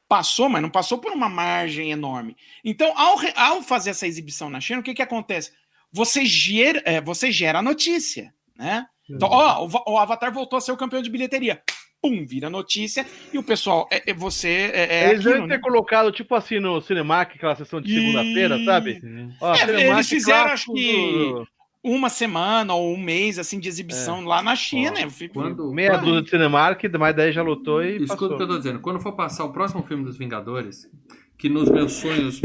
passou, 0.10 0.50
mas 0.50 0.64
não 0.64 0.70
passou 0.72 0.98
por 0.98 1.12
uma 1.12 1.30
margem 1.30 1.92
enorme. 1.92 2.36
Então, 2.64 2.92
ao, 2.98 3.18
ao 3.36 3.62
fazer 3.62 3.92
essa 3.92 4.08
exibição 4.08 4.50
na 4.50 4.60
China, 4.60 4.80
o 4.80 4.84
que 4.84 4.96
que 4.96 5.02
acontece? 5.04 5.52
Você 5.92 6.26
gera, 6.26 6.82
é, 6.86 7.00
você 7.02 7.32
gera 7.32 7.60
a 7.60 7.62
notícia, 7.62 8.34
né? 8.58 8.86
Então, 9.10 9.30
ó, 9.32 9.66
o, 9.68 9.94
o 9.94 9.98
Avatar 10.00 10.34
voltou 10.34 10.58
a 10.58 10.62
ser 10.62 10.72
o 10.72 10.78
campeão 10.78 11.02
de 11.02 11.10
bilheteria. 11.10 11.62
Pum, 12.02 12.26
vira 12.26 12.50
notícia, 12.50 13.06
e 13.34 13.38
o 13.38 13.44
pessoal, 13.44 13.88
é, 13.92 14.12
é 14.12 14.14
você, 14.14 14.70
é, 14.74 15.06
é 15.06 15.10
Eles 15.12 15.24
devem 15.24 15.42
ter 15.44 15.56
né? 15.56 15.58
colocado, 15.60 16.12
tipo 16.12 16.36
assim, 16.36 16.60
no 16.60 16.80
Cinemac, 16.82 17.36
aquela 17.36 17.56
sessão 17.56 17.82
de 17.82 17.94
segunda-feira, 17.94 18.58
E- 18.58 18.66
sabe? 18.66 19.02
Ó, 19.42 19.54
É, 19.54 19.58
Cinemac 19.58 19.84
eles 19.84 20.10
fizeram, 20.10 20.52
acho 20.52 20.72
que- 20.74 20.92
do- 20.94 21.48
uma 21.84 22.10
semana 22.10 22.74
ou 22.74 22.94
um 22.94 22.98
mês, 22.98 23.38
assim, 23.40 23.60
de 23.60 23.68
exibição 23.70 24.24
lá 24.24 24.42
na 24.44 24.56
China. 24.56 24.94
Ó, 25.06 25.10
fico- 25.10 25.36
Quando, 25.36 25.72
Meia 25.72 25.98
dúzia 25.98 26.22
de 26.24 26.30
Cinemark, 26.32 26.84
mas 27.00 27.16
daí 27.16 27.32
já 27.32 27.42
lutou 27.44 27.84
e 27.84 27.98
Escuta 27.98 28.14
passou. 28.14 28.34
o 28.34 28.38
que 28.38 28.44
eu 28.44 28.48
tô 28.48 28.58
dizendo. 28.58 28.80
Quando 28.80 29.00
for 29.00 29.14
passar 29.14 29.44
o 29.46 29.54
próximo 29.54 29.84
filme 29.84 30.04
dos 30.04 30.18
Vingadores, 30.18 30.90
que 31.38 31.48
nos 31.50 31.70
meus 31.70 31.94
sonhos. 31.94 32.42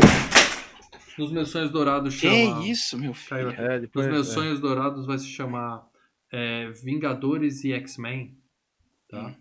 Nos 1.20 1.30
meus 1.30 1.50
sonhos 1.50 1.70
dourados 1.70 2.18
Que 2.18 2.28
chama. 2.28 2.66
isso, 2.66 2.98
meu 2.98 3.12
filho? 3.12 3.50
É, 3.50 3.78
depois, 3.78 4.06
Nos 4.06 4.14
meus 4.14 4.30
é. 4.30 4.32
sonhos 4.32 4.58
dourados 4.58 5.06
vai 5.06 5.18
se 5.18 5.28
chamar 5.28 5.86
é, 6.32 6.70
Vingadores 6.82 7.62
e 7.62 7.72
X-Men. 7.72 8.38
Tá? 9.06 9.36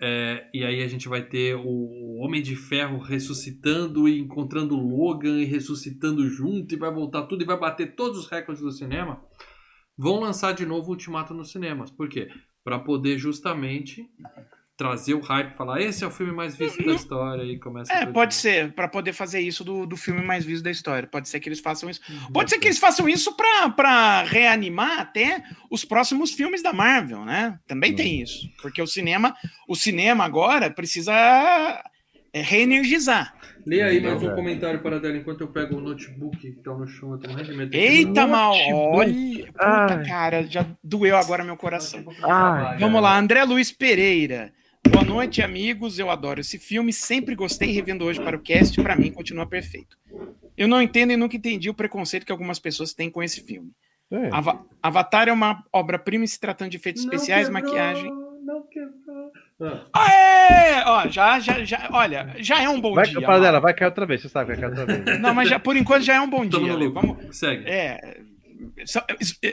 É, 0.00 0.50
e 0.52 0.64
aí 0.64 0.82
a 0.82 0.88
gente 0.88 1.08
vai 1.08 1.22
ter 1.22 1.54
o 1.54 2.16
Homem 2.18 2.42
de 2.42 2.56
Ferro 2.56 2.98
ressuscitando 2.98 4.08
e 4.08 4.18
encontrando 4.18 4.76
o 4.76 4.80
Logan 4.80 5.40
e 5.40 5.44
ressuscitando 5.44 6.28
junto 6.28 6.74
e 6.74 6.78
vai 6.78 6.92
voltar 6.92 7.26
tudo 7.26 7.42
e 7.42 7.46
vai 7.46 7.58
bater 7.58 7.94
todos 7.94 8.18
os 8.18 8.28
recordes 8.28 8.62
do 8.62 8.72
cinema. 8.72 9.22
Vão 9.96 10.18
lançar 10.18 10.52
de 10.52 10.66
novo 10.66 10.88
o 10.88 10.90
Ultimato 10.90 11.32
nos 11.32 11.52
cinemas. 11.52 11.92
Por 11.92 12.08
quê? 12.08 12.28
Para 12.64 12.80
poder 12.80 13.18
justamente 13.18 14.04
trazer 14.76 15.14
o 15.14 15.20
hype, 15.20 15.54
falar 15.56 15.80
esse 15.80 16.02
é 16.02 16.06
o 16.06 16.10
filme 16.10 16.32
mais 16.32 16.56
visto 16.56 16.84
da 16.84 16.92
história 16.92 17.42
e 17.44 17.58
começa 17.58 17.92
É, 17.92 18.04
pode 18.06 18.30
de 18.32 18.34
ser, 18.40 18.72
para 18.72 18.88
poder 18.88 19.12
fazer 19.12 19.38
isso 19.40 19.62
do, 19.62 19.86
do 19.86 19.96
filme 19.96 20.20
mais 20.20 20.44
visto 20.44 20.64
da 20.64 20.70
história. 20.70 21.08
Pode 21.08 21.28
ser 21.28 21.38
que 21.38 21.48
eles 21.48 21.60
façam 21.60 21.88
isso. 21.88 22.00
novo. 22.08 22.32
Pode 22.32 22.50
ser 22.50 22.58
que 22.58 22.66
eles 22.66 22.78
façam 22.78 23.08
isso 23.08 23.36
pra- 23.36 23.68
pra 23.70 24.22
reanimar 24.24 24.98
até 24.98 25.44
os 25.70 25.84
próximos 25.84 26.32
filmes 26.32 26.62
da 26.62 26.72
Marvel, 26.72 27.24
né? 27.24 27.56
Também 27.68 27.94
tem 27.94 28.20
isso. 28.20 28.48
Porque 28.60 28.82
o 28.82 28.86
cinema, 28.86 29.34
o 29.68 29.76
cinema 29.76 30.24
agora 30.24 30.68
precisa 30.70 31.12
é, 32.32 32.40
reenergizar. 32.42 33.32
Lê 33.66 33.80
aí 33.80 34.00
mais 34.00 34.22
um 34.22 34.34
comentário 34.34 34.80
para 34.80 34.98
dela 35.00 35.16
enquanto 35.16 35.40
eu 35.42 35.48
pego 35.48 35.76
o 35.76 35.80
notebook 35.80 36.36
que 36.36 36.50
tá 36.62 36.72
no 36.74 36.86
chão. 36.86 37.12
Eu 37.12 37.18
tô 37.18 37.28
morrendo 37.30 37.50
de 37.52 37.56
medo. 37.56 37.74
Eita, 37.74 38.26
mal! 38.26 38.52
Olha, 38.74 39.46
puta, 39.46 40.02
cara, 40.06 40.42
já 40.46 40.66
doeu 40.82 41.16
agora 41.16 41.44
meu 41.44 41.56
coração. 41.56 42.04
Ai, 42.24 42.76
Vamos 42.78 43.00
lá, 43.00 43.16
André 43.16 43.42
Luiz 43.44 43.70
Pereira. 43.72 44.52
Boa 44.90 45.04
noite, 45.04 45.42
amigos. 45.42 45.98
Eu 45.98 46.10
adoro 46.10 46.40
esse 46.40 46.58
filme. 46.58 46.92
Sempre 46.92 47.34
gostei, 47.34 47.70
revendo 47.72 48.04
hoje 48.04 48.20
para 48.20 48.36
o 48.36 48.40
cast. 48.40 48.80
Para 48.82 48.96
mim, 48.96 49.10
continua 49.12 49.46
perfeito. 49.46 49.96
Eu 50.56 50.68
não 50.68 50.80
entendo 50.80 51.12
e 51.12 51.16
nunca 51.16 51.36
entendi 51.36 51.68
o 51.68 51.74
preconceito 51.74 52.24
que 52.24 52.32
algumas 52.32 52.58
pessoas 52.58 52.92
têm 52.94 53.10
com 53.10 53.22
esse 53.22 53.40
filme. 53.42 53.70
É. 54.10 54.28
Ava- 54.32 54.64
Avatar 54.82 55.28
é 55.28 55.32
uma 55.32 55.64
obra-prima 55.72 56.26
se 56.26 56.38
tratando 56.38 56.70
de 56.70 56.76
efeitos 56.76 57.02
especiais, 57.02 57.48
Não 57.48 57.54
quebrou, 57.56 57.74
maquiagem. 57.74 58.10
Não 58.44 58.62
quebrou. 58.68 59.32
Ah, 59.92 60.02
Aê! 60.02 60.82
Ó, 60.86 61.08
já, 61.08 61.40
já, 61.40 61.64
já, 61.64 61.88
olha, 61.90 62.34
já 62.38 62.62
é 62.62 62.68
um 62.68 62.80
bom 62.80 62.94
Vai, 62.94 63.06
dia. 63.06 63.20
para 63.22 63.38
dela, 63.40 63.60
vai 63.60 63.72
cair 63.72 63.88
outra 63.88 64.04
vez, 64.04 64.20
você 64.20 64.28
sabe 64.28 64.54
que 64.54 64.60
vai 64.60 64.70
cair 64.70 64.80
outra 64.80 65.00
vez. 65.02 65.20
Não, 65.20 65.32
mas 65.34 65.48
já, 65.48 65.58
por 65.58 65.76
enquanto 65.76 66.02
já 66.02 66.16
é 66.16 66.20
um 66.20 66.28
bom 66.28 66.44
dia. 66.44 66.60
Lê. 66.76 66.86
lucro. 66.86 67.00
Vamos, 67.16 67.36
Segue. 67.38 67.64
é, 67.66 68.18
só- 68.84 69.04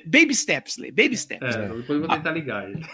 baby 0.06 0.36
steps, 0.36 0.78
Lê, 0.78 0.92
baby 0.92 1.16
steps. 1.18 1.56
É, 1.56 1.62
depois 1.68 1.90
eu 1.90 2.00
vou 2.02 2.10
tentar 2.10 2.32
ligar 2.32 2.70
ele. 2.70 2.84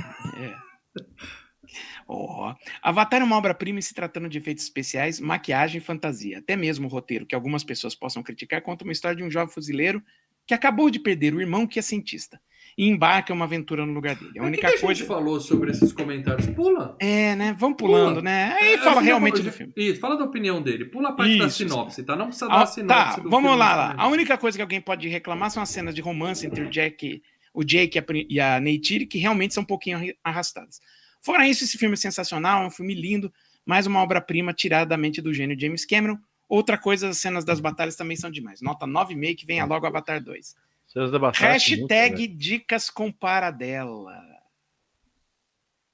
Ó, 2.07 2.55
Avatar 2.81 3.21
é 3.21 3.23
uma 3.23 3.35
obra-prima 3.35 3.81
se 3.81 3.93
tratando 3.93 4.29
de 4.29 4.37
efeitos 4.37 4.63
especiais, 4.63 5.19
maquiagem 5.19 5.79
e 5.79 5.83
fantasia. 5.83 6.39
Até 6.39 6.55
mesmo 6.55 6.87
o 6.87 6.89
roteiro, 6.89 7.25
que 7.25 7.35
algumas 7.35 7.63
pessoas 7.63 7.93
possam 7.95 8.23
criticar, 8.23 8.61
conta 8.61 8.83
uma 8.85 8.93
história 8.93 9.17
de 9.17 9.23
um 9.23 9.29
jovem 9.31 9.53
fuzileiro 9.53 10.01
que 10.45 10.53
acabou 10.53 10.89
de 10.89 10.99
perder 10.99 11.33
o 11.35 11.41
irmão 11.41 11.67
que 11.67 11.77
é 11.77 11.81
cientista 11.81 12.39
e 12.77 12.87
embarca 12.87 13.33
em 13.33 13.35
uma 13.35 13.43
aventura 13.43 13.85
no 13.85 13.91
lugar 13.91 14.15
dele. 14.15 14.31
A 14.39 14.41
Mas 14.43 14.47
única 14.47 14.67
que, 14.67 14.73
que 14.73 14.77
a 14.77 14.81
coisa. 14.85 14.99
gente 14.99 15.07
falou 15.07 15.41
sobre 15.41 15.71
esses 15.71 15.91
comentários? 15.91 16.47
Pula. 16.51 16.95
É, 16.99 17.35
né? 17.35 17.53
Vamos 17.59 17.75
pulando, 17.77 18.09
Pula. 18.17 18.21
né? 18.21 18.55
Aí 18.61 18.73
É, 18.75 18.77
fala 18.77 19.01
a 19.01 19.03
realmente 19.03 19.37
do 19.37 19.41
de- 19.41 19.51
filme. 19.51 19.73
Isso, 19.75 19.99
fala 19.99 20.15
da 20.15 20.23
opinião 20.23 20.61
dele. 20.61 20.85
Pula 20.85 21.09
a 21.09 21.11
parte 21.11 21.37
da 21.37 21.47
Isso. 21.47 21.57
sinopse, 21.57 22.03
tá? 22.03 22.15
Não 22.15 22.27
precisa 22.27 22.47
dar 22.47 22.53
Ah, 22.55 22.63
a 22.63 22.65
sinopse. 22.67 23.15
tá, 23.15 23.21
vamos 23.23 23.49
filme, 23.49 23.57
lá, 23.57 23.75
lá. 23.75 23.95
A 23.97 24.07
única 24.07 24.37
coisa 24.37 24.57
que 24.57 24.61
alguém 24.61 24.79
pode 24.79 25.07
reclamar 25.09 25.51
são 25.51 25.61
as 25.61 25.69
cenas 25.69 25.93
de 25.93 25.99
romance 26.01 26.45
entre 26.45 26.61
o 26.63 26.69
Jack, 26.69 27.21
o 27.53 27.63
Jake 27.65 27.97
e 27.97 27.99
a 27.99 28.05
e 28.29 28.39
a 28.39 28.59
Neytiri, 28.61 29.05
que 29.07 29.17
realmente 29.17 29.53
são 29.53 29.63
um 29.63 29.67
pouquinho 29.67 30.13
arrastadas. 30.23 30.79
Fora 31.27 31.45
isso, 31.45 31.65
esse 31.65 31.77
filme 31.77 31.91
é 31.95 31.97
sensacional, 31.97 32.63
é 32.63 32.67
um 32.67 32.71
filme 32.71 32.95
lindo, 32.95 33.29
mais 33.65 33.85
uma 33.85 34.01
obra-prima 34.01 34.53
tirada 34.53 34.85
da 34.85 34.95
mente 34.97 35.21
do 35.21 35.33
gênio 35.33 35.59
James 35.59 35.85
Cameron. 35.85 36.17
Outra 36.47 36.77
coisa, 36.77 37.09
as 37.09 37.17
cenas 37.17 37.43
das 37.43 37.59
batalhas 37.59 37.97
também 37.97 38.15
são 38.15 38.31
demais. 38.31 38.61
Nota 38.61 38.85
9,5 38.87 39.35
que 39.35 39.45
venha 39.45 39.65
logo 39.65 39.85
Avatar 39.85 40.23
2. 40.23 40.55
Seus 40.87 41.11
debates. 41.11 41.41
Hashtag 41.41 42.27
dicas 42.27 42.89
com 42.89 43.11
paradela. 43.11 44.17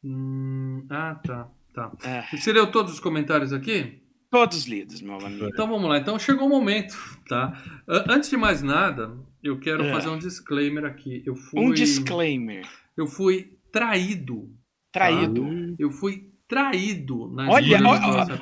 Hum, 0.04 0.86
ah, 0.88 1.16
tá. 1.26 1.50
tá. 1.74 1.92
É, 2.04 2.38
Você 2.38 2.54
leu 2.54 2.70
todos 2.72 2.94
os 2.94 3.00
comentários 3.00 3.52
aqui? 3.52 4.00
todos 4.30 4.66
lidos, 4.66 5.02
meu 5.02 5.16
amigo. 5.16 5.48
Então 5.48 5.68
vamos 5.68 5.90
lá. 5.90 5.98
Então 5.98 6.20
chegou 6.20 6.46
o 6.46 6.50
momento, 6.50 6.96
tá? 7.28 7.60
Antes 7.88 8.30
de 8.30 8.38
mais 8.38 8.62
nada, 8.62 9.18
eu 9.42 9.60
quero 9.60 9.84
É. 9.84 9.92
fazer 9.92 10.10
um 10.10 10.18
disclaimer 10.20 10.86
aqui. 10.86 11.24
Eu 11.26 11.36
fui, 11.36 11.60
Um 11.60 11.72
disclaimer. 11.72 12.68
eu 12.96 13.08
fui 13.08 13.58
traído. 13.72 14.56
Traído. 14.94 15.76
Eu 15.78 15.92
fui 15.92 16.32
traído 16.48 17.28
na 17.34 17.50
Olha, 17.50 17.80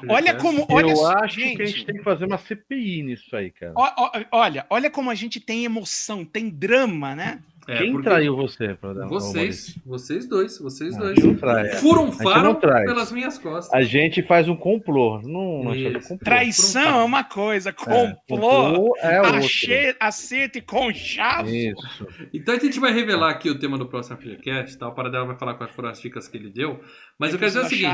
olha 0.10 0.34
podcast. 0.34 0.36
como. 0.42 0.68
Olha 0.70 0.92
eu 0.92 0.96
só, 0.98 1.14
acho 1.20 1.38
que 1.38 1.62
a 1.62 1.66
gente 1.66 1.86
tem 1.86 1.96
que 1.96 2.04
fazer 2.04 2.26
uma 2.26 2.38
CPI 2.38 3.04
nisso 3.04 3.34
aí, 3.36 3.50
cara. 3.50 3.74
Olha, 4.30 4.66
olha 4.70 4.92
como 4.92 5.10
a 5.10 5.16
gente 5.16 5.40
tem 5.40 5.64
emoção, 5.64 6.26
tem 6.26 6.50
drama, 6.50 7.16
né? 7.16 7.42
É, 7.68 7.78
Quem 7.78 7.92
porque 7.92 8.10
traiu 8.10 8.36
você, 8.36 8.74
Pradão? 8.74 9.08
Vocês, 9.08 9.78
vocês 9.86 10.28
dois, 10.28 10.58
vocês 10.58 10.94
Não, 10.96 11.00
dois. 11.06 11.18
é. 11.20 11.22
Não 12.44 12.56
traz. 12.56 12.86
pelas 12.86 13.12
minhas 13.12 13.38
costas. 13.38 13.72
A 13.74 13.84
gente 13.84 14.24
faz 14.24 14.50
um 14.50 14.56
complô. 14.56 15.22
Não, 15.22 15.64
não 15.66 15.76
Isso. 15.76 16.08
complô. 16.10 16.26
Traição 16.26 17.02
é 17.02 17.04
uma 17.04 17.24
coisa, 17.24 17.70
É, 17.70 17.74
complô, 17.74 18.96
é 19.00 19.22
outro. 19.22 19.36
ache- 19.38 19.96
acerto 20.00 20.58
e 20.58 20.62
conchavo. 20.62 21.50
Isso. 21.50 22.08
Então 22.34 22.56
a 22.56 22.60
gente 22.60 22.80
vai 22.80 22.92
revelar 22.92 23.30
aqui 23.30 23.50
o 23.50 23.60
tema 23.60 23.78
do 23.78 23.86
próximo 23.88 24.18
FGCast, 24.18 24.78
tá? 24.78 24.88
O 24.88 24.96
Paradela 24.96 25.26
vai 25.26 25.38
falar 25.38 25.54
quais 25.54 25.72
foram 25.72 25.90
as 25.90 26.02
dicas 26.02 26.28
que 26.28 26.38
ele 26.38 26.50
deu. 26.50 26.80
Mas 27.20 27.32
eu 27.32 27.40
quero 27.40 27.52
dizer 27.52 27.66
o 27.66 27.70
seguinte: 27.70 27.86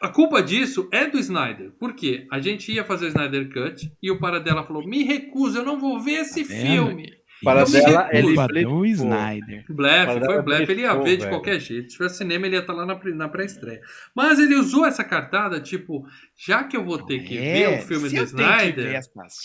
a 0.00 0.08
culpa 0.08 0.42
disso 0.42 0.88
é 0.92 1.06
do 1.06 1.18
Snyder. 1.18 1.72
Por 1.78 1.92
quê? 1.94 2.26
A 2.32 2.38
gente 2.40 2.72
ia 2.72 2.84
fazer 2.84 3.04
o 3.06 3.08
Snyder 3.08 3.52
Cut 3.52 3.92
e 4.02 4.10
o 4.10 4.18
Paradela 4.18 4.64
falou: 4.64 4.86
me 4.86 5.02
recuso, 5.04 5.58
eu 5.58 5.64
não 5.64 5.78
vou 5.78 6.00
ver 6.00 6.20
esse 6.22 6.42
Tá 6.44 6.54
filme. 6.54 7.17
Para 7.42 7.64
me 7.64 7.70
dela, 7.72 8.08
ele 8.12 8.34
blefou. 8.34 8.86
Snyder. 8.86 9.64
Blefe, 9.68 10.24
foi 10.24 10.42
blefe. 10.42 10.72
Ele 10.72 10.82
ia 10.82 10.94
ver 10.94 11.16
de 11.16 11.24
velho. 11.24 11.28
qualquer 11.30 11.60
jeito. 11.60 11.90
Se 11.90 11.96
tivesse 11.96 12.16
cinema, 12.18 12.46
ele 12.46 12.56
ia 12.56 12.60
estar 12.60 12.72
lá 12.72 12.84
na, 12.84 12.98
na 13.14 13.28
pré-estreia. 13.28 13.80
Mas 14.14 14.38
ele 14.38 14.54
usou 14.56 14.84
essa 14.84 15.04
cartada, 15.04 15.60
tipo, 15.60 16.06
já 16.36 16.64
que 16.64 16.76
eu 16.76 16.84
vou 16.84 16.98
ter 17.04 17.20
que 17.20 17.36
ver 17.36 17.78
o 17.78 17.82
filme 17.82 18.06
É, 18.06 18.10
se 18.10 18.16
do 18.16 18.22
eu 18.22 18.36
tenho 18.36 18.58
que 18.58 18.72
ver 18.82 18.98
Snyder. 18.98 19.02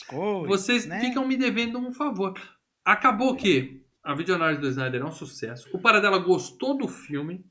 coisas, 0.07 0.47
Vocês 0.47 0.85
né? 0.85 0.99
ficam 1.01 1.27
me 1.27 1.37
devendo 1.37 1.77
um 1.77 1.91
favor. 1.91 2.33
Acabou 2.83 3.35
que 3.35 3.81
a 4.03 4.13
videonagem 4.13 4.59
do 4.59 4.67
Snyder 4.67 5.01
é 5.01 5.05
um 5.05 5.11
sucesso. 5.11 5.69
O 5.73 5.79
Paradela 5.79 6.17
gostou 6.17 6.77
do 6.77 6.87
filme. 6.87 7.45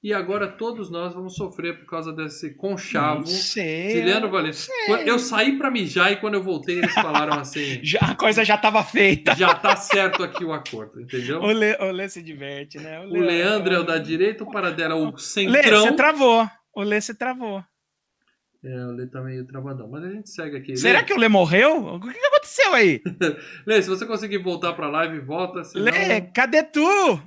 E 0.00 0.14
agora 0.14 0.46
todos 0.46 0.90
nós 0.92 1.12
vamos 1.12 1.34
sofrer 1.34 1.80
por 1.80 1.86
causa 1.86 2.12
desse 2.12 2.54
conchavo. 2.54 3.26
Sei. 3.26 4.00
Valente. 4.30 4.68
Quando 4.86 5.00
Eu 5.00 5.18
saí 5.18 5.58
pra 5.58 5.72
mijar 5.72 6.12
e 6.12 6.16
quando 6.16 6.34
eu 6.34 6.42
voltei 6.42 6.78
eles 6.78 6.94
falaram 6.94 7.34
assim: 7.40 7.80
Já, 7.82 7.98
a 8.00 8.14
coisa 8.14 8.44
já 8.44 8.56
tava 8.56 8.84
feita. 8.84 9.34
já 9.34 9.52
tá 9.54 9.74
certo 9.74 10.22
aqui 10.22 10.44
o 10.44 10.52
acordo, 10.52 11.00
entendeu? 11.00 11.40
O 11.40 11.46
Lê, 11.46 11.76
o 11.80 11.90
Lê 11.90 12.08
se 12.08 12.22
diverte, 12.22 12.78
né? 12.78 13.00
O 13.00 13.12
Leandro 13.12 13.74
é 13.74 13.78
o 13.80 13.82
da 13.82 13.98
direita, 13.98 14.44
o 14.44 14.50
Paradela 14.50 14.94
é 14.94 14.96
o 14.96 15.06
Lê, 15.10 15.18
centrão. 15.18 15.82
você 15.82 15.92
travou. 15.92 16.48
O 16.72 16.82
Lê 16.82 17.00
se 17.00 17.14
travou. 17.14 17.64
É, 18.64 18.86
o 18.86 18.92
Lê 18.92 19.06
tá 19.06 19.20
meio 19.20 19.44
travadão. 19.46 19.88
Mas 19.88 20.04
a 20.04 20.10
gente 20.10 20.30
segue 20.30 20.56
aqui. 20.56 20.76
Será 20.76 21.00
Lê, 21.00 21.04
que 21.04 21.12
o 21.12 21.18
Lê 21.18 21.28
morreu? 21.28 21.76
O 21.94 22.00
que 22.00 22.12
que 22.12 22.26
aconteceu 22.26 22.72
aí? 22.72 23.02
Lê, 23.66 23.82
se 23.82 23.88
você 23.88 24.06
conseguir 24.06 24.38
voltar 24.38 24.72
pra 24.74 24.88
live, 24.88 25.18
volta. 25.20 25.64
Senão... 25.64 25.84
Lê, 25.84 26.20
cadê 26.20 26.62
tu? 26.62 27.20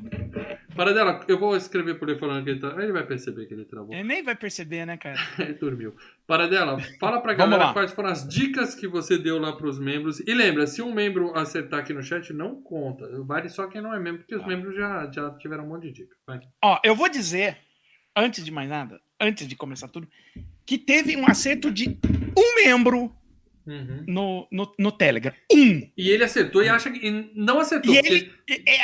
Paradela, 0.75 1.19
eu 1.27 1.37
vou 1.37 1.55
escrever 1.55 1.95
por 1.95 2.09
ele 2.09 2.17
falando 2.17 2.43
que 2.43 2.49
ele 2.51 2.59
tá. 2.59 2.75
Ele 2.81 2.91
vai 2.91 3.05
perceber 3.05 3.45
que 3.45 3.53
ele 3.53 3.65
travou. 3.65 3.93
Ele 3.93 4.03
nem 4.03 4.23
vai 4.23 4.35
perceber, 4.35 4.85
né, 4.85 4.97
cara? 4.97 5.17
Ele 5.39 5.53
dormiu. 5.53 5.95
Paradela, 6.25 6.79
fala 6.99 7.21
pra 7.21 7.33
galera 7.35 7.73
quais 7.73 7.91
foram 7.91 8.09
as 8.09 8.27
dicas 8.27 8.73
que 8.73 8.87
você 8.87 9.17
deu 9.17 9.37
lá 9.37 9.53
pros 9.53 9.79
membros. 9.79 10.19
E 10.21 10.33
lembra, 10.33 10.65
se 10.65 10.81
um 10.81 10.93
membro 10.93 11.37
acertar 11.37 11.81
aqui 11.81 11.93
no 11.93 12.01
chat, 12.01 12.31
não 12.33 12.61
conta. 12.61 13.05
Vale 13.23 13.49
só 13.49 13.67
quem 13.67 13.81
não 13.81 13.93
é 13.93 13.99
membro, 13.99 14.21
porque 14.21 14.35
os 14.35 14.45
membros 14.45 14.75
já, 14.75 15.09
já 15.11 15.29
tiveram 15.31 15.65
um 15.65 15.69
monte 15.69 15.87
de 15.87 15.93
dica. 15.93 16.15
Vai. 16.25 16.39
Ó, 16.63 16.79
eu 16.83 16.95
vou 16.95 17.09
dizer, 17.09 17.57
antes 18.15 18.43
de 18.43 18.51
mais 18.51 18.69
nada, 18.69 18.99
antes 19.19 19.47
de 19.47 19.55
começar 19.55 19.87
tudo, 19.87 20.07
que 20.65 20.77
teve 20.77 21.15
um 21.17 21.27
acerto 21.27 21.69
de 21.69 21.99
um 22.37 22.63
membro 22.63 23.13
Uhum. 23.65 24.03
no, 24.07 24.47
no, 24.51 24.73
no 24.79 24.91
Telegram. 24.91 25.33
Um. 25.53 25.89
E 25.95 26.09
ele 26.09 26.23
acertou 26.23 26.63
e 26.63 26.69
acha 26.69 26.89
que. 26.89 26.99
e 27.05 27.31
não 27.35 27.59
acertou, 27.59 27.93
E 27.93 27.97
ele 27.97 28.31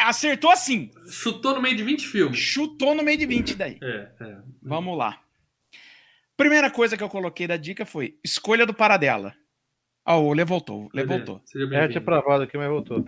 acertou 0.06 0.52
assim. 0.52 0.92
chutou 1.10 1.56
no 1.56 1.62
meio 1.62 1.76
de 1.76 1.84
20 1.84 2.08
filmes. 2.08 2.38
Chutou 2.38 2.94
no 2.94 3.02
meio 3.04 3.18
de 3.18 3.26
20 3.26 3.56
daí. 3.56 3.78
É, 3.82 4.08
é. 4.22 4.38
Vamos 4.62 4.98
lá. 4.98 5.20
Primeira 6.36 6.70
coisa 6.70 6.96
que 6.96 7.04
eu 7.04 7.10
coloquei 7.10 7.48
da 7.48 7.58
dica 7.58 7.86
foi 7.86 8.20
escolha 8.24 8.66
do 8.66 8.74
Paradela. 8.74 9.34
Ó, 10.06 10.20
o 10.22 10.34
Lê 10.34 10.46
voltou. 10.46 10.86
O 10.86 10.90
Lê 10.94 11.04
voltou. 11.04 11.42
Seja 11.46 11.68
É, 11.76 11.88
tinha 11.88 12.00
pravado 12.02 12.44
aqui, 12.44 12.56
mas 12.58 12.70
voltou. 12.70 13.04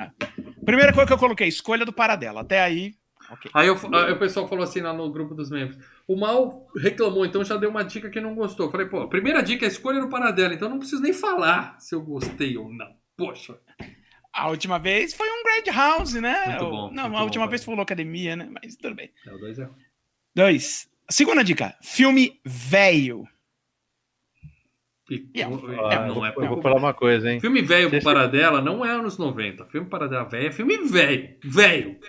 Primeira 0.66 0.92
coisa 0.92 1.08
que 1.08 1.14
eu 1.14 1.18
coloquei, 1.20 1.48
escolha 1.48 1.86
do 1.86 1.94
Paradela. 1.94 2.42
Até 2.42 2.60
aí, 2.62 2.94
ok. 3.32 3.52
Aí, 3.54 3.68
eu- 3.68 3.96
aí 3.96 4.12
o 4.12 4.20
pessoal 4.20 4.48
falou 4.48 4.64
assim 4.64 4.82
lá 4.82 4.92
no 4.92 5.10
grupo 5.12 5.36
dos 5.36 5.50
membros. 5.50 5.78
O 6.10 6.16
Mal 6.18 6.68
reclamou, 6.76 7.24
então 7.24 7.44
já 7.44 7.56
deu 7.56 7.70
uma 7.70 7.84
dica 7.84 8.10
que 8.10 8.20
não 8.20 8.34
gostou. 8.34 8.72
Falei, 8.72 8.88
pô, 8.88 9.02
a 9.02 9.08
primeira 9.08 9.44
dica 9.44 9.64
é 9.66 9.68
a 9.68 9.72
escolha 9.72 10.02
do 10.02 10.10
Paradela, 10.10 10.54
então 10.56 10.68
não 10.68 10.80
preciso 10.80 11.04
nem 11.04 11.14
falar 11.14 11.80
se 11.80 11.94
eu 11.94 12.02
gostei 12.02 12.58
ou 12.58 12.74
não. 12.74 12.96
Poxa. 13.16 13.60
A 14.34 14.50
última 14.50 14.80
vez 14.80 15.14
foi 15.14 15.28
um 15.30 15.44
Grand 15.44 15.72
House, 15.76 16.14
né? 16.16 16.46
Muito 16.48 16.66
bom, 16.66 16.92
Não, 16.92 17.04
muito 17.04 17.06
a 17.06 17.10
bom, 17.20 17.24
última 17.26 17.44
pai. 17.46 17.50
vez 17.52 17.64
falou 17.64 17.82
academia, 17.82 18.36
né? 18.36 18.50
Mas 18.52 18.76
tudo 18.76 18.96
bem. 18.96 19.12
É 19.28 19.32
o 19.34 19.38
2 19.38 19.60
é. 19.60 19.70
Dois. 20.36 20.90
Segunda 21.12 21.44
dica, 21.44 21.76
filme 21.84 22.40
velho. 22.44 23.28
E- 25.12 25.28
É, 25.36 25.46
não 25.48 25.54
Ah, 25.86 25.94
é 25.94 26.10
eu 26.10 26.14
vou- 26.14 26.26
eu 26.26 26.34
pouco. 26.34 26.48
vou 26.56 26.62
falar 26.62 26.76
uma 26.76 26.94
coisa, 26.94 27.32
hein? 27.32 27.40
Filme 27.40 27.62
velho 27.62 27.90
Paradela 28.04 28.62
não 28.62 28.86
é 28.86 28.90
anos 28.92 29.18
90. 29.18 29.66
Filme 29.66 29.88
Paradela 29.90 30.24
velho 30.26 30.48
é 30.48 30.52
filme 30.52 30.78
velho. 30.78 31.36
Velho. 31.44 32.00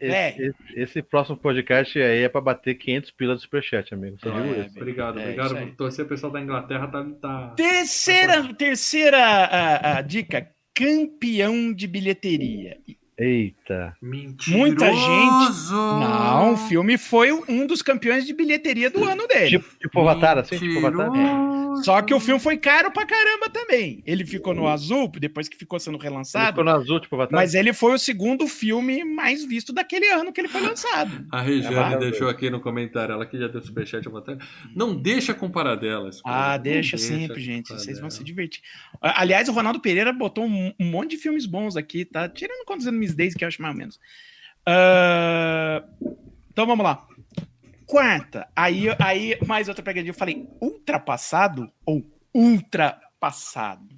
É. 0.00 0.30
Esse, 0.30 0.42
esse- 0.42 0.80
esse 0.80 1.02
próximo 1.02 1.36
podcast 1.36 2.00
aí 2.00 2.22
é 2.22 2.28
pra 2.28 2.40
bater 2.40 2.74
500 2.74 3.10
pila 3.12 3.34
do 3.34 3.40
superchat, 3.40 3.92
amigo. 3.94 4.16
Só 4.20 4.30
digo 4.30 4.54
É, 4.54 4.60
isso. 4.66 4.76
Obrigado, 4.78 5.18
É, 5.18 5.22
obrigado 5.22 5.56
por 5.56 5.76
torcer. 5.76 6.04
O 6.04 6.08
pessoal 6.08 6.32
da 6.32 6.40
Inglaterra 6.40 6.86
tá. 6.88 7.04
tá... 7.20 7.48
Terceira, 7.56 8.54
terceira 8.54 9.18
a, 9.18 9.98
a 9.98 10.02
dica, 10.02 10.48
campeão 10.74 11.72
de 11.72 11.86
bilheteria. 11.86 12.76
Eita. 13.18 13.96
Mentiroso. 14.02 14.58
Muita 14.58 14.86
gente- 14.92 15.70
Não, 15.72 16.54
o 16.54 16.56
filme 16.56 16.98
foi 16.98 17.32
um 17.48 17.66
dos 17.66 17.80
campeões 17.82 18.26
de 18.26 18.32
bilheteria 18.34 18.90
do 18.90 19.04
ano 19.04 19.26
dele. 19.28 19.50
Tipo, 19.50 19.78
tipo 19.78 20.00
Avatar, 20.00 20.38
assim? 20.38 20.58
Tipo 20.58 20.78
Avatar? 20.86 21.10
Mentiroso. 21.12 21.54
Só 21.84 22.00
que 22.02 22.14
o 22.14 22.20
filme 22.20 22.40
foi 22.40 22.56
caro 22.56 22.92
pra 22.92 23.04
caramba 23.04 23.48
também. 23.50 24.00
Ele 24.06 24.24
ficou 24.24 24.54
no 24.54 24.68
azul, 24.68 25.08
depois 25.18 25.48
que 25.48 25.56
ficou 25.56 25.78
sendo 25.80 25.96
Ele 25.96 26.04
relançado. 26.04 26.46
ficou 26.48 26.62
no 26.64 26.70
azul, 26.70 27.00
tipo 27.00 27.14
Avatar? 27.16 27.38
Mas 27.38 27.52
ele 27.54 27.72
foi 27.72 27.94
o 27.94 27.98
segundo 27.98 28.46
filme 28.46 29.04
mais 29.04 29.44
visto 29.44 29.72
daquele 29.72 30.06
ano 30.06 30.32
que 30.32 30.40
ele 30.40 30.46
foi 30.48 30.60
lançado. 30.60 31.26
A 31.32 31.40
Regiane 31.40 31.94
É, 31.94 31.98
deixou 31.98 32.28
aqui 32.28 32.48
no 32.48 32.60
comentário, 32.60 33.12
ela 33.12 33.26
que 33.26 33.36
já 33.38 33.48
deu 33.48 33.60
superchat, 33.60 34.06
até... 34.08 34.36
Não 34.74 34.94
deixa 34.94 35.34
com 35.34 35.50
Paradelas. 35.50 36.20
Ah, 36.24 36.56
Não 36.56 36.62
deixa 36.62 36.96
sempre, 36.96 37.40
gente. 37.40 37.68
Vocês 37.72 37.98
vão 37.98 38.08
se 38.10 38.22
divertir. 38.22 38.60
Aliás, 39.00 39.48
o 39.48 39.52
Ronaldo 39.52 39.80
Pereira 39.80 40.12
botou 40.12 40.44
um, 40.44 40.72
um 40.78 40.84
monte 40.90 41.10
de 41.10 41.16
filmes 41.18 41.44
bons 41.44 41.76
aqui, 41.76 42.04
tá? 42.04 42.28
Tirando 42.28 42.64
quantos 42.66 42.86
anos 42.86 43.00
Daisy, 43.12 43.36
que 43.36 43.44
eu 43.44 43.48
acho 43.48 43.60
mais 43.60 43.74
ou 43.74 43.78
menos. 43.78 44.00
Ah, 44.64 45.84
então 46.50 46.66
vamos 46.66 46.84
lá. 46.84 47.06
Quarta, 47.86 48.48
aí, 48.56 48.86
aí 48.98 49.38
mais 49.46 49.68
outra 49.68 49.82
pegadinha. 49.82 50.10
Eu 50.10 50.14
falei 50.14 50.48
ultrapassado 50.60 51.70
ou 51.84 52.02
ultrapassado. 52.32 53.94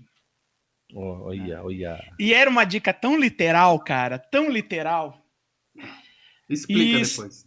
Oh, 0.92 1.26
olha, 1.26 1.62
olha. 1.62 2.12
E 2.18 2.32
era 2.32 2.48
uma 2.48 2.64
dica 2.64 2.92
tão 2.92 3.18
literal, 3.18 3.78
cara, 3.80 4.18
tão 4.18 4.50
literal. 4.50 5.22
Explica 6.48 7.00
Isso. 7.00 7.16
depois. 7.16 7.46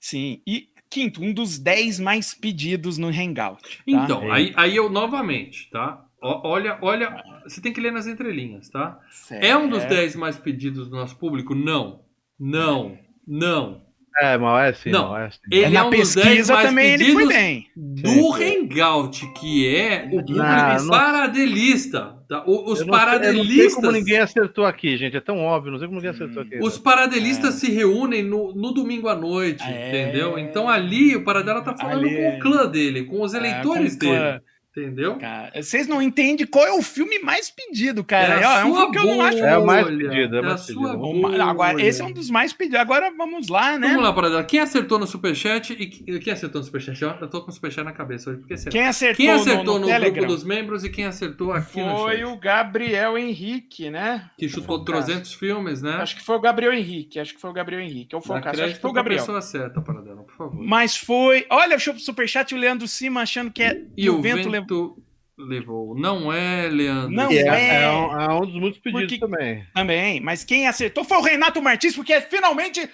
Sim. 0.00 0.42
E 0.46 0.68
quinto, 0.90 1.22
um 1.22 1.32
dos 1.32 1.58
10 1.58 2.00
mais 2.00 2.34
pedidos 2.34 2.98
no 2.98 3.08
Hangout. 3.08 3.62
tá? 3.62 3.82
Então, 3.86 4.32
aí, 4.32 4.52
aí 4.56 4.76
eu 4.76 4.88
novamente, 4.88 5.68
tá? 5.70 6.07
Olha, 6.20 6.78
olha, 6.82 7.14
você 7.44 7.60
tem 7.60 7.72
que 7.72 7.80
ler 7.80 7.92
nas 7.92 8.06
entrelinhas, 8.06 8.68
tá? 8.68 8.98
É 9.30 9.56
um 9.56 9.68
dos 9.68 9.84
10 9.84 10.16
mais 10.16 10.36
pedidos 10.36 10.88
do 10.88 10.96
nosso 10.96 11.16
público? 11.16 11.54
Não. 11.54 12.00
Não. 12.38 12.98
Não. 13.26 13.86
É, 14.20 14.36
mas 14.36 14.64
é 14.66 14.68
assim, 14.70 14.90
Não. 14.90 15.16
é 15.16 15.26
assim. 15.26 15.38
Ele 15.48 15.64
é 15.66 15.70
Na 15.70 15.86
um 15.86 15.90
dos 15.90 16.12
10 16.16 16.26
pesquisa 16.26 16.54
mais 16.54 16.66
também 16.68 16.92
ele 16.94 17.12
foi 17.12 17.28
bem. 17.28 17.66
do 17.76 18.32
Hangout, 18.34 19.32
que 19.34 19.68
é 19.68 20.06
o 20.06 20.10
público 20.24 20.32
Não, 20.32 20.76
não- 20.84 20.88
paradelista. 20.88 22.16
tá? 22.28 22.42
O- 22.44 22.48
Os 22.48 22.48
Eu 22.48 22.64
não 22.64 22.64
sei- 22.64 22.82
Eu 22.82 22.86
não 22.86 22.86
sei 22.86 22.88
paradelistas. 22.98 23.74
como 23.74 23.92
ninguém 23.92 24.18
acertou 24.18 24.64
aqui, 24.66 24.96
gente. 24.96 25.16
É 25.16 25.20
tão 25.20 25.38
óbvio, 25.38 25.70
não 25.70 25.78
sei 25.78 25.86
como 25.86 26.00
ninguém 26.00 26.10
acertou 26.10 26.42
aqui. 26.42 26.58
Os 26.60 26.76
paradelistas 26.76 27.54
se 27.54 27.70
reúnem 27.70 28.24
no, 28.24 28.52
no 28.56 28.72
domingo 28.72 29.06
à 29.06 29.14
noite, 29.14 29.62
É. 29.62 29.88
entendeu? 30.10 30.36
Então 30.36 30.68
ali 30.68 31.14
o 31.14 31.22
Paradela 31.22 31.62
tá 31.62 31.76
falando 31.76 32.04
Ali 32.04 32.16
com 32.16 32.22
é. 32.22 32.36
o 32.36 32.38
clã 32.40 32.66
dele, 32.66 33.04
com 33.04 33.22
os 33.22 33.34
eleitores 33.34 33.94
É, 33.94 33.98
com 34.00 34.06
o 34.06 34.08
clã. 34.08 34.40
Entendeu? 34.76 35.16
Cara, 35.16 35.50
vocês 35.60 35.88
não 35.88 36.00
entendem 36.00 36.46
qual 36.46 36.64
é 36.64 36.72
o 36.72 36.82
filme 36.82 37.18
mais 37.18 37.50
pedido, 37.50 38.04
cara. 38.04 38.34
É 38.34 38.42
É, 38.44 38.60
é 38.60 38.64
um 38.64 38.74
filme 38.76 38.92
que 38.92 38.98
eu 38.98 39.04
não 39.06 39.22
acho. 39.22 39.38
É 39.38 39.58
o 39.58 39.66
mais 39.66 39.84
bolha. 39.84 40.08
pedido, 40.10 40.36
é 40.36 40.38
É 40.38 40.42
mais 40.42 40.60
sua 40.60 40.90
pedido. 40.92 40.98
bolha. 40.98 41.44
Agora, 41.44 41.82
esse 41.82 42.00
é 42.00 42.04
um 42.04 42.12
dos 42.12 42.30
mais 42.30 42.52
pedidos. 42.52 42.78
Agora 42.80 43.10
vamos 43.16 43.48
lá, 43.48 43.76
né? 43.78 43.88
Vamos 43.88 44.02
lá, 44.04 44.12
Paradela. 44.12 44.44
Quem 44.44 44.60
acertou 44.60 44.98
no 44.98 45.06
Superchat 45.06 45.72
e 45.72 45.86
que- 45.86 46.18
quem 46.20 46.32
acertou 46.32 46.60
no 46.60 46.64
Superchat? 46.64 47.00
Eu 47.02 47.08
eu 47.20 47.28
tô 47.28 47.42
com 47.42 47.50
o 47.50 47.52
Superchat 47.52 47.84
na 47.84 47.92
cabeça 47.92 48.30
hoje. 48.30 48.38
Porque 48.40 48.56
será? 48.56 48.70
Quem 48.70 48.86
acertou, 48.86 49.16
Quem 49.16 49.30
acertou 49.30 49.80
no, 49.80 49.86
no, 49.88 49.92
no 49.98 50.00
grupo 50.12 50.26
dos 50.26 50.44
membros 50.44 50.84
e 50.84 50.90
quem 50.90 51.06
acertou 51.06 51.52
aqui 51.52 51.80
no 51.82 51.96
foi 51.96 52.24
o 52.24 52.36
Gabriel 52.36 53.18
Henrique, 53.18 53.90
né? 53.90 54.30
Que 54.38 54.48
chutou 54.48 54.76
Foi 54.76 54.76
o 54.76 54.84
caso. 54.84 55.06
300 55.06 55.32
filmes, 55.34 55.82
né? 55.82 55.92
Acho 55.94 56.14
que 56.16 56.22
foi 56.22 56.36
o 56.36 56.40
Gabriel 56.40 56.72
Henrique. 56.72 57.18
Acho 57.18 57.34
que 57.34 57.40
foi 57.40 57.50
o 57.50 57.52
Gabriel 57.52 57.80
Henrique. 57.80 58.14
Ou 58.14 58.20
foi 58.22 58.36
Dá 58.36 58.40
o 58.40 58.44
Cássio. 58.44 58.64
Acho 58.64 58.74
que 58.76 58.80
foi 58.80 58.90
o 58.90 58.94
Gabriel. 58.94 59.18
pessoa 59.20 59.40
certa, 59.42 59.80
Paradela, 59.80 60.22
por 60.22 60.34
favor. 60.36 60.62
Mas 60.64 60.96
foi. 60.96 61.46
Olha, 61.50 61.76
o 61.76 61.80
superchat 61.80 62.54
o 62.54 62.58
Leandro 62.58 62.86
Cima 62.86 63.22
achando 63.22 63.50
que 63.50 63.62
é. 63.62 63.82
E 63.96 64.08
o 64.08 64.20
vento 64.20 64.36
vento, 64.36 64.48
levou. 64.60 64.96
levou. 65.36 65.98
Não 65.98 66.32
é, 66.32 66.68
Leandro. 66.68 67.10
Não 67.10 67.30
é, 67.30 67.34
é. 67.36 67.82
é 67.84 67.90
um, 67.90 68.20
é 68.20 68.34
um 68.34 68.40
dos 68.46 68.54
muitos 68.54 68.80
pedidos 68.80 69.02
Porque- 69.06 69.18
também. 69.18 69.64
Também, 69.74 70.20
mas 70.20 70.44
quem 70.44 70.66
acertou 70.66 71.04
foi 71.04 71.16
o 71.18 71.22
Renato 71.22 71.62
Martins, 71.62 71.94
porque 71.94 72.12
é 72.12 72.20
finalmente 72.20 72.88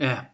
É. 0.00 0.24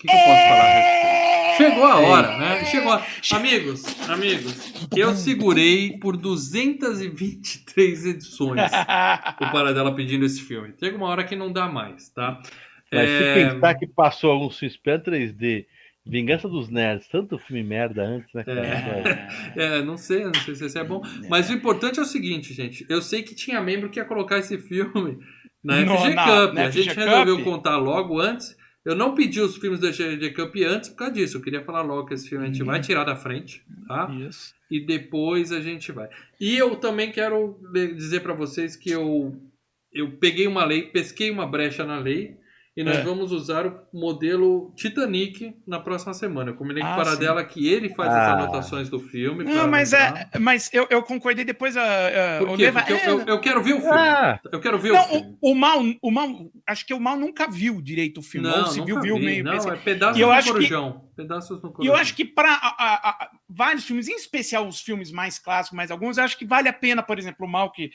O 0.00 0.02
que, 0.02 0.06
que 0.08 0.14
eu 0.14 0.18
posso 0.18 0.42
falar? 0.48 0.64
a 0.64 0.80
respeito? 0.80 1.56
Chegou 1.58 1.84
a 1.84 1.98
hora, 2.00 2.38
né? 2.38 2.64
Chegou 2.64 2.90
a... 2.92 3.04
Amigos, 3.32 4.08
amigos, 4.08 4.72
eu 4.96 5.14
segurei 5.14 5.98
por 5.98 6.16
223 6.16 8.06
edições 8.06 8.62
o 8.72 9.52
Paradela 9.52 9.94
pedindo 9.94 10.24
esse 10.24 10.40
filme. 10.40 10.72
Chega 10.80 10.96
uma 10.96 11.08
hora 11.08 11.22
que 11.24 11.36
não 11.36 11.52
dá 11.52 11.68
mais, 11.68 12.08
tá? 12.10 12.40
Mas 12.90 13.08
É, 13.08 13.18
se 13.18 13.50
pensar 13.52 13.74
que 13.74 13.86
passou 13.86 14.30
algum 14.30 14.50
Suspend 14.50 15.02
3D, 15.04 15.66
Vingança 16.06 16.48
dos 16.48 16.70
Nerds, 16.70 17.06
tanto 17.08 17.38
filme 17.38 17.62
merda 17.62 18.02
antes, 18.02 18.32
né? 18.32 18.42
cara? 18.42 19.28
É, 19.54 19.82
não 19.82 19.98
sei, 19.98 20.24
não 20.24 20.32
sei 20.34 20.54
se 20.54 20.64
esse 20.64 20.78
é 20.78 20.82
bom. 20.84 21.02
Mas 21.28 21.50
o 21.50 21.52
importante 21.52 21.98
é 21.98 22.02
o 22.02 22.06
seguinte, 22.06 22.54
gente. 22.54 22.86
Eu 22.88 23.02
sei 23.02 23.22
que 23.22 23.34
tinha 23.34 23.60
membro 23.60 23.90
que 23.90 24.00
ia 24.00 24.04
colocar 24.06 24.38
esse 24.38 24.56
filme 24.58 25.18
na 25.62 25.76
No- 25.82 25.94
FG 25.98 26.14
na- 26.14 26.24
Cup. 26.24 26.54
na 26.54 26.62
a 26.64 26.70
gente 26.70 26.88
FG 26.90 27.00
resolveu 27.00 27.36
Cup. 27.36 27.44
contar 27.44 27.76
logo 27.76 28.18
antes. 28.18 28.58
Eu 28.84 28.94
não 28.94 29.14
pedi 29.14 29.40
os 29.40 29.56
filmes 29.56 29.80
da 29.80 29.92
FG 29.92 30.30
Cup 30.30 30.54
antes 30.66 30.88
por 30.88 30.96
causa 30.96 31.14
disso. 31.14 31.36
Eu 31.36 31.42
queria 31.42 31.62
falar 31.62 31.82
logo 31.82 32.06
que 32.06 32.14
esse 32.14 32.28
filme 32.28 32.44
a 32.44 32.48
gente 32.48 32.62
vai 32.62 32.80
tirar 32.80 33.04
da 33.04 33.14
frente, 33.14 33.62
tá? 33.86 34.10
Isso. 34.26 34.54
E 34.70 34.80
depois 34.80 35.52
a 35.52 35.60
gente 35.60 35.92
vai. 35.92 36.08
E 36.40 36.56
eu 36.56 36.76
também 36.76 37.12
quero 37.12 37.58
dizer 37.94 38.20
pra 38.20 38.32
vocês 38.32 38.76
que 38.76 38.90
eu 38.90 39.38
eu 39.92 40.12
peguei 40.12 40.46
uma 40.46 40.64
lei, 40.64 40.82
pesquei 40.82 41.30
uma 41.30 41.46
brecha 41.46 41.84
na 41.84 41.98
lei 41.98 42.36
e 42.76 42.84
nós 42.84 42.98
É. 42.98 43.02
vamos 43.02 43.32
usar 43.32 43.66
o 43.66 43.80
modelo 43.92 44.72
Titanic 44.76 45.54
na 45.66 45.80
próxima 45.80 46.14
semana. 46.14 46.50
Eu 46.50 46.54
combinei 46.54 46.82
com 46.82 46.88
o 46.88 46.92
Ah, 46.92 46.96
Paradela 46.96 47.44
que 47.44 47.66
ele 47.66 47.88
faz 47.90 48.10
as 48.10 48.14
Ah. 48.28 48.32
anotações 48.34 48.88
do 48.88 49.00
filme. 49.00 49.42
Não, 49.44 49.66
mas 49.68 49.92
é. 49.92 50.28
Mas 50.38 50.72
eu, 50.72 50.86
eu 50.88 51.02
concordei 51.02 51.44
depois 51.44 51.76
a. 51.76 51.82
a 51.82 52.38
Por 52.38 52.50
o 52.50 52.56
quê? 52.56 52.62
Leva- 52.64 52.80
Porque 52.80 52.92
eu, 52.92 52.96
é, 52.96 53.08
eu, 53.10 53.20
eu 53.26 53.40
quero 53.40 53.62
ver 53.62 53.72
o 53.74 53.80
filme. 53.80 53.90
Ah, 53.98 54.40
Eu 54.52 54.60
quero 54.60 54.78
ver 54.78 54.90
o 54.92 54.94
Não, 54.94 55.04
filme. 55.04 55.36
o, 55.40 55.50
o 55.50 55.54
mal, 55.54 55.80
o 56.00 56.10
mal, 56.10 56.28
acho 56.66 56.86
que 56.86 56.94
o 56.94 57.00
mal 57.00 57.16
nunca 57.16 57.50
viu 57.50 57.82
direito 57.82 58.18
o 58.20 58.22
filme. 58.22 58.48
ou 58.48 58.66
se 58.66 58.80
viu, 58.84 59.00
viu 59.00 59.16
vi. 59.16 59.24
meio. 59.24 59.44
Não, 59.44 59.52
pensei- 59.52 59.72
é 59.72 59.76
pedaços 59.76 60.16
E 60.16 60.20
eu 60.20 60.28
no 60.28 60.32
acho 60.32 60.46
que- 60.46 60.52
corujão. 60.52 61.04
Pedaços 61.16 61.62
no 61.62 61.68
E 61.68 61.72
corujão. 61.72 61.94
eu 61.94 62.00
acho 62.00 62.14
que 62.14 62.24
para 62.24 62.58
vários 63.48 63.84
filmes, 63.84 64.08
em 64.08 64.14
especial 64.14 64.66
os 64.66 64.80
filmes 64.80 65.10
mais 65.10 65.38
clássicos, 65.38 65.76
mais 65.76 65.90
alguns, 65.90 66.18
eu 66.18 66.24
acho 66.24 66.38
que 66.38 66.44
vale 66.46 66.68
a 66.68 66.72
pena, 66.72 67.02
por 67.02 67.18
exemplo, 67.18 67.46
o 67.46 67.50
mal 67.50 67.70
que. 67.70 67.90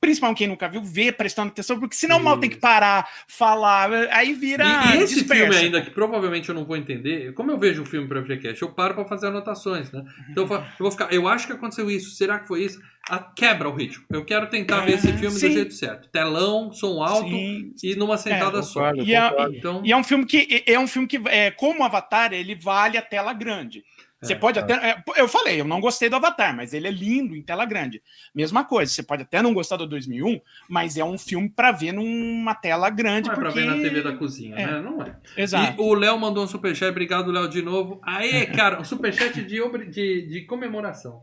Principalmente 0.00 0.38
quem 0.38 0.48
nunca 0.48 0.66
viu, 0.66 0.82
ver 0.82 1.12
prestando 1.12 1.48
atenção, 1.50 1.78
porque 1.78 1.94
senão 1.94 2.18
o 2.18 2.24
mal 2.24 2.38
tem 2.38 2.48
que 2.48 2.56
Isso. 2.56 2.62
parar, 2.62 3.06
falar, 3.28 3.92
aí 4.10 4.32
vira. 4.32 4.64
E, 4.64 4.96
e 4.96 5.02
esse 5.02 5.16
dispersa. 5.16 5.44
filme 5.44 5.56
ainda, 5.58 5.82
que 5.82 5.90
provavelmente 5.90 6.48
eu 6.48 6.54
não 6.54 6.64
vou 6.64 6.74
entender, 6.76 7.34
como 7.34 7.50
eu 7.50 7.58
vejo 7.58 7.82
o 7.82 7.86
filme 7.86 8.08
para 8.08 8.22
FGCast, 8.22 8.62
eu 8.62 8.72
paro 8.72 8.94
para 8.94 9.04
fazer 9.04 9.26
anotações, 9.26 9.92
né? 9.92 10.02
Então 10.30 10.44
eu 10.44 10.48
falo- 10.48 10.62
eu 10.62 10.76
vou 10.84 10.90
ficar, 10.90 11.12
eu 11.12 11.28
acho 11.28 11.46
que 11.46 11.52
aconteceu 11.52 11.90
isso, 11.90 12.10
será 12.12 12.38
que 12.38 12.48
foi 12.48 12.62
isso? 12.64 12.80
A, 13.10 13.18
quebra 13.18 13.68
o 13.68 13.74
ritmo. 13.74 14.04
Eu 14.10 14.24
quero 14.24 14.46
tentar 14.48 14.80
ver 14.86 14.92
esse 14.94 15.10
Ah, 15.10 15.18
filme 15.18 15.38
sim. 15.38 15.48
do 15.48 15.52
jeito 15.52 15.74
certo. 15.74 16.08
Telão, 16.08 16.72
som 16.72 17.02
alto 17.02 17.28
Sim. 17.28 17.72
e 17.82 17.94
numa 17.96 18.16
sentada 18.16 18.62
só. 18.62 18.80
concordo, 18.80 19.02
E 19.02 19.14
concordo. 19.14 19.56
Então, 19.56 19.82
E 19.84 19.92
é 19.92 19.96
um 19.96 20.04
filme 20.04 20.24
que 20.24 20.62
é 20.66 20.78
um 20.78 20.86
filme 20.86 21.08
que 21.08 21.20
é 21.26 21.50
como 21.50 21.82
Avatar, 21.84 22.32
ele 22.32 22.54
vale 22.54 22.96
a 22.96 23.02
tela 23.02 23.32
grande. 23.32 23.84
Você 24.22 24.34
É, 24.34 24.36
pode 24.36 24.58
até. 24.58 24.74
é, 24.74 25.02
Eu 25.16 25.26
falei, 25.26 25.60
eu 25.60 25.64
não 25.64 25.80
gostei 25.80 26.10
do 26.10 26.16
Avatar, 26.16 26.54
mas 26.54 26.74
ele 26.74 26.86
é 26.86 26.90
lindo 26.90 27.34
em 27.34 27.42
tela 27.42 27.64
grande. 27.64 28.02
Mesma 28.34 28.64
coisa, 28.64 28.92
você 28.92 29.02
pode 29.02 29.22
até 29.22 29.40
não 29.40 29.54
gostar 29.54 29.76
do 29.78 29.86
2001, 29.86 30.40
mas 30.68 30.98
é 30.98 31.04
um 31.04 31.16
filme 31.16 31.48
para 31.48 31.72
ver 31.72 31.92
numa 31.92 32.54
tela 32.54 32.90
grande. 32.90 33.28
não 33.28 33.34
é 33.34 33.38
pra 33.38 33.46
porque... 33.46 33.60
ver 33.60 33.66
na 33.66 33.76
TV 33.76 34.02
da 34.02 34.16
cozinha, 34.16 34.56
É. 34.56 34.66
né? 34.66 34.80
Não 34.82 35.02
é. 35.02 35.16
Exato. 35.36 35.80
E 35.80 35.84
o 35.84 35.94
Léo 35.94 36.18
mandou 36.18 36.44
um 36.44 36.46
superchat, 36.46 36.90
obrigado, 36.90 37.30
Léo, 37.32 37.48
de 37.48 37.62
novo. 37.62 37.98
Aê, 38.04 38.44
cara, 38.54 38.78
um 38.80 38.84
superchat 38.84 39.42
de, 39.42 39.58
de, 39.90 40.26
de 40.26 40.44
comemoração. 40.44 41.22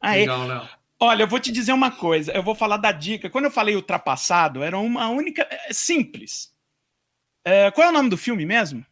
Aí, 0.00 0.20
Legal, 0.20 0.46
Léo. 0.46 0.68
Olha, 1.00 1.22
eu 1.24 1.28
vou 1.28 1.38
te 1.38 1.52
dizer 1.52 1.72
uma 1.72 1.90
coisa. 1.92 2.32
Eu 2.32 2.42
vou 2.42 2.54
falar 2.54 2.76
da 2.78 2.90
dica. 2.90 3.30
Quando 3.30 3.44
eu 3.44 3.50
falei 3.52 3.76
ultrapassado, 3.76 4.62
era 4.64 4.76
uma 4.78 5.08
única. 5.10 5.46
é, 5.50 5.72
simples. 5.72 6.52
É, 7.44 7.70
qual 7.70 7.86
é 7.86 7.90
o 7.90 7.92
nome 7.92 8.08
do 8.10 8.16
filme 8.16 8.44
mesmo? 8.44 8.84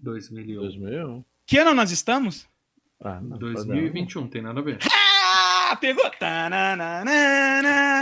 2001. 0.00 0.60
2001. 0.60 1.24
Que 1.46 1.58
ano 1.58 1.72
nós 1.74 1.90
estamos? 1.90 2.46
Ah, 3.04 3.20
não, 3.20 3.36
2021, 3.38 4.26
tem 4.28 4.40
nada 4.42 4.60
a 4.60 4.62
ver. 4.62 4.78
Ah, 5.70 5.76
pegou. 5.76 6.04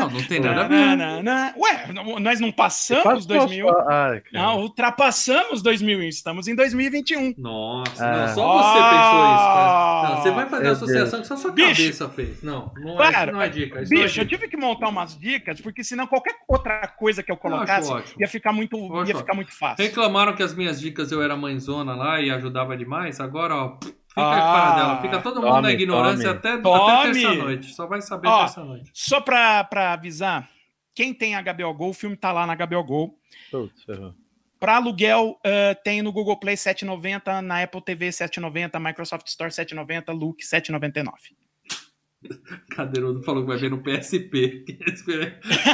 Não, 0.00 0.10
não 0.10 0.22
tem 0.26 0.40
nada 0.40 0.64
a 0.64 0.68
ver. 0.68 1.54
Ué, 1.56 1.88
nós 2.20 2.40
não 2.40 2.52
passamos 2.52 3.02
Quase 3.02 3.26
2001? 3.28 3.66
posso 3.66 3.78
falar- 3.84 4.10
Ai, 4.12 4.20
cara. 4.20 4.44
Não, 4.44 4.60
ultrapassamos 4.60 5.62
2001. 5.62 6.02
Estamos 6.08 6.46
em 6.48 6.54
2021. 6.54 7.34
Nossa, 7.38 8.04
Ah. 8.04 8.26
não, 8.26 8.34
só 8.34 8.52
você 8.62 8.78
pensou 8.78 9.34
isso, 9.34 9.44
cara. 9.54 10.08
Não, 10.08 10.16
você 10.22 10.30
vai 10.30 10.46
fazer 10.46 10.62
a 10.62 10.64
Meu 10.64 10.72
associação 10.72 11.20
que 11.20 11.26
só 11.26 11.36
sua 11.36 11.52
Bicho. 11.52 11.68
cabeça 11.82 12.08
fez. 12.08 12.42
Não, 12.42 12.72
não, 12.76 12.96
Claro, 12.96 13.30
é, 13.30 13.32
não 13.32 13.42
é 13.42 13.48
dica. 13.48 13.78
É 13.80 13.82
Bicho, 13.84 14.20
eu 14.20 14.24
dica. 14.24 14.26
tive 14.26 14.48
que 14.48 14.56
montar 14.56 14.88
umas 14.88 15.18
dicas, 15.18 15.60
porque 15.60 15.82
senão 15.82 16.06
qualquer 16.06 16.34
outra 16.48 16.86
coisa 16.88 17.22
que 17.22 17.30
eu 17.30 17.34
Eu 17.34 17.38
colocasse 17.40 17.90
ótimo. 17.90 18.16
ia 18.20 18.28
ficar 18.28 18.52
muito, 18.52 18.76
Eu 18.76 19.04
ia 19.06 19.16
ficar 19.16 19.34
muito 19.34 19.52
fácil. 19.56 19.84
Reclamaram 19.84 20.34
que 20.34 20.42
as 20.42 20.54
minhas 20.54 20.80
dicas 20.80 21.10
eu 21.10 21.22
era 21.22 21.36
mãezona 21.36 21.94
lá 21.94 22.20
e 22.20 22.30
ajudava 22.30 22.76
demais. 22.76 23.20
Agora, 23.20 23.54
ó, 23.56 23.78
fica 24.14 24.22
Ah. 24.26 24.74
dela. 24.76 25.02
Fica 25.02 25.20
todo 25.20 25.36
mundo 25.40 25.46
na 25.54 25.62
Tome, 25.62 25.72
ignorância 25.74 26.26
tome. 26.34 26.38
até, 26.38 26.52
até 26.52 26.62
Tome. 26.62 27.12
terça-noite. 27.12 27.74
Só 27.74 27.86
vai 27.86 28.00
saber 28.02 28.28
terça-noite. 28.28 28.90
Só 28.94 29.20
pra, 29.20 29.64
pra 29.64 29.92
avisar, 29.92 30.48
quem 30.94 31.12
tem 31.14 31.34
HBO 31.34 31.74
Go, 31.74 31.88
o 31.90 31.94
filme 31.94 32.16
tá 32.16 32.30
lá 32.32 32.46
na 32.46 32.54
HBO 32.54 32.84
Go. 32.84 33.18
Putz. 33.50 33.84
Para 34.60 34.76
aluguel, 34.76 35.36
eh, 35.44 35.74
tem 35.74 36.02
no 36.02 36.12
Google 36.12 36.38
Play 36.38 36.54
7,90, 36.56 37.40
na 37.42 37.62
Apple 37.64 37.82
TV 37.82 38.10
7,90, 38.12 38.78
Microsoft 38.78 39.26
Store 39.26 39.50
7,90, 39.50 40.12
Look 40.12 40.40
7,99. 40.44 41.34
Cadeirudo 42.70 43.20
falou 43.24 43.42
que 43.42 43.48
vai 43.48 43.58
ver 43.58 43.70
no 43.70 43.82
PSP. 43.82 44.64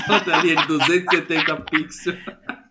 Uma 0.09 0.21
telinha 0.21 0.57
de 0.57 0.67
270 0.69 1.57
pixels. 1.71 2.17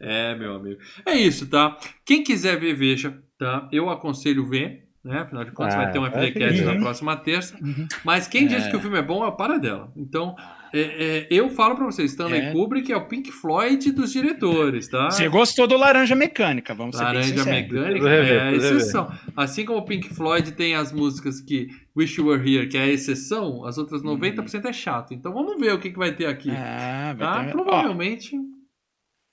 É, 0.00 0.34
meu 0.34 0.54
amigo. 0.56 0.80
É 1.06 1.12
isso, 1.14 1.46
tá? 1.48 1.76
Quem 2.04 2.24
quiser 2.24 2.58
ver, 2.58 2.74
veja, 2.74 3.22
tá? 3.38 3.68
Eu 3.70 3.88
aconselho 3.90 4.44
ver, 4.48 4.88
né? 5.04 5.20
Afinal 5.20 5.44
de 5.44 5.52
contas, 5.52 5.74
Ah, 5.74 5.78
vai 5.78 5.90
ter 5.92 5.98
um 5.98 6.06
é, 6.06 6.08
FDCast 6.08 6.60
uhum. 6.62 6.74
na 6.74 6.80
próxima 6.80 7.16
terça. 7.16 7.56
Mas 8.04 8.26
quem 8.28 8.46
disse 8.46 8.68
É. 8.68 8.70
que 8.70 8.76
o 8.76 8.80
filme 8.80 8.98
é 8.98 9.02
bom 9.02 9.24
é 9.24 9.28
o 9.28 9.32
para 9.32 9.58
dela. 9.58 9.90
Então, 9.96 10.34
é, 10.72 10.80
é, 10.80 11.26
eu 11.30 11.48
falo 11.50 11.74
pra 11.74 11.84
vocês, 11.86 12.10
Stanley 12.12 12.40
É. 12.40 12.52
Kubrick 12.52 12.92
é 12.92 12.96
o 12.96 13.06
Pink 13.08 13.32
Floyd 13.32 13.90
dos 13.92 14.12
diretores, 14.12 14.88
tá? 14.88 15.10
Você 15.10 15.28
gostou 15.28 15.66
do 15.66 15.76
Laranja 15.76 16.14
Mecânica, 16.14 16.74
vamos 16.74 16.96
ser 16.96 17.04
bem 17.04 17.14
Laranja. 17.14 17.44
Mecânica 17.44 18.08
é 18.08 18.40
a 18.40 18.52
exceção. 18.52 19.10
Assim 19.36 19.64
como 19.64 19.78
o 19.78 19.84
Pink 19.84 20.14
Floyd 20.14 20.52
tem 20.52 20.74
as 20.74 20.92
músicas 20.92 21.40
que 21.40 21.68
Wish 21.96 22.20
You 22.20 22.28
Were 22.28 22.54
Here, 22.56 22.68
que 22.68 22.76
é 22.78 22.82
a 22.82 22.88
exceção, 22.88 23.64
as 23.64 23.78
outras 23.78 24.02
90% 24.02 24.64
é 24.66 24.72
chato. 24.72 25.12
Então 25.14 25.32
vamos 25.32 25.58
ver 25.60 25.72
o 25.74 25.78
que, 25.78 25.90
que 25.90 25.98
vai 25.98 26.12
ter 26.12 26.26
aqui. 26.26 26.50
Ah, 26.50 27.14
vai 27.16 27.26
Tá? 27.26 27.44
ter... 27.46 27.50
Provavelmente 27.52 28.36
Ó, 28.36 28.59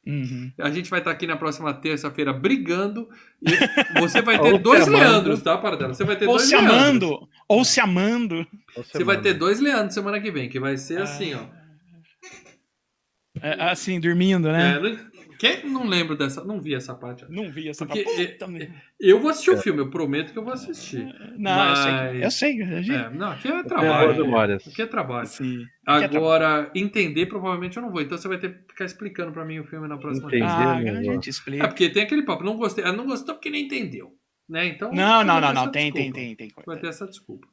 uhum. 0.08 0.52
a 0.60 0.70
gente 0.72 0.90
vai 0.90 1.00
estar 1.00 1.12
aqui 1.12 1.28
na 1.28 1.36
próxima 1.36 1.74
terça-feira 1.74 2.32
brigando 2.32 3.10
e 3.42 4.00
você 4.00 4.22
vai 4.22 4.40
ter 4.42 4.58
dois. 4.58 4.88
Leandros, 4.88 5.42
tá, 5.42 5.58
Paradela? 5.58 5.94
Você 5.94 6.04
vai 6.04 6.16
ter 6.16 6.26
Ou 6.26 6.38
dois 6.38 6.48
se 6.48 6.56
Leandros. 6.56 6.78
amando, 6.78 7.30
ou 7.48 7.66
se 7.66 7.80
amando. 7.80 8.48
Você 8.76 9.04
vai 9.04 9.20
ter 9.20 9.34
dois 9.34 9.60
Leandros 9.60 9.94
semana 9.94 10.20
que 10.20 10.32
vem, 10.32 10.50
que 10.50 10.60
vai 10.60 10.78
ser 10.78 11.02
assim, 11.02 11.34
ó. 11.34 11.42
É, 13.42 13.70
assim, 13.70 14.00
dormindo, 14.00 14.52
né? 14.52 14.78
É, 14.78 15.17
não- 15.46 15.62
quem 15.62 15.70
não 15.70 15.86
lembro 15.88 16.16
dessa, 16.18 16.44
não 16.44 16.60
vi 16.62 16.74
essa 16.76 16.94
parte. 16.96 17.26
Não 17.30 17.50
vi 17.52 17.70
essa 17.70 17.86
Porque 17.86 18.04
Puta, 18.04 18.46
é- 18.46 18.48
merda. 18.48 18.74
Eu 19.00 19.20
vou 19.20 19.30
assistir 19.30 19.52
o 19.52 19.58
filme, 19.58 19.80
eu 19.80 19.90
prometo 19.90 20.32
que 20.34 20.38
eu 20.40 20.44
vou 20.44 20.54
assistir. 20.54 21.06
Não, 21.38 21.70
eu 21.70 21.76
sei. 21.76 21.92
mas- 21.92 22.24
Eu 22.24 22.32
sei. 22.32 22.62
a 22.64 22.82
gente- 22.82 22.96
É, 22.96 23.10
não, 23.10 23.32
aqui 23.32 23.48
é 23.48 23.52
Boas 23.52 23.66
trabalho. 23.68 24.56
Aqui 24.56 24.82
é 24.82 24.86
trabalho. 24.86 25.28
Sim. 25.28 25.66
Agora, 25.86 26.72
entender, 26.76 27.26
provavelmente 27.28 27.78
eu 27.78 27.84
não 27.84 27.92
vou. 27.92 28.02
Então 28.02 28.18
você 28.18 28.28
vai 28.28 28.38
ter 28.38 28.54
que 28.54 28.60
ficar 28.70 28.86
explicando 28.86 29.32
pra 29.32 29.46
mim 29.46 29.60
o 29.60 29.64
filme 29.66 29.88
na 29.88 29.98
próxima 29.98 30.28
Entendi. 30.28 30.44
vez. 30.44 30.52
Ah, 30.52 30.76
a 31.00 31.04
gente 31.04 31.28
É 31.28 31.30
explica. 31.30 31.68
porque 31.68 31.90
tem 31.90 32.04
aquele 32.04 32.24
papo, 32.24 32.44
não 32.44 32.58
gostei. 32.58 32.84
Não 32.92 33.06
gostou 33.06 33.36
porque 33.36 33.50
nem 33.50 33.66
entendeu. 33.66 34.12
Né? 34.50 34.66
Então, 34.68 34.92
Não, 34.94 35.24
não, 35.26 35.42
não, 35.42 35.54
não. 35.54 35.70
Tem, 35.72 35.92
tem, 35.92 36.12
tem, 36.12 36.34
tem. 36.36 36.50
Vai 36.66 36.80
ter 36.80 36.88
essa 36.88 37.06
desculpa. 37.06 37.48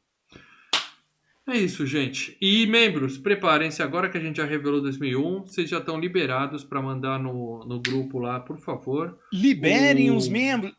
É 1.46 1.58
isso, 1.58 1.84
gente. 1.86 2.38
E 2.40 2.66
membros, 2.66 3.18
preparem-se 3.18 3.82
agora 3.82 4.08
que 4.08 4.16
a 4.16 4.20
gente 4.20 4.38
já 4.38 4.46
revelou 4.46 4.80
2001. 4.80 5.40
Vocês 5.44 5.68
já 5.68 5.76
estão 5.76 6.00
liberados 6.00 6.64
para 6.64 6.80
mandar 6.80 7.18
no, 7.18 7.62
no 7.66 7.80
grupo 7.80 8.18
lá, 8.18 8.40
por 8.40 8.58
favor. 8.58 9.18
Liberem 9.30 10.10
O- 10.10 10.16
os 10.16 10.26
membros. 10.26 10.72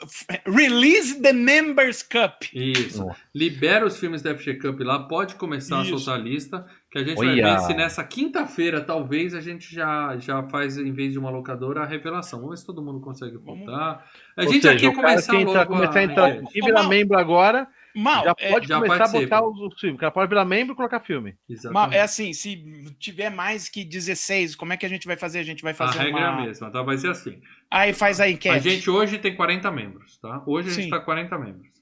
Release 0.44 1.22
the 1.22 1.32
Members 1.34 2.02
Cup. 2.02 2.46
Isso. 2.52 3.06
Nossa. 3.06 3.20
Libera 3.34 3.86
os 3.86 4.00
filmes 4.00 4.24
da 4.24 4.36
FG 4.36 4.56
Cup 4.56 4.80
lá, 4.80 5.04
pode 5.08 5.36
começar 5.36 5.84
Isso. 5.84 5.94
a 5.94 5.98
soltar 6.00 6.16
a 6.20 6.24
lista, 6.24 6.66
que 6.90 6.98
a 6.98 7.04
gente 7.04 7.20
Olha. 7.20 7.44
vai 7.44 7.56
ver 7.58 7.60
se 7.68 7.74
nessa 7.76 8.04
quinta-feira, 8.04 8.82
talvez, 8.82 9.36
a 9.36 9.42
gente 9.42 9.72
já, 9.72 10.18
já 10.18 10.42
faz, 10.50 10.80
em 10.80 10.92
vez 10.92 11.12
de 11.14 11.20
uma 11.20 11.30
locadora, 11.30 11.82
a 11.82 11.86
revelação. 11.86 12.40
Vamos 12.40 12.56
ver 12.56 12.62
se 12.62 12.66
todo 12.66 12.82
mundo 12.82 13.00
consegue 13.02 13.38
Vamos. 13.38 13.68
votar. 13.68 14.04
A 14.36 14.42
Ou 14.44 14.52
gente 14.52 14.64
seja, 14.64 14.72
aqui 14.74 14.88
o 14.88 14.94
cara 14.96 15.10
começar 15.10 15.32
que 15.32 15.38
entra, 15.44 15.60
logo 15.60 15.74
começar 15.76 16.00
a 16.00 16.04
entrar, 16.04 16.42
virar 16.52 16.74
Mal. 16.82 16.90
membro 16.90 17.18
agora, 17.20 17.68
Mal, 17.96 18.26
já 18.26 18.36
é- 18.38 18.52
pode 18.52 18.68
já 18.68 18.76
começar 18.76 18.96
a 18.96 18.98
participa. 18.98 19.24
botar 19.24 19.48
os, 19.48 19.74
os 19.74 19.80
filmes. 19.80 19.96
O 19.96 20.00
cara 20.00 20.12
pode 20.12 20.30
virar 20.30 20.44
membro 20.44 20.74
e 20.74 20.76
colocar 20.76 21.00
filme. 21.00 21.38
Mal, 21.72 21.92
é 21.92 22.02
assim, 22.02 22.34
se 22.34 22.58
tiver 23.00 23.30
mais 23.30 23.70
que 23.70 23.86
16, 23.86 24.56
como 24.56 24.74
é 24.74 24.78
que 24.78 24.86
a 24.86 24.90
gente 24.90 25.08
vai 25.08 25.16
fazer? 25.16 25.40
A 25.40 25.44
gente 25.44 25.64
vai 25.64 25.72
a 25.72 25.76
fazer 25.76 26.00
regra 26.00 26.20
é 26.20 26.26
a 26.26 26.32
uma... 26.32 26.46
mesma, 26.46 26.70
tá? 26.70 26.82
Vai 26.82 26.98
ser 26.98 27.10
assim. 27.10 27.42
Aí 27.72 27.94
faz 27.94 28.20
a 28.20 28.30
enquete. 28.30 28.56
A 28.56 28.60
gente 28.60 28.90
hoje 28.90 29.18
tem 29.18 29.36
40 29.36 29.72
membros, 29.72 30.18
tá? 30.18 30.44
Hoje 30.46 30.70
a 30.70 30.74
gente 30.74 30.84
Sim. 30.86 30.90
tá 30.90 31.00
40 31.00 31.38
membros. 31.38 31.76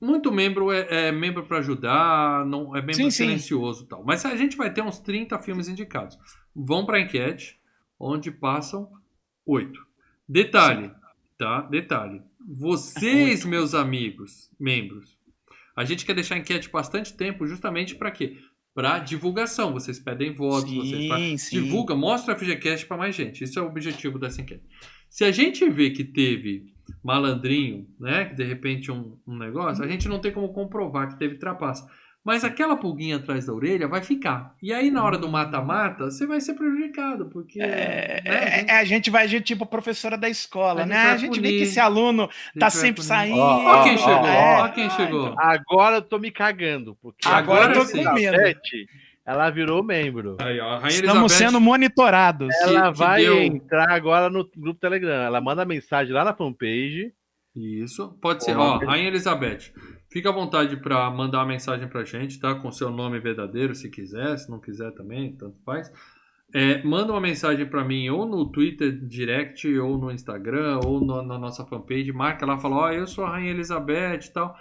Muito 0.00 0.32
membro 0.32 0.72
é, 0.72 1.08
é 1.08 1.12
membro 1.12 1.44
para 1.44 1.58
ajudar, 1.58 2.46
não 2.46 2.74
é 2.74 2.80
membro 2.80 2.94
Sim, 2.94 3.10
sim. 3.10 3.24
silencioso 3.24 3.84
e 3.84 3.86
tal. 3.86 4.02
Mas 4.02 4.24
a 4.24 4.34
gente 4.34 4.56
vai 4.56 4.72
ter 4.72 4.80
uns 4.80 4.98
30 4.98 5.38
filmes 5.40 5.68
indicados. 5.68 6.18
Vão 6.56 6.86
para 6.86 6.98
enquete, 6.98 7.60
onde 7.98 8.30
passam 8.30 8.90
oito. 9.44 9.86
Detalhe, 10.26 10.90
tá? 11.36 11.60
Detalhe. 11.62 12.22
Vocês, 12.46 13.44
meus 13.44 13.74
amigos, 13.74 14.50
membros, 14.58 15.18
a 15.76 15.84
gente 15.84 16.04
quer 16.04 16.14
deixar 16.14 16.34
a 16.34 16.38
enquete 16.38 16.70
bastante 16.70 17.12
tempo 17.14 17.46
justamente 17.46 17.94
para 17.94 18.10
quê? 18.10 18.36
Para 18.74 18.98
divulgação. 18.98 19.72
Vocês 19.72 19.98
pedem 19.98 20.32
votos, 20.32 20.72
vocês 20.72 21.02
Sim, 21.02 21.08
fazem- 21.08 21.38
sim. 21.38 21.62
divulga, 21.62 21.94
mostra 21.94 22.34
a 22.34 22.38
FGCast 22.38 22.86
para 22.86 22.96
mais 22.96 23.14
gente. 23.14 23.44
Isso 23.44 23.58
é 23.58 23.62
o 23.62 23.66
objetivo 23.66 24.18
dessa 24.18 24.40
enquete. 24.40 24.64
Se 25.08 25.24
a 25.24 25.30
gente 25.30 25.68
vê 25.68 25.90
que 25.90 26.04
teve 26.04 26.72
malandrinho, 27.02 27.86
né, 27.98 28.26
que 28.26 28.34
de 28.34 28.44
repente 28.44 28.90
um, 28.90 29.18
um 29.26 29.36
negócio, 29.36 29.84
a 29.84 29.88
gente 29.88 30.08
não 30.08 30.20
tem 30.20 30.32
como 30.32 30.52
comprovar 30.52 31.08
que 31.08 31.18
teve 31.18 31.36
trapaça. 31.36 31.86
Mas 32.22 32.44
aquela 32.44 32.76
pulguinha 32.76 33.16
atrás 33.16 33.46
da 33.46 33.52
orelha 33.54 33.88
vai 33.88 34.02
ficar. 34.02 34.54
E 34.62 34.74
aí, 34.74 34.90
na 34.90 35.02
hora 35.02 35.16
do 35.16 35.26
mata-mata, 35.26 36.04
você 36.04 36.26
vai 36.26 36.38
ser 36.38 36.52
prejudicado, 36.52 37.26
porque. 37.30 37.58
É, 37.62 38.20
né, 38.22 38.30
a 38.30 38.34
é, 38.34 38.50
gente- 38.60 38.70
é, 38.70 38.78
a 38.80 38.84
gente 38.84 39.10
vai 39.10 39.24
agir 39.24 39.40
tipo 39.40 39.64
a 39.64 39.66
professora 39.66 40.18
da 40.18 40.28
escola, 40.28 40.80
A 40.80 40.84
gente 40.84 40.92
né? 40.92 41.02
A 41.12 41.16
gente 41.16 41.40
vê 41.40 41.48
que 41.48 41.62
esse 41.62 41.80
aluno 41.80 42.28
tá 42.58 42.68
sempre 42.68 42.96
punir. 42.96 43.06
saindo. 43.08 43.38
Ó, 43.38 43.80
Ó 43.80 43.82
quem 43.84 43.96
chegou, 43.96 44.26
é. 44.26 44.60
ó 44.60 44.68
quem 44.68 44.84
Ah, 44.84 44.90
chegou. 44.90 45.28
então. 45.28 45.36
Agora 45.38 45.96
eu 45.96 46.02
tô 46.02 46.18
me 46.18 46.30
cagando. 46.30 46.94
Porque 47.00 47.26
Agora 47.26 47.64
Agora 47.64 47.72
eu 47.74 47.80
tô 47.80 47.86
sim. 47.86 48.04
com 48.04 48.12
medo. 48.12 48.34
Elizabeth, 48.36 48.86
ela 49.24 49.48
virou 49.48 49.82
membro. 49.82 50.36
Aí, 50.40 50.58
Estamos 50.58 50.98
Elizabeth- 50.98 51.28
sendo 51.30 51.58
monitorados. 51.60 52.54
Ela 52.62 52.92
que 52.92 52.98
vai 52.98 53.22
deu- 53.22 53.40
entrar 53.40 53.90
agora 53.90 54.28
no 54.28 54.46
grupo 54.56 54.78
Telegram. 54.78 55.22
Ela 55.22 55.40
manda 55.40 55.64
mensagem 55.64 56.12
lá 56.12 56.22
na 56.22 56.34
fanpage. 56.34 57.12
Isso, 57.56 58.16
pode 58.20 58.44
ser. 58.44 58.56
Ó, 58.56 58.76
Ó, 58.76 58.84
Rainha 58.84 59.08
Elizabeth, 59.08 59.72
fica 60.10 60.28
à 60.28 60.32
vontade 60.32 60.76
para 60.76 61.10
mandar 61.10 61.38
uma 61.38 61.46
mensagem 61.46 61.88
pra 61.88 62.04
gente, 62.04 62.38
tá? 62.38 62.54
Com 62.54 62.70
seu 62.70 62.90
nome 62.90 63.18
verdadeiro, 63.20 63.74
se 63.74 63.88
quiser, 63.90 64.36
se 64.38 64.50
não 64.50 64.58
quiser 64.60 64.90
também, 64.92 65.32
tanto 65.36 65.56
faz. 65.64 65.90
É, 66.52 66.82
manda 66.82 67.12
uma 67.12 67.20
mensagem 67.20 67.64
para 67.64 67.84
mim 67.84 68.08
ou 68.10 68.26
no 68.26 68.44
Twitter 68.50 68.90
Direct, 69.06 69.68
ou 69.78 69.96
no 69.96 70.10
Instagram, 70.10 70.80
ou 70.84 71.00
no- 71.00 71.22
na 71.22 71.38
nossa 71.38 71.64
fanpage. 71.64 72.10
Marca 72.12 72.44
lá, 72.44 72.58
fala: 72.58 72.76
Ó, 72.76 72.90
eu 72.90 73.06
sou 73.06 73.24
a 73.24 73.30
Rainha 73.30 73.52
Elizabeth 73.52 74.20
e 74.26 74.32
tal. 74.32 74.56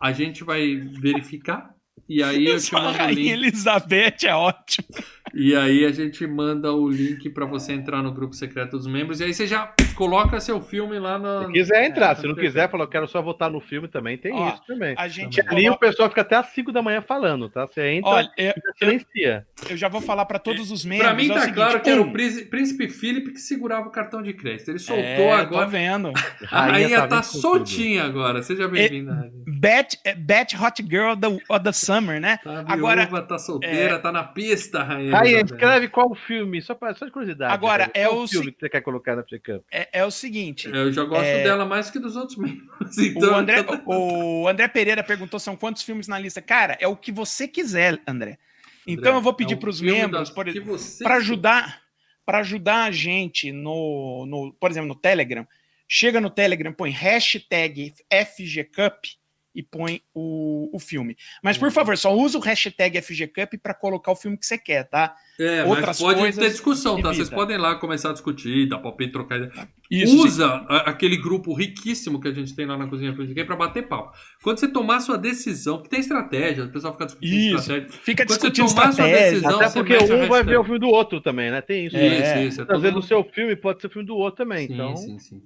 A 0.00 0.10
gente 0.12 0.42
vai 0.42 0.74
verificar. 1.00 1.74
E 2.08 2.22
aí 2.22 2.46
eu 2.46 2.56
te 2.56 2.62
Só 2.62 2.78
a 2.78 2.82
mando 2.82 2.94
o 2.94 2.98
Rainha 2.98 3.14
link. 3.14 3.30
Elizabeth 3.30 4.24
é 4.24 4.34
ótimo. 4.34 4.88
E 5.34 5.54
aí 5.54 5.84
a 5.84 5.92
gente 5.92 6.26
manda 6.26 6.72
o 6.72 6.88
link 6.88 7.28
para 7.30 7.44
você 7.46 7.72
entrar 7.72 8.02
no 8.02 8.12
grupo 8.12 8.34
secreto 8.34 8.76
dos 8.76 8.86
membros. 8.86 9.20
E 9.20 9.24
aí 9.24 9.34
você 9.34 9.46
já 9.46 9.72
coloca 9.94 10.40
seu 10.40 10.60
filme 10.60 10.98
lá 10.98 11.18
na. 11.18 11.46
Se 11.46 11.52
quiser 11.52 11.86
entrar, 11.86 12.12
É, 12.12 12.14
se 12.16 12.26
não 12.26 12.34
tá 12.34 12.40
quiser, 12.40 12.70
falou, 12.70 12.86
quero 12.86 13.06
só 13.08 13.20
votar 13.20 13.50
no 13.50 13.60
filme 13.60 13.88
também, 13.88 14.16
tem 14.16 14.32
Ó, 14.32 14.48
isso 14.48 14.62
também. 14.66 14.94
A 14.96 15.08
gente 15.08 15.42
Que 15.42 15.48
ali 15.48 15.68
o 15.68 15.76
pessoal 15.76 16.08
fica 16.08 16.20
até 16.22 16.36
às 16.36 16.46
5 16.48 16.72
da 16.72 16.82
manhã 16.82 17.00
falando, 17.00 17.48
tá? 17.48 17.66
Você 17.66 17.88
entra 17.90 18.10
Olha, 18.10 18.30
eu, 18.36 18.52
e 18.56 18.78
silencia. 18.78 19.46
eu 19.68 19.76
já 19.76 19.88
vou 19.88 20.00
falar 20.00 20.24
para 20.24 20.38
todos 20.38 20.70
os 20.70 20.84
membros. 20.84 21.08
Pra 21.08 21.16
mim 21.16 21.30
é 21.30 21.34
tá 21.34 21.40
seguinte, 21.40 21.54
claro 21.54 21.80
que 21.80 21.90
era 21.90 22.00
um, 22.00 22.08
o 22.08 22.12
príncipe, 22.12 22.88
Philip 22.88 23.32
que 23.32 23.40
segurava 23.40 23.88
o 23.88 23.90
cartão 23.90 24.22
de 24.22 24.32
crédito. 24.32 24.70
Ele 24.70 24.78
soltou 24.78 25.04
é, 25.04 25.32
agora. 25.34 25.64
Tô 25.64 25.70
vendo. 25.70 26.12
A 26.50 26.66
rainha 26.66 27.06
tá, 27.06 27.18
com 27.18 27.22
soltinha 27.22 28.04
agora. 28.04 28.42
Seja 28.42 28.68
bem-vinda. 28.68 29.30
Bet, 29.46 29.98
é, 30.04 30.14
Bet 30.14 30.56
Hot 30.56 30.82
Girl 30.88 31.12
of 31.12 31.20
the, 31.20 31.26
of 31.48 31.64
the 31.64 31.72
Summer, 31.72 32.20
né? 32.20 32.38
Tá 32.42 32.64
Agora- 32.66 33.02
viúva, 33.04 33.22
tá 33.22 33.38
solteira, 33.38 33.98
tá 33.98 34.12
na 34.12 34.22
pista, 34.22 34.82
rainha. 34.82 35.12
Rainha, 35.16 35.27
Elizabeth. 35.30 35.54
escreve 35.54 35.88
qual 35.88 36.14
filme, 36.14 36.60
só, 36.62 36.74
pra, 36.74 36.94
só 36.94 37.06
de 37.06 37.12
curiosidade. 37.12 37.52
Agora, 37.52 37.86
cara. 37.86 37.92
é 37.94 38.06
Qual 38.08 38.22
o 38.22 38.28
filme 38.28 38.46
se- 38.46 38.52
que 38.52 38.60
você 38.60 38.68
quer 38.68 38.80
colocar 38.80 39.14
na 39.16 39.22
Precamp? 39.22 39.62
É, 39.72 39.88
é 40.00 40.04
o 40.04 40.10
seguinte. 40.10 40.68
Eu 40.68 40.92
já 40.92 41.04
gosto 41.04 41.24
É. 41.24 41.42
dela 41.42 41.64
mais 41.64 41.90
que 41.90 41.98
dos 41.98 42.16
outros 42.16 42.36
membros. 42.38 42.68
Então, 42.98 43.32
o, 43.32 43.36
André, 43.36 43.64
o 43.86 44.48
André 44.48 44.68
Pereira 44.68 45.02
perguntou 45.04 45.38
são 45.38 45.56
quantos 45.56 45.82
filmes 45.82 46.08
na 46.08 46.18
lista. 46.18 46.40
Cara, 46.40 46.76
é 46.80 46.86
o 46.88 46.96
que 46.96 47.12
você 47.12 47.46
quiser, 47.48 48.00
André. 48.06 48.38
Então 48.86 49.14
eu 49.16 49.20
vou 49.20 49.34
pedir 49.34 49.54
é 49.54 49.56
para 49.56 49.68
os 49.68 49.80
membros, 49.82 50.32
você 50.64 51.04
para 51.04 51.16
ajudar, 51.16 51.82
para 52.24 52.38
ajudar 52.38 52.84
a 52.84 52.90
gente 52.90 53.52
no, 53.52 54.24
no, 54.26 54.52
por 54.58 54.70
exemplo, 54.70 54.88
no 54.88 54.94
Telegram. 54.94 55.46
Chega 55.86 56.20
no 56.20 56.30
Telegram, 56.30 56.72
põe 56.72 56.90
hashtag 56.90 57.92
FGCup 58.10 59.17
e 59.58 59.62
põe 59.64 60.00
o, 60.14 60.70
o 60.72 60.78
filme. 60.78 61.16
Mas, 61.42 61.56
Uhum. 61.56 61.62
por 61.64 61.72
favor, 61.72 61.98
só 61.98 62.14
usa 62.14 62.38
o 62.38 62.40
hashtag 62.40 63.00
FGCup 63.02 63.58
para 63.58 63.74
colocar 63.74 64.12
o 64.12 64.16
filme 64.16 64.36
que 64.38 64.46
você 64.46 64.56
quer, 64.56 64.84
tá? 64.84 65.16
É, 65.40 65.64
outras 65.64 65.86
mas 65.86 65.98
pode 65.98 66.18
coisas 66.20 66.44
ter 66.44 66.50
discussão, 66.50 67.00
tá? 67.02 67.12
Vocês 67.12 67.28
podem 67.28 67.58
lá 67.58 67.74
começar 67.74 68.10
a 68.10 68.12
discutir, 68.12 68.68
dar 68.68 68.78
palpite, 68.78 69.10
trocar 69.12 69.36
ideia. 69.40 69.68
Isso. 69.90 70.16
Usa 70.24 70.46
a- 70.68 70.90
aquele 70.90 71.16
grupo 71.16 71.52
riquíssimo 71.54 72.20
que 72.20 72.28
a 72.28 72.32
gente 72.32 72.54
tem 72.54 72.66
lá 72.66 72.76
na 72.76 72.86
Cozinha 72.86 73.14
Feliz 73.14 73.32
para 73.46 73.56
bater 73.56 73.88
papo. 73.88 74.16
Quando 74.42 74.58
você 74.58 74.68
tomar 74.68 75.00
sua 75.00 75.16
decisão, 75.18 75.82
que 75.82 75.88
tem 75.88 75.98
estratégia, 76.00 76.64
o 76.64 76.68
pessoal 76.70 76.92
fica 76.92 77.06
discutindo 77.06 77.34
Isso. 77.36 77.56
estratégia. 77.72 77.88
Fica 78.04 78.24
Quando 78.26 78.28
você 78.40 78.50
discutindo 78.50 78.68
tomar 78.68 78.92
sua 78.92 79.04
estratégia. 79.08 79.30
decisão, 79.40 79.60
Até 79.60 79.70
porque 79.70 79.96
um 80.24 80.28
vai 80.28 80.42
ver 80.44 80.58
o 80.58 80.64
filme 80.64 80.78
do 80.78 80.88
outro 80.88 81.20
também, 81.20 81.50
né? 81.50 81.60
Tem 81.60 81.86
isso. 81.86 81.96
É. 81.96 82.00
né? 82.00 82.18
Isso, 82.44 82.48
isso. 82.60 82.60
É 82.70 82.74
Às 82.74 82.80
vezes 82.82 82.94
mundo- 82.94 83.04
o 83.04 83.06
seu 83.06 83.24
filme 83.24 83.56
pode 83.56 83.80
ser 83.80 83.86
o 83.86 83.90
filme 83.90 84.06
do 84.06 84.16
outro 84.16 84.44
também. 84.44 84.66
Sim, 84.68 84.74
então, 84.74 84.96
sim, 84.96 85.18
sim. 85.18 85.42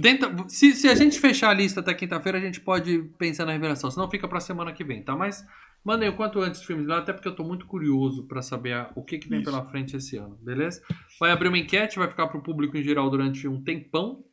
Tenta, 0.00 0.34
se, 0.48 0.72
se 0.74 0.88
a 0.88 0.94
gente 0.94 1.18
fechar 1.20 1.50
a 1.50 1.54
lista 1.54 1.80
até 1.80 1.94
quinta-feira, 1.94 2.38
a 2.38 2.40
gente 2.40 2.60
pode 2.60 2.98
pensar 3.18 3.44
na 3.46 3.52
revelação. 3.52 3.90
Senão 3.90 4.10
fica 4.10 4.26
pra 4.28 4.40
semana 4.40 4.72
que 4.72 4.84
vem, 4.84 5.02
tá? 5.02 5.16
Mas 5.16 5.44
mandem 5.84 6.08
o 6.08 6.16
quanto 6.16 6.40
antes 6.40 6.60
os 6.60 6.66
filmes 6.66 6.86
lá, 6.86 6.98
até 6.98 7.12
porque 7.12 7.28
eu 7.28 7.34
tô 7.34 7.44
muito 7.44 7.66
curioso 7.66 8.26
pra 8.26 8.42
saber 8.42 8.72
a- 8.74 8.90
o 8.94 9.02
que, 9.02 9.18
que 9.18 9.28
vem 9.28 9.40
Isso. 9.40 9.50
pela 9.50 9.64
frente 9.66 9.96
esse 9.96 10.16
ano, 10.16 10.36
beleza? 10.42 10.82
Vai 11.20 11.30
abrir 11.30 11.48
uma 11.48 11.58
enquete, 11.58 11.98
vai 11.98 12.08
ficar 12.08 12.26
pro 12.28 12.42
público 12.42 12.76
em 12.76 12.82
geral 12.82 13.08
durante 13.10 13.46
um 13.48 13.62
tempão. 13.62 14.24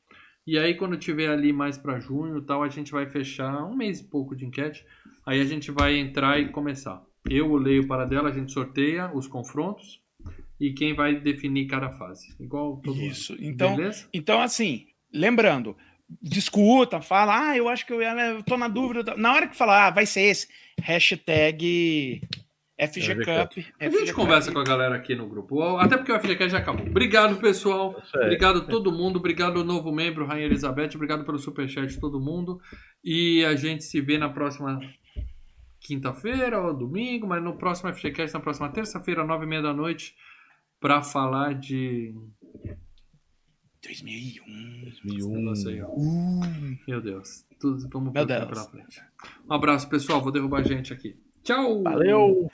E 0.47 0.57
aí, 0.59 0.75
quando 0.75 0.95
tiver 0.97 1.27
ali 1.29 1.51
mais 1.51 1.77
pra 1.77 1.99
junho 1.99 2.37
e 2.37 2.41
tal, 2.43 2.61
a 2.61 2.69
gente 2.69 2.91
vai 2.91 3.07
fechar 3.09 3.63
um 3.65 3.75
mês 3.75 3.99
e 3.99 4.03
pouco 4.03 4.35
de 4.35 4.45
enquete. 4.45 4.85
Aí 5.25 5.41
a 5.41 5.45
gente 5.45 5.71
vai 5.71 5.97
entrar 5.97 6.39
e 6.39 6.49
começar. 6.49 7.01
Eu 7.27 7.55
leio 7.55 7.87
para 7.87 8.05
dela, 8.05 8.29
a 8.29 8.31
gente 8.31 8.51
sorteia 8.51 9.09
os 9.11 9.25
confrontos 9.25 9.99
e 10.59 10.71
quem 10.73 10.93
vai 10.93 11.19
definir 11.19 11.65
cada 11.65 11.89
fase. 11.89 12.35
Igual 12.39 12.77
todo 12.77 12.95
mundo. 12.95 13.07
Isso. 13.11 13.35
Então, 13.39 13.75
Beleza? 13.75 14.07
Então, 14.13 14.39
assim, 14.39 14.85
lembrando, 15.15 15.75
discuta, 16.21 17.01
fala, 17.01 17.49
ah, 17.49 17.57
eu 17.57 17.67
acho 17.67 17.85
que 17.85 17.93
eu, 17.93 18.01
eu 18.01 18.43
tô 18.43 18.57
na 18.57 18.67
dúvida. 18.67 19.15
Na 19.17 19.33
hora 19.33 19.47
que 19.47 19.55
falar, 19.55 19.87
ah, 19.87 19.91
vai 19.91 20.05
ser 20.05 20.21
esse, 20.21 20.47
hashtag 20.81 22.21
FGCup. 22.77 23.65
A 23.79 23.89
gente 23.89 24.13
conversa 24.13 24.51
com 24.51 24.59
a 24.59 24.63
galera 24.63 24.95
aqui 24.95 25.15
no 25.15 25.27
grupo, 25.27 25.77
até 25.77 25.95
porque 25.95 26.11
o 26.11 26.19
FGCast 26.19 26.51
já 26.51 26.57
acabou. 26.57 26.85
Obrigado, 26.85 27.37
pessoal. 27.37 27.95
é. 28.15 28.23
Obrigado 28.23 28.67
todo 28.67 28.91
mundo. 28.91 29.17
Obrigado 29.17 29.63
novo 29.63 29.91
membro, 29.93 30.25
Rainha 30.25 30.45
Elizabeth. 30.45 30.91
Obrigado 30.95 31.23
pelo 31.23 31.39
superchat 31.39 31.97
todo 31.99 32.19
mundo. 32.19 32.59
E 33.03 33.45
a 33.45 33.55
gente 33.55 33.83
se 33.85 34.01
vê 34.01 34.17
na 34.17 34.29
próxima 34.29 34.79
quinta-feira 35.79 36.59
ou 36.59 36.73
domingo, 36.73 37.27
mas 37.27 37.41
no 37.41 37.57
próximo 37.57 37.93
FGCast, 37.93 38.33
na 38.33 38.41
próxima 38.41 38.69
terça-feira, 38.69 39.23
nove 39.23 39.45
e 39.45 39.47
meia 39.47 39.61
da 39.61 39.73
noite, 39.73 40.13
para 40.79 41.01
falar 41.01 41.53
de... 41.53 42.13
2001. 43.87 44.87
esse 44.87 45.01
2001. 45.07 45.35
negócio 45.37 45.69
aí, 45.69 45.81
ó. 45.81 45.87
Uh, 45.87 46.77
Meu 46.87 47.01
Deus. 47.01 47.45
Tudo, 47.59 47.87
vamos 47.89 48.13
Meu 48.13 48.25
Deus. 48.25 48.45
pela 48.45 48.63
frente. 48.65 49.01
Um 49.49 49.53
abraço, 49.53 49.89
pessoal. 49.89 50.21
Vou 50.21 50.31
derrubar 50.31 50.59
a 50.59 50.63
gente 50.63 50.93
aqui. 50.93 51.15
Tchau! 51.43 51.83
Valeu! 51.83 52.49